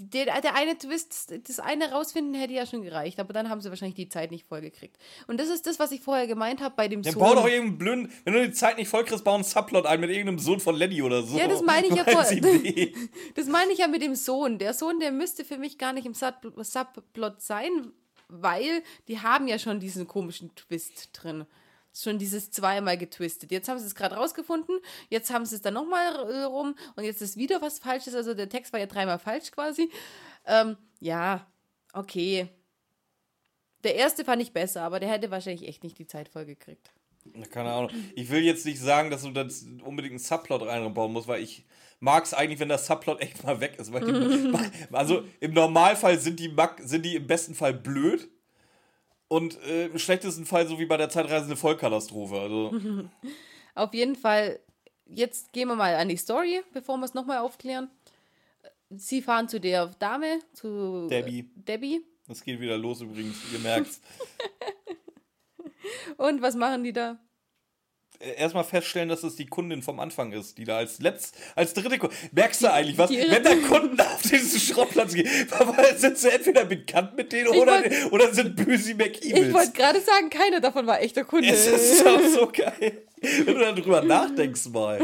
der, 0.00 0.40
der 0.40 0.54
eine 0.54 0.76
Twist, 0.76 1.32
das 1.48 1.60
eine 1.60 1.92
rausfinden 1.92 2.34
hätte 2.34 2.52
ja 2.52 2.66
schon 2.66 2.82
gereicht, 2.82 3.18
aber 3.20 3.32
dann 3.32 3.48
haben 3.48 3.60
sie 3.60 3.70
wahrscheinlich 3.70 3.94
die 3.96 4.08
Zeit 4.10 4.30
nicht 4.30 4.46
vollgekriegt. 4.46 4.96
Und 5.26 5.40
das 5.40 5.48
ist 5.48 5.66
das, 5.66 5.78
was 5.78 5.92
ich 5.92 6.02
vorher 6.02 6.26
gemeint 6.26 6.60
habe 6.60 6.74
bei 6.76 6.88
dem 6.88 7.02
Dann 7.02 7.14
Sohn. 7.14 7.22
bau 7.22 7.34
doch 7.34 7.46
irgendeinen 7.46 7.78
blöden, 7.78 8.12
wenn 8.24 8.34
du 8.34 8.46
die 8.46 8.52
Zeit 8.52 8.76
nicht 8.76 8.88
vollkriegst, 8.88 9.24
bau 9.24 9.34
einen 9.34 9.44
Subplot 9.44 9.86
ein 9.86 10.00
mit 10.00 10.10
irgendeinem 10.10 10.38
Sohn 10.38 10.60
von 10.60 10.74
Lenny 10.76 11.02
oder 11.02 11.22
so. 11.22 11.38
Ja, 11.38 11.48
das 11.48 11.62
meine 11.62 11.86
ich 11.86 11.94
ja 11.94 12.04
voll. 12.06 12.18
Das 13.34 13.46
meine 13.46 13.72
ich 13.72 13.78
ja 13.78 13.88
mit 13.88 14.02
dem 14.02 14.14
Sohn. 14.14 14.58
Der 14.58 14.74
Sohn, 14.74 15.00
der 15.00 15.10
müsste 15.10 15.44
für 15.44 15.56
mich 15.58 15.78
gar 15.78 15.92
nicht 15.92 16.06
im 16.06 16.14
Sub 16.14 16.34
Subplot 16.56 17.40
sein, 17.40 17.92
weil 18.28 18.82
die 19.08 19.20
haben 19.20 19.48
ja 19.48 19.58
schon 19.58 19.80
diesen 19.80 20.06
komischen 20.06 20.54
Twist 20.54 21.10
drin. 21.12 21.46
Schon 21.94 22.18
dieses 22.18 22.50
zweimal 22.50 22.96
getwistet. 22.96 23.50
Jetzt 23.50 23.68
haben 23.68 23.78
sie 23.78 23.86
es 23.86 23.94
gerade 23.94 24.14
rausgefunden, 24.14 24.78
jetzt 25.08 25.32
haben 25.32 25.46
sie 25.46 25.56
es 25.56 25.62
dann 25.62 25.74
nochmal 25.74 26.14
äh, 26.30 26.42
rum 26.42 26.76
und 26.94 27.04
jetzt 27.04 27.22
ist 27.22 27.36
wieder 27.36 27.60
was 27.60 27.78
Falsches. 27.78 28.14
Also 28.14 28.34
der 28.34 28.48
Text 28.48 28.72
war 28.72 28.80
ja 28.80 28.86
dreimal 28.86 29.18
falsch 29.18 29.50
quasi. 29.50 29.90
Ähm, 30.46 30.76
ja, 31.00 31.46
okay. 31.92 32.48
Der 33.84 33.94
erste 33.94 34.24
fand 34.24 34.42
ich 34.42 34.52
besser, 34.52 34.82
aber 34.82 35.00
der 35.00 35.10
hätte 35.10 35.30
wahrscheinlich 35.30 35.66
echt 35.66 35.82
nicht 35.82 35.98
die 35.98 36.06
Zeit 36.06 36.28
vollgekriegt. 36.28 36.92
Keine 37.50 37.72
Ahnung. 37.72 37.90
Ich 38.14 38.30
will 38.30 38.42
jetzt 38.42 38.64
nicht 38.64 38.80
sagen, 38.80 39.10
dass 39.10 39.22
du 39.22 39.30
das 39.30 39.62
unbedingt 39.82 40.12
einen 40.12 40.18
Subplot 40.18 40.62
reinbauen 40.62 41.12
musst, 41.12 41.28
weil 41.28 41.42
ich 41.42 41.64
mag 42.00 42.24
es 42.24 42.34
eigentlich, 42.34 42.60
wenn 42.60 42.68
der 42.68 42.78
Subplot 42.78 43.20
echt 43.20 43.44
mal 43.44 43.60
weg 43.60 43.76
ist. 43.78 43.92
Die, 43.92 44.52
also 44.92 45.24
im 45.40 45.52
Normalfall 45.52 46.18
sind 46.18 46.40
die, 46.40 46.54
sind 46.82 47.04
die 47.04 47.16
im 47.16 47.26
besten 47.26 47.54
Fall 47.54 47.74
blöd 47.74 48.28
und 49.28 49.60
äh, 49.62 49.86
im 49.86 49.98
schlechtesten 49.98 50.46
Fall 50.46 50.66
so 50.66 50.78
wie 50.78 50.86
bei 50.86 50.96
der 50.96 51.10
Zeitreise 51.10 51.46
eine 51.46 51.56
Vollkatastrophe. 51.56 52.40
Also 52.40 52.74
Auf 53.74 53.94
jeden 53.94 54.16
Fall, 54.16 54.58
jetzt 55.06 55.52
gehen 55.52 55.68
wir 55.68 55.76
mal 55.76 55.94
an 55.94 56.08
die 56.08 56.16
Story, 56.16 56.62
bevor 56.72 56.96
wir 56.96 57.04
es 57.04 57.14
nochmal 57.14 57.38
aufklären. 57.38 57.90
Sie 58.90 59.20
fahren 59.20 59.48
zu 59.48 59.60
der 59.60 59.86
Dame, 59.98 60.38
zu 60.54 61.08
Debbie. 61.08 61.40
Äh, 61.40 61.44
Debbie. 61.54 62.00
das 62.26 62.42
geht 62.42 62.58
wieder 62.58 62.78
los 62.78 63.02
übrigens, 63.02 63.36
ihr 63.52 63.58
merkt's. 63.58 64.00
Und 66.16 66.42
was 66.42 66.56
machen 66.56 66.84
die 66.84 66.92
da? 66.92 67.18
Äh, 68.20 68.34
Erstmal 68.36 68.64
feststellen, 68.64 69.08
dass 69.08 69.22
es 69.22 69.36
die 69.36 69.46
Kundin 69.46 69.82
vom 69.82 70.00
Anfang 70.00 70.32
ist, 70.32 70.58
die 70.58 70.64
da 70.64 70.78
als 70.78 70.98
letzt, 71.00 71.36
als 71.54 71.72
dritte 71.74 71.98
Kundin. 71.98 72.18
Merkst 72.32 72.62
du 72.62 72.72
eigentlich 72.72 72.98
was? 72.98 73.10
Wenn 73.10 73.42
da 73.42 73.54
Kunden 73.68 74.00
auf 74.00 74.22
diesen 74.22 74.60
Schrottplatz 74.60 75.14
gehen, 75.14 75.28
sind 75.96 76.18
sie 76.18 76.30
entweder 76.30 76.64
bekannt 76.64 77.16
mit 77.16 77.32
denen 77.32 77.52
Ich 77.52 77.60
oder, 77.60 77.72
wollt- 77.82 78.12
oder 78.12 78.32
sind 78.34 78.56
Böse 78.56 78.90
Ich 78.92 78.96
McEvils. 78.96 79.52
wollte 79.54 79.72
gerade 79.72 80.00
sagen, 80.00 80.30
keiner 80.30 80.60
davon 80.60 80.86
war 80.86 81.00
echter 81.00 81.24
Kunde. 81.24 81.48
Es 81.48 81.66
ist 81.66 82.06
auch 82.06 82.20
so 82.34 82.48
geil. 82.52 83.02
Wenn 83.20 83.46
du 83.54 83.60
darüber 83.60 84.02
nachdenkst 84.02 84.68
mal. 84.70 85.00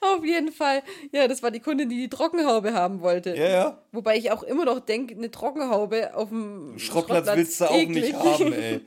Auf 0.00 0.24
jeden 0.24 0.52
Fall. 0.52 0.82
Ja, 1.12 1.26
das 1.26 1.42
war 1.42 1.50
die 1.50 1.60
Kundin, 1.60 1.88
die 1.88 1.96
die 1.96 2.08
Trockenhaube 2.10 2.74
haben 2.74 3.00
wollte. 3.00 3.34
Ja, 3.34 3.48
ja. 3.48 3.78
Wobei 3.92 4.16
ich 4.18 4.30
auch 4.30 4.42
immer 4.42 4.64
noch 4.64 4.80
denke, 4.80 5.14
eine 5.14 5.30
Trockenhaube 5.30 6.14
auf 6.14 6.28
dem 6.28 6.78
Schrottplatz 6.78 7.26
willst 7.34 7.60
du 7.60 7.64
auch 7.70 7.74
eklig. 7.76 8.04
nicht 8.12 8.14
haben, 8.14 8.52
ey. 8.52 8.80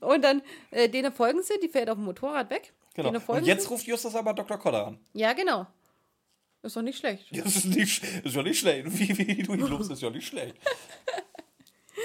Und 0.00 0.22
dann, 0.22 0.42
äh, 0.70 0.88
denen 0.88 1.12
folgen 1.12 1.42
sie, 1.42 1.54
die 1.62 1.68
fährt 1.68 1.90
auf 1.90 1.96
dem 1.96 2.04
Motorrad 2.04 2.50
weg. 2.50 2.72
Genau. 2.94 3.10
Und 3.26 3.46
jetzt 3.46 3.62
sie. 3.64 3.68
ruft 3.68 3.86
Justus 3.86 4.14
aber 4.14 4.34
Dr. 4.34 4.58
Koller 4.58 4.86
an. 4.88 4.98
Ja, 5.14 5.32
genau. 5.32 5.66
Ist 6.62 6.76
doch 6.76 6.82
nicht 6.82 6.98
schlecht. 6.98 7.24
Das 7.32 7.56
ist, 7.56 7.64
nicht, 7.66 8.02
ist 8.24 8.36
ja 8.36 8.42
nicht 8.42 8.58
schlecht. 8.58 8.86
Wie, 8.98 9.16
wie 9.18 9.42
du 9.42 9.54
ihn 9.54 9.60
lobst, 9.60 9.90
ist 9.90 10.02
ja 10.02 10.10
nicht 10.10 10.26
schlecht. 10.26 10.54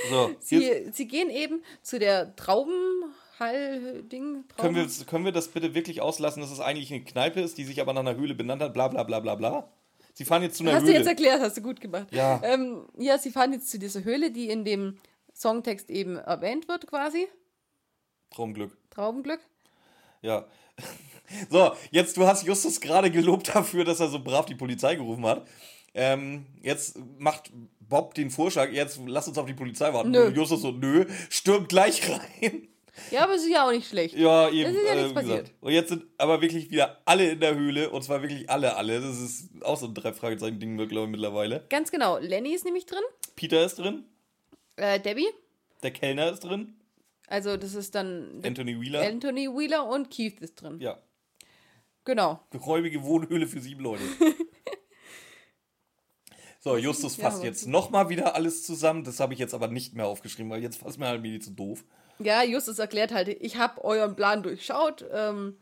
So, 0.10 0.32
Sie, 0.40 0.90
sie 0.92 1.08
gehen 1.08 1.30
eben 1.30 1.64
zu 1.82 1.98
der 1.98 2.36
Traubenhall-Ding. 2.36 4.44
können 4.58 4.76
wir, 4.76 4.88
können 5.06 5.26
wir 5.26 5.32
das 5.32 5.48
bitte 5.48 5.74
wirklich 5.74 6.02
auslassen, 6.02 6.42
dass 6.42 6.52
es 6.52 6.60
eigentlich 6.60 6.94
eine 6.94 7.04
Kneipe 7.04 7.40
ist, 7.42 7.58
die 7.58 7.64
sich 7.64 7.82
aber 7.82 7.94
nach 7.94 8.02
einer 8.02 8.16
Höhle 8.16 8.36
benannt 8.36 8.62
hat, 8.62 8.74
bla 8.74 8.90
bla 8.90 9.04
bla 9.04 9.20
bla 9.22 9.36
bla. 9.36 9.72
Sie 10.14 10.26
fahren 10.26 10.44
jetzt 10.44 10.58
zu 10.58 10.64
einer 10.64 10.74
Hast 10.74 10.84
du 10.84 10.88
Höhle. 10.88 10.98
jetzt 11.00 11.08
erklärt, 11.08 11.42
hast 11.42 11.58
du 11.58 11.62
gut 11.62 11.80
gemacht. 11.82 12.08
Ja. 12.12 12.40
Ähm, 12.44 12.86
ja, 12.98 13.18
sie 13.18 13.32
fahren 13.32 13.54
jetzt 13.54 13.72
zu 13.72 13.80
dieser 13.80 14.04
Höhle, 14.04 14.30
die 14.32 14.50
in 14.50 14.66
dem 14.66 14.98
Songtext 15.34 15.90
eben 15.90 16.18
erwähnt 16.18 16.68
wird, 16.68 16.86
quasi. 16.88 17.28
Traumglück. 18.30 18.78
Traubenglück. 18.92 19.40
Ja. 20.22 20.46
So, 21.50 21.74
jetzt, 21.92 22.16
du 22.16 22.26
hast 22.26 22.46
Justus 22.46 22.80
gerade 22.80 23.12
gelobt 23.12 23.54
dafür, 23.54 23.84
dass 23.84 24.00
er 24.00 24.08
so 24.08 24.24
brav 24.24 24.46
die 24.46 24.56
Polizei 24.56 24.96
gerufen 24.96 25.26
hat. 25.26 25.46
Ähm, 25.94 26.46
jetzt 26.62 26.98
macht 27.18 27.52
Bob 27.82 28.14
den 28.14 28.32
Vorschlag, 28.32 28.72
jetzt 28.72 28.98
lass 29.06 29.28
uns 29.28 29.38
auf 29.38 29.46
die 29.46 29.54
Polizei 29.54 29.94
warten. 29.94 30.12
Nö. 30.12 30.28
Und 30.28 30.38
Justus 30.38 30.62
so, 30.62 30.72
nö, 30.72 31.06
stürmt 31.30 31.68
gleich 31.68 32.10
rein. 32.10 32.70
Ja, 33.12 33.24
aber 33.24 33.36
es 33.36 33.44
ist 33.44 33.50
ja 33.52 33.66
auch 33.66 33.72
nicht 33.72 33.88
schlecht. 33.88 34.16
Ja, 34.16 34.50
eben. 34.50 34.70
Es 34.72 34.78
ist 34.78 34.88
ja 34.88 34.96
nichts 34.96 35.10
wie 35.10 35.14
passiert. 35.14 35.52
Und 35.62 35.72
jetzt 35.72 35.90
sind 35.90 36.06
aber 36.18 36.42
wirklich 36.42 36.72
wieder 36.72 37.02
alle 37.06 37.32
in 37.32 37.40
der 37.40 37.56
Höhle. 37.56 37.90
Und 37.90 38.04
zwar 38.04 38.22
wirklich 38.22 38.50
alle, 38.50 38.76
alle. 38.76 39.00
Das 39.02 39.20
ist 39.20 39.50
auch 39.64 39.78
so 39.78 39.88
ein 39.88 39.94
Drei-Fragezeichen-Ding, 39.94 40.78
glaube 40.88 41.06
ich, 41.06 41.12
mittlerweile. 41.12 41.66
Ganz 41.70 41.92
genau. 41.92 42.18
Lenny 42.18 42.54
ist 42.54 42.66
nämlich 42.66 42.86
drin. 42.86 43.04
Peter 43.36 43.64
ist 43.64 43.80
drin. 43.80 44.06
Äh, 44.78 45.00
Debbie. 45.00 45.28
Der 45.84 45.92
Kellner 45.92 46.32
ist 46.32 46.44
drin. 46.44 46.76
Also, 47.28 47.58
das 47.58 47.76
ist 47.76 47.94
dann 47.96 48.42
Anthony 48.44 48.80
Wheeler. 48.82 49.02
Anthony 49.02 49.48
Wheeler 49.50 49.88
und 49.88 50.10
Keith 50.10 50.40
ist 50.42 50.56
drin. 50.62 50.80
ja. 50.80 50.98
Genau. 52.06 52.40
Geräumige 52.52 53.04
Wohnhöhle 53.04 53.48
für 53.48 53.60
sieben 53.60 53.82
Leute. 53.84 54.04
So, 56.60 56.76
Justus 56.76 57.18
Ja, 57.18 57.24
fasst 57.26 57.38
aber- 57.38 57.46
jetzt 57.46 57.68
nochmal 57.68 58.10
wieder 58.10 58.36
alles 58.36 58.66
zusammen. 58.66 59.04
Das 59.04 59.20
habe 59.20 59.34
ich 59.34 59.40
jetzt 59.40 59.54
aber 59.54 59.68
nicht 59.68 59.94
mehr 59.94 60.08
aufgeschrieben, 60.08 60.50
weil 60.52 60.62
jetzt 60.62 60.78
fasst 60.78 60.98
mir 61.00 61.08
halt 61.08 61.22
mir 61.22 61.40
zu 61.40 61.52
doof. 61.52 61.86
Ja, 62.20 62.44
Justus 62.44 62.80
erklärt 62.80 63.14
halt, 63.14 63.28
ich 63.30 63.58
habe 63.58 63.84
euren 63.84 64.16
Plan 64.16 64.42
durchschaut. 64.44 65.06
Ähm, 65.14 65.56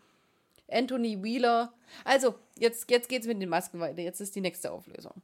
Anthony 0.70 1.22
Wheeler. 1.22 1.74
Also, 2.06 2.36
jetzt, 2.58 2.90
jetzt 2.90 3.10
geht's 3.10 3.28
mit 3.28 3.42
den 3.42 3.50
Masken 3.50 3.80
weiter. 3.80 4.02
Jetzt 4.02 4.22
ist 4.22 4.36
die 4.36 4.42
nächste 4.42 4.72
Auflösung. 4.72 5.22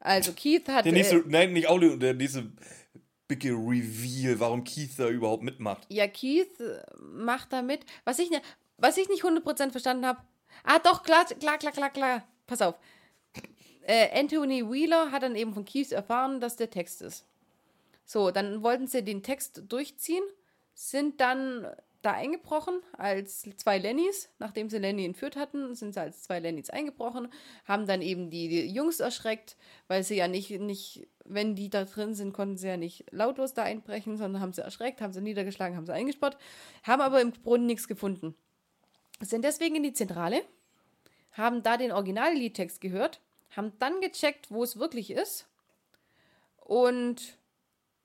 Also, 0.00 0.32
Keith 0.32 0.66
hat. 0.68 0.84
Der 0.86 0.92
nächste, 0.92 1.16
äh, 1.16 1.22
nein, 1.26 1.52
nicht 1.52 1.68
Audio, 1.68 1.96
der 1.96 2.14
nächste 2.14 2.50
bigge 3.30 3.52
Reveal, 3.52 4.40
warum 4.40 4.64
Keith 4.64 4.90
da 4.98 5.08
überhaupt 5.08 5.44
mitmacht. 5.44 5.86
Ja, 5.88 6.08
Keith 6.08 6.58
äh, 6.58 6.82
macht 6.98 7.52
da 7.52 7.62
mit. 7.62 7.86
Was 8.04 8.18
ich, 8.18 8.28
ne, 8.28 8.42
was 8.76 8.96
ich 8.96 9.08
nicht 9.08 9.22
100% 9.22 9.70
verstanden 9.70 10.04
habe. 10.04 10.20
Ah, 10.64 10.80
doch, 10.80 11.04
klar, 11.04 11.24
klar, 11.24 11.58
klar, 11.58 11.72
klar, 11.72 11.90
klar. 11.90 12.24
Pass 12.48 12.60
auf. 12.60 12.74
Äh, 13.82 14.18
Anthony 14.18 14.68
Wheeler 14.68 15.12
hat 15.12 15.22
dann 15.22 15.36
eben 15.36 15.54
von 15.54 15.64
Keith 15.64 15.92
erfahren, 15.92 16.40
dass 16.40 16.56
der 16.56 16.70
Text 16.70 17.02
ist. 17.02 17.24
So, 18.04 18.32
dann 18.32 18.64
wollten 18.64 18.88
sie 18.88 19.04
den 19.04 19.22
Text 19.22 19.62
durchziehen, 19.68 20.24
sind 20.74 21.20
dann 21.20 21.68
da 22.02 22.12
eingebrochen 22.12 22.80
als 22.92 23.42
zwei 23.56 23.78
Lennys. 23.78 24.30
Nachdem 24.38 24.70
sie 24.70 24.78
Lenny 24.78 25.04
entführt 25.04 25.36
hatten, 25.36 25.74
sind 25.74 25.94
sie 25.94 26.00
als 26.00 26.22
zwei 26.22 26.40
Lennys 26.40 26.70
eingebrochen, 26.70 27.28
haben 27.66 27.86
dann 27.86 28.02
eben 28.02 28.30
die, 28.30 28.48
die 28.48 28.66
Jungs 28.66 29.00
erschreckt, 29.00 29.56
weil 29.88 30.02
sie 30.02 30.16
ja 30.16 30.28
nicht, 30.28 30.50
nicht, 30.60 31.08
wenn 31.24 31.54
die 31.54 31.70
da 31.70 31.84
drin 31.84 32.14
sind, 32.14 32.32
konnten 32.32 32.56
sie 32.56 32.68
ja 32.68 32.76
nicht 32.76 33.04
lautlos 33.10 33.54
da 33.54 33.62
einbrechen, 33.62 34.16
sondern 34.16 34.40
haben 34.40 34.52
sie 34.52 34.62
erschreckt, 34.62 35.00
haben 35.00 35.12
sie 35.12 35.20
niedergeschlagen, 35.20 35.76
haben 35.76 35.86
sie 35.86 35.94
eingesperrt, 35.94 36.38
haben 36.82 37.02
aber 37.02 37.20
im 37.20 37.32
Brunnen 37.32 37.66
nichts 37.66 37.88
gefunden. 37.88 38.34
Sind 39.20 39.44
deswegen 39.44 39.76
in 39.76 39.82
die 39.82 39.92
Zentrale, 39.92 40.42
haben 41.32 41.62
da 41.62 41.76
den 41.76 41.92
Original-Liedtext 41.92 42.80
gehört, 42.80 43.20
haben 43.50 43.72
dann 43.78 44.00
gecheckt, 44.00 44.50
wo 44.50 44.62
es 44.62 44.78
wirklich 44.78 45.10
ist 45.10 45.46
und 46.56 47.38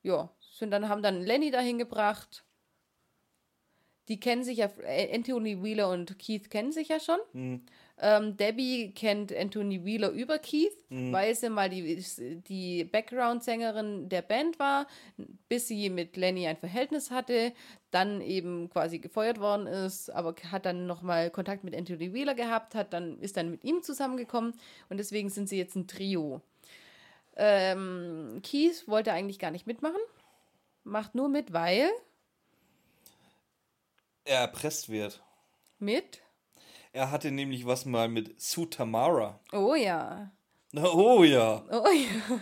ja, 0.04 0.30
sind 0.40 0.72
dann, 0.72 0.90
haben 0.90 1.02
dann 1.02 1.22
Lenny 1.22 1.52
dahin 1.52 1.78
gebracht. 1.78 2.44
Die 4.08 4.20
kennen 4.20 4.44
sich 4.44 4.60
ja, 4.60 4.70
Anthony 5.14 5.64
Wheeler 5.64 5.90
und 5.90 6.20
Keith 6.20 6.50
kennen 6.50 6.72
sich 6.72 6.90
ja 6.90 7.00
schon. 7.00 7.20
Ähm, 7.98 8.36
Debbie 8.36 8.92
kennt 8.94 9.34
Anthony 9.34 9.86
Wheeler 9.86 10.10
über 10.10 10.38
Keith, 10.38 10.76
weil 11.14 11.34
sie 11.34 11.50
mal 11.50 11.70
die, 11.70 12.04
die 12.48 12.84
Background-Sängerin 12.84 14.10
der 14.10 14.22
Band 14.22 14.60
war, 14.60 14.86
bis 15.48 15.70
sie 15.70 15.90
mit 15.90 16.18
Lenny 16.18 16.46
ein 16.46 16.58
Verhältnis 16.58 17.10
hatte, 17.10 17.54
dann 17.92 18.20
eben 18.20 18.70
quasi 18.70 19.00
gefeuert 19.00 19.40
worden 19.40 19.66
ist, 19.66 20.10
aber 20.10 20.36
hat 20.52 20.66
dann 20.66 20.88
nochmal 20.88 21.32
Kontakt 21.32 21.64
mit 21.64 21.74
Anthony 21.74 22.14
Wheeler 22.14 22.36
gehabt, 22.36 22.76
hat 22.76 22.92
dann, 22.92 23.18
ist 23.20 23.38
dann 23.38 23.50
mit 23.50 23.64
ihm 23.64 23.82
zusammengekommen 23.82 24.54
und 24.90 24.98
deswegen 24.98 25.30
sind 25.30 25.48
sie 25.48 25.58
jetzt 25.58 25.76
ein 25.76 25.88
Trio. 25.88 26.42
Ähm, 27.38 28.42
Keith 28.44 28.88
wollte 28.88 29.14
eigentlich 29.14 29.40
gar 29.40 29.52
nicht 29.52 29.68
mitmachen, 29.68 30.02
macht 30.84 31.16
nur 31.16 31.30
mit, 31.30 31.54
weil 31.54 31.90
Er 34.26 34.40
erpresst 34.42 34.90
wird. 34.90 35.24
mit. 35.80 36.22
Er 36.94 37.12
hatte 37.12 37.30
nämlich 37.30 37.66
was 37.66 37.84
mal 37.86 38.08
mit 38.08 38.40
Sue 38.42 38.70
Tamara. 38.70 39.40
Oh 39.52 39.76
ja. 39.76 40.32
Na, 40.72 40.86
Oh 40.94 41.24
ja. 41.26 41.62
Oh 41.70 41.88
ja. 41.90 42.40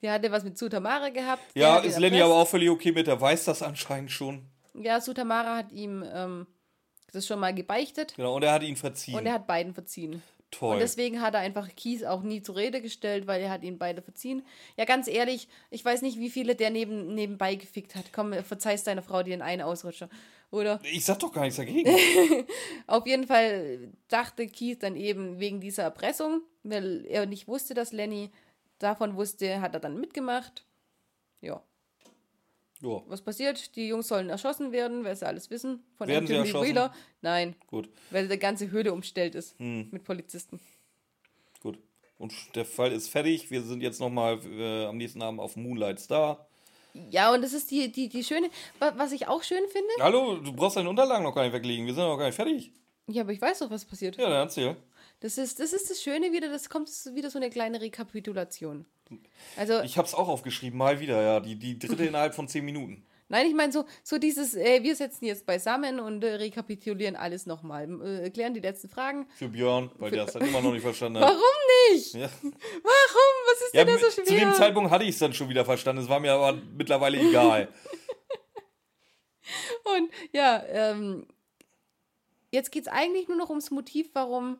Die 0.00 0.10
hatte 0.10 0.30
was 0.32 0.42
mit 0.44 0.56
Sutamara 0.58 1.10
gehabt. 1.10 1.42
Ja, 1.54 1.78
ist 1.78 1.98
Lenny 1.98 2.20
aber 2.22 2.34
auch 2.34 2.48
völlig 2.48 2.70
okay 2.70 2.92
mit. 2.92 3.08
Er 3.08 3.20
weiß 3.20 3.44
das 3.44 3.62
anscheinend 3.62 4.10
schon. 4.10 4.46
Ja, 4.74 5.00
Sutamara 5.02 5.56
hat 5.56 5.72
ihm 5.72 6.02
ähm, 6.14 6.46
das 7.12 7.26
schon 7.26 7.38
mal 7.40 7.54
gebeichtet 7.54 8.14
Genau, 8.16 8.34
und 8.36 8.42
er 8.42 8.52
hat 8.52 8.62
ihn 8.62 8.76
verziehen. 8.76 9.16
und 9.16 9.26
er 9.26 9.34
hat 9.34 9.46
beiden 9.46 9.72
verziehen. 9.74 10.22
Toll. 10.50 10.74
Und 10.74 10.80
deswegen 10.80 11.20
hat 11.20 11.34
er 11.34 11.40
einfach 11.40 11.68
Kies 11.74 12.04
auch 12.04 12.22
nie 12.22 12.40
zur 12.42 12.56
Rede 12.56 12.80
gestellt, 12.80 13.26
weil 13.26 13.42
er 13.42 13.50
hat 13.50 13.62
ihn 13.64 13.78
beide 13.78 14.00
verziehen. 14.02 14.46
Ja, 14.76 14.84
ganz 14.84 15.08
ehrlich, 15.08 15.48
ich 15.70 15.84
weiß 15.84 16.00
nicht, 16.02 16.18
wie 16.18 16.30
viele 16.30 16.54
der 16.54 16.70
neben, 16.70 17.14
nebenbei 17.14 17.54
gefickt 17.56 17.96
hat. 17.96 18.12
Komm, 18.12 18.32
verzeihst 18.44 18.86
deiner 18.86 19.02
Frau 19.02 19.22
den 19.22 19.42
einen 19.42 19.62
Ausrutscher. 19.62 20.08
Oder? 20.50 20.80
ich 20.84 21.04
sag 21.04 21.18
doch 21.18 21.32
gar 21.32 21.42
nichts 21.42 21.56
dagegen. 21.56 21.88
Auf 22.86 23.06
jeden 23.06 23.26
Fall 23.26 23.92
dachte 24.08 24.46
Keith 24.46 24.82
dann 24.82 24.94
eben 24.96 25.40
wegen 25.40 25.60
dieser 25.60 25.82
Erpressung, 25.82 26.42
weil 26.62 27.04
er 27.06 27.26
nicht 27.26 27.48
wusste, 27.48 27.74
dass 27.74 27.92
Lenny 27.92 28.30
davon 28.78 29.16
wusste, 29.16 29.60
hat 29.60 29.74
er 29.74 29.80
dann 29.80 30.00
mitgemacht. 30.00 30.64
Ja. 31.40 31.62
ja, 32.80 33.02
Was 33.06 33.22
passiert? 33.22 33.74
Die 33.76 33.88
Jungs 33.88 34.08
sollen 34.08 34.28
erschossen 34.30 34.70
werden, 34.72 35.04
weil 35.04 35.16
sie 35.16 35.26
alles 35.26 35.50
wissen. 35.50 35.82
Von 35.96 36.08
Werden 36.08 36.26
sie 36.26 36.34
Anthony 36.34 36.48
erschossen? 36.48 36.68
Wheeler. 36.68 36.94
Nein, 37.20 37.56
gut, 37.66 37.88
weil 38.10 38.28
die 38.28 38.38
ganze 38.38 38.70
Höhle 38.70 38.92
umstellt 38.92 39.34
ist 39.34 39.58
Hm. 39.58 39.88
mit 39.90 40.04
Polizisten. 40.04 40.60
gut. 41.60 41.78
Und 42.16 42.32
der 42.54 42.64
Fall 42.64 42.92
ist 42.92 43.08
fertig. 43.08 43.50
Wir 43.50 43.62
sind 43.62 43.82
jetzt 43.82 43.98
nochmal 43.98 44.38
äh, 44.46 44.84
am 44.86 44.96
nächsten 44.98 45.20
Abend 45.20 45.40
auf 45.40 45.56
Moonlight 45.56 45.98
Star. 45.98 46.46
Ja, 47.10 47.32
und 47.32 47.42
das 47.42 47.52
ist 47.52 47.70
die, 47.70 47.90
die, 47.90 48.08
die 48.08 48.22
schöne, 48.24 48.48
wa- 48.78 48.92
was 48.96 49.12
ich 49.12 49.26
auch 49.28 49.42
schön 49.42 49.62
finde. 49.70 49.88
Hallo, 50.00 50.36
du 50.36 50.52
brauchst 50.52 50.76
deine 50.76 50.88
Unterlagen 50.88 51.24
noch 51.24 51.34
gar 51.34 51.42
nicht 51.42 51.52
weglegen. 51.52 51.86
Wir 51.86 51.94
sind 51.94 52.04
noch 52.04 52.16
gar 52.16 52.26
nicht 52.26 52.36
fertig. 52.36 52.72
Ja, 53.08 53.22
aber 53.22 53.32
ich 53.32 53.40
weiß 53.40 53.58
doch, 53.58 53.70
was 53.70 53.84
passiert. 53.84 54.16
Ja, 54.16 54.24
dann 54.30 54.46
erzähl. 54.46 54.76
Das 55.20 55.36
ist, 55.38 55.58
das 55.60 55.72
ist 55.72 55.90
das 55.90 56.02
Schöne 56.02 56.32
wieder, 56.32 56.48
das 56.48 56.68
kommt 56.70 56.88
wieder 57.14 57.30
so 57.30 57.38
eine 57.38 57.50
kleine 57.50 57.80
Rekapitulation. 57.80 58.86
Also, 59.56 59.80
Ich 59.82 59.98
hab's 59.98 60.14
auch 60.14 60.28
aufgeschrieben, 60.28 60.78
mal 60.78 61.00
wieder, 61.00 61.20
ja. 61.22 61.40
Die, 61.40 61.56
die 61.56 61.78
dritte 61.78 62.04
innerhalb 62.06 62.34
von 62.34 62.48
zehn 62.48 62.64
Minuten. 62.64 63.04
Nein, 63.28 63.46
ich 63.46 63.54
meine 63.54 63.72
so, 63.72 63.84
so 64.02 64.18
dieses, 64.18 64.54
äh, 64.54 64.82
wir 64.82 64.94
setzen 64.96 65.24
jetzt 65.24 65.46
beisammen 65.46 66.00
und 66.00 66.22
äh, 66.24 66.34
rekapitulieren 66.34 67.16
alles 67.16 67.46
nochmal, 67.46 67.88
äh, 68.24 68.30
klären 68.30 68.54
die 68.54 68.60
letzten 68.60 68.88
Fragen. 68.88 69.26
Für 69.36 69.48
Björn, 69.48 69.90
weil 69.98 70.10
der 70.10 70.24
es 70.24 70.32
dann 70.32 70.46
immer 70.46 70.60
noch 70.60 70.72
nicht 70.72 70.82
verstanden 70.82 71.18
hat. 71.20 71.28
Warum 71.28 71.92
nicht? 71.92 72.14
Ja. 72.14 72.28
Warum? 72.42 73.34
Was 73.46 73.60
ist 73.66 73.74
Ja, 73.74 73.84
denn 73.84 73.94
da 73.94 74.00
so 74.00 74.08
zu 74.22 74.26
schwer? 74.26 74.40
dem 74.40 74.54
Zeitpunkt 74.54 74.90
hatte 74.90 75.04
ich 75.04 75.10
es 75.10 75.18
dann 75.18 75.32
schon 75.32 75.48
wieder 75.48 75.64
verstanden. 75.64 76.02
Es 76.02 76.08
war 76.08 76.20
mir 76.20 76.32
aber 76.32 76.58
mittlerweile 76.76 77.18
egal. 77.18 77.68
Und 79.96 80.10
ja, 80.32 80.62
ähm, 80.68 81.26
jetzt 82.50 82.72
geht 82.72 82.82
es 82.86 82.88
eigentlich 82.88 83.28
nur 83.28 83.36
noch 83.36 83.50
ums 83.50 83.70
Motiv, 83.70 84.08
warum 84.14 84.58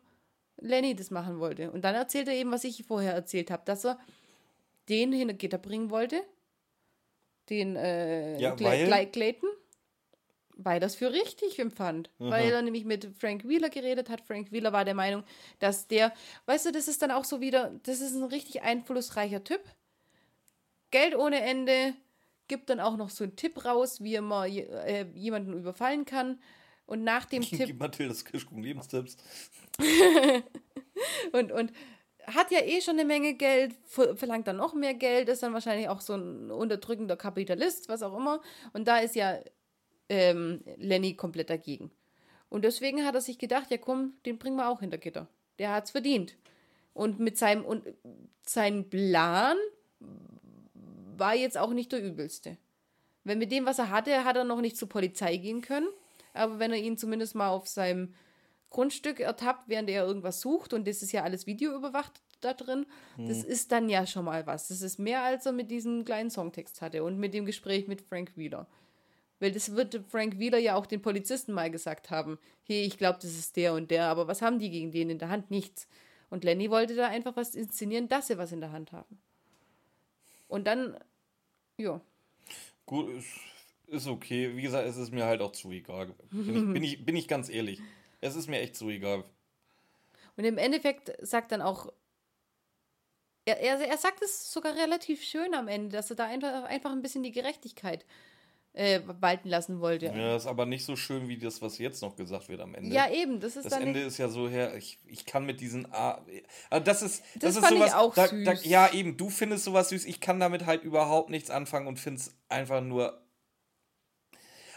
Lenny 0.57 0.95
das 0.95 1.11
machen 1.11 1.39
wollte. 1.39 1.71
Und 1.71 1.81
dann 1.83 1.95
erzählt 1.95 2.27
er 2.27 2.35
eben, 2.35 2.51
was 2.51 2.63
ich 2.63 2.83
vorher 2.87 3.13
erzählt 3.13 3.49
habe, 3.51 3.63
dass 3.65 3.85
er 3.85 3.99
den 4.89 5.11
hinter 5.11 5.33
Gitter 5.33 5.57
bringen 5.57 5.89
wollte. 5.89 6.21
Den 7.49 7.75
äh, 7.75 8.39
Ja, 8.39 8.55
Cla 8.55 8.69
weil? 8.69 8.85
Cla 8.85 9.05
Clayton. 9.05 9.49
Weil 10.57 10.79
das 10.79 10.95
für 10.95 11.11
richtig 11.11 11.59
empfand. 11.59 12.09
Weil 12.17 12.49
er 12.49 12.61
nämlich 12.61 12.85
mit 12.85 13.09
Frank 13.19 13.45
Wheeler 13.45 13.69
geredet 13.69 14.09
hat. 14.09 14.21
Frank 14.21 14.53
Wheeler 14.53 14.71
war 14.71 14.85
der 14.85 14.93
Meinung, 14.93 15.25
dass 15.59 15.87
der, 15.87 16.13
weißt 16.45 16.67
du, 16.67 16.71
das 16.71 16.87
ist 16.87 17.01
dann 17.01 17.11
auch 17.11 17.25
so 17.25 17.41
wieder, 17.41 17.77
das 17.83 17.99
ist 17.99 18.15
ein 18.15 18.23
richtig 18.23 18.61
einflussreicher 18.61 19.43
Typ. 19.43 19.61
Geld 20.91 21.13
ohne 21.13 21.41
Ende, 21.41 21.93
gibt 22.47 22.69
dann 22.69 22.79
auch 22.79 22.95
noch 22.95 23.09
so 23.09 23.23
einen 23.23 23.35
Tipp 23.35 23.65
raus, 23.65 24.01
wie 24.01 24.19
man 24.19 24.49
äh, 24.49 25.05
jemanden 25.13 25.53
überfallen 25.53 26.05
kann. 26.05 26.39
Und 26.85 27.03
nach 27.03 27.25
dem 27.25 27.41
Tipp 27.43 27.77
Mathildas 27.77 28.23
Kirschkuchen 28.23 28.63
Lebenstipps. 28.63 29.17
und, 31.31 31.51
und 31.51 31.73
hat 32.27 32.51
ja 32.51 32.59
eh 32.59 32.81
schon 32.81 32.95
eine 32.95 33.05
Menge 33.05 33.33
Geld, 33.33 33.75
ver- 33.85 34.15
verlangt 34.15 34.47
dann 34.47 34.57
noch 34.57 34.73
mehr 34.73 34.93
Geld, 34.93 35.29
ist 35.29 35.43
dann 35.43 35.53
wahrscheinlich 35.53 35.89
auch 35.89 36.01
so 36.01 36.13
ein 36.15 36.51
unterdrückender 36.51 37.17
Kapitalist, 37.17 37.89
was 37.89 38.03
auch 38.03 38.17
immer. 38.17 38.41
Und 38.73 38.87
da 38.87 38.99
ist 38.99 39.15
ja 39.15 39.39
ähm, 40.09 40.63
Lenny 40.77 41.15
komplett 41.15 41.49
dagegen. 41.49 41.91
Und 42.49 42.63
deswegen 42.63 43.05
hat 43.05 43.15
er 43.15 43.21
sich 43.21 43.37
gedacht, 43.37 43.71
ja 43.71 43.77
komm, 43.77 44.13
den 44.25 44.37
bringen 44.37 44.57
wir 44.57 44.69
auch 44.69 44.79
hinter 44.79 44.97
Gitter. 44.97 45.27
Der 45.59 45.73
hat's 45.73 45.91
verdient. 45.91 46.35
Und 46.93 47.19
mit 47.19 47.37
seinem 47.37 47.65
und 47.65 47.83
sein 48.45 48.89
Plan 48.89 49.57
war 51.17 51.35
jetzt 51.35 51.57
auch 51.57 51.71
nicht 51.71 51.91
der 51.91 52.03
übelste. 52.03 52.57
Wenn 53.23 53.39
mit 53.39 53.51
dem, 53.51 53.65
was 53.65 53.79
er 53.79 53.89
hatte, 53.89 54.23
hat 54.23 54.35
er 54.35 54.43
noch 54.43 54.61
nicht 54.61 54.77
zur 54.77 54.87
Polizei 54.89 55.37
gehen 55.37 55.61
können. 55.61 55.87
Aber 56.33 56.59
wenn 56.59 56.71
er 56.71 56.77
ihn 56.77 56.97
zumindest 56.97 57.35
mal 57.35 57.49
auf 57.49 57.67
seinem 57.67 58.13
Grundstück 58.75 59.21
ertappt, 59.21 59.69
während 59.69 59.89
er 59.89 60.05
irgendwas 60.05 60.41
sucht, 60.41 60.73
und 60.73 60.85
das 60.85 61.01
ist 61.01 61.13
ja 61.13 61.23
alles 61.23 61.47
videoüberwacht 61.47 62.11
da 62.41 62.53
drin, 62.53 62.85
das 63.17 63.41
ist 63.41 63.71
dann 63.71 63.87
ja 63.87 64.05
schon 64.05 64.25
mal 64.25 64.45
was. 64.45 64.67
Das 64.67 64.81
ist 64.81 64.99
mehr, 64.99 65.23
als 65.23 65.45
er 65.45 65.53
mit 65.53 65.71
diesem 65.71 66.03
kleinen 66.03 66.29
Songtext 66.29 66.81
hatte 66.81 67.05
und 67.05 67.17
mit 67.17 67.33
dem 67.33 67.45
Gespräch 67.45 67.87
mit 67.87 68.01
Frank 68.01 68.33
Wheeler. 68.35 68.67
Weil 69.39 69.53
das 69.53 69.75
wird 69.75 70.01
Frank 70.09 70.39
Wheeler 70.39 70.57
ja 70.57 70.75
auch 70.75 70.85
den 70.87 71.01
Polizisten 71.01 71.53
mal 71.53 71.71
gesagt 71.71 72.09
haben. 72.09 72.37
Hey, 72.65 72.83
ich 72.83 72.97
glaube, 72.97 73.17
das 73.21 73.31
ist 73.31 73.55
der 73.55 73.73
und 73.73 73.91
der, 73.91 74.07
aber 74.07 74.27
was 74.27 74.41
haben 74.41 74.59
die 74.59 74.69
gegen 74.69 74.91
den 74.91 75.09
in 75.09 75.19
der 75.19 75.29
Hand? 75.29 75.51
Nichts. 75.51 75.87
Und 76.29 76.43
Lenny 76.43 76.69
wollte 76.69 76.95
da 76.95 77.07
einfach 77.07 77.37
was 77.37 77.55
inszenieren, 77.55 78.09
dass 78.09 78.27
sie 78.27 78.37
was 78.37 78.51
in 78.51 78.59
der 78.59 78.73
Hand 78.73 78.91
haben. 78.91 79.17
Und 80.49 80.67
dann, 80.67 80.97
ja. 81.77 82.01
Gut, 82.85 83.09
ist, 83.09 83.39
ist 83.87 84.07
okay. 84.07 84.53
Wie 84.53 84.63
gesagt, 84.63 84.85
es 84.85 84.97
ist 84.97 85.13
mir 85.13 85.23
halt 85.23 85.39
auch 85.39 85.53
zu 85.53 85.71
egal. 85.71 86.13
Bin 86.29 86.55
ich, 86.55 86.73
bin, 86.73 86.83
ich, 86.83 87.05
bin 87.05 87.15
ich 87.15 87.29
ganz 87.29 87.47
ehrlich. 87.47 87.79
Es 88.25 88.35
ist 88.35 88.47
mir 88.47 88.59
echt 88.59 88.75
zu 88.75 88.89
egal. 88.89 89.23
Und 90.37 90.43
im 90.43 90.57
Endeffekt 90.57 91.11
sagt 91.21 91.51
dann 91.51 91.61
auch, 91.61 91.91
er, 93.45 93.59
er, 93.59 93.79
er 93.79 93.97
sagt 93.97 94.21
es 94.21 94.51
sogar 94.51 94.75
relativ 94.75 95.23
schön 95.23 95.53
am 95.53 95.67
Ende, 95.67 95.95
dass 95.95 96.09
er 96.09 96.15
da 96.15 96.25
einfach, 96.25 96.63
einfach 96.63 96.91
ein 96.91 97.01
bisschen 97.01 97.23
die 97.23 97.31
Gerechtigkeit 97.31 98.05
äh, 98.73 99.01
walten 99.21 99.49
lassen 99.49 99.79
wollte. 99.79 100.07
Ja, 100.07 100.15
Ja, 100.15 100.35
ist 100.35 100.47
aber 100.47 100.65
nicht 100.65 100.83
so 100.83 100.95
schön 100.95 101.27
wie 101.29 101.37
das, 101.37 101.61
was 101.61 101.77
jetzt 101.77 102.01
noch 102.01 102.15
gesagt 102.15 102.49
wird 102.49 102.59
am 102.59 102.75
Ende. 102.75 102.93
eben, 103.09 103.39
das 103.39 103.55
ist 103.55 103.65
Das 103.65 103.79
Ende 103.79 104.01
ist 104.01 104.17
ja 104.17 104.27
so 104.27 104.49
her, 104.49 104.75
ich, 104.75 104.99
ich 105.05 105.25
kann 105.25 105.45
mit 105.45 105.61
diesen 105.61 105.91
A. 105.93 106.25
Also 106.69 106.83
das 106.83 107.01
ist, 107.01 107.23
das, 107.35 107.55
Das 107.55 107.63
ist 107.63 107.69
sowas. 107.69 107.93
auch 107.93 108.13
da, 108.13 108.27
süß. 108.27 108.45
Da, 108.45 108.53
ja, 108.53 108.91
eben, 108.91 109.15
du 109.15 109.29
findest 109.29 109.63
sowas 109.63 109.89
süß, 109.89 110.05
ich 110.05 110.19
kann 110.19 110.39
damit 110.39 110.65
halt 110.65 110.83
überhaupt 110.83 111.29
nichts 111.29 111.49
anfangen 111.49 111.87
und 111.87 111.99
finde 111.99 112.19
es 112.21 112.35
einfach 112.49 112.81
nur. 112.81 113.21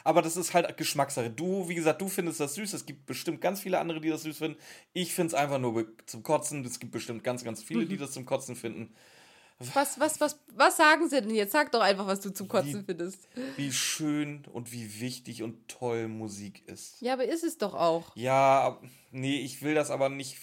Aber 0.08 0.22
das 0.22 0.38
ist 0.38 0.54
halt 0.54 0.74
Geschmackssache. 0.78 1.28
Du, 1.28 1.68
wie 1.68 1.74
gesagt, 1.74 2.00
du 2.00 2.08
findest 2.08 2.40
das 2.40 2.54
süß. 2.54 2.72
Es 2.72 2.86
gibt 2.86 3.04
bestimmt 3.04 3.42
ganz 3.42 3.60
viele 3.60 3.78
andere, 3.78 4.00
die 4.00 4.08
das 4.08 4.22
süß 4.22 4.38
finden. 4.38 4.58
Ich 4.94 5.12
finde 5.12 5.28
es 5.28 5.34
einfach 5.34 5.58
nur 5.58 5.86
zum 6.06 6.22
Kotzen. 6.22 6.64
Es 6.64 6.80
gibt 6.80 6.92
bestimmt 6.92 7.22
ganz, 7.24 7.44
ganz 7.44 7.62
viele, 7.62 7.84
Mhm. 7.84 7.88
die 7.90 7.96
das 7.98 8.12
zum 8.12 8.24
Kotzen 8.24 8.56
finden. 8.56 8.94
was, 9.74 9.98
was, 10.00 10.20
was, 10.20 10.38
was 10.54 10.76
sagen 10.76 11.08
sie 11.10 11.20
denn 11.20 11.34
jetzt? 11.34 11.52
Sag 11.52 11.72
doch 11.72 11.80
einfach, 11.82 12.06
was 12.06 12.20
du 12.20 12.30
zum 12.30 12.48
Kotzen 12.48 12.80
Wie- 12.82 12.84
findest. 12.84 13.28
Wie 13.56 13.72
schön 13.72 14.46
und 14.52 14.72
wie 14.72 15.00
wichtig 15.00 15.42
und 15.42 15.68
toll 15.68 16.08
Musik 16.08 16.66
ist. 16.68 17.00
Ja, 17.02 17.12
aber 17.14 17.24
ist 17.26 17.42
es 17.44 17.58
doch 17.58 17.74
auch. 17.74 18.14
Ja, 18.16 18.80
nee, 19.10 19.40
ich 19.40 19.60
will 19.62 19.74
das 19.74 19.90
aber 19.90 20.08
nicht. 20.08 20.36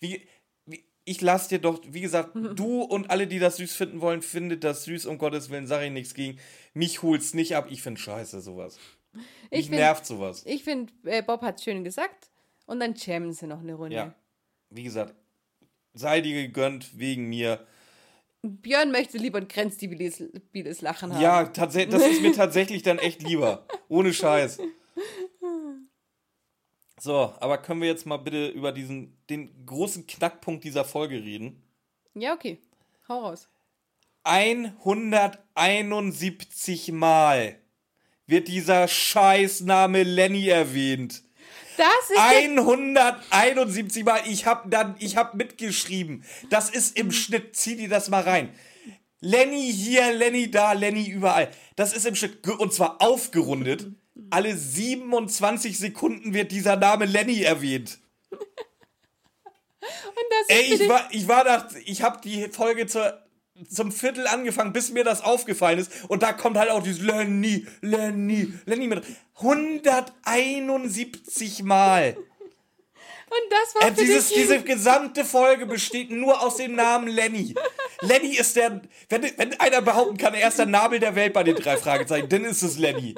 Wie, 0.00 0.26
wie 0.66 0.82
ich 1.04 1.20
lass 1.20 1.48
dir 1.48 1.58
doch, 1.58 1.82
wie 1.86 2.00
gesagt, 2.00 2.30
du 2.56 2.80
und 2.82 3.10
alle, 3.10 3.26
die 3.26 3.38
das 3.38 3.58
süß 3.58 3.76
finden 3.76 4.00
wollen, 4.00 4.22
findet 4.22 4.64
das 4.64 4.84
süß, 4.84 5.04
um 5.06 5.18
Gottes 5.18 5.50
Willen, 5.50 5.66
sag 5.66 5.82
ich 5.82 5.92
nichts 5.92 6.14
gegen. 6.14 6.38
Mich 6.72 7.02
holt's 7.02 7.34
nicht 7.34 7.54
ab, 7.56 7.66
ich 7.68 7.82
find 7.82 8.00
scheiße 8.00 8.40
sowas. 8.40 8.78
Ich 9.50 9.66
find- 9.66 9.78
nervt 9.78 10.04
sowas. 10.06 10.42
Ich 10.46 10.64
finde, 10.64 10.92
äh, 11.04 11.22
Bob 11.22 11.42
hat 11.42 11.62
schön 11.62 11.84
gesagt. 11.84 12.30
Und 12.66 12.80
dann 12.80 12.94
jammen 12.94 13.32
sie 13.32 13.46
noch 13.46 13.60
eine 13.60 13.74
Runde. 13.74 13.94
Ja. 13.96 14.14
Wie 14.70 14.82
gesagt, 14.84 15.14
sei 15.92 16.20
dir 16.22 16.34
gegönnt 16.46 16.98
wegen 16.98 17.28
mir. 17.28 17.66
Björn 18.42 18.90
möchte 18.90 19.18
lieber 19.18 19.38
ein 19.38 19.46
grenzdebiles 19.48 20.80
Lachen 20.80 21.12
haben. 21.14 21.20
Ja, 21.20 21.44
tatsächlich, 21.44 21.94
das 21.94 22.06
ist 22.10 22.22
mir 22.22 22.32
tatsächlich 22.32 22.82
dann 22.82 22.98
echt 22.98 23.22
lieber. 23.22 23.66
Ohne 23.88 24.12
Scheiß. 24.12 24.58
So, 27.00 27.34
aber 27.40 27.58
können 27.58 27.80
wir 27.82 27.88
jetzt 27.88 28.06
mal 28.06 28.16
bitte 28.18 28.48
über 28.48 28.70
diesen, 28.72 29.16
den 29.28 29.66
großen 29.66 30.06
Knackpunkt 30.06 30.62
dieser 30.64 30.84
Folge 30.84 31.16
reden? 31.22 31.62
Ja, 32.14 32.32
okay. 32.34 32.58
Hau 33.08 33.20
raus. 33.20 33.48
171 34.22 36.92
Mal 36.92 37.58
wird 38.26 38.48
dieser 38.48 38.88
Scheißname 38.88 40.02
Lenny 40.02 40.48
erwähnt. 40.48 41.22
Das 41.76 41.86
ist 42.08 42.16
der 42.16 42.62
171 42.62 44.04
Mal. 44.04 44.20
Ich 44.26 44.46
hab 44.46 44.70
dann, 44.70 44.94
ich 44.98 45.16
hab 45.16 45.34
mitgeschrieben. 45.34 46.24
Das 46.50 46.70
ist 46.70 46.96
im 46.98 47.10
Schnitt. 47.10 47.56
Zieh 47.56 47.76
dir 47.76 47.88
das 47.88 48.08
mal 48.08 48.22
rein. 48.22 48.54
Lenny 49.20 49.72
hier, 49.72 50.12
Lenny 50.12 50.50
da, 50.50 50.72
Lenny 50.72 51.08
überall. 51.08 51.50
Das 51.76 51.94
ist 51.94 52.06
im 52.06 52.14
Schnitt. 52.14 52.46
Und 52.46 52.72
zwar 52.72 53.02
aufgerundet. 53.02 53.86
Alle 54.30 54.56
27 54.56 55.78
Sekunden 55.78 56.34
wird 56.34 56.52
dieser 56.52 56.76
Name 56.76 57.06
Lenny 57.06 57.42
erwähnt. 57.42 57.98
Und 58.30 58.40
das 60.30 60.56
Ey, 60.56 60.62
ist 60.62 60.76
für 60.78 60.84
ich 60.84 60.88
war, 60.88 61.08
ich 61.10 61.28
war 61.28 61.44
da, 61.44 61.68
ich 61.84 62.02
habe 62.02 62.20
die 62.22 62.48
Folge 62.48 62.86
zur, 62.86 63.23
zum 63.68 63.92
Viertel 63.92 64.26
angefangen, 64.26 64.72
bis 64.72 64.90
mir 64.90 65.04
das 65.04 65.22
aufgefallen 65.22 65.78
ist. 65.78 65.90
Und 66.08 66.22
da 66.22 66.32
kommt 66.32 66.56
halt 66.56 66.70
auch 66.70 66.82
dieses 66.82 67.02
Lenny, 67.02 67.66
Lenny, 67.80 68.52
Lenny 68.66 68.86
mit. 68.88 69.04
171 69.36 71.62
Mal. 71.62 72.16
Und 72.16 73.50
das 73.50 73.74
war 73.74 73.82
Äh, 73.82 73.94
für 73.94 74.04
dieses, 74.04 74.28
dich. 74.28 74.36
diese 74.38 74.62
gesamte 74.62 75.24
Folge 75.24 75.66
besteht 75.66 76.10
nur 76.10 76.40
aus 76.42 76.56
dem 76.56 76.74
Namen 76.74 77.08
Lenny. 77.08 77.54
Lenny 78.00 78.36
ist 78.36 78.56
der, 78.56 78.80
wenn, 79.08 79.22
wenn 79.36 79.58
einer 79.60 79.82
behaupten 79.82 80.16
kann, 80.18 80.34
er 80.34 80.48
ist 80.48 80.58
der 80.58 80.66
Nabel 80.66 81.00
der 81.00 81.14
Welt 81.16 81.32
bei 81.32 81.42
den 81.42 81.56
drei 81.56 81.76
Fragezeichen, 81.76 82.28
dann 82.28 82.44
ist 82.44 82.62
es 82.62 82.78
Lenny. 82.78 83.14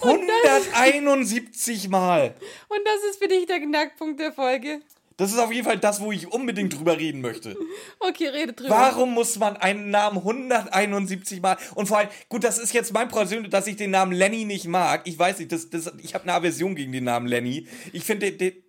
171 0.00 1.88
Mal. 1.88 2.34
Und 2.68 2.80
das 2.84 3.10
ist 3.10 3.18
für 3.22 3.28
dich 3.28 3.46
der 3.46 3.60
Knackpunkt 3.60 4.20
der 4.20 4.32
Folge. 4.32 4.80
Das 5.18 5.32
ist 5.32 5.38
auf 5.38 5.52
jeden 5.52 5.64
Fall 5.64 5.78
das, 5.78 6.00
wo 6.00 6.12
ich 6.12 6.32
unbedingt 6.32 6.78
drüber 6.78 6.96
reden 6.96 7.20
möchte. 7.20 7.56
Okay, 7.98 8.28
rede 8.28 8.52
drüber. 8.52 8.70
Warum 8.70 9.14
muss 9.14 9.36
man 9.36 9.56
einen 9.56 9.90
Namen 9.90 10.18
171 10.18 11.42
Mal 11.42 11.58
und 11.74 11.86
vor 11.86 11.98
allem, 11.98 12.08
gut, 12.28 12.44
das 12.44 12.58
ist 12.58 12.72
jetzt 12.72 12.92
mein 12.92 13.08
Problem, 13.08 13.50
dass 13.50 13.66
ich 13.66 13.74
den 13.74 13.90
Namen 13.90 14.12
Lenny 14.12 14.44
nicht 14.44 14.66
mag. 14.66 15.02
Ich 15.04 15.18
weiß 15.18 15.40
nicht, 15.40 15.50
das, 15.50 15.70
das, 15.70 15.92
ich 16.00 16.14
habe 16.14 16.22
eine 16.22 16.34
Aversion 16.34 16.76
gegen 16.76 16.92
den 16.92 17.04
Namen 17.04 17.26
Lenny. 17.26 17.66
Ich 17.92 18.04
finde 18.04 18.30
den, 18.30 18.38
den 18.38 18.62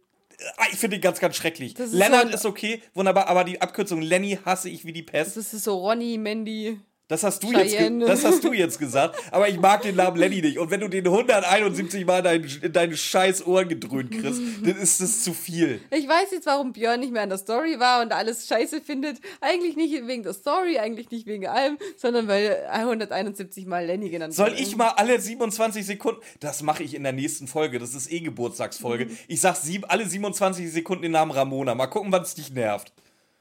ah, 0.57 0.65
ich 0.71 0.79
finde 0.79 0.97
den 0.97 1.01
ganz, 1.01 1.19
ganz 1.19 1.35
schrecklich. 1.35 1.77
Ist 1.77 1.93
Lennart 1.93 2.29
so 2.29 2.35
ist 2.35 2.45
okay, 2.45 2.81
wunderbar, 2.95 3.27
aber 3.27 3.43
die 3.43 3.61
Abkürzung 3.61 4.01
Lenny 4.01 4.39
hasse 4.43 4.69
ich 4.69 4.83
wie 4.85 4.93
die 4.93 5.03
Pest. 5.03 5.37
Das 5.37 5.53
ist 5.53 5.63
so 5.63 5.77
Ronny, 5.77 6.17
Mandy. 6.17 6.79
Das 7.09 7.23
hast 7.23 7.41
du 7.41 7.51
jetzt, 7.51 7.75
das 8.07 8.23
hast 8.23 8.43
du 8.43 8.53
jetzt 8.53 8.77
gesagt, 8.77 9.19
aber 9.31 9.49
ich 9.49 9.59
mag 9.59 9.81
den 9.81 9.95
Namen 9.95 10.15
Lenny 10.15 10.43
nicht. 10.43 10.59
Und 10.59 10.69
wenn 10.69 10.79
du 10.79 10.87
den 10.87 11.07
171 11.07 12.05
Mal 12.05 12.19
in 12.19 12.23
dein, 12.23 12.43
in 12.61 12.71
deine 12.71 12.95
scheiß 12.95 13.47
Ohren 13.47 13.67
gedröhnt 13.67 14.11
kriegst, 14.11 14.39
dann 14.63 14.77
ist 14.77 15.01
das 15.01 15.23
zu 15.23 15.33
viel. 15.33 15.81
Ich 15.89 16.07
weiß 16.07 16.29
jetzt, 16.31 16.45
warum 16.45 16.71
Björn 16.71 16.99
nicht 16.99 17.11
mehr 17.11 17.23
an 17.23 17.29
der 17.29 17.39
Story 17.39 17.79
war 17.79 18.03
und 18.03 18.11
alles 18.11 18.47
scheiße 18.47 18.81
findet. 18.81 19.17
Eigentlich 19.41 19.75
nicht 19.75 20.05
wegen 20.05 20.21
der 20.21 20.33
Story, 20.33 20.77
eigentlich 20.77 21.09
nicht 21.09 21.25
wegen 21.25 21.47
allem, 21.47 21.79
sondern 21.97 22.27
weil 22.27 22.67
171 22.69 23.65
Mal 23.65 23.87
Lenny 23.87 24.11
genannt 24.11 24.35
Soll 24.35 24.53
ich 24.55 24.75
mal 24.75 24.89
alle 24.89 25.19
27 25.19 25.83
Sekunden, 25.83 26.21
das 26.41 26.61
mache 26.61 26.83
ich 26.83 26.93
in 26.93 27.01
der 27.01 27.13
nächsten 27.13 27.47
Folge, 27.47 27.79
das 27.79 27.95
ist 27.95 28.11
eh 28.11 28.19
Geburtstagsfolge. 28.19 29.05
Mhm. 29.05 29.17
Ich 29.27 29.41
sag 29.41 29.55
sieb, 29.55 29.85
alle 29.89 30.05
27 30.05 30.71
Sekunden 30.71 31.01
den 31.01 31.13
Namen 31.13 31.31
Ramona. 31.31 31.73
Mal 31.73 31.87
gucken, 31.87 32.11
wann 32.11 32.21
es 32.21 32.35
dich 32.35 32.53
nervt. 32.53 32.93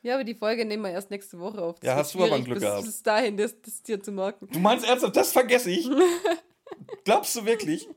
Ja, 0.02 0.14
aber 0.14 0.24
die 0.24 0.34
Folge 0.34 0.64
nehmen 0.64 0.84
wir 0.84 0.90
erst 0.90 1.10
nächste 1.10 1.38
Woche 1.38 1.60
auf. 1.60 1.80
Das 1.80 1.86
Ja, 1.88 1.96
hast 1.96 2.14
du 2.14 2.18
aber 2.18 2.28
schwierig, 2.28 2.44
Glück 2.44 2.58
bis, 2.58 2.64
gehabt. 2.64 2.84
Bis 2.84 3.02
dahin, 3.02 3.36
das, 3.36 3.60
das 3.60 3.82
dir 3.82 4.00
zu 4.00 4.12
merken. 4.12 4.48
Du 4.52 4.58
meinst 4.58 4.86
ernsthaft, 4.86 5.16
das 5.16 5.32
vergesse 5.32 5.70
ich? 5.70 5.88
Glaubst 7.04 7.34
du 7.34 7.44
wirklich? 7.44 7.88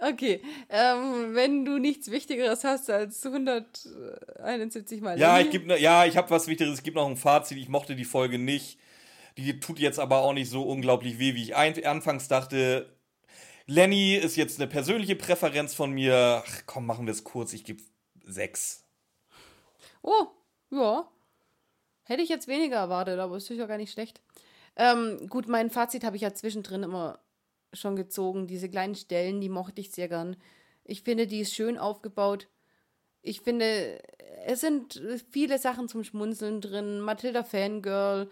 Okay, 0.00 0.40
ähm, 0.68 1.34
wenn 1.34 1.64
du 1.64 1.78
nichts 1.78 2.10
Wichtigeres 2.10 2.64
hast 2.64 2.88
als 2.90 3.24
171 3.24 5.00
Mal 5.00 5.18
Ja, 5.18 5.40
ich 5.40 5.50
geb, 5.50 5.66
ne- 5.66 5.78
ja, 5.80 6.06
ich 6.06 6.16
habe 6.16 6.30
was 6.30 6.46
Wichtiges. 6.46 6.74
Es 6.74 6.82
gibt 6.82 6.96
noch 6.96 7.08
ein 7.08 7.16
Fazit. 7.16 7.58
Ich 7.58 7.68
mochte 7.68 7.96
die 7.96 8.04
Folge 8.04 8.38
nicht. 8.38 8.78
Die 9.36 9.60
tut 9.60 9.78
jetzt 9.78 9.98
aber 9.98 10.22
auch 10.22 10.32
nicht 10.32 10.48
so 10.48 10.62
unglaublich 10.62 11.18
weh, 11.18 11.34
wie 11.34 11.42
ich 11.42 11.56
ein, 11.56 11.84
anfangs 11.84 12.28
dachte. 12.28 12.94
Lenny 13.66 14.14
ist 14.14 14.36
jetzt 14.36 14.58
eine 14.58 14.68
persönliche 14.68 15.16
Präferenz 15.16 15.74
von 15.74 15.90
mir. 15.90 16.42
Ach, 16.46 16.62
komm, 16.66 16.86
machen 16.86 17.06
wir 17.06 17.12
es 17.12 17.24
kurz. 17.24 17.52
Ich 17.52 17.64
gebe 17.64 17.82
sechs. 18.24 18.84
Oh, 20.02 20.28
ja. 20.70 21.08
Hätte 22.04 22.22
ich 22.22 22.28
jetzt 22.28 22.46
weniger 22.46 22.76
erwartet, 22.76 23.18
aber 23.18 23.36
ist 23.36 23.46
sicher 23.46 23.66
gar 23.66 23.78
nicht 23.78 23.92
schlecht. 23.92 24.20
Ähm, 24.76 25.26
gut, 25.28 25.48
mein 25.48 25.70
Fazit 25.70 26.04
habe 26.04 26.16
ich 26.16 26.22
ja 26.22 26.32
zwischendrin 26.32 26.82
immer 26.82 27.18
schon 27.72 27.96
gezogen. 27.96 28.46
Diese 28.46 28.68
kleinen 28.68 28.94
Stellen, 28.94 29.40
die 29.40 29.48
mochte 29.48 29.80
ich 29.80 29.90
sehr 29.90 30.08
gern. 30.08 30.36
Ich 30.84 31.02
finde, 31.02 31.26
die 31.26 31.40
ist 31.40 31.54
schön 31.54 31.78
aufgebaut. 31.78 32.48
Ich 33.22 33.40
finde, 33.40 34.00
es 34.44 34.60
sind 34.60 35.02
viele 35.30 35.58
Sachen 35.58 35.88
zum 35.88 36.04
Schmunzeln 36.04 36.60
drin. 36.60 37.00
Matilda 37.00 37.42
Fangirl. 37.42 38.30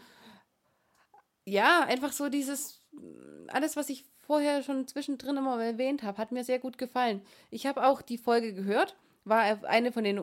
Ja, 1.46 1.84
einfach 1.84 2.12
so 2.12 2.28
dieses, 2.28 2.80
alles, 3.48 3.74
was 3.76 3.88
ich 3.88 4.04
vorher 4.20 4.62
schon 4.62 4.86
zwischendrin 4.86 5.36
immer 5.36 5.62
erwähnt 5.62 6.02
habe, 6.02 6.18
hat 6.18 6.32
mir 6.32 6.44
sehr 6.44 6.58
gut 6.58 6.78
gefallen. 6.78 7.22
Ich 7.50 7.66
habe 7.66 7.86
auch 7.86 8.02
die 8.02 8.18
Folge 8.18 8.54
gehört, 8.54 8.96
war 9.24 9.40
eine 9.64 9.92
von 9.92 10.04
den 10.04 10.22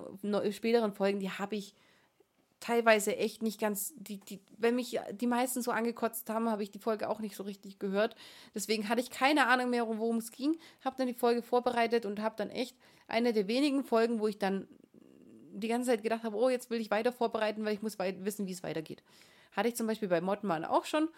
späteren 0.52 0.94
Folgen, 0.94 1.20
die 1.20 1.30
habe 1.30 1.56
ich 1.56 1.76
teilweise 2.62 3.18
echt 3.18 3.42
nicht 3.44 3.60
ganz, 3.60 3.94
die, 3.98 4.20
die, 4.20 4.40
wenn 4.58 4.76
mich 4.76 4.98
die 5.12 5.28
meisten 5.28 5.62
so 5.62 5.72
angekotzt 5.72 6.30
haben, 6.30 6.50
habe 6.50 6.64
ich 6.64 6.72
die 6.72 6.80
Folge 6.80 7.10
auch 7.10 7.20
nicht 7.20 7.36
so 7.36 7.44
richtig 7.44 7.80
gehört. 7.80 8.16
Deswegen 8.56 8.88
hatte 8.88 9.02
ich 9.02 9.10
keine 9.10 9.48
Ahnung 9.48 9.72
mehr, 9.72 9.88
worum 9.88 10.18
es 10.18 10.32
ging, 10.32 10.58
habe 10.86 10.96
dann 10.98 11.08
die 11.08 11.14
Folge 11.14 11.42
vorbereitet 11.42 12.06
und 12.06 12.22
habe 12.22 12.36
dann 12.38 12.50
echt 12.50 12.78
eine 13.08 13.34
der 13.34 13.48
wenigen 13.48 13.84
Folgen, 13.84 14.20
wo 14.20 14.28
ich 14.28 14.38
dann 14.38 14.68
die 15.54 15.68
ganze 15.68 15.90
Zeit 15.90 16.04
gedacht 16.04 16.24
habe, 16.24 16.38
oh, 16.38 16.50
jetzt 16.50 16.70
will 16.70 16.80
ich 16.80 16.92
weiter 16.92 17.12
vorbereiten, 17.12 17.66
weil 17.66 17.74
ich 17.74 17.82
muss 17.82 17.98
wissen, 18.00 18.48
wie 18.48 18.54
es 18.54 18.64
weitergeht. 18.64 19.04
Hatte 19.52 19.68
ich 19.68 19.76
zum 19.76 19.88
Beispiel 19.88 20.08
bei 20.08 20.22
Modman 20.22 20.64
auch 20.64 20.86
schon. 20.86 21.10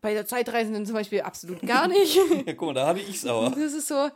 Bei 0.00 0.12
der 0.12 0.26
Zeitreisenden 0.26 0.84
zum 0.84 0.94
Beispiel 0.94 1.22
absolut 1.22 1.62
gar 1.62 1.88
nicht. 1.88 2.18
Ja, 2.46 2.52
guck 2.52 2.68
mal, 2.68 2.74
da 2.74 2.88
hatte 2.88 3.00
ich's 3.00 3.24
aber. 3.24 3.50
Das 3.50 3.72
ist 3.72 3.88
so. 3.88 4.10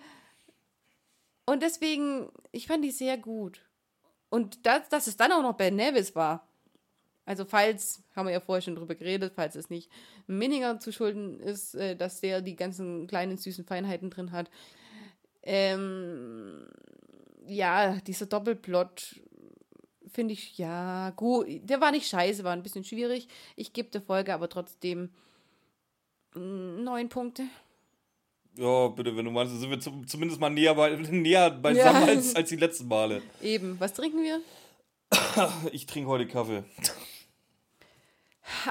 Und 1.47 1.62
deswegen, 1.62 2.28
ich 2.52 2.66
fand 2.66 2.85
die 2.85 2.90
sehr 2.90 3.16
gut. 3.16 3.62
Und 4.28 4.66
das, 4.66 4.89
dass 4.90 5.06
es 5.06 5.16
dann 5.16 5.32
auch 5.32 5.40
noch 5.40 5.55
Ben 5.55 5.76
Nevis 5.76 6.14
war. 6.14 6.48
Also 7.28 7.44
falls, 7.44 8.02
haben 8.16 8.24
wir 8.26 8.32
ja 8.32 8.40
vorher 8.40 8.62
schon 8.62 8.74
drüber 8.74 8.94
geredet, 8.94 9.34
falls 9.36 9.55
es 9.55 9.68
nicht 9.68 9.90
Minninger 10.26 10.80
zu 10.80 10.92
schulden 10.92 11.40
ist, 11.40 11.74
äh, 11.74 11.94
dass 11.94 12.22
der 12.22 12.40
die 12.40 12.56
ganzen 12.56 13.06
kleinen 13.06 13.36
süßen 13.36 13.66
Feinheiten 13.66 14.09
drin 14.09 14.32
hat. 14.32 14.50
Ähm, 15.42 16.66
ja, 17.46 17.96
dieser 18.06 18.24
Doppelplot 18.24 19.20
finde 20.10 20.32
ich, 20.32 20.56
ja, 20.56 21.10
gut. 21.16 21.46
Der 21.64 21.82
war 21.82 21.90
nicht 21.90 22.09
scheiße, 22.09 22.44
war 22.44 22.55
ein 22.55 22.62
bisschen 22.62 22.84
schwierig. 22.84 23.28
Ich 23.56 23.74
gebe 23.74 23.90
der 23.90 24.00
Folge 24.00 24.32
aber 24.32 24.48
trotzdem 24.48 25.10
neun 26.34 27.10
Punkte. 27.10 27.42
Ja, 28.56 28.88
bitte, 28.88 29.14
wenn 29.14 29.26
du 29.26 29.30
meinst, 29.30 29.55
sind 29.60 29.68
wir 29.68 29.80
zum, 29.80 30.06
zumindest 30.06 30.40
mal 30.40 30.48
näher, 30.48 30.74
bei, 30.74 30.96
näher 31.10 31.50
beisammen 31.50 32.06
Ja. 32.06 32.14
als, 32.14 32.34
als 32.34 32.48
die 32.48 32.56
letzten 32.56 32.88
Male. 32.88 33.20
Eben, 33.42 33.78
was 33.78 33.92
trinken 33.92 34.22
wir? 34.22 34.40
Ich 35.72 35.84
trinke 35.84 36.09
heute 36.09 36.26
Kaffee. 36.26 36.64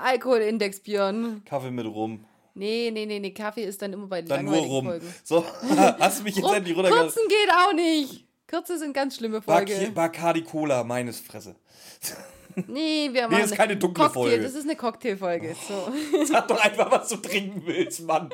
Alkoholindex, 0.01 0.79
Björn. 0.81 1.41
Kaffee 1.45 1.71
mit 1.71 1.85
Rum. 1.85 2.25
Nee, 2.53 2.89
nee, 2.91 3.05
nee, 3.05 3.19
nee, 3.19 3.31
Kaffee 3.31 3.63
ist 3.65 3.81
dann 3.81 3.93
immer 3.93 4.07
bei 4.07 4.21
den 4.21 4.29
Dann 4.29 4.45
nur 4.45 4.57
Rum. 4.57 4.85
Folgen. 4.85 5.13
So, 5.23 5.45
hast 5.99 6.19
du 6.19 6.23
mich 6.23 6.35
jetzt 6.35 6.45
Rum, 6.45 6.55
endlich 6.55 6.75
runtergelassen? 6.75 7.11
Kurzen 7.13 7.29
geht 7.29 7.51
auch 7.53 7.73
nicht. 7.73 8.25
Kürze 8.47 8.79
sind 8.79 8.93
ganz 8.93 9.17
schlimme 9.17 9.41
Folge. 9.41 9.73
Bac- 9.73 9.93
Bacardi 9.93 10.41
Cola, 10.43 10.83
meines 10.83 11.19
Fresse. 11.19 11.55
Nee, 12.65 13.09
wir 13.11 13.27
machen 13.27 13.43
ist 13.43 13.53
keine 13.55 13.77
dunkle 13.77 14.05
Cocktail, 14.05 14.19
Folge. 14.19 14.41
Das 14.41 14.55
ist 14.55 14.63
eine 14.63 14.75
Cocktailfolge. 14.75 15.55
So. 15.67 15.91
Sag 16.25 16.47
doch 16.47 16.59
einfach, 16.59 16.89
was 16.91 17.07
du 17.09 17.17
trinken 17.17 17.61
willst, 17.67 18.01
Mann. 18.01 18.31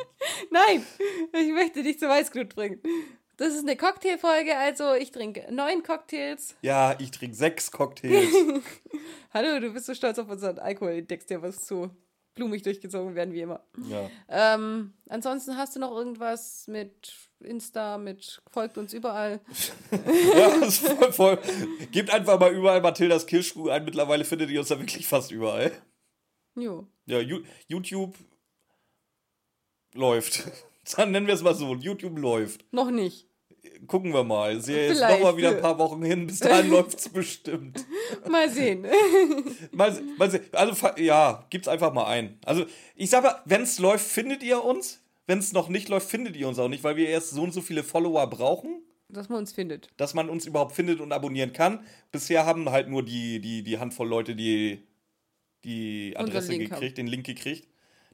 Nein, 0.50 0.82
ich 1.34 1.52
möchte 1.52 1.84
dich 1.84 2.00
zu 2.00 2.08
Weißglut 2.08 2.56
bringen. 2.56 2.80
Das 3.38 3.54
ist 3.54 3.64
eine 3.64 3.76
Cocktailfolge, 3.76 4.56
also 4.56 4.94
ich 4.94 5.12
trinke 5.12 5.52
neun 5.52 5.82
Cocktails. 5.82 6.56
Ja, 6.62 6.96
ich 7.00 7.10
trinke 7.10 7.36
sechs 7.36 7.72
Cocktails. 7.72 8.32
Hallo, 9.34 9.60
du 9.60 9.74
bist 9.74 9.88
so 9.88 9.96
stolz 9.96 10.20
auf 10.20 10.30
unseren 10.30 10.60
Alkoholindex, 10.60 11.26
der 11.26 11.42
was 11.42 11.68
so 11.68 11.90
blumig 12.36 12.62
durchgezogen 12.62 13.16
werden, 13.16 13.34
wie 13.34 13.42
immer. 13.42 13.64
Ja. 13.90 14.10
Ähm, 14.30 14.94
ansonsten 15.10 15.58
hast 15.58 15.76
du 15.76 15.80
noch 15.80 15.92
irgendwas 15.92 16.68
mit 16.68 17.12
Insta, 17.40 17.98
mit 17.98 18.42
folgt 18.52 18.78
uns 18.78 18.94
überall. 18.94 19.42
ja, 19.92 20.70
voll, 20.70 21.14
voll. 21.14 21.40
Gebt 21.92 22.12
einfach 22.12 22.40
mal 22.40 22.54
überall 22.54 22.82
Mathildas 22.82 23.26
Kirschkuh 23.26 23.70
ein. 23.70 23.86
Mittlerweile 23.86 24.26
findet 24.26 24.52
ihr 24.52 24.60
uns 24.60 24.70
da 24.70 24.80
wirklich 24.80 25.08
fast 25.08 25.32
überall. 25.32 25.72
Jo. 26.56 26.88
Ja, 27.06 27.20
YouTube 27.68 28.16
läuft. 29.94 30.44
Dann 30.98 31.12
nennen 31.12 31.28
wir 31.28 31.34
es 31.34 31.42
mal 31.44 31.56
so. 31.56 31.76
YouTube 31.76 32.18
läuft. 32.18 32.66
Noch 32.72 32.92
nicht. 32.92 33.28
Gucken 33.88 34.14
wir 34.14 34.24
mal. 34.24 34.58
Ist 34.58 34.68
ja 34.70 34.76
jetzt 34.76 34.98
Vielleicht. 34.98 35.20
noch 35.22 35.32
mal 35.32 35.38
wieder 35.38 35.50
ein 35.52 35.62
paar 35.62 35.78
Wochen 35.78 36.04
hin. 36.04 36.28
Bis 36.28 36.40
dahin 36.40 36.70
läuft 36.72 37.00
es 37.00 37.10
bestimmt. 37.10 37.86
Mal 38.30 38.50
sehen. 38.50 38.86
Mal, 39.72 40.02
mal 40.18 40.30
sehen. 40.32 40.44
Also, 40.52 40.90
ja, 40.98 41.46
gibt's 41.50 41.68
einfach 41.68 41.94
mal 41.94 42.06
ein. 42.06 42.38
Also, 42.46 42.66
ich 42.96 43.10
sag 43.10 43.24
mal, 43.24 43.42
wenn 43.46 43.62
es 43.64 43.80
läuft, 43.80 44.06
findet 44.06 44.44
ihr 44.44 44.64
uns. 44.64 45.02
Wenn 45.26 45.40
es 45.40 45.54
noch 45.54 45.70
nicht 45.70 45.88
läuft, 45.90 46.10
findet 46.10 46.36
ihr 46.36 46.48
uns 46.48 46.60
auch 46.60 46.68
nicht, 46.68 46.84
weil 46.84 46.96
wir 46.98 47.08
erst 47.08 47.32
so 47.32 47.42
und 47.44 47.54
so 47.54 47.62
viele 47.62 47.84
Follower 47.84 48.28
brauchen, 48.30 48.82
Dass 49.10 49.30
man 49.30 49.40
uns 49.40 49.54
findet. 49.54 49.90
dass 49.98 50.14
man 50.14 50.30
uns 50.30 50.46
überhaupt 50.46 50.74
findet 50.76 51.00
und 51.00 51.12
abonnieren 51.14 51.54
kann. 51.54 51.80
Bisher 52.12 52.46
haben 52.46 52.70
halt 52.70 52.90
nur 52.90 53.04
die, 53.04 53.40
die, 53.40 53.64
die 53.64 53.80
Handvoll 53.80 54.08
Leute 54.10 54.36
die, 54.36 54.84
die 55.64 56.14
Adresse 56.18 56.58
gekriegt, 56.58 56.98
den 56.98 57.08
Link 57.08 57.26
gekriegt. 57.26 57.68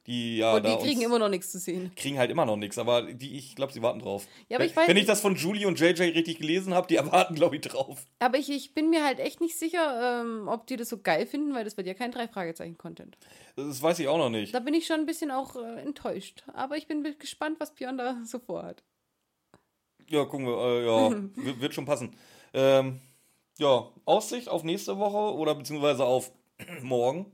Die, 0.10 0.38
ja, 0.38 0.56
Und 0.56 0.66
die 0.66 0.76
kriegen 0.78 1.02
immer 1.02 1.20
noch 1.20 1.30
nichts 1.30 1.52
zu 1.52 1.60
sehen. 1.60 1.92
kriegen 1.96 2.18
halt 2.18 2.32
immer 2.32 2.44
noch 2.44 2.56
nichts, 2.56 2.80
aber 2.80 3.04
die, 3.04 3.38
ich 3.38 3.56
glaube, 3.56 3.72
sie 3.72 3.84
warten 3.84 4.00
drauf. 4.00 4.26
Ja, 4.48 4.58
aber 4.58 4.64
wenn, 4.64 4.72
ich 4.72 4.76
weiß 4.76 4.88
wenn 4.88 4.98
ich 4.98 5.06
das 5.06 5.22
von 5.22 5.36
Julie 5.36 5.68
und 5.68 5.80
JJ 5.80 6.02
richtig 6.02 6.40
gelesen 6.40 6.74
habe, 6.74 6.88
die 6.88 6.96
erwarten, 6.96 7.36
glaube 7.36 7.58
ich, 7.58 7.62
drauf. 7.62 8.04
Aber 8.18 8.40
ich, 8.40 8.50
ich 8.50 8.74
bin 8.74 8.90
mir 8.90 9.06
halt 9.06 9.20
echt 9.20 9.40
nicht 9.40 9.60
sicher, 9.60 10.24
ähm, 10.24 10.48
ob 10.48 10.66
die 10.66 10.78
das 10.78 10.90
so 10.90 10.98
geil 10.98 11.28
finden, 11.28 11.54
weil 11.54 11.64
das 11.64 11.78
wird 11.78 11.86
ja 11.86 11.94
kein 11.94 12.12
Drei-Fragezeichen-Content. 12.12 13.20
Das 13.56 13.84
weiß 13.84 14.00
ich 14.00 14.08
auch 14.08 14.18
noch 14.18 14.32
nicht. 14.32 14.52
Da 14.52 14.62
bin 14.62 14.74
ich 14.74 14.88
schon 14.88 15.00
ein 15.00 15.06
bisschen 15.06 15.30
auch 15.30 15.56
äh, 15.56 15.82
enttäuscht. 15.82 16.44
Aber 16.54 16.76
ich 16.76 16.88
bin 16.88 17.04
gespannt, 17.20 17.60
was 17.60 17.76
Björn 17.76 18.00
da 18.00 18.18
so 18.26 18.40
vorhat. 18.40 18.82
Ja, 20.08 20.26
gucken 20.26 20.48
wir, 20.48 20.58
äh, 20.58 20.86
ja, 20.88 21.12
wird, 21.36 21.62
wird 21.62 21.74
schon 21.76 21.86
passen. 21.86 22.16
Ähm, 22.56 23.00
ja, 23.60 23.88
Aussicht 24.06 24.50
auf 24.50 24.64
nächste 24.64 24.98
Woche 24.98 25.36
oder 25.38 25.54
beziehungsweise 25.54 26.04
auf 26.04 26.32
morgen. 26.82 27.32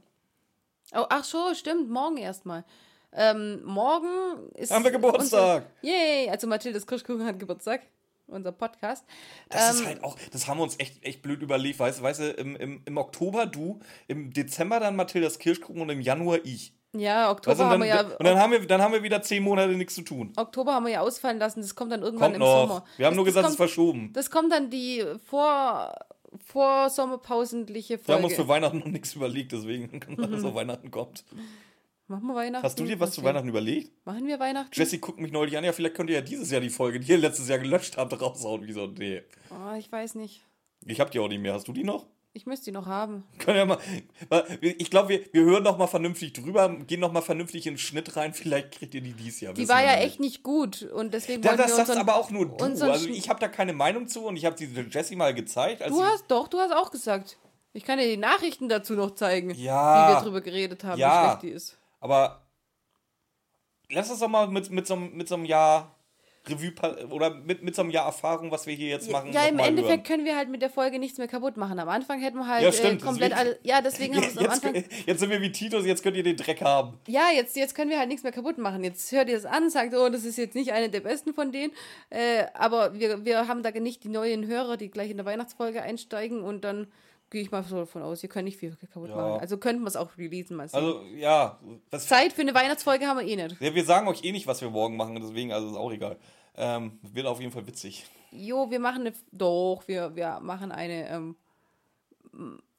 Oh, 0.93 1.05
ach 1.09 1.23
so, 1.23 1.53
stimmt, 1.53 1.89
morgen 1.89 2.17
erstmal. 2.17 2.63
Ähm, 3.11 3.63
morgen 3.63 4.49
ist. 4.55 4.71
Haben 4.71 4.83
wir 4.83 4.91
Geburtstag. 4.91 5.65
Unser, 5.81 5.93
yay! 5.95 6.29
Also 6.29 6.47
Mathildes 6.47 6.85
Kirschkuchen 6.85 7.25
hat 7.25 7.39
Geburtstag. 7.39 7.81
Unser 8.27 8.51
Podcast. 8.51 9.05
Das 9.49 9.69
Ähm, 9.69 9.75
ist 9.75 9.85
halt 9.85 10.03
auch, 10.03 10.17
das 10.31 10.47
haben 10.47 10.57
wir 10.57 10.63
uns 10.63 10.79
echt, 10.79 11.03
echt 11.05 11.21
blöd 11.21 11.43
überlegt, 11.43 11.77
weißt, 11.79 11.99
du, 11.99 12.03
weißt 12.03 12.19
du, 12.21 12.29
im, 12.31 12.55
im, 12.55 12.81
im 12.83 12.97
Oktober 12.97 13.45
du, 13.45 13.79
im 14.07 14.33
Dezember 14.33 14.79
dann 14.79 14.95
Mathildas 14.95 15.37
Kirschkuchen 15.37 15.79
und 15.79 15.89
im 15.89 16.01
Januar 16.01 16.39
ich. 16.43 16.73
Ja, 16.93 17.29
Oktober 17.29 17.55
du, 17.55 17.61
und 17.63 17.69
haben 17.69 17.79
dann, 17.81 17.87
wir 17.87 17.95
ja. 17.95 18.01
und 18.01 18.25
dann 18.25 18.39
haben 18.39 18.51
wir, 18.51 18.65
dann 18.65 18.81
haben 18.81 18.93
wir 18.93 19.03
wieder 19.03 19.21
zehn 19.21 19.43
Monate 19.43 19.73
nichts 19.73 19.95
zu 19.95 20.01
tun. 20.01 20.33
Oktober 20.37 20.73
haben 20.73 20.85
wir 20.85 20.93
ja 20.93 21.01
ausfallen 21.01 21.37
lassen. 21.37 21.61
Das 21.61 21.75
kommt 21.75 21.91
dann 21.91 22.01
irgendwann 22.01 22.31
Kommt 22.31 22.35
im 22.35 22.39
noch. 22.39 22.67
Sommer. 22.67 22.85
Wir 22.97 23.05
haben 23.05 23.13
das, 23.13 23.17
nur 23.17 23.25
das 23.25 23.33
gesagt, 23.33 23.45
es 23.45 23.51
ist 23.51 23.57
verschoben. 23.57 24.11
Das 24.13 24.31
kommt 24.31 24.51
dann 24.51 24.69
die 24.69 25.03
Vor 25.25 25.93
vor 26.43 26.89
Sommerpausendliche 26.89 27.99
Wir 28.05 28.15
haben 28.15 28.23
uns 28.23 28.33
Folge. 28.33 28.43
für 28.43 28.47
Weihnachten 28.47 28.79
noch 28.79 28.85
nichts 28.87 29.13
überlegt, 29.13 29.51
deswegen 29.51 29.99
kann 29.99 30.19
alles 30.19 30.43
auf 30.43 30.55
Weihnachten 30.55 30.91
kommt. 30.91 31.23
Machen 32.07 32.27
wir 32.27 32.35
Weihnachten? 32.35 32.63
Hast 32.63 32.79
du 32.79 32.83
dir 32.83 32.99
was 32.99 33.11
zu. 33.11 33.23
Weihnachten 33.23 33.47
überlegt? 33.49 33.91
Machen 34.05 34.27
wir 34.27 34.39
Weihnachten? 34.39 34.69
Jessie 34.73 34.99
guckt 34.99 35.19
mich 35.19 35.31
neulich 35.31 35.57
an, 35.57 35.63
ja, 35.63 35.73
vielleicht 35.73 35.95
könnt 35.95 36.09
ihr 36.11 36.17
ja 36.17 36.21
dieses 36.21 36.51
Jahr 36.51 36.61
die 36.61 36.69
Folge, 36.69 36.99
die 36.99 37.11
ihr 37.11 37.17
letztes 37.17 37.47
Jahr 37.49 37.57
gelöscht 37.59 37.97
habt, 37.97 38.19
raushauen. 38.21 38.67
Wie 38.67 38.73
so, 38.73 38.85
nee. 38.87 39.23
Oh, 39.49 39.75
ich 39.75 39.91
weiß 39.91 40.15
nicht. 40.15 40.43
Ich 40.85 40.99
hab 40.99 41.09
die 41.09 41.19
auch 41.19 41.27
nicht 41.27 41.41
mehr. 41.41 41.53
Hast 41.53 41.67
du 41.67 41.73
die 41.73 41.83
noch? 41.83 42.05
Ich 42.37 42.45
müsste 42.45 42.65
die 42.65 42.71
noch 42.71 42.85
haben. 42.85 43.23
Können 43.39 43.57
ja 43.57 43.65
mal. 43.65 43.77
Ich 44.61 44.89
glaube, 44.91 45.07
wir, 45.07 45.21
wir 45.31 45.43
hören 45.45 45.63
noch 45.63 45.77
mal 45.77 45.87
vernünftig 45.87 46.33
drüber, 46.33 46.67
gehen 46.67 46.99
noch 46.99 47.13
mal 47.13 47.21
vernünftig 47.21 47.65
in 47.65 47.75
den 47.75 47.79
Schnitt 47.79 48.17
rein. 48.17 48.33
Vielleicht 48.33 48.71
kriegt 48.73 48.93
ihr 48.93 48.99
die 48.99 49.13
dieses 49.13 49.39
Jahr. 49.39 49.53
Die 49.53 49.69
war 49.69 49.77
wir 49.79 49.85
ja 49.85 49.95
noch 49.95 50.01
echt 50.03 50.19
nicht 50.19 50.43
gut 50.43 50.83
und 50.83 51.13
deswegen 51.13 51.41
Ja, 51.43 51.51
wollen 51.51 51.59
das 51.59 51.77
wir 51.77 51.85
sagst 51.85 51.97
aber 51.97 52.15
auch 52.17 52.29
nur 52.31 52.45
du. 52.45 52.65
Also 52.65 53.07
ich 53.07 53.29
habe 53.29 53.39
da 53.39 53.47
keine 53.47 53.71
Meinung 53.71 54.09
zu 54.09 54.25
und 54.25 54.35
ich 54.35 54.43
habe 54.45 54.57
sie 54.57 54.65
Jessie 54.65 55.15
mal 55.15 55.33
gezeigt. 55.33 55.81
Als 55.81 55.93
Du 55.93 56.03
hast 56.03 56.25
doch, 56.27 56.49
du 56.49 56.59
hast 56.59 56.73
auch 56.73 56.91
gesagt. 56.91 57.37
Ich 57.71 57.85
kann 57.85 57.99
dir 57.99 58.07
die 58.07 58.17
Nachrichten 58.17 58.67
dazu 58.67 58.93
noch 58.95 59.15
zeigen, 59.15 59.51
Ja. 59.51 60.09
wie 60.09 60.13
wir 60.15 60.21
drüber 60.21 60.41
geredet 60.41 60.83
haben, 60.83 60.99
Ja. 60.99 61.21
wie 61.23 61.27
schlecht 61.29 61.43
die 61.43 61.49
ist. 61.55 61.77
Aber 62.01 62.45
lass 63.89 64.09
uns 64.09 64.19
doch 64.19 64.27
mal 64.27 64.47
mit, 64.49 64.69
mit, 64.71 64.87
so, 64.87 64.95
einem- 64.95 65.15
mit 65.15 65.29
so 65.29 65.35
einem 65.35 65.45
Jahr 65.45 65.94
Revue 66.49 66.71
oder 67.09 67.33
mit, 67.33 67.63
mit 67.63 67.75
so 67.75 67.81
einem 67.81 67.91
Jahr 67.91 68.05
Erfahrung, 68.05 68.51
was 68.51 68.67
wir 68.67 68.73
hier 68.73 68.89
jetzt 68.89 69.11
machen. 69.11 69.31
ja, 69.31 69.45
im 69.45 69.59
Endeffekt 69.59 69.89
hören. 69.89 70.03
können 70.03 70.25
wir 70.25 70.35
halt 70.35 70.49
mit 70.49 70.61
der 70.61 70.69
Folge 70.69 70.99
nichts 70.99 71.17
mehr 71.17 71.27
kaputt 71.27 71.57
machen. 71.57 71.79
Am 71.79 71.89
Anfang 71.89 72.19
hätten 72.19 72.37
wir 72.37 72.47
halt 72.47 72.63
Ja, 72.63 72.71
stimmt, 72.71 73.01
äh, 73.01 73.05
komplett 73.05 73.35
alle. 73.35 73.59
Ja, 73.63 73.81
deswegen 73.81 74.15
haben 74.15 74.23
wir 74.23 74.29
es 74.29 74.37
am 74.37 74.43
Jetzt, 74.43 74.65
Anfang. 74.65 74.83
jetzt 75.05 75.19
sind 75.19 75.29
wir 75.29 75.41
wie 75.41 75.51
Titus, 75.51 75.85
jetzt 75.85 76.03
könnt 76.03 76.17
ihr 76.17 76.23
den 76.23 76.37
Dreck 76.37 76.61
haben. 76.61 76.99
Ja, 77.07 77.29
jetzt, 77.33 77.55
jetzt 77.55 77.75
können 77.75 77.89
wir 77.89 77.99
halt 77.99 78.09
nichts 78.09 78.23
mehr 78.23 78.31
kaputt 78.31 78.57
machen. 78.57 78.83
Jetzt 78.83 79.11
hört 79.11 79.29
ihr 79.29 79.37
es 79.37 79.45
an, 79.45 79.69
sagt, 79.69 79.93
oh, 79.93 80.09
das 80.09 80.25
ist 80.25 80.37
jetzt 80.37 80.55
nicht 80.55 80.71
eine 80.71 80.89
der 80.89 81.01
besten 81.01 81.33
von 81.33 81.51
denen. 81.51 81.73
Äh, 82.09 82.45
aber 82.53 82.93
wir, 82.93 83.25
wir 83.25 83.47
haben 83.47 83.63
da 83.63 83.71
nicht 83.71 84.03
die 84.03 84.09
neuen 84.09 84.47
Hörer, 84.47 84.77
die 84.77 84.89
gleich 84.89 85.09
in 85.09 85.17
der 85.17 85.25
Weihnachtsfolge 85.25 85.81
einsteigen 85.81 86.41
und 86.41 86.63
dann 86.63 86.87
gehe 87.29 87.41
ich 87.41 87.51
mal 87.51 87.63
so 87.63 87.77
davon 87.77 88.01
aus, 88.01 88.21
ihr 88.23 88.29
könnt 88.29 88.45
nicht 88.45 88.57
viel 88.57 88.75
kaputt 88.75 89.09
Ja. 89.09 89.15
machen. 89.15 89.39
Also 89.41 89.57
könnten 89.57 89.81
wir 89.83 89.87
es 89.87 89.95
auch 89.95 90.17
releasen, 90.17 90.55
mal 90.57 90.67
sehen. 90.69 90.77
Also, 90.79 91.01
ja. 91.15 91.59
Zeit 91.91 92.33
für 92.33 92.41
eine 92.41 92.53
Weihnachtsfolge 92.53 93.05
haben 93.07 93.19
wir 93.19 93.27
eh 93.27 93.35
nicht. 93.35 93.59
ja, 93.61 93.73
wir 93.73 93.83
sagen 93.85 94.07
euch 94.07 94.23
eh 94.23 94.31
nicht, 94.31 94.47
was 94.47 94.61
wir 94.61 94.69
morgen 94.69 94.95
machen, 94.97 95.15
deswegen, 95.21 95.51
also 95.51 95.69
ist 95.69 95.75
auch 95.75 95.91
egal. 95.91 96.17
Ähm, 96.55 96.99
wird 97.01 97.25
auf 97.27 97.39
jeden 97.41 97.51
Fall 97.51 97.67
witzig. 97.67 98.05
Jo, 98.31 98.69
wir 98.69 98.79
machen 98.79 99.01
eine. 99.01 99.13
Doch, 99.31 99.83
wir, 99.87 100.15
wir 100.15 100.39
machen 100.41 100.71
eine. 100.71 101.09
Ähm, 101.09 101.35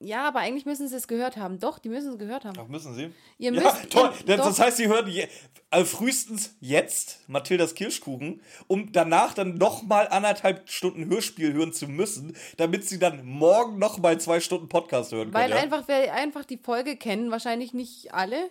ja, 0.01 0.27
aber 0.29 0.41
eigentlich 0.41 0.67
müssen 0.67 0.89
sie 0.89 0.97
es 0.97 1.09
gehört 1.09 1.37
haben. 1.37 1.59
Doch, 1.59 1.79
die 1.79 1.89
müssen 1.89 2.13
es 2.13 2.19
gehört 2.19 2.45
haben. 2.45 2.57
Ach, 2.61 2.69
müssen 2.69 2.95
sie? 2.95 3.11
Ihr 3.39 3.53
ja, 3.53 3.63
müsst- 3.63 3.91
toll. 3.91 4.13
ihr- 4.27 4.37
das, 4.37 4.57
doch. 4.57 4.65
heißt, 4.65 4.77
sie 4.77 4.89
hören 4.89 5.09
je, 5.09 5.27
also 5.71 5.97
frühestens 5.97 6.57
jetzt 6.61 7.21
Mathildas 7.29 7.75
Kirschkuchen, 7.75 8.43
um 8.67 8.93
danach 8.93 9.35
dann 9.35 9.55
nochmal 9.55 10.09
anderthalb 10.09 10.69
Stunden 10.69 11.07
Hörspiel 11.07 11.53
hören 11.53 11.73
zu 11.73 11.89
müssen, 11.89 12.37
damit 12.57 12.85
sie 12.89 12.99
dann 12.99 13.25
morgen 13.25 13.79
nochmal 13.79 14.21
zwei 14.21 14.41
Stunden 14.41 14.69
Podcast 14.69 15.13
hören 15.13 15.33
Weil 15.33 15.49
können. 15.49 15.57
ja? 15.57 15.63
einfach, 15.63 15.89
wir 15.89 16.13
einfach 16.13 16.45
die 16.45 16.59
Folge 16.59 16.97
kennen, 16.97 17.31
wahrscheinlich 17.31 17.73
nicht 17.75 18.13
alle. 18.15 18.51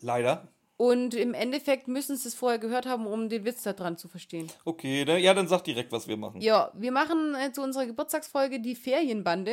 Leider. 0.00 0.48
Und 0.76 1.12
im 1.14 1.34
Endeffekt 1.34 1.88
müssen 1.88 2.16
sie 2.16 2.28
es 2.28 2.34
vorher 2.34 2.58
gehört 2.58 2.86
haben, 2.86 3.06
um 3.06 3.28
den 3.28 3.44
Witz 3.44 3.62
da 3.64 3.74
dran 3.74 3.98
zu 3.98 4.08
verstehen. 4.08 4.50
Okay, 4.64 5.04
dann, 5.04 5.18
ja, 5.20 5.34
dann 5.34 5.46
sag 5.46 5.62
direkt, 5.64 5.92
was 5.92 6.08
wir 6.08 6.16
machen. 6.16 6.40
Ja, 6.40 6.72
wir 6.74 6.90
machen 6.90 7.34
äh, 7.34 7.52
zu 7.52 7.60
unserer 7.62 7.84
Geburtstagsfolge 7.84 8.60
die 8.60 8.74
Ferienbande. 8.74 9.52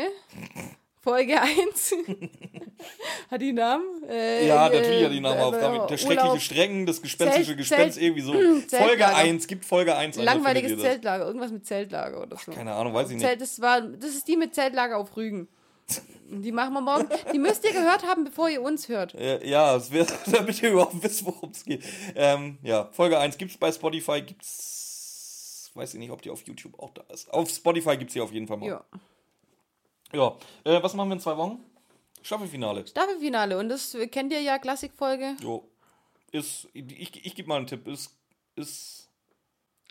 Folge 1.08 1.42
1. 1.42 1.96
hat 3.32 3.42
die 3.42 3.54
Namen? 3.54 4.04
Äh, 4.10 4.46
Ja, 4.46 4.68
natürlich 4.68 5.06
hat 5.06 5.12
die 5.14 5.22
Namen 5.22 5.40
äh, 5.40 5.42
auf. 5.42 5.54
äh, 5.56 5.88
Der 5.88 5.98
schreckliche 5.98 6.22
Urlaub, 6.24 6.42
Strängen, 6.42 6.86
das 6.86 7.02
gespenstische 7.02 7.52
Zelt- 7.54 7.58
Gespenst, 7.58 7.98
Zelt- 7.98 8.04
irgendwie 8.04 8.22
so. 8.24 8.34
Zeltlager. 8.68 8.86
Folge 8.88 9.06
1, 9.16 9.48
gibt 9.48 9.64
Folge 9.64 9.96
1. 9.96 10.18
Alter, 10.18 10.26
Langweiliges? 10.26 10.78
Zeltlager, 10.82 11.26
irgendwas 11.26 11.52
mit 11.52 11.66
Zeltlager 11.66 12.22
oder 12.22 12.36
so. 12.38 12.52
Keine 12.52 12.74
Ahnung, 12.74 12.94
weiß 12.94 13.08
ich 13.10 13.16
nicht. 13.16 13.26
Zelt, 13.26 13.40
das, 13.40 13.62
war, 13.62 13.80
das 13.82 14.10
ist 14.10 14.28
die 14.28 14.36
mit 14.36 14.54
Zeltlager 14.54 14.98
auf 14.98 15.16
Rügen. 15.16 15.48
Die 16.30 16.52
machen 16.52 16.74
wir 16.74 16.82
morgen. 16.82 17.08
Die 17.34 17.40
müsst 17.40 17.64
ihr 17.64 17.72
gehört 17.72 18.06
haben, 18.06 18.26
bevor 18.26 18.50
ihr 18.50 18.62
uns 18.62 18.90
hört. 18.90 19.16
Äh, 19.16 19.48
ja, 19.48 19.78
es 19.78 19.90
wird, 19.92 20.14
damit 20.30 20.62
ihr 20.62 20.72
überhaupt 20.72 21.02
wisst, 21.02 21.26
worum 21.26 21.52
es 21.52 21.64
geht. 21.64 21.84
Ähm, 22.16 22.58
ja, 22.64 22.90
Folge 22.92 23.18
1 23.18 23.38
gibt's 23.38 23.56
bei 23.56 23.72
Spotify, 23.72 24.22
gibt's. 24.22 25.72
Weiß 25.74 25.94
ich 25.94 26.00
nicht, 26.00 26.12
ob 26.12 26.22
die 26.22 26.32
auf 26.32 26.42
YouTube 26.46 26.78
auch 26.80 26.90
da 26.94 27.04
ist. 27.14 27.32
Auf 27.34 27.50
Spotify 27.50 27.96
gibt's 27.96 28.14
die 28.14 28.20
auf 28.20 28.34
jeden 28.34 28.48
Fall 28.48 28.58
mal. 28.58 28.68
Ja. 28.68 28.84
Ja. 30.14 30.38
Äh, 30.64 30.82
was 30.82 30.94
machen 30.94 31.10
wir 31.10 31.16
in 31.16 31.20
zwei 31.20 31.38
Wochen? 31.38 31.64
Staffelfinale. 32.22 32.86
Staffelfinale. 32.88 33.58
Und 33.58 33.70
das 33.70 33.96
kennt 34.12 34.34
ihr 34.34 34.42
ja, 34.42 34.58
Klassikfolge. 34.60 35.36
Jo. 35.42 35.68
Ist. 36.32 36.68
Ich, 36.74 37.26
ich 37.26 37.36
gebe 37.36 37.48
mal 37.48 37.58
einen 37.58 37.68
Tipp. 37.68 37.88
Ist. 37.88 38.18
Ist. 38.56 39.10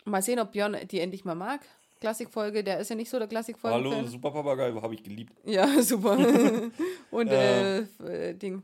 Mal 0.05 0.21
sehen, 0.21 0.39
ob 0.39 0.51
Björn 0.51 0.77
die 0.89 0.99
endlich 0.99 1.25
mal 1.25 1.35
mag. 1.35 1.61
Klassikfolge, 1.99 2.63
der 2.63 2.79
ist 2.79 2.89
ja 2.89 2.95
nicht 2.95 3.09
so 3.09 3.17
der 3.17 3.27
Klassikfolge. 3.27 3.75
Hallo, 3.75 4.07
Super 4.07 4.31
Papagei, 4.31 4.71
habe 4.71 4.93
ich 4.93 5.03
geliebt. 5.03 5.33
Ja, 5.45 5.67
super. 5.81 6.17
Und 7.11 7.27
äh, 7.29 7.79
äh, 7.79 8.33
Ding. 8.35 8.63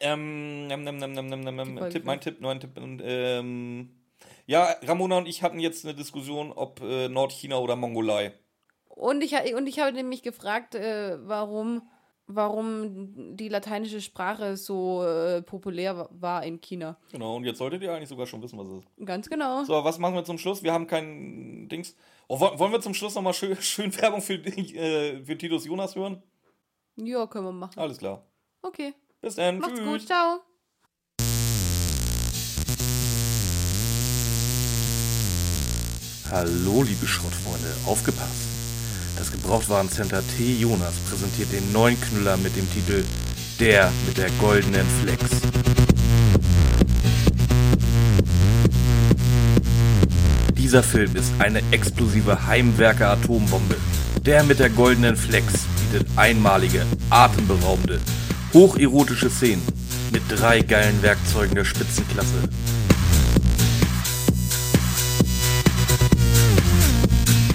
Ähm, 0.00 0.66
nem, 0.66 0.82
nem, 0.82 0.98
Die 0.98 1.06
nem, 1.06 1.78
Folge 1.78 1.92
Tipp, 1.92 2.04
mein 2.04 2.20
Tipp, 2.20 2.40
neuen 2.40 2.60
Tipp. 2.60 2.76
Und, 2.78 3.02
ähm, 3.04 3.90
ja, 4.46 4.74
Ramona 4.82 5.18
und 5.18 5.26
ich 5.26 5.42
hatten 5.42 5.58
jetzt 5.58 5.84
eine 5.84 5.94
Diskussion, 5.94 6.52
ob 6.52 6.80
äh, 6.82 7.08
Nordchina 7.08 7.56
oder 7.58 7.76
Mongolei. 7.76 8.32
Und 8.96 9.22
ich, 9.22 9.34
und 9.54 9.66
ich 9.66 9.78
habe 9.78 9.92
nämlich 9.92 10.22
gefragt, 10.22 10.74
äh, 10.74 11.18
warum, 11.28 11.82
warum 12.26 13.36
die 13.36 13.48
lateinische 13.50 14.00
Sprache 14.00 14.56
so 14.56 15.04
äh, 15.04 15.42
populär 15.42 15.98
wa- 15.98 16.08
war 16.12 16.42
in 16.44 16.62
China. 16.62 16.96
Genau, 17.12 17.36
und 17.36 17.44
jetzt 17.44 17.58
solltet 17.58 17.82
ihr 17.82 17.92
eigentlich 17.92 18.08
sogar 18.08 18.26
schon 18.26 18.42
wissen, 18.42 18.58
was 18.58 18.66
es 18.68 18.78
ist. 18.78 18.88
Ganz 19.06 19.28
genau. 19.28 19.64
So, 19.64 19.84
was 19.84 19.98
machen 19.98 20.14
wir 20.14 20.24
zum 20.24 20.38
Schluss? 20.38 20.62
Wir 20.62 20.72
haben 20.72 20.86
kein 20.86 21.68
Dings. 21.68 21.94
Oh, 22.26 22.40
wo- 22.40 22.58
wollen 22.58 22.72
wir 22.72 22.80
zum 22.80 22.94
Schluss 22.94 23.14
nochmal 23.14 23.34
schön, 23.34 23.54
schön 23.60 23.94
Werbung 24.00 24.22
für, 24.22 24.34
äh, 24.34 25.22
für 25.22 25.36
Titus 25.36 25.66
Jonas 25.66 25.94
hören? 25.94 26.22
Ja, 26.96 27.26
können 27.26 27.44
wir 27.44 27.52
machen. 27.52 27.78
Alles 27.78 27.98
klar. 27.98 28.24
Okay. 28.62 28.94
Bis 29.20 29.34
dann. 29.36 29.58
Macht's 29.58 29.78
Tschüss. 29.78 29.86
gut. 29.86 30.06
Ciao. 30.06 30.40
Hallo, 36.30 36.82
liebe 36.82 37.06
Schrottfreunde, 37.06 37.72
aufgepasst! 37.86 38.45
Das 39.16 39.32
Gebrauchtwarencenter 39.32 40.22
T. 40.36 40.52
Jonas 40.60 40.94
präsentiert 41.08 41.50
den 41.52 41.72
neuen 41.72 41.98
Knüller 42.00 42.36
mit 42.36 42.54
dem 42.54 42.70
Titel 42.70 43.02
Der 43.58 43.90
mit 44.06 44.18
der 44.18 44.30
goldenen 44.38 44.86
Flex. 45.02 45.22
Dieser 50.54 50.82
Film 50.82 51.16
ist 51.16 51.32
eine 51.38 51.62
explosive 51.70 52.46
Heimwerker-Atombombe. 52.46 53.76
Der 54.24 54.42
mit 54.42 54.58
der 54.58 54.70
goldenen 54.70 55.16
Flex 55.16 55.64
bietet 55.80 56.06
einmalige, 56.16 56.84
atemberaubende, 57.08 58.00
hocherotische 58.52 59.30
Szenen 59.30 59.62
mit 60.12 60.22
drei 60.28 60.60
geilen 60.60 61.00
Werkzeugen 61.02 61.54
der 61.54 61.64
Spitzenklasse. 61.64 62.48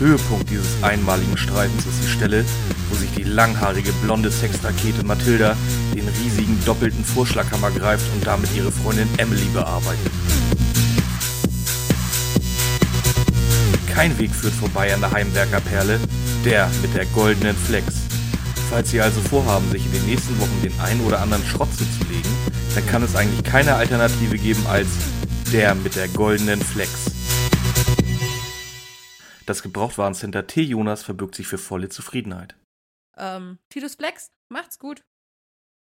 Höhepunkt 0.01 0.49
dieses 0.49 0.81
einmaligen 0.81 1.37
Streifens 1.37 1.85
ist 1.85 2.03
die 2.03 2.09
Stelle, 2.09 2.43
wo 2.89 2.95
sich 2.95 3.11
die 3.11 3.23
langhaarige 3.23 3.91
blonde 4.03 4.31
Sexrakete 4.31 5.05
Mathilda 5.05 5.55
den 5.93 6.07
riesigen 6.07 6.57
doppelten 6.65 7.05
Vorschlaghammer 7.05 7.69
greift 7.69 8.05
und 8.15 8.25
damit 8.25 8.49
ihre 8.55 8.71
Freundin 8.71 9.07
Emily 9.17 9.45
bearbeitet. 9.53 10.11
Kein 13.93 14.17
Weg 14.17 14.31
führt 14.31 14.55
vorbei 14.55 14.91
an 14.91 15.01
der 15.01 15.11
Heimwerkerperle, 15.11 15.99
der 16.45 16.67
mit 16.81 16.95
der 16.95 17.05
goldenen 17.05 17.55
Flex. 17.55 17.93
Falls 18.71 18.89
Sie 18.89 19.01
also 19.01 19.21
vorhaben, 19.21 19.69
sich 19.69 19.85
in 19.85 19.91
den 19.91 20.07
nächsten 20.07 20.39
Wochen 20.39 20.61
den 20.63 20.73
einen 20.79 21.01
oder 21.01 21.21
anderen 21.21 21.45
Schrott 21.45 21.69
zuzulegen, 21.73 22.31
dann 22.73 22.87
kann 22.87 23.03
es 23.03 23.15
eigentlich 23.15 23.43
keine 23.43 23.75
Alternative 23.75 24.39
geben 24.39 24.65
als 24.65 24.87
der 25.53 25.75
mit 25.75 25.95
der 25.95 26.07
goldenen 26.07 26.59
Flex. 26.59 26.89
Das 29.45 29.63
Gebrauchtwarencenter 29.63 30.47
T. 30.47 30.61
Jonas 30.61 31.03
verbirgt 31.03 31.35
sich 31.35 31.47
für 31.47 31.57
volle 31.57 31.89
Zufriedenheit. 31.89 32.55
Ähm, 33.17 33.59
Titus 33.69 33.95
Flex, 33.95 34.31
macht's 34.49 34.79
gut. 34.79 35.03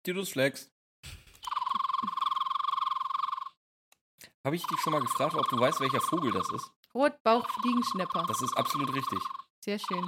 Titus 0.03 0.29
Flex. 0.29 0.71
Habe 4.45 4.55
ich 4.55 4.65
dich 4.65 4.79
schon 4.79 4.93
mal 4.93 5.01
gefragt, 5.01 5.35
ob 5.35 5.47
du 5.49 5.59
weißt, 5.59 5.81
welcher 5.81 6.01
Vogel 6.01 6.31
das 6.31 6.49
ist? 6.51 6.71
Rotbauchfliegenschnepper. 6.95 8.25
Das 8.27 8.41
ist 8.41 8.57
absolut 8.57 8.93
richtig. 8.93 9.19
Sehr 9.59 9.77
schön. 9.77 10.05